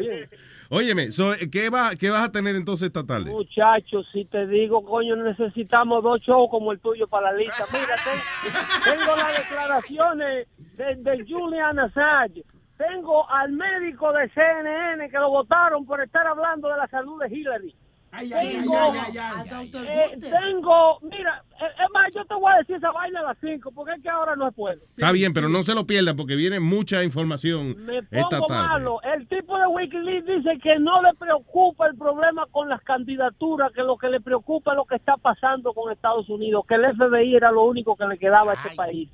bien, 0.00 0.10
bien. 0.18 0.28
óyeme, 0.70 1.12
so, 1.12 1.32
¿qué, 1.50 1.68
va, 1.68 1.90
¿qué 1.98 2.08
vas 2.08 2.28
a 2.28 2.32
tener 2.32 2.56
entonces 2.56 2.86
esta 2.86 3.04
tarde? 3.04 3.30
Muchachos, 3.30 4.06
si 4.12 4.24
te 4.24 4.46
digo, 4.46 4.82
coño, 4.84 5.16
necesitamos 5.16 6.02
dos 6.02 6.20
shows 6.22 6.48
como 6.50 6.72
el 6.72 6.80
tuyo 6.80 7.06
para 7.08 7.30
la 7.32 7.36
lista. 7.38 7.64
Mira, 7.72 7.94
ten- 8.04 8.98
tengo 8.98 9.16
las 9.16 9.38
declaraciones 9.38 10.48
de, 10.76 10.94
de 10.96 11.24
Julian 11.28 11.78
Assange. 11.78 12.42
Tengo 12.78 13.30
al 13.30 13.52
médico 13.52 14.12
de 14.12 14.28
CNN 14.30 15.10
que 15.10 15.18
lo 15.18 15.28
votaron 15.28 15.84
por 15.84 16.02
estar 16.02 16.26
hablando 16.26 16.68
de 16.70 16.76
la 16.78 16.88
salud 16.88 17.20
de 17.22 17.28
Hillary. 17.36 17.74
Tengo, 18.18 18.94
eh, 18.94 20.18
tengo, 20.20 20.98
mira, 21.02 21.42
eh, 21.60 21.64
es 21.64 21.90
más, 21.92 22.12
yo 22.14 22.24
te 22.26 22.34
voy 22.34 22.52
a 22.52 22.58
decir 22.58 22.76
esa 22.76 22.90
vaina 22.92 23.20
a 23.20 23.22
las 23.24 23.38
5 23.40 23.72
porque 23.72 23.92
es 23.94 24.02
que 24.02 24.08
ahora 24.10 24.36
no 24.36 24.52
puedo. 24.52 24.80
Está 24.90 25.12
bien, 25.12 25.32
pero 25.32 25.48
no 25.48 25.62
se 25.62 25.74
lo 25.74 25.86
pierdan 25.86 26.16
porque 26.16 26.36
viene 26.36 26.60
mucha 26.60 27.02
información 27.04 27.74
Me 27.86 27.98
esta 27.98 28.38
pongo 28.38 28.46
tarde. 28.48 28.68
malo. 28.68 29.00
El 29.02 29.26
tipo 29.28 29.56
de 29.58 29.66
Wikileaks 29.66 30.26
dice 30.26 30.58
que 30.62 30.78
no 30.78 31.00
le 31.02 31.14
preocupa 31.14 31.86
el 31.86 31.96
problema 31.96 32.46
con 32.50 32.68
las 32.68 32.82
candidaturas, 32.82 33.72
que 33.72 33.82
lo 33.82 33.96
que 33.96 34.08
le 34.08 34.20
preocupa 34.20 34.72
es 34.72 34.76
lo 34.76 34.84
que 34.84 34.96
está 34.96 35.16
pasando 35.16 35.72
con 35.72 35.90
Estados 35.90 36.28
Unidos, 36.28 36.64
que 36.68 36.74
el 36.74 36.84
FBI 36.94 37.36
era 37.36 37.50
lo 37.50 37.64
único 37.64 37.96
que 37.96 38.06
le 38.06 38.18
quedaba 38.18 38.52
a 38.52 38.54
este 38.56 38.76
país. 38.76 39.08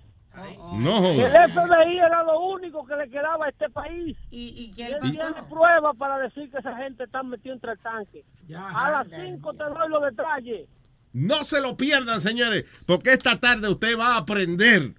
No 0.74 1.02
Que 1.02 1.22
el 1.22 1.32
jodas. 1.32 1.50
FBI 1.52 1.98
era 1.98 2.22
lo 2.22 2.40
único 2.40 2.84
que 2.86 2.96
le 2.96 3.08
quedaba 3.08 3.46
a 3.46 3.48
este 3.48 3.68
país. 3.70 4.16
Y, 4.30 4.72
que 4.72 4.86
él 4.86 4.96
tiene 5.02 5.42
pruebas 5.48 5.96
para 5.96 6.18
decir 6.18 6.50
que 6.50 6.58
esa 6.58 6.76
gente 6.76 7.04
está 7.04 7.22
metida 7.22 7.54
entre 7.54 7.72
el 7.72 7.78
tanque. 7.78 8.24
a 8.54 8.90
las 8.90 9.08
5 9.08 9.52
te 9.54 9.64
doy 9.64 9.88
los 9.88 10.02
detalles. 10.02 10.68
No 11.12 11.44
se 11.44 11.60
lo 11.60 11.76
pierdan, 11.76 12.20
señores, 12.20 12.64
porque 12.86 13.12
esta 13.12 13.40
tarde 13.40 13.68
usted 13.68 13.98
va 13.98 14.14
a 14.14 14.18
aprender 14.18 14.94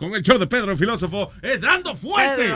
con 0.00 0.14
el 0.14 0.22
show 0.22 0.38
de 0.38 0.46
Pedro 0.48 0.72
el 0.72 0.78
Filósofo. 0.78 1.30
¡Es 1.42 1.60
dando 1.60 1.94
fuerte! 1.94 2.52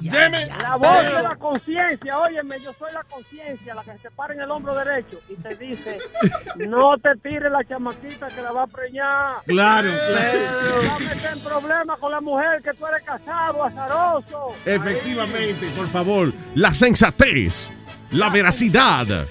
Deme- 0.00 0.46
La 0.62 0.76
voz 0.76 1.02
de 1.04 1.22
la 1.22 1.36
conciencia, 1.36 2.18
óyeme, 2.18 2.60
yo 2.62 2.72
soy 2.78 2.92
la 2.92 3.02
conciencia, 3.04 3.74
la 3.74 3.82
que 3.82 3.98
se 3.98 4.10
para 4.12 4.32
en 4.34 4.40
el 4.40 4.50
hombro 4.50 4.74
derecho 4.74 5.18
y 5.28 5.34
te 5.34 5.56
dice, 5.56 5.98
no 6.68 6.96
te 6.98 7.10
tires 7.22 7.50
la 7.50 7.64
chamaquita 7.64 8.28
que 8.28 8.40
la 8.40 8.52
va 8.52 8.62
a 8.62 8.66
preñar. 8.68 9.36
Claro, 9.46 9.90
Te 9.90 10.88
va 10.88 10.96
a 10.96 10.98
meter 11.00 11.32
en 11.32 11.40
problemas 11.40 11.98
con 11.98 12.12
la 12.12 12.20
mujer 12.20 12.62
que 12.62 12.72
tú 12.74 12.86
eres 12.86 13.04
casado, 13.04 13.64
azaroso. 13.64 14.54
Efectivamente, 14.64 15.68
por 15.76 15.88
favor, 15.90 16.32
la 16.54 16.72
sensatez, 16.72 17.70
la 18.12 18.30
veracidad, 18.30 19.26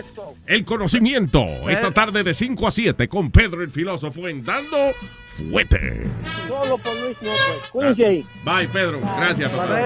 Eso. 0.00 0.34
el 0.46 0.64
conocimiento. 0.64 1.44
Esta 1.68 1.90
tarde 1.92 2.22
de 2.24 2.32
5 2.32 2.66
a 2.66 2.70
7 2.70 3.06
con 3.08 3.30
Pedro 3.30 3.62
el 3.62 3.70
Filósofo 3.70 4.26
en 4.28 4.42
Dando 4.44 4.76
Fuerte. 5.36 6.04
Solo 6.48 6.78
por 6.78 6.94
Luis 7.00 7.16
López. 7.20 7.70
Cuídense 7.72 8.06
ahí. 8.06 8.26
Bye, 8.44 8.68
Pedro. 8.68 9.00
Gracias, 9.00 9.50
papá. 9.50 9.80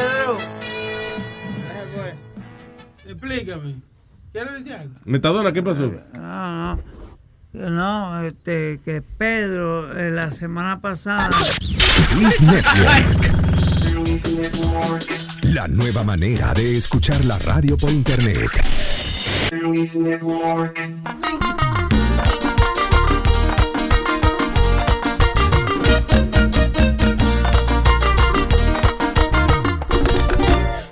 Explícame. 3.07 3.77
¿Quieres 4.33 4.53
decir 4.53 4.73
algo? 4.75 4.95
Metadona, 5.05 5.53
¿qué 5.53 5.63
pasó? 5.63 5.91
No, 6.15 6.77
no. 6.77 6.99
No, 7.53 8.21
este, 8.21 8.79
que 8.85 9.01
Pedro 9.03 9.99
eh, 9.99 10.11
la 10.11 10.31
semana 10.31 10.81
pasada. 10.81 11.31
Luis 12.15 12.43
Network. 12.43 13.39
La 15.45 15.67
nueva 15.67 16.05
manera 16.05 16.53
de 16.53 16.77
escuchar 16.77 17.25
la 17.25 17.39
radio 17.39 17.77
por 17.77 17.91
internet. 17.91 18.51
Luis 19.51 19.97
Network. 19.97 20.79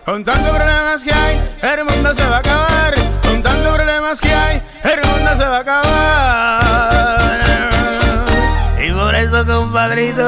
Con 0.07 0.23
tantos 0.23 0.51
problemas 0.51 1.03
que 1.03 1.13
hay, 1.13 1.43
el 1.63 1.85
mundo 1.85 2.15
se 2.15 2.25
va 2.25 2.37
a 2.37 2.39
acabar. 2.39 2.95
Con 3.23 3.43
tantos 3.43 3.75
problemas 3.75 4.21
que 4.21 4.33
hay, 4.33 4.63
el 4.85 5.05
mundo 5.05 5.31
se 5.37 5.45
va 5.45 5.57
a 5.57 5.61
acabar. 5.63 7.41
Y 8.81 8.93
por 8.93 9.13
eso, 9.17 9.45
compadrito, 9.45 10.23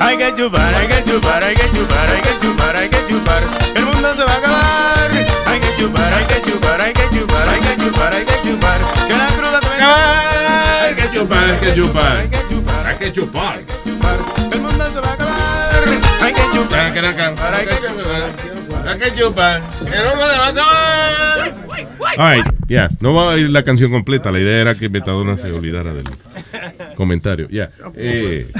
hay 0.00 0.16
que 0.16 0.34
chupar, 0.34 0.74
hay 0.74 0.86
que 0.86 1.04
chupar, 1.04 1.44
hay 1.44 1.54
que 1.54 1.70
chupar, 1.70 2.08
hay 2.08 2.22
que 2.22 2.38
chupar, 2.40 2.76
hay 2.76 2.88
que 2.88 3.06
chupar. 3.06 3.42
El 3.74 3.84
mundo 3.84 4.14
se 4.16 4.24
va 4.24 4.32
a 4.32 4.36
acabar. 4.36 5.10
Hay 5.46 5.60
que 5.60 5.76
chupar, 5.76 6.14
hay 6.14 6.24
que 6.24 6.40
chupar, 6.50 6.80
hay 6.80 6.94
que 6.94 7.08
chupar, 7.10 7.46
hay 7.46 7.60
que 7.60 7.76
chupar, 7.76 8.14
hay 8.14 8.24
que 8.24 8.40
chupar. 8.40 8.80
Que 9.06 9.18
la 9.18 9.26
cruda 9.26 9.60
se 9.60 9.68
va 9.68 9.74
a 9.74 9.76
acabar. 9.76 10.82
Hay 10.82 10.94
que 10.94 11.10
chupar. 11.12 11.44
Hay 11.44 11.58
que 11.58 11.74
chupar. 11.74 12.16
Hay 12.16 12.28
que 12.30 12.42
chupar. 12.48 12.86
Hay 12.86 12.96
que 12.96 13.12
chupar. 13.12 13.60
El 14.50 14.60
mundo 14.62 14.90
se 14.90 14.98
va 14.98 15.10
a 15.10 15.12
acabar. 15.12 15.25
All 22.18 22.36
right, 22.36 22.46
ya. 22.68 22.88
No 23.00 23.14
va 23.14 23.32
a 23.32 23.38
ir 23.38 23.50
la 23.50 23.62
canción 23.62 23.90
completa. 23.90 24.30
La 24.30 24.40
idea 24.40 24.60
era 24.60 24.74
que 24.74 24.88
Metadona 24.88 25.36
se 25.36 25.52
olvidara 25.52 25.92
del 25.92 26.04
comentario. 26.96 27.48
Ya. 27.50 27.70
Eh, 27.94 28.50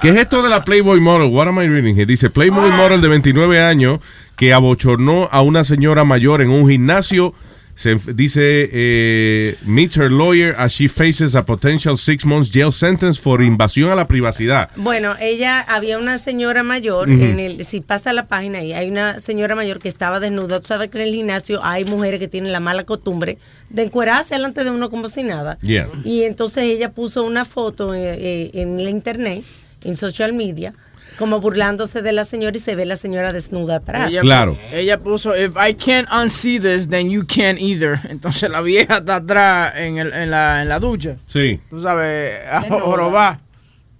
¿Qué 0.00 0.08
es 0.10 0.16
esto 0.16 0.42
de 0.42 0.50
la 0.50 0.64
Playboy 0.64 1.00
Model? 1.00 1.30
What 1.32 1.48
am 1.48 1.60
I 1.62 1.68
reading 1.68 1.94
here? 1.94 2.06
Dice 2.06 2.30
Playboy 2.30 2.70
Model 2.70 3.00
de 3.00 3.08
29 3.08 3.62
años 3.62 4.00
que 4.36 4.52
abochornó 4.52 5.28
a 5.30 5.40
una 5.42 5.64
señora 5.64 6.04
mayor 6.04 6.42
en 6.42 6.50
un 6.50 6.68
gimnasio. 6.68 7.34
Se 7.76 7.96
dice, 8.14 8.70
eh, 8.72 9.56
meets 9.64 9.96
her 9.96 10.10
lawyer 10.10 10.54
as 10.56 10.72
she 10.72 10.88
faces 10.88 11.34
a 11.34 11.44
potential 11.44 11.96
six 11.96 12.24
months 12.24 12.50
jail 12.52 12.70
sentence 12.70 13.20
for 13.20 13.42
invasión 13.42 13.90
a 13.90 13.94
la 13.94 14.06
privacidad. 14.06 14.70
Bueno, 14.76 15.14
ella 15.20 15.60
había 15.60 15.98
una 15.98 16.18
señora 16.18 16.62
mayor 16.62 17.10
en 17.10 17.38
el 17.40 17.64
si 17.64 17.80
pasa 17.80 18.12
la 18.12 18.26
página 18.26 18.58
ahí 18.58 18.72
hay 18.72 18.88
una 18.88 19.20
señora 19.20 19.54
mayor 19.54 19.80
que 19.80 19.88
estaba 19.88 20.20
desnuda. 20.20 20.60
Tú 20.60 20.68
sabes 20.68 20.90
que 20.90 20.98
en 20.98 21.08
el 21.08 21.14
gimnasio 21.14 21.60
hay 21.64 21.84
mujeres 21.84 22.20
que 22.20 22.28
tienen 22.28 22.52
la 22.52 22.60
mala 22.60 22.84
costumbre 22.84 23.38
de 23.70 23.82
encuerarse 23.82 24.34
delante 24.34 24.64
de 24.64 24.70
uno 24.70 24.90
como 24.90 25.08
si 25.08 25.22
nada. 25.22 25.58
Yeah. 25.60 25.88
Y 26.04 26.22
entonces 26.22 26.64
ella 26.64 26.92
puso 26.92 27.24
una 27.24 27.44
foto 27.44 27.94
eh, 27.94 28.14
eh, 28.14 28.50
en 28.54 28.82
la 28.82 28.90
internet, 28.90 29.44
en 29.82 29.96
social 29.96 30.32
media, 30.32 30.74
como 31.18 31.40
burlándose 31.40 32.02
de 32.02 32.12
la 32.12 32.24
señora 32.24 32.56
y 32.56 32.60
se 32.60 32.74
ve 32.74 32.86
la 32.86 32.96
señora 32.96 33.32
desnuda 33.32 33.76
atrás. 33.76 34.10
Ella, 34.10 34.48
Ella 34.72 34.98
puso, 34.98 35.36
if 35.36 35.52
I 35.56 35.74
can't 35.74 36.08
unsee 36.12 36.58
this, 36.60 36.88
then 36.88 37.10
you 37.10 37.24
can't 37.26 37.60
either. 37.60 38.00
Entonces 38.08 38.50
la 38.50 38.60
vieja 38.60 38.98
está 38.98 39.16
atrás 39.16 39.74
en, 39.76 39.98
el, 39.98 40.12
en, 40.12 40.30
la, 40.30 40.62
en 40.62 40.68
la 40.68 40.78
ducha. 40.78 41.16
Sí. 41.26 41.60
Tú 41.70 41.80
sabes, 41.80 42.40
a 42.50 42.60
jorobá. 42.62 43.40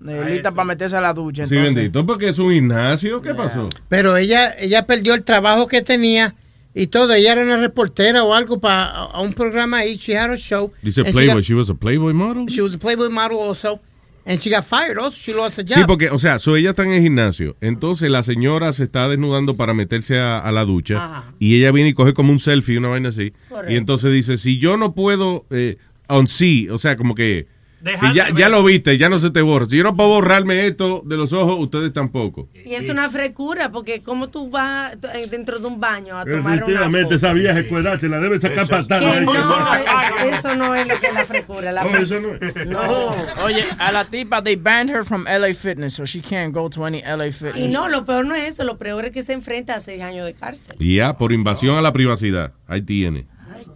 Lista 0.00 0.50
para 0.50 0.64
meterse 0.66 0.96
a 0.96 1.00
la 1.00 1.14
ducha. 1.14 1.46
Sí, 1.46 1.54
Entonces, 1.54 1.74
bendito, 1.76 2.04
porque 2.04 2.28
es 2.28 2.38
un 2.38 2.52
gimnasio. 2.52 3.22
¿Qué 3.22 3.34
pasó? 3.34 3.70
Pero 3.88 4.16
ella, 4.18 4.54
ella 4.58 4.86
perdió 4.86 5.14
el 5.14 5.24
trabajo 5.24 5.66
que 5.66 5.80
tenía 5.80 6.34
y 6.74 6.88
todo. 6.88 7.14
Ella 7.14 7.32
era 7.32 7.42
una 7.42 7.56
reportera 7.56 8.22
o 8.22 8.34
algo 8.34 8.60
para 8.60 8.84
a 8.86 9.20
un 9.22 9.32
programa 9.32 9.78
ahí. 9.78 9.96
She 9.96 10.14
had 10.14 10.30
a 10.30 10.36
show. 10.36 10.72
Dice 10.82 11.00
And 11.00 11.06
she 11.08 11.12
Playboy. 11.14 11.34
got- 11.36 11.44
She 11.44 11.54
was 11.54 11.70
a 11.70 11.74
Playboy 11.74 12.12
model. 12.12 12.46
She 12.48 12.60
was 12.60 12.74
a 12.74 12.78
Playboy 12.78 13.08
model 13.08 13.38
also. 13.38 13.80
And 14.26 14.40
she 14.40 14.50
got 14.50 14.64
fired 14.64 14.98
also. 14.98 15.16
She 15.16 15.34
lost 15.34 15.58
a 15.58 15.62
job. 15.62 15.76
Sí, 15.76 15.84
porque, 15.86 16.10
o 16.10 16.18
sea, 16.18 16.38
so 16.38 16.56
ella 16.56 16.70
está 16.70 16.82
en 16.84 16.92
el 16.92 17.02
gimnasio. 17.02 17.56
Entonces 17.60 18.10
la 18.10 18.22
señora 18.22 18.72
se 18.72 18.84
está 18.84 19.08
desnudando 19.08 19.56
para 19.56 19.74
meterse 19.74 20.18
a, 20.18 20.38
a 20.38 20.50
la 20.52 20.64
ducha. 20.64 20.96
Ajá. 20.96 21.34
Y 21.38 21.56
ella 21.56 21.72
viene 21.72 21.90
y 21.90 21.94
coge 21.94 22.14
como 22.14 22.32
un 22.32 22.38
selfie, 22.38 22.78
una 22.78 22.88
vaina 22.88 23.10
así. 23.10 23.32
Correcto. 23.48 23.72
Y 23.72 23.76
entonces 23.76 24.12
dice, 24.12 24.36
si 24.36 24.58
yo 24.58 24.76
no 24.76 24.94
puedo, 24.94 25.44
eh, 25.50 25.76
on 26.08 26.26
sí, 26.28 26.68
o 26.70 26.78
sea, 26.78 26.96
como 26.96 27.14
que... 27.14 27.52
Que 27.84 28.14
ya, 28.14 28.30
ya 28.34 28.48
lo 28.48 28.64
viste, 28.64 28.96
ya 28.96 29.08
no 29.10 29.18
se 29.18 29.30
te 29.30 29.42
borra. 29.42 29.66
Si 29.66 29.76
yo 29.76 29.84
no 29.84 29.94
puedo 29.94 30.08
borrarme 30.08 30.66
esto 30.66 31.02
de 31.04 31.16
los 31.16 31.32
ojos, 31.34 31.56
ustedes 31.60 31.92
tampoco. 31.92 32.48
Y 32.64 32.74
es 32.74 32.88
una 32.88 33.10
frecura, 33.10 33.70
porque 33.70 34.02
como 34.02 34.30
tú 34.30 34.48
vas 34.48 34.96
eh, 35.14 35.26
dentro 35.30 35.58
de 35.58 35.66
un 35.66 35.78
baño 35.80 36.16
a 36.16 36.24
tomar 36.24 36.40
una 36.40 36.54
Efectivamente, 36.54 37.04
foto. 37.04 37.14
esa 37.16 37.32
vieja 37.34 37.60
escuela 37.60 38.00
se 38.00 38.08
la 38.08 38.18
debe 38.20 38.40
sacar 38.40 38.66
patada. 38.66 39.20
No, 39.20 39.34
eso 40.24 40.54
no 40.54 40.74
es 40.74 40.88
lo 40.88 40.98
que 40.98 41.06
es 41.08 41.14
la 41.14 41.26
frecura. 41.26 41.72
La 41.72 41.84
No, 41.84 41.96
eso 41.98 42.20
no 42.20 42.34
es. 42.34 42.66
No. 42.66 43.14
Oye, 43.44 43.64
a 43.78 43.92
la 43.92 44.06
tipa, 44.06 44.42
they 44.42 44.56
banned 44.56 44.90
her 44.90 45.04
from 45.04 45.24
LA 45.24 45.52
Fitness, 45.52 45.94
so 45.94 46.04
she 46.06 46.22
can't 46.22 46.54
go 46.54 46.70
to 46.70 46.84
any 46.86 47.02
LA 47.02 47.32
Fitness. 47.32 47.56
Y 47.56 47.68
no, 47.68 47.88
lo 47.88 48.04
peor 48.06 48.24
no 48.24 48.34
es 48.34 48.48
eso, 48.54 48.64
lo 48.64 48.78
peor 48.78 49.04
es 49.04 49.12
que 49.12 49.22
se 49.22 49.34
enfrenta 49.34 49.74
a 49.74 49.80
seis 49.80 50.00
años 50.02 50.24
de 50.24 50.32
cárcel. 50.32 50.76
Y 50.78 50.96
ya, 50.96 51.18
por 51.18 51.32
invasión 51.32 51.76
a 51.76 51.82
la 51.82 51.92
privacidad. 51.92 52.52
Ahí 52.66 52.80
tiene. 52.80 53.26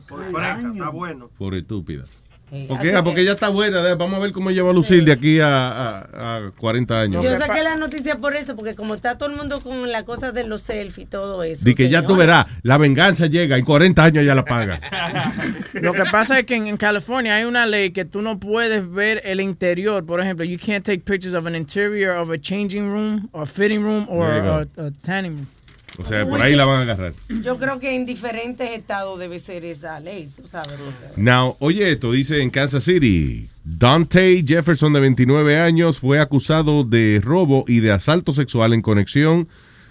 Por 0.09 0.25
fresca, 0.25 0.71
está 0.73 0.89
bueno. 0.89 1.31
Por 1.37 1.55
estúpida. 1.55 2.05
Porque, 2.69 2.95
ah, 2.95 3.03
porque 3.05 3.17
que- 3.17 3.21
ella 3.23 3.33
está 3.33 3.49
buena. 3.51 3.83
de- 3.83 3.95
Vamos 3.95 4.17
a 4.17 4.21
ver 4.21 4.33
cómo 4.33 4.51
ella 4.51 4.63
va 4.63 4.71
a 4.71 4.73
lucir 4.73 5.05
de 5.05 5.13
aquí 5.13 5.39
a, 5.41 5.49
a- 6.01 6.37
a 6.37 6.51
40 6.59 7.01
años. 7.01 7.23
Yo 7.25 7.37
saqué 7.37 7.63
la 7.63 7.77
noticia 7.77 8.17
por 8.17 8.35
eso, 8.37 8.57
porque 8.57 8.75
como 8.75 8.95
está 8.95 9.19
todo 9.19 9.29
el 9.31 9.37
mundo 9.37 9.61
con 9.61 9.91
la 9.93 10.05
cosa 10.05 10.33
de 10.33 10.45
los 10.45 10.63
selfies 10.63 11.07
y 11.07 11.11
todo 11.11 11.43
eso. 11.43 11.65
Di 11.65 11.75
que 11.75 11.89
ya 11.89 12.03
tú 12.03 12.17
verás, 12.17 12.47
la 12.63 12.79
venganza 12.79 13.27
llega, 13.27 13.57
en 13.59 13.65
40 13.65 14.03
años 14.05 14.25
ya 14.25 14.35
la 14.35 14.45
paga. 14.45 14.79
Lo 15.75 15.93
que 15.93 16.05
pasa 16.11 16.39
es 16.39 16.47
que 16.47 16.55
en, 16.57 16.67
en 16.67 16.77
California 16.77 17.37
hay 17.37 17.45
una 17.45 17.67
ley 17.67 17.91
que 17.91 18.05
tú 18.05 18.23
no 18.23 18.39
puedes 18.39 18.89
ver 18.91 19.21
el 19.25 19.41
interior. 19.41 20.05
Por 20.07 20.21
ejemplo, 20.21 20.45
you 20.45 20.59
can't 20.59 20.85
take 20.85 21.01
pictures 21.01 21.35
of 21.35 21.47
an 21.47 21.55
interior 21.55 22.17
of 22.17 22.31
a 22.31 22.39
changing 22.39 22.89
room 22.91 23.29
or 23.33 23.47
fitting 23.47 23.83
room 23.83 24.07
or 24.09 24.27
a, 24.31 24.61
a 24.79 24.91
tanning 25.03 25.33
room. 25.37 25.47
O 25.99 26.05
sea, 26.05 26.25
por 26.29 26.41
ahí 26.41 26.55
la 26.55 26.65
van 26.65 26.79
a 26.79 26.83
agarrar. 26.83 27.13
Yo 27.43 27.59
creo 27.59 27.81
que 27.81 27.95
en 27.97 28.07
diferentes 28.07 28.71
estados 28.71 29.19
debe 29.19 29.39
ser 29.41 29.65
esa 29.65 29.99
ley, 29.99 30.29
tú 30.41 30.47
sabes. 30.47 30.79
Now, 31.17 31.57
oye 31.59 31.91
esto, 31.91 32.13
dice 32.13 32.41
en 32.41 32.51
Kansas 32.51 32.85
City, 32.85 33.49
Dante 33.65 34.45
Jefferson 34.47 34.93
de 34.93 35.01
29 35.01 35.59
años 35.59 35.99
fue 35.99 36.21
acusado 36.21 36.85
de 36.85 37.21
robo 37.23 37.65
y 37.67 37.81
de 37.81 37.91
asalto 37.91 38.33
sexual 38.33 38.73
en 38.75 38.83
conexión 38.83 39.49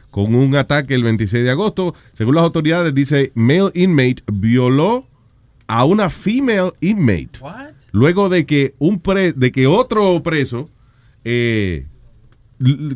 con 0.10 0.34
un 0.34 0.56
ataque 0.56 0.96
el 0.96 1.04
26 1.04 1.44
de 1.44 1.52
agosto. 1.52 1.94
Según 2.14 2.36
las 2.36 2.46
autoridades, 2.46 2.96
dice, 2.96 3.32
male 3.36 3.72
inmate 3.76 4.24
violó 4.32 5.06
a 5.68 5.84
una 5.84 6.10
female 6.10 6.72
inmate. 6.80 7.40
Luego 7.92 8.30
de 8.30 8.46
que, 8.46 8.74
un 8.80 9.02
pre- 9.02 9.34
de 9.34 9.52
que 9.52 9.68
otro 9.68 10.24
preso 10.24 10.70
eh, 11.26 11.86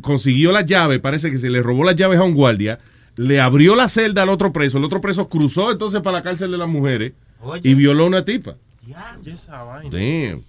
consiguió 0.02 0.52
la 0.52 0.62
llave, 0.62 1.00
parece 1.00 1.30
que 1.32 1.38
se 1.38 1.50
le 1.50 1.62
robó 1.62 1.84
las 1.84 1.96
llaves 1.96 2.20
a 2.20 2.24
un 2.24 2.34
guardia, 2.34 2.80
le 3.16 3.40
abrió 3.42 3.76
la 3.76 3.90
celda 3.90 4.24
al 4.24 4.30
otro 4.30 4.52
preso, 4.54 4.78
el 4.78 4.84
otro 4.84 5.02
preso 5.02 5.28
cruzó 5.30 5.72
entonces 5.72 6.02
para 6.02 6.18
la 6.18 6.24
cárcel 6.24 6.52
de 6.52 6.58
las 6.58 6.68
mujeres 6.70 7.14
y 7.64 7.74
violó 7.74 8.04
a 8.04 8.08
una 8.08 8.26
tipa. 8.26 8.56
Y 8.88 9.30
esa 9.30 9.64
vaina. 9.64 9.90
Damn. 9.96 10.42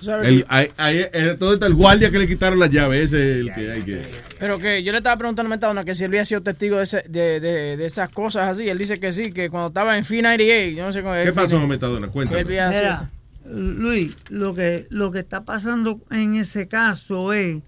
sabes 0.00 0.28
El, 0.28 0.44
ahí, 0.48 0.70
ahí, 0.76 0.98
eh, 1.12 1.36
todo 1.38 1.54
está 1.54 1.66
el 1.66 1.74
guardia 1.74 2.10
que 2.10 2.18
le 2.18 2.28
quitaron 2.28 2.58
la 2.58 2.66
llave, 2.66 3.02
ese 3.02 3.30
es 3.30 3.36
el 3.38 3.54
que 3.54 3.70
hay 3.70 3.82
que... 3.82 4.02
Pero 4.38 4.58
que 4.58 4.82
yo 4.82 4.92
le 4.92 4.98
estaba 4.98 5.16
preguntando 5.16 5.48
a 5.52 5.56
Metadona 5.56 5.84
que 5.84 5.94
si 5.94 6.04
él 6.04 6.10
había 6.10 6.24
sido 6.26 6.42
testigo 6.42 6.76
de, 6.76 6.82
ese- 6.82 7.04
de, 7.08 7.40
de, 7.40 7.76
de 7.78 7.86
esas 7.86 8.10
cosas 8.10 8.48
así. 8.48 8.68
Él 8.68 8.76
dice 8.76 9.00
que 9.00 9.10
sí, 9.12 9.32
que 9.32 9.48
cuando 9.48 9.68
estaba 9.68 9.96
en 9.96 10.04
Fee 10.04 10.20
98, 10.22 10.76
yo 10.76 10.84
no 10.84 10.92
sé 10.92 11.02
cómo 11.02 11.14
¿Qué 11.14 11.32
pasó, 11.32 11.66
Metadona? 11.66 12.08
Cuéntame. 12.08 12.44
Mira, 12.44 13.10
Luis, 13.46 14.14
lo 14.28 14.52
que, 14.54 14.86
lo 14.90 15.10
que 15.12 15.20
está 15.20 15.44
pasando 15.44 16.00
en 16.10 16.34
ese 16.34 16.68
caso 16.68 17.32
es 17.32 17.62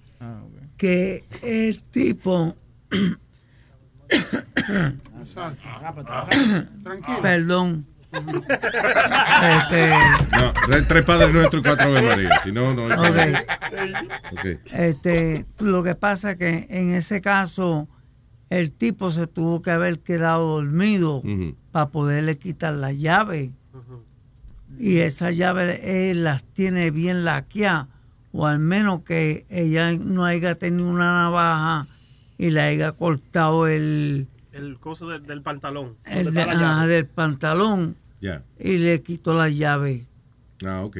que 0.77 1.23
el 1.43 1.81
tipo, 1.91 2.55
perdón, 7.23 7.87
este, 8.11 9.91
No, 10.41 10.53
tres- 10.87 11.05
padres 11.05 11.33
nuestros 11.33 11.61
y 11.61 11.65
cuatro 11.65 11.85
Ave 11.87 12.03
María. 12.03 12.31
Si 12.43 12.53
no, 12.53 12.75
no 12.75 12.87
hay 12.87 12.93
Ok. 12.93 12.99
problema. 12.99 13.43
Ok. 14.33 14.47
este, 14.73 15.47
lo 15.59 15.83
que 15.83 15.95
pasa 15.95 16.37
que 16.37 16.67
en 16.71 16.91
ese 16.95 17.21
caso 17.21 17.89
el 18.51 18.73
tipo 18.73 19.11
se 19.11 19.27
tuvo 19.27 19.61
que 19.61 19.71
haber 19.71 20.01
quedado 20.01 20.57
dormido 20.57 21.23
para 21.71 21.89
poderle 21.89 22.39
quitar 22.39 22.75
la 22.75 22.93
llave. 22.93 23.53
Y 24.79 24.99
esa 24.99 25.31
llave 25.33 26.11
él 26.11 26.25
las 26.25 26.45
tiene 26.45 26.91
bien 26.91 27.25
laqueadas, 27.25 27.89
o 28.33 28.47
al 28.47 28.59
menos 28.61 29.03
que 29.03 29.45
ella 29.51 29.93
no 29.93 30.25
haya 30.25 30.55
tenido 30.55 30.89
una 30.89 31.13
navaja 31.25 31.89
y 32.39 32.51
le 32.51 32.61
haya 32.61 32.93
cortado 32.93 33.67
el, 33.67 34.27
El 34.53 34.79
coso 34.79 35.09
del, 35.09 35.27
del 35.27 35.43
pantalón. 35.43 35.97
el 36.05 36.33
de- 36.33 36.45
llave. 36.47 36.89
del 36.89 37.07
pantalón 37.07 37.97
Ya. 38.21 38.43
y 38.59 38.79
le 38.79 39.03
quitó 39.03 39.35
la 39.35 39.49
llave. 39.49 40.07
Ah, 40.65 40.83
ok. 40.85 40.97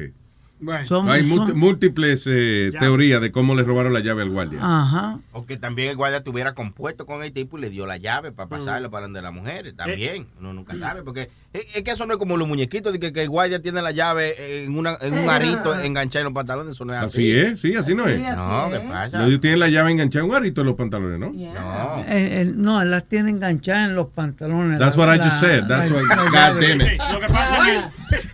Somos- 0.87 1.09
Hay 1.11 1.23
múltiples 1.23 2.23
eh, 2.27 2.71
teorías 2.79 3.21
de 3.21 3.31
cómo 3.31 3.55
le 3.55 3.63
robaron 3.63 3.93
la 3.93 4.01
llave 4.01 4.23
al 4.23 4.29
guardia. 4.29 4.59
Ajá. 4.61 5.19
O 5.31 5.45
que 5.45 5.55
también 5.57 5.89
el 5.89 5.95
guardia 5.95 6.17
estuviera 6.17 6.53
compuesto 6.53 7.05
con 7.05 7.23
el 7.23 7.31
tipo 7.31 7.57
y 7.57 7.61
le 7.61 7.69
dio 7.69 7.85
la 7.85 7.95
llave 7.97 8.31
para 8.33 8.49
pasarlo 8.49 8.91
para 8.91 9.03
donde 9.03 9.21
las 9.21 9.31
mujeres. 9.33 9.75
También. 9.75 10.27
Uno 10.39 10.51
nunca 10.53 10.75
sabe. 10.77 11.01
Porque 11.03 11.29
es, 11.53 11.75
es 11.77 11.83
que 11.83 11.91
eso 11.91 12.05
no 12.05 12.13
es 12.13 12.19
como 12.19 12.35
los 12.35 12.47
muñequitos 12.47 12.91
de 12.91 12.99
que, 12.99 13.13
que 13.13 13.23
el 13.23 13.29
guardia 13.29 13.61
tiene 13.61 13.81
la 13.81 13.91
llave 13.91 14.63
en, 14.65 14.77
una, 14.77 14.97
en 15.01 15.17
un 15.17 15.29
arito 15.29 15.73
enganchado 15.79 16.21
en 16.21 16.25
los 16.25 16.33
pantalones. 16.33 16.71
Eso 16.75 16.83
no 16.83 16.93
es 16.93 16.99
así. 16.99 17.07
Así 17.31 17.37
es, 17.39 17.59
sí, 17.61 17.75
así 17.75 17.95
no 17.95 18.05
es. 18.07 18.19
No, 18.19 18.69
¿qué 18.71 18.79
pasa? 18.81 19.25
Ellos 19.25 19.39
tienen 19.39 19.59
la 19.59 19.69
llave 19.69 19.91
enganchada 19.91 20.25
en 20.25 20.31
un 20.31 20.35
arito 20.37 20.61
en 20.61 20.67
los 20.67 20.75
pantalones, 20.75 21.19
¿no? 21.19 21.31
No. 21.31 21.99
Eh, 22.07 22.41
eh, 22.41 22.51
no, 22.53 22.81
él 22.81 22.91
las 22.91 23.05
tiene 23.05 23.29
enganchadas 23.29 23.89
en 23.89 23.95
los 23.95 24.07
pantalones. 24.07 24.77
That's 24.77 24.97
La- 24.97 25.05
what 25.05 25.15
I 25.15 25.17
la- 25.19 25.23
just 25.23 25.39
said. 25.39 25.67
That's 25.67 25.89
what. 25.91 26.01
Lo 26.03 27.19
que 27.21 27.27
pasa 27.27 27.57
es 27.71 27.81
que 28.21 28.29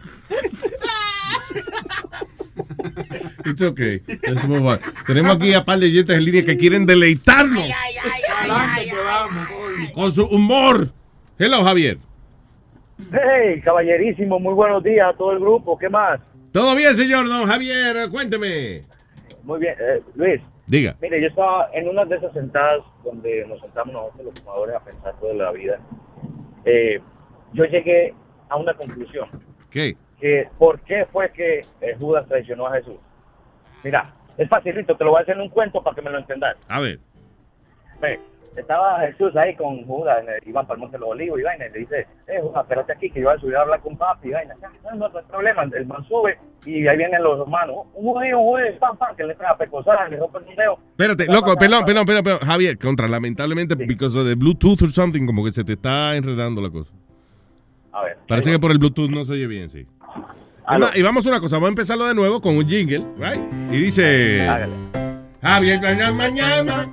It's 3.46 3.62
okay. 3.62 4.02
Let's 4.08 4.48
move 4.48 4.66
on. 4.66 4.80
Tenemos 5.06 5.36
aquí 5.36 5.54
a 5.54 5.64
par 5.64 5.80
de 5.80 5.88
oyentes 5.88 6.16
en 6.16 6.26
línea 6.26 6.46
que 6.46 6.58
quieren 6.58 6.86
deleitarnos 6.86 7.64
con 9.94 10.12
su 10.12 10.26
humor. 10.26 10.90
Hello, 11.38 11.64
Javier. 11.64 11.98
Hey, 13.12 13.62
caballerísimo, 13.64 14.40
muy 14.40 14.54
buenos 14.54 14.84
días 14.84 15.14
a 15.14 15.18
todo 15.18 15.34
el 15.34 15.40
grupo. 15.40 15.78
¿Qué 15.78 15.90
más? 15.90 16.20
¿Todo 16.52 16.76
bien, 16.76 16.96
señor 16.96 17.28
don 17.28 17.46
Javier? 17.48 18.10
Cuénteme. 18.10 18.84
Muy 19.44 19.60
bien, 19.60 19.76
eh, 19.80 20.02
Luis. 20.16 20.42
Diga. 20.68 20.96
Mire, 21.02 21.22
yo 21.22 21.28
estaba 21.28 21.70
en 21.74 21.88
una 21.90 22.06
de 22.06 22.16
esas 22.16 22.34
sentadas 22.34 22.82
donde 23.04 23.46
nos 23.48 23.60
sentamos 23.60 23.94
nosotros 23.94 24.26
los 24.26 24.40
fumadores 24.40 24.76
a 24.76 24.80
pensar 24.80 25.14
toda 25.20 25.34
la 25.34 25.52
vida. 25.52 25.80
Eh, 26.64 27.00
yo 27.54 27.66
llegué 27.66 28.14
a 28.50 28.56
una 28.56 28.74
conclusión. 28.74 29.28
¿Qué? 29.70 29.96
¿Por 30.58 30.80
qué 30.82 31.06
fue 31.12 31.32
que 31.32 31.60
eh, 31.82 31.96
Judas 32.00 32.28
traicionó 32.28 32.68
a 32.68 32.74
Jesús? 32.74 32.96
Mira, 33.84 34.14
es 34.38 34.50
facilito, 34.50 34.96
te 34.98 35.04
lo 35.04 35.12
voy 35.12 35.20
a 35.20 35.24
hacer 35.24 35.36
en 35.36 35.42
un 35.42 35.50
cuento 35.50 35.82
para 35.84 35.96
que 35.96 36.02
me 36.02 36.10
lo 36.10 36.18
entendas. 36.20 36.58
A 36.68 36.80
ver. 36.80 37.00
Ve, 38.02 38.20
estaba 38.58 39.00
Jesús 39.02 39.36
ahí 39.36 39.56
con 39.56 39.84
Judas, 39.86 40.18
el- 40.28 40.50
iban 40.50 40.66
para 40.66 40.76
el 40.76 40.82
Monte 40.82 40.96
de 40.98 41.02
los 41.02 41.10
Olivos 41.10 41.40
y 41.40 41.44
vaina, 41.44 41.68
y 41.68 41.72
le 41.72 41.80
dice, 41.80 42.08
eh, 42.28 42.40
Judas, 42.42 42.64
espérate 42.64 42.94
aquí 42.94 43.10
que 43.12 43.20
yo 43.22 43.28
voy 43.28 43.36
a 43.38 43.40
subir 43.40 43.56
a 43.56 43.62
hablar 43.62 43.82
con 43.82 43.96
papi 43.98 44.30
y 44.30 44.32
vaina. 44.32 44.56
"Ah, 44.64 44.70
No, 44.84 44.96
no, 44.96 45.10
no 45.10 45.20
hay 45.20 45.26
problema, 45.26 45.64
el 45.64 45.86
man 45.86 46.04
sube 46.08 46.38
y 46.66 46.88
ahí 46.88 46.98
vienen 46.98 47.22
los 47.22 47.40
hermanos. 47.42 47.86
Un 47.94 48.14
judío, 48.14 48.40
un 48.40 48.46
judío, 48.54 48.80
pam, 48.80 48.98
pam, 48.98 49.16
que 49.16 49.24
le 49.26 49.36
trae 49.36 49.52
a 49.52 49.58
pecosar, 49.58 50.10
le 50.10 50.18
rompen 50.18 50.44
un 50.48 50.56
dedo. 50.56 50.80
Espérate, 50.92 51.26
loco, 51.28 51.56
perdón, 51.56 51.86
perdón, 51.86 52.06
perdón, 52.06 52.24
perdón. 52.24 52.40
Javier, 52.48 52.78
contra, 52.80 53.08
lamentablemente, 53.08 53.76
because 53.76 54.18
of 54.18 54.26
the 54.26 54.36
Bluetooth 54.36 54.82
or 54.82 54.90
something, 54.92 55.26
como 55.26 55.44
que 55.46 55.52
se 55.52 55.64
te 55.64 55.74
está 55.74 56.16
enredando 56.16 56.62
la 56.62 56.70
cosa. 56.70 56.92
A 57.92 58.04
ver. 58.04 58.18
Parece 58.28 58.52
que 58.52 58.60
por 58.60 58.72
el 58.72 58.78
Bluetooth 58.78 59.10
no 59.10 59.24
se 59.24 59.34
oye 59.34 59.48
bien, 59.48 59.70
sí. 59.70 59.86
Una- 60.68 60.92
y 60.96 61.02
vamos 61.02 61.26
a 61.26 61.30
una 61.30 61.40
cosa, 61.40 61.56
vamos 61.58 61.68
a 61.68 61.70
empezarlo 61.70 62.06
de 62.06 62.16
nuevo 62.16 62.42
con 62.42 62.58
un 62.58 62.68
jingle, 62.68 63.04
right? 63.18 63.40
Y 63.72 63.78
dice... 63.84 64.40
Javier, 65.42 65.80
mañana, 65.80 66.12
mañana. 66.12 66.90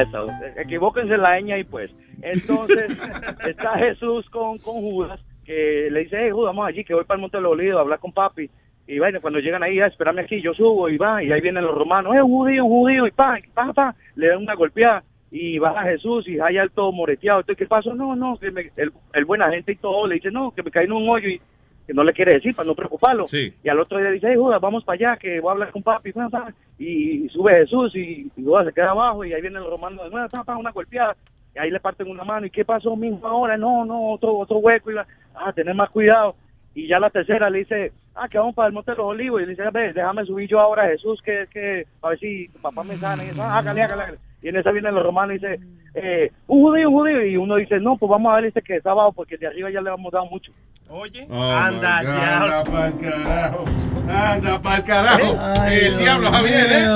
Eso, 0.00 0.26
equivóquense 0.56 1.16
la 1.16 1.40
ñ 1.40 1.58
y 1.60 1.64
pues. 1.64 1.90
Entonces, 2.22 2.92
está 3.48 3.76
Jesús 3.78 4.28
con, 4.30 4.58
con 4.58 4.74
Judas, 4.80 5.20
que 5.44 5.88
le 5.90 6.00
dice, 6.04 6.16
hey, 6.20 6.30
Judas, 6.30 6.54
vamos 6.54 6.68
allí, 6.68 6.84
que 6.84 6.94
voy 6.94 7.04
para 7.04 7.16
el 7.16 7.22
Monte 7.22 7.38
de 7.38 7.42
los 7.42 7.52
Olivos 7.52 7.78
a 7.78 7.80
hablar 7.80 7.98
con 7.98 8.12
papi. 8.12 8.48
Y 8.86 8.98
bueno, 8.98 9.20
cuando 9.20 9.38
llegan 9.40 9.62
ahí, 9.62 9.80
"Ah, 9.80 9.86
espérame 9.88 10.20
aquí, 10.20 10.40
yo 10.40 10.54
subo 10.54 10.88
y 10.88 10.96
va, 10.96 11.22
y 11.22 11.30
ahí 11.30 11.40
vienen 11.42 11.64
los 11.64 11.74
romanos, 11.76 12.14
eh, 12.16 12.22
un 12.22 12.30
judío, 12.30 12.64
un 12.64 12.70
judío, 12.70 13.06
y 13.06 13.10
pa, 13.10 13.36
pa, 13.54 13.72
pa, 13.72 13.94
le 14.14 14.28
dan 14.28 14.38
una 14.38 14.54
golpeada. 14.54 15.02
Y 15.30 15.58
baja 15.58 15.82
Jesús 15.82 16.26
y 16.26 16.40
hay 16.40 16.56
al 16.56 16.70
todo 16.70 16.90
moreteado. 16.90 17.40
Entonces, 17.40 17.58
¿qué 17.58 17.66
pasó? 17.68 17.94
No, 17.94 18.16
no, 18.16 18.38
que 18.38 18.50
me- 18.50 18.70
el, 18.76 18.92
el 19.12 19.24
buena 19.26 19.50
gente 19.50 19.72
y 19.72 19.76
todo 19.76 20.06
le 20.06 20.14
dice, 20.14 20.30
no, 20.30 20.52
que 20.52 20.62
me 20.62 20.70
caí 20.70 20.86
en 20.86 20.92
un 20.92 21.06
hoyo 21.08 21.28
y 21.28 21.40
que 21.88 21.94
no 21.94 22.04
le 22.04 22.12
quiere 22.12 22.34
decir 22.34 22.54
para 22.54 22.66
no 22.66 22.74
preocuparlo. 22.74 23.26
Sí. 23.28 23.50
Y 23.64 23.68
al 23.70 23.80
otro 23.80 23.96
día 23.96 24.10
dice, 24.10 24.26
hey, 24.28 24.36
Judas, 24.36 24.60
vamos 24.60 24.84
para 24.84 24.96
allá, 24.96 25.16
que 25.16 25.40
voy 25.40 25.48
a 25.48 25.52
hablar 25.52 25.70
con 25.70 25.82
papi. 25.82 26.12
pa, 26.12 26.28
pa. 26.28 26.52
Y 26.78 27.26
sube 27.30 27.60
Jesús 27.60 27.96
y, 27.96 28.30
y 28.36 28.44
Judas 28.44 28.66
se 28.66 28.74
queda 28.74 28.90
abajo 28.90 29.24
y 29.24 29.32
ahí 29.32 29.40
vienen 29.40 29.62
los 29.62 29.70
romanos 29.70 30.04
de 30.04 30.10
nuevo, 30.10 30.28
una 30.58 30.70
golpeada. 30.70 31.16
Y 31.56 31.58
ahí 31.58 31.70
le 31.70 31.80
parten 31.80 32.10
una 32.10 32.24
mano. 32.24 32.44
¿Y 32.44 32.50
qué 32.50 32.62
pasó 32.62 32.94
mismo 32.94 33.26
ahora? 33.26 33.56
No, 33.56 33.86
no, 33.86 34.12
otro, 34.12 34.36
otro 34.36 34.58
hueco. 34.58 34.90
Y 34.90 34.96
la, 34.96 35.06
ah, 35.34 35.50
tener 35.54 35.74
más 35.74 35.88
cuidado. 35.88 36.34
Y 36.74 36.86
ya 36.88 37.00
la 37.00 37.08
tercera 37.08 37.48
le 37.48 37.60
dice 37.60 37.90
ah, 38.14 38.28
que 38.28 38.36
vamos 38.36 38.54
para 38.54 38.68
el 38.68 38.74
Monte 38.74 38.90
de 38.90 38.98
los 38.98 39.06
Olivos. 39.06 39.40
Y 39.40 39.46
le 39.46 39.52
dice, 39.52 39.62
"Ve, 39.72 39.94
déjame 39.94 40.26
subir 40.26 40.46
yo 40.46 40.60
ahora 40.60 40.84
a 40.84 40.88
Jesús, 40.88 41.22
que, 41.22 41.46
que, 41.50 41.86
a 42.02 42.10
ver 42.10 42.18
si 42.18 42.48
papá 42.60 42.84
me 42.84 42.98
sana. 42.98 43.24
Y, 43.24 43.28
dice, 43.28 43.40
ah, 43.40 43.56
hágale, 43.56 43.80
hágale, 43.80 44.02
hágale. 44.02 44.18
Y 44.42 44.48
en 44.48 44.56
esa 44.56 44.70
vienen 44.70 44.94
los 44.94 45.02
romanos 45.04 45.36
y 45.36 45.38
dice, 45.38 45.60
eh, 45.94 46.30
un 46.46 46.62
judío, 46.62 46.88
un 46.90 46.94
judío. 46.96 47.24
Y 47.26 47.36
uno 47.36 47.56
dice, 47.56 47.78
no, 47.80 47.96
pues 47.96 48.08
vamos 48.10 48.32
a 48.32 48.36
ver 48.36 48.44
este 48.46 48.62
que 48.62 48.76
está 48.76 48.92
abajo, 48.92 49.12
porque 49.12 49.36
de 49.36 49.46
arriba 49.48 49.70
ya 49.70 49.80
le 49.80 49.90
hemos 49.92 50.12
dado 50.12 50.26
mucho. 50.26 50.52
Oye, 50.90 51.26
Oh, 51.30 51.42
anda, 51.42 52.02
God, 52.02 52.08
ya. 52.08 52.42
Anda 52.42 52.62
pa'l 52.64 52.98
carajo. 53.00 53.64
Anda 54.08 54.62
pa'l 54.62 54.82
carajo. 54.84 55.36
Ay, 55.60 55.76
el 55.78 55.84
Dios 55.88 55.98
diablo, 56.00 56.30
Javier, 56.30 56.66
¿eh? 56.70 56.86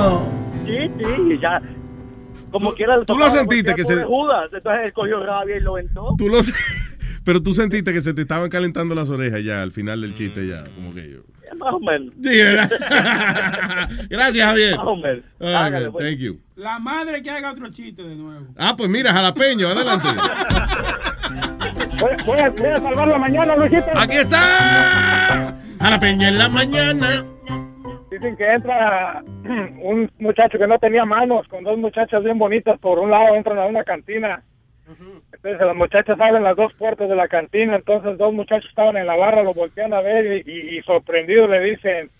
Sí, 0.65 0.93
sí, 0.99 1.23
y 1.35 1.39
ya. 1.41 1.61
Como 2.51 2.73
quiera. 2.75 3.03
Tú 3.05 3.19
lo 3.19 3.25
sentiste 3.27 3.75
que 3.75 3.85
se- 3.85 4.05
Judas, 4.05 4.51
entonces 4.53 4.83
él 4.87 4.93
cogió 4.93 5.25
rabia 5.25 5.57
y 5.57 5.61
lo 5.61 5.75
ventó. 5.75 6.15
Tú 6.17 6.29
lo... 6.29 6.39
Pero 7.25 7.43
tú 7.43 7.55
sentiste 7.55 7.93
que 7.93 8.01
se 8.01 8.15
te 8.15 8.23
estaban 8.23 8.51
calentando 8.51 8.95
las 8.95 9.09
orejas 9.11 9.45
ya 9.45 9.63
al 9.63 9.71
final 9.71 10.01
del 10.01 10.15
chiste 10.15 10.47
ya, 10.47 10.65
como 10.75 10.95
que 10.95 11.11
yo. 11.11 11.21
Más 11.57 11.75
o 11.75 11.81
menos. 11.81 12.15
Gracias, 14.09 14.47
Javier. 14.47 14.77
Más 14.77 14.87
o 14.87 14.97
menos. 14.97 15.25
Hágale, 15.41 15.91
pues. 15.91 16.05
thank 16.05 16.19
you. 16.19 16.41
La 16.57 16.79
madre 16.79 17.23
que 17.23 17.31
haga 17.31 17.53
otro 17.53 17.71
chiste 17.71 18.03
de 18.03 18.17
nuevo. 18.17 18.47
Ah, 18.57 18.75
pues 18.77 18.89
mira, 18.89 19.13
jalapeño, 19.13 19.69
adelante. 19.69 20.09
Voy 22.27 22.39
a, 22.39 22.51
voy 22.51 22.67
a 22.69 22.81
salvar 22.81 23.09
la 23.09 23.19
mañana, 23.19 23.57
Luisito. 23.57 23.87
Aquí 23.95 24.17
está. 24.17 25.57
Jalapeño 25.81 26.29
en 26.29 26.39
la 26.39 26.49
mañana. 26.49 27.25
Dicen 28.11 28.37
que 28.37 28.53
entra 28.53 29.23
un 29.83 30.11
muchacho 30.19 30.59
que 30.59 30.67
no 30.67 30.79
tenía 30.79 31.05
manos 31.05 31.47
con 31.49 31.65
dos 31.65 31.79
muchachas 31.79 32.23
bien 32.25 32.39
bonitas. 32.39 32.79
Por 32.81 32.99
un 32.99 33.11
lado 33.11 33.35
entran 33.37 33.59
a 33.59 33.67
una 33.67 33.85
cantina. 33.85 34.43
Entonces 35.45 35.67
las 35.67 35.77
muchachas 35.77 36.21
abren 36.21 36.45
las 36.45 36.55
dos 36.57 36.73
puertas 36.75 37.09
de 37.09 37.17
la 37.17 37.27
cantina. 37.27 37.75
Entonces 37.77 38.17
dos 38.17 38.33
muchachos 38.33 38.69
estaban 38.69 38.97
en 38.97 39.07
la 39.07 39.17
barra, 39.17 39.43
lo 39.43 39.53
voltean 39.55 39.93
a 39.93 40.01
ver 40.01 40.47
y, 40.47 40.77
y- 40.79 40.83
sorprendidos 40.83 41.51
le 41.51 41.61
dicen, 41.61 42.11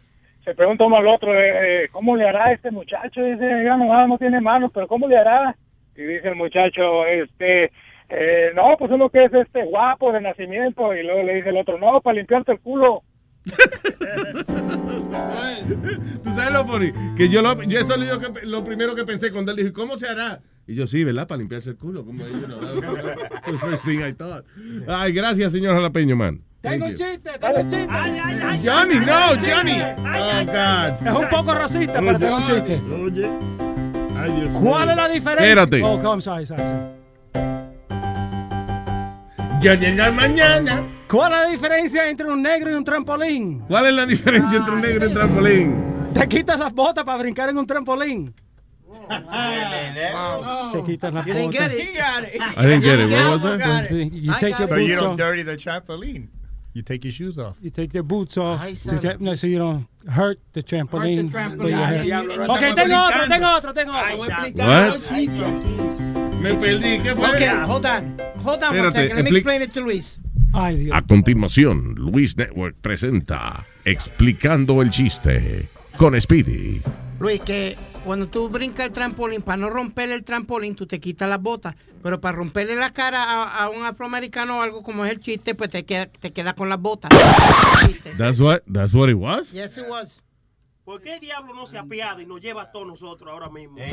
se 0.45 0.55
pregunta 0.57 0.85
uno 0.85 0.97
al 0.97 1.07
otro, 1.07 1.33
eh, 1.33 1.85
eh, 1.85 1.89
¿cómo 1.93 2.17
le 2.17 2.29
hará 2.29 2.53
este 2.53 2.73
muchacho? 2.73 3.23
Dice, 3.23 3.47
ya 3.65 3.77
no, 3.77 4.07
no 4.09 4.19
tiene 4.19 4.41
manos, 4.41 4.73
pero 4.75 4.89
¿cómo 4.89 5.07
le 5.07 5.17
hará? 5.17 5.55
Y 5.95 6.03
dice 6.03 6.29
el 6.31 6.35
muchacho, 6.35 7.07
este, 7.07 7.71
eh, 8.09 8.51
no, 8.57 8.77
pues 8.77 8.91
uno 8.91 9.09
que 9.09 9.25
es 9.25 9.33
este 9.35 9.63
guapo 9.67 10.11
de 10.13 10.21
nacimiento. 10.21 10.93
Y 10.95 11.05
luego 11.05 11.23
le 11.23 11.35
dice 11.37 11.51
el 11.51 11.59
otro, 11.59 11.79
no, 11.79 12.01
para 12.01 12.17
limpiarte 12.17 12.53
el 12.53 12.61
culo. 12.61 13.03
¿Tú 16.25 16.31
sabes 16.35 16.53
lo 16.53 16.65
funny? 16.65 16.93
Que 17.17 17.29
yo, 17.29 17.43
lo, 17.43 17.63
yo 17.63 17.79
eso 17.79 17.95
es 17.95 18.01
lo, 18.01 18.19
lo 18.45 18.65
primero 18.65 18.95
que 18.95 19.05
pensé 19.05 19.31
cuando 19.33 19.53
él 19.53 19.59
dijo, 19.59 19.73
¿cómo 19.73 19.97
se 19.97 20.09
hará? 20.09 20.41
Y 20.73 20.75
yo, 20.75 20.87
sí, 20.87 21.05
¿verdad? 21.05 21.29
Para 21.29 21.39
limpiarse 21.41 21.69
el 21.69 21.77
culo. 21.77 22.03
Como, 22.03 22.25
that 22.25 22.33
was 22.33 23.45
the 23.45 23.59
first 23.59 23.85
thing 23.85 24.01
I 24.01 24.15
thought. 24.15 24.47
Ay, 24.89 25.13
gracias, 25.13 25.53
señor 25.53 25.75
Jalapeño, 25.75 26.17
man. 26.17 26.41
Tengo 26.63 26.87
un 26.87 26.95
chiste, 26.95 27.31
tengo 27.39 27.61
un 27.61 27.69
chiste. 27.69 27.89
Johnny, 28.65 28.95
no, 28.95 29.37
Johnny. 29.39 29.83
Oh, 29.83 30.47
God. 30.47 31.07
Es 31.07 31.15
un 31.15 31.29
poco 31.29 31.53
racista, 31.53 32.01
pero 32.01 32.19
tengo 32.19 32.37
un 32.37 32.43
chiste. 32.43 32.81
Oye. 32.91 33.29
Ay, 34.17 34.33
Dios 34.33 34.61
¿Cuál 34.63 34.89
es 34.89 34.97
la 34.97 35.09
diferencia? 35.09 35.47
Espérate. 35.47 35.83
Oh, 35.83 36.01
come, 36.01 36.23
sorry, 36.23 36.47
sorry, 36.47 36.63
sorry. 36.63 36.81
Johnny 39.63 39.87
en 39.87 39.97
la 39.99 40.11
mañana. 40.11 40.83
¿Cuál 41.07 41.33
es 41.35 41.39
la 41.39 41.49
diferencia 41.49 42.09
entre 42.09 42.33
un 42.33 42.41
negro 42.41 42.71
y 42.71 42.75
un 42.77 42.85
trampolín? 42.85 43.59
¿Cuál 43.69 43.89
es 43.89 43.93
la 43.93 44.07
diferencia 44.07 44.57
entre 44.57 44.75
un 44.75 44.81
negro 44.81 45.05
y 45.05 45.09
un 45.09 45.15
trampolín? 45.15 46.13
Te 46.15 46.27
quitas 46.27 46.59
las 46.59 46.73
botas 46.73 47.05
para 47.05 47.19
brincar 47.19 47.51
en 47.51 47.59
un 47.59 47.67
trampolín. 47.67 48.35
Te 50.73 50.83
quitas 50.85 51.13
las 51.13 51.27
You 51.27 51.35
didn't 51.35 51.51
get 51.53 51.73
it. 51.73 51.81
He 51.81 51.93
got 51.97 52.25
it. 52.25 52.41
I 52.41 52.63
didn't 52.67 52.83
get 52.83 53.01
it. 53.01 53.11
What 53.11 53.33
was 53.33 53.43
that? 53.59 53.91
it. 53.91 54.13
You 54.13 54.33
take 54.41 54.59
your 54.59 54.69
So 54.69 54.77
you 54.77 54.89
boots 54.89 55.01
don't 55.01 55.11
off. 55.13 55.17
dirty 55.19 55.43
the 55.43 55.57
trampoline. 55.57 56.29
You 56.75 56.83
take 56.83 57.05
your 57.05 57.13
shoes 57.13 57.39
off. 57.39 57.57
You 57.61 57.71
take 57.71 57.93
your 57.93 58.03
boots 58.03 58.39
off. 58.39 58.61
Ay, 58.63 58.75
so, 58.77 58.97
sabe. 58.97 59.21
no, 59.21 59.35
so 59.35 59.47
you 59.47 59.59
don't 59.59 59.87
hurt 60.09 60.39
the 60.55 60.63
trampoline. 60.63 61.27
Ok, 61.29 62.75
tengo 62.75 62.97
otro, 62.97 63.29
tengo 63.29 63.47
otro, 63.57 63.73
tengo 63.75 63.93
otro. 63.93 64.17
What? 64.19 64.31
explicar 64.31 64.89
los 64.89 65.09
chistes. 65.09 66.41
Me 66.41 66.55
perdí. 66.55 66.99
¿Qué 67.03 67.15
fue? 67.15 67.29
Okay, 67.35 67.49
hold 67.67 67.85
on. 67.87 68.19
Hold 68.43 68.63
on 68.65 68.71
one 68.71 68.79
Espérate, 68.89 68.95
second. 68.95 69.17
Let 69.17 69.25
me 69.25 69.31
expli- 69.31 69.37
explain 69.37 69.63
it 69.63 69.73
to 69.75 69.81
Luis. 69.83 70.19
Ay, 70.55 70.77
Dios. 70.77 70.97
A 70.97 71.03
continuación, 71.03 71.95
Luis 71.97 72.37
Network 72.37 72.77
presenta 72.81 73.67
Explicando 73.85 74.81
el 74.83 74.91
chiste 74.91 75.69
con 75.97 76.19
Speedy. 76.21 76.81
Luis, 77.21 77.41
que 77.43 77.77
cuando 78.05 78.29
tú 78.29 78.49
brincas 78.49 78.87
el 78.87 78.93
trampolín, 78.93 79.43
para 79.43 79.57
no 79.57 79.71
romper 79.71 80.11
el 80.11 80.25
trampolín, 80.25 80.75
tú 80.75 80.87
te 80.87 81.01
quitas 81.01 81.29
las 81.29 81.41
botas. 81.41 81.75
Pero 82.03 82.21
para 82.21 82.37
romperle 82.37 82.75
la 82.75 82.93
cara 82.93 83.23
a, 83.23 83.65
a 83.65 83.71
un 83.71 83.85
afroamericano 83.85 84.59
o 84.59 84.63
algo 84.63 84.83
como 84.83 85.07
es 85.07 85.13
el 85.13 85.21
chiste, 85.21 85.55
pues 85.55 85.71
te 85.71 85.85
queda, 85.85 86.07
te 86.07 86.33
queda 86.33 86.55
con 86.55 86.69
las 86.69 86.81
botas. 86.81 87.11
That's 88.19 88.41
what, 88.41 88.63
that's 88.73 88.93
what 88.93 89.09
it 89.09 89.17
was? 89.17 89.51
Yes, 89.53 89.79
it 89.79 89.85
was. 89.89 90.21
¿Por 90.85 91.01
qué 91.01 91.15
el 91.15 91.21
diablo 91.21 91.55
no 91.55 91.65
se 91.65 91.79
apiada 91.79 92.21
y 92.21 92.27
nos 92.27 92.41
lleva 92.41 92.63
a 92.63 92.73
todos 92.73 92.89
nosotros 92.89 93.31
ahora 93.31 93.49
mismo? 93.49 93.79
El 93.79 93.93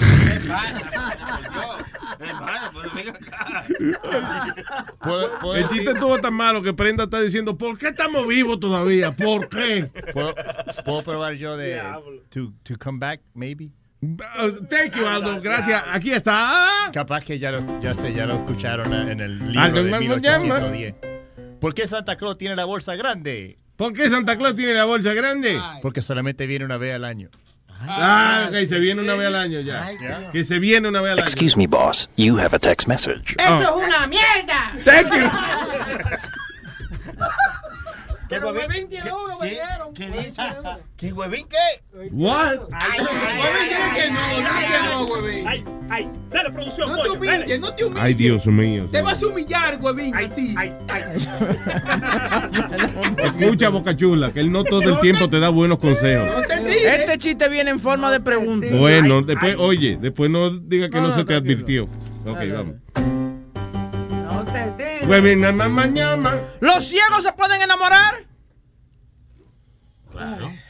chiste 5.67 5.91
estuvo 5.91 6.17
tan 6.17 6.33
malo 6.33 6.63
que 6.63 6.73
Prenda 6.73 7.03
está 7.03 7.21
diciendo, 7.21 7.55
¿por 7.55 7.77
qué 7.77 7.89
estamos 7.89 8.25
vivos 8.25 8.59
todavía? 8.59 9.15
¿Por 9.15 9.49
qué? 9.49 9.91
¿Puedo, 10.13 10.33
puedo 10.83 11.03
probar 11.03 11.35
yo 11.35 11.55
de 11.57 11.79
to, 12.29 12.53
to 12.63 12.73
come 12.79 12.97
back, 12.97 13.21
maybe? 13.35 13.71
Uh, 14.01 14.65
Thank 14.69 14.95
you, 14.95 15.05
Aldo. 15.05 15.41
Gracias. 15.41 15.83
Aquí 15.91 16.11
está. 16.11 16.89
Capaz 16.93 17.21
que 17.23 17.37
ya 17.37 17.51
lo, 17.51 17.81
ya 17.81 17.93
sé, 17.93 18.13
ya 18.13 18.25
lo 18.25 18.35
escucharon 18.35 18.93
en 18.93 19.19
el 19.19 19.39
libro 19.39 19.61
Aldo, 19.61 19.83
de 19.83 19.91
me- 19.91 19.99
me 19.99 20.07
1810. 20.07 20.95
¿Por 21.59 21.73
qué 21.73 21.85
Santa 21.87 22.15
Claus 22.15 22.37
tiene 22.37 22.55
la 22.55 22.63
bolsa 22.65 22.95
grande? 22.95 23.57
¿Por 23.75 23.91
qué 23.93 24.09
Santa 24.09 24.37
Claus 24.37 24.55
tiene 24.55 24.73
la 24.73 24.85
bolsa 24.85 25.13
grande? 25.13 25.59
Porque 25.81 26.01
solamente 26.01 26.45
viene 26.47 26.63
una 26.65 26.77
vez 26.77 26.95
al 26.95 27.03
año. 27.03 27.29
Ah, 27.81 28.47
ok, 28.49 28.65
se 28.67 28.77
viene 28.79 29.01
una 29.01 29.15
vez 29.15 29.27
al 29.27 29.35
año 29.35 29.59
ya. 29.61 29.89
Que 30.33 30.43
se 30.43 30.59
viene 30.59 30.87
una 30.89 31.01
vez 31.01 31.13
al 31.13 31.19
año. 31.19 31.25
Excuse 31.25 31.57
me, 31.57 31.65
boss. 31.67 32.09
You 32.17 32.37
have 32.37 32.53
a 32.55 32.59
text 32.59 32.87
message. 32.89 33.35
¡Eso 33.37 33.79
es 33.79 33.87
una 33.87 34.05
mierda! 34.07 34.73
Thank 34.83 35.13
you. 35.13 35.29
¿Qué 38.29 38.37
huevín 38.39 38.87
tiene 38.87 39.11
uno, 39.11 39.37
me 39.41 39.49
dieron. 39.49 39.93
¿Qué 39.93 40.07
dice? 40.11 40.41
¿Qué 40.95 41.11
huevín 41.11 41.47
qué? 41.49 41.57
What? 42.11 42.59
Huevín 42.59 43.69
tiene 43.69 43.93
que 43.95 44.11
no, 44.11 44.19
dice 44.29 44.49
que 44.59 44.79
no, 44.87 45.05
huevín. 45.05 45.47
Ay, 45.47 45.65
ay, 45.89 46.07
dale 46.29 46.51
producción, 46.51 46.89
No 46.89 47.01
te 47.01 47.09
humilles, 47.09 47.39
dale. 47.39 47.57
no 47.59 47.73
te 47.73 47.85
humilles. 47.85 48.03
Ay, 48.03 48.13
Dios 48.13 48.45
mío. 48.45 48.85
Te 48.91 49.01
vas 49.01 49.23
a 49.23 49.27
humillar, 49.27 49.79
huevín, 49.81 50.13
así. 50.15 50.53
Escucha, 53.23 53.69
Boca 53.69 53.97
Chula, 53.97 54.31
que 54.31 54.41
él 54.41 54.51
no 54.51 54.63
todo 54.63 54.81
el 54.83 54.99
tiempo 54.99 55.27
te 55.27 55.39
da 55.39 55.49
buenos 55.49 55.79
consejos. 55.79 56.29
Este 56.67 57.17
chiste 57.17 57.49
viene 57.49 57.71
en 57.71 57.79
forma 57.79 58.11
de 58.11 58.19
pregunta. 58.19 58.67
Bueno, 58.71 59.23
después, 59.23 59.55
oye, 59.57 59.97
después 59.99 60.29
no 60.29 60.51
diga 60.51 60.87
que 60.89 61.01
No, 61.01 61.15
se 61.15 61.25
te 61.25 61.33
advirtió. 61.33 61.85
Ok, 62.25 62.37
vamos. 62.53 62.75
¿Los 66.59 66.87
ciegos 66.87 67.23
se 67.23 67.33
pueden 67.33 67.61
enamorar? 67.61 68.25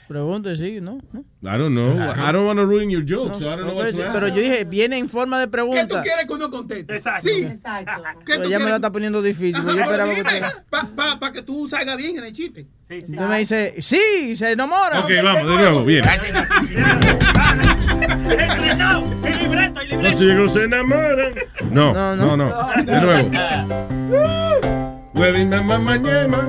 Pregunta, 0.09 0.55
sí, 0.55 0.79
¿no? 0.81 0.97
I 1.43 1.57
don't 1.59 1.69
know. 1.75 1.85
I 1.85 2.31
don't 2.33 2.47
want 2.47 2.57
to 2.57 2.65
ruin 2.65 2.89
your 2.89 3.03
joke, 3.07 3.29
No, 3.33 3.39
so 3.39 3.45
I 3.47 3.55
don't 3.55 3.67
know 3.67 3.75
what 3.75 3.85
pero, 3.91 3.97
to 4.07 4.11
pero 4.11 4.25
ask. 4.25 4.35
yo 4.35 4.41
dije, 4.41 4.63
viene 4.65 4.97
en 4.97 5.07
forma 5.07 5.37
de 5.39 5.45
¿Qué 5.45 5.47
tú 5.47 5.51
pregunta. 5.51 6.01
quieres 6.01 6.25
que 6.25 6.33
uno 6.33 6.49
conteste? 6.49 6.95
Exacto. 6.95 7.29
Sí. 7.29 7.43
Exacto. 7.43 7.91
¿Qué 8.25 8.31
Pero 8.33 8.41
tú 8.41 8.49
ya 8.49 8.57
me 8.57 8.69
lo 8.71 8.75
está 8.77 8.91
poniendo 8.91 9.21
difícil. 9.21 9.61
Yo 9.63 9.69
Ajá, 9.69 9.81
esperaba 9.83 10.09
que 10.09 10.15
dime, 10.15 10.33
usted- 10.47 10.63
pa- 10.67 10.89
pa- 10.95 11.19
pa' 11.19 11.31
que 11.31 11.43
tú 11.43 11.69
salgas 11.69 11.95
bien 11.95 12.17
en 12.17 12.23
el 12.23 12.33
chiste. 12.33 12.65
Usted 12.89 13.07
me 13.19 13.37
dice, 13.37 13.75
sí, 13.81 14.35
se 14.35 14.51
enamora. 14.53 14.99
Ok, 15.01 15.11
vamos, 15.23 15.47
de 15.47 15.55
nuevo, 15.57 15.85
bien. 15.85 16.03
Entrenado, 18.31 19.05
el 19.23 19.37
libreto, 19.39 19.79
el 19.81 19.89
Los 19.89 19.91
libreto. 19.91 20.17
ciegos 20.17 20.53
se 20.53 20.63
enamoran. 20.63 21.33
No, 21.71 21.93
No, 21.93 22.15
no, 22.15 22.35
no. 22.35 22.49
no. 22.49 22.83
De 22.83 22.99
nuevo. 23.01 23.29
Huevina, 25.13 25.61
mamá, 25.61 25.97
llama. 25.97 26.47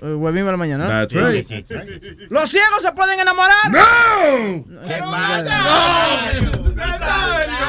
Eh, 0.00 0.14
Huevín 0.14 0.42
para 0.42 0.52
la 0.52 0.58
mañana. 0.58 0.84
¿no? 0.84 0.90
That's 0.90 1.12
right. 1.12 2.30
¿Los 2.30 2.50
ciegos 2.50 2.82
se 2.82 2.92
pueden 2.92 3.18
enamorar? 3.18 3.70
¡No! 3.70 4.64
¡Qué 4.86 5.00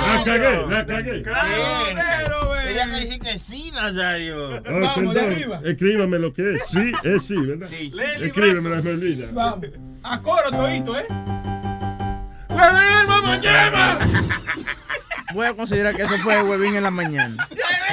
La 0.06 0.24
cagué, 0.24 0.67
la 0.67 0.85
cagué. 0.85 1.24
Tenía 2.64 2.85
que 2.85 2.91
decir 2.91 3.19
que 3.19 3.40
sí, 3.40 3.72
Nazario. 3.72 4.58
Ah, 4.58 4.61
perdón. 4.64 5.66
Escríbame 5.66 6.19
lo 6.19 6.32
que 6.32 6.53
es. 6.53 6.67
Sí, 6.67 6.91
es 7.03 7.25
sí, 7.25 7.35
¿verdad? 7.35 7.67
Sí, 7.67 7.90
sí. 7.90 7.99
Escríbeme 8.24 8.69
la 8.69 8.77
olvida. 8.77 9.27
Vamos. 9.32 9.69
A 10.03 10.22
coro 10.22 10.51
todito, 10.51 10.99
¿eh? 10.99 11.06
¡Huevina, 12.49 13.06
mamá, 13.08 13.41
llama! 13.41 13.98
Voy 15.33 15.48
a 15.48 15.53
considerar 15.53 15.95
que 15.95 16.03
eso 16.03 16.17
fue 16.17 16.41
Huevín 16.43 16.75
en 16.75 16.83
la 16.83 16.91
mañana. 16.91 17.48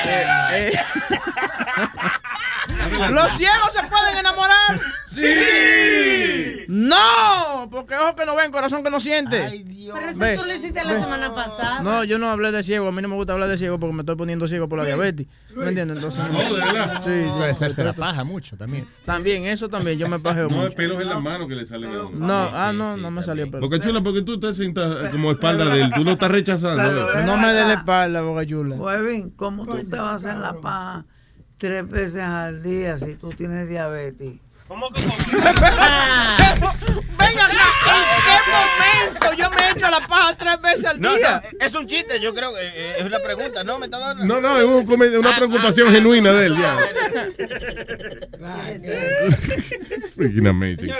Eh, 0.05 0.73
eh. 0.73 0.79
¿Los 3.13 3.33
ciegos 3.33 3.73
se 3.73 3.81
pueden 3.89 4.19
enamorar? 4.19 4.81
¡Sí! 5.09 6.65
No, 6.69 7.69
porque 7.71 7.95
ojo 7.97 8.15
que 8.17 8.27
no 8.27 8.35
ven, 8.37 8.51
corazón 8.51 8.83
que 8.83 8.91
no 8.91 9.01
siente. 9.01 9.43
Ay, 9.43 9.65
Pero 9.93 10.09
eso 10.11 10.19
Ve, 10.19 10.37
tú 10.37 10.45
lo 10.45 10.55
hiciste 10.55 10.85
la 10.85 11.01
semana 11.01 11.35
pasada. 11.35 11.81
No, 11.83 12.05
yo 12.05 12.19
no 12.19 12.29
hablé 12.29 12.53
de 12.53 12.63
ciego. 12.63 12.89
A 12.89 12.93
mí 12.93 13.01
no 13.01 13.09
me 13.09 13.15
gusta 13.15 13.33
hablar 13.33 13.49
de 13.49 13.57
ciego 13.57 13.79
porque 13.79 13.95
me 13.95 14.03
estoy 14.03 14.17
poniendo 14.17 14.47
ciego 14.49 14.69
por 14.69 14.79
la 14.79 14.85
diabetes. 14.85 15.27
¿Me 15.55 15.69
entiendes? 15.69 15.97
Entonces, 15.99 16.23
Oh, 16.35 16.55
¿de 16.55 16.61
verdad? 16.61 17.03
Sí, 17.05 17.11
sí. 17.11 17.25
Eso 17.29 17.39
de 17.39 17.51
hacerse 17.51 17.85
la 17.85 17.93
paja 17.93 18.25
mucho 18.25 18.57
también. 18.57 18.85
También, 19.05 19.47
eso 19.47 19.69
también. 19.69 19.99
Yo 19.99 20.09
me 20.09 20.19
pajeo 20.19 20.49
No, 20.49 20.57
mucho. 20.57 20.69
es 20.69 20.75
pelos 20.75 21.01
en 21.01 21.09
las 21.09 21.21
manos 21.23 21.49
que 21.49 21.55
le 21.55 21.65
salen 21.65 21.95
a 21.95 22.03
uno. 22.05 22.27
No, 22.27 22.51
ah, 22.53 22.73
no, 22.75 22.97
no 22.97 23.11
me 23.11 23.23
salió 23.23 23.51
pelo. 23.51 23.61
Boca 23.61 23.81
chula, 23.81 24.03
porque 24.03 24.23
tú 24.23 24.39
te 24.41 24.53
sientas 24.53 25.09
como 25.11 25.31
espalda 25.33 25.65
de 25.67 25.83
él. 25.83 25.93
Tú 25.95 26.05
lo 26.05 26.13
estás 26.13 26.31
rechazando. 26.31 27.23
No 27.23 27.37
me 27.39 27.53
dé 27.53 27.65
la 27.65 27.75
espalda, 27.75 28.21
boca 28.23 28.45
chula. 28.45 28.77
Huevín, 28.77 29.31
¿cómo 29.31 29.65
tú 29.67 29.77
te 29.89 29.97
vas 29.97 30.25
a 30.25 30.31
hacer 30.31 30.37
la 30.37 30.55
paja 30.61 31.05
tres 31.59 31.89
veces 31.89 32.23
al 32.23 32.63
día 32.63 32.99
si 32.99 33.15
tú 33.15 33.31
tienes 33.31 33.67
diabetes? 33.69 34.35
¿Cómo 34.69 34.91
que 34.91 35.01
Venga 35.03 35.15
acá, 37.47 37.67
¿en 37.87 38.23
qué 38.25 38.37
momento 38.51 39.33
yo 39.39 39.49
me 39.51 39.57
he 39.65 39.71
hecho 39.71 39.89
la 39.89 40.01
paja 40.09 40.35
tres 40.37 40.61
veces 40.61 40.85
al 40.87 41.01
No, 41.01 41.15
día? 41.15 41.41
no, 41.61 41.65
es 41.65 41.73
un 41.75 41.87
chiste, 41.87 42.19
yo 42.21 42.35
creo 42.35 42.53
que 42.53 42.61
eh, 42.63 42.95
es 42.99 43.05
una 43.05 43.21
pregunta, 43.21 43.63
¿no? 43.63 43.79
Me 43.79 43.85
está 43.87 43.99
dando. 44.01 44.25
No, 44.25 44.41
no, 44.41 44.59
es 44.59 44.65
un 44.65 44.85
una 45.19 45.37
preocupación 45.37 45.93
genuina 45.93 46.33
de 46.33 46.47
él. 46.47 46.57
Ya. 46.57 46.79
Freaking 50.17 50.47
amazing. 50.47 50.91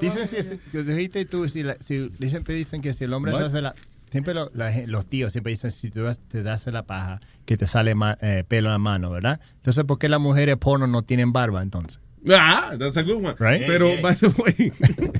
Dicen 0.00 0.26
si, 0.26 0.36
este- 0.36 0.58
que 0.70 0.82
dijiste 0.82 1.24
tú, 1.24 1.48
si, 1.48 1.62
la- 1.62 1.76
si- 1.84 2.10
siempre 2.28 2.54
dicen 2.54 2.80
que 2.80 2.92
si 2.92 3.04
el 3.04 3.12
hombre 3.12 3.32
What? 3.32 3.40
se 3.40 3.46
hace 3.46 3.60
la... 3.62 3.74
Siempre 4.10 4.34
lo- 4.34 4.50
la 4.54 4.72
los 4.86 5.06
tíos 5.08 5.32
siempre 5.32 5.50
dicen 5.52 5.70
si 5.70 5.90
tú 5.90 6.00
te 6.28 6.42
das 6.42 6.66
la 6.66 6.82
paja 6.84 7.20
que 7.46 7.56
te 7.56 7.66
sale 7.66 7.94
ma- 7.94 8.18
eh, 8.20 8.44
pelo 8.46 8.68
en 8.68 8.72
la 8.72 8.78
mano, 8.78 9.10
¿verdad? 9.10 9.40
Entonces, 9.56 9.84
¿por 9.84 9.98
qué 9.98 10.08
las 10.08 10.20
mujeres 10.20 10.56
porno 10.56 10.86
no 10.86 11.02
tienen 11.02 11.32
barba 11.32 11.62
entonces? 11.62 12.00
Ah, 12.28 12.72
that's 12.78 12.98
a 12.98 13.02
good 13.02 13.24
one. 13.24 13.34
Right? 13.38 13.66
Pero, 13.66 13.92
by 14.02 14.14
the 14.14 14.26
way, 14.28 14.72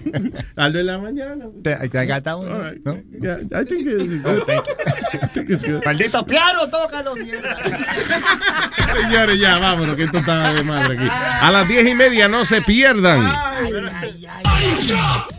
al 0.56 0.72
de 0.74 0.84
la 0.84 0.98
mañana. 0.98 1.46
Te, 1.62 1.88
te 1.88 2.04
gata 2.04 2.36
uno, 2.36 2.54
All 2.54 2.72
right. 2.74 2.84
¿no? 2.84 2.94
Yeah, 3.22 3.38
I 3.58 3.64
think 3.64 3.86
it's 3.86 4.22
good. 4.22 4.42
I 5.22 5.26
think 5.28 5.48
it's 5.48 5.62
good. 5.66 5.82
Maldito 5.82 6.26
piano, 6.26 6.68
tócalo, 6.68 7.16
mierda. 7.16 7.56
Señores, 9.02 9.40
ya, 9.40 9.58
vámonos, 9.58 9.96
que 9.96 10.04
esto 10.04 10.18
está 10.18 10.52
de 10.52 10.62
madre 10.62 10.98
aquí. 10.98 11.08
A 11.08 11.50
las 11.50 11.66
diez 11.68 11.88
y 11.88 11.94
media 11.94 12.28
no 12.28 12.44
se 12.44 12.60
pierdan. 12.60 13.24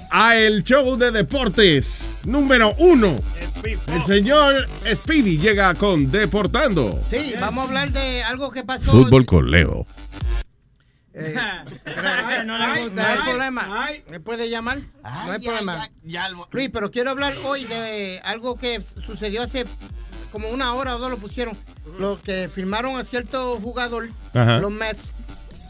A 0.10 0.36
el 0.38 0.64
show 0.64 0.98
de 0.98 1.12
deportes 1.12 2.04
número 2.26 2.74
uno. 2.78 3.20
El 3.88 4.04
señor 4.04 4.68
Speedy 4.94 5.38
llega 5.38 5.74
con 5.76 6.10
Deportando. 6.12 7.00
Sí, 7.10 7.34
vamos 7.40 7.66
a 7.66 7.68
hablar 7.68 7.92
de 7.92 8.24
algo 8.24 8.52
que 8.52 8.64
pasó. 8.64 8.92
Fútbol 8.92 9.26
con 9.26 9.52
Leo. 9.52 9.86
Eh, 11.14 11.36
no, 12.46 12.58
le 12.58 12.84
gusta, 12.84 13.02
no 13.04 13.08
hay 13.08 13.18
problema. 13.30 13.90
¿Me 14.10 14.20
puede 14.20 14.50
llamar? 14.50 14.80
no 15.04 15.32
hay 15.32 15.40
problema. 15.40 15.90
Luis, 16.52 16.70
pero 16.72 16.90
quiero 16.90 17.12
hablar 17.12 17.34
hoy 17.44 17.66
de 17.66 18.22
algo 18.24 18.58
que 18.58 18.82
sucedió 18.82 19.44
hace 19.44 19.66
como 20.32 20.50
una 20.50 20.74
hora 20.74 20.96
o 20.96 21.00
dos 21.00 21.12
lo 21.12 21.18
pusieron. 21.18 21.56
Lo 22.00 22.22
que 22.22 22.50
firmaron 22.54 22.98
a 22.98 23.04
cierto 23.04 23.60
jugador, 23.62 24.10
Ajá. 24.34 24.60
los 24.60 24.72
Mets. 24.72 25.12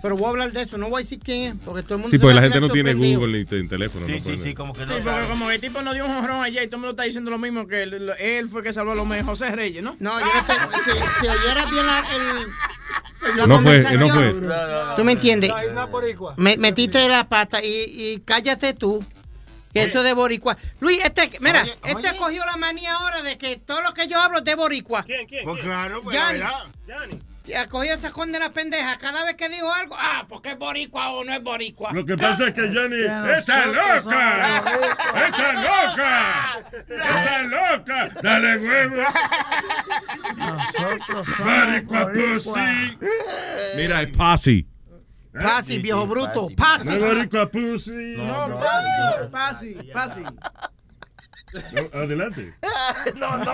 Pero 0.01 0.15
voy 0.17 0.25
a 0.25 0.29
hablar 0.29 0.51
de 0.51 0.61
eso, 0.63 0.77
no 0.77 0.89
voy 0.89 1.01
a 1.01 1.03
decir 1.03 1.19
quién 1.23 1.51
es, 1.51 1.55
porque 1.63 1.83
todo 1.83 1.95
el 1.95 2.01
mundo 2.01 2.15
Sí, 2.15 2.19
porque 2.19 2.33
la 2.33 2.41
gente 2.41 2.59
no 2.59 2.69
tiene. 2.69 2.93
Google 2.93 3.37
ni 3.39 3.45
te- 3.45 3.63
teléfono. 3.63 4.05
Sí, 4.05 4.13
no 4.13 4.19
sí, 4.19 4.37
sí, 4.37 4.53
como 4.55 4.73
que 4.73 4.79
Sí, 4.81 4.85
no 4.87 4.93
porque 4.93 5.03
sabe. 5.09 5.27
como 5.27 5.51
el 5.51 5.61
tipo 5.61 5.81
no 5.81 5.93
dio 5.93 6.05
un 6.05 6.13
jorrón 6.19 6.43
ayer 6.43 6.63
y 6.63 6.67
todo 6.67 6.77
el 6.77 6.81
mundo 6.81 6.91
está 6.91 7.03
diciendo 7.03 7.29
lo 7.29 7.37
mismo 7.37 7.67
que 7.67 7.83
él, 7.83 8.11
él 8.19 8.49
fue 8.49 8.63
que 8.63 8.73
salvó 8.73 8.93
a 8.93 8.95
los 8.95 9.05
Mets, 9.05 9.25
José 9.25 9.51
Reyes, 9.51 9.83
¿no? 9.83 9.95
No, 9.99 10.19
yo 10.19 10.25
no 10.25 10.39
estoy, 10.39 10.55
si, 10.85 10.91
si 11.25 11.27
oyeras 11.27 11.69
bien 11.69 11.85
la, 11.85 11.99
el, 11.99 12.47
la 13.37 13.47
No 13.47 13.61
fue, 13.61 13.83
conversación, 13.83 13.99
no 14.01 14.09
fue. 14.09 14.95
¿Tú 14.97 15.03
me 15.03 15.11
entiendes? 15.11 15.51
Me, 16.37 16.57
metiste 16.57 17.07
la 17.07 17.29
pata 17.29 17.63
y, 17.63 17.67
y 17.67 18.21
cállate 18.25 18.73
tú. 18.73 19.03
Que 19.73 19.83
eso 19.83 20.03
de 20.03 20.11
boricua. 20.13 20.57
Luis, 20.81 20.99
este, 21.01 21.31
mira, 21.39 21.65
este 21.85 22.17
cogió 22.17 22.43
la 22.45 22.57
manía 22.57 22.93
ahora 22.93 23.21
de 23.21 23.37
que 23.37 23.55
todo 23.55 23.81
lo 23.81 23.93
que 23.93 24.05
yo 24.05 24.19
hablo 24.19 24.39
es 24.39 24.43
de 24.43 24.55
boricua. 24.55 25.03
¿Quién, 25.03 25.25
quién? 25.27 25.45
Pues 25.45 25.59
quién? 25.59 25.67
claro, 25.67 26.01
pues 26.03 26.17
Yanni. 26.17 26.41
La 27.45 27.59
verdad. 27.59 27.61
Yanni. 27.61 27.63
Ya 27.63 27.67
cogió 27.67 27.93
esa 27.93 28.11
condena 28.11 28.49
pendeja. 28.51 28.97
Cada 28.97 29.25
vez 29.25 29.35
que 29.35 29.49
dijo 29.49 29.71
algo, 29.71 29.95
ah, 29.97 30.25
porque 30.27 30.49
es 30.49 30.57
boricua 30.57 31.09
o 31.11 31.23
no 31.23 31.33
es 31.33 31.41
boricua. 31.43 31.91
Lo 31.91 32.05
que 32.05 32.15
pasa 32.15 32.47
es 32.47 32.53
que 32.53 32.61
Jenny 32.69 33.03
está 33.37 33.65
loca. 33.67 34.63
Está 35.27 35.53
loca. 35.53 36.59
Está 36.87 37.41
loca. 37.43 38.09
Dale 38.21 38.57
huevo. 38.57 38.95
Nosotros 40.37 41.27
somos 41.27 41.39
Maricua 41.39 42.03
boricua. 42.05 42.33
pussy. 42.33 42.97
Mira, 43.75 44.01
es 44.01 44.11
Posse. 44.11 44.65
Pasi, 45.33 45.77
viejo 45.79 46.05
bruto, 46.07 46.49
pasi. 46.57 46.89
es 46.89 46.99
boricua 46.99 47.49
pussy. 47.49 48.15
No, 48.17 48.59
pasi, 48.59 49.29
pasi, 49.31 49.73
pasi. 49.93 50.23
No, 51.73 51.99
Adelante. 51.99 52.53
No, 53.15 53.37
no. 53.37 53.53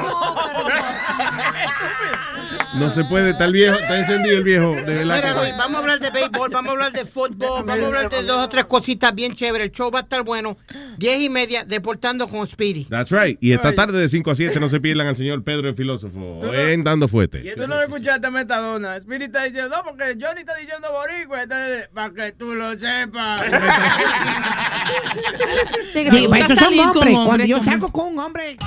No 2.80 2.90
se 2.92 3.03
puede, 3.06 3.32
está 3.32 3.45
el 3.45 3.53
viejo, 3.53 3.76
está 3.77 3.98
encendido 4.00 4.38
el 4.38 4.43
viejo. 4.43 4.72
De 4.76 5.03
Mira, 5.03 5.22
que- 5.22 5.40
Luis, 5.40 5.58
vamos 5.58 5.76
a 5.76 5.80
hablar 5.80 6.00
de 6.00 6.09
béisbol, 6.11 6.50
vamos 6.50 6.69
a 6.69 6.72
hablar 6.74 6.92
de 6.92 7.06
fútbol, 7.06 7.64
vamos 7.66 7.84
a 7.84 7.85
hablar 7.88 8.09
de 8.09 8.24
dos 8.24 8.43
o 8.45 8.50
tres 8.50 8.66
cositas 8.66 9.14
bien 9.16 9.34
chéveres. 9.34 9.67
El 9.67 9.72
show 9.72 9.90
va 9.92 10.00
a 10.00 10.01
estar 10.03 10.24
bueno. 10.24 10.58
Diez 10.98 11.22
y 11.22 11.30
media, 11.30 11.64
deportando 11.66 12.27
con 12.27 12.45
Speedy. 12.48 12.85
That's 12.85 13.11
right. 13.11 13.38
Y 13.42 13.53
esta 13.53 13.74
tarde 13.74 14.00
de 14.00 14.09
5 14.09 14.32
a 14.32 14.35
7 14.35 14.59
no 14.59 14.69
se 14.69 14.80
pierdan 14.80 15.08
al 15.08 15.16
señor 15.16 15.43
Pedro 15.43 15.69
el 15.69 15.76
filósofo 15.76 16.42
en 16.53 16.84
Dando 16.84 17.08
Fuete. 17.08 17.53
Tú 17.56 17.61
no 17.67 17.76
lo 17.76 17.82
escuchaste, 17.82 18.30
Metadona. 18.30 18.95
Spirit 18.98 19.27
está 19.27 19.43
diciendo, 19.43 19.76
no, 19.76 19.84
porque 19.84 20.17
Johnny 20.19 20.42
está 20.42 20.56
diciendo 20.56 20.88
boricua. 20.92 21.43
Entonces, 21.43 21.90
para 21.93 22.14
que 22.14 22.32
tú 22.34 22.53
lo 22.56 22.76
sepas. 22.77 23.42
Sí, 25.93 26.27
estos 26.34 26.58
son 26.59 26.80
hombres. 26.80 27.16
Cuando 27.26 27.45
yo 27.45 27.59
con 27.91 28.07
un 28.14 28.19
hombre. 28.19 28.57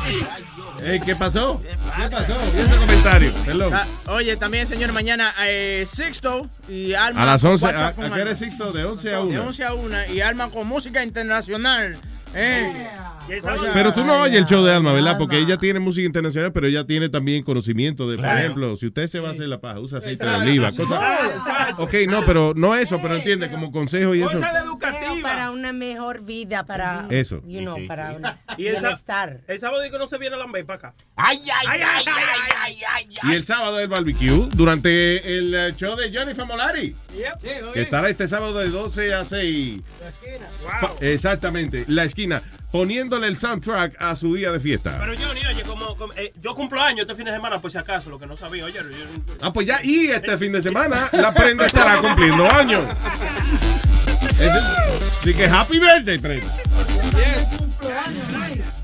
Ey, 0.85 1.01
¿Qué 1.01 1.15
pasó? 1.17 1.63
¿Qué 1.63 2.09
pasó? 2.11 2.35
¿Y 2.55 2.59
ese 2.59 2.77
comentario? 2.77 3.33
Perdón. 3.45 3.73
Ah, 3.75 3.87
oye, 4.09 4.37
también, 4.37 4.67
señor, 4.67 4.93
mañana 4.93 5.35
eh, 5.47 5.85
Sixto 5.91 6.49
y 6.69 6.95
Alma. 6.95 7.23
A 7.23 7.27
las 7.27 7.45
11, 7.45 7.67
¿a, 7.67 7.69
a 7.89 7.95
qué 7.95 8.01
hora 8.05 8.15
Alma. 8.17 8.31
es 8.31 8.39
Sixto? 8.39 8.73
De 8.73 8.85
11 8.85 9.09
a 9.15 9.19
De 9.19 9.23
1. 9.25 9.43
11 9.43 9.65
a 9.65 9.75
1 9.75 9.97
y 10.15 10.21
Alma 10.21 10.49
con 10.51 10.67
música 10.67 11.03
internacional. 11.05 11.97
Eh. 12.33 12.89
Pero 13.75 13.93
tú 13.93 14.05
no 14.05 14.21
oyes 14.23 14.37
el 14.37 14.47
show 14.47 14.65
de 14.65 14.73
Alma, 14.73 14.93
¿verdad? 14.93 15.19
Porque 15.19 15.39
ella 15.39 15.57
tiene 15.57 15.79
música 15.81 16.07
internacional, 16.07 16.53
pero 16.53 16.67
ella 16.69 16.85
tiene 16.85 17.09
también 17.09 17.43
conocimiento 17.45 18.09
de, 18.09 18.17
por 18.17 18.25
Claro. 18.25 18.39
ejemplo, 18.39 18.77
si 18.77 18.87
usted 18.87 19.07
se 19.09 19.19
va 19.21 19.29
a 19.31 19.33
hacer 19.33 19.47
la 19.49 19.59
paja, 19.61 19.79
usa 19.81 19.99
aceite 19.99 20.25
de 20.27 20.35
oliva, 20.37 20.71
cosas. 20.73 21.01
Ok, 21.79 21.95
no, 22.09 22.25
pero 22.25 22.53
no 22.57 22.75
eso, 22.77 23.01
pero 23.03 23.17
entiende, 23.17 23.51
como 23.51 23.71
consejo 23.73 24.15
y 24.15 24.21
eso. 24.23 24.31
Consejo 24.31 24.53
Para 25.23 25.51
una 25.51 25.73
mejor 25.73 26.23
vida, 26.23 26.65
para. 26.65 27.07
Eso. 27.11 27.41
You 27.47 27.61
know, 27.61 27.77
para 27.87 28.13
un 28.13 28.23
Y 28.59 28.67
el, 28.67 28.75
sa- 28.77 28.81
bienestar. 28.81 29.41
el 29.47 29.59
sábado 29.59 29.83
digo 29.83 29.99
no 29.99 30.07
se 30.07 30.19
viene 30.19 30.37
a 30.37 30.39
Lambay 30.39 30.65
para 30.65 30.79
acá. 30.79 30.95
Ay, 31.17 31.39
ay, 31.67 31.67
ay, 31.69 31.81
ay, 31.83 32.05
ay, 32.63 32.79
ay, 32.89 33.09
Y 33.31 33.35
el 33.35 33.45
sábado 33.45 33.79
el 33.81 33.89
barbecue 33.89 34.49
durante 34.53 35.39
el 35.39 35.55
eh, 35.55 35.75
show 35.77 35.97
de 35.97 36.17
Johnny 36.17 36.35
Famolari. 36.35 36.95
Que 37.75 37.83
estará 37.83 38.09
este 38.09 38.27
sábado 38.29 38.59
de 38.59 38.69
12 38.71 39.15
a 39.15 39.25
6. 39.25 39.81
Pa- 40.81 40.95
Exactamente, 41.01 41.85
la 41.89 42.05
esquina, 42.05 42.43
poniéndole 42.73 43.27
el 43.27 43.37
soundtrack 43.37 43.97
a 44.01 44.15
su 44.17 44.35
día 44.35 44.53
de 44.53 44.61
fiesta. 44.61 44.99
Pero 45.01 45.13
Johnny, 45.19 45.41
oye, 45.47 45.63
como, 45.63 45.97
como, 45.97 46.13
eh, 46.15 46.33
yo 46.41 46.55
cumplo 46.55 46.81
años 46.81 47.01
este 47.01 47.15
fin 47.15 47.25
de 47.27 47.33
semana, 47.33 47.61
por 47.61 47.71
si 47.71 47.79
acaso, 47.79 48.11
lo 48.11 48.19
que 48.19 48.27
no 48.27 48.37
sabía. 48.37 48.65
Oye, 48.65 48.75
yo- 48.75 49.35
Ah, 49.43 49.53
pues 49.53 49.67
ya, 49.67 49.81
y 49.83 50.07
este 50.09 50.37
fin 50.39 50.53
de 50.53 50.63
semana 50.63 51.09
la 51.13 51.33
prenda 51.35 51.67
estará 51.67 51.99
cumpliendo 51.99 52.45
años. 52.51 52.83
Así 54.41 55.35
que 55.35 55.45
happy 55.47 55.79
birthday, 55.79 56.19
prenda. 56.19 56.47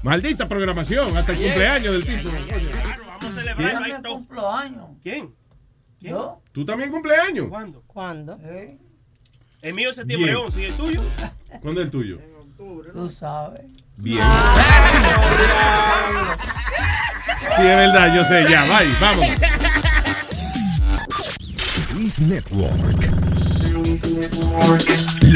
Maldita 0.03 0.47
programación, 0.47 1.17
hasta 1.17 1.33
el 1.33 1.39
cumpleaños 1.39 1.93
del 1.95 2.05
tipo. 2.05 2.31
vamos 3.07 3.25
a 3.25 3.41
celebrar. 3.41 4.03
¿Quién? 5.03 5.35
¿Yo? 6.01 6.43
¿Tú 6.53 6.65
también 6.65 6.91
cumpleaños? 6.91 7.49
¿Cuándo? 7.49 7.83
¿Cuándo? 7.87 8.39
El 9.63 9.75
mío 9.75 9.91
es 9.91 9.97
septiembre 9.97 10.31
Bien. 10.31 10.45
11 10.45 10.61
y 10.61 10.65
el 10.67 10.75
tuyo. 10.75 11.03
¿Cuándo 11.63 11.81
es 11.81 11.87
el 11.87 11.91
tuyo? 11.91 12.21
Tú 12.93 13.09
sabes. 13.09 13.63
Bien. 13.97 14.25
Sí, 17.57 17.63
es 17.63 17.77
verdad, 17.77 18.15
yo 18.15 18.25
sé, 18.25 18.47
ya, 18.49 18.65
bye, 18.65 18.93
vamos. 19.01 19.27
Luis 21.95 22.21
Network. 22.21 23.11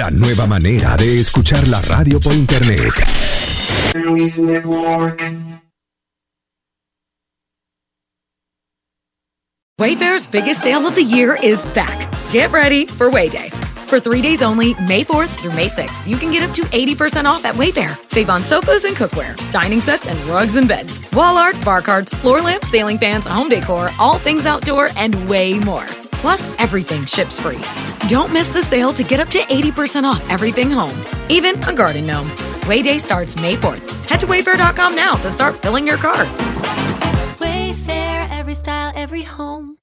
La 0.00 0.10
nueva 0.10 0.46
manera 0.46 0.96
de 0.96 1.20
escuchar 1.20 1.68
la 1.68 1.78
radio 1.82 2.18
por 2.18 2.32
internet. 2.32 2.90
Luis 3.94 4.38
Network. 4.38 5.22
Wayfair's 9.78 10.26
biggest 10.26 10.62
sale 10.62 10.86
of 10.86 10.94
the 10.94 11.02
year 11.02 11.36
is 11.42 11.62
back. 11.74 12.10
Get 12.32 12.50
ready 12.50 12.86
for 12.86 13.10
Wayday. 13.10 13.50
For 13.88 14.00
three 14.00 14.22
days 14.22 14.40
only, 14.40 14.72
May 14.88 15.04
4th 15.04 15.28
through 15.38 15.52
May 15.52 15.68
6th, 15.68 16.06
you 16.06 16.16
can 16.16 16.30
get 16.30 16.42
up 16.42 16.54
to 16.54 16.62
80% 16.62 17.26
off 17.26 17.44
at 17.44 17.54
Wayfair. 17.54 17.94
Save 18.10 18.30
on 18.30 18.40
sofas 18.40 18.84
and 18.84 18.96
cookware, 18.96 19.36
dining 19.52 19.82
sets 19.82 20.06
and 20.06 20.18
rugs 20.24 20.56
and 20.56 20.66
beds, 20.66 21.02
wall 21.12 21.36
art, 21.36 21.62
bar 21.62 21.82
cards, 21.82 22.14
floor 22.14 22.40
lamps, 22.40 22.70
ceiling 22.70 22.96
fans, 22.96 23.26
home 23.26 23.50
decor, 23.50 23.90
all 23.98 24.18
things 24.18 24.46
outdoor, 24.46 24.88
and 24.96 25.28
way 25.28 25.58
more. 25.58 25.86
Plus, 26.20 26.50
everything 26.58 27.06
ships 27.06 27.40
free. 27.40 27.60
Don't 28.08 28.32
miss 28.32 28.50
the 28.52 28.62
sale 28.62 28.92
to 28.92 29.02
get 29.02 29.20
up 29.20 29.28
to 29.28 29.38
80% 29.38 30.04
off 30.04 30.22
everything 30.28 30.70
home, 30.70 30.94
even 31.30 31.56
a 31.64 31.72
garden 31.72 32.06
gnome. 32.06 32.28
Wayday 32.66 32.98
starts 32.98 33.36
May 33.36 33.56
4th. 33.56 33.80
Head 34.06 34.20
to 34.20 34.26
wayfair.com 34.26 34.94
now 34.94 35.14
to 35.14 35.30
start 35.30 35.56
filling 35.56 35.86
your 35.86 35.96
cart. 35.96 36.28
Wayfair, 37.38 38.28
every 38.38 38.54
style, 38.54 38.92
every 38.94 39.22
home. 39.22 39.78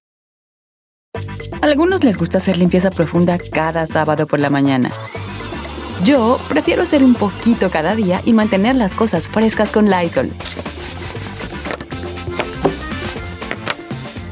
Algunos 1.62 2.04
les 2.04 2.18
gusta 2.18 2.38
hacer 2.38 2.58
limpieza 2.58 2.92
profunda 2.92 3.40
cada 3.40 3.88
sábado 3.88 4.28
por 4.28 4.40
la 4.40 4.52
mañana. 4.52 4.92
Yo 6.04 6.38
prefiero 6.48 6.84
hacer 6.84 7.04
un 7.04 7.16
poquito 7.16 7.72
cada 7.72 7.96
día 7.96 8.22
y 8.26 8.34
mantener 8.34 8.76
las 8.76 8.94
cosas 8.94 9.28
frescas 9.28 9.72
con 9.72 9.90
Lysol. 9.90 10.32